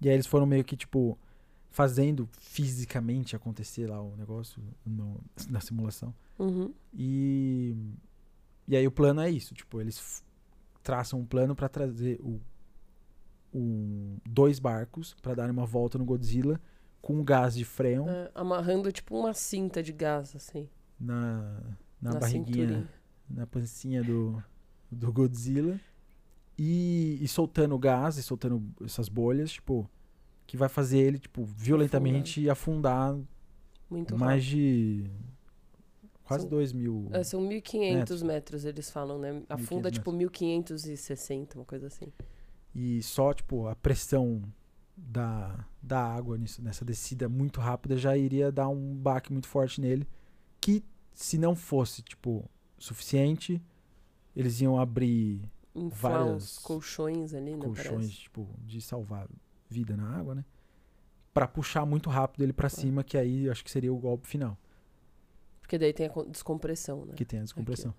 E 0.00 0.08
aí 0.08 0.14
eles 0.14 0.26
foram 0.26 0.46
meio 0.46 0.64
que, 0.64 0.76
tipo, 0.76 1.18
fazendo 1.70 2.28
fisicamente 2.40 3.34
acontecer 3.36 3.88
lá 3.88 4.00
o 4.02 4.16
negócio 4.16 4.62
no- 4.84 5.20
na 5.48 5.60
simulação. 5.60 6.14
Uhum. 6.38 6.72
E, 6.92 7.74
e 8.68 8.76
aí 8.76 8.86
o 8.86 8.90
plano 8.92 9.20
é 9.20 9.30
isso, 9.30 9.54
tipo, 9.54 9.80
eles 9.80 10.22
traçam 10.82 11.20
um 11.20 11.24
plano 11.26 11.54
pra 11.54 11.68
trazer 11.68 12.18
o, 12.22 12.40
um, 13.52 14.18
dois 14.28 14.58
barcos 14.58 15.14
pra 15.22 15.34
darem 15.34 15.52
uma 15.52 15.66
volta 15.66 15.98
no 15.98 16.04
Godzilla 16.04 16.60
com 17.00 17.22
gás 17.22 17.54
de 17.54 17.64
freon 17.64 18.08
É, 18.08 18.30
amarrando 18.34 18.90
tipo 18.90 19.16
uma 19.18 19.32
cinta 19.34 19.82
de 19.82 19.92
gás, 19.92 20.34
assim. 20.34 20.68
na, 20.98 21.60
na, 22.00 22.12
Na, 22.14 22.18
barriguinha, 22.18 22.66
cinturinha. 22.66 22.88
na 23.30 23.46
pancinha 23.46 24.02
do, 24.02 24.42
do 24.90 25.12
Godzilla 25.12 25.78
e, 26.58 27.18
e 27.20 27.28
soltando 27.28 27.78
gás 27.78 28.16
e 28.16 28.22
soltando 28.22 28.62
essas 28.84 29.08
bolhas, 29.08 29.52
tipo, 29.52 29.88
que 30.46 30.56
vai 30.56 30.68
fazer 30.68 30.98
ele, 30.98 31.18
tipo, 31.18 31.44
violentamente 31.44 32.48
afundar, 32.48 33.16
Muito 33.90 34.16
mais 34.16 34.42
rápido. 34.44 34.56
de 34.56 35.10
quase 36.24 36.42
São- 36.42 36.50
2 36.50 36.72
mil. 36.72 37.08
É, 37.12 37.22
são 37.22 37.40
1.500 37.40 38.22
metros, 38.22 38.64
eles 38.64 38.90
falam, 38.90 39.18
né? 39.18 39.32
1.500 39.32 39.44
Afunda 39.48 39.90
tipo 39.90 40.12
1.560, 40.12 41.54
uma 41.56 41.64
coisa 41.64 41.86
assim. 41.86 42.12
E 42.74 43.02
só, 43.02 43.32
tipo, 43.32 43.66
a 43.68 43.74
pressão 43.76 44.42
da, 44.96 45.64
da 45.82 46.00
água 46.00 46.36
nisso, 46.38 46.62
nessa 46.62 46.84
descida 46.84 47.28
muito 47.28 47.60
rápida 47.60 47.96
já 47.96 48.16
iria 48.16 48.50
dar 48.50 48.68
um 48.68 48.94
baque 48.96 49.32
muito 49.32 49.46
forte 49.48 49.80
nele. 49.80 50.08
Que 50.60 50.82
se 51.12 51.38
não 51.38 51.54
fosse, 51.54 52.02
tipo, 52.02 52.48
suficiente, 52.78 53.62
eles 54.34 54.60
iam 54.60 54.78
abrir 54.78 55.40
Inflar 55.74 56.26
uns 56.26 56.58
colchões 56.58 57.34
ali, 57.34 57.52
né? 57.54 57.58
colchões, 57.64 57.88
Parece. 57.88 58.10
tipo, 58.12 58.48
de 58.64 58.80
salvar 58.80 59.28
vida 59.68 59.96
na 59.96 60.16
água, 60.16 60.34
né? 60.34 60.44
Pra 61.32 61.46
puxar 61.48 61.84
muito 61.84 62.08
rápido 62.10 62.42
ele 62.42 62.52
pra 62.52 62.68
cima, 62.68 63.02
que 63.04 63.16
aí 63.18 63.46
eu 63.46 63.52
acho 63.52 63.64
que 63.64 63.70
seria 63.70 63.92
o 63.92 63.98
golpe 63.98 64.26
final, 64.28 64.56
Porque 65.64 65.78
daí 65.78 65.94
tem 65.94 66.06
a 66.06 66.22
descompressão, 66.28 67.06
né? 67.06 67.14
que 67.16 67.24
tem 67.24 67.40
a 67.40 67.42
descompressão. 67.42 67.94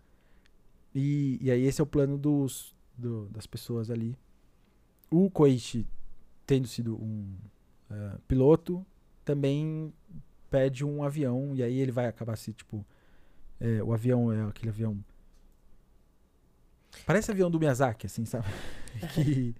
E, 0.94 1.40
e 1.42 1.50
aí 1.50 1.64
esse 1.66 1.82
é 1.82 1.84
o 1.84 1.88
plano 1.88 2.16
dos, 2.16 2.76
do- 2.96 3.28
das 3.30 3.48
pessoas 3.48 3.90
ali. 3.90 4.16
O 5.10 5.32
Koichi, 5.32 5.88
tendo 6.46 6.68
sido 6.68 6.96
um 6.96 7.36
uh, 7.90 8.20
piloto 8.28 8.86
também 9.26 9.92
pede 10.48 10.86
um 10.86 11.02
avião 11.02 11.56
e 11.56 11.64
aí 11.64 11.80
ele 11.80 11.92
vai 11.92 12.06
acabar 12.06 12.36
se, 12.36 12.54
tipo, 12.54 12.86
é, 13.60 13.82
o 13.82 13.92
avião 13.92 14.32
é 14.32 14.44
aquele 14.44 14.70
avião. 14.70 15.04
Parece 17.04 17.32
avião 17.32 17.50
do 17.50 17.60
Miyazaki, 17.60 18.06
assim, 18.06 18.26
sabe? 18.26 18.46
que, 19.16 19.56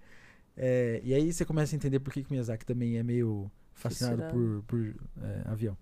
é, 0.56 1.00
e 1.02 1.12
aí 1.12 1.32
você 1.32 1.44
começa 1.44 1.74
a 1.74 1.76
entender 1.76 1.98
por 1.98 2.12
que, 2.12 2.22
que 2.22 2.30
o 2.30 2.32
Miyazaki 2.32 2.64
também 2.64 2.98
é 2.98 3.02
meio 3.02 3.50
fascinado 3.74 4.22
por, 4.30 4.62
por 4.62 4.94
é, 5.20 5.42
avião. 5.46 5.76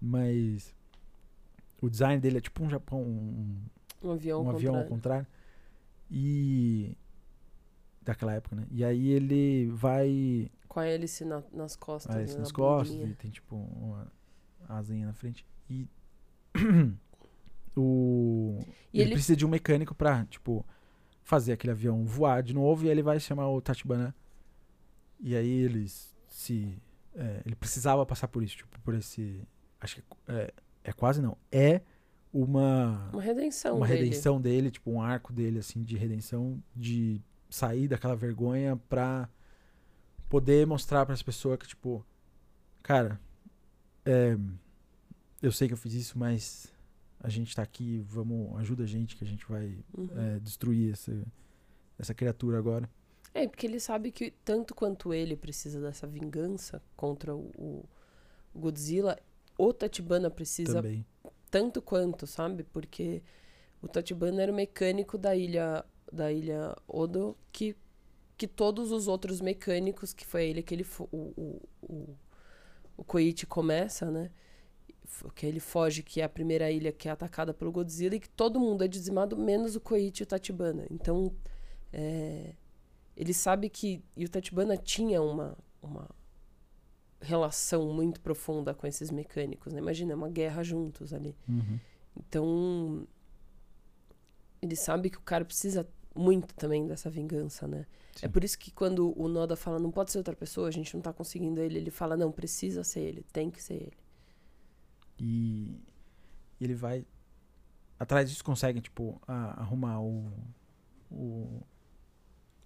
Mas 0.00 0.74
o 1.80 1.88
design 1.88 2.20
dele 2.20 2.38
é 2.38 2.40
tipo 2.40 2.62
um 2.62 2.68
Japão. 2.68 3.00
Um, 3.00 3.60
um 4.02 4.10
avião, 4.10 4.42
um 4.42 4.50
avião 4.50 4.76
ao 4.76 4.84
contrário. 4.84 5.26
E. 6.10 6.96
Daquela 8.02 8.34
época, 8.34 8.56
né? 8.56 8.66
E 8.70 8.84
aí 8.84 9.08
ele 9.08 9.68
vai. 9.68 10.50
Com 10.66 10.80
a 10.80 10.86
hélice 10.86 11.24
na, 11.24 11.42
nas 11.52 11.76
costas. 11.76 12.14
A 12.14 12.18
hélice 12.18 12.34
né? 12.34 12.40
nas 12.40 12.52
costas, 12.52 12.96
e 12.96 13.14
tem 13.14 13.30
tipo 13.30 13.56
uma 13.56 14.10
asinha 14.68 15.06
na 15.06 15.12
frente. 15.12 15.46
E. 15.70 15.86
o. 17.76 18.58
E 18.92 19.00
ele, 19.00 19.10
ele 19.10 19.12
precisa 19.12 19.36
de 19.36 19.44
um 19.44 19.48
mecânico 19.48 19.94
pra, 19.94 20.24
tipo, 20.26 20.64
fazer 21.22 21.52
aquele 21.52 21.72
avião 21.72 22.04
voar 22.04 22.42
de 22.42 22.54
novo. 22.54 22.84
E 22.84 22.86
aí 22.86 22.92
ele 22.92 23.02
vai 23.02 23.20
chamar 23.20 23.48
o 23.48 23.60
Tachibana. 23.60 24.14
E 25.20 25.36
aí 25.36 25.48
eles 25.48 26.16
se. 26.26 26.80
É, 27.14 27.42
ele 27.44 27.54
precisava 27.56 28.06
passar 28.06 28.28
por 28.28 28.42
isso, 28.42 28.56
tipo, 28.56 28.80
por 28.80 28.94
esse. 28.94 29.46
Acho 29.80 29.96
que 29.96 30.02
é, 30.28 30.52
é 30.88 30.92
quase 30.92 31.20
não. 31.20 31.36
É 31.52 31.82
uma. 32.32 33.10
Uma 33.12 33.22
redenção 33.22 33.76
Uma 33.76 33.86
dele. 33.86 34.04
redenção 34.04 34.40
dele, 34.40 34.70
tipo, 34.70 34.90
um 34.90 35.02
arco 35.02 35.32
dele, 35.32 35.58
assim, 35.58 35.82
de 35.82 35.96
redenção, 35.96 36.62
de 36.74 37.20
sair 37.50 37.88
daquela 37.88 38.16
vergonha 38.16 38.76
pra 38.88 39.28
poder 40.28 40.66
mostrar 40.66 41.04
para 41.04 41.14
as 41.14 41.22
pessoas 41.22 41.58
que, 41.58 41.66
tipo, 41.66 42.04
cara, 42.82 43.20
é, 44.04 44.36
eu 45.42 45.52
sei 45.52 45.68
que 45.68 45.74
eu 45.74 45.78
fiz 45.78 45.92
isso, 45.92 46.18
mas 46.18 46.72
a 47.20 47.28
gente 47.28 47.54
tá 47.54 47.62
aqui, 47.62 47.98
vamos, 48.06 48.58
ajuda 48.58 48.84
a 48.84 48.86
gente 48.86 49.16
que 49.16 49.24
a 49.24 49.26
gente 49.26 49.44
vai 49.46 49.78
uhum. 49.96 50.08
é, 50.16 50.38
destruir 50.40 50.92
essa, 50.92 51.12
essa 51.98 52.14
criatura 52.14 52.58
agora. 52.58 52.88
É, 53.34 53.46
porque 53.46 53.66
ele 53.66 53.80
sabe 53.80 54.10
que 54.10 54.30
tanto 54.44 54.74
quanto 54.74 55.12
ele 55.12 55.36
precisa 55.36 55.80
dessa 55.80 56.06
vingança 56.06 56.82
contra 56.96 57.34
o, 57.34 57.84
o 58.54 58.58
Godzilla, 58.58 59.18
o 59.58 59.72
Tatibana 59.72 60.30
precisa 60.30 60.74
Também. 60.74 61.04
tanto 61.50 61.82
quanto, 61.82 62.26
sabe? 62.26 62.62
Porque 62.62 63.22
o 63.82 63.88
Tatibana 63.88 64.42
era 64.42 64.52
o 64.52 64.54
mecânico 64.54 65.18
da 65.18 65.34
ilha 65.34 65.84
da 66.10 66.32
ilha 66.32 66.74
Odo 66.86 67.36
que 67.52 67.76
que 68.38 68.46
todos 68.46 68.92
os 68.92 69.08
outros 69.08 69.40
mecânicos, 69.40 70.14
que 70.14 70.24
foi 70.24 70.46
ele 70.46 70.62
que 70.62 70.72
ele 70.72 70.86
o, 71.10 71.16
o, 71.16 71.62
o, 71.82 72.16
o 72.96 73.04
Koichi 73.04 73.44
começa, 73.46 74.08
né? 74.10 74.30
Que 75.34 75.44
ele 75.46 75.58
foge, 75.58 76.04
que 76.04 76.20
é 76.20 76.24
a 76.24 76.28
primeira 76.28 76.70
ilha 76.70 76.92
que 76.92 77.08
é 77.08 77.10
atacada 77.10 77.52
pelo 77.52 77.72
Godzilla 77.72 78.14
e 78.14 78.20
que 78.20 78.28
todo 78.28 78.60
mundo 78.60 78.84
é 78.84 78.88
dizimado, 78.88 79.36
menos 79.36 79.74
o 79.74 79.80
Koichi 79.80 80.22
e 80.22 80.24
o 80.24 80.26
Tatibana. 80.26 80.86
Então, 80.88 81.34
é, 81.92 82.54
ele 83.16 83.34
sabe 83.34 83.68
que. 83.68 84.04
E 84.16 84.24
o 84.24 84.28
Tatibana 84.28 84.76
tinha 84.76 85.20
uma, 85.20 85.58
uma 85.82 86.08
relação 87.20 87.92
muito 87.92 88.20
profunda 88.20 88.74
com 88.74 88.86
esses 88.86 89.10
mecânicos. 89.10 89.72
Né? 89.72 89.80
Imagina, 89.80 90.12
é 90.12 90.16
uma 90.16 90.28
guerra 90.28 90.62
juntos 90.62 91.12
ali. 91.12 91.36
Uhum. 91.48 91.78
Então, 92.16 93.06
ele 94.62 94.76
sabe 94.76 95.10
que 95.10 95.18
o 95.18 95.22
cara 95.22 95.44
precisa 95.44 95.88
muito 96.14 96.54
também 96.54 96.86
dessa 96.86 97.08
vingança, 97.08 97.66
né? 97.66 97.86
É 98.16 98.18
Sim. 98.18 98.26
É 98.26 98.28
por 98.28 98.42
isso 98.42 98.58
que 98.58 98.72
quando 98.72 99.18
o 99.20 99.28
Noda 99.28 99.54
fala 99.54 99.78
não 99.78 99.90
pode 99.90 100.10
ser 100.10 100.18
outra 100.18 100.34
pessoa, 100.34 100.68
a 100.68 100.72
gente 100.72 100.92
não 100.94 101.00
tá 101.00 101.12
conseguindo 101.12 101.60
ele, 101.60 101.78
ele 101.78 101.90
fala 101.90 102.16
não, 102.16 102.32
precisa 102.32 102.82
ser 102.82 103.00
ele, 103.00 103.24
tem 103.32 103.50
que 103.50 103.62
ser 103.62 103.74
ele. 103.74 103.98
E 105.20 105.80
ele 106.60 106.74
vai 106.74 107.06
atrás 107.98 108.28
disso 108.28 108.44
consegue 108.44 108.80
tipo 108.80 109.20
a, 109.26 109.60
arrumar 109.60 110.00
o 110.00 110.32
o, 111.10 111.62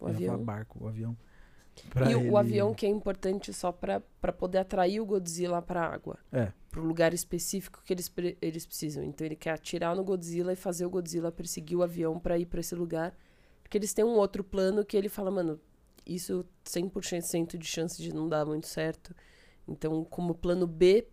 o 0.01 0.07
avião, 0.07 0.43
barco, 0.43 0.83
o 0.83 0.89
avião 0.89 1.17
e 2.09 2.13
ele... 2.13 2.31
o 2.31 2.37
avião 2.37 2.75
que 2.75 2.87
é 2.87 2.89
importante 2.89 3.53
só 3.53 3.73
para 3.73 4.01
poder 4.33 4.59
atrair 4.59 5.01
o 5.01 5.07
Godzilla 5.07 5.61
para 5.61 5.83
a 5.83 5.95
água. 5.95 6.19
É. 6.31 6.53
Para 6.71 6.81
o 6.81 6.85
lugar 6.85 7.13
específico 7.13 7.83
que 7.85 7.93
eles, 7.93 8.13
eles 8.41 8.67
precisam. 8.67 9.03
Então 9.03 9.27
ele 9.27 9.37
quer 9.37 9.51
atirar 9.51 9.95
no 9.95 10.05
Godzilla 10.05 10.53
e 10.53 10.57
fazer 10.57 10.87
o 10.87 10.91
Godzilla 10.91 11.31
perseguir 11.31 11.77
o 11.77 11.83
avião 11.83 12.19
para 12.19 12.39
ir 12.39 12.47
para 12.47 12.61
esse 12.61 12.75
lugar. 12.75 13.17
Porque 13.63 13.79
eles 13.79 13.93
têm 13.93 14.05
um 14.05 14.17
outro 14.17 14.43
plano 14.43 14.85
que 14.85 14.97
ele 14.97 15.09
fala, 15.09 15.31
mano, 15.31 15.61
isso 16.07 16.45
100% 16.65 17.57
de 17.57 17.67
chance 17.67 18.03
de 18.03 18.13
não 18.15 18.29
dar 18.29 18.45
muito 18.45 18.67
certo. 18.67 19.15
Então, 19.67 20.05
como 20.05 20.35
plano 20.35 20.67
B 20.67 21.07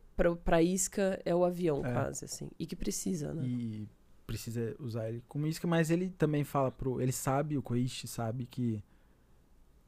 para 0.44 0.62
isca 0.62 1.22
é 1.24 1.34
o 1.34 1.46
avião, 1.46 1.86
é. 1.86 1.94
quase, 1.94 2.26
assim. 2.26 2.50
E 2.58 2.66
que 2.66 2.76
precisa, 2.76 3.34
né? 3.34 3.46
E 3.46 3.88
precisa 4.28 4.76
usar 4.80 5.10
ele 5.10 5.24
como 5.28 5.48
isca, 5.48 5.68
mas 5.68 5.90
ele 5.90 6.10
também 6.10 6.44
fala 6.44 6.72
pro. 6.72 7.02
Ele 7.02 7.12
sabe, 7.12 7.58
o 7.58 7.62
Koichi 7.62 8.08
sabe 8.08 8.46
que 8.46 8.84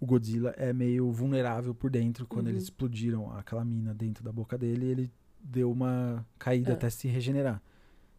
o 0.02 0.06
Godzilla 0.08 0.50
é 0.58 0.74
meio 0.74 1.12
vulnerável 1.12 1.76
por 1.76 1.92
dentro. 1.92 2.26
Quando 2.26 2.48
uhum. 2.48 2.54
eles 2.54 2.64
explodiram 2.64 3.32
aquela 3.38 3.64
mina 3.64 3.94
dentro 3.94 4.24
da 4.24 4.32
boca 4.32 4.58
dele, 4.58 4.88
ele 4.88 5.12
deu 5.40 5.72
uma 5.72 6.26
caída 6.40 6.72
é. 6.72 6.74
até 6.74 6.90
se 6.90 7.08
regenerar. 7.08 7.62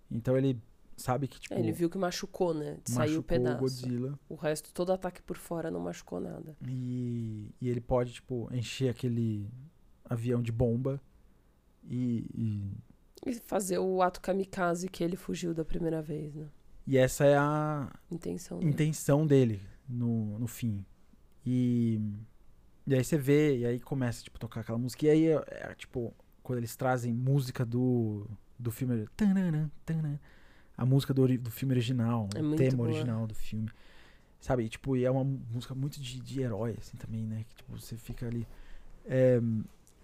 Então 0.09 0.39
ele 0.39 0.63
sabe 0.97 1.27
que, 1.27 1.41
tipo... 1.41 1.53
É, 1.55 1.59
ele 1.59 1.73
viu 1.73 1.91
que 1.91 1.99
machucou, 1.99 2.55
né? 2.55 2.79
Saiu 2.85 3.19
o 3.19 3.23
pedaço. 3.23 3.57
o 3.57 3.61
Godzilla. 3.61 4.19
O 4.29 4.37
resto, 4.37 4.73
todo 4.73 4.93
ataque 4.93 5.21
por 5.23 5.37
fora 5.37 5.73
não 5.73 5.81
machucou 5.81 6.21
nada. 6.21 6.57
E, 6.69 7.53
e 7.61 7.69
ele 7.69 7.81
pode, 7.81 8.13
tipo, 8.13 8.49
encher 8.53 8.89
aquele 8.89 9.51
avião 10.05 10.41
de 10.41 10.53
bomba 10.53 11.01
e, 11.83 12.27
e... 12.33 12.77
E 13.27 13.35
fazer 13.35 13.79
o 13.79 14.03
ato 14.03 14.21
kamikaze 14.21 14.89
que 14.89 15.03
ele 15.03 15.17
fugiu 15.17 15.53
da 15.53 15.65
primeira 15.65 16.01
vez, 16.01 16.33
né? 16.33 16.47
E 16.87 16.97
essa 16.97 17.25
é 17.25 17.37
a 17.37 17.93
intenção 18.11 18.59
dele, 18.59 18.71
intenção 18.71 19.27
dele 19.27 19.61
no, 19.89 20.39
no 20.39 20.47
fim. 20.47 20.85
E, 21.45 22.01
e 22.87 22.95
aí 22.95 23.05
você 23.05 23.19
vê, 23.19 23.59
e 23.59 23.67
aí 23.67 23.81
começa, 23.81 24.23
tipo, 24.23 24.39
tocar 24.39 24.61
aquela 24.61 24.79
música. 24.79 25.07
E 25.07 25.11
aí, 25.11 25.27
é, 25.29 25.43
é, 25.49 25.75
tipo, 25.75 26.15
quando 26.43 26.59
eles 26.59 26.75
trazem 26.77 27.13
música 27.13 27.65
do, 27.65 28.27
do 28.59 28.71
filme. 28.71 29.07
a 30.77 30.87
música 30.87 31.13
do, 31.13 31.27
do 31.39 31.51
filme 31.51 31.75
original, 31.75 32.29
é 32.35 32.43
o 32.43 32.57
tema 32.57 32.79
boa. 32.79 32.89
original 32.89 33.27
do 33.27 33.35
filme. 33.35 33.69
Sabe? 34.41 34.65
E, 34.65 34.69
tipo, 34.69 34.97
e 34.97 35.05
é 35.05 35.11
uma 35.11 35.25
música 35.25 35.75
muito 35.75 36.01
de, 36.01 36.21
de 36.21 36.41
herói, 36.41 36.77
assim, 36.79 36.97
também, 36.97 37.27
né? 37.27 37.45
Que, 37.49 37.55
tipo, 37.57 37.79
você 37.79 37.97
fica 37.97 38.27
ali. 38.27 38.47
É... 39.05 39.41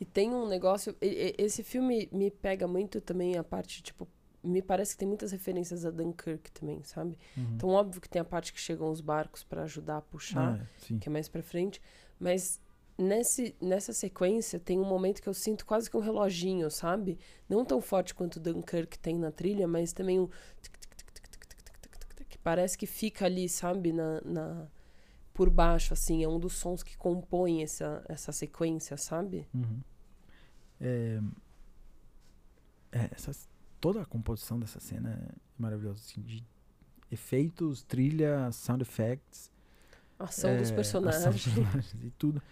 E 0.00 0.04
tem 0.04 0.30
um 0.30 0.46
negócio. 0.46 0.94
Esse 1.00 1.64
filme 1.64 2.08
me 2.12 2.30
pega 2.30 2.68
muito 2.68 3.00
também 3.00 3.36
a 3.36 3.42
parte, 3.42 3.82
tipo, 3.82 4.06
me 4.42 4.62
parece 4.62 4.92
que 4.92 4.98
tem 4.98 5.08
muitas 5.08 5.32
referências 5.32 5.84
a 5.84 5.90
Dunkirk 5.90 6.50
também, 6.52 6.82
sabe? 6.82 7.18
Uhum. 7.36 7.54
Então, 7.54 7.68
óbvio 7.70 8.00
que 8.00 8.08
tem 8.08 8.20
a 8.20 8.24
parte 8.24 8.52
que 8.52 8.60
chegam 8.60 8.90
os 8.90 9.00
barcos 9.00 9.42
para 9.42 9.62
ajudar 9.62 9.98
a 9.98 10.02
puxar, 10.02 10.60
ah, 10.60 10.98
que 11.00 11.08
é 11.08 11.12
mais 11.12 11.28
para 11.28 11.42
frente, 11.42 11.80
mas 12.18 12.60
nesse, 12.96 13.54
nessa 13.60 13.92
sequência 13.92 14.58
tem 14.58 14.78
um 14.78 14.84
momento 14.84 15.22
que 15.22 15.28
eu 15.28 15.34
sinto 15.34 15.64
quase 15.64 15.90
que 15.90 15.96
um 15.96 16.00
reloginho, 16.00 16.70
sabe? 16.70 17.18
Não 17.48 17.64
tão 17.64 17.80
forte 17.80 18.14
quanto 18.14 18.40
Dunkirk 18.40 18.98
tem 18.98 19.18
na 19.18 19.30
trilha, 19.30 19.66
mas 19.68 19.92
também 19.92 20.20
um 20.20 20.28
que 22.28 22.38
parece 22.38 22.76
que 22.76 22.86
fica 22.86 23.26
ali, 23.26 23.48
sabe, 23.48 23.92
na, 23.92 24.20
na 24.22 24.68
por 25.32 25.48
baixo, 25.48 25.92
assim, 25.92 26.24
é 26.24 26.28
um 26.28 26.38
dos 26.38 26.54
sons 26.54 26.82
que 26.82 26.96
compõem 26.96 27.62
essa, 27.62 28.04
essa 28.08 28.32
sequência, 28.32 28.96
sabe? 28.96 29.46
Uhum. 29.54 29.80
É, 30.80 31.20
é, 32.90 33.08
essas 33.12 33.48
toda 33.80 34.02
a 34.02 34.04
composição 34.04 34.58
dessa 34.58 34.80
cena 34.80 35.10
é 35.10 35.34
maravilhosa, 35.58 36.00
assim, 36.00 36.20
de 36.20 36.44
efeitos, 37.10 37.82
trilha, 37.82 38.50
sound 38.52 38.82
effects. 38.82 39.50
Ação 40.18 40.50
é, 40.50 40.58
dos 40.58 40.70
personagens. 40.70 41.22
Ação 41.22 41.32
dos 41.32 41.44
personagens 41.44 42.04
e 42.04 42.10
tudo. 42.10 42.42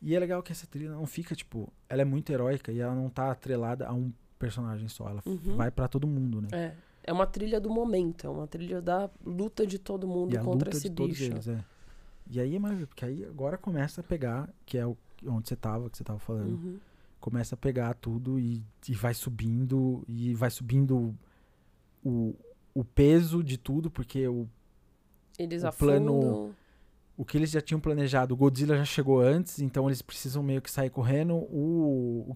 E 0.00 0.14
é 0.14 0.18
legal 0.18 0.42
que 0.42 0.52
essa 0.52 0.66
trilha 0.66 0.90
não 0.90 1.06
fica, 1.06 1.34
tipo, 1.34 1.72
ela 1.88 2.02
é 2.02 2.04
muito 2.04 2.30
heróica 2.30 2.70
e 2.70 2.78
ela 2.78 2.94
não 2.94 3.10
tá 3.10 3.30
atrelada 3.30 3.86
a 3.86 3.92
um 3.92 4.12
personagem 4.38 4.86
só, 4.86 5.08
ela 5.08 5.20
uhum. 5.26 5.56
vai 5.56 5.70
para 5.70 5.88
todo 5.88 6.06
mundo, 6.06 6.40
né? 6.40 6.48
É. 6.52 6.74
É 7.02 7.12
uma 7.12 7.26
trilha 7.26 7.58
do 7.58 7.70
momento, 7.70 8.26
é 8.26 8.30
uma 8.30 8.46
trilha 8.46 8.82
da 8.82 9.08
luta 9.24 9.66
de 9.66 9.78
todo 9.78 10.06
mundo 10.06 10.36
e 10.36 10.38
contra 10.38 10.68
esse 10.68 10.90
bicho. 10.90 11.24
Eles, 11.24 11.48
é. 11.48 11.64
E 12.30 12.38
aí 12.38 12.54
é 12.54 12.58
maravilhoso, 12.58 12.88
porque 12.88 13.04
aí 13.06 13.24
agora 13.24 13.56
começa 13.56 14.02
a 14.02 14.04
pegar, 14.04 14.46
que 14.66 14.76
é 14.76 14.86
o, 14.86 14.94
onde 15.26 15.48
você 15.48 15.56
tava, 15.56 15.88
que 15.88 15.96
você 15.96 16.04
tava 16.04 16.18
falando. 16.18 16.50
Uhum 16.50 16.78
começa 17.20 17.54
a 17.54 17.58
pegar 17.58 17.94
tudo 17.94 18.38
e, 18.38 18.62
e 18.88 18.94
vai 18.94 19.14
subindo, 19.14 20.04
e 20.08 20.34
vai 20.34 20.50
subindo 20.50 21.14
o, 22.04 22.34
o 22.74 22.84
peso 22.84 23.42
de 23.42 23.56
tudo, 23.56 23.90
porque 23.90 24.26
o, 24.28 24.48
eles 25.38 25.62
o 25.62 25.72
plano. 25.72 26.54
O 27.16 27.24
que 27.24 27.36
eles 27.36 27.50
já 27.50 27.60
tinham 27.60 27.80
planejado, 27.80 28.32
o 28.32 28.36
Godzilla 28.36 28.76
já 28.76 28.84
chegou 28.84 29.20
antes, 29.20 29.58
então 29.58 29.88
eles 29.88 30.00
precisam 30.00 30.40
meio 30.40 30.62
que 30.62 30.70
sair 30.70 30.88
correndo. 30.88 31.34
O, 31.34 32.26
o. 32.28 32.34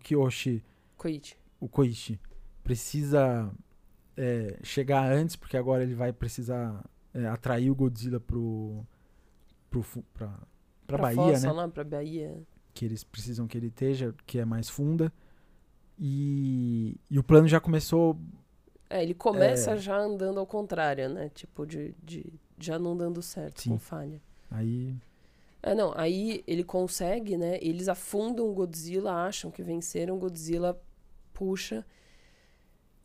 Koichi. 0.97 1.37
O 1.61 1.69
Koichi 1.69 2.19
precisa 2.65 3.49
é, 4.17 4.59
chegar 4.65 5.11
antes, 5.13 5.37
porque 5.37 5.57
agora 5.57 5.85
ele 5.85 5.95
vai 5.95 6.13
precisar 6.13 6.85
é, 7.15 7.27
atrair 7.27 7.71
o 7.71 7.75
Godzilla 7.77 8.19
pro. 8.19 8.85
pro 9.71 9.85
pra, 10.13 10.27
pra, 10.27 10.39
pra 10.87 10.99
Bahia, 10.99 11.17
fossa, 11.17 11.47
né? 11.47 11.53
lá, 11.53 11.69
pra 11.69 11.85
Bahia. 11.85 12.43
Que 12.75 12.85
eles 12.85 13.05
precisam 13.05 13.47
que 13.47 13.57
ele 13.57 13.69
esteja, 13.69 14.15
que 14.27 14.39
é 14.39 14.45
mais 14.45 14.69
funda. 14.69 15.13
E, 15.99 16.97
e 17.11 17.19
o 17.19 17.23
plano 17.23 17.47
já 17.47 17.61
começou. 17.61 18.19
É, 18.89 19.03
ele 19.03 19.15
começa 19.15 19.73
é... 19.73 19.77
já 19.77 19.97
andando 19.97 20.41
ao 20.41 20.47
contrário, 20.47 21.09
né? 21.09 21.29
Tipo, 21.29 21.67
de, 21.67 21.95
de 22.03 22.33
já 22.59 22.79
não 22.79 22.97
dando 22.97 23.23
certo, 23.23 23.63
Sim. 23.63 23.71
com 23.71 23.79
falha. 23.79 24.21
Aí. 24.51 24.97
É, 25.63 25.75
não, 25.75 25.93
aí 25.97 26.43
ele 26.47 26.65
consegue, 26.65 27.37
né? 27.37 27.59
Eles 27.63 27.89
afundam 27.89 28.49
o 28.49 28.53
Godzilla, 28.53 29.13
acham 29.13 29.51
que 29.51 29.63
venceram, 29.63 30.17
o 30.17 30.19
Godzilla 30.19 30.81
puxa. 31.33 31.87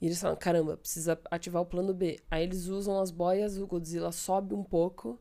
E 0.01 0.05
eles 0.05 0.19
falam, 0.19 0.35
caramba, 0.35 0.77
precisa 0.77 1.19
ativar 1.29 1.61
o 1.61 1.65
plano 1.65 1.93
B. 1.93 2.19
Aí 2.29 2.43
eles 2.43 2.67
usam 2.67 2.99
as 2.99 3.11
boias, 3.11 3.57
o 3.57 3.67
Godzilla 3.67 4.11
sobe 4.11 4.53
um 4.53 4.63
pouco, 4.63 5.19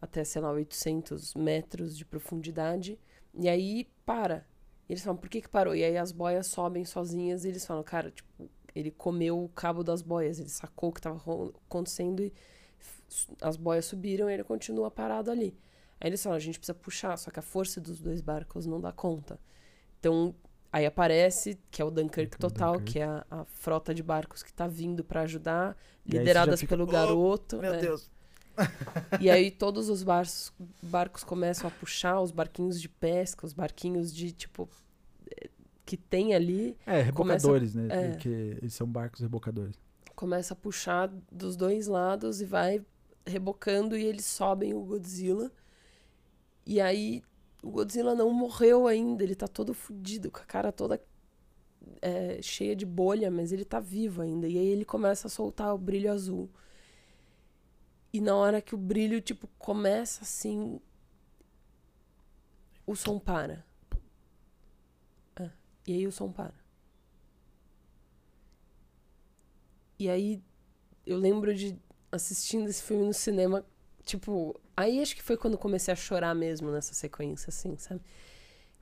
até, 0.00 0.22
sei 0.24 0.42
lá, 0.42 0.50
800 0.50 1.34
metros 1.34 1.96
de 1.96 2.04
profundidade, 2.04 2.98
e 3.34 3.48
aí 3.48 3.88
para. 4.04 4.46
E 4.88 4.92
eles 4.92 5.02
falam, 5.02 5.18
por 5.18 5.28
que 5.28 5.42
que 5.42 5.48
parou? 5.48 5.74
E 5.74 5.84
aí 5.84 5.96
as 5.96 6.12
boias 6.12 6.46
sobem 6.46 6.84
sozinhas 6.84 7.44
e 7.44 7.48
eles 7.48 7.66
falam, 7.66 7.82
cara, 7.82 8.10
tipo, 8.10 8.50
ele 8.74 8.90
comeu 8.90 9.42
o 9.42 9.48
cabo 9.48 9.82
das 9.82 10.02
boias, 10.02 10.38
ele 10.38 10.48
sacou 10.48 10.90
o 10.90 10.92
que 10.92 11.00
estava 11.00 11.20
acontecendo 11.66 12.20
e 12.22 12.32
as 13.40 13.56
boias 13.56 13.86
subiram 13.86 14.30
e 14.30 14.34
ele 14.34 14.44
continua 14.44 14.90
parado 14.90 15.30
ali. 15.30 15.58
Aí 16.00 16.08
eles 16.08 16.22
falam, 16.22 16.36
a 16.36 16.40
gente 16.40 16.58
precisa 16.58 16.74
puxar, 16.74 17.16
só 17.16 17.30
que 17.30 17.38
a 17.38 17.42
força 17.42 17.80
dos 17.80 18.00
dois 18.00 18.20
barcos 18.20 18.66
não 18.66 18.80
dá 18.80 18.92
conta. 18.92 19.38
Então, 19.98 20.34
aí 20.72 20.86
aparece, 20.86 21.58
que 21.70 21.82
é 21.82 21.84
o 21.84 21.90
Dunkirk 21.90 22.38
total, 22.38 22.74
Dunkirk. 22.74 22.92
que 22.92 22.98
é 23.00 23.04
a, 23.04 23.24
a, 23.30 23.44
frota 23.44 23.92
de 23.92 24.02
barcos 24.02 24.42
que 24.42 24.50
está 24.50 24.66
vindo 24.66 25.02
para 25.02 25.22
ajudar, 25.22 25.76
lideradas 26.06 26.60
fica, 26.60 26.76
pelo 26.76 26.84
oh, 26.84 26.86
garoto. 26.86 27.58
Meu 27.58 27.74
é. 27.74 27.78
Deus. 27.78 28.10
e 29.20 29.30
aí 29.30 29.50
todos 29.50 29.88
os 29.88 30.02
barcos, 30.02 30.52
barcos 30.82 31.24
começam 31.24 31.68
a 31.68 31.70
puxar, 31.70 32.20
os 32.20 32.30
barquinhos 32.30 32.80
de 32.80 32.88
pesca, 32.88 33.46
os 33.46 33.52
barquinhos 33.52 34.14
de, 34.14 34.32
tipo, 34.32 34.68
que 35.84 35.96
tem 35.96 36.34
ali. 36.34 36.76
É, 36.86 37.00
rebocadores, 37.00 37.72
começa, 37.72 37.94
né? 37.96 38.06
É, 38.06 38.10
Porque 38.10 38.28
eles 38.28 38.74
são 38.74 38.86
barcos 38.86 39.20
rebocadores. 39.20 39.74
Começa 40.14 40.52
a 40.52 40.56
puxar 40.56 41.08
dos 41.30 41.56
dois 41.56 41.86
lados 41.86 42.40
e 42.40 42.44
vai 42.44 42.84
rebocando 43.24 43.96
e 43.96 44.04
eles 44.04 44.24
sobem 44.24 44.74
o 44.74 44.80
Godzilla. 44.80 45.50
E 46.66 46.80
aí 46.80 47.22
o 47.62 47.70
Godzilla 47.70 48.14
não 48.14 48.32
morreu 48.32 48.86
ainda, 48.86 49.22
ele 49.22 49.34
tá 49.34 49.48
todo 49.48 49.72
fudido, 49.74 50.30
com 50.30 50.40
a 50.40 50.44
cara 50.44 50.72
toda 50.72 51.00
é, 52.02 52.40
cheia 52.42 52.74
de 52.76 52.86
bolha, 52.86 53.30
mas 53.30 53.52
ele 53.52 53.64
tá 53.64 53.80
vivo 53.80 54.22
ainda. 54.22 54.46
E 54.46 54.58
aí 54.58 54.66
ele 54.66 54.84
começa 54.84 55.26
a 55.26 55.30
soltar 55.30 55.74
o 55.74 55.78
brilho 55.78 56.12
azul. 56.12 56.50
E 58.18 58.20
na 58.20 58.34
hora 58.34 58.60
que 58.60 58.74
o 58.74 58.78
brilho, 58.78 59.20
tipo, 59.20 59.46
começa 59.56 60.24
assim. 60.24 60.80
O 62.84 62.96
som 62.96 63.16
para. 63.16 63.64
É, 65.36 65.48
e 65.86 65.92
aí 65.92 66.04
o 66.04 66.10
som 66.10 66.32
para. 66.32 66.54
E 69.96 70.10
aí 70.10 70.42
eu 71.06 71.16
lembro 71.16 71.54
de 71.54 71.78
assistindo 72.10 72.68
esse 72.68 72.82
filme 72.82 73.06
no 73.06 73.14
cinema 73.14 73.64
Tipo, 74.02 74.58
aí 74.76 75.00
acho 75.00 75.14
que 75.14 75.22
foi 75.22 75.36
quando 75.36 75.56
comecei 75.56 75.92
a 75.92 75.96
chorar 75.96 76.34
mesmo 76.34 76.72
nessa 76.72 76.94
sequência, 76.94 77.50
assim, 77.50 77.76
sabe? 77.76 78.00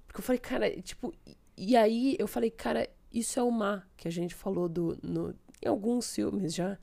Porque 0.06 0.20
eu 0.20 0.24
falei, 0.24 0.38
cara, 0.38 0.80
tipo, 0.80 1.12
e 1.56 1.76
aí 1.76 2.16
eu 2.18 2.26
falei, 2.26 2.48
cara, 2.48 2.88
isso 3.12 3.38
é 3.38 3.42
o 3.42 3.50
mar 3.50 3.86
que 3.98 4.08
a 4.08 4.10
gente 4.10 4.34
falou 4.34 4.66
do, 4.66 4.96
no, 5.02 5.34
em 5.60 5.68
alguns 5.68 6.14
filmes 6.14 6.54
já, 6.54 6.78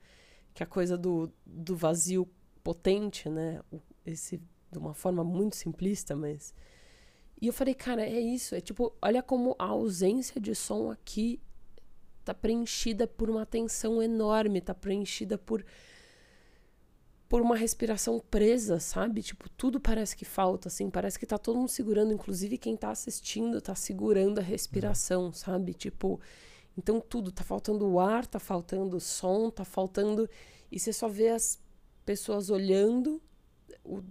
que 0.52 0.62
é 0.62 0.64
a 0.64 0.68
coisa 0.68 0.96
do, 0.96 1.32
do 1.44 1.74
vazio 1.74 2.28
potente, 2.64 3.28
né? 3.28 3.60
Esse, 4.04 4.40
de 4.72 4.78
uma 4.78 4.94
forma 4.94 5.22
muito 5.22 5.54
simplista, 5.54 6.16
mas. 6.16 6.54
E 7.40 7.46
eu 7.46 7.52
falei, 7.52 7.74
cara, 7.74 8.02
é 8.02 8.18
isso. 8.18 8.54
É 8.54 8.60
tipo, 8.60 8.92
olha 9.00 9.22
como 9.22 9.54
a 9.58 9.66
ausência 9.66 10.40
de 10.40 10.54
som 10.54 10.90
aqui 10.90 11.40
tá 12.24 12.32
preenchida 12.32 13.06
por 13.06 13.28
uma 13.28 13.44
tensão 13.44 14.02
enorme, 14.02 14.62
tá 14.62 14.74
preenchida 14.74 15.36
por 15.36 15.64
por 17.26 17.40
uma 17.40 17.56
respiração 17.56 18.20
presa, 18.30 18.78
sabe? 18.78 19.22
Tipo, 19.22 19.48
tudo 19.48 19.80
parece 19.80 20.14
que 20.14 20.24
falta, 20.24 20.68
assim, 20.68 20.88
parece 20.88 21.18
que 21.18 21.26
tá 21.26 21.36
todo 21.36 21.58
mundo 21.58 21.68
segurando, 21.68 22.12
inclusive 22.12 22.56
quem 22.58 22.76
tá 22.76 22.90
assistindo 22.90 23.60
tá 23.60 23.74
segurando 23.74 24.38
a 24.38 24.42
respiração, 24.42 25.32
sabe? 25.32 25.74
Tipo, 25.74 26.20
então 26.78 27.00
tudo, 27.00 27.32
tá 27.32 27.42
faltando 27.42 27.88
o 27.88 27.98
ar, 27.98 28.26
tá 28.26 28.38
faltando 28.38 28.98
o 28.98 29.00
som, 29.00 29.50
tá 29.50 29.64
faltando. 29.64 30.28
E 30.70 30.78
você 30.78 30.92
só 30.92 31.08
vê 31.08 31.30
as 31.30 31.58
pessoas 32.04 32.50
olhando, 32.50 33.20
o, 33.84 34.02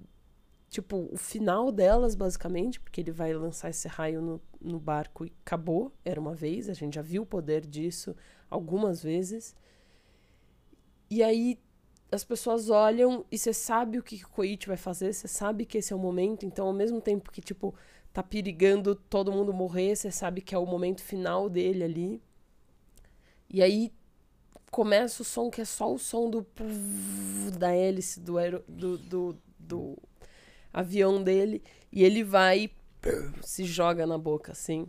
tipo, 0.70 1.10
o 1.12 1.18
final 1.18 1.72
delas, 1.72 2.16
basicamente, 2.16 2.80
porque 2.80 3.02
ele 3.02 3.12
vai 3.12 3.34
lançar 3.34 3.70
esse 3.70 3.88
raio 3.88 4.22
no, 4.22 4.42
no 4.60 4.80
barco 4.80 5.26
e 5.26 5.34
acabou, 5.46 5.92
era 6.04 6.20
uma 6.20 6.34
vez, 6.34 6.70
a 6.70 6.74
gente 6.74 6.96
já 6.96 7.02
viu 7.02 7.24
o 7.24 7.26
poder 7.26 7.66
disso 7.66 8.16
algumas 8.50 9.02
vezes. 9.02 9.56
E 11.10 11.22
aí 11.22 11.60
as 12.12 12.24
pessoas 12.24 12.70
olham 12.70 13.26
e 13.32 13.38
você 13.38 13.54
sabe 13.54 13.98
o 13.98 14.04
que, 14.04 14.24
o 14.24 14.30
Koichi 14.30 14.68
vai 14.68 14.78
fazer, 14.78 15.14
você 15.14 15.28
sabe 15.28 15.66
que 15.66 15.78
esse 15.78 15.94
é 15.94 15.96
o 15.96 16.00
momento, 16.00 16.46
então 16.46 16.68
ao 16.68 16.74
mesmo 16.74 17.02
tempo 17.02 17.32
que, 17.32 17.42
tipo, 17.42 17.74
tá 18.12 18.22
perigando 18.22 18.96
todo 18.96 19.32
mundo 19.32 19.54
morrer, 19.54 19.96
você 19.96 20.12
sabe 20.12 20.42
que 20.42 20.54
é 20.54 20.58
o 20.58 20.66
momento 20.66 21.02
final 21.02 21.50
dele 21.50 21.84
ali. 21.84 22.22
E 23.50 23.62
aí 23.62 23.92
começa 24.74 25.22
o 25.22 25.26
som 25.26 25.52
que 25.52 25.62
é 25.62 25.66
só 25.66 25.94
o 25.94 26.00
som 26.00 26.32
do 26.32 26.44
da 27.60 27.76
hélice 27.76 28.20
do, 28.20 28.40
aero, 28.40 28.64
do, 28.68 28.98
do, 28.98 29.38
do 29.60 29.98
avião 30.74 31.24
dele 31.24 31.62
e 31.92 32.04
ele 32.04 32.24
vai 32.24 32.72
se 33.44 33.66
joga 33.66 34.08
na 34.08 34.18
boca 34.18 34.52
assim. 34.52 34.88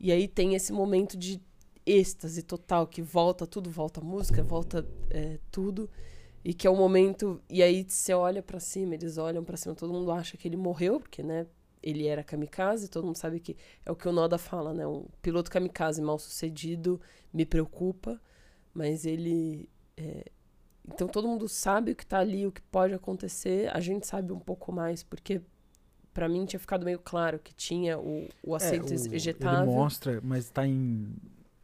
E 0.00 0.10
aí 0.10 0.26
tem 0.26 0.56
esse 0.56 0.72
momento 0.72 1.16
de 1.16 1.40
êxtase 1.86 2.42
total 2.42 2.88
que 2.88 3.00
volta 3.00 3.46
tudo, 3.46 3.70
volta 3.70 4.00
música, 4.00 4.42
volta 4.42 4.84
é, 5.08 5.38
tudo. 5.48 5.88
E 6.44 6.52
que 6.52 6.66
é 6.66 6.70
o 6.70 6.74
momento. 6.74 7.40
E 7.48 7.62
aí 7.62 7.86
você 7.86 8.12
olha 8.12 8.42
para 8.42 8.58
cima, 8.58 8.94
eles 8.94 9.16
olham 9.16 9.44
para 9.44 9.56
cima, 9.56 9.76
todo 9.76 9.92
mundo 9.92 10.10
acha 10.10 10.36
que 10.36 10.48
ele 10.48 10.56
morreu, 10.56 10.98
porque, 10.98 11.22
né? 11.22 11.46
Ele 11.80 12.08
era 12.08 12.24
kamikaze, 12.24 12.88
todo 12.88 13.06
mundo 13.06 13.16
sabe 13.16 13.38
que 13.38 13.56
é 13.86 13.92
o 13.92 13.96
que 13.96 14.08
o 14.08 14.12
Noda 14.12 14.38
fala, 14.38 14.74
né? 14.74 14.86
Um 14.86 15.06
piloto 15.22 15.50
kamikaze 15.50 16.02
mal 16.02 16.18
sucedido 16.18 17.00
me 17.32 17.46
preocupa, 17.46 18.20
mas 18.74 19.04
ele. 19.04 19.68
É... 19.96 20.24
Então 20.86 21.06
todo 21.06 21.28
mundo 21.28 21.48
sabe 21.48 21.92
o 21.92 21.96
que 21.96 22.06
tá 22.06 22.18
ali, 22.18 22.46
o 22.46 22.52
que 22.52 22.62
pode 22.62 22.94
acontecer. 22.94 23.70
A 23.74 23.80
gente 23.80 24.06
sabe 24.06 24.32
um 24.32 24.38
pouco 24.38 24.72
mais, 24.72 25.02
porque 25.02 25.40
para 26.12 26.28
mim 26.28 26.44
tinha 26.44 26.58
ficado 26.58 26.84
meio 26.84 26.98
claro 26.98 27.38
que 27.38 27.54
tinha 27.54 27.98
o, 27.98 28.28
o 28.42 28.54
assento 28.54 28.92
é, 28.92 28.96
o, 28.96 29.14
ejetável. 29.14 29.70
Ele 29.70 29.76
mostra, 29.76 30.20
mas 30.22 30.50
tá 30.50 30.66
em 30.66 31.14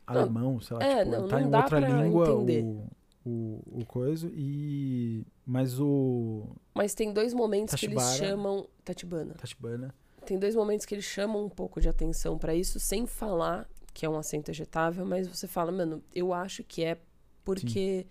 alemão, 0.07 0.55
não, 0.55 0.61
sei 0.61 0.77
lá, 0.77 0.85
é, 0.85 1.05
tipo, 1.05 1.11
não, 1.11 1.29
tá 1.29 1.41
não 1.41 1.49
em 1.49 1.55
outra 1.55 1.81
língua. 1.81 2.29
Entender. 2.29 2.63
O 2.63 2.89
o, 3.27 3.61
o 3.81 3.85
coisa 3.85 4.31
e 4.33 5.27
mas 5.45 5.81
o 5.81 6.45
mas 6.73 6.95
tem 6.95 7.13
dois 7.13 7.35
momentos 7.35 7.73
Tachibara, 7.73 8.01
que 8.01 8.07
eles 8.07 8.19
chamam 8.19 8.69
Tatibana. 8.85 9.35
Tatibana. 9.35 9.95
Tem 10.25 10.39
dois 10.39 10.55
momentos 10.55 10.87
que 10.87 10.95
eles 10.95 11.05
chamam 11.05 11.45
um 11.45 11.49
pouco 11.49 11.81
de 11.81 11.89
atenção 11.89 12.39
para 12.39 12.55
isso 12.55 12.79
sem 12.79 13.07
falar 13.07 13.69
que 13.97 14.05
é 14.05 14.11
um 14.11 14.19
assento 14.19 14.51
ejetável, 14.51 15.07
mas 15.07 15.27
você 15.27 15.49
fala, 15.49 15.73
mano, 15.73 16.05
eu 16.15 16.35
acho 16.35 16.63
que 16.63 16.85
é 16.85 16.99
porque 17.43 18.03
Sim. 18.03 18.09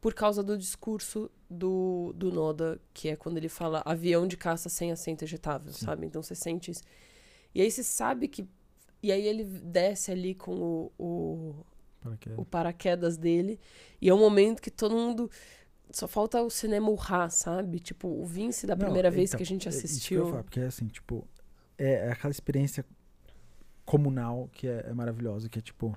por 0.00 0.14
causa 0.14 0.42
do 0.42 0.56
discurso 0.56 1.30
do, 1.50 2.14
do 2.16 2.32
Noda, 2.32 2.80
que 2.94 3.10
é 3.10 3.14
quando 3.14 3.36
ele 3.36 3.50
fala 3.50 3.82
avião 3.84 4.26
de 4.26 4.38
caça 4.38 4.70
sem 4.70 4.90
assento 4.90 5.24
ejetável, 5.24 5.70
Sim. 5.70 5.84
sabe? 5.84 6.06
Então 6.06 6.22
você 6.22 6.34
sente 6.34 6.70
isso. 6.70 6.82
E 7.54 7.60
aí 7.60 7.70
você 7.70 7.82
sabe 7.82 8.26
que. 8.26 8.48
E 9.02 9.12
aí 9.12 9.26
ele 9.26 9.44
desce 9.44 10.10
ali 10.10 10.34
com 10.34 10.54
o, 10.54 10.92
o 10.98 11.64
paraquedas. 12.00 12.38
o 12.38 12.44
paraquedas 12.46 13.16
dele. 13.18 13.60
E 14.00 14.08
é 14.08 14.14
um 14.14 14.18
momento 14.18 14.62
que 14.62 14.70
todo 14.70 14.94
mundo. 14.94 15.30
Só 15.90 16.08
falta 16.08 16.42
o 16.42 16.48
cinema 16.48 16.88
urrar, 16.88 17.30
sabe? 17.30 17.80
Tipo, 17.80 18.08
o 18.08 18.24
Vince 18.24 18.66
da 18.66 18.74
Não, 18.74 18.86
primeira 18.86 19.10
vez 19.10 19.28
então, 19.28 19.36
que 19.36 19.42
a 19.42 19.46
gente 19.46 19.68
assistiu. 19.68 19.88
É 19.88 19.92
isso 19.92 20.08
que 20.08 20.14
eu 20.14 20.32
falo, 20.32 20.44
porque 20.44 20.60
é 20.60 20.66
assim, 20.66 20.86
tipo, 20.86 21.28
é 21.76 22.10
aquela 22.12 22.30
experiência 22.30 22.82
comunal 23.88 24.50
que 24.52 24.68
é, 24.68 24.84
é, 24.86 24.92
maravilhosa, 24.92 25.48
que 25.48 25.58
é 25.58 25.62
tipo, 25.62 25.96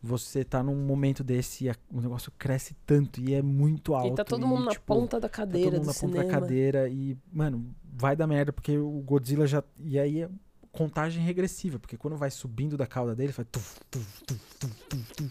você 0.00 0.44
tá 0.44 0.62
num 0.62 0.76
momento 0.76 1.24
desse 1.24 1.66
e 1.66 1.70
o 1.92 2.00
negócio 2.00 2.30
cresce 2.38 2.76
tanto 2.86 3.20
e 3.20 3.34
é 3.34 3.42
muito 3.42 3.96
alto. 3.96 4.12
E 4.12 4.14
tá 4.14 4.24
todo 4.24 4.46
mundo 4.46 4.62
e, 4.62 4.64
na 4.66 4.70
tipo, 4.70 4.86
ponta 4.86 5.18
da 5.18 5.28
cadeira 5.28 5.72
tá 5.72 5.76
todo 5.78 5.80
mundo 5.80 5.86
na 5.88 5.92
cinema. 5.92 6.22
ponta 6.22 6.32
da 6.32 6.40
cadeira 6.40 6.88
e, 6.88 7.18
mano, 7.32 7.74
vai 7.82 8.14
dar 8.14 8.28
merda, 8.28 8.52
porque 8.52 8.78
o 8.78 9.00
Godzilla 9.00 9.44
já. 9.44 9.60
E 9.80 9.98
aí 9.98 10.22
é 10.22 10.30
contagem 10.70 11.24
regressiva, 11.24 11.80
porque 11.80 11.96
quando 11.96 12.16
vai 12.16 12.30
subindo 12.30 12.76
da 12.76 12.86
cauda 12.86 13.12
dele, 13.12 13.32
faz. 13.32 13.48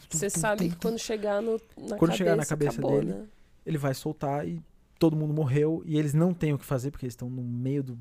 Você 0.10 0.30
sabe 0.30 0.70
que 0.70 0.76
quando 0.76 1.00
chegar 1.00 1.42
no, 1.42 1.54
na 1.54 1.96
quando 1.96 2.00
cabeça, 2.00 2.18
chegar 2.18 2.36
na 2.36 2.46
cabeça 2.46 2.72
acabou, 2.74 3.00
dele, 3.00 3.14
né? 3.14 3.26
ele 3.66 3.78
vai 3.78 3.94
soltar 3.94 4.46
e 4.46 4.62
todo 5.00 5.16
mundo 5.16 5.34
morreu 5.34 5.82
e 5.86 5.98
eles 5.98 6.14
não 6.14 6.34
têm 6.34 6.52
o 6.52 6.58
que 6.58 6.66
fazer 6.66 6.92
porque 6.92 7.06
eles 7.06 7.14
estão 7.14 7.30
no 7.30 7.42
meio 7.42 7.84
de 7.84 7.94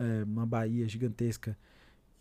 é, 0.00 0.24
uma 0.24 0.44
baía 0.44 0.88
gigantesca 0.88 1.56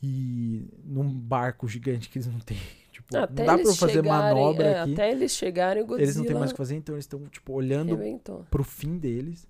e 0.02 0.68
num 0.84 1.11
barco 1.14 1.68
gigante 1.68 2.10
que 2.10 2.18
eles 2.18 2.28
não 2.28 2.40
têm. 2.40 2.58
Tipo, 2.92 3.18
até 3.18 3.45
não 3.45 3.58
dá 3.58 3.64
pra 3.64 3.74
fazer 3.76 4.03
manobra 4.03 4.66
é, 4.66 4.82
aqui. 4.82 4.94
Até 4.94 5.11
eles 5.11 5.32
chegarem, 5.32 5.82
o 5.82 5.86
Godzilla 5.86 6.06
Eles 6.06 6.16
não 6.18 6.26
têm 6.26 6.36
mais 6.36 6.52
o 6.52 6.53
que 6.53 6.58
fazer, 6.58 6.76
então 6.76 6.95
eles 6.95 7.06
estão, 7.06 7.26
tipo, 7.28 7.53
olhando 7.53 7.95
rebentou. 7.95 8.45
pro 8.52 8.61
fim 8.61 8.98
deles. 8.98 9.48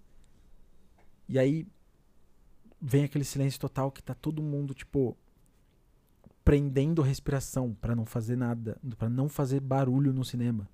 E 1.27 1.39
aí 1.39 1.67
vem 2.79 3.03
aquele 3.03 3.23
silêncio 3.23 3.59
total 3.59 3.91
que 3.91 4.03
tá 4.03 4.13
todo 4.13 4.43
mundo, 4.43 4.75
tipo, 4.75 5.17
prendendo 6.45 7.01
respiração 7.01 7.73
para 7.73 7.95
não 7.95 8.05
fazer 8.05 8.35
nada, 8.35 8.77
para 8.97 9.09
não 9.09 9.27
fazer 9.27 9.59
barulho 9.59 10.13
no 10.13 10.23
cinema. 10.23 10.69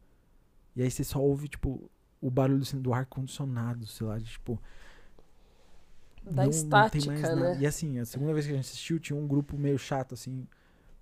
E 0.76 0.82
aí 0.82 0.92
você 0.92 1.04
só 1.04 1.22
ouve, 1.22 1.48
tipo, 1.48 1.90
o 2.22 2.30
barulho 2.30 2.64
do 2.76 2.94
ar-condicionado, 2.94 3.86
sei 3.88 4.08
lá, 4.08 4.18
de, 4.18 4.26
tipo. 4.26 4.62
Da 6.26 6.44
não, 6.44 6.50
estática, 6.50 7.12
não 7.12 7.22
tem 7.22 7.36
mais 7.36 7.40
né? 7.40 7.58
E 7.62 7.68
assim, 7.68 8.00
a 8.00 8.06
segunda 8.06 8.34
vez 8.34 8.46
que 8.46 8.52
a 8.52 8.56
gente 8.56 8.66
assistiu, 8.66 9.00
tinha 9.00 9.18
um 9.18 9.28
grupo 9.28 9.58
meio 9.58 9.78
chato, 9.78 10.14
assim, 10.14 10.48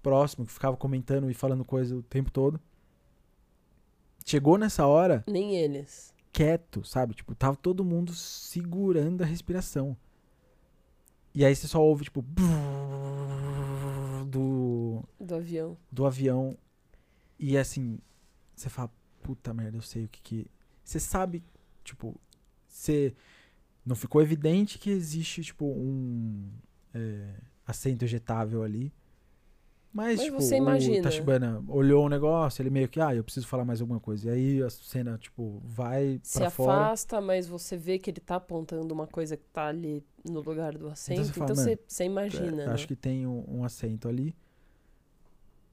próximo, 0.02 0.46
que 0.46 0.52
ficava 0.52 0.76
comentando 0.76 1.32
e 1.32 1.34
falando 1.34 1.64
coisa 1.64 1.96
o 1.96 2.04
tempo 2.04 2.30
todo. 2.30 2.60
Chegou 4.26 4.58
nessa 4.58 4.86
hora. 4.86 5.24
Nem 5.28 5.56
eles. 5.56 6.14
Quieto, 6.32 6.84
sabe? 6.84 7.14
Tipo, 7.14 7.36
tava 7.36 7.56
todo 7.56 7.86
mundo 7.86 8.14
segurando 8.14 9.22
a 9.22 9.26
respiração. 9.26 9.96
E 11.34 11.44
aí 11.44 11.56
você 11.56 11.68
só 11.68 11.82
ouve, 11.82 12.04
tipo. 12.04 12.24
Do. 14.28 15.04
Do 15.20 15.36
avião. 15.36 15.78
Do 15.92 16.06
avião. 16.06 16.58
E 17.40 17.58
assim, 17.58 18.00
você 18.56 18.70
fala, 18.70 18.92
puta 19.22 19.54
merda, 19.54 19.78
eu 19.78 19.82
sei 19.82 20.06
o 20.06 20.08
que 20.08 20.22
que. 20.22 20.48
Você 20.84 21.00
sabe, 21.00 21.44
tipo, 21.84 22.20
você. 22.68 23.16
Não 23.86 23.96
ficou 23.96 24.22
evidente 24.22 24.80
que 24.80 24.90
existe, 24.90 25.44
tipo, 25.44 25.66
um 25.66 26.50
é, 26.94 27.36
assento 27.66 28.04
ejetável 28.04 28.64
ali. 28.64 28.94
Mas, 29.94 30.18
Mas 30.18 30.26
tipo, 30.26 30.42
você 30.42 30.56
imagina. 30.56 31.02
o 31.02 31.04
Tachibana 31.04 31.64
olhou 31.68 32.06
o 32.06 32.10
negócio, 32.10 32.64
ele 32.64 32.72
meio 32.72 32.90
que, 32.90 33.00
ah, 33.00 33.14
eu 33.14 33.24
preciso 33.24 33.46
falar 33.46 33.64
mais 33.64 33.80
alguma 33.80 34.00
coisa. 34.00 34.28
E 34.28 34.32
aí 34.32 34.64
a 34.64 34.70
cena, 34.70 35.20
tipo, 35.20 35.62
vai 35.64 36.20
Se 36.24 36.40
pra 36.40 36.50
fora. 36.50 36.72
Se 36.72 36.84
afasta, 36.84 37.22
mas 37.22 37.46
você 37.46 37.78
vê 37.78 38.00
que 38.00 38.10
ele 38.10 38.20
tá 38.20 38.38
apontando 38.38 38.92
uma 38.92 39.06
coisa 39.06 39.38
que 39.38 39.46
tá 39.54 39.68
ali 39.68 40.04
no 40.28 40.42
lugar 40.42 40.76
do 40.76 40.88
assento. 40.88 41.22
Então 41.22 41.26
você, 41.26 41.34
fala, 41.34 41.52
então 41.52 41.64
você, 41.64 41.80
você 41.88 42.04
imagina. 42.06 42.64
É, 42.64 42.66
né? 42.66 42.74
Acho 42.74 42.88
que 42.88 42.96
tem 42.96 43.28
um, 43.28 43.44
um, 43.48 43.64
assento 43.64 44.08
ali. 44.08 44.36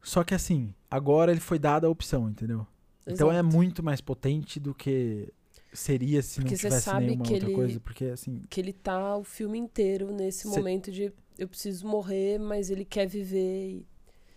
Só 0.02 0.22
que 0.22 0.34
assim, 0.34 0.74
agora 0.90 1.30
ele 1.30 1.40
foi 1.40 1.58
dada 1.58 1.86
a 1.86 1.90
opção, 1.90 2.28
entendeu? 2.28 2.66
Exato. 3.06 3.14
Então 3.14 3.32
é 3.32 3.42
muito 3.42 3.82
mais 3.82 4.02
potente 4.02 4.60
do 4.60 4.74
que 4.74 5.32
seria 5.72 6.22
se 6.22 6.40
porque 6.40 6.54
não 6.54 6.58
tivesse 6.58 6.94
nenhuma 6.94 7.22
outra 7.22 7.36
ele, 7.36 7.54
coisa. 7.54 7.80
Porque 7.80 8.04
assim. 8.06 8.42
Que 8.48 8.60
ele 8.60 8.72
tá 8.72 9.16
o 9.16 9.24
filme 9.24 9.58
inteiro 9.58 10.12
nesse 10.12 10.48
cê... 10.48 10.56
momento 10.56 10.90
de 10.90 11.12
eu 11.38 11.48
preciso 11.48 11.86
morrer, 11.86 12.38
mas 12.38 12.70
ele 12.70 12.84
quer 12.84 13.06
viver. 13.06 13.76
E 13.76 13.86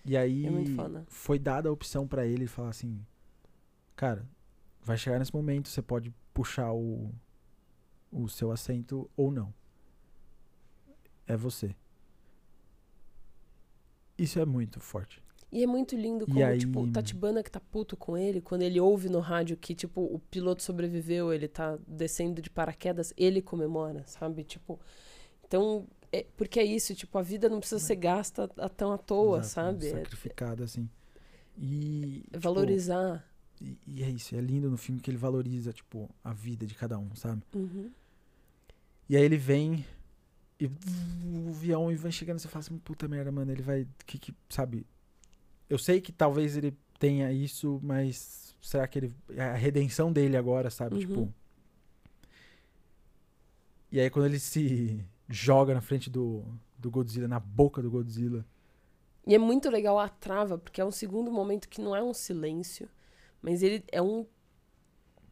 e 0.06 0.18
aí 0.18 0.46
é 0.46 1.04
foi 1.08 1.40
dada 1.40 1.70
a 1.70 1.72
opção 1.72 2.06
para 2.06 2.26
ele 2.26 2.46
falar 2.46 2.70
assim, 2.70 3.00
cara, 3.96 4.28
vai 4.82 4.98
chegar 4.98 5.18
nesse 5.18 5.34
momento, 5.34 5.70
você 5.70 5.82
pode 5.82 6.14
puxar 6.34 6.74
o, 6.74 7.10
o 8.12 8.28
seu 8.28 8.52
assento 8.52 9.10
ou 9.16 9.32
não. 9.32 9.54
É 11.26 11.38
você. 11.38 11.74
Isso 14.18 14.40
é 14.40 14.46
muito 14.46 14.80
forte. 14.82 15.23
E 15.54 15.64
é 15.64 15.68
muito 15.68 15.96
lindo 15.96 16.26
como, 16.26 16.44
aí... 16.44 16.58
tipo, 16.58 16.82
o 16.82 16.92
Tatibana 16.92 17.44
que 17.44 17.52
tá 17.52 17.60
puto 17.60 17.96
com 17.96 18.18
ele, 18.18 18.42
quando 18.42 18.64
ele 18.64 18.80
ouve 18.80 19.08
no 19.08 19.20
rádio 19.20 19.56
que, 19.56 19.76
tipo, 19.76 20.02
o 20.02 20.18
piloto 20.18 20.64
sobreviveu, 20.64 21.32
ele 21.32 21.48
tá 21.48 21.78
descendo 21.88 22.42
de 22.42 22.50
paraquedas, 22.50 23.14
ele 23.16 23.40
comemora, 23.40 24.04
sabe? 24.08 24.44
Tipo, 24.44 24.80
então 25.46 25.88
é, 26.12 26.26
porque 26.36 26.60
é 26.60 26.64
isso, 26.64 26.96
tipo, 26.96 27.18
a 27.18 27.22
vida 27.22 27.48
não 27.50 27.60
precisa 27.60 27.80
ser 27.80 27.96
gasta 27.96 28.50
a, 28.58 28.68
tão 28.68 28.92
à 28.92 28.98
toa, 28.98 29.40
Exato, 29.40 29.54
sabe? 29.54 29.88
É 29.88 29.92
sacrificada, 29.92 30.64
assim. 30.64 30.90
E. 31.58 32.24
Tipo, 32.26 32.40
valorizar. 32.40 33.24
E, 33.62 33.78
e, 33.86 34.04
é 34.04 34.10
isso, 34.10 34.36
é 34.36 34.42
lindo 34.42 34.72
no 34.72 34.78
filme 34.78 35.00
que 35.00 35.12
ele 35.12 35.18
valoriza, 35.18 35.72
tipo, 35.72 36.10
a 36.24 36.34
vida 36.34 36.66
de 36.66 36.74
cada 36.74 36.98
um, 36.98 37.16
sabe? 37.16 37.44
Uhum. 37.54 37.92
E 39.08 39.16
aí 39.16 39.24
ele 39.24 39.38
vem 39.38 39.86
e 40.60 40.68
o 40.68 41.50
avião 41.50 41.92
e 41.92 41.96
vai 41.96 42.12
chegando 42.12 42.38
e 42.40 42.42
você 42.42 42.48
fala 42.48 42.64
assim, 42.64 42.78
puta 42.78 43.08
merda, 43.08 43.32
mano, 43.32 43.52
ele 43.52 43.62
vai. 43.62 43.88
Que, 44.06 44.18
que, 44.18 44.34
sabe? 44.50 44.86
Eu 45.70 45.78
sei 45.78 46.02
que 46.02 46.12
talvez 46.12 46.58
ele 46.58 46.78
tenha 47.00 47.32
isso, 47.32 47.80
mas 47.84 48.56
será 48.62 48.88
que 48.88 49.00
ele. 49.00 49.16
É 49.30 49.42
a 49.44 49.56
redenção 49.56 50.12
dele 50.12 50.38
agora, 50.38 50.70
sabe? 50.70 51.00
Tipo, 51.00 51.14
uhum. 51.14 51.26
Tipo. 51.26 51.34
E 53.92 54.00
aí 54.00 54.10
quando 54.10 54.26
ele 54.26 54.40
se 54.40 55.06
joga 55.30 55.74
na 55.74 55.82
frente 55.82 56.10
do, 56.10 56.44
do 56.78 56.90
Godzilla, 56.90 57.28
na 57.28 57.40
boca 57.40 57.82
do 57.82 57.92
Godzilla. 57.92 58.46
E 59.26 59.34
é 59.34 59.38
muito 59.38 59.70
legal 59.70 59.98
a 60.00 60.10
trava, 60.10 60.58
porque 60.58 60.82
é 60.82 60.86
um 60.86 60.92
segundo 60.92 61.32
momento 61.32 61.70
que 61.70 61.80
não 61.80 61.96
é 61.96 62.04
um 62.04 62.14
silêncio, 62.14 62.90
mas 63.42 63.64
ele 63.64 63.84
é 63.92 64.02
um 64.02 64.26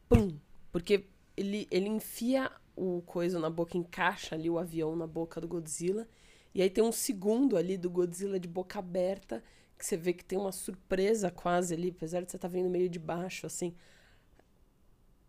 pum, 0.08 0.38
porque 0.72 1.06
ele, 1.36 1.68
ele 1.70 1.90
enfia 1.90 2.52
o 2.76 3.02
coisa 3.02 3.38
na 3.38 3.50
boca, 3.50 3.78
encaixa 3.78 4.36
ali 4.36 4.50
o 4.50 4.58
avião 4.58 4.96
na 4.96 5.06
boca 5.06 5.42
do 5.42 5.48
Godzilla, 5.48 6.08
e 6.54 6.62
aí 6.62 6.70
tem 6.70 6.84
um 6.84 6.92
segundo 6.92 7.58
ali 7.58 7.78
do 7.78 7.90
Godzilla 7.90 8.40
de 8.40 8.48
boca 8.48 8.80
aberta, 8.80 9.44
que 9.82 9.88
você 9.88 9.98
vê 9.98 10.14
que 10.14 10.24
tem 10.24 10.38
uma 10.38 10.52
surpresa 10.52 11.32
quase 11.32 11.74
ali, 11.74 11.90
apesar 11.90 12.22
de 12.22 12.30
você 12.30 12.38
estar 12.38 12.48
tá 12.48 12.52
vendo 12.52 12.70
meio 12.70 12.88
de 12.88 13.00
baixo, 13.00 13.48
assim, 13.48 13.74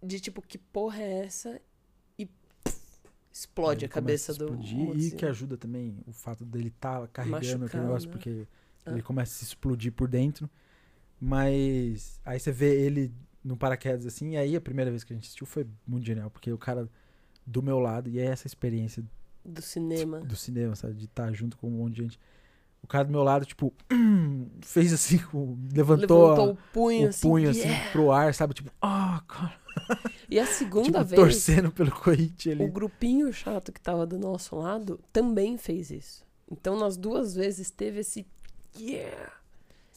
de 0.02 0.20
tipo, 0.20 0.42
que 0.42 0.58
porra 0.58 1.00
é 1.00 1.24
essa? 1.24 1.60
explode 3.32 3.86
a 3.86 3.89
cabeça 3.89 4.32
a 4.32 4.34
do. 4.34 4.60
e 4.94 5.10
que 5.10 5.24
ajuda 5.24 5.56
também 5.56 5.97
o 6.06 6.12
fato 6.12 6.44
dele 6.44 6.68
estar 6.68 7.00
tá 7.00 7.08
carregando 7.08 7.64
aquele 7.64 7.82
negócio, 7.82 8.08
né? 8.08 8.12
porque 8.12 8.47
ah. 8.84 8.92
ele 8.92 9.00
começa 9.00 9.32
a 9.32 9.36
se 9.39 9.44
explodir 9.44 9.90
por 9.90 10.06
dentro. 10.06 10.50
Mas 11.18 12.20
aí 12.24 12.39
você 12.39 12.52
vê 12.52 12.78
ele 12.78 13.10
no 13.42 13.56
paraquedas 13.56 14.05
assim, 14.05 14.32
e 14.32 14.36
aí 14.36 14.55
a 14.55 14.60
primeira 14.60 14.90
vez 14.90 15.02
que 15.02 15.12
a 15.12 15.16
gente 15.16 15.24
assistiu 15.24 15.47
foi 15.47 15.66
muito 15.86 16.05
genial, 16.05 16.31
porque 16.31 16.52
o 16.52 16.58
cara 16.58 16.89
do 17.47 17.62
meu 17.62 17.78
lado, 17.78 18.10
e 18.10 18.18
é 18.18 18.26
essa 18.26 18.47
experiência 18.47 19.02
do 19.44 19.62
cinema. 19.62 20.20
Do 20.20 20.36
cinema, 20.36 20.76
sabe? 20.76 20.94
De 20.94 21.06
estar 21.06 21.26
tá 21.26 21.32
junto 21.32 21.56
com 21.56 21.68
um 21.68 21.78
monte 21.78 21.94
de 21.94 22.02
gente. 22.02 22.20
O 22.82 22.86
cara 22.86 23.04
do 23.04 23.12
meu 23.12 23.22
lado, 23.22 23.46
tipo, 23.46 23.72
fez 24.62 24.92
assim, 24.92 25.20
levantou, 25.72 26.30
levantou 26.30 26.50
o 26.52 26.58
punho, 26.72 27.06
o 27.06 27.08
assim, 27.10 27.28
punho 27.28 27.50
assim, 27.50 27.60
yeah. 27.60 27.90
pro 27.90 28.10
ar, 28.10 28.34
sabe? 28.34 28.54
Tipo, 28.54 28.70
ah, 28.82 29.20
oh, 29.22 29.26
cara. 29.26 29.62
E 30.28 30.38
a 30.38 30.46
segunda 30.46 31.04
tipo, 31.04 31.04
vez. 31.04 31.20
Torcendo 31.20 31.70
pelo 31.70 31.90
Corinthians 31.90 32.58
ali. 32.58 32.68
O 32.68 32.72
grupinho 32.72 33.32
chato 33.32 33.72
que 33.72 33.80
tava 33.80 34.06
do 34.06 34.18
nosso 34.18 34.56
lado 34.56 34.98
também 35.12 35.56
fez 35.58 35.90
isso. 35.90 36.24
Então, 36.50 36.78
nas 36.78 36.96
duas 36.96 37.34
vezes, 37.34 37.70
teve 37.70 38.00
esse. 38.00 38.26
Yeah! 38.78 39.32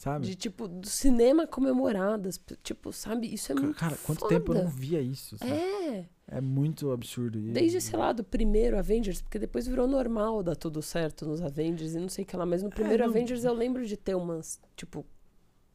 Sabe? 0.06 0.24
De 0.24 0.36
tipo, 0.36 0.68
do 0.68 0.86
cinema 0.86 1.48
comemoradas. 1.48 2.40
Tipo, 2.62 2.92
sabe? 2.92 3.26
Isso 3.34 3.50
é 3.50 3.56
muito. 3.56 3.76
Cara, 3.76 3.98
quanto 4.04 4.20
foda. 4.20 4.34
tempo 4.34 4.54
eu 4.54 4.62
não 4.62 4.70
via 4.70 5.00
isso? 5.00 5.36
Sabe? 5.36 5.50
É. 5.50 6.08
É 6.28 6.40
muito 6.40 6.92
absurdo. 6.92 7.40
Desde, 7.40 7.80
sei 7.80 7.98
lá, 7.98 8.12
do 8.12 8.22
primeiro 8.22 8.78
Avengers, 8.78 9.20
porque 9.20 9.38
depois 9.38 9.66
virou 9.66 9.88
normal 9.88 10.44
dar 10.44 10.54
tudo 10.54 10.80
certo 10.80 11.26
nos 11.26 11.40
Avengers 11.40 11.94
e 11.94 11.98
não 11.98 12.08
sei 12.08 12.22
o 12.22 12.26
que 12.26 12.36
lá. 12.36 12.46
Mas 12.46 12.62
no 12.62 12.68
é, 12.68 12.72
primeiro 12.72 13.02
é, 13.02 13.06
não... 13.06 13.12
Avengers 13.12 13.44
eu 13.44 13.52
lembro 13.52 13.84
de 13.84 13.96
ter 13.96 14.14
umas, 14.14 14.60
tipo, 14.76 15.04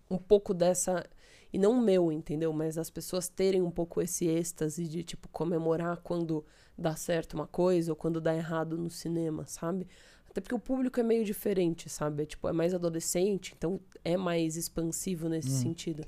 um 0.09 0.17
pouco 0.17 0.53
dessa 0.53 1.05
e 1.51 1.57
não 1.57 1.71
o 1.71 1.81
meu, 1.81 2.09
entendeu? 2.09 2.53
Mas 2.53 2.77
as 2.77 2.89
pessoas 2.89 3.27
terem 3.27 3.61
um 3.61 3.71
pouco 3.71 4.01
esse 4.01 4.27
êxtase 4.27 4.87
de, 4.87 5.03
tipo, 5.03 5.27
comemorar 5.27 5.97
quando 5.97 6.45
dá 6.77 6.95
certo 6.95 7.33
uma 7.33 7.47
coisa 7.47 7.91
ou 7.91 7.95
quando 7.95 8.21
dá 8.21 8.33
errado 8.33 8.77
no 8.77 8.89
cinema, 8.89 9.45
sabe? 9.45 9.87
Até 10.31 10.39
porque 10.39 10.55
o 10.55 10.59
público 10.59 10.97
é 10.99 11.03
meio 11.03 11.25
diferente, 11.25 11.89
sabe? 11.89 12.23
É, 12.23 12.25
tipo, 12.25 12.47
é 12.47 12.53
mais 12.53 12.73
adolescente, 12.73 13.53
então 13.55 13.79
é 14.03 14.15
mais 14.15 14.55
expansivo 14.55 15.27
nesse 15.27 15.49
hum. 15.49 15.61
sentido. 15.61 16.05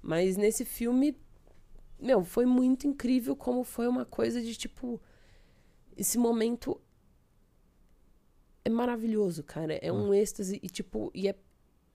Mas 0.00 0.36
nesse 0.36 0.64
filme, 0.64 1.14
meu, 2.00 2.24
foi 2.24 2.46
muito 2.46 2.86
incrível 2.86 3.36
como 3.36 3.62
foi 3.62 3.86
uma 3.86 4.06
coisa 4.06 4.40
de, 4.40 4.56
tipo, 4.56 5.00
esse 5.94 6.16
momento 6.16 6.80
é 8.64 8.70
maravilhoso, 8.70 9.42
cara. 9.42 9.74
É 9.74 9.92
um 9.92 10.14
êxtase 10.14 10.58
e, 10.62 10.68
tipo, 10.68 11.10
e 11.14 11.28
é 11.28 11.36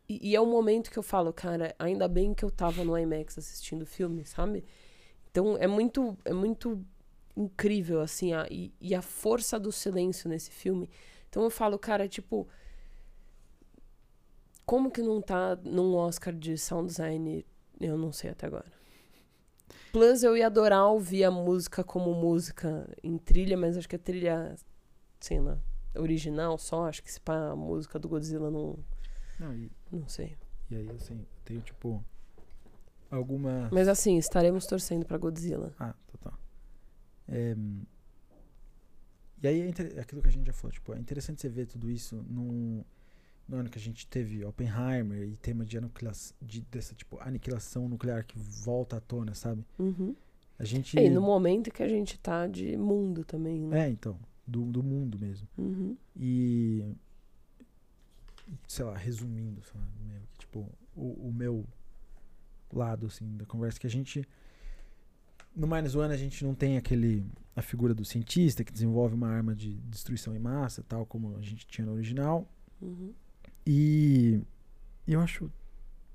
e, 0.08 0.32
e, 0.32 0.36
é 0.36 0.42
o 0.42 0.46
momento 0.46 0.90
que 0.90 0.98
eu 0.98 1.04
falo, 1.04 1.32
cara, 1.32 1.76
ainda 1.78 2.08
bem 2.08 2.34
que 2.34 2.44
eu 2.44 2.50
tava 2.50 2.84
no 2.84 2.98
IMAX 2.98 3.38
assistindo 3.38 3.84
o 3.84 3.86
filme, 3.86 4.26
sabe? 4.26 4.66
Então 5.30 5.56
é 5.56 5.68
muito, 5.68 6.18
é 6.26 6.34
muito 6.34 6.84
incrível, 7.38 8.02
assim, 8.02 8.34
a, 8.34 8.48
e, 8.50 8.74
e 8.82 8.96
a 8.96 9.04
força 9.04 9.60
do 9.60 9.72
silêncio 9.72 10.28
nesse 10.28 10.50
filme. 10.50 10.90
Então 11.30 11.44
eu 11.44 11.50
falo, 11.50 11.78
cara, 11.78 12.08
tipo. 12.08 12.48
Como 14.66 14.92
que 14.92 15.02
não 15.02 15.22
tá 15.22 15.56
num 15.64 15.96
Oscar 15.96 16.34
de 16.34 16.58
sound 16.58 16.88
design? 16.88 17.46
Eu 17.80 17.98
não 17.98 18.12
sei 18.12 18.30
até 18.32 18.46
agora. 18.48 18.72
Plus, 19.92 20.22
eu 20.22 20.38
ia 20.38 20.46
adorar 20.48 20.86
ouvir 20.86 21.24
a 21.24 21.32
música 21.32 21.84
como 21.84 22.14
música 22.14 22.88
em 23.04 23.18
trilha, 23.18 23.58
mas 23.58 23.78
acho 23.78 23.90
que 23.90 23.96
a 23.96 24.00
trilha, 24.00 24.56
sei 25.20 25.40
lá, 25.40 25.58
original 25.96 26.58
só. 26.58 26.88
Acho 26.88 27.02
que 27.02 27.12
se 27.12 27.20
pá, 27.20 27.50
a 27.50 27.56
música 27.56 27.98
do 27.98 28.08
Godzilla 28.08 28.52
não. 28.52 28.78
Não, 29.40 29.56
e 29.56 29.72
não 29.92 30.08
sei. 30.08 30.38
E 30.70 30.76
aí, 30.76 30.90
assim, 30.92 31.26
tenho, 31.44 31.62
tipo, 31.62 32.04
alguma... 33.10 33.70
Mas, 33.72 33.88
assim, 33.88 34.18
estaremos 34.18 34.68
torcendo 34.68 35.06
pra 35.06 35.18
Godzilla. 35.18 35.74
Ah, 35.80 35.96
total. 36.12 36.38
É... 37.28 37.56
E 39.42 39.48
aí, 39.48 39.62
é 39.62 39.68
inter... 39.68 40.00
aquilo 40.00 40.22
que 40.22 40.28
a 40.28 40.32
gente 40.32 40.46
já 40.46 40.54
falou, 40.54 40.72
tipo, 40.72 40.94
é 40.94 41.00
interessante 41.00 41.42
você 41.42 41.50
ver 41.50 41.66
tudo 41.66 41.90
isso 41.90 42.16
no, 42.30 42.86
no 43.48 43.58
ano 43.58 43.70
que 43.70 43.78
a 43.78 43.82
gente 43.82 44.06
teve 44.08 44.44
Oppenheimer 44.44 45.24
e 45.24 45.38
tema 45.38 45.66
de, 45.66 45.78
de 46.42 46.62
dessa, 46.62 46.94
tipo, 46.94 47.18
aniquilação 47.22 47.88
nuclear 47.88 48.26
que 48.26 48.38
volta 48.38 48.98
à 48.98 49.00
tona, 49.00 49.34
sabe? 49.34 49.66
Uhum. 49.78 50.16
A 50.58 50.66
gente... 50.66 51.00
É, 51.00 51.06
e 51.06 51.10
no 51.10 51.22
momento 51.22 51.72
que 51.72 51.82
a 51.82 51.88
gente 51.88 52.18
tá 52.20 52.46
de 52.48 52.76
mundo 52.76 53.24
também, 53.24 53.62
né? 53.62 53.88
É, 53.88 53.90
então, 53.90 54.20
do, 54.46 54.66
do 54.66 54.84
mundo 54.84 55.18
mesmo. 55.18 55.48
Uhum. 55.58 55.96
E 56.18 56.96
sei 58.68 58.86
lá, 58.86 58.96
resumindo, 58.96 59.62
sei 59.64 59.80
lá, 59.80 59.88
meio 60.08 60.22
que, 60.32 60.40
tipo, 60.40 60.68
o, 60.96 61.28
o 61.28 61.34
meu 61.34 61.66
lado, 62.72 63.08
assim, 63.08 63.38
da 63.38 63.46
conversa, 63.46 63.80
que 63.80 63.88
a 63.88 63.90
gente. 63.90 64.28
No 65.60 65.68
Minus 65.68 65.94
One 65.96 66.14
a 66.14 66.18
gente 66.18 66.44
não 66.46 66.56
tem 66.56 66.78
aquele. 66.78 67.26
a 67.56 67.62
figura 67.62 67.94
do 67.94 68.06
cientista 68.06 68.64
que 68.64 68.72
desenvolve 68.72 69.14
uma 69.14 69.28
arma 69.28 69.54
de 69.54 69.74
destruição 69.82 70.34
em 70.36 70.40
massa, 70.40 70.84
tal 70.88 71.06
como 71.06 71.36
a 71.38 71.42
gente 71.42 71.68
tinha 71.68 71.86
no 71.86 71.94
original. 71.94 72.48
Uhum. 72.82 73.14
E 73.68 74.42
eu 75.08 75.20
acho 75.20 75.52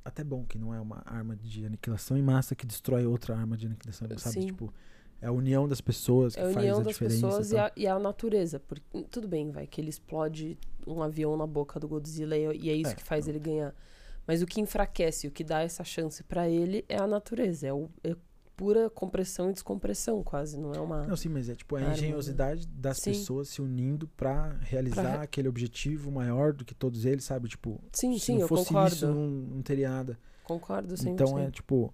até 0.05 0.24
bom 0.24 0.44
que 0.44 0.58
não 0.58 0.73
é 0.74 0.81
uma 0.81 1.02
arma 1.05 1.36
de 1.36 1.64
aniquilação 1.66 2.16
em 2.16 2.23
massa 2.23 2.55
que 2.55 2.66
destrói 2.66 3.05
outra 3.06 3.36
arma 3.36 3.56
de 3.56 3.66
aniquilação, 3.66 4.08
sabe? 4.18 4.34
Sim. 4.34 4.47
Tipo, 4.47 4.73
é 5.20 5.26
a 5.26 5.32
união 5.32 5.68
das 5.68 5.81
pessoas 5.81 6.34
que 6.34 6.40
É 6.40 6.44
a 6.44 6.47
faz 6.50 6.56
união 6.56 6.78
a 6.81 6.82
das 6.82 6.92
diferença. 6.94 7.26
pessoas 7.26 7.52
e 7.52 7.55
tal. 7.55 7.66
a, 7.66 7.73
e 7.76 7.86
a 7.86 7.98
natureza. 7.98 8.58
Porque, 8.60 8.82
tudo 9.10 9.28
bem, 9.28 9.50
vai, 9.50 9.66
que 9.66 9.81
ele 9.81 9.90
explode 9.90 10.58
um 10.86 11.02
avião 11.02 11.36
na 11.36 11.47
boca 11.47 11.78
do 11.78 11.86
Godzilla 11.86 12.36
e, 12.36 12.58
e 12.62 12.70
é 12.70 12.74
isso 12.74 12.90
É, 12.92 12.94
que 12.94 13.02
faz 13.02 13.28
ele 13.28 13.39
ganhar. 13.39 13.74
Mas 14.26 14.40
o 14.42 14.47
que 14.47 14.60
enfraquece, 14.60 15.26
o 15.28 15.31
que 15.31 15.44
dá 15.44 15.60
essa 15.60 15.84
chance 15.84 16.23
pra 16.24 16.48
ele 16.48 16.84
é 16.89 16.97
a 16.97 17.06
natureza. 17.06 17.66
É, 17.66 17.73
o, 17.73 17.90
é 18.02 18.16
pura 18.57 18.89
compressão 18.91 19.50
e 19.50 19.52
descompressão, 19.52 20.23
quase. 20.23 20.58
Não 20.58 20.73
é 20.73 20.81
uma. 20.81 21.07
Não, 21.07 21.16
sim, 21.16 21.28
mas 21.28 21.49
é 21.49 21.55
tipo 21.55 21.76
a 21.76 21.81
né? 21.81 21.92
engenhosidade 21.92 22.66
das 22.68 22.99
Sim. 22.99 23.10
pessoas 23.12 23.49
se 23.49 23.60
unindo 23.60 24.07
pra 24.16 24.57
realizar 24.60 25.02
Pra 25.02 25.23
aquele 25.23 25.49
objetivo 25.49 26.10
maior 26.10 26.52
do 26.52 26.65
que 26.65 26.74
todos 26.74 27.05
eles, 27.05 27.24
sabe? 27.24 27.49
Tipo, 27.49 27.81
sim, 27.92 28.12
se 28.18 28.26
sim, 28.26 28.39
não 28.39 28.49
fosse 28.49 28.66
concordo. 28.68 28.94
isso, 28.94 29.07
não, 29.07 29.26
não 29.28 29.62
teria 29.62 29.91
nada. 29.91 30.18
Concordo 30.44 30.94
100%. 30.94 31.08
Então 31.08 31.39
é 31.39 31.50
tipo. 31.50 31.92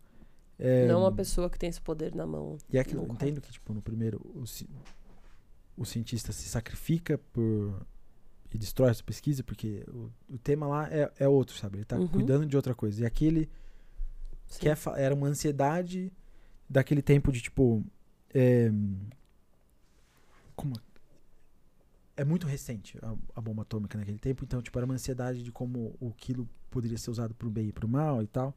É, 0.59 0.87
Não 0.87 1.01
uma 1.01 1.13
pessoa 1.13 1.49
que 1.49 1.59
tem 1.59 1.71
esse 1.71 1.81
poder 1.81 2.15
na 2.15 2.27
mão. 2.27 2.59
E 2.71 2.77
é 2.77 2.81
aquilo, 2.81 3.05
entendo 3.11 3.41
que, 3.41 3.51
tipo, 3.51 3.73
no 3.73 3.81
primeiro, 3.81 4.21
o, 4.35 4.45
o 5.77 5.85
cientista 5.87 6.33
se 6.33 6.47
sacrifica 6.49 7.17
por. 7.33 7.81
e 8.53 8.59
destrói 8.59 8.91
essa 8.91 9.03
pesquisa, 9.03 9.43
porque 9.43 9.85
o, 9.89 10.11
o 10.35 10.39
tema 10.39 10.67
lá 10.67 10.89
é, 10.93 11.11
é 11.19 11.27
outro, 11.29 11.57
sabe? 11.57 11.79
Ele 11.79 11.85
tá 11.87 11.97
Uhum. 11.97 12.07
cuidando 12.09 12.45
de 12.45 12.57
outra 12.57 12.75
coisa. 12.75 13.01
E 13.03 13.07
aqui 13.07 13.25
ele 13.25 13.49
Sim. 14.49 14.61
quer 14.61 14.77
fa- 14.77 14.99
era 14.99 15.15
uma 15.15 15.29
ansiedade 15.29 16.13
daquele 16.71 17.03
tempo 17.03 17.33
de, 17.33 17.43
tipo. 17.43 17.85
É, 18.33 18.71
como. 20.55 20.75
É 22.17 22.25
muito 22.25 22.47
recente 22.47 22.99
a, 23.03 23.15
a 23.35 23.41
bomba 23.41 23.63
atômica 23.63 23.97
naquele 23.99 24.19
tempo, 24.19 24.45
então, 24.45 24.61
tipo, 24.61 24.79
era 24.79 24.85
uma 24.85 24.95
ansiedade 24.95 25.43
de 25.43 25.51
como 25.51 25.97
o 25.99 26.13
quilo 26.13 26.49
poderia 26.71 26.99
ser 26.99 27.11
usado 27.11 27.35
pro 27.35 27.49
bem 27.51 27.69
e 27.69 27.73
pro 27.73 27.89
mal 27.89 28.23
e 28.23 28.27
tal. 28.27 28.55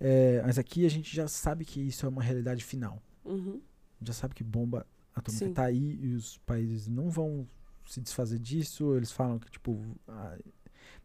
É, 0.00 0.42
mas 0.44 0.58
aqui 0.58 0.84
a 0.84 0.88
gente 0.90 1.14
já 1.14 1.26
sabe 1.28 1.64
que 1.64 1.80
isso 1.80 2.06
é 2.06 2.08
uma 2.08 2.22
realidade 2.22 2.62
final 2.64 3.02
Uhum. 3.24 3.60
já 4.00 4.12
sabe 4.12 4.32
que 4.34 4.44
bomba 4.44 4.86
atômica 5.14 5.46
Sim. 5.46 5.52
tá 5.52 5.64
aí 5.64 5.98
e 6.00 6.14
os 6.14 6.38
países 6.38 6.86
não 6.86 7.10
vão 7.10 7.48
se 7.86 8.00
desfazer 8.00 8.38
disso. 8.38 8.96
Eles 8.96 9.10
falam 9.12 9.38
que, 9.38 9.50
tipo, 9.50 9.80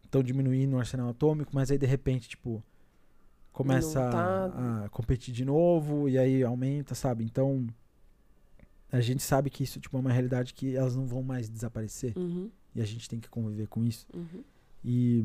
estão 0.04 0.22
diminuindo 0.22 0.74
o 0.76 0.78
arsenal 0.78 1.08
atômico, 1.08 1.50
mas 1.54 1.70
aí 1.70 1.78
de 1.78 1.86
repente, 1.86 2.28
tipo, 2.28 2.62
começa 3.54 4.10
tá. 4.10 4.84
a, 4.84 4.88
competir 4.90 5.32
de 5.32 5.44
novo 5.44 6.08
e 6.08 6.18
aí 6.18 6.42
aumenta, 6.42 6.94
sabe? 6.94 7.24
Então, 7.24 7.66
a 8.92 9.00
gente 9.00 9.22
sabe 9.22 9.48
que 9.48 9.62
isso, 9.64 9.80
tipo, 9.80 9.96
é 9.96 10.00
uma 10.00 10.12
realidade 10.12 10.52
que 10.52 10.76
elas 10.76 10.94
não 10.94 11.06
vão 11.06 11.22
mais 11.22 11.48
desaparecer 11.48 12.12
Uhum. 12.18 12.50
e 12.74 12.82
a 12.82 12.84
gente 12.84 13.08
tem 13.08 13.18
que 13.20 13.28
conviver 13.30 13.68
com 13.68 13.84
isso. 13.84 14.06
Uhum. 14.12 14.42
E 14.84 15.24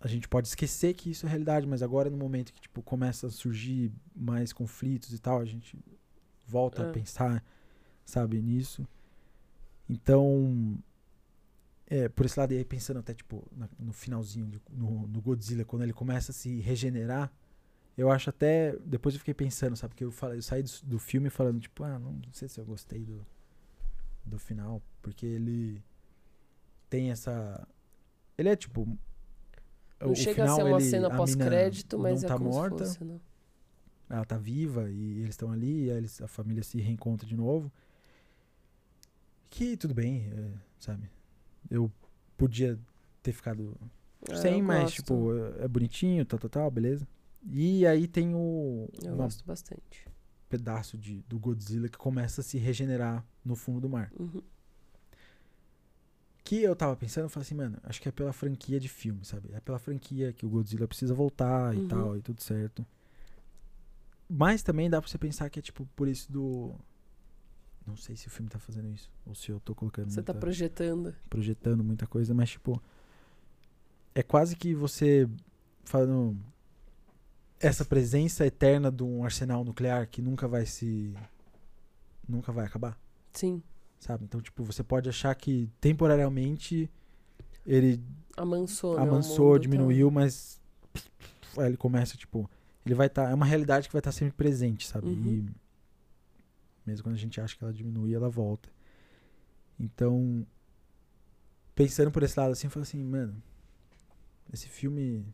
a 0.00 0.06
gente 0.08 0.28
pode 0.28 0.48
esquecer 0.48 0.94
que 0.94 1.10
isso 1.10 1.26
é 1.26 1.28
realidade, 1.28 1.66
mas 1.66 1.82
agora 1.82 2.08
no 2.08 2.16
momento 2.16 2.52
que 2.52 2.60
tipo 2.60 2.80
começa 2.82 3.26
a 3.26 3.30
surgir 3.30 3.92
mais 4.14 4.52
conflitos 4.52 5.12
e 5.12 5.18
tal, 5.18 5.38
a 5.40 5.44
gente 5.44 5.76
volta 6.46 6.82
É. 6.82 6.88
a 6.88 6.92
pensar, 6.92 7.44
sabe, 8.04 8.40
nisso. 8.40 8.86
Então, 9.88 10.78
é, 11.94 12.08
por 12.08 12.24
esse 12.24 12.38
lado 12.40 12.52
e 12.54 12.56
aí 12.56 12.64
pensando 12.64 12.98
até 13.00 13.12
tipo 13.12 13.46
na- 13.54 13.68
no 13.78 13.92
finalzinho 13.92 14.46
de- 14.46 14.62
no, 14.70 15.06
no 15.06 15.20
Godzilla 15.20 15.62
quando 15.64 15.82
ele 15.82 15.92
começa 15.92 16.32
a 16.32 16.34
se 16.34 16.58
regenerar, 16.60 17.30
eu 17.98 18.10
acho 18.10 18.30
até 18.30 18.74
depois 18.84 19.14
eu 19.14 19.18
fiquei 19.18 19.34
pensando, 19.34 19.76
sabe, 19.76 19.90
porque 19.90 20.04
eu 20.04 20.10
falei, 20.10 20.38
eu 20.38 20.42
saí 20.42 20.62
do, 20.62 20.70
do 20.84 20.98
filme 20.98 21.28
falando 21.28 21.60
tipo, 21.60 21.84
ah, 21.84 21.98
não 21.98 22.18
sei 22.32 22.48
se 22.48 22.58
eu 22.58 22.64
gostei 22.64 23.04
do 23.04 23.26
do 24.24 24.38
final, 24.38 24.80
porque 25.02 25.26
ele 25.26 25.82
tem 26.88 27.10
essa 27.10 27.66
ele 28.38 28.48
é 28.48 28.56
tipo 28.56 28.86
Não 30.00 30.12
o 30.12 30.14
chega 30.14 30.44
a 30.44 30.46
final, 30.46 30.56
ser 30.56 30.62
uma 30.64 30.80
ele- 30.80 30.90
cena 30.90 31.08
a 31.08 31.16
pós-crédito, 31.16 31.98
mas 31.98 32.22
não 32.22 32.26
é 32.26 32.28
tá 32.32 32.38
como 32.38 32.50
morta, 32.50 32.86
se 32.86 32.92
fosse, 32.98 33.04
né? 33.04 33.20
ela 34.08 34.24
tá 34.24 34.38
viva 34.38 34.88
e 34.90 35.18
eles 35.20 35.30
estão 35.30 35.50
ali, 35.52 35.84
e 35.86 35.90
eles, 35.90 36.22
a 36.22 36.28
família 36.28 36.62
se 36.62 36.78
reencontra 36.80 37.26
de 37.26 37.36
novo. 37.36 37.70
Que 39.50 39.76
tudo 39.76 39.92
bem, 39.94 40.30
é, 40.32 40.52
sabe? 40.78 41.10
Eu 41.72 41.90
podia 42.36 42.78
ter 43.22 43.32
ficado 43.32 43.74
Ah, 44.30 44.36
sem, 44.36 44.60
mas 44.62 44.84
gosto. 44.84 44.94
tipo, 44.96 45.32
é 45.60 45.64
é 45.64 45.68
bonitinho, 45.68 46.24
tal, 46.26 46.38
tal, 46.38 46.50
tal, 46.50 46.70
beleza. 46.70 47.06
E 47.50 47.86
aí 47.86 48.06
tem 48.06 48.34
o 48.34 48.88
Eu 49.02 49.16
gosto 49.16 49.44
bastante. 49.44 50.06
pedaço 50.48 50.98
de, 50.98 51.22
do 51.22 51.38
Godzilla 51.38 51.88
que 51.88 51.96
começa 51.98 52.40
a 52.40 52.44
se 52.44 52.58
regenerar 52.58 53.24
no 53.44 53.56
fundo 53.56 53.80
do 53.80 53.88
mar. 53.88 54.12
Uhum. 54.18 54.42
Que 56.44 56.62
eu 56.62 56.74
tava 56.76 56.94
pensando, 56.96 57.24
eu 57.24 57.30
falei 57.30 57.46
assim, 57.46 57.54
mano, 57.54 57.78
acho 57.84 58.00
que 58.02 58.08
é 58.08 58.12
pela 58.12 58.32
franquia 58.32 58.78
de 58.78 58.88
filme, 58.88 59.24
sabe? 59.24 59.50
É 59.52 59.60
pela 59.60 59.78
franquia 59.78 60.32
que 60.32 60.44
o 60.44 60.48
Godzilla 60.48 60.86
precisa 60.88 61.14
voltar 61.14 61.74
Uhum. 61.74 61.84
e 61.84 61.88
tal, 61.88 62.16
e 62.16 62.20
tudo 62.22 62.42
certo. 62.42 62.84
Mas 64.28 64.62
também 64.62 64.90
dá 64.90 65.00
pra 65.00 65.08
você 65.10 65.18
pensar 65.18 65.48
que 65.50 65.58
é 65.58 65.62
tipo 65.62 65.86
por 65.94 66.08
isso 66.08 66.30
do. 66.30 66.74
Não 67.86 67.96
sei 67.96 68.14
se 68.16 68.26
o 68.28 68.30
filme 68.30 68.48
tá 68.48 68.58
fazendo 68.58 68.88
isso. 68.90 69.10
Ou 69.26 69.34
se 69.34 69.50
eu 69.50 69.58
tô 69.60 69.74
colocando. 69.74 70.10
Você 70.10 70.22
tá 70.22 70.32
muita- 70.32 70.40
projetando. 70.40 71.14
projetando 71.28 71.82
muita 71.84 72.06
coisa, 72.06 72.32
mas 72.34 72.50
tipo. 72.50 72.80
É 74.14 74.22
quase 74.22 74.54
que 74.56 74.74
você 74.74 75.28
falando. 75.84 76.36
Essa 77.58 77.84
presença 77.84 78.44
eterna 78.44 78.90
de 78.90 79.02
um 79.04 79.24
arsenal 79.24 79.64
nuclear 79.64 80.06
que 80.08 80.20
nunca 80.20 80.46
vai 80.48 80.66
se. 80.66 81.14
Nunca 82.28 82.52
vai 82.52 82.66
acabar 82.66 82.98
Sim. 83.32 83.62
sabe? 83.98 84.24
Então, 84.24 84.40
tipo, 84.40 84.62
você 84.64 84.82
pode 84.82 85.08
achar 85.08 85.34
que 85.34 85.68
temporariamente 85.80 86.90
ele 87.66 88.00
Amansou, 88.36 88.96
né? 88.96 89.02
amansou, 89.02 89.46
mundo 89.46 89.54
tá- 89.54 89.58
diminuiu, 89.62 90.10
mas 90.10 90.60
aí 91.58 91.66
ele 91.66 91.76
começa, 91.76 92.16
tipo, 92.16 92.48
ele 92.86 92.94
vai 92.94 93.06
estar, 93.08 93.30
é 93.30 93.34
uma 93.34 93.44
realidade 93.46 93.88
que 93.88 93.92
vai 93.92 94.00
estar 94.00 94.12
sempre 94.12 94.34
presente, 94.34 94.86
sabe? 94.86 95.08
Uhum. 95.08 95.26
E 95.26 95.46
mesmo 96.86 97.02
quando 97.04 97.14
a 97.14 97.18
gente 97.18 97.40
acha 97.40 97.56
que 97.56 97.62
ela 97.64 97.72
diminui, 97.72 98.14
ela 98.14 98.28
volta. 98.28 98.68
Então, 99.78 100.46
pensando 101.74 102.10
por 102.10 102.22
esse 102.22 102.38
lado 102.38 102.52
assim, 102.52 102.66
eu 102.66 102.70
falo 102.70 102.82
assim, 102.82 103.02
mano, 103.02 103.42
esse 104.52 104.68
filme, 104.68 105.24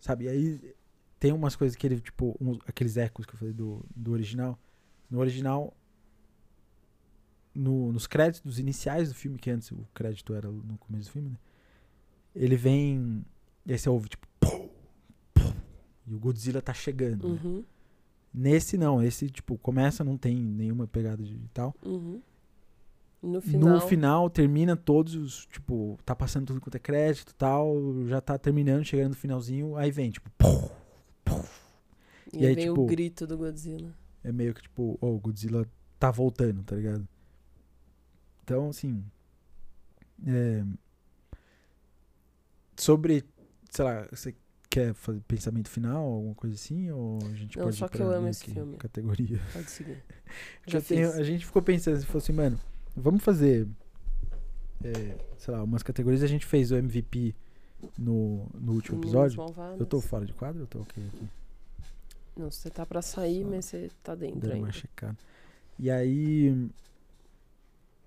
sabe? 0.00 0.24
E 0.24 0.28
aí 0.28 0.74
tem 1.18 1.32
umas 1.32 1.56
coisas 1.56 1.76
que 1.76 1.86
ele, 1.86 2.00
tipo, 2.00 2.36
uns- 2.40 2.58
aqueles 2.66 2.96
ecos 2.96 3.24
que 3.24 3.34
eu 3.34 3.38
falei 3.38 3.54
do, 3.54 3.84
do 3.94 4.12
original. 4.12 4.58
No 5.10 5.20
original, 5.20 5.74
no- 7.54 7.92
nos 7.92 8.06
créditos 8.06 8.58
iniciais 8.58 9.08
do 9.08 9.14
filme, 9.14 9.38
que 9.38 9.50
antes 9.50 9.70
o 9.70 9.86
crédito 9.94 10.34
era 10.34 10.50
no 10.50 10.76
começo 10.78 11.08
do 11.08 11.12
filme, 11.12 11.30
né? 11.30 11.38
Ele 12.34 12.56
vem. 12.56 13.24
E 13.64 13.72
aí 13.72 13.78
você 13.78 13.88
ouve, 13.88 14.08
tipo. 14.08 14.26
pum, 14.40 14.68
pum, 15.32 15.54
e 16.06 16.14
o 16.14 16.18
Godzilla 16.18 16.60
tá 16.60 16.74
chegando. 16.74 17.28
né? 17.34 17.40
Nesse 18.34 18.76
não, 18.76 19.00
esse, 19.00 19.30
tipo, 19.30 19.56
começa, 19.56 20.02
não 20.02 20.18
tem 20.18 20.34
nenhuma 20.34 20.88
pegada 20.88 21.22
de 21.22 21.38
tal. 21.52 21.72
Uhum. 21.84 22.20
No 23.22 23.40
final. 23.40 23.70
No 23.70 23.80
final, 23.80 24.28
termina 24.28 24.76
todos 24.76 25.14
os. 25.14 25.46
Tipo, 25.46 25.96
tá 26.04 26.16
passando 26.16 26.48
tudo 26.48 26.60
quanto 26.60 26.74
é 26.74 26.80
crédito 26.80 27.32
tal. 27.36 27.76
Já 28.06 28.20
tá 28.20 28.36
terminando, 28.36 28.84
chegando 28.84 29.10
no 29.10 29.14
finalzinho. 29.14 29.76
Aí 29.76 29.90
vem, 29.92 30.10
tipo. 30.10 30.28
pum, 30.36 30.68
pum. 31.24 31.44
E, 32.32 32.38
e 32.38 32.40
aí, 32.40 32.46
aí 32.48 32.54
vem 32.56 32.66
tipo- 32.66 32.82
o 32.82 32.86
grito 32.86 33.24
do 33.24 33.38
Godzilla. 33.38 33.94
É 34.24 34.32
meio 34.32 34.52
que 34.52 34.62
tipo, 34.62 34.98
oh, 35.00 35.14
o 35.14 35.20
Godzilla 35.20 35.64
tá 35.98 36.10
voltando, 36.10 36.64
tá 36.64 36.74
ligado? 36.74 37.06
Então, 38.42 38.68
assim. 38.68 39.02
É... 40.26 40.64
Sobre, 42.76 43.24
sei 43.70 43.84
lá, 43.84 44.08
você 44.10 44.34
quer 44.74 44.92
fazer 44.94 45.20
pensamento 45.20 45.68
final, 45.68 46.04
alguma 46.04 46.34
coisa 46.34 46.56
assim? 46.56 46.90
Ou 46.90 47.18
a 47.24 47.34
gente 47.36 47.56
Não, 47.56 47.64
pode 47.66 47.76
só 47.76 47.86
que 47.86 48.00
eu 48.02 48.10
amo 48.10 48.26
esse 48.26 48.44
filme. 48.50 48.76
Categoria. 48.76 49.40
Pode 49.52 49.70
seguir. 49.70 50.02
Já 50.66 50.80
tenho- 50.80 51.12
a 51.12 51.22
gente 51.22 51.46
ficou 51.46 51.62
pensando, 51.62 51.96
se 52.00 52.06
fosse, 52.06 52.32
mano, 52.32 52.58
vamos 52.96 53.22
fazer, 53.22 53.68
é, 54.82 55.16
sei 55.38 55.54
lá, 55.54 55.62
umas 55.62 55.84
categorias. 55.84 56.24
A 56.24 56.26
gente 56.26 56.44
fez 56.44 56.72
o 56.72 56.76
MVP 56.76 57.36
no, 57.96 58.48
no 58.52 58.72
último 58.72 58.98
episódio. 59.00 59.40
Eu 59.78 59.86
tô 59.86 60.00
fora 60.00 60.26
de 60.26 60.32
quadro 60.32 60.62
eu 60.62 60.66
tô 60.66 60.80
ok 60.80 61.04
aqui? 61.06 61.28
Não, 62.36 62.50
você 62.50 62.68
tá 62.68 62.84
pra 62.84 63.00
sair, 63.00 63.44
Só 63.44 63.50
mas 63.50 63.64
você 63.66 63.90
tá 64.02 64.14
dentro 64.16 64.40
Dando 64.40 64.54
ainda. 64.54 64.66
uma 64.66 64.72
checada. 64.72 65.16
E 65.78 65.88
aí 65.88 66.68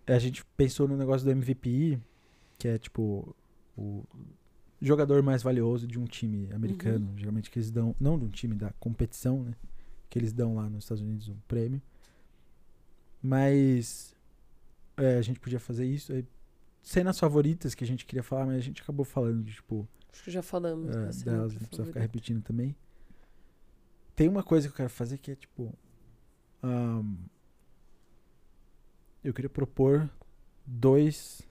a 0.06 0.20
gente 0.20 0.44
pensou 0.58 0.86
no 0.86 0.98
negócio 0.98 1.24
do 1.26 1.32
MVP, 1.32 1.98
que 2.58 2.68
é 2.68 2.78
tipo 2.78 3.34
o 3.78 4.04
jogador 4.82 5.24
mais 5.24 5.42
valioso 5.42 5.88
de 5.88 5.98
um 6.00 6.06
time 6.06 6.50
americano, 6.54 7.08
Uhum. 7.10 7.18
geralmente 7.18 7.50
que 7.50 7.58
eles 7.60 7.72
dão, 7.72 7.96
não 8.00 8.18
de 8.18 8.26
um 8.26 8.30
time 8.30 8.56
da 8.56 8.72
competição, 8.74 9.44
né? 9.44 9.56
Que 10.10 10.20
eles 10.20 10.32
dão 10.34 10.56
lá 10.56 10.70
nos 10.70 10.84
Estados 10.84 11.02
Unidos 11.04 11.28
um 11.30 11.38
prêmio. 11.48 11.82
Mas 13.22 14.16
é, 14.96 15.18
a 15.18 15.22
gente 15.22 15.40
podia 15.40 15.60
fazer 15.60 15.86
isso, 15.86 16.14
aí 16.14 16.26
cenas 16.82 17.20
favoritas 17.20 17.76
que 17.76 17.84
a 17.84 17.88
gente 17.88 18.06
queria 18.06 18.24
falar, 18.24 18.46
mas 18.46 18.56
a 18.58 18.62
gente 18.62 18.82
acabou 18.82 19.04
falando 19.06 19.44
de, 19.44 19.54
tipo. 19.54 19.88
Acho 20.12 20.24
que 20.24 20.32
já 20.32 20.42
falamos. 20.42 20.96
É, 20.96 21.12
cena 21.12 21.32
delas, 21.32 21.54
não 21.54 21.60
precisa 21.60 21.66
ficar 21.68 21.76
favorita. 21.78 22.00
repetindo 22.00 22.42
também. 22.42 22.76
Tem 24.16 24.28
uma 24.30 24.44
coisa 24.44 24.68
que 24.68 24.74
eu 24.74 24.78
quero 24.78 24.90
fazer 24.90 25.18
que 25.18 25.32
é 25.32 25.36
tipo. 25.36 25.74
ahn, 26.64 27.16
eu 29.24 29.34
queria 29.34 29.50
propor 29.50 30.10
dois 30.66 31.42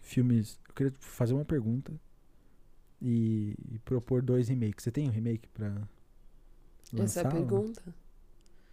filmes. 0.00 0.60
Eu 0.68 0.74
queria 0.74 0.90
tipo, 0.92 1.04
fazer 1.04 1.32
uma 1.34 1.44
pergunta 1.44 1.92
e, 3.06 3.54
e 3.72 3.78
propor 3.80 4.22
dois 4.22 4.48
remakes. 4.48 4.82
Você 4.84 4.90
tem 4.90 5.06
um 5.08 5.12
remake 5.12 5.46
pra 5.48 5.66
Essa 6.82 6.96
é 6.96 6.98
lançar? 6.98 7.26
a 7.26 7.30
pergunta? 7.30 7.82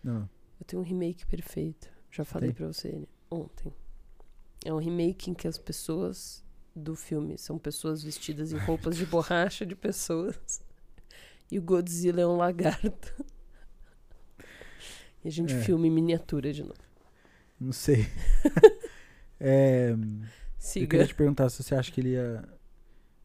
Não. 0.01 0.29
Eu 0.59 0.65
tenho 0.65 0.81
um 0.81 0.85
remake 0.85 1.25
perfeito. 1.25 1.89
Já 2.09 2.23
falei 2.23 2.49
Tem? 2.49 2.55
pra 2.55 2.67
você 2.67 2.87
ele 2.87 3.09
ontem. 3.29 3.73
É 4.63 4.73
um 4.73 4.77
remake 4.77 5.29
em 5.29 5.33
que 5.33 5.47
as 5.47 5.57
pessoas 5.57 6.43
do 6.75 6.95
filme 6.95 7.37
são 7.37 7.57
pessoas 7.57 8.01
vestidas 8.03 8.53
em 8.53 8.57
roupas 8.57 8.95
de 8.95 9.05
borracha 9.07 9.65
de 9.65 9.75
pessoas. 9.75 10.37
E 11.53 11.59
o 11.59 11.61
Godzilla 11.61 12.21
é 12.21 12.25
um 12.25 12.37
lagarto. 12.37 13.25
E 15.21 15.27
a 15.27 15.29
gente 15.31 15.53
É. 15.53 15.61
filma 15.61 15.85
em 15.85 15.89
miniatura 15.91 16.53
de 16.53 16.63
novo. 16.63 16.79
Não 17.59 17.73
sei. 17.73 18.05
É, 19.43 19.89
eu 20.75 20.87
queria 20.87 21.07
te 21.07 21.15
perguntar 21.15 21.49
se 21.49 21.63
você 21.63 21.73
acha 21.73 21.91
que 21.91 21.99
ele 21.99 22.09
ia. 22.09 22.47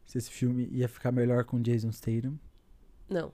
Se 0.07 0.17
esse 0.17 0.31
filme 0.31 0.67
ia 0.71 0.87
ficar 0.87 1.11
melhor 1.11 1.43
com 1.43 1.61
Jason 1.61 1.91
Statham. 1.91 2.39
Não. 3.09 3.31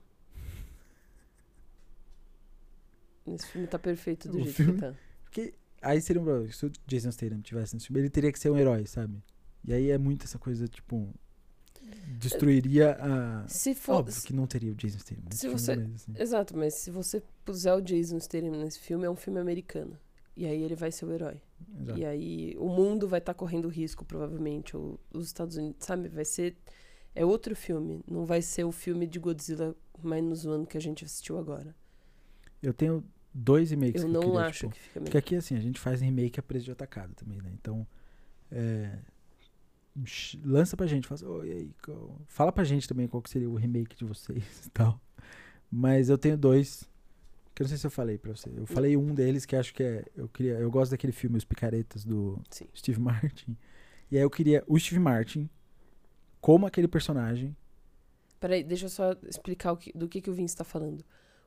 Esse 3.25 3.47
filme 3.47 3.67
tá 3.67 3.79
perfeito 3.79 4.27
do 4.27 4.37
O 4.39 4.43
jeito 4.43 4.55
filme? 4.55 4.73
que 4.73 4.79
tá. 4.79 4.93
Porque 5.23 5.53
aí 5.81 6.01
seria 6.01 6.21
um 6.21 6.25
problema. 6.25 6.51
Se 6.51 6.65
o 6.65 6.71
Jason 6.85 7.11
Statham 7.11 7.41
tivesse 7.41 7.73
nesse 7.75 7.87
filme, 7.87 8.01
ele 8.01 8.09
teria 8.09 8.31
que 8.31 8.39
ser 8.39 8.49
um 8.49 8.57
herói, 8.57 8.85
sabe? 8.85 9.23
E 9.63 9.73
aí 9.73 9.89
é 9.91 9.97
muito 9.97 10.25
essa 10.25 10.37
coisa, 10.37 10.67
tipo. 10.67 11.07
Destruiria 12.17 12.97
a. 12.99 13.47
Se 13.47 13.73
for. 13.75 13.93
Óbvio 13.95 14.21
que 14.23 14.33
não 14.33 14.47
teria 14.47 14.71
o 14.71 14.75
Jason 14.75 14.99
Statham 14.99 15.23
se 15.31 15.47
você- 15.49 15.75
mas, 15.75 15.93
assim, 15.95 16.13
Exato, 16.17 16.57
mas 16.57 16.73
se 16.75 16.89
você 16.91 17.21
puser 17.45 17.73
o 17.75 17.81
Jason 17.81 18.19
Statham 18.19 18.51
nesse 18.51 18.79
filme, 18.79 19.05
é 19.05 19.09
um 19.09 19.15
filme 19.15 19.39
americano. 19.39 19.97
E 20.35 20.45
aí 20.45 20.61
ele 20.63 20.75
vai 20.75 20.91
ser 20.91 21.05
o 21.05 21.11
herói. 21.11 21.39
exato. 21.81 21.99
E 21.99 22.05
aí 22.05 22.55
o 22.57 22.67
mundo 22.67 23.07
vai 23.07 23.19
estar 23.19 23.33
correndo 23.33 23.67
risco, 23.67 24.03
provavelmente. 24.05 24.75
Ou 24.75 24.99
os 25.13 25.25
Estados 25.27 25.57
Unidos, 25.57 25.85
sabe? 25.85 26.09
Vai 26.09 26.25
ser. 26.25 26.55
É 27.15 27.23
outro 27.23 27.55
filme. 27.55 28.03
Não 28.07 28.25
vai 28.25 28.41
ser 28.41 28.63
o 28.63 28.71
filme 28.71 29.05
de 29.05 29.19
Godzilla 29.19 29.75
mais 30.01 30.45
ano 30.45 30.65
que 30.65 30.77
a 30.77 30.81
gente 30.81 31.05
assistiu 31.05 31.37
agora. 31.37 31.75
Eu 32.61 32.73
tenho 32.73 33.03
dois 33.33 33.69
remakes 33.71 34.01
Eu 34.01 34.07
que 34.07 34.13
não 34.13 34.21
eu 34.21 34.27
queria, 34.31 34.45
acho 34.47 34.59
tipo, 34.59 34.71
que 34.71 34.79
fica 34.79 34.99
Porque 35.01 35.17
melhor. 35.17 35.19
aqui, 35.19 35.35
assim, 35.35 35.55
a 35.55 35.59
gente 35.59 35.79
faz 35.79 36.01
remake 36.01 36.39
a 36.39 36.43
preço 36.43 36.65
de 36.65 36.71
atacado 36.71 37.13
também, 37.13 37.39
né? 37.41 37.51
Então, 37.53 37.85
é, 38.51 38.97
lança 40.43 40.75
pra 40.75 40.87
gente, 40.87 41.07
fala, 41.07 41.15
assim, 41.21 41.25
"Ô, 41.27 41.43
e 41.43 41.51
aí, 41.51 41.75
qual-" 41.83 42.19
fala 42.27 42.51
pra 42.51 42.63
gente 42.63 42.87
também 42.87 43.07
qual 43.07 43.21
que 43.21 43.29
seria 43.29 43.49
o 43.49 43.55
remake 43.55 43.95
de 43.95 44.05
vocês 44.05 44.43
e 44.65 44.69
tal. 44.71 44.99
Mas 45.71 46.09
eu 46.09 46.17
tenho 46.17 46.37
dois, 46.37 46.89
que 47.55 47.61
eu 47.61 47.65
não 47.65 47.69
sei 47.69 47.77
se 47.77 47.85
eu 47.85 47.91
falei 47.91 48.17
pra 48.17 48.35
você. 48.35 48.49
Eu 48.55 48.65
falei 48.65 48.97
um 48.97 49.13
deles 49.13 49.45
que 49.45 49.55
acho 49.55 49.73
que 49.73 49.83
é, 49.83 50.05
eu 50.15 50.27
queria, 50.27 50.53
eu 50.53 50.69
gosto 50.71 50.91
daquele 50.91 51.13
filme 51.13 51.37
Os 51.37 51.45
Picaretas 51.45 52.03
do 52.03 52.39
Sim. 52.49 52.65
Steve 52.75 52.99
Martin. 53.01 53.55
E 54.11 54.17
aí 54.17 54.23
eu 54.23 54.29
queria 54.29 54.63
o 54.67 54.77
Steve 54.79 54.99
Martin 54.99 55.49
como 56.41 56.65
aquele 56.65 56.87
personagem. 56.87 57.55
Peraí, 58.39 58.63
deixa 58.63 58.85
eu 58.85 58.89
só 58.89 59.15
explicar 59.27 59.71
o 59.71 59.77
que- 59.77 59.91
do 59.93 60.07
que, 60.09 60.19
que 60.21 60.29
o 60.29 60.33
Vince 60.33 60.55
tá 60.55 60.63
falando. 60.63 61.03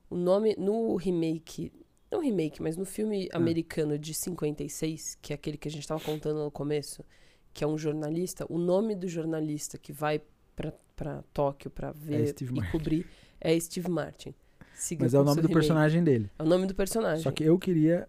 O 0.09 0.17
nome 0.17 0.55
no 0.59 0.97
remake. 0.97 1.73
Não 2.11 2.21
remake, 2.21 2.63
mas 2.63 2.77
no 2.77 2.85
filme 2.87 3.29
Ah. 3.33 3.37
americano 3.37 3.99
de 3.99 4.15
56, 4.15 5.19
que 5.21 5.33
é 5.33 5.35
aquele 5.35 5.57
que 5.59 5.69
a 5.69 5.71
gente 5.71 5.87
tava 5.87 6.01
contando 6.03 6.43
no 6.43 6.51
começo, 6.51 7.05
que 7.53 7.65
é 7.65 7.67
um 7.67 7.77
jornalista, 7.77 8.47
o 8.49 8.59
nome 8.59 8.95
do 8.95 9.09
jornalista 9.09 9.77
que 9.77 9.93
vai 9.93 10.23
pra, 10.55 10.73
pra 10.95 11.23
Tóquio 11.35 11.69
pra 11.71 11.91
ver 11.93 12.29
Steve 12.29 12.53
e 12.53 12.57
Martin. 12.57 12.73
cobrir 12.73 13.07
é 13.41 13.59
Steve 13.61 13.91
Martin. 13.91 14.35
Siga 14.77 15.05
Mas 15.05 15.15
é 15.15 15.19
o 15.19 15.25
nome 15.25 15.41
do 15.41 15.49
personagem 15.49 16.05
dele. 16.05 16.31
É 16.39 16.43
o 16.43 16.47
nome 16.47 16.67
do 16.67 16.75
personagem. 16.75 17.23
Só 17.23 17.31
que 17.31 17.43
eu 17.43 17.59
queria 17.59 18.07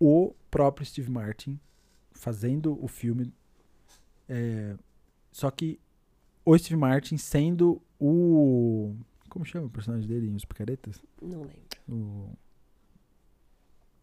o 0.00 0.34
próprio 0.50 0.84
Steve 0.84 1.08
Martin 1.08 1.58
fazendo 2.10 2.76
o 2.82 2.88
filme. 2.88 3.32
é, 4.28 4.76
só 5.30 5.48
que 5.50 5.78
o 6.44 6.58
Steve 6.58 6.76
Martin 6.76 7.16
sendo 7.16 7.80
o. 8.00 8.96
Como 9.28 9.44
chama 9.44 9.66
o 9.66 9.70
personagem 9.70 10.08
dele 10.08 10.26
em 10.26 10.34
Os 10.34 10.44
Picaretas? 10.44 11.00
Não 11.22 11.42
lembro. 11.42 11.56
O. 11.88 12.32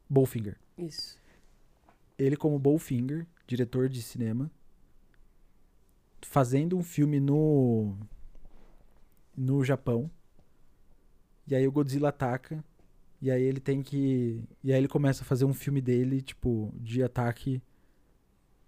Bowfinger. 0.08 0.58
Isso. 0.78 1.18
Ele, 2.18 2.38
como 2.38 2.58
Bowfinger, 2.58 3.28
diretor 3.46 3.90
de 3.90 4.02
cinema, 4.02 4.50
fazendo 6.22 6.78
um 6.78 6.84
filme 6.84 7.20
no. 7.20 7.98
no 9.36 9.64
Japão. 9.66 10.10
E 11.48 11.56
aí 11.56 11.68
o 11.68 11.72
Godzilla 11.72 12.10
ataca. 12.10 12.64
E 13.22 13.32
aí 13.32 13.44
ele 13.44 13.60
tem 13.60 13.82
que. 13.82 14.44
E 14.64 14.72
aí 14.72 14.78
ele 14.78 14.88
começa 14.88 15.24
a 15.24 15.26
fazer 15.26 15.46
um 15.46 15.54
filme 15.54 15.82
dele, 15.82 16.22
tipo, 16.22 16.74
de 16.78 17.02
ataque 17.04 17.62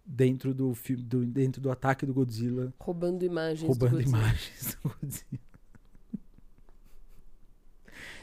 dentro 0.06 0.54
do 0.54 0.74
filme. 0.74 1.04
Do, 1.04 1.26
dentro 1.26 1.62
do 1.62 1.70
ataque 1.70 2.06
do 2.06 2.14
Godzilla. 2.14 2.74
Roubando 2.80 3.24
imagens. 3.24 3.62
do 3.62 3.68
roubando 3.68 4.04
Godzilla. 4.04 4.18
imagens 4.18 4.78
do 4.82 4.90
Godzilla. 4.90 5.48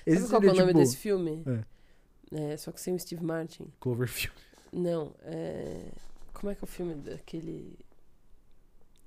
Sabe 0.06 0.28
qual 0.28 0.42
é 0.42 0.46
o 0.46 0.54
nome 0.54 0.66
tipo, 0.66 0.78
desse 0.78 0.96
filme? 0.96 1.42
É, 2.30 2.56
só 2.56 2.72
que 2.72 2.80
sem 2.80 2.94
o 2.94 2.98
Steve 2.98 3.24
Martin. 3.24 3.68
Cloverfield. 3.80 4.36
Não, 4.72 5.14
é. 5.22 5.92
Como 6.32 6.50
é 6.50 6.54
que 6.54 6.64
é 6.64 6.66
o 6.66 6.68
filme 6.68 6.94
daquele. 6.94 7.78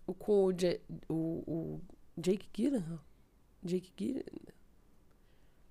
O 0.06 0.14
com 0.14 0.46
o, 0.46 0.54
o, 1.10 1.44
o 1.46 1.82
Jake 2.18 2.48
Gyllenhaal? 2.54 3.04
Jake 3.64 3.92
Gyllenhaal? 3.98 4.57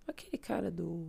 Aquele 0.06 0.38
cara 0.38 0.70
do. 0.70 1.06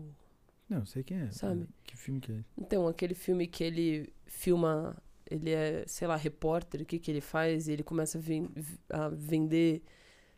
Não, 0.70 0.86
sei 0.86 1.04
quem 1.04 1.18
é. 1.20 1.32
Sabe? 1.32 1.68
Que 1.84 1.96
filme 1.96 2.20
que 2.20 2.32
é? 2.32 2.44
Então, 2.58 2.88
aquele 2.88 3.14
filme 3.14 3.48
que 3.48 3.64
ele 3.64 4.12
filma. 4.26 4.96
Ele 5.30 5.52
é, 5.52 5.84
sei 5.88 6.08
lá, 6.08 6.16
repórter, 6.16 6.82
o 6.82 6.86
que 6.86 6.98
que 7.00 7.12
ele 7.12 7.20
faz? 7.22 7.68
E 7.68 7.74
ele 7.74 7.84
começa 7.84 8.18
a, 8.92 9.06
a 9.06 9.10
vender 9.10 9.82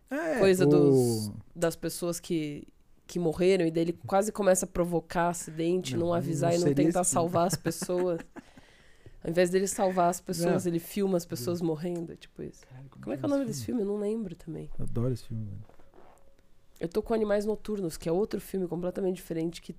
Ah, 0.09 0.29
é, 0.29 0.39
Coisa 0.39 0.65
o- 0.65 0.69
dos- 0.69 1.31
das 1.55 1.75
pessoas 1.75 2.19
que, 2.19 2.67
que 3.05 3.19
morreram. 3.19 3.67
E 3.67 3.71
daí 3.71 3.83
ele 3.83 3.93
quase 4.07 4.31
começa 4.31 4.65
a 4.65 4.67
provocar 4.67 5.29
acidente, 5.29 5.93
Não, 5.93 5.99
não, 5.99 6.07
não 6.07 6.13
avisar 6.15 6.55
e 6.55 6.57
não 6.57 6.65
tentar 6.73 6.81
esse 6.81 6.91
filme. 6.91 7.05
salvar 7.05 7.45
as 7.47 7.55
pessoas. 7.55 8.19
Ao 9.23 9.29
invés 9.29 9.49
dele 9.51 9.67
salvar 9.67 10.09
as 10.09 10.19
pessoas, 10.21 10.65
Não. 10.65 10.71
ele 10.71 10.79
filma 10.79 11.17
as 11.17 11.25
pessoas 11.25 11.61
morrendo. 11.61 12.15
Tipo 12.15 12.41
isso. 12.41 12.65
Caralho, 12.65 12.89
Como 12.89 13.13
é 13.13 13.17
que 13.17 13.23
é 13.23 13.27
o 13.27 13.29
nome 13.29 13.45
desse 13.45 13.65
filme? 13.65 13.81
Eu 13.81 13.85
não 13.87 13.97
lembro 13.99 14.33
também. 14.35 14.69
Eu 14.79 14.85
adoro 14.85 15.13
esse 15.13 15.25
filme, 15.25 15.45
velho. 15.45 15.61
Eu 16.79 16.87
tô 16.87 17.01
com 17.01 17.13
Animais 17.13 17.45
Noturnos, 17.45 17.97
que 17.97 18.07
é 18.07 18.11
outro 18.11 18.39
filme 18.39 18.67
completamente 18.67 19.17
diferente 19.17 19.61
que. 19.61 19.75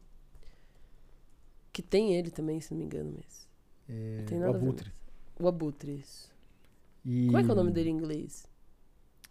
Que 1.73 1.83
tem 1.83 2.15
ele 2.15 2.31
também, 2.31 2.61
se 2.61 2.73
não 2.73 2.79
me 2.79 2.85
engano, 2.85 3.15
mas. 3.17 3.49
É, 3.89 4.19
Não 4.19 4.25
tem 4.27 4.39
o. 4.39 4.51
Abutre. 4.51 4.93
O 5.39 5.49
Abutre, 5.49 5.99
isso. 5.99 6.31
E... 7.05 7.27
Como 7.27 7.39
é 7.39 7.43
que 7.43 7.49
é 7.49 7.53
o 7.53 7.57
nome 7.57 7.73
dele 7.73 7.91
em 7.91 7.95
inglês? 7.95 8.47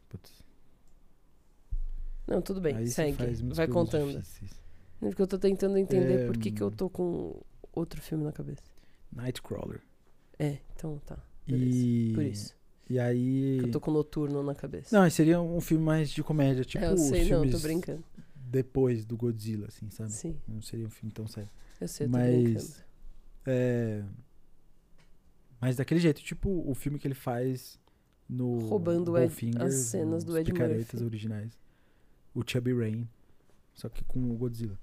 Putz, 0.07 0.43
Não, 2.25 2.41
tudo 2.41 2.59
bem, 2.59 2.75
aí 2.75 2.87
segue. 2.87 3.17
Vai 3.53 3.67
contando. 3.67 4.17
difíceis. 4.17 4.59
Porque 4.99 5.21
eu 5.21 5.27
tô 5.27 5.37
tentando 5.37 5.77
entender 5.77 6.21
É, 6.21 6.25
por 6.25 6.37
que, 6.37 6.51
que 6.51 6.61
eu 6.61 6.67
hum. 6.67 6.71
tô 6.71 6.89
com 6.89 7.39
outro 7.71 8.01
filme 8.01 8.23
na 8.23 8.31
cabeça. 8.31 8.63
Nightcrawler. 9.11 9.81
É, 10.37 10.57
então 10.75 10.99
tá. 11.05 11.17
Beleza. 11.45 11.77
E... 11.77 12.13
Por 12.13 12.23
isso. 12.23 12.55
E 12.89 12.97
aí... 12.99 13.57
Eu 13.59 13.69
tô 13.71 13.79
com 13.79 13.91
Noturno 13.91 14.41
na 14.41 14.55
cabeça. 14.55 14.97
Não, 14.97 15.07
seria 15.09 15.39
um 15.39 15.61
filme 15.61 15.83
mais 15.83 16.09
de 16.09 16.23
comédia, 16.23 16.65
tipo 16.65 16.83
é, 16.83 16.89
eu 16.89 16.93
os 16.95 17.01
sei, 17.01 17.19
não, 17.21 17.27
filmes 17.41 17.51
tô 17.51 17.59
brincando. 17.59 18.03
depois 18.35 19.05
do 19.05 19.15
Godzilla, 19.15 19.67
assim, 19.67 19.89
sabe? 19.91 20.11
Sim, 20.11 20.35
Não 20.47 20.61
seria 20.61 20.87
um 20.87 20.89
filme 20.89 21.11
tão 21.13 21.27
sério. 21.27 21.49
eu 21.79 21.87
sei, 21.87 22.07
eu 22.07 22.11
tô 22.11 22.17
Mas- 22.17 22.43
brincando. 22.43 22.73
É... 23.45 24.03
Mas 25.61 25.75
daquele 25.75 25.99
jeito, 25.99 26.21
tipo 26.23 26.49
o 26.67 26.73
filme 26.73 26.97
que 26.97 27.05
ele 27.07 27.13
faz 27.15 27.77
no 28.27 28.59
Roubando 28.67 29.17
Ed- 29.17 29.33
as 29.59 29.73
cenas 29.75 30.23
do 30.23 30.37
Ed 30.37 30.51
Murphy. 30.53 31.03
originais. 31.03 31.57
O 32.33 32.41
Chubby 32.45 32.73
Rain. 32.73 33.07
Só 33.73 33.89
que 33.89 34.03
com 34.03 34.19
o 34.31 34.35
Godzilla. 34.35 34.79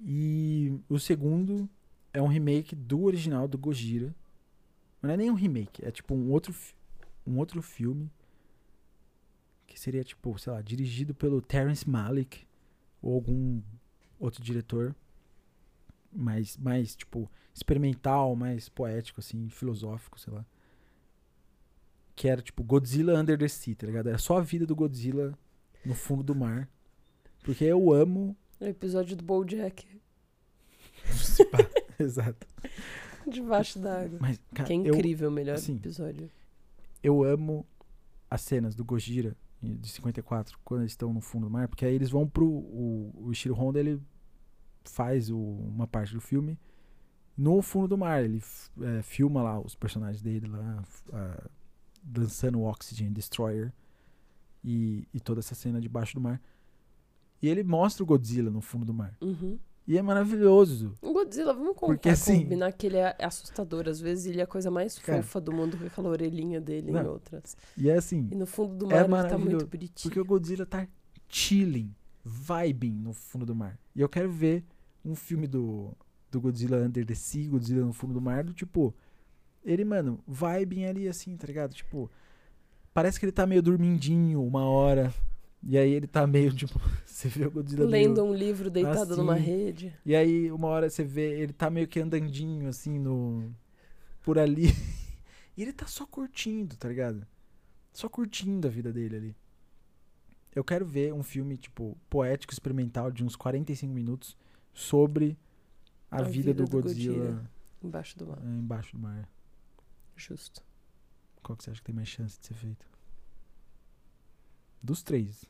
E 0.00 0.78
o 0.88 0.98
segundo 0.98 1.68
é 2.12 2.20
um 2.22 2.26
remake 2.26 2.74
do 2.76 3.02
original 3.04 3.48
do 3.48 3.56
Gojira. 3.58 4.14
Mas 5.00 5.08
não 5.08 5.14
é 5.14 5.16
nem 5.16 5.30
um 5.30 5.34
remake, 5.34 5.84
é 5.84 5.90
tipo 5.90 6.14
um 6.14 6.30
outro, 6.30 6.54
um 7.26 7.38
outro 7.38 7.60
filme 7.62 8.10
que 9.66 9.78
seria 9.78 10.04
tipo, 10.04 10.38
sei 10.38 10.52
lá, 10.52 10.62
dirigido 10.62 11.14
pelo 11.14 11.42
Terrence 11.42 11.88
Malick 11.88 12.46
ou 13.02 13.14
algum 13.14 13.60
outro 14.18 14.42
diretor 14.42 14.94
mais, 16.12 16.56
mais 16.56 16.96
tipo, 16.96 17.30
experimental, 17.52 18.34
mais 18.34 18.68
poético, 18.68 19.20
assim, 19.20 19.48
filosófico, 19.48 20.18
sei 20.18 20.32
lá. 20.32 20.46
Que 22.14 22.28
era 22.28 22.40
tipo 22.40 22.64
Godzilla 22.64 23.18
Under 23.20 23.36
the 23.38 23.48
Sea, 23.48 23.76
tá 23.76 23.86
ligado? 23.86 24.08
Era 24.08 24.18
só 24.18 24.38
a 24.38 24.40
vida 24.40 24.64
do 24.64 24.74
Godzilla 24.74 25.36
no 25.84 25.94
fundo 25.94 26.22
do 26.22 26.34
mar. 26.34 26.68
Porque 27.42 27.64
eu 27.64 27.92
amo. 27.92 28.34
É 28.58 28.64
o 28.64 28.68
episódio 28.68 29.14
do 29.14 29.22
Bojack. 29.22 29.86
Exato. 31.98 32.46
Debaixo 33.26 33.78
d'água. 33.78 34.18
Mas, 34.20 34.40
cara, 34.54 34.66
Que 34.66 34.72
é 34.72 34.76
eu, 34.76 34.94
incrível 34.94 35.28
o 35.28 35.32
melhor 35.32 35.56
assim, 35.56 35.76
episódio. 35.76 36.30
Eu 37.06 37.22
amo 37.22 37.64
as 38.28 38.40
cenas 38.40 38.74
do 38.74 38.84
Gojira 38.84 39.36
de 39.62 39.88
54, 39.88 40.58
quando 40.64 40.80
eles 40.80 40.92
estão 40.92 41.12
no 41.12 41.20
fundo 41.20 41.46
do 41.46 41.50
mar, 41.50 41.68
porque 41.68 41.84
aí 41.84 41.94
eles 41.94 42.10
vão 42.10 42.28
pro. 42.28 42.44
O, 42.44 43.12
o 43.16 43.32
Ishiro 43.32 43.54
Honda 43.54 43.78
ele 43.78 44.02
faz 44.82 45.30
o, 45.30 45.38
uma 45.38 45.86
parte 45.86 46.12
do 46.12 46.20
filme 46.20 46.58
no 47.36 47.62
fundo 47.62 47.88
do 47.88 47.98
mar. 47.98 48.24
Ele 48.24 48.42
é, 48.82 49.02
filma 49.02 49.40
lá 49.40 49.60
os 49.60 49.76
personagens 49.76 50.20
dele 50.20 50.48
lá, 50.48 50.84
uh, 51.08 51.50
dançando 52.02 52.58
o 52.58 52.64
Oxygen 52.64 53.12
Destroyer 53.12 53.72
e, 54.64 55.06
e 55.14 55.20
toda 55.20 55.38
essa 55.38 55.54
cena 55.54 55.80
debaixo 55.80 56.14
do 56.14 56.20
mar. 56.20 56.42
E 57.40 57.48
ele 57.48 57.62
mostra 57.62 58.02
o 58.02 58.06
Godzilla 58.06 58.50
no 58.50 58.60
fundo 58.60 58.84
do 58.84 58.94
mar. 58.94 59.16
Uhum. 59.20 59.60
E 59.86 59.96
é 59.96 60.02
maravilhoso. 60.02 60.98
O 61.00 61.12
Godzilla, 61.12 61.54
vamos 61.54 61.76
contar, 61.76 61.92
Porque, 61.92 62.08
assim, 62.08 62.42
combinar 62.42 62.72
que 62.72 62.88
ele 62.88 62.96
é 62.96 63.14
assustador. 63.20 63.88
Às 63.88 64.00
vezes 64.00 64.26
ele 64.26 64.40
é 64.40 64.42
a 64.42 64.46
coisa 64.46 64.68
mais 64.68 64.98
cara, 64.98 65.22
fofa 65.22 65.40
do 65.40 65.52
mundo 65.52 65.78
com 65.78 65.86
aquela 65.86 66.08
orelhinha 66.08 66.60
dele 66.60 66.90
não, 66.90 67.02
em 67.02 67.06
outras. 67.06 67.56
E 67.78 67.88
é 67.88 67.94
assim. 67.94 68.28
E 68.32 68.34
no 68.34 68.46
fundo 68.46 68.74
do 68.74 68.92
é 68.92 69.06
mar 69.06 69.20
é 69.20 69.28
ele 69.28 69.30
tá 69.30 69.38
muito 69.38 69.66
bonitinho. 69.66 70.10
Porque 70.10 70.18
o 70.18 70.24
Godzilla 70.24 70.66
tá 70.66 70.88
chilling, 71.28 71.94
vibing 72.24 72.94
no 72.94 73.12
fundo 73.12 73.46
do 73.46 73.54
mar. 73.54 73.78
E 73.94 74.00
eu 74.00 74.08
quero 74.08 74.30
ver 74.30 74.64
um 75.04 75.14
filme 75.14 75.46
do, 75.46 75.96
do 76.32 76.40
Godzilla 76.40 76.78
Under 76.78 77.06
the 77.06 77.14
Sea, 77.14 77.48
Godzilla 77.48 77.84
no 77.84 77.92
fundo 77.92 78.12
do 78.12 78.20
mar, 78.20 78.42
do 78.42 78.52
tipo. 78.52 78.92
Ele, 79.64 79.84
mano, 79.84 80.18
vibing 80.26 80.84
ali 80.84 81.08
assim, 81.08 81.36
tá 81.36 81.46
ligado? 81.46 81.72
Tipo. 81.74 82.10
Parece 82.92 83.20
que 83.20 83.26
ele 83.26 83.32
tá 83.32 83.46
meio 83.46 83.62
dormindinho 83.62 84.42
uma 84.42 84.64
hora. 84.64 85.14
E 85.62 85.76
aí 85.76 85.90
ele 85.90 86.06
tá 86.06 86.26
meio, 86.26 86.52
tipo, 86.54 86.80
você 87.04 87.28
vê 87.28 87.46
o 87.46 87.50
Godzilla 87.50 87.86
Lendo 87.86 88.22
meio, 88.22 88.32
um 88.32 88.34
livro 88.34 88.70
deitado 88.70 89.12
assim, 89.12 89.20
numa 89.20 89.34
rede. 89.34 89.94
E 90.04 90.14
aí, 90.14 90.50
uma 90.50 90.68
hora 90.68 90.88
você 90.88 91.02
vê, 91.02 91.40
ele 91.40 91.52
tá 91.52 91.70
meio 91.70 91.88
que 91.88 92.00
andandinho, 92.00 92.68
assim, 92.68 92.98
no... 92.98 93.54
Por 94.22 94.38
ali. 94.38 94.68
e 95.56 95.62
ele 95.62 95.72
tá 95.72 95.86
só 95.86 96.06
curtindo, 96.06 96.76
tá 96.76 96.88
ligado? 96.88 97.26
Só 97.92 98.08
curtindo 98.08 98.66
a 98.66 98.70
vida 98.70 98.92
dele 98.92 99.16
ali. 99.16 99.36
Eu 100.54 100.64
quero 100.64 100.86
ver 100.86 101.12
um 101.12 101.22
filme, 101.22 101.56
tipo, 101.56 101.96
poético, 102.08 102.52
experimental, 102.52 103.10
de 103.10 103.22
uns 103.22 103.36
45 103.36 103.92
minutos, 103.92 104.36
sobre 104.72 105.38
a, 106.10 106.18
a 106.18 106.22
vida, 106.22 106.52
vida, 106.52 106.64
do, 106.64 106.64
do 106.64 106.82
Godzilla. 106.82 107.14
Godzilla. 107.14 107.50
Embaixo 107.82 108.18
do 108.18 108.26
mar. 108.26 108.38
É, 108.38 108.48
embaixo 108.48 108.96
do 108.96 109.02
mar. 109.02 109.28
Justo. 110.16 110.62
Qual 111.42 111.56
que 111.56 111.64
você 111.64 111.70
acha 111.70 111.80
que 111.80 111.86
tem 111.86 111.94
mais 111.94 112.08
chance 112.08 112.38
de 112.40 112.46
ser 112.46 112.54
feito? 112.54 112.86
Dos 114.86 115.02
três. 115.02 115.44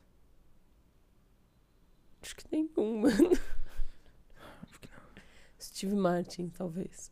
Acho 2.23 2.35
que 2.35 2.43
nenhum, 2.51 3.01
mano. 3.01 3.29
Acho 4.63 4.79
que 4.79 4.89
não. 4.89 5.23
Steve 5.61 5.95
Martin, 5.95 6.49
talvez. 6.49 7.11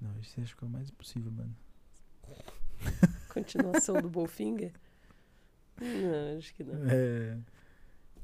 Não, 0.00 0.18
isso 0.18 0.40
acho 0.40 0.56
que 0.56 0.64
é 0.64 0.66
o 0.66 0.70
mais 0.70 0.90
possível, 0.90 1.30
mano. 1.30 1.56
Continuação 3.32 4.02
do 4.02 4.10
Bolfinger? 4.10 4.72
Não, 5.80 6.38
acho 6.38 6.52
que 6.52 6.64
não. 6.64 6.90
É. 6.90 7.38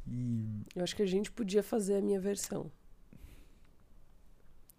E... 0.09 0.67
Eu 0.75 0.83
acho 0.83 0.97
que 0.97 1.03
a 1.03 1.07
gente 1.07 1.31
podia 1.31 1.63
fazer 1.63 1.99
a 1.99 2.03
minha 2.03 2.19
versão. 2.19 2.69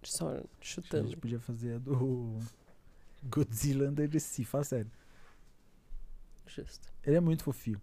Só 0.03 0.43
chutando. 0.59 1.05
a 1.05 1.07
gente 1.07 1.21
podia 1.21 1.39
fazer 1.39 1.75
a 1.75 1.77
do 1.77 2.37
Godzilla 3.23 3.87
Under 3.87 4.09
the 4.09 4.19
Sea, 4.19 4.45
fala 4.45 4.65
sério. 4.65 4.91
Justo. 6.55 6.91
Ele 7.03 7.15
é 7.15 7.21
muito 7.21 7.43
fofinho. 7.43 7.81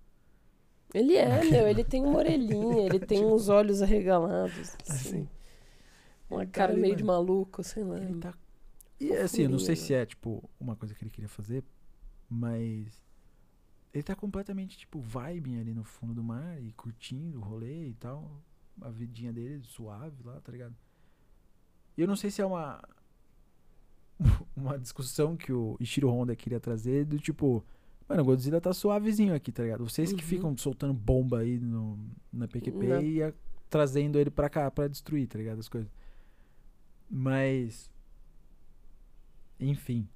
Ele 0.93 1.17
é, 1.17 1.45
meu, 1.45 1.69
ele 1.69 1.85
tem 1.85 2.03
uma 2.03 2.19
orelhinha, 2.19 2.87
ele 2.87 2.99
tem 2.99 3.25
uns 3.25 3.49
olhos 3.51 3.83
arregalados, 3.83 4.75
assim. 4.87 5.19
assim 5.19 5.29
uma 6.31 6.47
cara 6.47 6.73
tá 6.73 6.79
meio 6.79 6.95
de 6.95 7.05
maluco, 7.05 7.63
sei 7.63 7.83
lá. 7.83 7.99
Ele 7.99 8.19
tá... 8.21 8.35
E 9.01 9.13
assim, 9.13 9.43
eu 9.43 9.51
não 9.51 9.59
sei 9.59 9.77
se 9.77 9.95
é, 9.95 10.05
tipo, 10.05 10.49
uma 10.61 10.77
coisa 10.77 10.95
que 10.95 11.03
ele 11.03 11.11
queria 11.11 11.29
fazer, 11.29 11.65
mas 12.29 13.03
ele 13.93 14.03
tá 14.03 14.15
completamente, 14.15 14.77
tipo, 14.77 15.01
vibing 15.01 15.61
ali 15.61 15.73
no 15.73 15.85
fundo 15.85 16.15
do 16.15 16.23
mar 16.23 16.61
e 16.61 16.73
curtindo 16.73 17.39
o 17.39 17.43
rolê 17.43 17.89
e 17.89 17.95
tal. 17.95 18.43
A 18.81 18.91
vidinha 18.91 19.33
dele 19.33 19.63
suave 19.65 20.23
lá, 20.23 20.41
tá 20.41 20.53
ligado? 20.53 20.77
E 21.97 22.03
eu 22.03 22.07
não 22.07 22.17
sei 22.17 22.31
se 22.31 22.43
é 22.43 22.47
uma 22.47 22.83
uma 24.57 24.79
discussão 24.79 25.37
que 25.37 25.53
o 25.53 25.77
Ishiro 25.81 26.11
Honda 26.11 26.35
queria 26.37 26.61
trazer 26.61 27.05
do 27.05 27.19
tipo, 27.19 27.65
Mano, 28.09 28.23
o 28.23 28.25
Godzilla 28.25 28.61
tá 28.61 28.73
suavezinho 28.73 29.35
aqui, 29.35 29.53
tá 29.53 29.63
ligado? 29.63 29.85
Vocês 29.85 30.13
que 30.13 30.23
uhum. 30.23 30.29
ficam 30.29 30.57
soltando 30.57 30.95
bomba 30.95 31.41
aí 31.41 31.59
no, 31.59 31.99
na 32.33 32.49
PQP 32.49 32.87
Não. 32.87 33.03
e 33.03 33.23
a, 33.23 33.35
trazendo 33.69 34.19
ele 34.19 34.31
pra 34.31 34.49
cá 34.49 34.71
pra 34.71 34.89
destruir, 34.89 35.27
tá 35.29 35.37
ligado? 35.39 35.59
As 35.59 35.69
coisas. 35.69 35.91
Mas. 37.11 37.91
Enfim. 39.61 40.09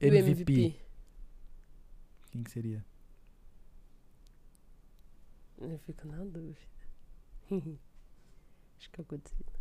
MVP. 0.00 0.30
MVP. 0.30 0.80
Quem 2.32 2.42
que 2.42 2.50
seria? 2.50 2.84
Eu 5.58 5.78
fico 5.78 6.08
na 6.08 6.24
dúvida. 6.24 6.58
Acho 8.76 8.90
que 8.90 9.00
é 9.00 9.02
o 9.02 9.06
Godzilla. 9.06 9.52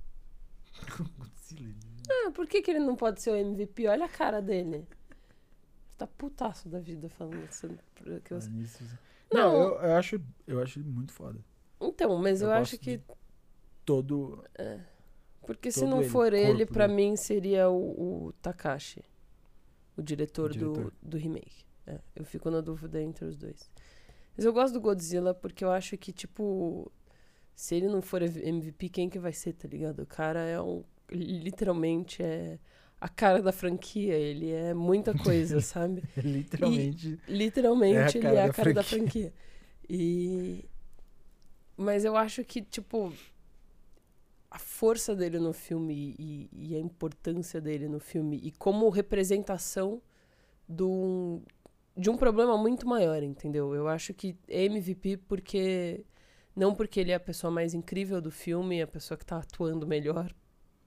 Godzilla? 1.16 1.76
Ah, 2.10 2.32
por 2.32 2.48
que, 2.48 2.64
que 2.64 2.72
ele 2.72 2.80
não 2.80 2.95
pode 2.95 3.22
ser 3.22 3.30
o 3.30 3.36
MVP? 3.36 3.88
Olha 3.88 4.06
a 4.06 4.10
cara 4.10 4.42
dele 4.42 4.88
tá 5.98 6.08
putaço 6.08 6.70
da 6.70 6.80
vida 6.80 7.10
falando 7.10 7.44
isso. 7.46 7.68
Que. 8.24 8.34
Não, 9.32 9.52
não 9.52 9.62
eu, 9.62 9.82
eu, 9.82 9.96
acho, 9.96 10.22
eu 10.48 10.62
acho 10.62 10.80
ele 10.80 10.90
muito 10.90 11.12
foda. 11.12 11.40
Então, 11.80 12.18
mas 12.18 12.42
eu, 12.42 12.50
eu 12.50 12.54
acho 12.54 12.78
que. 12.78 13.02
Todo. 13.86 14.44
É. 14.56 14.80
Porque 15.46 15.70
todo 15.70 15.80
se 15.80 15.86
não 15.86 16.04
for 16.04 16.34
ele, 16.34 16.50
ele 16.50 16.66
para 16.66 16.88
mim 16.88 17.16
seria 17.16 17.70
o, 17.70 18.28
o 18.28 18.34
Takashi, 18.42 19.04
o 19.98 20.02
diretor, 20.02 20.50
o 20.50 20.54
diretor. 20.54 20.94
Do, 21.02 21.10
do 21.10 21.18
remake. 21.18 21.66
É, 21.86 22.00
eu 22.16 22.24
fico 22.24 22.50
na 22.50 22.62
dúvida 22.62 23.02
entre 23.02 23.26
os 23.26 23.36
dois. 23.36 23.70
Mas 24.36 24.46
eu 24.46 24.54
gosto 24.54 24.74
do 24.74 24.82
Godzilla 24.82 25.34
porque 25.34 25.64
eu 25.64 25.72
acho 25.72 25.98
que, 25.98 26.12
tipo, 26.12 26.92
se 27.54 27.76
ele 27.76 27.88
não 27.88 28.02
for 28.02 28.22
MVP, 28.22 28.90
quem 28.90 29.10
que 29.10 29.20
vai 29.20 29.34
ser, 29.34 29.54
tá 29.54 29.68
ligado? 29.68 30.02
O 30.02 30.08
cara 30.08 30.40
é 30.40 30.60
um. 30.62 30.84
Literalmente 31.12 32.24
é 32.24 32.58
a 33.04 33.10
cara 33.10 33.42
da 33.42 33.52
franquia, 33.52 34.16
ele 34.16 34.50
é 34.50 34.74
muita 34.74 35.14
coisa, 35.14 35.60
sabe? 35.62 36.02
literalmente. 36.16 37.20
E, 37.28 37.34
literalmente, 37.34 38.18
é 38.18 38.22
ele 38.22 38.38
é 38.38 38.44
a 38.44 38.54
cara 38.54 38.74
da 38.74 38.82
franquia. 38.82 39.24
da 39.26 39.30
franquia. 39.30 39.34
E. 39.90 40.64
Mas 41.76 42.06
eu 42.06 42.16
acho 42.16 42.46
que, 42.46 42.62
tipo, 42.62 43.12
a 44.50 44.58
força 44.58 45.14
dele 45.14 45.38
no 45.38 45.52
filme 45.52 46.16
e, 46.18 46.50
e, 46.54 46.76
a 46.78 46.80
importância 46.80 47.60
dele 47.60 47.90
no 47.90 48.00
filme 48.00 48.40
e 48.42 48.52
como 48.52 48.88
representação 48.88 50.02
do, 50.66 51.42
de 51.98 52.10
um 52.10 52.16
problema 52.16 52.58
muito 52.58 52.88
maior, 52.88 53.22
entendeu? 53.22 53.76
Eu 53.76 53.90
acho 53.90 54.14
que 54.14 54.38
é 54.48 54.64
MVP 54.64 55.18
porque. 55.28 56.06
Não 56.56 56.74
porque 56.74 57.02
ele 57.02 57.12
é 57.12 57.16
a 57.16 57.20
pessoa 57.20 57.52
mais 57.52 57.74
incrível 57.74 58.22
do 58.22 58.32
filme, 58.32 58.82
a 58.82 58.88
pessoa 58.88 59.18
que 59.18 59.26
tá 59.26 59.40
atuando 59.40 59.86
melhor, 59.86 60.34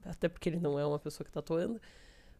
até 0.03 0.27
porque 0.27 0.49
ele 0.49 0.59
não 0.59 0.79
é 0.79 0.85
uma 0.85 0.97
pessoa 0.97 1.25
que 1.25 1.31
tá 1.31 1.41
atuando, 1.41 1.79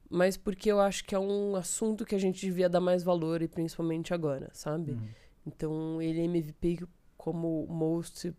mas 0.09 0.37
porque 0.37 0.71
eu 0.71 0.79
acho 0.79 1.03
que 1.03 1.15
é 1.15 1.19
um 1.19 1.55
assunto 1.55 2.05
que 2.05 2.15
a 2.15 2.19
gente 2.19 2.39
devia 2.45 2.69
dar 2.69 2.81
mais 2.81 3.03
valor, 3.03 3.41
e 3.41 3.47
principalmente 3.47 4.13
agora, 4.13 4.49
sabe? 4.53 4.91
Uhum. 4.91 5.09
Então, 5.45 6.01
ele 6.01 6.21
é 6.21 6.23
MVP 6.25 6.85
como 7.15 7.65
most 7.67 8.33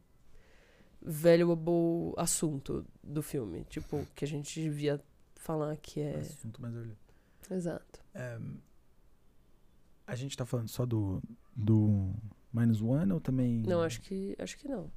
valuable 1.00 2.14
assunto 2.16 2.84
do 3.02 3.22
filme. 3.22 3.64
Tipo, 3.64 4.06
que 4.14 4.24
a 4.24 4.28
gente 4.28 4.60
devia 4.60 5.02
falar 5.36 5.76
que 5.76 6.00
é. 6.00 6.16
Assunto 6.16 6.60
mais 6.60 6.74
olhado. 6.74 6.98
Exato. 7.50 8.00
É, 8.14 8.38
a 10.06 10.14
gente 10.14 10.36
tá 10.36 10.44
falando 10.44 10.68
só 10.68 10.84
do, 10.84 11.22
do 11.54 12.12
Minus 12.52 12.80
One 12.82 13.12
ou 13.12 13.20
também. 13.20 13.62
Não, 13.62 13.82
acho 13.82 14.00
que, 14.00 14.34
acho 14.38 14.56
que 14.58 14.68
não. 14.68 14.90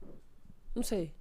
Não 0.75 0.83
sei. 0.83 1.13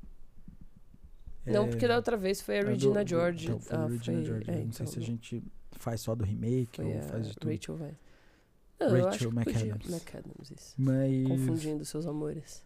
É... 1.47 1.53
Não, 1.53 1.69
porque 1.69 1.89
da 1.89 1.97
outra 1.97 2.17
vez 2.17 2.41
foi 2.41 2.59
a 2.61 2.63
Regina 2.63 3.05
do, 3.05 3.09
George. 3.09 3.47
Então, 3.47 3.61
foi 3.61 3.77
ah, 3.77 3.87
Regina 3.87 4.17
foi... 4.19 4.25
George. 4.25 4.51
Não 4.51 4.59
então, 4.59 4.73
sei 4.73 4.87
se 4.87 4.99
a 4.99 5.03
gente 5.03 5.43
faz 5.73 6.01
só 6.01 6.15
do 6.15 6.25
remake 6.25 6.83
ou 6.83 7.03
faz 7.03 7.29
de 7.29 7.35
tudo. 7.35 7.51
Rachel 7.51 7.77
vai. 7.77 7.95
Não, 8.79 9.05
Rachel 9.05 9.31
McAdams. 9.31 9.91
McAdams, 9.91 10.51
isso. 10.51 10.75
Mas... 10.79 11.29
Confundindo 11.29 11.85
seus 11.85 12.07
amores. 12.07 12.65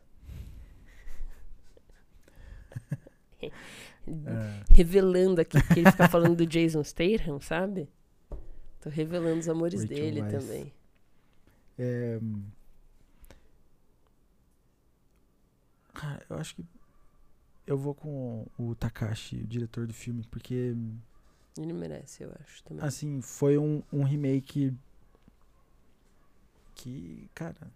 é. 3.43 3.51
Revelando 4.71 5.41
aqui, 5.41 5.61
que 5.73 5.81
ele 5.81 5.91
fica 5.91 6.09
falando 6.09 6.37
do 6.37 6.47
Jason 6.47 6.85
Statham, 6.85 7.41
sabe? 7.41 7.89
Tô 8.81 8.91
revelando 8.91 9.41
os 9.41 9.49
amores 9.49 9.83
Rachel 9.83 9.97
dele 9.97 10.23
Weiss. 10.23 10.33
também. 10.33 10.73
É... 11.79 12.21
eu 16.31 16.37
acho 16.37 16.55
que 16.55 16.65
eu 17.67 17.77
vou 17.79 17.95
com 17.95 18.47
o 18.59 18.75
Takashi, 18.75 19.37
o 19.37 19.47
diretor 19.47 19.87
do 19.87 19.93
filme, 19.95 20.25
porque. 20.31 20.75
Ele 21.57 21.73
merece, 21.73 22.25
eu 22.25 22.33
acho 22.41 22.63
também. 22.65 22.85
Assim, 22.85 23.21
foi 23.21 23.57
um, 23.59 23.83
um 23.93 24.03
remake. 24.03 24.75
Que, 26.75 27.29
cara. 27.35 27.71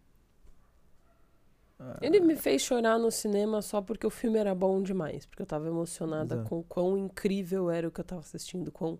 Ele 2.02 2.18
me 2.18 2.34
fez 2.34 2.62
chorar 2.62 2.98
no 2.98 3.08
cinema 3.08 3.62
só 3.62 3.80
porque 3.80 4.04
o 4.04 4.10
filme 4.10 4.36
era 4.36 4.52
bom 4.52 4.82
demais. 4.82 5.24
Porque 5.24 5.42
eu 5.42 5.46
tava 5.46 5.68
emocionada 5.68 6.34
Exato. 6.34 6.48
com 6.50 6.60
quão 6.64 6.98
incrível 6.98 7.70
era 7.70 7.86
o 7.86 7.90
que 7.90 8.00
eu 8.00 8.04
tava 8.04 8.20
assistindo, 8.20 8.72
quão 8.72 8.98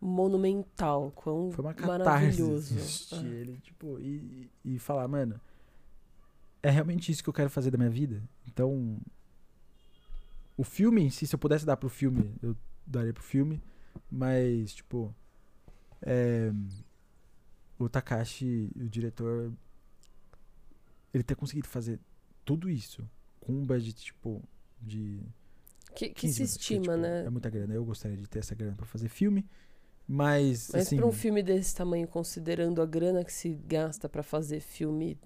monumental, 0.00 1.12
quão 1.14 1.52
Foi 1.52 1.64
uma 1.64 1.74
maravilhoso. 1.86 2.74
assistir 2.76 3.14
Ah. 3.14 3.24
ele, 3.24 3.58
tipo, 3.62 4.00
e, 4.00 4.50
e 4.64 4.78
falar, 4.80 5.06
mano, 5.06 5.40
é 6.62 6.68
realmente 6.68 7.12
isso 7.12 7.22
que 7.22 7.28
eu 7.28 7.32
quero 7.34 7.48
fazer 7.48 7.70
da 7.70 7.78
minha 7.78 7.90
vida. 7.90 8.20
Então, 8.48 8.98
o 10.56 10.64
filme 10.64 11.02
em 11.02 11.10
si, 11.10 11.26
se 11.26 11.34
eu 11.34 11.38
pudesse 11.38 11.66
dar 11.66 11.76
pro 11.76 11.88
filme, 11.88 12.34
eu 12.42 12.56
daria 12.86 13.12
pro 13.12 13.22
filme, 13.22 13.60
mas, 14.10 14.74
tipo, 14.74 15.14
é, 16.02 16.52
o 17.78 17.88
Takashi, 17.88 18.70
o 18.76 18.88
diretor, 18.88 19.52
ele 21.12 21.22
ter 21.24 21.34
conseguido 21.34 21.68
fazer 21.68 21.98
tudo 22.44 22.68
isso 22.70 23.08
com 23.40 23.52
um 23.52 23.64
budget, 23.66 23.94
tipo, 24.04 24.42
de 24.80 25.20
Que, 25.94 26.08
que 26.08 26.14
15 26.22 26.32
se 26.34 26.40
milhões, 26.42 26.50
estima, 26.56 26.82
tipo, 26.82 26.96
né? 26.96 27.24
É 27.24 27.30
muita 27.30 27.50
grana. 27.50 27.74
Eu 27.74 27.84
gostaria 27.84 28.16
de 28.16 28.28
ter 28.28 28.40
essa 28.40 28.54
grana 28.54 28.74
pra 28.76 28.86
fazer 28.86 29.08
filme, 29.08 29.46
mas, 30.06 30.70
Mas 30.72 30.86
assim... 30.86 30.96
pra 30.96 31.06
um 31.06 31.12
filme 31.12 31.42
desse 31.42 31.74
tamanho, 31.74 32.06
considerando 32.06 32.82
a 32.82 32.86
grana 32.86 33.24
que 33.24 33.32
se 33.32 33.54
gasta 33.66 34.08
pra 34.08 34.22
fazer 34.22 34.60
filme, 34.60 35.18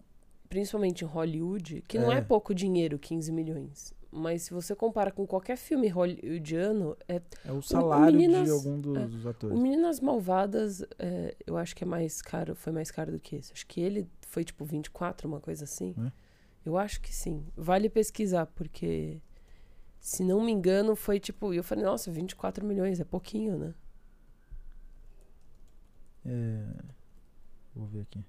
principalmente 0.48 1.04
em 1.04 1.06
Hollywood, 1.06 1.82
que 1.88 1.98
não 1.98 2.12
é 2.12 2.18
É. 2.18 2.20
pouco 2.20 2.54
dinheiro, 2.54 2.98
15 2.98 3.32
milhões. 3.32 3.92
Mas 4.10 4.42
se 4.42 4.54
você 4.54 4.74
compara 4.74 5.10
com 5.12 5.26
qualquer 5.26 5.56
filme 5.56 5.86
hollywoodiano, 5.88 6.96
é 7.06 7.20
É 7.44 7.52
o 7.52 7.60
salário 7.60 8.18
Meninas- 8.18 8.44
de 8.46 8.50
algum 8.50 8.80
dos 8.80 9.24
O 9.24 9.28
atores. 9.28 9.58
Meninas 9.58 10.00
Malvadas, 10.00 10.82
é, 10.98 11.36
eu 11.46 11.56
acho 11.58 11.76
que 11.76 11.84
é 11.84 11.86
mais 11.86 12.22
caro, 12.22 12.54
foi 12.54 12.72
mais 12.72 12.90
caro 12.90 13.12
do 13.12 13.20
que 13.20 13.36
esse. 13.36 13.52
Acho 13.52 13.66
que 13.66 13.80
ele 13.80 14.08
foi 14.22 14.44
tipo 14.44 14.64
24, 14.64 15.28
uma 15.28 15.40
coisa 15.40 15.64
assim. 15.64 15.94
É? 15.98 16.10
Eu 16.64 16.76
acho 16.78 17.00
que 17.02 17.14
sim. 17.14 17.46
Vale 17.56 17.88
pesquisar, 17.90 18.46
porque 18.46 19.20
se 20.00 20.24
não 20.24 20.42
me 20.42 20.52
engano, 20.52 20.96
foi 20.96 21.20
tipo. 21.20 21.52
Eu 21.52 21.62
falei, 21.62 21.84
nossa, 21.84 22.10
24 22.10 22.64
milhões, 22.64 23.00
é 23.00 23.04
pouquinho, 23.04 23.58
né? 23.58 23.74
É, 26.24 26.64
Vou 27.74 27.86
ver 27.86 28.00
aqui. 28.02 28.24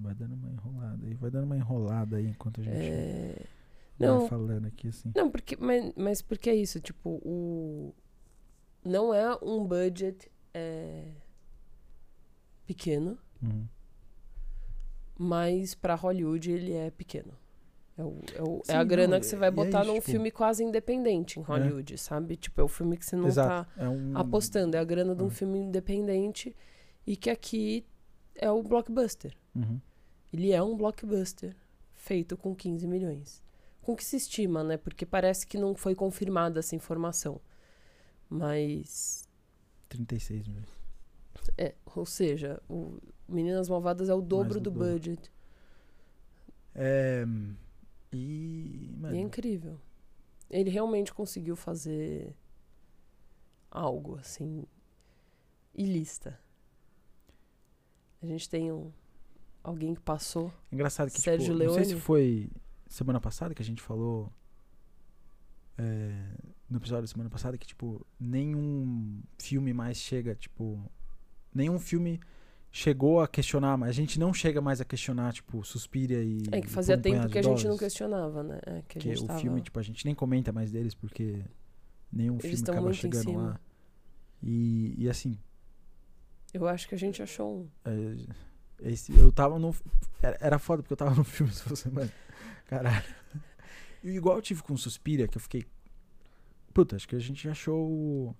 Vai 0.00 0.14
dando 0.14 0.34
uma 0.34 0.50
enrolada 0.50 1.06
aí. 1.06 1.14
Vai 1.14 1.30
dando 1.30 1.44
uma 1.44 1.56
enrolada 1.56 2.16
aí 2.16 2.26
enquanto 2.28 2.60
a 2.60 2.64
gente 2.64 2.76
É, 2.76 3.46
vai 3.98 4.08
Não, 4.08 4.28
falando 4.28 4.66
aqui 4.66 4.88
assim. 4.88 5.10
não, 5.14 5.28
porque, 5.30 5.56
mas, 5.56 5.92
mas 5.96 6.22
porque 6.22 6.48
é 6.50 6.54
isso, 6.54 6.80
tipo, 6.80 7.10
o. 7.24 7.92
Não 8.84 9.12
é 9.12 9.34
um 9.42 9.66
budget 9.66 10.30
é, 10.54 11.04
pequeno, 12.66 13.18
Uhum. 13.42 13.66
mas 15.18 15.74
pra 15.74 15.94
Hollywood 15.94 16.50
ele 16.50 16.72
é 16.72 16.90
pequeno. 16.90 17.32
É, 17.96 18.02
o, 18.04 18.16
é, 18.36 18.42
o- 18.42 18.58
é 18.68 18.72
Sim, 18.72 18.72
a 18.78 18.84
grana 18.84 19.14
não, 19.14 19.20
que 19.20 19.26
você 19.26 19.34
vai 19.36 19.48
e 19.48 19.50
é 19.50 19.52
botar 19.52 19.80
isso, 19.82 19.88
num 19.88 19.94
tipo- 19.98 20.10
filme 20.12 20.30
quase 20.30 20.62
independente 20.62 21.40
em 21.40 21.42
Hollywood, 21.42 21.98
sabe? 21.98 22.36
Tipo, 22.36 22.60
é 22.60 22.64
o 22.64 22.68
filme 22.68 22.96
que 22.96 23.04
você 23.04 23.16
não 23.16 23.26
Exato. 23.26 23.68
tá 23.76 23.82
É 23.84 23.88
um... 23.88 24.16
apostando, 24.16 24.76
é 24.76 24.78
a 24.78 24.84
grana 24.84 25.14
de 25.16 25.22
um 25.22 25.26
Ah. 25.26 25.30
filme 25.30 25.58
independente 25.58 26.54
e 27.04 27.16
que 27.16 27.28
aqui 27.28 27.84
é 28.36 28.48
o 28.50 28.62
blockbuster. 28.62 29.34
Uhum. 29.56 29.80
Ele 30.32 30.52
é 30.52 30.62
um 30.62 30.76
blockbuster 30.76 31.56
feito 31.94 32.36
com 32.36 32.54
15 32.54 32.86
milhões. 32.86 33.42
Com 33.82 33.96
que 33.96 34.04
se 34.04 34.16
estima, 34.16 34.62
né? 34.62 34.76
Porque 34.76 35.06
parece 35.06 35.46
que 35.46 35.58
não 35.58 35.74
foi 35.74 35.94
confirmada 35.94 36.60
essa 36.60 36.76
informação. 36.76 37.40
Mas 38.28 39.28
36 39.88 40.46
milhões. 40.46 40.68
É, 41.56 41.74
ou 41.94 42.04
seja, 42.04 42.60
o 42.68 42.98
Meninas 43.26 43.68
Malvadas 43.68 44.08
é 44.08 44.14
o 44.14 44.20
dobro 44.20 44.60
do 44.60 44.70
do 44.70 44.78
budget. 44.78 45.30
É... 46.74 47.24
E... 48.12 48.94
Mano, 48.98 49.14
E 49.14 49.18
é 49.18 49.20
incrível. 49.20 49.80
Ele 50.50 50.70
realmente 50.70 51.12
conseguiu 51.12 51.56
fazer 51.56 52.34
algo 53.70 54.16
assim 54.18 54.64
ilista. 55.74 56.38
A 58.22 58.26
gente 58.26 58.48
tem 58.48 58.72
um 58.72 58.92
alguém 59.68 59.94
que 59.94 60.00
passou. 60.00 60.52
engraçado 60.72 61.10
que, 61.10 61.20
Sérgio 61.20 61.52
tipo, 61.54 61.64
não 61.64 61.74
sei 61.74 61.84
se 61.84 61.90
Leone. 61.90 62.02
foi 62.02 62.50
semana 62.88 63.20
passada 63.20 63.54
que 63.54 63.62
a 63.62 63.64
gente 63.64 63.82
falou... 63.82 64.32
é, 65.76 66.12
no 66.68 66.76
episódio 66.78 67.02
da 67.02 67.08
semana 67.08 67.30
passada 67.30 67.56
que, 67.56 67.66
tipo, 67.66 68.04
nenhum 68.20 69.22
filme 69.38 69.72
mais 69.72 69.96
chega, 69.96 70.34
tipo... 70.34 70.90
Nenhum 71.54 71.78
filme 71.78 72.20
chegou 72.70 73.20
a 73.22 73.26
questionar, 73.26 73.76
mas 73.78 73.88
a 73.88 73.92
gente 73.92 74.20
não 74.20 74.34
chega 74.34 74.60
mais 74.60 74.80
a 74.80 74.84
questionar, 74.84 75.32
tipo, 75.32 75.64
Suspiria 75.64 76.22
e... 76.22 76.42
É 76.52 76.60
que 76.60 76.68
fazia 76.68 76.98
tempo 76.98 77.28
que 77.28 77.38
a 77.38 77.42
gente 77.42 77.66
não 77.66 77.78
questionava, 77.78 78.42
né? 78.42 78.60
É, 78.66 78.82
que 78.82 78.98
o 78.98 79.26
tava... 79.26 79.40
filme, 79.40 79.62
tipo, 79.62 79.78
a 79.78 79.82
gente 79.82 80.04
nem 80.04 80.14
comenta 80.14 80.52
mais 80.52 80.70
deles 80.70 80.94
porque 80.94 81.42
nenhum 82.12 82.34
Eles 82.42 82.60
filme 82.60 82.70
acaba 82.70 82.82
muito 82.82 82.98
em 82.98 83.00
chegando 83.00 83.22
cima. 83.24 83.42
lá. 83.42 83.60
E, 84.42 84.94
e 84.98 85.08
assim, 85.08 85.38
Eu 86.52 86.68
acho 86.68 86.86
que 86.88 86.94
a 86.94 86.98
gente 86.98 87.22
achou 87.22 87.60
um. 87.60 87.68
é, 87.84 88.16
esse, 88.80 89.16
eu 89.18 89.30
tava 89.32 89.58
no. 89.58 89.74
Era, 90.22 90.36
era 90.40 90.58
foda 90.58 90.82
porque 90.82 90.92
eu 90.92 90.96
tava 90.96 91.14
no 91.16 91.24
filme 91.24 91.52
essa 91.52 91.74
semana. 91.76 92.12
Caralho. 92.66 93.04
E 94.02 94.10
igual 94.10 94.36
eu 94.36 94.42
tive 94.42 94.62
com 94.62 94.76
Suspira, 94.76 95.26
que 95.26 95.36
eu 95.36 95.40
fiquei. 95.40 95.64
Puta, 96.72 96.96
acho 96.96 97.08
que 97.08 97.16
a 97.16 97.20
gente 97.20 97.48
achou 97.48 97.88
o. 97.88 98.36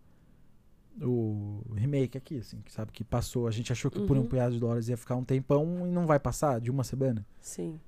O 1.01 1.63
remake 1.77 2.19
aqui, 2.19 2.39
assim, 2.39 2.61
que 2.61 2.73
sabe 2.73 2.91
que 2.91 3.05
passou. 3.05 3.47
A 3.47 3.53
gente 3.53 3.71
achou 3.71 3.89
que 3.91 4.01
por 4.05 4.17
um 4.17 4.21
Uhum. 4.23 4.27
punhado 4.27 4.55
de 4.55 4.59
dólares 4.61 4.89
ia 4.89 4.97
ficar 4.97 5.15
um 5.15 5.25
tempão 5.25 5.87
e 5.87 5.91
não 5.93 6.07
vai 6.07 6.19
passar 6.19 6.61
de 6.61 6.71
uma 6.73 6.83
semana. 6.83 7.25
Sim. 7.41 7.81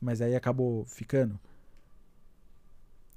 Mas 0.00 0.20
aí 0.20 0.36
acabou 0.36 0.84
ficando. 0.84 1.38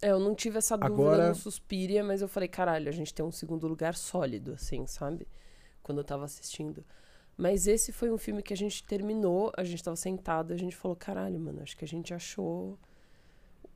É, 0.01 0.09
eu 0.11 0.19
não 0.19 0.33
tive 0.35 0.57
essa 0.57 0.75
dúvida 0.77 0.93
Agora- 0.93 1.29
no 1.29 1.35
Suspiria, 1.35 2.03
mas 2.03 2.21
eu 2.21 2.27
falei, 2.27 2.47
caralho, 2.49 2.87
a 2.89 2.91
gente 2.91 3.13
tem 3.13 3.23
um 3.25 3.31
segundo 3.31 3.67
lugar 3.67 3.93
sólido, 3.95 4.53
assim, 4.53 4.85
sabe? 4.87 5.27
Quando 5.83 5.99
eu 5.99 6.03
tava 6.03 6.25
assistindo. 6.25 6.83
Mas 7.37 7.67
esse 7.67 7.91
foi 7.91 8.11
um 8.11 8.17
filme 8.17 8.41
que 8.41 8.51
a 8.53 8.57
gente 8.57 8.83
terminou, 8.83 9.51
a 9.55 9.63
gente 9.63 9.83
tava 9.83 9.95
sentado, 9.95 10.53
a 10.53 10.57
gente 10.57 10.75
falou, 10.75 10.97
caralho, 10.97 11.39
mano, 11.39 11.61
acho 11.61 11.77
que 11.77 11.85
a 11.85 11.87
gente 11.87 12.11
achou 12.13 12.79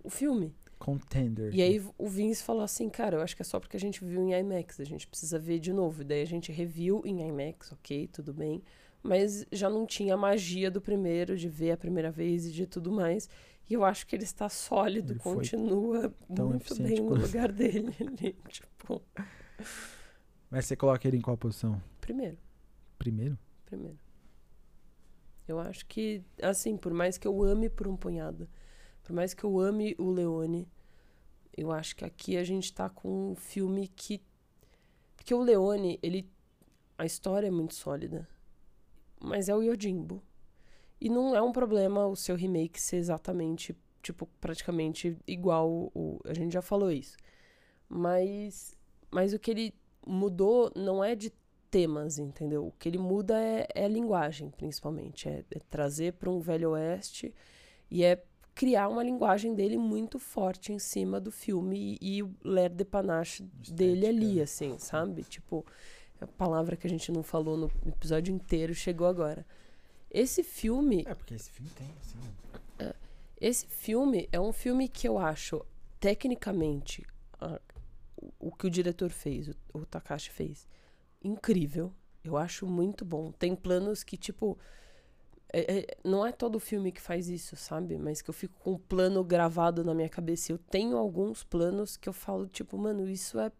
o 0.03 0.09
filme. 0.09 0.55
Contender. 0.79 1.53
E 1.53 1.61
aí 1.61 1.79
o 1.95 2.07
Vince 2.07 2.41
falou 2.41 2.63
assim, 2.63 2.89
cara, 2.89 3.17
eu 3.17 3.21
acho 3.21 3.35
que 3.35 3.43
é 3.43 3.45
só 3.45 3.59
porque 3.59 3.77
a 3.77 3.79
gente 3.79 4.03
viu 4.03 4.19
em 4.23 4.33
IMAX, 4.33 4.79
a 4.79 4.83
gente 4.83 5.07
precisa 5.07 5.37
ver 5.37 5.59
de 5.59 5.71
novo. 5.71 6.01
E 6.01 6.05
daí 6.05 6.23
a 6.23 6.25
gente 6.25 6.51
reviu 6.51 7.03
em 7.05 7.21
IMAX, 7.27 7.71
ok, 7.71 8.07
tudo 8.07 8.33
bem. 8.33 8.63
Mas 9.03 9.45
já 9.51 9.69
não 9.69 9.85
tinha 9.85 10.15
a 10.15 10.17
magia 10.17 10.71
do 10.71 10.81
primeiro, 10.81 11.37
de 11.37 11.47
ver 11.47 11.71
a 11.71 11.77
primeira 11.77 12.09
vez 12.11 12.47
e 12.47 12.51
de 12.51 12.65
tudo 12.65 12.91
mais. 12.91 13.29
E 13.69 13.73
eu 13.75 13.85
acho 13.85 14.07
que 14.07 14.15
ele 14.15 14.23
está 14.23 14.49
sólido, 14.49 15.13
Ele 15.13 15.19
continua 15.19 16.11
muito 16.27 16.75
bem 16.81 16.99
no 16.99 17.09
quanto- 17.09 17.21
lugar 17.27 17.51
dele. 17.51 17.95
ali, 18.01 18.35
tipo, 18.49 19.01
Mas 20.49 20.65
você 20.65 20.75
coloca 20.75 21.07
ele 21.07 21.17
em 21.17 21.21
qual 21.21 21.37
posição? 21.37 21.79
primeiro, 21.99 22.37
Primeiro? 22.97 23.37
Primeiro. 23.71 23.97
Eu 25.47 25.59
acho 25.59 25.85
que, 25.85 26.23
assim, 26.41 26.77
por 26.77 26.93
mais 26.93 27.17
que 27.17 27.27
eu 27.27 27.41
ame 27.41 27.69
por 27.69 27.87
um 27.87 27.95
punhado, 27.95 28.49
por 29.01 29.13
mais 29.13 29.33
que 29.33 29.43
eu 29.43 29.59
ame 29.59 29.95
o 29.97 30.09
Leone, 30.11 30.67
eu 31.55 31.71
acho 31.71 31.95
que 31.95 32.05
aqui 32.05 32.37
a 32.37 32.43
gente 32.43 32.73
tá 32.73 32.89
com 32.89 33.31
um 33.31 33.35
filme 33.35 33.87
que. 33.87 34.21
Porque 35.15 35.33
o 35.33 35.41
Leone, 35.41 35.99
ele. 36.03 36.29
A 36.97 37.05
história 37.05 37.47
é 37.47 37.51
muito 37.51 37.73
sólida. 37.73 38.27
Mas 39.19 39.49
é 39.49 39.55
o 39.55 39.61
Yojimbo. 39.61 40.21
E 40.99 41.09
não 41.09 41.35
é 41.35 41.41
um 41.41 41.51
problema 41.51 42.05
o 42.05 42.15
seu 42.15 42.35
remake 42.35 42.79
ser 42.79 42.97
exatamente, 42.97 43.75
tipo, 44.03 44.27
praticamente 44.39 45.17
igual 45.25 45.91
o. 45.95 46.19
A 46.25 46.33
gente 46.33 46.53
já 46.53 46.61
falou 46.61 46.91
isso. 46.91 47.15
Mas. 47.87 48.77
Mas 49.09 49.33
o 49.33 49.39
que 49.39 49.51
ele 49.51 49.73
mudou 50.05 50.71
não 50.75 51.03
é 51.03 51.15
de 51.15 51.31
temas, 51.71 52.19
entendeu? 52.19 52.67
O 52.67 52.71
que 52.73 52.89
ele 52.89 52.97
muda 52.99 53.41
é, 53.41 53.67
é 53.73 53.85
a 53.85 53.87
linguagem, 53.87 54.49
principalmente. 54.51 55.27
É, 55.29 55.43
é 55.51 55.59
trazer 55.69 56.13
para 56.13 56.29
um 56.29 56.39
velho 56.39 56.71
oeste 56.71 57.33
e 57.89 58.03
é 58.03 58.21
criar 58.53 58.89
uma 58.89 59.03
linguagem 59.03 59.55
dele 59.55 59.77
muito 59.77 60.19
forte 60.19 60.73
em 60.73 60.79
cima 60.79 61.19
do 61.19 61.31
filme 61.31 61.97
e, 62.01 62.17
e 62.17 62.23
o 62.23 62.35
l'air 62.43 62.69
de 62.69 62.83
panache 62.85 63.43
dele 63.69 64.05
ali, 64.07 64.39
Estética. 64.39 64.43
assim, 64.43 64.77
sabe? 64.77 65.23
Tipo, 65.23 65.65
a 66.19 66.27
palavra 66.27 66.75
que 66.75 66.85
a 66.85 66.89
gente 66.89 67.11
não 67.11 67.23
falou 67.23 67.57
no 67.57 67.71
episódio 67.87 68.33
inteiro 68.35 68.75
chegou 68.75 69.07
agora. 69.07 69.45
Esse 70.11 70.43
filme 70.43 71.03
É, 71.07 71.15
porque 71.15 71.33
esse 71.33 71.49
filme 71.49 71.71
tem, 71.71 71.87
assim. 72.01 72.93
esse 73.39 73.65
filme 73.67 74.27
é 74.31 74.39
um 74.39 74.51
filme 74.51 74.87
que 74.87 75.07
eu 75.07 75.17
acho, 75.17 75.65
tecnicamente, 75.99 77.05
a- 77.39 77.59
o, 78.17 78.49
o 78.49 78.51
que 78.51 78.67
o 78.67 78.69
diretor 78.69 79.09
fez, 79.09 79.47
o, 79.47 79.55
o 79.73 79.85
Takashi 79.85 80.29
fez, 80.29 80.67
incrível. 81.23 81.93
Eu 82.23 82.37
acho 82.37 82.67
muito 82.67 83.03
bom. 83.05 83.31
Tem 83.31 83.55
planos 83.55 84.03
que, 84.03 84.17
tipo. 84.17 84.57
é- 85.53 85.79
é- 85.79 85.97
não 86.03 86.25
é 86.25 86.31
todo 86.31 86.59
filme 86.59 86.91
que 86.91 87.01
faz 87.01 87.27
isso, 87.29 87.55
sabe? 87.57 87.97
Mas 87.97 88.21
que 88.21 88.29
eu 88.29 88.33
fico 88.33 88.55
com 88.61 88.71
um 88.73 88.77
plano 88.77 89.23
gravado 89.23 89.83
na 89.83 89.93
minha 89.93 90.07
cabeça. 90.09 90.51
Eu 90.51 90.57
tenho 90.57 90.95
alguns 90.97 91.43
planos 91.43 91.97
que 91.97 92.07
eu 92.07 92.13
falo, 92.13 92.47
tipo, 92.47 92.77
mano, 92.77 93.07
isso 93.09 93.37
é 93.39 93.51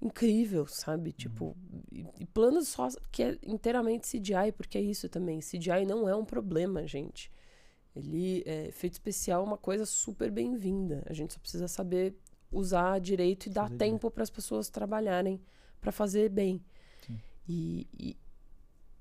incrível, 0.00 0.66
sabe? 0.66 1.12
Tipo, 1.12 1.56
e, 1.90 2.06
e 2.20 2.26
planos 2.26 2.68
só 2.68 2.88
que 3.10 3.22
é 3.22 3.38
inteiramente 3.44 4.06
CGI, 4.06 4.52
porque 4.52 4.78
é 4.78 4.80
isso 4.80 5.08
também. 5.08 5.40
CGI 5.40 5.84
não 5.86 6.08
é 6.08 6.14
um 6.14 6.24
problema, 6.24 6.86
gente. 6.86 7.30
Ele 7.96 8.42
é 8.46 8.68
efeito 8.68 8.94
especial 8.94 9.42
é 9.42 9.46
uma 9.46 9.58
coisa 9.58 9.84
super 9.84 10.30
bem-vinda. 10.30 11.02
A 11.06 11.12
gente 11.12 11.34
só 11.34 11.40
precisa 11.40 11.66
saber 11.66 12.14
usar 12.50 13.00
direito 13.00 13.46
e 13.46 13.50
dar 13.50 13.68
tempo 13.70 14.10
para 14.10 14.22
as 14.22 14.30
pessoas 14.30 14.70
trabalharem 14.70 15.40
para 15.80 15.90
fazer 15.92 16.28
bem. 16.30 16.62
E, 17.48 17.86
e, 17.98 18.16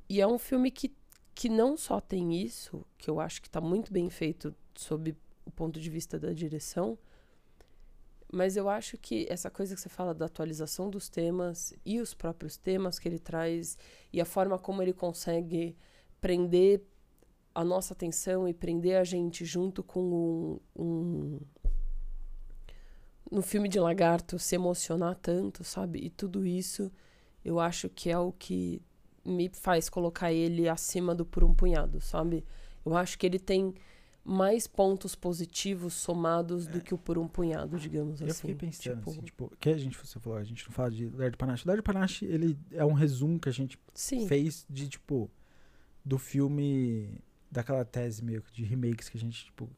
e, 0.09 0.21
é 0.21 0.27
um 0.27 0.39
filme 0.39 0.71
que, 0.71 0.95
que 1.35 1.49
não 1.49 1.75
só 1.75 1.99
tem 1.99 2.41
isso, 2.41 2.85
que 2.97 3.09
eu 3.09 3.19
acho 3.19 3.41
que 3.41 3.47
está 3.47 3.59
muito 3.59 3.91
bem 3.91 4.09
feito 4.09 4.55
sob 4.75 5.15
o 5.45 5.51
ponto 5.51 5.79
de 5.79 5.89
vista 5.89 6.17
da 6.17 6.31
direção, 6.31 6.97
mas 8.31 8.57
eu 8.57 8.69
acho 8.69 8.97
que 8.97 9.25
essa 9.29 9.49
coisa 9.49 9.73
que 9.75 9.81
você 9.81 9.89
fala 9.89 10.13
da 10.13 10.25
atualização 10.25 10.89
dos 10.89 11.09
temas 11.09 11.73
e 11.85 11.99
os 11.99 12.13
próprios 12.13 12.57
temas 12.57 12.99
que 12.99 13.07
ele 13.07 13.19
traz 13.19 13.77
e 14.11 14.19
a 14.19 14.25
forma 14.25 14.59
como 14.59 14.81
ele 14.81 14.93
consegue 14.93 15.77
prender 16.19 16.81
a 17.55 17.63
nossa 17.63 17.93
atenção 17.93 18.47
e 18.47 18.53
prender 18.53 18.97
a 18.97 19.03
gente 19.03 19.45
junto 19.45 19.81
com 19.81 20.59
um, 20.75 20.81
um 20.83 21.39
no 23.31 23.41
filme 23.41 23.67
de 23.67 23.79
Lagarto 23.79 24.37
se 24.39 24.55
emocionar 24.55 25.15
tanto, 25.15 25.63
sabe? 25.63 25.99
E 25.99 26.09
tudo 26.09 26.45
isso 26.45 26.91
eu 27.47 27.61
acho 27.61 27.87
que 27.87 28.09
é 28.09 28.17
o 28.19 28.33
que 28.33 28.81
me 29.23 29.47
faz 29.47 29.87
colocar 29.87 30.33
ele 30.33 30.67
acima 30.67 31.15
do 31.15 31.25
por 31.25 31.45
um 31.45 31.53
punhado, 31.53 32.01
sabe? 32.01 32.43
Eu 32.85 32.95
acho 32.97 33.17
que 33.17 33.25
ele 33.25 33.39
tem 33.39 33.73
mais 34.21 34.67
pontos 34.67 35.15
positivos 35.15 35.93
somados 35.93 36.67
do 36.67 36.81
que 36.81 36.93
o 36.93 36.97
por 36.97 37.17
um 37.17 37.25
punhado, 37.25 37.79
digamos 37.79 38.19
eu 38.19 38.27
assim. 38.27 38.49
Eu 38.49 38.55
fiquei 38.55 38.55
pensando, 38.55 38.97
tipo... 38.97 39.09
assim, 39.09 39.21
tipo, 39.21 39.53
que 39.61 39.69
a 39.69 39.77
gente, 39.77 39.97
você 39.97 40.19
falou, 40.19 40.37
a 40.37 40.43
gente 40.43 40.65
não 40.65 40.73
fala 40.73 40.91
de 40.91 41.07
Lerdo 41.07 41.37
Panache. 41.37 41.65
Lerdo 41.65 41.83
Panache, 41.83 42.25
ele 42.25 42.59
é 42.73 42.83
um 42.83 42.91
resumo 42.91 43.39
que 43.39 43.47
a 43.47 43.53
gente 43.53 43.79
Sim. 43.93 44.27
fez 44.27 44.65
de, 44.69 44.89
tipo, 44.89 45.31
do 46.03 46.17
filme, 46.17 47.21
daquela 47.49 47.85
tese 47.85 48.21
meio 48.21 48.43
de 48.51 48.65
remakes 48.65 49.07
que 49.07 49.15
a 49.15 49.21
gente, 49.21 49.45
tipo... 49.45 49.69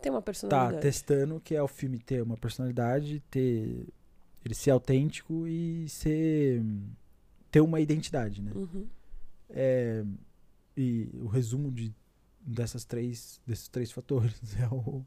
Tem 0.00 0.10
uma 0.10 0.20
personalidade. 0.20 0.74
Tá 0.74 0.80
testando, 0.80 1.40
que 1.40 1.54
é 1.54 1.62
o 1.62 1.68
filme 1.68 2.00
ter 2.00 2.20
uma 2.20 2.36
personalidade, 2.36 3.22
ter... 3.30 3.86
Ele 4.44 4.54
ser 4.54 4.70
autêntico 4.70 5.46
e 5.46 5.88
ser... 5.88 6.62
ter 7.50 7.60
uma 7.60 7.80
identidade, 7.80 8.42
né? 8.42 8.50
Uhum. 8.54 8.86
É, 9.50 10.04
e 10.76 11.10
o 11.14 11.26
resumo 11.26 11.70
de 11.70 11.94
dessas 12.44 12.84
três, 12.84 13.40
desses 13.46 13.68
três 13.68 13.92
fatores. 13.92 14.40
É 14.58 14.66
o, 14.68 15.04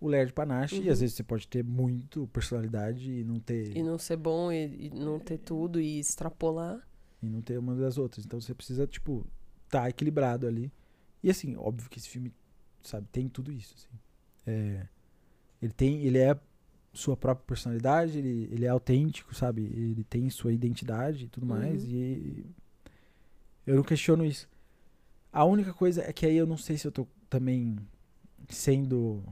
o 0.00 0.24
de 0.24 0.32
Panache. 0.32 0.76
Uhum. 0.76 0.84
E 0.84 0.90
às 0.90 0.98
uhum. 0.98 1.00
vezes 1.00 1.16
você 1.16 1.22
pode 1.22 1.48
ter 1.48 1.64
muito 1.64 2.26
personalidade 2.28 3.10
e 3.10 3.24
não 3.24 3.40
ter. 3.40 3.76
E 3.76 3.82
não 3.82 3.98
ser 3.98 4.16
bom 4.16 4.52
e, 4.52 4.86
e, 4.86 4.90
não 4.90 5.18
ter 5.18 5.38
tudo 5.38 5.80
e 5.80 5.98
extrapolar. 5.98 6.86
E 7.22 7.26
não 7.26 7.40
ter 7.40 7.58
uma 7.58 7.74
das 7.74 7.96
outras. 7.96 8.24
Então 8.24 8.40
você 8.40 8.54
precisa, 8.54 8.86
tipo, 8.86 9.26
tá 9.68 9.88
equilibrado 9.88 10.46
ali. 10.46 10.72
E 11.22 11.30
assim, 11.30 11.56
óbvio 11.56 11.88
que 11.88 11.98
esse 11.98 12.08
filme, 12.08 12.32
sabe, 12.82 13.08
tem 13.10 13.28
tudo 13.28 13.50
isso. 13.50 13.74
Assim. 13.78 13.98
É, 14.46 14.86
ele 15.62 15.72
tem. 15.72 16.02
Ele 16.02 16.18
é 16.18 16.38
sua 16.94 17.16
própria 17.16 17.44
personalidade, 17.44 18.18
ele, 18.18 18.48
ele 18.50 18.64
é 18.64 18.68
autêntico, 18.68 19.34
sabe? 19.34 19.62
Ele 19.62 20.04
tem 20.04 20.30
sua 20.30 20.52
identidade 20.52 21.24
e 21.24 21.28
tudo 21.28 21.42
uhum. 21.42 21.58
mais. 21.58 21.84
E 21.84 22.46
eu 23.66 23.76
não 23.76 23.82
questiono 23.82 24.24
isso. 24.24 24.48
A 25.32 25.44
única 25.44 25.74
coisa 25.74 26.02
é 26.02 26.12
que 26.12 26.24
aí 26.24 26.36
eu 26.36 26.46
não 26.46 26.56
sei 26.56 26.78
se 26.78 26.86
eu 26.86 26.92
tô 26.92 27.06
também 27.28 27.76
sendo. 28.48 29.22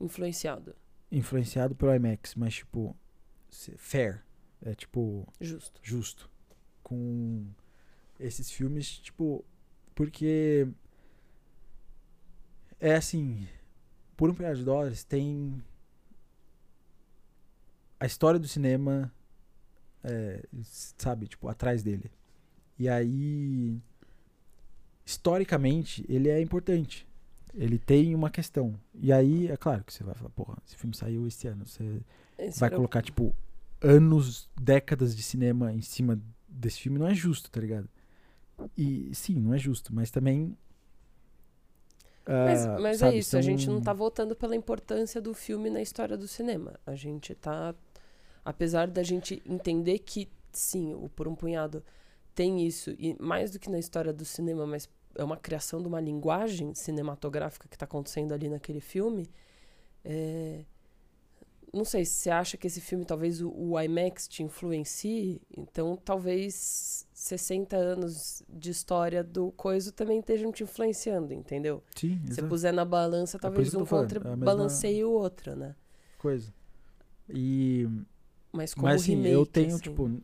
Influenciado. 0.00 0.74
Influenciado 1.10 1.74
pelo 1.74 1.94
IMAX, 1.94 2.34
mas 2.34 2.54
tipo. 2.54 2.96
Fair. 3.76 4.24
É 4.60 4.74
tipo. 4.74 5.26
Justo. 5.40 5.80
Justo. 5.82 6.30
Com 6.82 7.46
esses 8.18 8.50
filmes, 8.50 8.98
tipo. 8.98 9.44
Porque. 9.94 10.66
É 12.80 12.96
assim. 12.96 13.46
Por 14.16 14.28
um 14.30 14.32
milhar 14.32 14.56
de 14.56 14.64
dólares 14.64 15.04
tem. 15.04 15.62
A 18.00 18.06
história 18.06 18.38
do 18.38 18.48
cinema. 18.48 19.12
É, 20.04 20.44
sabe, 20.62 21.26
tipo, 21.26 21.48
atrás 21.48 21.82
dele. 21.82 22.10
E 22.78 22.88
aí 22.88 23.80
historicamente, 25.08 26.04
ele 26.06 26.28
é 26.28 26.38
importante. 26.38 27.08
Ele 27.54 27.78
tem 27.78 28.14
uma 28.14 28.28
questão. 28.28 28.78
E 28.94 29.10
aí, 29.10 29.48
é 29.48 29.56
claro 29.56 29.82
que 29.82 29.90
você 29.90 30.04
vai 30.04 30.14
falar, 30.14 30.28
porra, 30.30 30.58
esse 30.66 30.76
filme 30.76 30.94
saiu 30.94 31.26
esse 31.26 31.48
ano. 31.48 31.64
Você 31.64 32.02
esse 32.38 32.60
vai 32.60 32.68
colocar, 32.68 33.00
tipo, 33.00 33.34
anos, 33.80 34.50
décadas 34.60 35.16
de 35.16 35.22
cinema 35.22 35.72
em 35.72 35.80
cima 35.80 36.20
desse 36.46 36.80
filme. 36.80 36.98
Não 36.98 37.08
é 37.08 37.14
justo, 37.14 37.50
tá 37.50 37.58
ligado? 37.58 37.88
E 38.76 39.10
sim, 39.14 39.40
não 39.40 39.54
é 39.54 39.58
justo, 39.58 39.94
mas 39.94 40.10
também. 40.10 40.54
Mas, 42.26 42.66
uh, 42.66 42.78
mas 42.78 42.98
sabe, 42.98 43.16
é 43.16 43.18
isso, 43.18 43.30
são... 43.30 43.40
a 43.40 43.42
gente 43.42 43.66
não 43.66 43.80
tá 43.80 43.94
votando 43.94 44.36
pela 44.36 44.54
importância 44.54 45.22
do 45.22 45.32
filme 45.32 45.70
na 45.70 45.80
história 45.80 46.18
do 46.18 46.28
cinema. 46.28 46.78
A 46.84 46.94
gente 46.94 47.34
tá. 47.34 47.74
Apesar 48.48 48.88
da 48.88 49.02
gente 49.02 49.42
entender 49.44 49.98
que, 49.98 50.26
sim, 50.50 50.94
o 50.94 51.06
Por 51.10 51.28
um 51.28 51.34
Punhado 51.34 51.84
tem 52.34 52.66
isso, 52.66 52.92
e 52.98 53.14
mais 53.20 53.50
do 53.50 53.58
que 53.58 53.68
na 53.68 53.78
história 53.78 54.10
do 54.10 54.24
cinema, 54.24 54.66
mas 54.66 54.88
é 55.14 55.22
uma 55.22 55.36
criação 55.36 55.82
de 55.82 55.86
uma 55.86 56.00
linguagem 56.00 56.74
cinematográfica 56.74 57.68
que 57.68 57.76
está 57.76 57.84
acontecendo 57.84 58.32
ali 58.32 58.48
naquele 58.48 58.80
filme. 58.80 59.28
É... 60.02 60.64
Não 61.74 61.84
sei, 61.84 62.06
se 62.06 62.14
você 62.14 62.30
acha 62.30 62.56
que 62.56 62.66
esse 62.66 62.80
filme, 62.80 63.04
talvez 63.04 63.42
o, 63.42 63.50
o, 63.50 63.78
IMAX 63.78 64.26
te 64.26 64.42
influencie, 64.42 65.42
então 65.54 65.94
talvez 66.02 67.06
60 67.12 67.76
anos 67.76 68.42
de 68.48 68.70
história 68.70 69.22
do 69.22 69.52
coisa 69.52 69.92
também 69.92 70.20
estejam 70.20 70.50
te 70.50 70.62
influenciando, 70.62 71.34
entendeu? 71.34 71.82
Sim, 71.94 72.18
Se 72.28 72.36
você 72.36 72.42
puser 72.44 72.72
na 72.72 72.86
balança, 72.86 73.36
é 73.36 73.40
talvez 73.40 73.74
um 73.74 73.84
contrabalanceie 73.84 75.00
é 75.00 75.04
o 75.04 75.10
outro, 75.10 75.54
né? 75.54 75.76
Coisa. 76.16 76.50
E... 77.28 77.86
Mas 78.58 78.74
como 78.74 78.86
Mas, 78.86 79.02
assim, 79.02 79.12
remake, 79.12 79.32
eu 79.32 79.46
tenho, 79.46 79.68
assim... 79.68 79.78
tipo... 79.78 80.20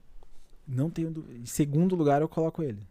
Não 0.66 0.90
tenho... 0.90 1.24
Em 1.30 1.46
segundo 1.46 1.94
lugar, 1.94 2.20
eu 2.20 2.28
coloco 2.28 2.62
ele. 2.62 2.84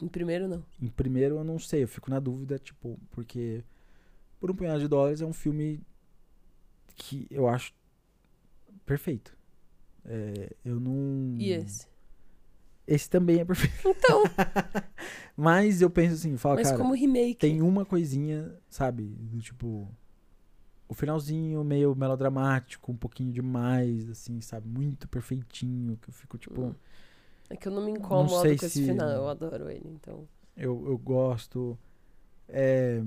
Em 0.00 0.08
primeiro, 0.08 0.48
não. 0.48 0.64
Em 0.80 0.88
primeiro, 0.88 1.36
eu 1.36 1.44
não 1.44 1.58
sei. 1.60 1.84
Eu 1.84 1.88
fico 1.88 2.10
na 2.10 2.18
dúvida, 2.18 2.58
tipo, 2.58 2.98
porque 3.12 3.62
Por 4.40 4.50
um 4.50 4.54
Punhado 4.54 4.80
de 4.80 4.88
Dólares 4.88 5.20
é 5.20 5.26
um 5.26 5.32
filme 5.32 5.80
que 6.96 7.28
eu 7.30 7.46
acho 7.48 7.72
perfeito. 8.84 9.36
É, 10.04 10.50
eu 10.64 10.80
não. 10.80 11.36
E 11.38 11.52
esse? 11.52 11.86
Esse 12.84 13.08
também 13.08 13.38
é 13.38 13.44
perfeito. 13.44 13.88
Então. 13.88 14.24
Mas 15.36 15.80
eu 15.80 15.88
penso 15.88 16.16
assim, 16.16 16.36
fala, 16.36 16.56
Mas 16.56 16.68
cara, 16.68 16.78
como 16.78 16.94
remake. 16.94 17.36
Tem 17.36 17.62
uma 17.62 17.84
coisinha, 17.84 18.52
sabe, 18.68 19.04
do 19.04 19.40
tipo 19.40 19.88
o 20.92 20.94
finalzinho 20.94 21.64
meio 21.64 21.94
melodramático, 21.96 22.92
um 22.92 22.96
pouquinho 22.96 23.32
demais, 23.32 24.10
assim, 24.10 24.40
sabe, 24.42 24.68
muito 24.68 25.08
perfeitinho, 25.08 25.96
que 25.96 26.10
eu 26.10 26.12
fico 26.12 26.36
tipo, 26.36 26.62
hum. 26.62 26.74
É 27.48 27.56
que 27.56 27.68
eu 27.68 27.72
não 27.72 27.84
me 27.84 27.90
incomodo 27.90 28.30
não 28.30 28.40
com 28.40 28.66
esse 28.66 28.86
final, 28.86 29.08
eu 29.08 29.28
adoro 29.28 29.68
ele, 29.68 29.88
então. 29.88 30.26
Eu, 30.56 30.86
eu 30.86 30.96
gosto. 30.96 31.78
É, 32.48 33.02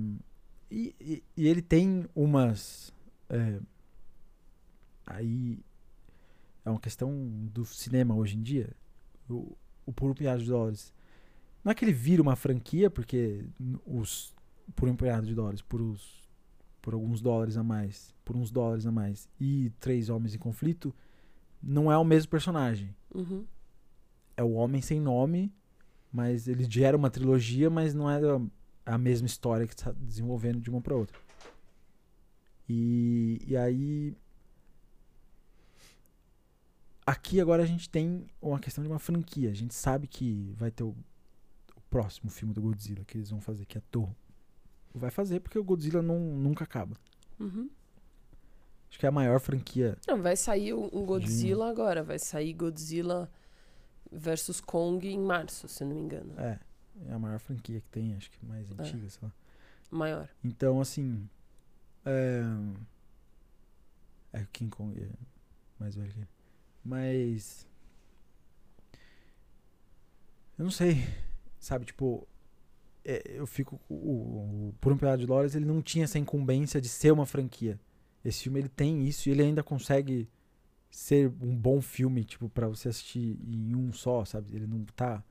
e, 0.70 0.96
e, 1.00 1.24
e, 1.36 1.48
ele 1.48 1.62
tem 1.62 2.06
umas. 2.16 2.94
É, 3.30 3.60
aí. 5.06 5.60
É 6.64 6.70
uma 6.70 6.80
questão 6.80 7.12
do 7.52 7.66
cinema 7.66 8.16
hoje 8.16 8.38
em 8.38 8.42
dia. 8.42 8.70
O, 9.30 9.56
o 9.86 9.94
Por 9.94 10.12
um 10.12 10.14
de 10.14 10.46
Dólares. 10.46 10.94
Não 11.64 11.72
é 11.72 11.76
que 11.76 11.84
ele 11.84 11.94
vira 11.94 12.22
uma 12.22 12.36
franquia, 12.36 12.90
porque 12.90 13.46
os. 13.86 14.34
Por 14.76 14.90
um 14.90 14.96
de 14.96 15.36
dólares, 15.36 15.62
por, 15.62 15.80
os, 15.80 16.25
por 16.86 16.94
alguns 16.94 17.20
dólares 17.20 17.58
a 17.58 17.64
mais, 17.64 18.16
por 18.24 18.38
uns 18.38 18.50
dólares 18.50 18.86
a 18.86 18.92
mais, 18.94 19.28
e 19.42 19.74
Três 19.82 20.08
Homens 20.08 20.34
em 20.34 20.40
Conflito, 20.40 20.96
não 21.62 21.92
é 21.92 21.98
o 21.98 22.06
mesmo 22.06 22.30
personagem. 22.30 22.96
Uhum 23.14 23.44
é 24.38 24.44
o 24.44 24.54
Homem 24.54 24.82
Sem 24.82 25.00
Nome, 25.00 25.52
mas 26.12 26.48
ele 26.48 26.66
gera 26.70 26.98
uma 26.98 27.10
trilogia, 27.10 27.70
mas 27.70 27.94
não 27.94 28.10
é 28.10 28.20
a 28.86 28.98
mesma 28.98 29.28
história 29.28 29.68
que 29.68 29.74
está 29.74 29.92
desenvolvendo 29.92 30.60
de 30.60 30.70
uma 30.70 30.82
para 30.82 30.96
outra. 30.96 31.18
E, 32.68 33.42
e 33.48 33.56
aí. 33.56 34.16
Aqui 37.06 37.40
agora 37.40 37.62
a 37.62 37.66
gente 37.68 37.88
tem 37.88 38.26
uma 38.42 38.60
questão 38.60 38.84
de 38.84 38.90
uma 38.90 38.98
franquia. 38.98 39.52
A 39.52 39.54
gente 39.54 39.76
sabe 39.76 40.08
que 40.08 40.52
vai 40.58 40.72
ter 40.72 40.84
o, 40.84 40.96
o 41.76 41.82
próximo 41.90 42.32
filme 42.32 42.52
do 42.52 42.62
Godzilla 42.62 43.06
que 43.06 43.16
eles 43.16 43.30
vão 43.30 43.40
fazer, 43.40 43.66
que 43.66 43.78
é 43.78 43.82
Torre. 43.92 44.16
Vai 44.96 45.12
fazer 45.12 45.42
porque 45.42 45.60
o 45.60 45.64
Godzilla 45.64 46.02
não, 46.02 46.20
nunca 46.20 46.64
acaba. 46.64 46.96
Uhum. 47.40 47.70
Acho 48.90 48.98
que 48.98 49.06
é 49.06 49.10
a 49.10 49.12
maior 49.12 49.42
franquia. 49.42 49.98
Não, 50.08 50.22
vai 50.22 50.38
sair 50.38 50.74
um 50.74 51.06
Godzilla 51.06 51.66
de... 51.66 51.72
agora. 51.72 52.02
Vai 52.02 52.18
sair 52.18 52.54
Godzilla 52.54 53.30
versus 54.10 54.62
Kong 54.62 55.06
em 55.06 55.20
março, 55.20 55.68
se 55.68 55.84
não 55.84 55.94
me 55.96 56.02
engano. 56.02 56.34
É. 56.40 56.60
É 57.10 57.14
a 57.14 57.20
maior 57.20 57.40
franquia 57.40 57.82
que 57.82 57.90
tem, 57.90 58.16
acho 58.16 58.32
que 58.32 58.46
mais 58.46 58.70
é. 58.72 58.74
antiga, 58.74 59.06
é. 59.06 59.10
sei 59.10 59.20
lá. 59.24 59.34
Maior. 59.92 60.30
Então, 60.42 60.80
assim. 60.80 61.30
É. 62.06 62.42
É 64.32 64.46
King 64.54 64.70
Kong 64.70 64.98
é 64.98 65.10
mais 65.78 65.96
velho 65.96 66.12
que 66.14 66.20
ele. 66.20 66.30
Mas. 66.84 67.68
Eu 70.58 70.64
não 70.64 70.72
sei. 70.72 71.06
Sabe, 71.60 71.84
tipo. 71.84 72.26
É, 73.06 73.22
eu 73.36 73.46
fico. 73.46 73.80
O, 73.88 73.94
o, 73.94 74.74
Por 74.82 74.92
um 74.92 74.98
Pilar 74.98 75.18
de 75.18 75.28
Lores, 75.28 75.54
ele 75.54 75.66
não 75.66 75.82
tinha 75.82 76.06
essa 76.06 76.18
incumbência 76.18 76.82
de 76.82 76.90
ser 76.90 77.12
uma 77.12 77.26
franquia. 77.26 77.80
Esse 78.24 78.44
filme 78.44 78.60
ele 78.60 78.70
tem 78.70 79.08
isso 79.08 79.30
e 79.30 79.32
ele 79.32 79.44
ainda 79.44 79.62
consegue 79.62 80.28
ser 80.90 81.32
um 81.40 81.56
bom 81.56 81.80
filme, 81.80 82.24
tipo, 82.24 82.50
para 82.50 82.68
você 82.68 82.90
assistir 82.90 83.38
em 83.48 83.76
um 83.76 83.94
só, 83.94 84.26
sabe? 84.26 84.56
Ele 84.56 84.66
não 84.66 84.84
tá. 84.86 85.24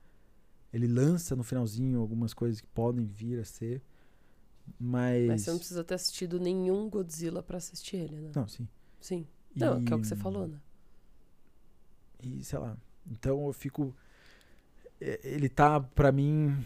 Ele 0.71 0.87
lança 0.87 1.35
no 1.35 1.43
finalzinho 1.43 1.99
algumas 1.99 2.33
coisas 2.33 2.61
que 2.61 2.67
podem 2.67 3.05
vir 3.05 3.39
a 3.39 3.45
ser. 3.45 3.81
Mas. 4.79 5.27
Mas 5.27 5.41
você 5.41 5.51
não 5.51 5.57
precisa 5.57 5.83
ter 5.83 5.95
assistido 5.95 6.39
nenhum 6.39 6.89
Godzilla 6.89 7.43
para 7.43 7.57
assistir 7.57 7.97
ele, 7.97 8.15
né? 8.21 8.31
Não, 8.33 8.47
sim. 8.47 8.67
Sim. 9.01 9.27
Não, 9.53 9.81
e... 9.81 9.83
que 9.83 9.91
é 9.91 9.95
o 9.95 9.99
que 9.99 10.07
você 10.07 10.15
falou, 10.15 10.47
né? 10.47 10.59
E 12.23 12.41
sei 12.41 12.59
lá. 12.59 12.77
Então 13.05 13.45
eu 13.45 13.53
fico. 13.53 13.93
Ele 14.99 15.49
tá, 15.49 15.79
para 15.81 16.09
mim, 16.11 16.65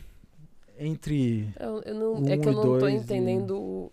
entre. 0.80 1.54
Eu, 1.60 1.82
eu 1.82 1.96
não, 1.96 2.14
um 2.16 2.28
é 2.28 2.38
que 2.38 2.48
eu 2.48 2.54
não 2.54 2.80
tô 2.80 2.88
entendendo 2.88 3.92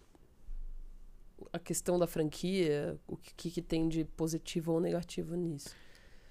e... 1.40 1.44
a 1.52 1.58
questão 1.58 1.98
da 1.98 2.06
franquia, 2.06 2.98
o 3.06 3.16
que, 3.16 3.50
que 3.50 3.62
tem 3.62 3.88
de 3.88 4.04
positivo 4.04 4.72
ou 4.72 4.80
negativo 4.80 5.34
nisso. 5.34 5.74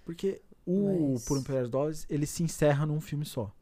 Porque 0.03 0.41
o 0.65 1.11
Mas... 1.11 1.25
Por 1.25 1.37
um 1.37 1.41
de 1.41 1.69
Dólares, 1.69 2.05
ele 2.09 2.25
se 2.25 2.43
encerra 2.43 2.85
num 2.85 2.99
filme 2.99 3.25
só. 3.25 3.53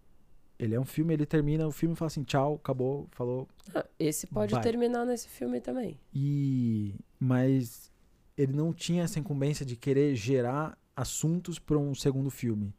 Ele 0.58 0.76
é 0.76 0.80
um 0.80 0.86
filme, 0.86 1.14
ele 1.14 1.26
termina 1.26 1.68
o 1.68 1.72
filme 1.72 1.94
e 1.94 1.98
fala 1.98 2.08
assim, 2.08 2.24
tchau, 2.24 2.56
acabou, 2.56 3.08
falou. 3.12 3.48
Ah, 3.74 3.86
esse 4.00 4.28
pode 4.28 4.54
vai. 4.54 4.62
terminar 4.62 5.06
nesse 5.06 5.28
filme 5.28 5.60
também. 5.60 6.00
E. 6.14 6.96
Mas 7.20 7.92
ele 8.38 8.54
não 8.54 8.72
tinha 8.72 9.04
essa 9.04 9.20
incumbência 9.20 9.66
de 9.66 9.76
querer 9.76 10.16
gerar 10.16 10.78
assuntos 10.96 11.60
para 11.60 11.78
um 11.78 11.94
segundo 11.94 12.30
filme. 12.30 12.74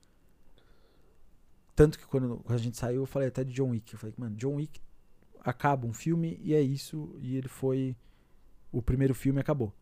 Tanto 1.74 1.98
que 1.98 2.06
quando, 2.06 2.44
a 2.48 2.56
gente 2.56 2.76
saiu, 2.76 3.02
eu 3.02 3.06
falei 3.06 3.28
até 3.28 3.42
de 3.42 3.52
John 3.52 3.70
Wick. 3.70 3.92
Eu 3.92 3.98
falei, 3.98 4.14
mano, 4.16 4.36
John 4.36 4.54
Wick 4.54 4.80
acaba 5.40 5.86
um 5.86 5.92
filme 5.92 6.38
e 6.42 6.54
é 6.54 6.60
isso. 6.60 7.16
E 7.20 7.36
ele 7.36 7.48
foi. 7.48 7.96
O 8.70 8.82
primeiro 8.82 9.14
filme 9.14 9.40
acabou. 9.40 9.72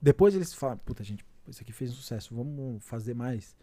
Depois 0.00 0.34
eles 0.34 0.52
falam, 0.52 0.78
puta, 0.78 1.04
gente, 1.04 1.24
isso 1.46 1.62
aqui 1.62 1.72
fez 1.72 1.92
um 1.92 1.94
sucesso, 1.94 2.34
vamos 2.34 2.84
fazer 2.84 3.14
mais. 3.14 3.56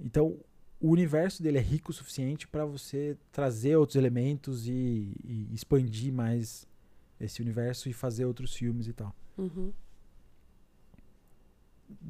Então, 0.00 0.38
o 0.80 0.90
universo 0.90 1.42
dele 1.42 1.58
é 1.58 1.60
rico 1.60 1.90
o 1.90 1.94
suficiente 1.94 2.48
para 2.48 2.64
você 2.64 3.16
trazer 3.30 3.76
outros 3.76 3.96
elementos 3.96 4.66
e, 4.66 5.14
e, 5.22 5.48
expandir 5.52 6.12
mais 6.12 6.66
esse 7.20 7.40
universo 7.40 7.88
e 7.88 7.92
fazer 7.92 8.24
outros 8.24 8.54
filmes 8.54 8.88
e 8.88 8.92
tal. 8.92 9.14
Uhum. 9.38 9.72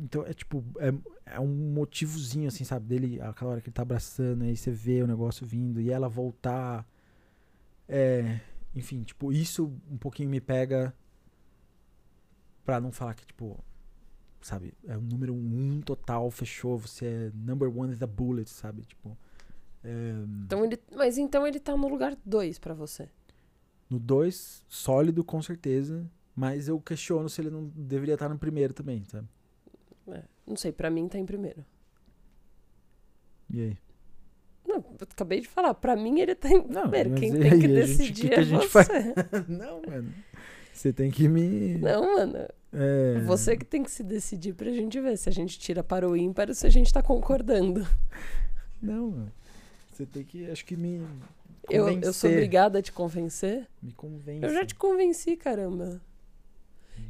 Então 0.00 0.24
é 0.26 0.32
tipo, 0.32 0.64
é, 0.78 1.34
é 1.34 1.40
um 1.40 1.72
motivozinho, 1.72 2.48
assim, 2.48 2.64
sabe? 2.64 2.86
Dele, 2.86 3.20
aquela 3.20 3.52
hora 3.52 3.60
que 3.60 3.68
ele 3.68 3.74
tá 3.74 3.82
abraçando, 3.82 4.42
aí 4.42 4.56
você 4.56 4.70
vê 4.70 5.02
o 5.02 5.06
negócio 5.06 5.46
vindo 5.46 5.80
e 5.80 5.90
ela 5.90 6.08
voltar. 6.08 6.86
É, 7.88 8.40
enfim, 8.74 9.02
tipo, 9.02 9.32
isso 9.32 9.72
um 9.90 9.96
pouquinho 9.96 10.30
me 10.30 10.40
pega 10.40 10.94
pra 12.64 12.80
não 12.80 12.92
falar 12.92 13.14
que, 13.14 13.26
tipo, 13.26 13.62
sabe, 14.40 14.74
é 14.86 14.96
o 14.96 15.00
número 15.00 15.34
um 15.34 15.80
total, 15.80 16.30
fechou, 16.30 16.78
você 16.78 17.06
é 17.06 17.32
number 17.34 17.68
one 17.76 17.96
the 17.96 18.06
bullet, 18.06 18.48
sabe? 18.48 18.82
Tipo. 18.82 19.16
É, 19.84 20.14
então 20.44 20.64
ele, 20.64 20.78
mas 20.94 21.18
então 21.18 21.46
ele 21.46 21.58
tá 21.58 21.76
no 21.76 21.88
lugar 21.88 22.16
dois 22.24 22.58
para 22.58 22.74
você. 22.74 23.08
No 23.90 23.98
dois, 23.98 24.64
sólido, 24.68 25.24
com 25.24 25.42
certeza. 25.42 26.08
Mas 26.34 26.66
eu 26.66 26.80
questiono 26.80 27.28
se 27.28 27.40
ele 27.40 27.50
não 27.50 27.66
deveria 27.76 28.14
estar 28.14 28.28
no 28.28 28.38
primeiro 28.38 28.72
também, 28.72 29.04
sabe? 29.04 29.28
É, 30.08 30.22
não 30.46 30.56
sei, 30.56 30.72
pra 30.72 30.90
mim 30.90 31.08
tá 31.08 31.18
em 31.18 31.26
primeiro. 31.26 31.64
E 33.50 33.60
aí? 33.60 33.78
Não, 34.66 34.76
eu 34.76 34.96
acabei 35.10 35.40
de 35.40 35.48
falar, 35.48 35.74
pra 35.74 35.94
mim 35.96 36.20
ele 36.20 36.34
tá 36.34 36.48
em 36.48 36.62
primeiro. 36.62 37.14
Quem 37.14 37.32
tem 37.32 37.60
que 37.60 37.68
decidir 37.68 38.28
que 38.30 38.34
é 38.34 38.44
que 38.44 38.44
você. 38.44 39.14
não, 39.48 39.82
mano. 39.82 40.14
Você 40.72 40.92
tem 40.92 41.10
que 41.10 41.28
me. 41.28 41.78
Não, 41.78 42.16
mano. 42.16 42.48
É... 42.72 43.20
Você 43.26 43.56
que 43.56 43.64
tem 43.64 43.82
que 43.82 43.90
se 43.90 44.02
decidir 44.02 44.54
pra 44.54 44.70
gente 44.70 44.98
ver 45.00 45.16
se 45.18 45.28
a 45.28 45.32
gente 45.32 45.58
tira 45.58 45.84
para 45.84 46.08
o 46.08 46.16
ímpar 46.16 46.48
ou 46.48 46.54
se 46.54 46.66
a 46.66 46.70
gente 46.70 46.92
tá 46.92 47.02
concordando. 47.02 47.86
Não, 48.80 49.10
mano. 49.10 49.32
Você 49.92 50.06
tem 50.06 50.24
que, 50.24 50.50
acho 50.50 50.64
que 50.64 50.76
me. 50.76 51.06
Eu, 51.68 51.88
eu 52.00 52.12
sou 52.12 52.30
obrigada 52.30 52.78
a 52.78 52.82
te 52.82 52.90
convencer? 52.90 53.68
Me 53.82 53.92
convence. 53.92 54.44
Eu 54.44 54.52
já 54.52 54.64
te 54.64 54.74
convenci, 54.74 55.36
caramba. 55.36 56.00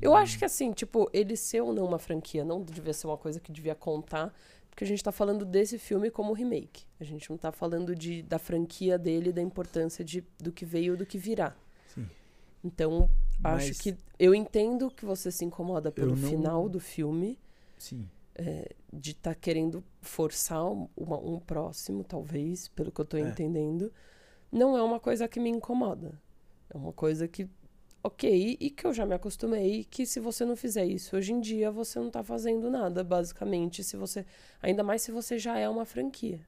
Eu 0.00 0.14
acho 0.16 0.38
que 0.38 0.44
assim, 0.44 0.72
tipo, 0.72 1.08
ele 1.12 1.36
ser 1.36 1.60
ou 1.60 1.72
não 1.72 1.84
uma 1.84 1.98
franquia 1.98 2.44
não 2.44 2.62
devia 2.62 2.92
ser 2.92 3.06
uma 3.06 3.16
coisa 3.16 3.38
que 3.38 3.52
devia 3.52 3.74
contar, 3.74 4.34
porque 4.68 4.84
a 4.84 4.86
gente 4.86 5.04
tá 5.04 5.12
falando 5.12 5.44
desse 5.44 5.78
filme 5.78 6.10
como 6.10 6.32
remake. 6.32 6.84
A 6.98 7.04
gente 7.04 7.28
não 7.30 7.36
tá 7.36 7.52
falando 7.52 7.94
de, 7.94 8.22
da 8.22 8.38
franquia 8.38 8.98
dele, 8.98 9.30
da 9.30 9.42
importância 9.42 10.04
de, 10.04 10.24
do 10.38 10.50
que 10.50 10.64
veio, 10.64 10.96
do 10.96 11.04
que 11.04 11.18
virá. 11.18 11.54
Sim. 11.94 12.06
Então, 12.64 13.08
Mas 13.38 13.70
acho 13.70 13.82
que. 13.82 13.96
Eu 14.18 14.34
entendo 14.34 14.90
que 14.90 15.04
você 15.04 15.30
se 15.30 15.44
incomoda 15.44 15.92
pelo 15.92 16.16
não... 16.16 16.28
final 16.28 16.68
do 16.68 16.80
filme. 16.80 17.38
Sim. 17.78 18.08
É, 18.34 18.74
de 18.90 19.10
estar 19.10 19.34
tá 19.34 19.38
querendo 19.38 19.84
forçar 20.00 20.64
uma, 20.96 21.18
um 21.18 21.38
próximo, 21.38 22.02
talvez, 22.02 22.66
pelo 22.68 22.90
que 22.90 23.00
eu 23.00 23.04
tô 23.04 23.18
é. 23.18 23.20
entendendo. 23.20 23.92
Não 24.50 24.76
é 24.76 24.82
uma 24.82 24.98
coisa 24.98 25.28
que 25.28 25.38
me 25.38 25.50
incomoda. 25.50 26.18
É 26.70 26.76
uma 26.78 26.94
coisa 26.94 27.28
que 27.28 27.46
ok 28.02 28.56
e 28.60 28.70
que 28.70 28.86
eu 28.86 28.92
já 28.92 29.06
me 29.06 29.14
acostumei 29.14 29.84
que 29.84 30.04
se 30.04 30.18
você 30.18 30.44
não 30.44 30.56
fizer 30.56 30.84
isso 30.84 31.16
hoje 31.16 31.32
em 31.32 31.40
dia 31.40 31.70
você 31.70 31.98
não 31.98 32.08
está 32.08 32.22
fazendo 32.22 32.68
nada 32.68 33.04
basicamente 33.04 33.84
se 33.84 33.96
você 33.96 34.26
ainda 34.60 34.82
mais 34.82 35.02
se 35.02 35.12
você 35.12 35.38
já 35.38 35.58
é 35.58 35.68
uma 35.68 35.84
franquia 35.84 36.40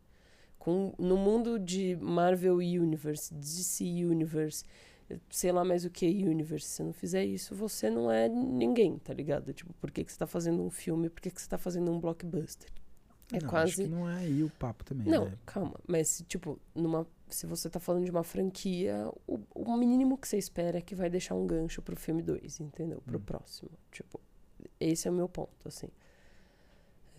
com 0.58 0.92
no 0.98 1.16
mundo 1.16 1.58
de 1.58 1.96
Marvel 2.00 2.56
Universe 2.56 3.32
DC 3.32 3.84
Universe 3.84 4.64
sei 5.30 5.52
lá 5.52 5.64
mais 5.64 5.84
o 5.84 5.90
que 5.90 6.06
Universe 6.06 6.66
se 6.66 6.76
você 6.76 6.82
não 6.82 6.92
fizer 6.92 7.24
isso 7.24 7.54
você 7.54 7.88
não 7.88 8.10
é 8.10 8.28
ninguém 8.28 8.98
tá 8.98 9.14
ligado 9.14 9.52
tipo 9.52 9.72
por 9.74 9.90
que, 9.90 10.02
que 10.02 10.10
você 10.10 10.16
está 10.16 10.26
fazendo 10.26 10.62
um 10.62 10.70
filme 10.70 11.08
por 11.08 11.20
que, 11.20 11.30
que 11.30 11.40
você 11.40 11.46
está 11.46 11.58
fazendo 11.58 11.92
um 11.92 12.00
blockbuster 12.00 12.68
é 13.32 13.40
não, 13.40 13.48
quase. 13.48 13.72
Acho 13.72 13.82
que 13.82 13.88
não 13.88 14.08
é 14.08 14.18
aí 14.18 14.42
o 14.42 14.50
papo 14.50 14.84
também. 14.84 15.08
Não, 15.08 15.26
né? 15.26 15.38
calma. 15.46 15.74
Mas, 15.86 16.22
tipo, 16.28 16.60
numa, 16.74 17.06
se 17.34 17.46
você 17.46 17.68
tá 17.68 17.80
falando 17.80 18.04
de 18.04 18.10
uma 18.10 18.24
franquia, 18.24 19.10
o, 19.26 19.40
o 19.54 19.76
mínimo 19.76 20.16
que 20.16 20.28
você 20.28 20.38
espera 20.38 20.78
é 20.78 20.80
que 20.80 20.94
vai 20.94 21.10
deixar 21.10 21.34
um 21.34 21.46
gancho 21.46 21.82
pro 21.82 21.96
filme 21.96 22.22
2, 22.22 22.60
entendeu? 22.60 23.00
Pro 23.00 23.18
hum. 23.18 23.22
próximo. 23.22 23.70
Tipo, 23.90 24.20
esse 24.78 25.08
é 25.08 25.10
o 25.10 25.14
meu 25.14 25.28
ponto, 25.28 25.66
assim. 25.66 25.88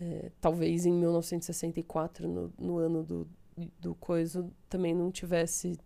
É, 0.00 0.30
talvez 0.40 0.84
em 0.84 0.92
1964, 0.92 2.28
no, 2.28 2.52
no 2.58 2.78
ano 2.78 3.02
do, 3.02 3.28
do 3.78 3.94
coisa, 3.94 4.48
também 4.68 4.94
não 4.94 5.10
tivesse 5.10 5.78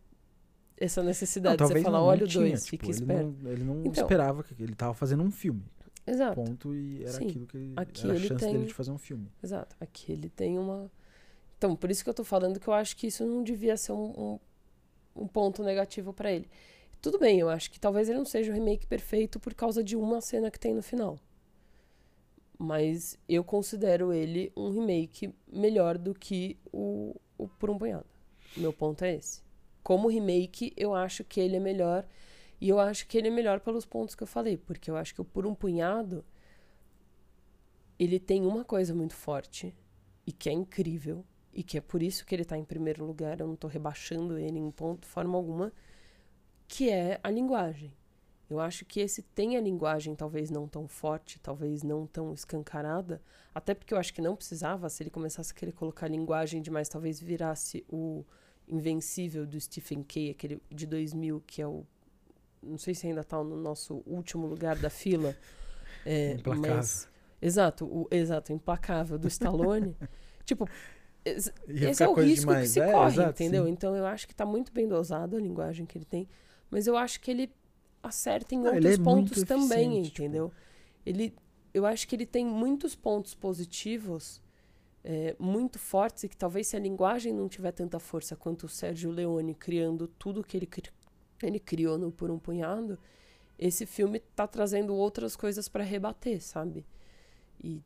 essa 0.77 1.03
necessidade 1.03 1.61
não, 1.61 1.69
de 1.69 1.75
você 1.75 1.83
falar, 1.83 2.03
olha 2.03 2.25
o 2.25 2.29
2, 2.29 2.65
tipo, 2.65 2.85
que, 2.85 2.91
espera. 2.91 3.23
Não, 3.23 3.51
ele 3.51 3.65
não 3.65 3.81
então, 3.81 4.03
esperava 4.03 4.43
que 4.43 4.61
ele 4.61 4.75
tava 4.75 4.95
fazendo 4.95 5.23
um 5.23 5.31
filme. 5.31 5.63
Exato. 6.07 6.35
Ponto, 6.35 6.75
e 6.75 7.03
era 7.03 7.13
Sim. 7.13 7.29
aquilo 7.29 7.47
que 7.47 7.73
Aqui 7.77 8.05
era 8.05 8.13
a 8.13 8.17
ele 8.17 8.29
chance 8.29 8.45
tem... 8.45 8.53
dele 8.53 8.67
de 8.67 8.75
fazer 8.75 8.91
um 8.91 8.99
filme. 8.99 9.31
Exato. 9.43 9.77
Aqui 9.79 10.13
ele 10.13 10.29
tem 10.29 10.59
uma. 10.59 10.91
Então, 11.61 11.77
por 11.77 11.91
isso 11.91 12.03
que 12.03 12.09
eu 12.09 12.15
tô 12.15 12.25
falando 12.25 12.59
que 12.59 12.67
eu 12.67 12.73
acho 12.73 12.97
que 12.97 13.09
isso 13.09 13.23
não 13.23 13.43
devia 13.45 13.77
ser 13.77 13.93
um, 13.93 14.39
um, 15.15 15.25
um 15.25 15.29
ponto 15.29 15.63
negativo 15.63 16.11
para 16.11 16.33
ele. 16.33 16.49
Tudo 17.03 17.19
bem, 17.19 17.39
eu 17.39 17.51
acho 17.51 17.71
que 17.71 17.79
talvez 17.79 18.09
ele 18.09 18.17
não 18.17 18.25
seja 18.25 18.51
o 18.51 18.55
remake 18.55 18.87
perfeito 18.87 19.39
por 19.39 19.53
causa 19.53 19.85
de 19.85 19.95
uma 19.95 20.23
cena 20.23 20.51
que 20.51 20.59
tem 20.59 20.73
no 20.73 20.83
final. 20.83 21.19
Mas 22.59 23.19
eu 23.29 23.45
considero 23.45 24.11
ele 24.11 24.51
um 24.57 24.71
remake 24.71 25.35
melhor 25.47 25.99
do 25.99 26.15
que 26.15 26.57
o, 26.73 27.15
o 27.37 27.47
Por 27.47 27.69
um 27.69 27.77
Punhado. 27.77 28.07
Meu 28.57 28.73
ponto 28.73 29.05
é 29.05 29.17
esse. 29.17 29.43
Como 29.83 30.09
remake, 30.09 30.73
eu 30.79 30.95
acho 30.95 31.23
que 31.25 31.41
ele 31.41 31.57
é 31.57 31.61
melhor 31.61 32.07
e 32.59 32.71
eu 32.71 32.81
acho 32.81 33.07
que 33.07 33.19
ele 33.19 33.29
é 33.29 33.31
melhor 33.31 33.61
pelos 33.61 33.85
pontos 33.85 34.15
que 34.15 34.23
eu 34.23 34.27
falei, 34.27 34.57
porque 34.57 34.91
eu 34.91 34.97
acho 34.97 35.15
que 35.15 35.21
o 35.21 35.27
Por 35.27 35.45
um 35.45 35.55
Punhado 35.55 36.25
ele 37.99 38.19
tem 38.19 38.47
uma 38.47 38.65
coisa 38.65 38.95
muito 38.95 39.15
forte 39.15 39.77
e 40.27 40.33
que 40.33 40.49
é 40.49 40.53
incrível 40.55 41.23
e 41.53 41.63
que 41.63 41.79
é 41.79 41.81
por 41.81 42.03
isso 42.03 42.25
que 42.25 42.35
ele 42.35 42.43
está 42.43 42.57
em 42.57 42.65
primeiro 42.65 43.05
lugar, 43.05 43.41
eu 43.41 43.47
não 43.47 43.55
estou 43.55 43.69
rebaixando 43.69 44.39
ele 44.39 44.59
em 44.59 44.71
ponto 44.71 45.03
de 45.03 45.09
forma 45.09 45.37
alguma, 45.37 45.73
que 46.69 46.91
é 46.91 47.19
a 47.23 47.31
linguagem. 47.31 47.93
Eu 48.49 48.59
acho 48.59 48.85
que 48.85 49.01
esse 49.01 49.23
tem 49.23 49.57
a 49.57 49.61
linguagem 49.61 50.15
talvez 50.15 50.51
não 50.51 50.67
tão 50.67 50.89
forte, 50.89 51.39
talvez 51.41 51.83
não 51.83 52.07
tão 52.07 52.33
escancarada, 52.35 53.23
até 53.55 53.75
porque 53.75 53.95
eu 53.95 53.99
acho 53.99 54.13
que 54.13 54.21
não 54.21 54.35
precisava, 54.35 54.89
se 54.89 55.03
ele 55.03 55.11
começasse 55.11 55.53
a 55.53 55.55
querer 55.55 55.73
colocar 55.73 56.09
linguagem 56.09 56.61
demais, 56.61 56.89
talvez 56.89 57.21
virasse 57.21 57.85
o 57.89 58.25
Invencível 58.67 59.47
do 59.47 59.61
Stephen 59.61 60.03
King, 60.03 60.31
aquele 60.31 60.63
de 60.71 60.87
2000, 60.87 61.43
que 61.47 61.61
é 61.61 61.67
o 61.67 61.85
não 62.63 62.79
sei 62.79 62.95
se 62.95 63.07
ainda 63.07 63.23
está 63.23 63.43
no 63.43 63.57
nosso 63.57 64.03
último 64.07 64.47
lugar 64.47 64.77
da 64.77 64.91
fila. 64.91 65.37
É, 66.07 66.33
implacável. 66.33 66.77
Mas, 66.77 67.09
exato, 67.43 67.85
o 67.85 68.09
exato, 68.11 68.55
implacável 68.55 69.19
do 69.19 69.29
Stallone. 69.29 69.95
tipo, 70.47 70.67
esse, 71.25 71.53
é 72.03 72.09
o 72.09 72.15
risco 72.15 72.47
demais. 72.47 72.69
que 72.69 72.75
se 72.75 72.81
é, 72.81 72.93
corre, 72.93 73.13
exato, 73.13 73.43
entendeu? 73.43 73.65
Sim. 73.65 73.71
Então 73.71 73.97
eu 73.97 74.07
acho 74.07 74.27
que 74.27 74.33
está 74.33 74.47
muito 74.47 74.73
bem 74.73 74.89
dosado 74.89 75.37
a 75.37 75.41
linguagem 75.41 75.87
que 75.87 75.97
ele 75.97 76.05
tem, 76.05 76.29
mas 76.71 76.87
eu 76.87 76.97
acho 76.97 77.21
que 77.21 77.31
ele 77.31 77.53
acerta 78.03 78.55
em 78.55 78.59
Não, 78.59 78.75
outros 78.75 78.95
é 78.95 78.99
pontos 78.99 79.43
também, 79.43 80.03
tipo 80.03 80.23
entendeu? 80.23 80.49
Tipo... 80.49 80.61
Ele, 81.05 81.35
eu 81.75 81.85
acho 81.87 82.09
que 82.09 82.17
ele 82.17 82.27
tem 82.27 82.45
muitos 82.45 82.95
pontos 82.95 83.35
positivos. 83.35 84.41
É, 85.03 85.35
muito 85.39 85.79
fortes 85.79 86.25
e 86.25 86.29
que 86.29 86.37
talvez 86.37 86.67
se 86.67 86.77
a 86.77 86.79
linguagem 86.79 87.33
não 87.33 87.49
tiver 87.49 87.73
tanta 87.73 87.99
força 87.99 88.37
quanto 88.37 88.65
o 88.65 88.69
Sérgio 88.69 89.11
Leone 89.11 89.55
criando 89.55 90.07
tudo 90.07 90.45
que 90.45 90.55
ele 90.59 90.69
ele 91.43 91.59
criou 91.59 91.97
no 91.97 92.13
Por 92.13 92.31
um 92.31 92.39
Punhado, 92.39 92.99
esse 93.59 93.85
filme 93.87 94.21
tá 94.35 94.47
trazendo 94.47 94.95
outras 94.95 95.37
coisas 95.37 95.69
para 95.69 95.85
rebater, 95.85 96.43
sabe? 96.43 96.87
E 97.63 97.83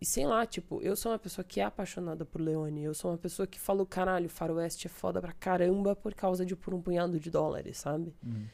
e 0.00 0.06
sei 0.06 0.26
lá, 0.26 0.46
tipo, 0.46 0.80
eu 0.80 0.96
sou 0.96 1.12
uma 1.12 1.18
pessoa 1.18 1.44
que 1.44 1.60
é 1.60 1.64
apaixonada 1.64 2.24
por 2.24 2.40
Leone. 2.40 2.82
Eu 2.82 2.94
sou 2.94 3.10
uma 3.10 3.18
pessoa 3.18 3.46
que 3.46 3.60
falou, 3.60 3.84
caralho, 3.84 4.30
Faroeste 4.30 4.86
é 4.86 4.90
foda 4.90 5.20
pra 5.20 5.32
caramba 5.32 5.94
por 5.94 6.14
causa 6.14 6.46
de 6.46 6.56
por 6.56 6.72
um 6.72 6.80
punhado 6.80 7.20
de 7.20 7.30
dólares, 7.30 7.76
sabe? 7.76 8.14
Uhum. 8.24 8.46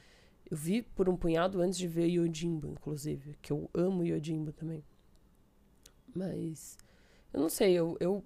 Eu 0.50 0.57
vi 0.57 0.83
por 0.83 1.08
um 1.08 1.16
punhado 1.16 1.60
antes 1.60 1.78
de 1.78 1.86
ver 1.86 2.07
Yojimbo, 2.07 2.66
inclusive. 2.66 3.36
Que 3.41 3.52
eu 3.52 3.70
amo 3.73 4.05
Yojimbo 4.05 4.52
também. 4.52 4.84
Mas. 6.12 6.76
Eu 7.33 7.41
não 7.41 7.49
sei, 7.49 7.75
eu, 7.75 7.97
eu 8.00 8.25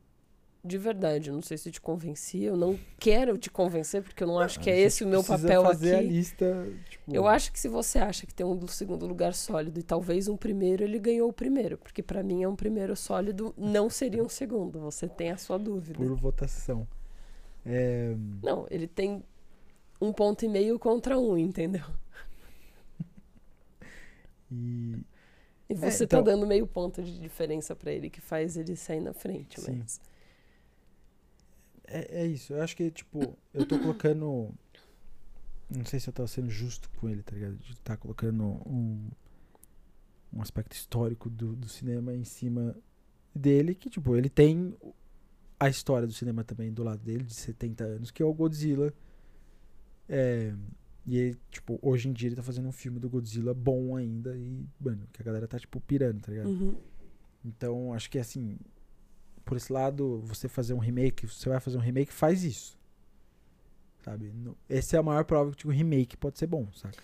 de 0.62 0.76
verdade, 0.76 1.30
não 1.30 1.40
sei 1.40 1.56
se 1.56 1.70
te 1.70 1.80
convenci, 1.80 2.42
eu 2.42 2.56
não 2.56 2.78
quero 2.98 3.38
te 3.38 3.50
convencer, 3.50 4.02
porque 4.02 4.22
eu 4.22 4.26
não 4.28 4.38
acho 4.38 4.60
que 4.60 4.68
é 4.68 4.78
esse 4.78 5.02
o 5.02 5.08
meu 5.08 5.24
papel 5.24 5.64
fazer 5.64 5.96
aqui. 5.96 6.06
A 6.06 6.10
lista, 6.10 6.68
tipo... 6.90 7.14
Eu 7.14 7.26
acho 7.26 7.50
que 7.50 7.58
se 7.58 7.66
você 7.66 7.98
acha 7.98 8.26
que 8.26 8.34
tem 8.34 8.44
um 8.44 8.66
segundo 8.68 9.06
lugar 9.06 9.32
sólido 9.32 9.80
e 9.80 9.82
talvez 9.82 10.28
um 10.28 10.36
primeiro, 10.36 10.84
ele 10.84 10.98
ganhou 10.98 11.30
o 11.30 11.32
primeiro, 11.32 11.78
porque 11.78 12.02
para 12.02 12.22
mim 12.22 12.42
é 12.42 12.48
um 12.48 12.54
primeiro 12.54 12.94
sólido, 12.94 13.54
não 13.56 13.88
seria 13.88 14.22
um 14.22 14.28
segundo. 14.28 14.80
Você 14.80 15.08
tem 15.08 15.30
a 15.30 15.38
sua 15.38 15.58
dúvida. 15.58 15.98
Por 15.98 16.14
votação. 16.14 16.86
É... 17.64 18.14
Não, 18.42 18.66
ele 18.70 18.86
tem 18.86 19.24
um 19.98 20.12
ponto 20.12 20.44
e 20.44 20.48
meio 20.48 20.78
contra 20.78 21.18
um, 21.18 21.36
entendeu? 21.36 21.84
E, 24.52 24.96
e 25.68 25.74
você 25.76 26.02
é, 26.02 26.06
então... 26.06 26.24
tá 26.24 26.32
dando 26.32 26.44
meio 26.44 26.66
ponto 26.66 27.00
de 27.00 27.20
diferença 27.20 27.76
para 27.76 27.92
ele, 27.92 28.10
que 28.10 28.20
faz 28.20 28.56
ele 28.56 28.74
sair 28.74 29.00
na 29.00 29.12
frente, 29.12 29.60
Sim. 29.60 29.84
É, 31.90 32.22
é 32.22 32.26
isso. 32.26 32.52
Eu 32.52 32.62
acho 32.62 32.76
que, 32.76 32.90
tipo, 32.90 33.36
eu 33.52 33.66
tô 33.66 33.78
colocando. 33.78 34.52
Não 35.68 35.84
sei 35.84 36.00
se 36.00 36.08
eu 36.08 36.12
tô 36.12 36.26
sendo 36.26 36.50
justo 36.50 36.90
com 36.98 37.08
ele, 37.08 37.22
tá 37.22 37.34
ligado? 37.34 37.56
De 37.56 37.72
estar 37.72 37.94
tá 37.94 37.96
colocando 37.96 38.44
um, 38.44 39.08
um 40.32 40.42
aspecto 40.42 40.72
histórico 40.72 41.30
do, 41.30 41.54
do 41.54 41.68
cinema 41.68 42.14
em 42.14 42.24
cima 42.24 42.76
dele, 43.34 43.74
que, 43.74 43.88
tipo, 43.88 44.16
ele 44.16 44.28
tem 44.28 44.76
a 45.58 45.68
história 45.68 46.06
do 46.06 46.12
cinema 46.12 46.42
também 46.42 46.72
do 46.72 46.82
lado 46.82 47.02
dele, 47.02 47.24
de 47.24 47.34
70 47.34 47.84
anos, 47.84 48.10
que 48.10 48.22
é 48.22 48.26
o 48.26 48.32
Godzilla. 48.32 48.92
É, 50.08 50.52
e 51.06 51.16
ele, 51.16 51.38
tipo, 51.50 51.78
hoje 51.82 52.08
em 52.08 52.12
dia 52.12 52.28
ele 52.28 52.36
tá 52.36 52.42
fazendo 52.42 52.68
um 52.68 52.72
filme 52.72 52.98
do 52.98 53.08
Godzilla 53.08 53.54
bom 53.54 53.94
ainda 53.96 54.36
e, 54.36 54.66
mano, 54.80 55.06
que 55.12 55.22
a 55.22 55.24
galera 55.24 55.46
tá, 55.46 55.58
tipo, 55.58 55.80
pirando, 55.80 56.20
tá 56.20 56.32
ligado? 56.32 56.48
Uhum. 56.48 56.76
Então, 57.44 57.94
acho 57.94 58.10
que, 58.10 58.18
assim, 58.18 58.58
por 59.50 59.56
esse 59.56 59.72
lado, 59.72 60.20
você 60.20 60.46
fazer 60.46 60.74
um 60.74 60.78
remake, 60.78 61.26
você 61.26 61.48
vai 61.48 61.58
fazer 61.58 61.76
um 61.76 61.80
remake, 61.80 62.12
faz 62.12 62.44
isso. 62.44 62.78
Sabe? 64.04 64.32
Essa 64.68 64.96
é 64.96 65.00
a 65.00 65.02
maior 65.02 65.24
prova 65.24 65.50
que 65.56 65.66
um 65.66 65.72
remake 65.72 66.16
pode 66.16 66.38
ser 66.38 66.46
bom, 66.46 66.68
saca? 66.72 66.96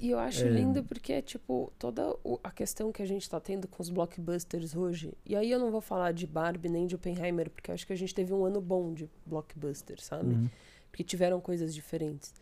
E 0.00 0.08
eu 0.08 0.18
acho 0.18 0.46
é... 0.46 0.48
lindo 0.48 0.82
porque, 0.82 1.20
tipo, 1.20 1.70
toda 1.78 2.16
a 2.42 2.50
questão 2.50 2.90
que 2.90 3.02
a 3.02 3.06
gente 3.06 3.28
tá 3.28 3.38
tendo 3.38 3.68
com 3.68 3.82
os 3.82 3.90
blockbusters 3.90 4.74
hoje. 4.74 5.12
E 5.26 5.36
aí 5.36 5.50
eu 5.50 5.58
não 5.58 5.70
vou 5.70 5.82
falar 5.82 6.12
de 6.12 6.26
Barbie 6.26 6.70
nem 6.70 6.86
de 6.86 6.94
Oppenheimer, 6.94 7.50
porque 7.50 7.70
eu 7.70 7.74
acho 7.74 7.86
que 7.86 7.92
a 7.92 7.96
gente 7.96 8.14
teve 8.14 8.32
um 8.32 8.46
ano 8.46 8.62
bom 8.62 8.94
de 8.94 9.06
blockbuster, 9.26 10.00
sabe? 10.00 10.32
Uhum. 10.32 10.48
Porque 10.90 11.04
tiveram 11.04 11.38
coisas 11.38 11.74
diferentes. 11.74 12.32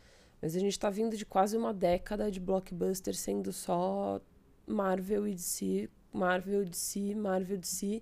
Mas 0.40 0.54
a 0.54 0.60
gente 0.60 0.78
tá 0.78 0.88
vindo 0.88 1.16
de 1.16 1.26
quase 1.26 1.56
uma 1.56 1.74
década 1.74 2.30
de 2.30 2.38
blockbuster 2.38 3.16
sendo 3.16 3.52
só 3.52 4.20
Marvel 4.64 5.26
e 5.26 5.34
DC, 5.34 5.90
Marvel, 6.12 6.64
DC, 6.64 7.16
Marvel, 7.16 7.58
DC. 7.58 8.00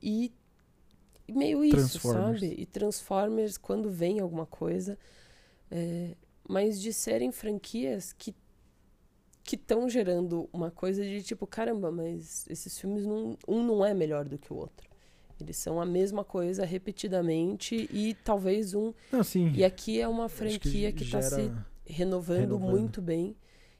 E 0.00 0.32
meio 1.32 1.64
isso, 1.64 2.00
sabe? 2.00 2.54
E 2.58 2.66
Transformers, 2.66 3.56
quando 3.56 3.90
vem 3.90 4.20
alguma 4.20 4.46
coisa. 4.46 4.98
É, 5.70 6.16
mas 6.48 6.80
de 6.80 6.92
serem 6.92 7.30
franquias 7.30 8.12
que 8.12 8.34
que 9.48 9.56
estão 9.56 9.88
gerando 9.88 10.46
uma 10.52 10.70
coisa 10.70 11.02
de 11.02 11.22
tipo, 11.22 11.46
caramba, 11.46 11.90
mas 11.90 12.46
esses 12.50 12.78
filmes 12.78 13.06
não, 13.06 13.34
um 13.48 13.62
não 13.62 13.82
é 13.82 13.94
melhor 13.94 14.26
do 14.26 14.36
que 14.36 14.52
o 14.52 14.56
outro. 14.56 14.86
Eles 15.40 15.56
são 15.56 15.80
a 15.80 15.86
mesma 15.86 16.22
coisa 16.22 16.66
repetidamente 16.66 17.88
e 17.90 18.14
talvez 18.22 18.74
um. 18.74 18.92
Não, 19.10 19.24
sim. 19.24 19.50
E 19.54 19.64
aqui 19.64 20.02
é 20.02 20.06
uma 20.06 20.28
franquia 20.28 20.92
que 20.92 21.02
está 21.02 21.22
se 21.22 21.50
renovando, 21.86 22.40
renovando, 22.40 22.58
muito 22.60 23.00
bem 23.00 23.34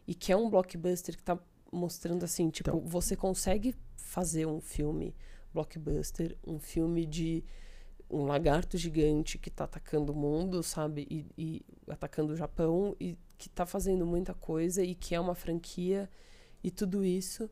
e 0.07 0.15
que 0.15 0.33
é 0.33 0.37
um 0.37 0.49
blockbuster 0.49 1.15
que 1.15 1.21
está 1.21 1.39
mostrando 1.71 2.25
assim, 2.25 2.49
tipo, 2.49 2.71
então, 2.71 2.81
você 2.81 3.15
consegue 3.15 3.75
fazer 3.95 4.47
um 4.47 4.63
filme 4.63 5.15
blockbuster, 5.59 6.37
um 6.47 6.59
filme 6.59 7.05
de 7.05 7.45
um 8.09 8.25
lagarto 8.25 8.79
gigante 8.79 9.37
que 9.37 9.49
está 9.49 9.65
atacando 9.65 10.13
o 10.13 10.17
mundo, 10.17 10.63
sabe? 10.63 11.07
E, 11.11 11.27
e, 11.37 11.63
atacando 11.89 12.33
o 12.33 12.37
Japão 12.37 12.97
e 13.01 13.19
que 13.37 13.49
está 13.49 13.67
fazendo 13.67 14.07
muita 14.07 14.33
coisa 14.33 14.83
e 14.83 14.95
que 14.95 15.15
é 15.15 15.21
uma 15.21 15.35
franquia 15.35 16.09
e 16.63 16.71
tudo 16.71 17.05
isso. 17.05 17.51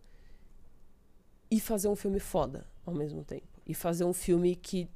E 1.50 1.60
fazer 1.60 1.88
um 1.88 1.96
filme 1.96 2.18
foda 2.18 2.66
ao 2.84 2.94
mesmo 2.94 3.24
tempo. 3.24 3.60
E 3.66 3.74
fazer 3.74 4.04
um 4.04 4.12
filme 4.12 4.56
que, 4.56 4.88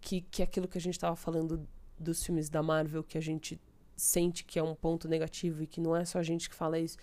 que, 0.00 0.22
que 0.22 0.42
é 0.42 0.44
aquilo 0.44 0.68
que 0.68 0.78
a 0.78 0.80
gente 0.80 0.94
estava 0.94 1.16
falando 1.16 1.66
dos 1.98 2.24
filmes 2.24 2.48
da 2.48 2.62
Marvel, 2.62 3.04
que 3.04 3.18
a 3.18 3.20
gente 3.20 3.60
sente 3.96 4.44
que 4.44 4.58
é 4.58 4.62
um 4.62 4.74
ponto 4.74 5.06
negativo 5.06 5.62
e 5.62 5.66
que 5.66 5.80
não 5.80 5.94
é 5.94 6.04
só 6.04 6.18
a 6.18 6.22
gente 6.22 6.48
que 6.48 6.56
fala 6.56 6.78
isso, 6.78 6.96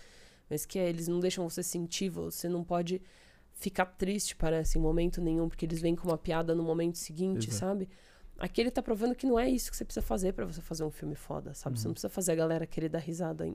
mas 0.48 0.66
que 0.66 0.78
é, 0.78 0.88
eles 0.88 1.08
não 1.08 1.20
deixam 1.20 1.48
você 1.48 1.62
sentir, 1.62 2.10
você 2.10 2.48
não 2.48 2.64
pode 2.64 3.00
ficar 3.60 3.84
triste, 3.84 4.34
parece, 4.34 4.78
em 4.78 4.80
momento 4.80 5.20
nenhum, 5.20 5.48
porque 5.48 5.66
eles 5.66 5.80
vêm 5.80 5.94
com 5.94 6.08
uma 6.08 6.18
piada 6.18 6.54
no 6.54 6.62
momento 6.62 6.96
seguinte, 6.96 7.48
Exato. 7.48 7.66
sabe? 7.66 7.88
Aqui 8.38 8.62
ele 8.62 8.70
tá 8.70 8.82
provando 8.82 9.14
que 9.14 9.26
não 9.26 9.38
é 9.38 9.48
isso 9.48 9.70
que 9.70 9.76
você 9.76 9.84
precisa 9.84 10.04
fazer 10.04 10.32
para 10.32 10.46
você 10.46 10.62
fazer 10.62 10.82
um 10.82 10.90
filme 10.90 11.14
foda, 11.14 11.52
sabe? 11.52 11.76
Uhum. 11.76 11.80
Você 11.80 11.88
não 11.88 11.92
precisa 11.92 12.08
fazer 12.08 12.32
a 12.32 12.34
galera 12.34 12.66
querer 12.66 12.88
dar 12.88 13.00
risada. 13.00 13.46
Em... 13.46 13.54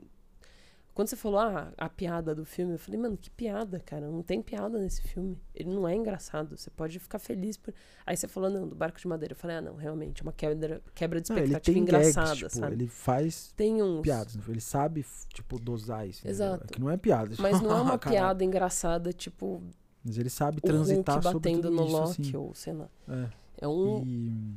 Quando 0.94 1.08
você 1.08 1.16
falou, 1.16 1.40
ah, 1.40 1.72
a 1.76 1.88
piada 1.88 2.36
do 2.36 2.44
filme, 2.44 2.74
eu 2.74 2.78
falei, 2.78 3.00
mano, 3.00 3.16
que 3.16 3.28
piada, 3.28 3.80
cara. 3.80 4.08
Não 4.08 4.22
tem 4.22 4.40
piada 4.40 4.78
nesse 4.78 5.02
filme. 5.02 5.36
Ele 5.52 5.70
não 5.70 5.88
é 5.88 5.94
engraçado. 5.96 6.56
Você 6.56 6.70
pode 6.70 7.00
ficar 7.00 7.18
feliz 7.18 7.56
por. 7.56 7.74
Aí 8.06 8.16
você 8.16 8.28
falou, 8.28 8.48
não, 8.48 8.68
do 8.68 8.76
barco 8.76 9.00
de 9.00 9.08
madeira. 9.08 9.32
Eu 9.32 9.36
falei, 9.36 9.56
ah, 9.56 9.60
não, 9.60 9.74
realmente, 9.74 10.20
é 10.20 10.22
uma 10.22 10.32
quebra, 10.32 10.80
quebra 10.94 11.20
de 11.20 11.32
expectativa 11.32 11.76
não, 11.76 11.82
engraçada, 11.82 12.28
gags, 12.28 12.38
tipo, 12.38 12.60
sabe? 12.60 12.74
Ele 12.76 12.86
faz 12.86 13.52
tem 13.56 13.82
uns... 13.82 14.02
piadas. 14.02 14.38
Ele 14.48 14.60
sabe, 14.60 15.04
tipo, 15.34 15.58
dosar 15.58 16.08
isso. 16.08 16.26
Exato. 16.26 16.64
É 16.70 16.74
que 16.74 16.80
não 16.80 16.90
é 16.90 16.96
piada. 16.96 17.34
Mas 17.40 17.60
não 17.60 17.76
é 17.76 17.80
uma 17.82 17.98
piada 17.98 18.44
engraçada, 18.44 19.12
tipo 19.12 19.60
mas 20.06 20.16
ele 20.18 20.30
sabe 20.30 20.60
transitar 20.60 21.20
sobre 21.20 21.52
tudo 21.52 21.70
no 21.70 21.84
isso, 21.84 21.92
Loki, 21.92 22.22
assim. 22.22 22.36
ou 22.36 22.54
sei 22.54 22.72
lá. 22.72 22.88
É. 23.08 23.28
É 23.62 23.68
um... 23.68 24.04
E... 24.06 24.54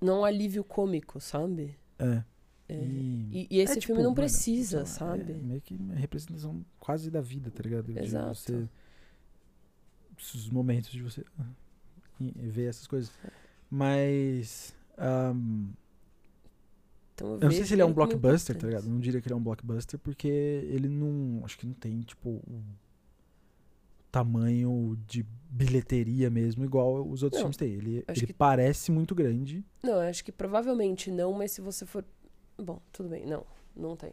Não 0.00 0.16
é 0.16 0.20
um 0.20 0.24
alívio 0.24 0.64
cômico, 0.64 1.20
sabe? 1.20 1.76
É. 1.98 2.22
é. 2.66 2.74
E... 2.74 3.46
e, 3.50 3.58
esse 3.60 3.78
é, 3.78 3.80
filme 3.80 3.80
tipo, 3.80 3.94
não 3.96 4.02
mano, 4.04 4.14
precisa, 4.14 4.80
é 4.80 4.84
sabe? 4.86 5.32
É 5.32 5.34
meio 5.34 5.60
que 5.60 5.74
uma 5.74 5.94
representação 5.94 6.64
quase 6.80 7.10
da 7.10 7.20
vida, 7.20 7.50
tá 7.50 7.62
ligado? 7.62 7.90
Exato. 7.98 8.52
De 8.52 8.68
você... 10.16 10.38
Os 10.38 10.48
momentos 10.48 10.90
de 10.90 11.02
você 11.02 11.22
ah, 11.38 11.44
ver 12.18 12.70
essas 12.70 12.86
coisas. 12.86 13.12
Mas... 13.70 14.74
Um, 14.98 15.68
então, 17.14 17.28
eu, 17.32 17.34
eu 17.34 17.40
não 17.40 17.50
sei 17.50 17.64
se 17.64 17.74
ele 17.74 17.82
é 17.82 17.84
um 17.84 17.92
blockbuster, 17.92 18.56
tá 18.56 18.66
ligado? 18.66 18.84
Eu 18.84 18.90
não 18.90 19.00
diria 19.00 19.20
que 19.20 19.28
ele 19.28 19.34
é 19.34 19.36
um 19.36 19.42
blockbuster, 19.42 19.98
porque 19.98 20.28
ele 20.28 20.88
não... 20.88 21.44
Acho 21.44 21.58
que 21.58 21.66
não 21.66 21.74
tem, 21.74 22.00
tipo 22.00 22.42
tamanho 24.10 24.98
de 25.06 25.24
bilheteria 25.50 26.30
mesmo, 26.30 26.64
igual 26.64 27.06
os 27.08 27.22
outros 27.22 27.40
não, 27.40 27.52
filmes 27.52 27.56
têm. 27.56 27.72
Ele, 27.72 28.04
ele 28.06 28.26
que... 28.26 28.32
parece 28.32 28.90
muito 28.90 29.14
grande. 29.14 29.64
Não, 29.82 29.98
acho 30.00 30.24
que 30.24 30.32
provavelmente 30.32 31.10
não, 31.10 31.32
mas 31.32 31.52
se 31.52 31.60
você 31.60 31.86
for. 31.86 32.04
Bom, 32.56 32.80
tudo 32.92 33.08
bem. 33.08 33.24
Não, 33.24 33.46
não 33.74 33.96
tem. 33.96 34.12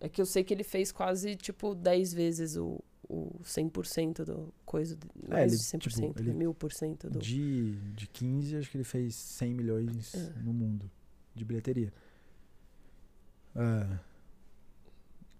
É 0.00 0.08
que 0.08 0.20
eu 0.20 0.26
sei 0.26 0.42
que 0.42 0.54
ele 0.54 0.64
fez 0.64 0.90
quase, 0.90 1.36
tipo, 1.36 1.74
10 1.74 2.14
vezes 2.14 2.56
o, 2.56 2.82
o 3.08 3.38
100% 3.44 4.24
do 4.24 4.54
coisa. 4.64 4.96
É, 5.24 5.28
mais 5.28 5.52
é, 5.52 5.54
ele, 5.54 5.56
de 5.56 5.62
100%, 5.62 5.78
tipo, 5.78 6.20
ele, 6.20 6.32
1000% 6.32 7.08
do. 7.08 7.18
De, 7.18 7.72
de 7.92 8.06
15, 8.06 8.56
acho 8.56 8.70
que 8.70 8.76
ele 8.78 8.84
fez 8.84 9.14
100 9.14 9.54
milhões 9.54 10.14
é. 10.14 10.32
no 10.42 10.52
mundo 10.52 10.90
de 11.34 11.44
bilheteria. 11.44 11.92
Uh, 13.54 13.98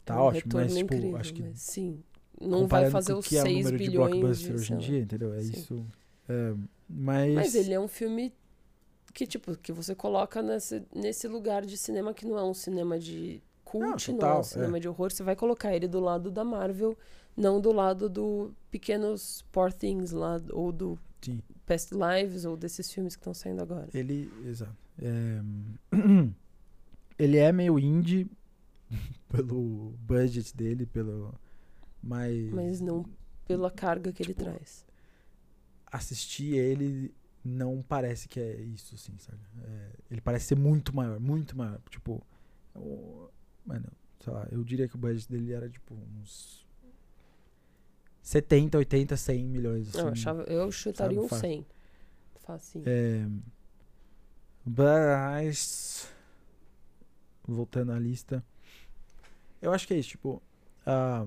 tá 0.05 0.15
é 0.15 0.19
um 0.19 0.21
ótimo, 0.21 0.53
mas, 0.55 0.75
tipo, 0.75 0.95
incrível, 0.95 1.17
acho 1.17 1.33
que. 1.33 1.53
sim, 1.55 2.03
não 2.41 2.67
vai 2.67 2.91
fazer 2.91 3.13
os 3.13 3.27
6 3.27 3.67
é 3.67 3.73
bilhões 3.73 3.91
de 3.91 3.91
blockbuster 3.91 4.55
hoje 4.55 4.73
em 4.73 4.79
dia, 4.79 4.99
entendeu? 5.01 5.35
É 5.35 5.41
Sim. 5.43 5.53
isso. 5.53 5.87
É, 6.29 6.55
mas... 6.89 7.35
mas 7.35 7.55
ele 7.55 7.75
é 7.75 7.81
um 7.81 7.89
filme 7.89 8.33
que 9.13 9.27
tipo 9.27 9.57
que 9.57 9.73
você 9.73 9.95
coloca 9.95 10.41
nesse, 10.41 10.83
nesse 10.95 11.29
lugar 11.29 11.67
de 11.67 11.77
cinema 11.77 12.15
que 12.15 12.25
não 12.25 12.39
é 12.39 12.45
um 12.45 12.55
cinema 12.55 12.99
de 12.99 13.43
cult, 13.65 14.11
não, 14.11 14.19
total, 14.19 14.31
não 14.31 14.37
é 14.37 14.41
um 14.41 14.45
cinema 14.45 14.77
é. 14.77 14.81
de 14.81 14.89
horror. 14.89 15.13
Você 15.13 15.23
vai 15.23 15.37
colocar 15.37 15.75
ele 15.75 15.87
do 15.87 16.01
lado 16.01 16.31
da 16.31 16.45
Marvel, 16.45 16.97
não 17.37 17.61
do 17.61 17.73
lado 17.73 18.09
do 18.09 18.53
pequenos 18.71 19.45
Poor 19.53 19.73
Things 19.73 20.13
lá 20.13 20.41
ou 20.51 20.73
do 20.73 20.99
Sim. 21.21 21.41
Past 21.67 21.93
Lives 21.93 22.45
ou 22.45 22.57
desses 22.57 22.91
filmes 22.91 23.15
que 23.15 23.21
estão 23.21 23.35
saindo 23.35 23.63
agora. 23.63 23.89
Ele, 23.93 24.31
exato. 24.47 24.77
É, 24.99 25.41
ele 27.19 27.37
é 27.37 27.53
meio 27.53 27.79
indie 27.79 28.31
pelo 29.29 29.95
budget 30.01 30.57
dele, 30.57 30.87
pelo 30.87 31.35
mas. 32.03 32.53
Mas 32.53 32.81
não 32.81 33.05
pela 33.47 33.71
carga 33.71 34.13
que 34.13 34.23
tipo, 34.23 34.41
ele 34.41 34.51
traz. 34.51 34.87
Assistir 35.87 36.55
ele 36.55 37.13
não 37.45 37.83
parece 37.83 38.29
que 38.29 38.39
é 38.39 38.61
isso, 38.61 38.95
assim, 38.95 39.19
sabe? 39.19 39.41
É, 39.65 39.91
ele 40.11 40.21
parece 40.21 40.47
ser 40.47 40.57
muito 40.57 40.95
maior, 40.95 41.19
muito 41.19 41.57
maior. 41.57 41.81
Tipo, 41.91 42.25
mano, 43.67 43.89
sei 44.21 44.33
lá, 44.33 44.47
eu 44.53 44.63
diria 44.63 44.87
que 44.87 44.95
o 44.95 44.99
budget 44.99 45.29
dele 45.29 45.53
era 45.53 45.69
tipo 45.69 45.95
uns 45.95 46.65
70, 48.23 48.79
80, 48.79 49.17
100 49.17 49.49
milhões. 49.49 49.89
Assim, 49.89 49.99
eu, 49.99 50.09
achava, 50.09 50.43
eu 50.45 50.71
chutaria 50.71 51.17
sabe, 51.17 51.27
um 51.27 51.29
fácil. 51.29 51.49
100. 51.49 51.67
Facinho. 52.41 52.85
É, 52.87 53.27
mas. 54.65 56.09
Voltando 57.43 57.91
à 57.91 57.99
lista. 57.99 58.45
Eu 59.61 59.73
acho 59.73 59.89
que 59.89 59.95
é 59.95 59.99
isso, 59.99 60.11
tipo. 60.11 60.41
ah, 60.87 61.27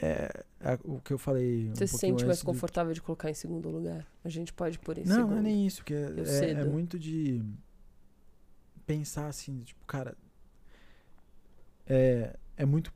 é, 0.00 0.44
é 0.60 0.78
o 0.84 1.00
que 1.00 1.12
eu 1.12 1.18
falei. 1.18 1.68
um 1.70 1.74
Você 1.74 1.86
se 1.86 1.92
pouquinho 1.92 2.18
sente 2.18 2.26
mais 2.26 2.42
confortável 2.42 2.92
de 2.92 3.02
colocar 3.02 3.30
em 3.30 3.34
segundo 3.34 3.68
lugar? 3.68 4.06
A 4.24 4.28
gente 4.28 4.52
pode 4.52 4.78
pôr 4.78 4.98
em 4.98 5.04
Não, 5.04 5.14
segundo. 5.16 5.30
não 5.32 5.38
é 5.38 5.42
nem 5.42 5.66
isso, 5.66 5.84
que 5.84 5.94
é, 5.94 6.50
é, 6.50 6.64
muito 6.64 6.98
de 6.98 7.42
pensar 8.86 9.26
assim, 9.28 9.62
tipo, 9.62 9.84
cara. 9.86 10.16
É, 11.86 12.36
é 12.56 12.64
muito. 12.64 12.92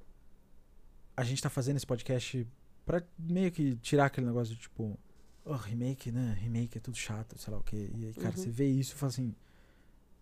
A 1.16 1.24
gente 1.24 1.42
tá 1.42 1.50
fazendo 1.50 1.76
esse 1.76 1.86
podcast 1.86 2.46
pra 2.84 3.02
meio 3.18 3.50
que 3.50 3.76
tirar 3.76 4.06
aquele 4.06 4.26
negócio 4.26 4.54
de 4.54 4.60
tipo. 4.60 4.98
Oh, 5.44 5.54
remake, 5.54 6.12
né? 6.12 6.36
Remake 6.40 6.78
é 6.78 6.80
tudo 6.80 6.96
chato, 6.96 7.36
sei 7.36 7.52
lá 7.52 7.58
o 7.58 7.64
quê. 7.64 7.90
E 7.96 8.06
aí, 8.06 8.14
cara, 8.14 8.28
Uhum. 8.28 8.36
você 8.36 8.50
vê 8.50 8.66
isso 8.68 8.94
e 8.94 8.96
fala 8.96 9.10
assim. 9.10 9.34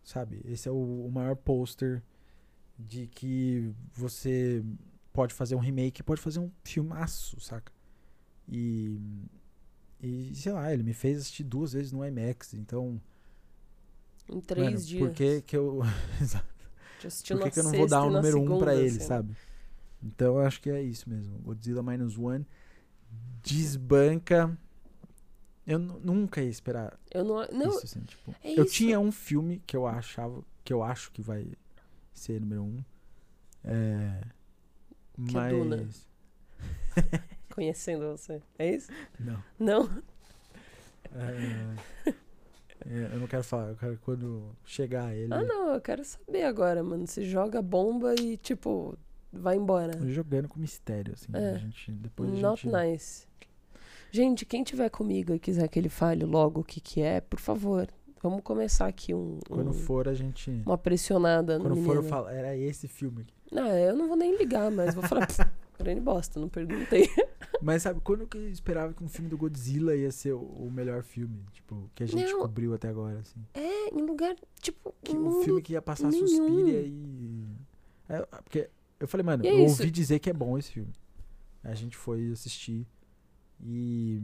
Sabe? 0.03 0.41
Esse 0.47 0.67
é 0.67 0.73
o, 0.73 1.07
o 1.07 1.11
maior 1.13 1.37
pôster 1.37 2.03
de 2.79 3.07
que 3.07 3.71
você 3.93 4.65
pode 5.13 5.35
fazer 5.35 5.55
um 5.55 5.59
remake, 5.59 6.03
pode 6.03 6.21
fazer 6.21 6.41
um 6.41 6.51
filmaço, 6.65 7.41
saca? 7.41 7.73
E. 8.49 8.99
E, 10.03 10.35
sei 10.35 10.53
lá, 10.53 10.73
ele 10.73 10.83
me 10.83 10.95
fez 10.95 11.19
assistir 11.19 11.45
duas 11.45 11.75
vezes 11.75 11.93
no 11.93 12.05
IMAX, 12.05 12.55
então. 12.55 13.01
Em 14.29 14.41
três 14.41 14.67
mano, 14.73 14.85
dias. 14.87 15.09
Por 15.09 15.15
que 15.15 15.43
que 15.43 15.57
eu. 15.57 15.81
Por 17.01 17.41
que, 17.45 17.51
que 17.51 17.61
eu 17.61 17.65
não 17.65 17.73
vou 17.73 17.87
dar 17.87 18.03
o 18.03 18.11
número 18.11 18.39
um 18.39 18.43
segunda, 18.43 18.65
pra 18.65 18.75
ele, 18.75 18.89
assim, 18.89 19.01
sabe? 19.01 19.35
Então 20.03 20.37
eu 20.39 20.41
acho 20.47 20.61
que 20.61 20.69
é 20.69 20.83
isso 20.83 21.09
mesmo. 21.09 21.39
Godzilla 21.39 21.83
Minus 21.83 22.19
One 22.19 22.47
desbanca. 23.43 24.57
Eu 25.67 25.79
nu- 25.79 26.01
nunca 26.01 26.43
ia 26.43 26.49
esperar 26.51 26.99
Eu 27.11 27.25
não. 27.25 27.47
Não, 27.49 27.69
isso, 27.71 27.85
assim, 27.85 28.01
tipo. 28.01 28.35
é 28.43 28.59
eu 28.59 28.65
isso. 28.65 28.75
tinha 28.75 28.99
um 28.99 29.13
filme 29.13 29.63
que 29.67 29.77
eu 29.77 29.87
achava, 29.87 30.43
que 30.65 30.73
eu 30.73 30.83
acho 30.83 31.11
que 31.13 31.23
vai 31.23 31.47
ser 32.13 32.41
número 32.41 32.65
um. 32.65 32.85
É. 33.65 34.21
Que 35.29 35.37
é 35.37 35.41
mas. 35.41 35.53
Duna. 35.53 35.89
conhecendo 37.61 38.17
você. 38.17 38.41
É 38.59 38.75
isso? 38.75 38.91
Não. 39.19 39.43
Não? 39.59 40.03
É, 41.13 42.13
é, 42.87 43.15
eu 43.15 43.19
não 43.19 43.27
quero 43.27 43.43
falar, 43.45 43.71
eu 43.71 43.77
quero 43.77 43.99
quando 43.99 44.57
chegar 44.65 45.15
ele. 45.15 45.33
Ah, 45.33 45.43
não, 45.43 45.75
eu 45.75 45.81
quero 45.81 46.05
saber 46.05 46.45
agora, 46.45 46.83
mano. 46.83 47.07
Você 47.07 47.25
joga 47.25 47.61
bomba 47.61 48.15
e, 48.15 48.37
tipo, 48.37 48.97
vai 49.33 49.57
embora. 49.57 49.93
Jogando 50.09 50.49
com 50.49 50.59
mistério, 50.59 51.13
assim. 51.13 51.29
É. 51.35 51.51
A 51.51 51.59
gente, 51.59 51.93
depois 51.93 52.31
a 52.31 52.37
Not 52.37 52.63
gente, 52.63 52.75
nice. 52.75 53.29
Gente, 54.13 54.45
quem 54.45 54.65
tiver 54.65 54.89
comigo 54.89 55.35
e 55.35 55.39
quiser 55.39 55.69
que 55.69 55.79
ele 55.79 55.89
fale 55.89 56.25
logo 56.25 56.63
o 56.63 56.65
que 56.65 56.81
que 56.81 57.01
é, 57.01 57.21
por 57.21 57.39
favor, 57.39 57.89
vamos 58.23 58.43
começar 58.43 58.87
aqui 58.87 59.15
um, 59.15 59.39
Quando 59.49 59.71
um- 59.71 59.73
for, 59.75 60.09
a 60.09 60.15
gente. 60.15 60.51
uma 60.67 60.79
pressionada 60.79 61.59
no 61.59 61.65
Quando 61.65 61.77
for, 61.85 61.97
eu 61.97 62.03
menino. 62.03 62.09
falo, 62.09 62.29
era 62.29 62.57
esse 62.57 62.87
filme. 62.89 63.23
aqui. 63.23 63.35
Não, 63.53 63.67
eu 63.67 63.97
não 63.97 64.07
vou 64.09 64.17
nem 64.17 64.37
ligar, 64.37 64.71
mas 64.71 64.95
vou 64.95 65.03
falar, 65.05 65.27
"Pff, 65.27 65.45
grande 65.79 66.01
bosta, 66.01 66.39
não 66.39 66.49
perguntei. 66.49 67.09
Mas 67.63 67.83
sabe, 67.83 68.01
quando 68.01 68.27
que 68.27 68.39
eu 68.39 68.49
esperava 68.49 68.95
que 68.95 69.05
um 69.05 69.09
filme 69.09 69.29
do 69.29 69.37
Godzilla 69.37 69.95
ia 69.95 70.11
ser 70.11 70.33
o, 70.33 70.41
o 70.41 70.71
melhor 70.71 71.03
filme? 71.03 71.45
Tipo, 71.53 71.91
que 71.95 72.03
a 72.03 72.07
gente 72.07 72.33
Não. 72.33 72.41
cobriu 72.41 72.73
até 72.73 72.89
agora, 72.89 73.19
assim. 73.19 73.39
É, 73.53 73.95
em 73.95 74.01
lugar, 74.01 74.35
tipo, 74.63 74.95
Que 75.05 75.15
um 75.15 75.43
filme 75.43 75.61
que 75.61 75.75
ia 75.75 75.83
passar 75.83 76.11
nenhum. 76.11 76.27
Suspiria 76.27 76.81
e. 76.81 77.45
É, 78.09 78.21
porque 78.43 78.71
eu 78.99 79.07
falei, 79.07 79.25
mano, 79.27 79.45
é 79.45 79.51
eu 79.53 79.67
isso. 79.67 79.81
ouvi 79.83 79.91
dizer 79.91 80.21
que 80.21 80.31
é 80.31 80.33
bom 80.33 80.57
esse 80.57 80.71
filme. 80.73 80.91
A 81.63 81.75
gente 81.75 81.99
foi 81.99 82.31
assistir 82.33 82.87
e. 83.63 84.23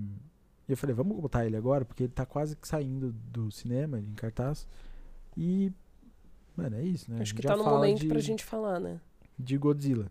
e 0.69 0.73
eu 0.73 0.77
falei, 0.77 0.95
vamos 0.95 1.20
botar 1.20 1.47
ele 1.47 1.57
agora, 1.57 1.85
porque 1.85 2.05
ele 2.05 2.12
tá 2.12 2.27
quase 2.27 2.57
que 2.57 2.67
saindo 2.67 3.12
do 3.12 3.51
cinema, 3.51 3.99
em 3.99 4.15
cartaz. 4.15 4.67
E. 5.36 5.73
Mano, 6.57 6.77
é 6.77 6.83
isso, 6.83 7.11
né? 7.11 7.20
Acho 7.20 7.35
que 7.35 7.43
tá 7.43 7.57
no 7.57 7.65
momento 7.65 8.01
de, 8.01 8.09
pra 8.09 8.19
gente 8.19 8.45
falar, 8.45 8.81
né? 8.81 9.01
de 9.39 9.59
Godzilla. 9.59 10.11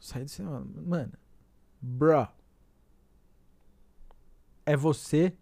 Saí 0.00 0.24
do 0.24 0.30
cinema. 0.30 0.66
Mano, 0.86 1.12
bro. 1.80 2.26
É 4.64 4.76
você. 4.76 5.32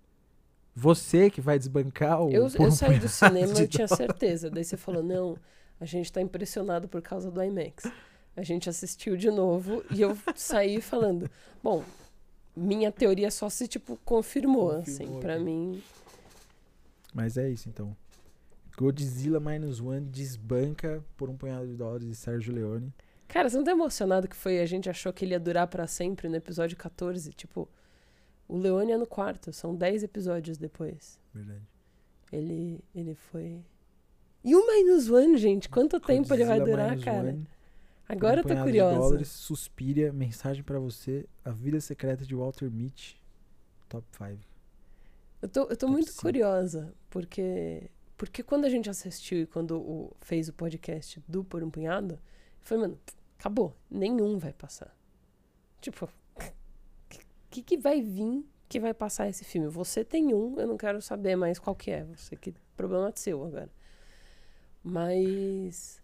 Você 0.75 1.31
que 1.31 1.41
vai 1.41 1.59
desbancar 1.59 2.23
o. 2.23 2.31
Eu, 2.31 2.49
eu 2.49 2.71
saí 2.71 2.99
do 2.99 3.09
cinema 3.09 3.53
eu 3.59 3.69
tinha 3.69 3.87
certeza. 3.87 4.51
Daí 4.51 4.65
você 4.65 4.77
falou, 4.77 5.03
não, 5.03 5.37
a 5.81 5.85
gente 5.85 6.13
tá 6.13 6.21
impressionado 6.21 6.89
por 6.89 7.03
causa 7.03 7.31
do 7.31 7.43
IMAX. 7.43 7.85
A 8.37 8.43
gente 8.43 8.69
assistiu 8.69 9.17
de 9.17 9.31
novo 9.31 9.85
e 9.91 10.01
eu 10.01 10.17
saí 10.35 10.81
falando, 10.81 11.29
bom, 11.63 11.85
minha 12.59 12.91
teoria 12.93 13.31
só 13.31 13.49
se, 13.49 13.67
tipo, 13.69 13.99
confirmou, 14.05 14.75
Confirmou 14.77 15.07
assim. 15.07 15.21
Pra 15.21 15.35
aqui. 15.35 15.45
mim, 15.45 15.83
Mas 17.15 17.37
é 17.37 17.49
isso 17.49 17.69
então. 17.69 17.97
Godzilla 18.77 19.41
Minus 19.41 19.81
One 19.81 20.07
desbanca 20.07 21.03
por 21.17 21.29
um 21.29 21.37
punhado 21.37 21.67
de 21.67 21.75
dólares 21.75 22.07
de 22.07 22.15
Sérgio 22.15 22.55
Leone. 22.55 22.93
Cara, 23.27 23.51
você 23.51 23.57
não 23.57 23.65
tá 23.65 23.73
emocionado 23.73 24.29
que 24.29 24.37
foi? 24.37 24.61
A 24.61 24.67
gente 24.67 24.89
achou 24.89 25.13
que 25.13 25.25
ele 25.25 25.33
ia 25.33 25.41
durar 25.41 25.67
pra 25.67 25.87
sempre 25.87 26.29
no 26.29 26.37
episódio 26.37 26.77
14? 26.77 27.33
Tipo, 27.33 27.69
o 28.47 28.57
Leone 28.57 28.93
é 28.93 28.97
no 28.97 29.07
quarto, 29.07 29.53
são 29.53 29.75
10 29.75 30.05
episódios 30.05 30.57
depois. 30.57 31.19
Verdade. 31.35 31.61
Ele, 32.33 32.81
ele 32.95 33.15
foi. 33.15 33.61
E 34.45 34.55
o 34.55 34.67
Minus 34.67 35.11
One, 35.11 35.37
gente? 35.37 35.69
Quanto 35.69 35.99
tempo 35.99 36.33
ele 36.33 36.45
vai 36.45 36.59
Godzilla 36.59 36.77
durar, 36.87 36.99
cara? 37.01 37.29
One, 37.31 37.47
Agora 38.09 38.41
eu 38.41 38.43
tô 38.43 38.49
punhado 38.49 38.65
de 38.67 38.79
curiosa. 38.79 38.97
dólares, 38.99 39.29
Suspiria, 39.29 40.13
mensagem 40.13 40.63
pra 40.63 40.79
você, 40.79 41.27
A 41.45 41.51
Vida 41.51 41.79
Secreta 41.81 42.25
de 42.25 42.35
Walter 42.35 42.71
Mitty, 42.71 43.21
top 43.89 44.07
5. 44.17 44.39
Eu 45.43 45.49
tô, 45.49 45.61
eu 45.63 45.67
tô 45.69 45.87
Top 45.87 45.93
muito 45.93 46.11
cinco. 46.11 46.23
curiosa, 46.23 46.93
porque. 47.11 47.91
Porque 48.17 48.43
quando 48.43 48.65
a 48.65 48.69
gente 48.69 48.91
assistiu 48.91 49.43
e 49.43 49.47
quando 49.47 49.79
o, 49.79 50.17
fez 50.21 50.49
o 50.49 50.53
podcast 50.53 51.23
do 51.29 51.45
Por 51.45 51.63
um 51.63 51.71
Punhado, 51.71 52.15
eu 52.15 52.21
falei, 52.63 52.83
mano, 52.83 52.99
acabou. 53.39 53.77
Nenhum 53.89 54.39
vai 54.39 54.53
passar. 54.53 54.93
Tipo, 55.81 56.07
o 56.07 56.11
que, 57.51 57.63
que 57.63 57.77
vai 57.79 58.03
vir 58.03 58.45
que 58.69 58.81
vai 58.81 58.93
passar 58.93 59.29
esse 59.29 59.45
filme? 59.45 59.69
Você 59.69 60.05
tem 60.05 60.35
um, 60.35 60.59
eu 60.59 60.67
não 60.67 60.77
quero 60.77 61.01
saber 61.01 61.37
mais 61.37 61.59
qual 61.61 61.77
que 61.77 61.91
é. 61.93 62.05
Você 62.07 62.35
que 62.35 62.53
problema 62.77 63.09
é 63.09 63.13
seu 63.15 63.45
agora. 63.45 63.71
Mas. 64.83 66.03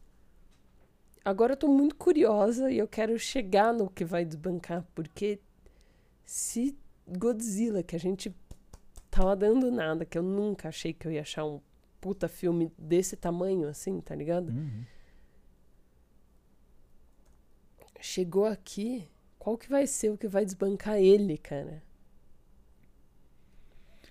Agora 1.25 1.55
eu 1.55 1.57
tô 1.57 1.69
muito 1.69 1.97
curiosa 1.97 2.71
e 2.71 2.79
eu 2.79 2.87
quero 2.87 3.19
chegar 3.19 3.73
no 3.73 3.89
que 3.89 4.05
vai 4.05 4.25
desbancar, 4.25 4.87
porque 4.95 5.41
se 6.25 6.77
Godzilla, 7.07 7.83
que 7.83 7.97
a 7.97 7.99
gente 7.99 8.35
tava 9.11 9.35
dando 9.35 9.71
nada, 9.71 10.05
que 10.05 10.19
eu 10.19 10.23
nunca 10.23 10.69
achei 10.69 10.93
que 10.93 11.07
eu 11.07 11.13
ia 11.13 11.23
achar 11.23 11.47
um 11.47 11.61
puta 12.01 12.29
filme 12.29 12.71
desse 12.77 13.17
tamanho 13.17 13.69
assim, 13.69 14.01
tá 14.01 14.15
ligado? 14.15 14.51
Uhum. 14.51 14.85
Chegou 18.01 18.45
aqui, 18.45 19.09
qual 19.39 19.57
que 19.57 19.71
vai 19.71 19.87
ser 19.87 20.11
o 20.11 20.19
que 20.19 20.29
vai 20.29 20.45
desbancar 20.45 20.99
ele, 20.99 21.39
cara? 21.39 21.83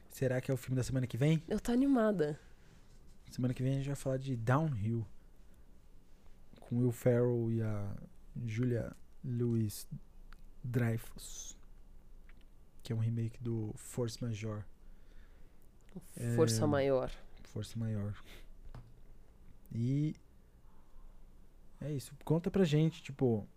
Será 0.10 0.42
que 0.42 0.50
é 0.50 0.54
o 0.54 0.58
filme 0.58 0.76
da 0.76 0.84
semana 0.84 1.06
que 1.06 1.18
vem? 1.18 1.44
Eu 1.48 1.60
tô 1.60 1.72
animada. 1.72 2.40
Semana 3.30 3.54
que 3.54 3.62
vem 3.62 3.74
a 3.74 3.76
gente 3.76 3.88
vai 3.88 3.96
falar 3.96 4.18
de 4.18 4.36
Downhill. 4.36 5.06
Com 6.68 6.80
Will 6.80 6.92
Ferrell 6.92 7.52
e 7.52 7.62
a 7.62 7.96
Julia 8.46 8.96
Louis 9.24 9.88
Dreyfus. 10.64 11.58
Que 12.82 12.92
é 12.92 12.96
um 12.96 13.00
remake 13.00 13.42
do 13.42 13.72
Force 13.76 14.22
Major. 14.24 14.64
É, 16.18 16.36
Força 16.36 16.66
maior. 16.68 17.12
Força 17.44 17.78
Maior. 17.78 18.14
E. 19.72 20.16
É 21.80 21.92
isso. 21.92 22.14
Conta 22.26 22.50
pra 22.50 22.64
gente, 22.64 23.02
tipo. 23.04 23.48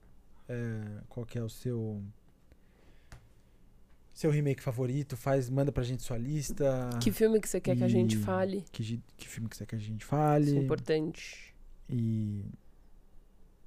é, 0.49 1.03
qual 1.09 1.25
que 1.25 1.39
é 1.39 1.43
o 1.43 1.49
seu. 1.49 2.03
Seu 4.13 4.31
remake 4.31 4.63
favorito. 4.63 5.17
Faz, 5.17 5.49
manda 5.51 5.71
pra 5.73 5.83
gente 5.83 6.03
sua 6.03 6.19
lista. 6.19 6.91
Que 7.03 7.11
filme 7.11 7.41
que 7.41 7.49
você 7.49 7.61
quer 7.61 7.77
que 7.77 7.85
a 7.85 7.89
gente 7.89 8.17
fale? 8.17 8.65
Que, 8.73 9.03
que 9.17 9.29
filme 9.29 9.49
que 9.49 9.57
você 9.57 9.65
quer 9.67 9.77
que 9.77 9.83
a 9.83 9.87
gente 9.87 10.01
Isso 10.03 10.09
fale. 10.11 10.57
é 10.57 10.61
importante. 10.63 11.55
E 11.89 12.45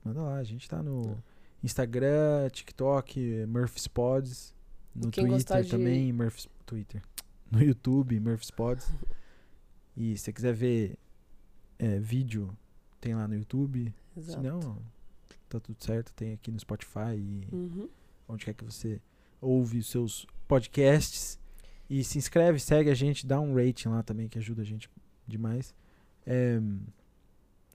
manda 0.04 0.22
lá, 0.22 0.36
a 0.38 0.44
gente 0.44 0.68
tá 0.70 0.82
no 0.84 1.18
Instagram, 1.64 2.50
TikTok, 2.52 3.46
Murphys 3.48 3.88
Pods, 3.88 4.54
no 4.96 5.12
quem 5.12 5.28
Twitter 5.28 5.64
de- 5.64 5.70
também, 5.72 6.12
Murphys 6.14 6.48
Twitter. 6.66 7.02
No 7.52 7.64
YouTube, 7.64 8.20
Murphys 8.20 8.52
Pods. 8.52 8.88
E 9.98 10.16
se 10.16 10.26
você 10.26 10.34
quiser 10.34 10.54
ver 10.54 10.96
é, 11.80 11.98
vídeo, 12.00 12.56
tem 13.02 13.16
lá 13.16 13.28
no 13.28 13.34
YouTube. 13.36 13.92
Se 14.14 14.20
Exato. 14.20 14.44
não, 14.44 14.78
tá 15.50 15.60
tudo 15.60 15.84
certo, 15.84 16.14
tem 16.14 16.34
aqui 16.34 16.52
no 16.52 16.60
Spotify 16.60 17.16
e 17.18 17.48
Uhum. 17.52 17.90
onde 18.28 18.46
quer 18.46 18.54
que 18.54 18.64
você 18.64 19.02
ouve 19.42 19.80
os 19.80 19.90
seus 19.90 20.28
podcasts. 20.48 21.40
E 21.90 22.04
se 22.04 22.20
inscreve, 22.20 22.60
segue 22.60 22.92
a 22.92 22.94
gente, 22.94 23.26
dá 23.26 23.40
um 23.40 23.56
rating 23.56 23.88
lá 23.90 24.04
também, 24.04 24.30
que 24.30 24.38
ajuda 24.38 24.62
a 24.62 24.66
gente 24.66 24.88
demais. 25.28 25.74
É, 26.28 26.60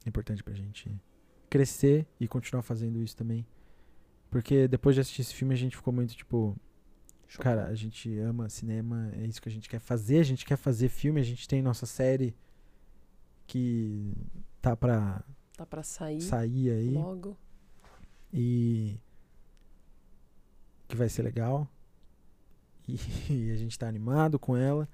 É 0.07 0.09
importante 0.09 0.45
pra 0.45 0.55
gente 0.55 0.89
crescer 1.55 2.05
e 2.19 2.27
continuar 2.27 2.63
fazendo 2.63 3.01
isso 3.01 3.17
também. 3.17 3.47
Porque 4.29 4.67
depois 4.67 4.97
de 4.97 5.01
assistir 5.01 5.23
esse 5.23 5.33
filme 5.35 5.55
a 5.55 5.57
gente 5.57 5.77
ficou 5.77 5.93
muito 5.95 6.17
tipo. 6.17 6.57
Cara, 7.39 7.67
a 7.67 7.75
gente 7.77 8.17
ama 8.19 8.49
cinema, 8.49 9.11
é 9.15 9.25
isso 9.25 9.41
que 9.41 9.49
a 9.49 9.53
gente 9.53 9.69
quer 9.69 9.79
fazer, 9.79 10.19
a 10.19 10.25
gente 10.25 10.45
quer 10.45 10.57
fazer 10.57 10.89
filme, 10.89 11.21
a 11.21 11.25
gente 11.25 11.47
tem 11.49 11.63
nossa 11.63 11.87
série 11.87 12.35
que 13.47 14.13
tá 14.61 14.77
pra, 14.77 15.23
Tá 15.57 15.65
pra 15.67 15.83
sair 15.85 16.21
sair 16.21 16.71
aí 16.71 16.91
logo. 16.91 17.37
e 18.33 18.99
que 20.89 20.97
vai 20.97 21.09
ser 21.09 21.23
legal. 21.23 21.69
E, 22.89 22.97
e 23.31 23.51
a 23.53 23.57
gente 23.57 23.79
tá 23.79 23.87
animado 23.89 24.39
com 24.41 24.57
ela. 24.57 24.89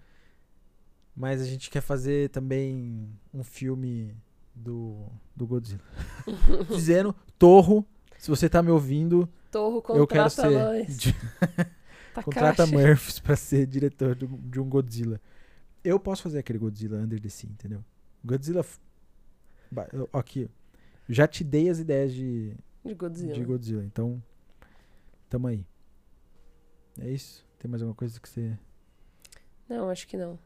Mas 1.17 1.41
a 1.43 1.47
gente 1.47 1.71
quer 1.71 1.81
fazer 1.83 2.29
também 2.31 3.11
um 3.35 3.43
filme 3.43 4.15
do, 4.61 5.07
do 5.35 5.47
Godzilla. 5.47 5.83
Dizendo, 6.69 7.15
Torro, 7.39 7.87
se 8.19 8.29
você 8.29 8.49
tá 8.49 8.63
me 8.63 8.71
ouvindo, 8.71 9.29
Torro 9.51 9.83
eu 9.97 10.07
quero 10.07 10.29
ser. 10.31 10.51
nós. 10.51 10.99
di- 10.99 11.15
Contrata. 12.25 12.67
Murphys 12.67 13.19
pra 13.21 13.37
ser 13.37 13.67
diretor 13.67 14.15
do- 14.15 14.27
de 14.27 14.61
um 14.61 14.69
Godzilla. 14.69 15.21
Eu 15.83 15.99
posso 15.99 16.23
fazer 16.23 16.39
aquele 16.41 16.59
Godzilla 16.59 16.99
Under 16.99 17.21
the 17.21 17.29
Sea, 17.29 17.49
entendeu? 17.51 17.83
Godzilla. 18.25 18.65
Aqui. 20.13 20.51
Já 21.09 21.27
te 21.27 21.43
dei 21.43 21.69
as 21.69 21.79
ideias 21.79 22.13
de, 22.13 22.55
De 22.85 22.95
Godzilla. 22.95 23.33
de 23.33 23.45
Godzilla, 23.45 23.85
então. 23.85 24.23
Tamo 25.29 25.47
aí. 25.47 25.65
É 27.01 27.09
isso? 27.09 27.47
Tem 27.59 27.71
mais 27.71 27.83
alguma 27.83 27.95
coisa 27.95 28.21
que 28.21 28.29
você. 28.29 28.59
Não, 29.69 29.89
acho 29.89 30.07
que 30.07 30.17
não. 30.17 30.39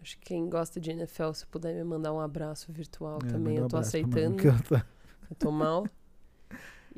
Acho 0.00 0.18
que 0.18 0.24
quem 0.26 0.48
gosta 0.48 0.80
de 0.80 0.90
NFL, 0.90 1.32
se 1.32 1.46
puder 1.46 1.74
me 1.74 1.84
mandar 1.84 2.12
um 2.12 2.20
abraço 2.20 2.72
virtual 2.72 3.18
É, 3.24 3.28
também, 3.28 3.58
um 3.58 3.62
eu 3.62 3.68
tô 3.68 3.76
aceitando. 3.76 4.36
tá- 4.68 4.86
Eu 5.30 5.36
tô 5.36 5.50
mal. 5.50 5.86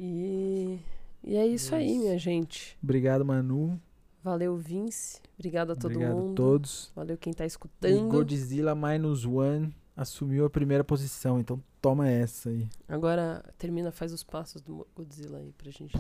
E, 0.01 0.79
e 1.25 1.35
é 1.37 1.45
isso 1.45 1.75
aí, 1.75 1.99
minha 1.99 2.17
gente. 2.17 2.79
Obrigado, 2.81 3.25
Manu. 3.25 3.81
Valeu, 4.23 4.57
Vince. 4.57 5.21
Obrigado 5.37 5.73
a 5.73 5.75
todo 5.75 5.91
Obrigado 5.93 6.15
mundo. 6.17 6.33
a 6.33 6.37
todos. 6.37 6.93
Valeu 6.95 7.19
quem 7.19 7.33
tá 7.33 7.43
O 7.43 7.47
escutando. 7.49 8.09
Godzilla 8.09 8.77
Minus 8.77 9.25
One 9.25 9.75
assumiu 9.97 10.45
a 10.45 10.51
primeira 10.51 10.85
posição, 10.85 11.41
então 11.41 11.61
toma 11.83 12.09
essa 12.09 12.49
aí. 12.51 12.69
Agora 12.87 13.45
termina, 13.59 13.91
faz 13.91 14.13
os 14.13 14.23
passos 14.23 14.63
do 14.63 14.87
Godzilla 14.95 15.39
aí 15.39 15.53
pra 15.59 15.69
gente. 15.73 15.97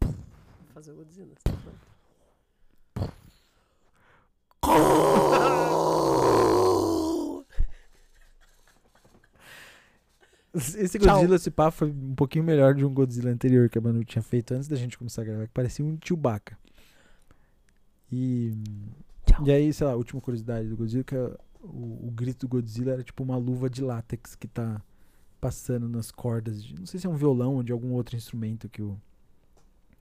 Vou 0.00 0.16
fazer 0.74 0.92
o 0.92 0.96
Godzilla. 0.96 1.34
tá 1.42 1.50
bom? 1.50 1.72
Esse. 10.78 10.98
Godzilla, 10.98 11.36
esse 11.36 11.50
papo 11.50 11.76
foi 11.78 11.90
um 11.90 12.14
pouquinho 12.14 12.44
melhor 12.44 12.74
de 12.74 12.84
um 12.84 12.92
Godzilla 12.92 13.30
anterior 13.30 13.68
que 13.68 13.78
a 13.78 13.80
Manu 13.80 14.04
tinha 14.04 14.22
feito 14.22 14.52
antes 14.54 14.68
da 14.68 14.76
gente 14.76 14.96
começar 14.98 15.22
a 15.22 15.24
gravar, 15.24 15.46
que 15.46 15.52
parecia 15.52 15.84
um 15.84 15.98
Chewbacca. 16.02 16.56
E, 18.10 18.52
Tchau. 19.26 19.46
e 19.46 19.50
aí, 19.52 19.72
sei 19.72 19.86
lá, 19.86 19.92
a 19.92 19.96
última 19.96 20.20
curiosidade 20.20 20.68
do 20.68 20.76
Godzilla, 20.76 21.04
que 21.04 21.14
é 21.14 21.30
o, 21.62 22.06
o 22.08 22.10
grito 22.14 22.46
do 22.46 22.48
Godzilla 22.50 22.92
era 22.92 23.02
tipo 23.02 23.22
uma 23.22 23.36
luva 23.36 23.68
de 23.68 23.82
látex 23.82 24.34
que 24.36 24.46
tá 24.46 24.80
passando 25.40 25.88
nas 25.88 26.10
cordas. 26.10 26.62
De, 26.62 26.74
não 26.78 26.86
sei 26.86 27.00
se 27.00 27.06
é 27.06 27.10
um 27.10 27.16
violão 27.16 27.56
ou 27.56 27.62
de 27.62 27.72
algum 27.72 27.92
outro 27.92 28.16
instrumento 28.16 28.68
que 28.68 28.80
o 28.82 28.96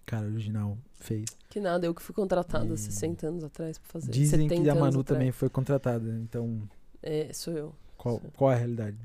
cara 0.06 0.28
original 0.28 0.78
fez. 0.94 1.26
Que 1.50 1.60
nada, 1.60 1.86
eu 1.88 1.94
que 1.96 2.02
fui 2.02 2.14
contratada 2.14 2.74
E- 2.74 2.78
60 2.78 3.28
anos 3.28 3.44
atrás 3.44 3.78
pra 3.80 3.90
fazer. 3.90 4.12
Dizem 4.12 4.48
70 4.48 4.62
que 4.64 4.70
a 4.70 4.76
Manu 4.76 5.04
também 5.04 5.32
foi 5.32 5.50
contratada, 5.50 6.10
então 6.22 6.62
É, 7.02 7.34
sou 7.34 7.54
eu. 7.54 7.76
qual, 7.98 8.20
Sim. 8.20 8.28
qual 8.38 8.52
é 8.52 8.56
a 8.56 8.58
realidade? 8.60 8.98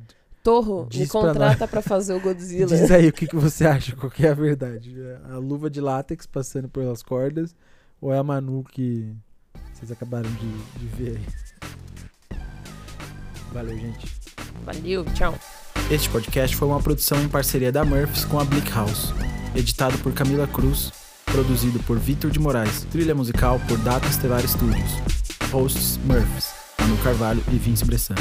Torro, 0.42 0.84
me 0.84 0.88
Diz 0.88 1.10
pra 1.10 1.20
contrata 1.20 1.68
pra 1.68 1.82
fazer 1.82 2.14
o 2.14 2.20
Godzilla. 2.20 2.66
Diz 2.66 2.90
aí 2.90 3.08
o 3.08 3.12
que, 3.12 3.26
que 3.26 3.36
você 3.36 3.66
acha, 3.66 3.94
qual 3.94 4.10
que 4.10 4.26
é 4.26 4.30
a 4.30 4.34
verdade. 4.34 4.96
A 5.30 5.36
luva 5.36 5.68
de 5.68 5.80
látex 5.80 6.26
passando 6.26 6.68
pelas 6.68 7.02
cordas 7.02 7.54
ou 8.00 8.12
é 8.12 8.18
a 8.18 8.22
Manu 8.22 8.64
que 8.64 9.14
vocês 9.74 9.90
acabaram 9.90 10.30
de, 10.30 10.78
de 10.78 10.86
ver 10.86 11.16
aí? 11.16 12.38
Valeu, 13.52 13.76
gente. 13.76 14.06
Valeu, 14.64 15.04
tchau. 15.14 15.34
Este 15.90 16.08
podcast 16.08 16.56
foi 16.56 16.68
uma 16.68 16.80
produção 16.80 17.20
em 17.20 17.28
parceria 17.28 17.72
da 17.72 17.84
Murphys 17.84 18.24
com 18.24 18.38
a 18.38 18.44
Bleak 18.44 18.70
House. 18.70 19.12
Editado 19.54 19.98
por 19.98 20.12
Camila 20.12 20.46
Cruz, 20.46 20.92
produzido 21.24 21.80
por 21.80 21.98
Vitor 21.98 22.30
de 22.30 22.38
Moraes, 22.38 22.84
trilha 22.84 23.14
musical 23.14 23.60
por 23.66 23.76
Data 23.78 24.06
Estelar 24.06 24.46
Studios. 24.46 24.90
Hosts 25.50 25.98
Murphys, 26.04 26.52
Manu 26.78 26.96
Carvalho 26.98 27.42
e 27.52 27.56
Vince 27.56 27.84
Bressan. 27.84 28.14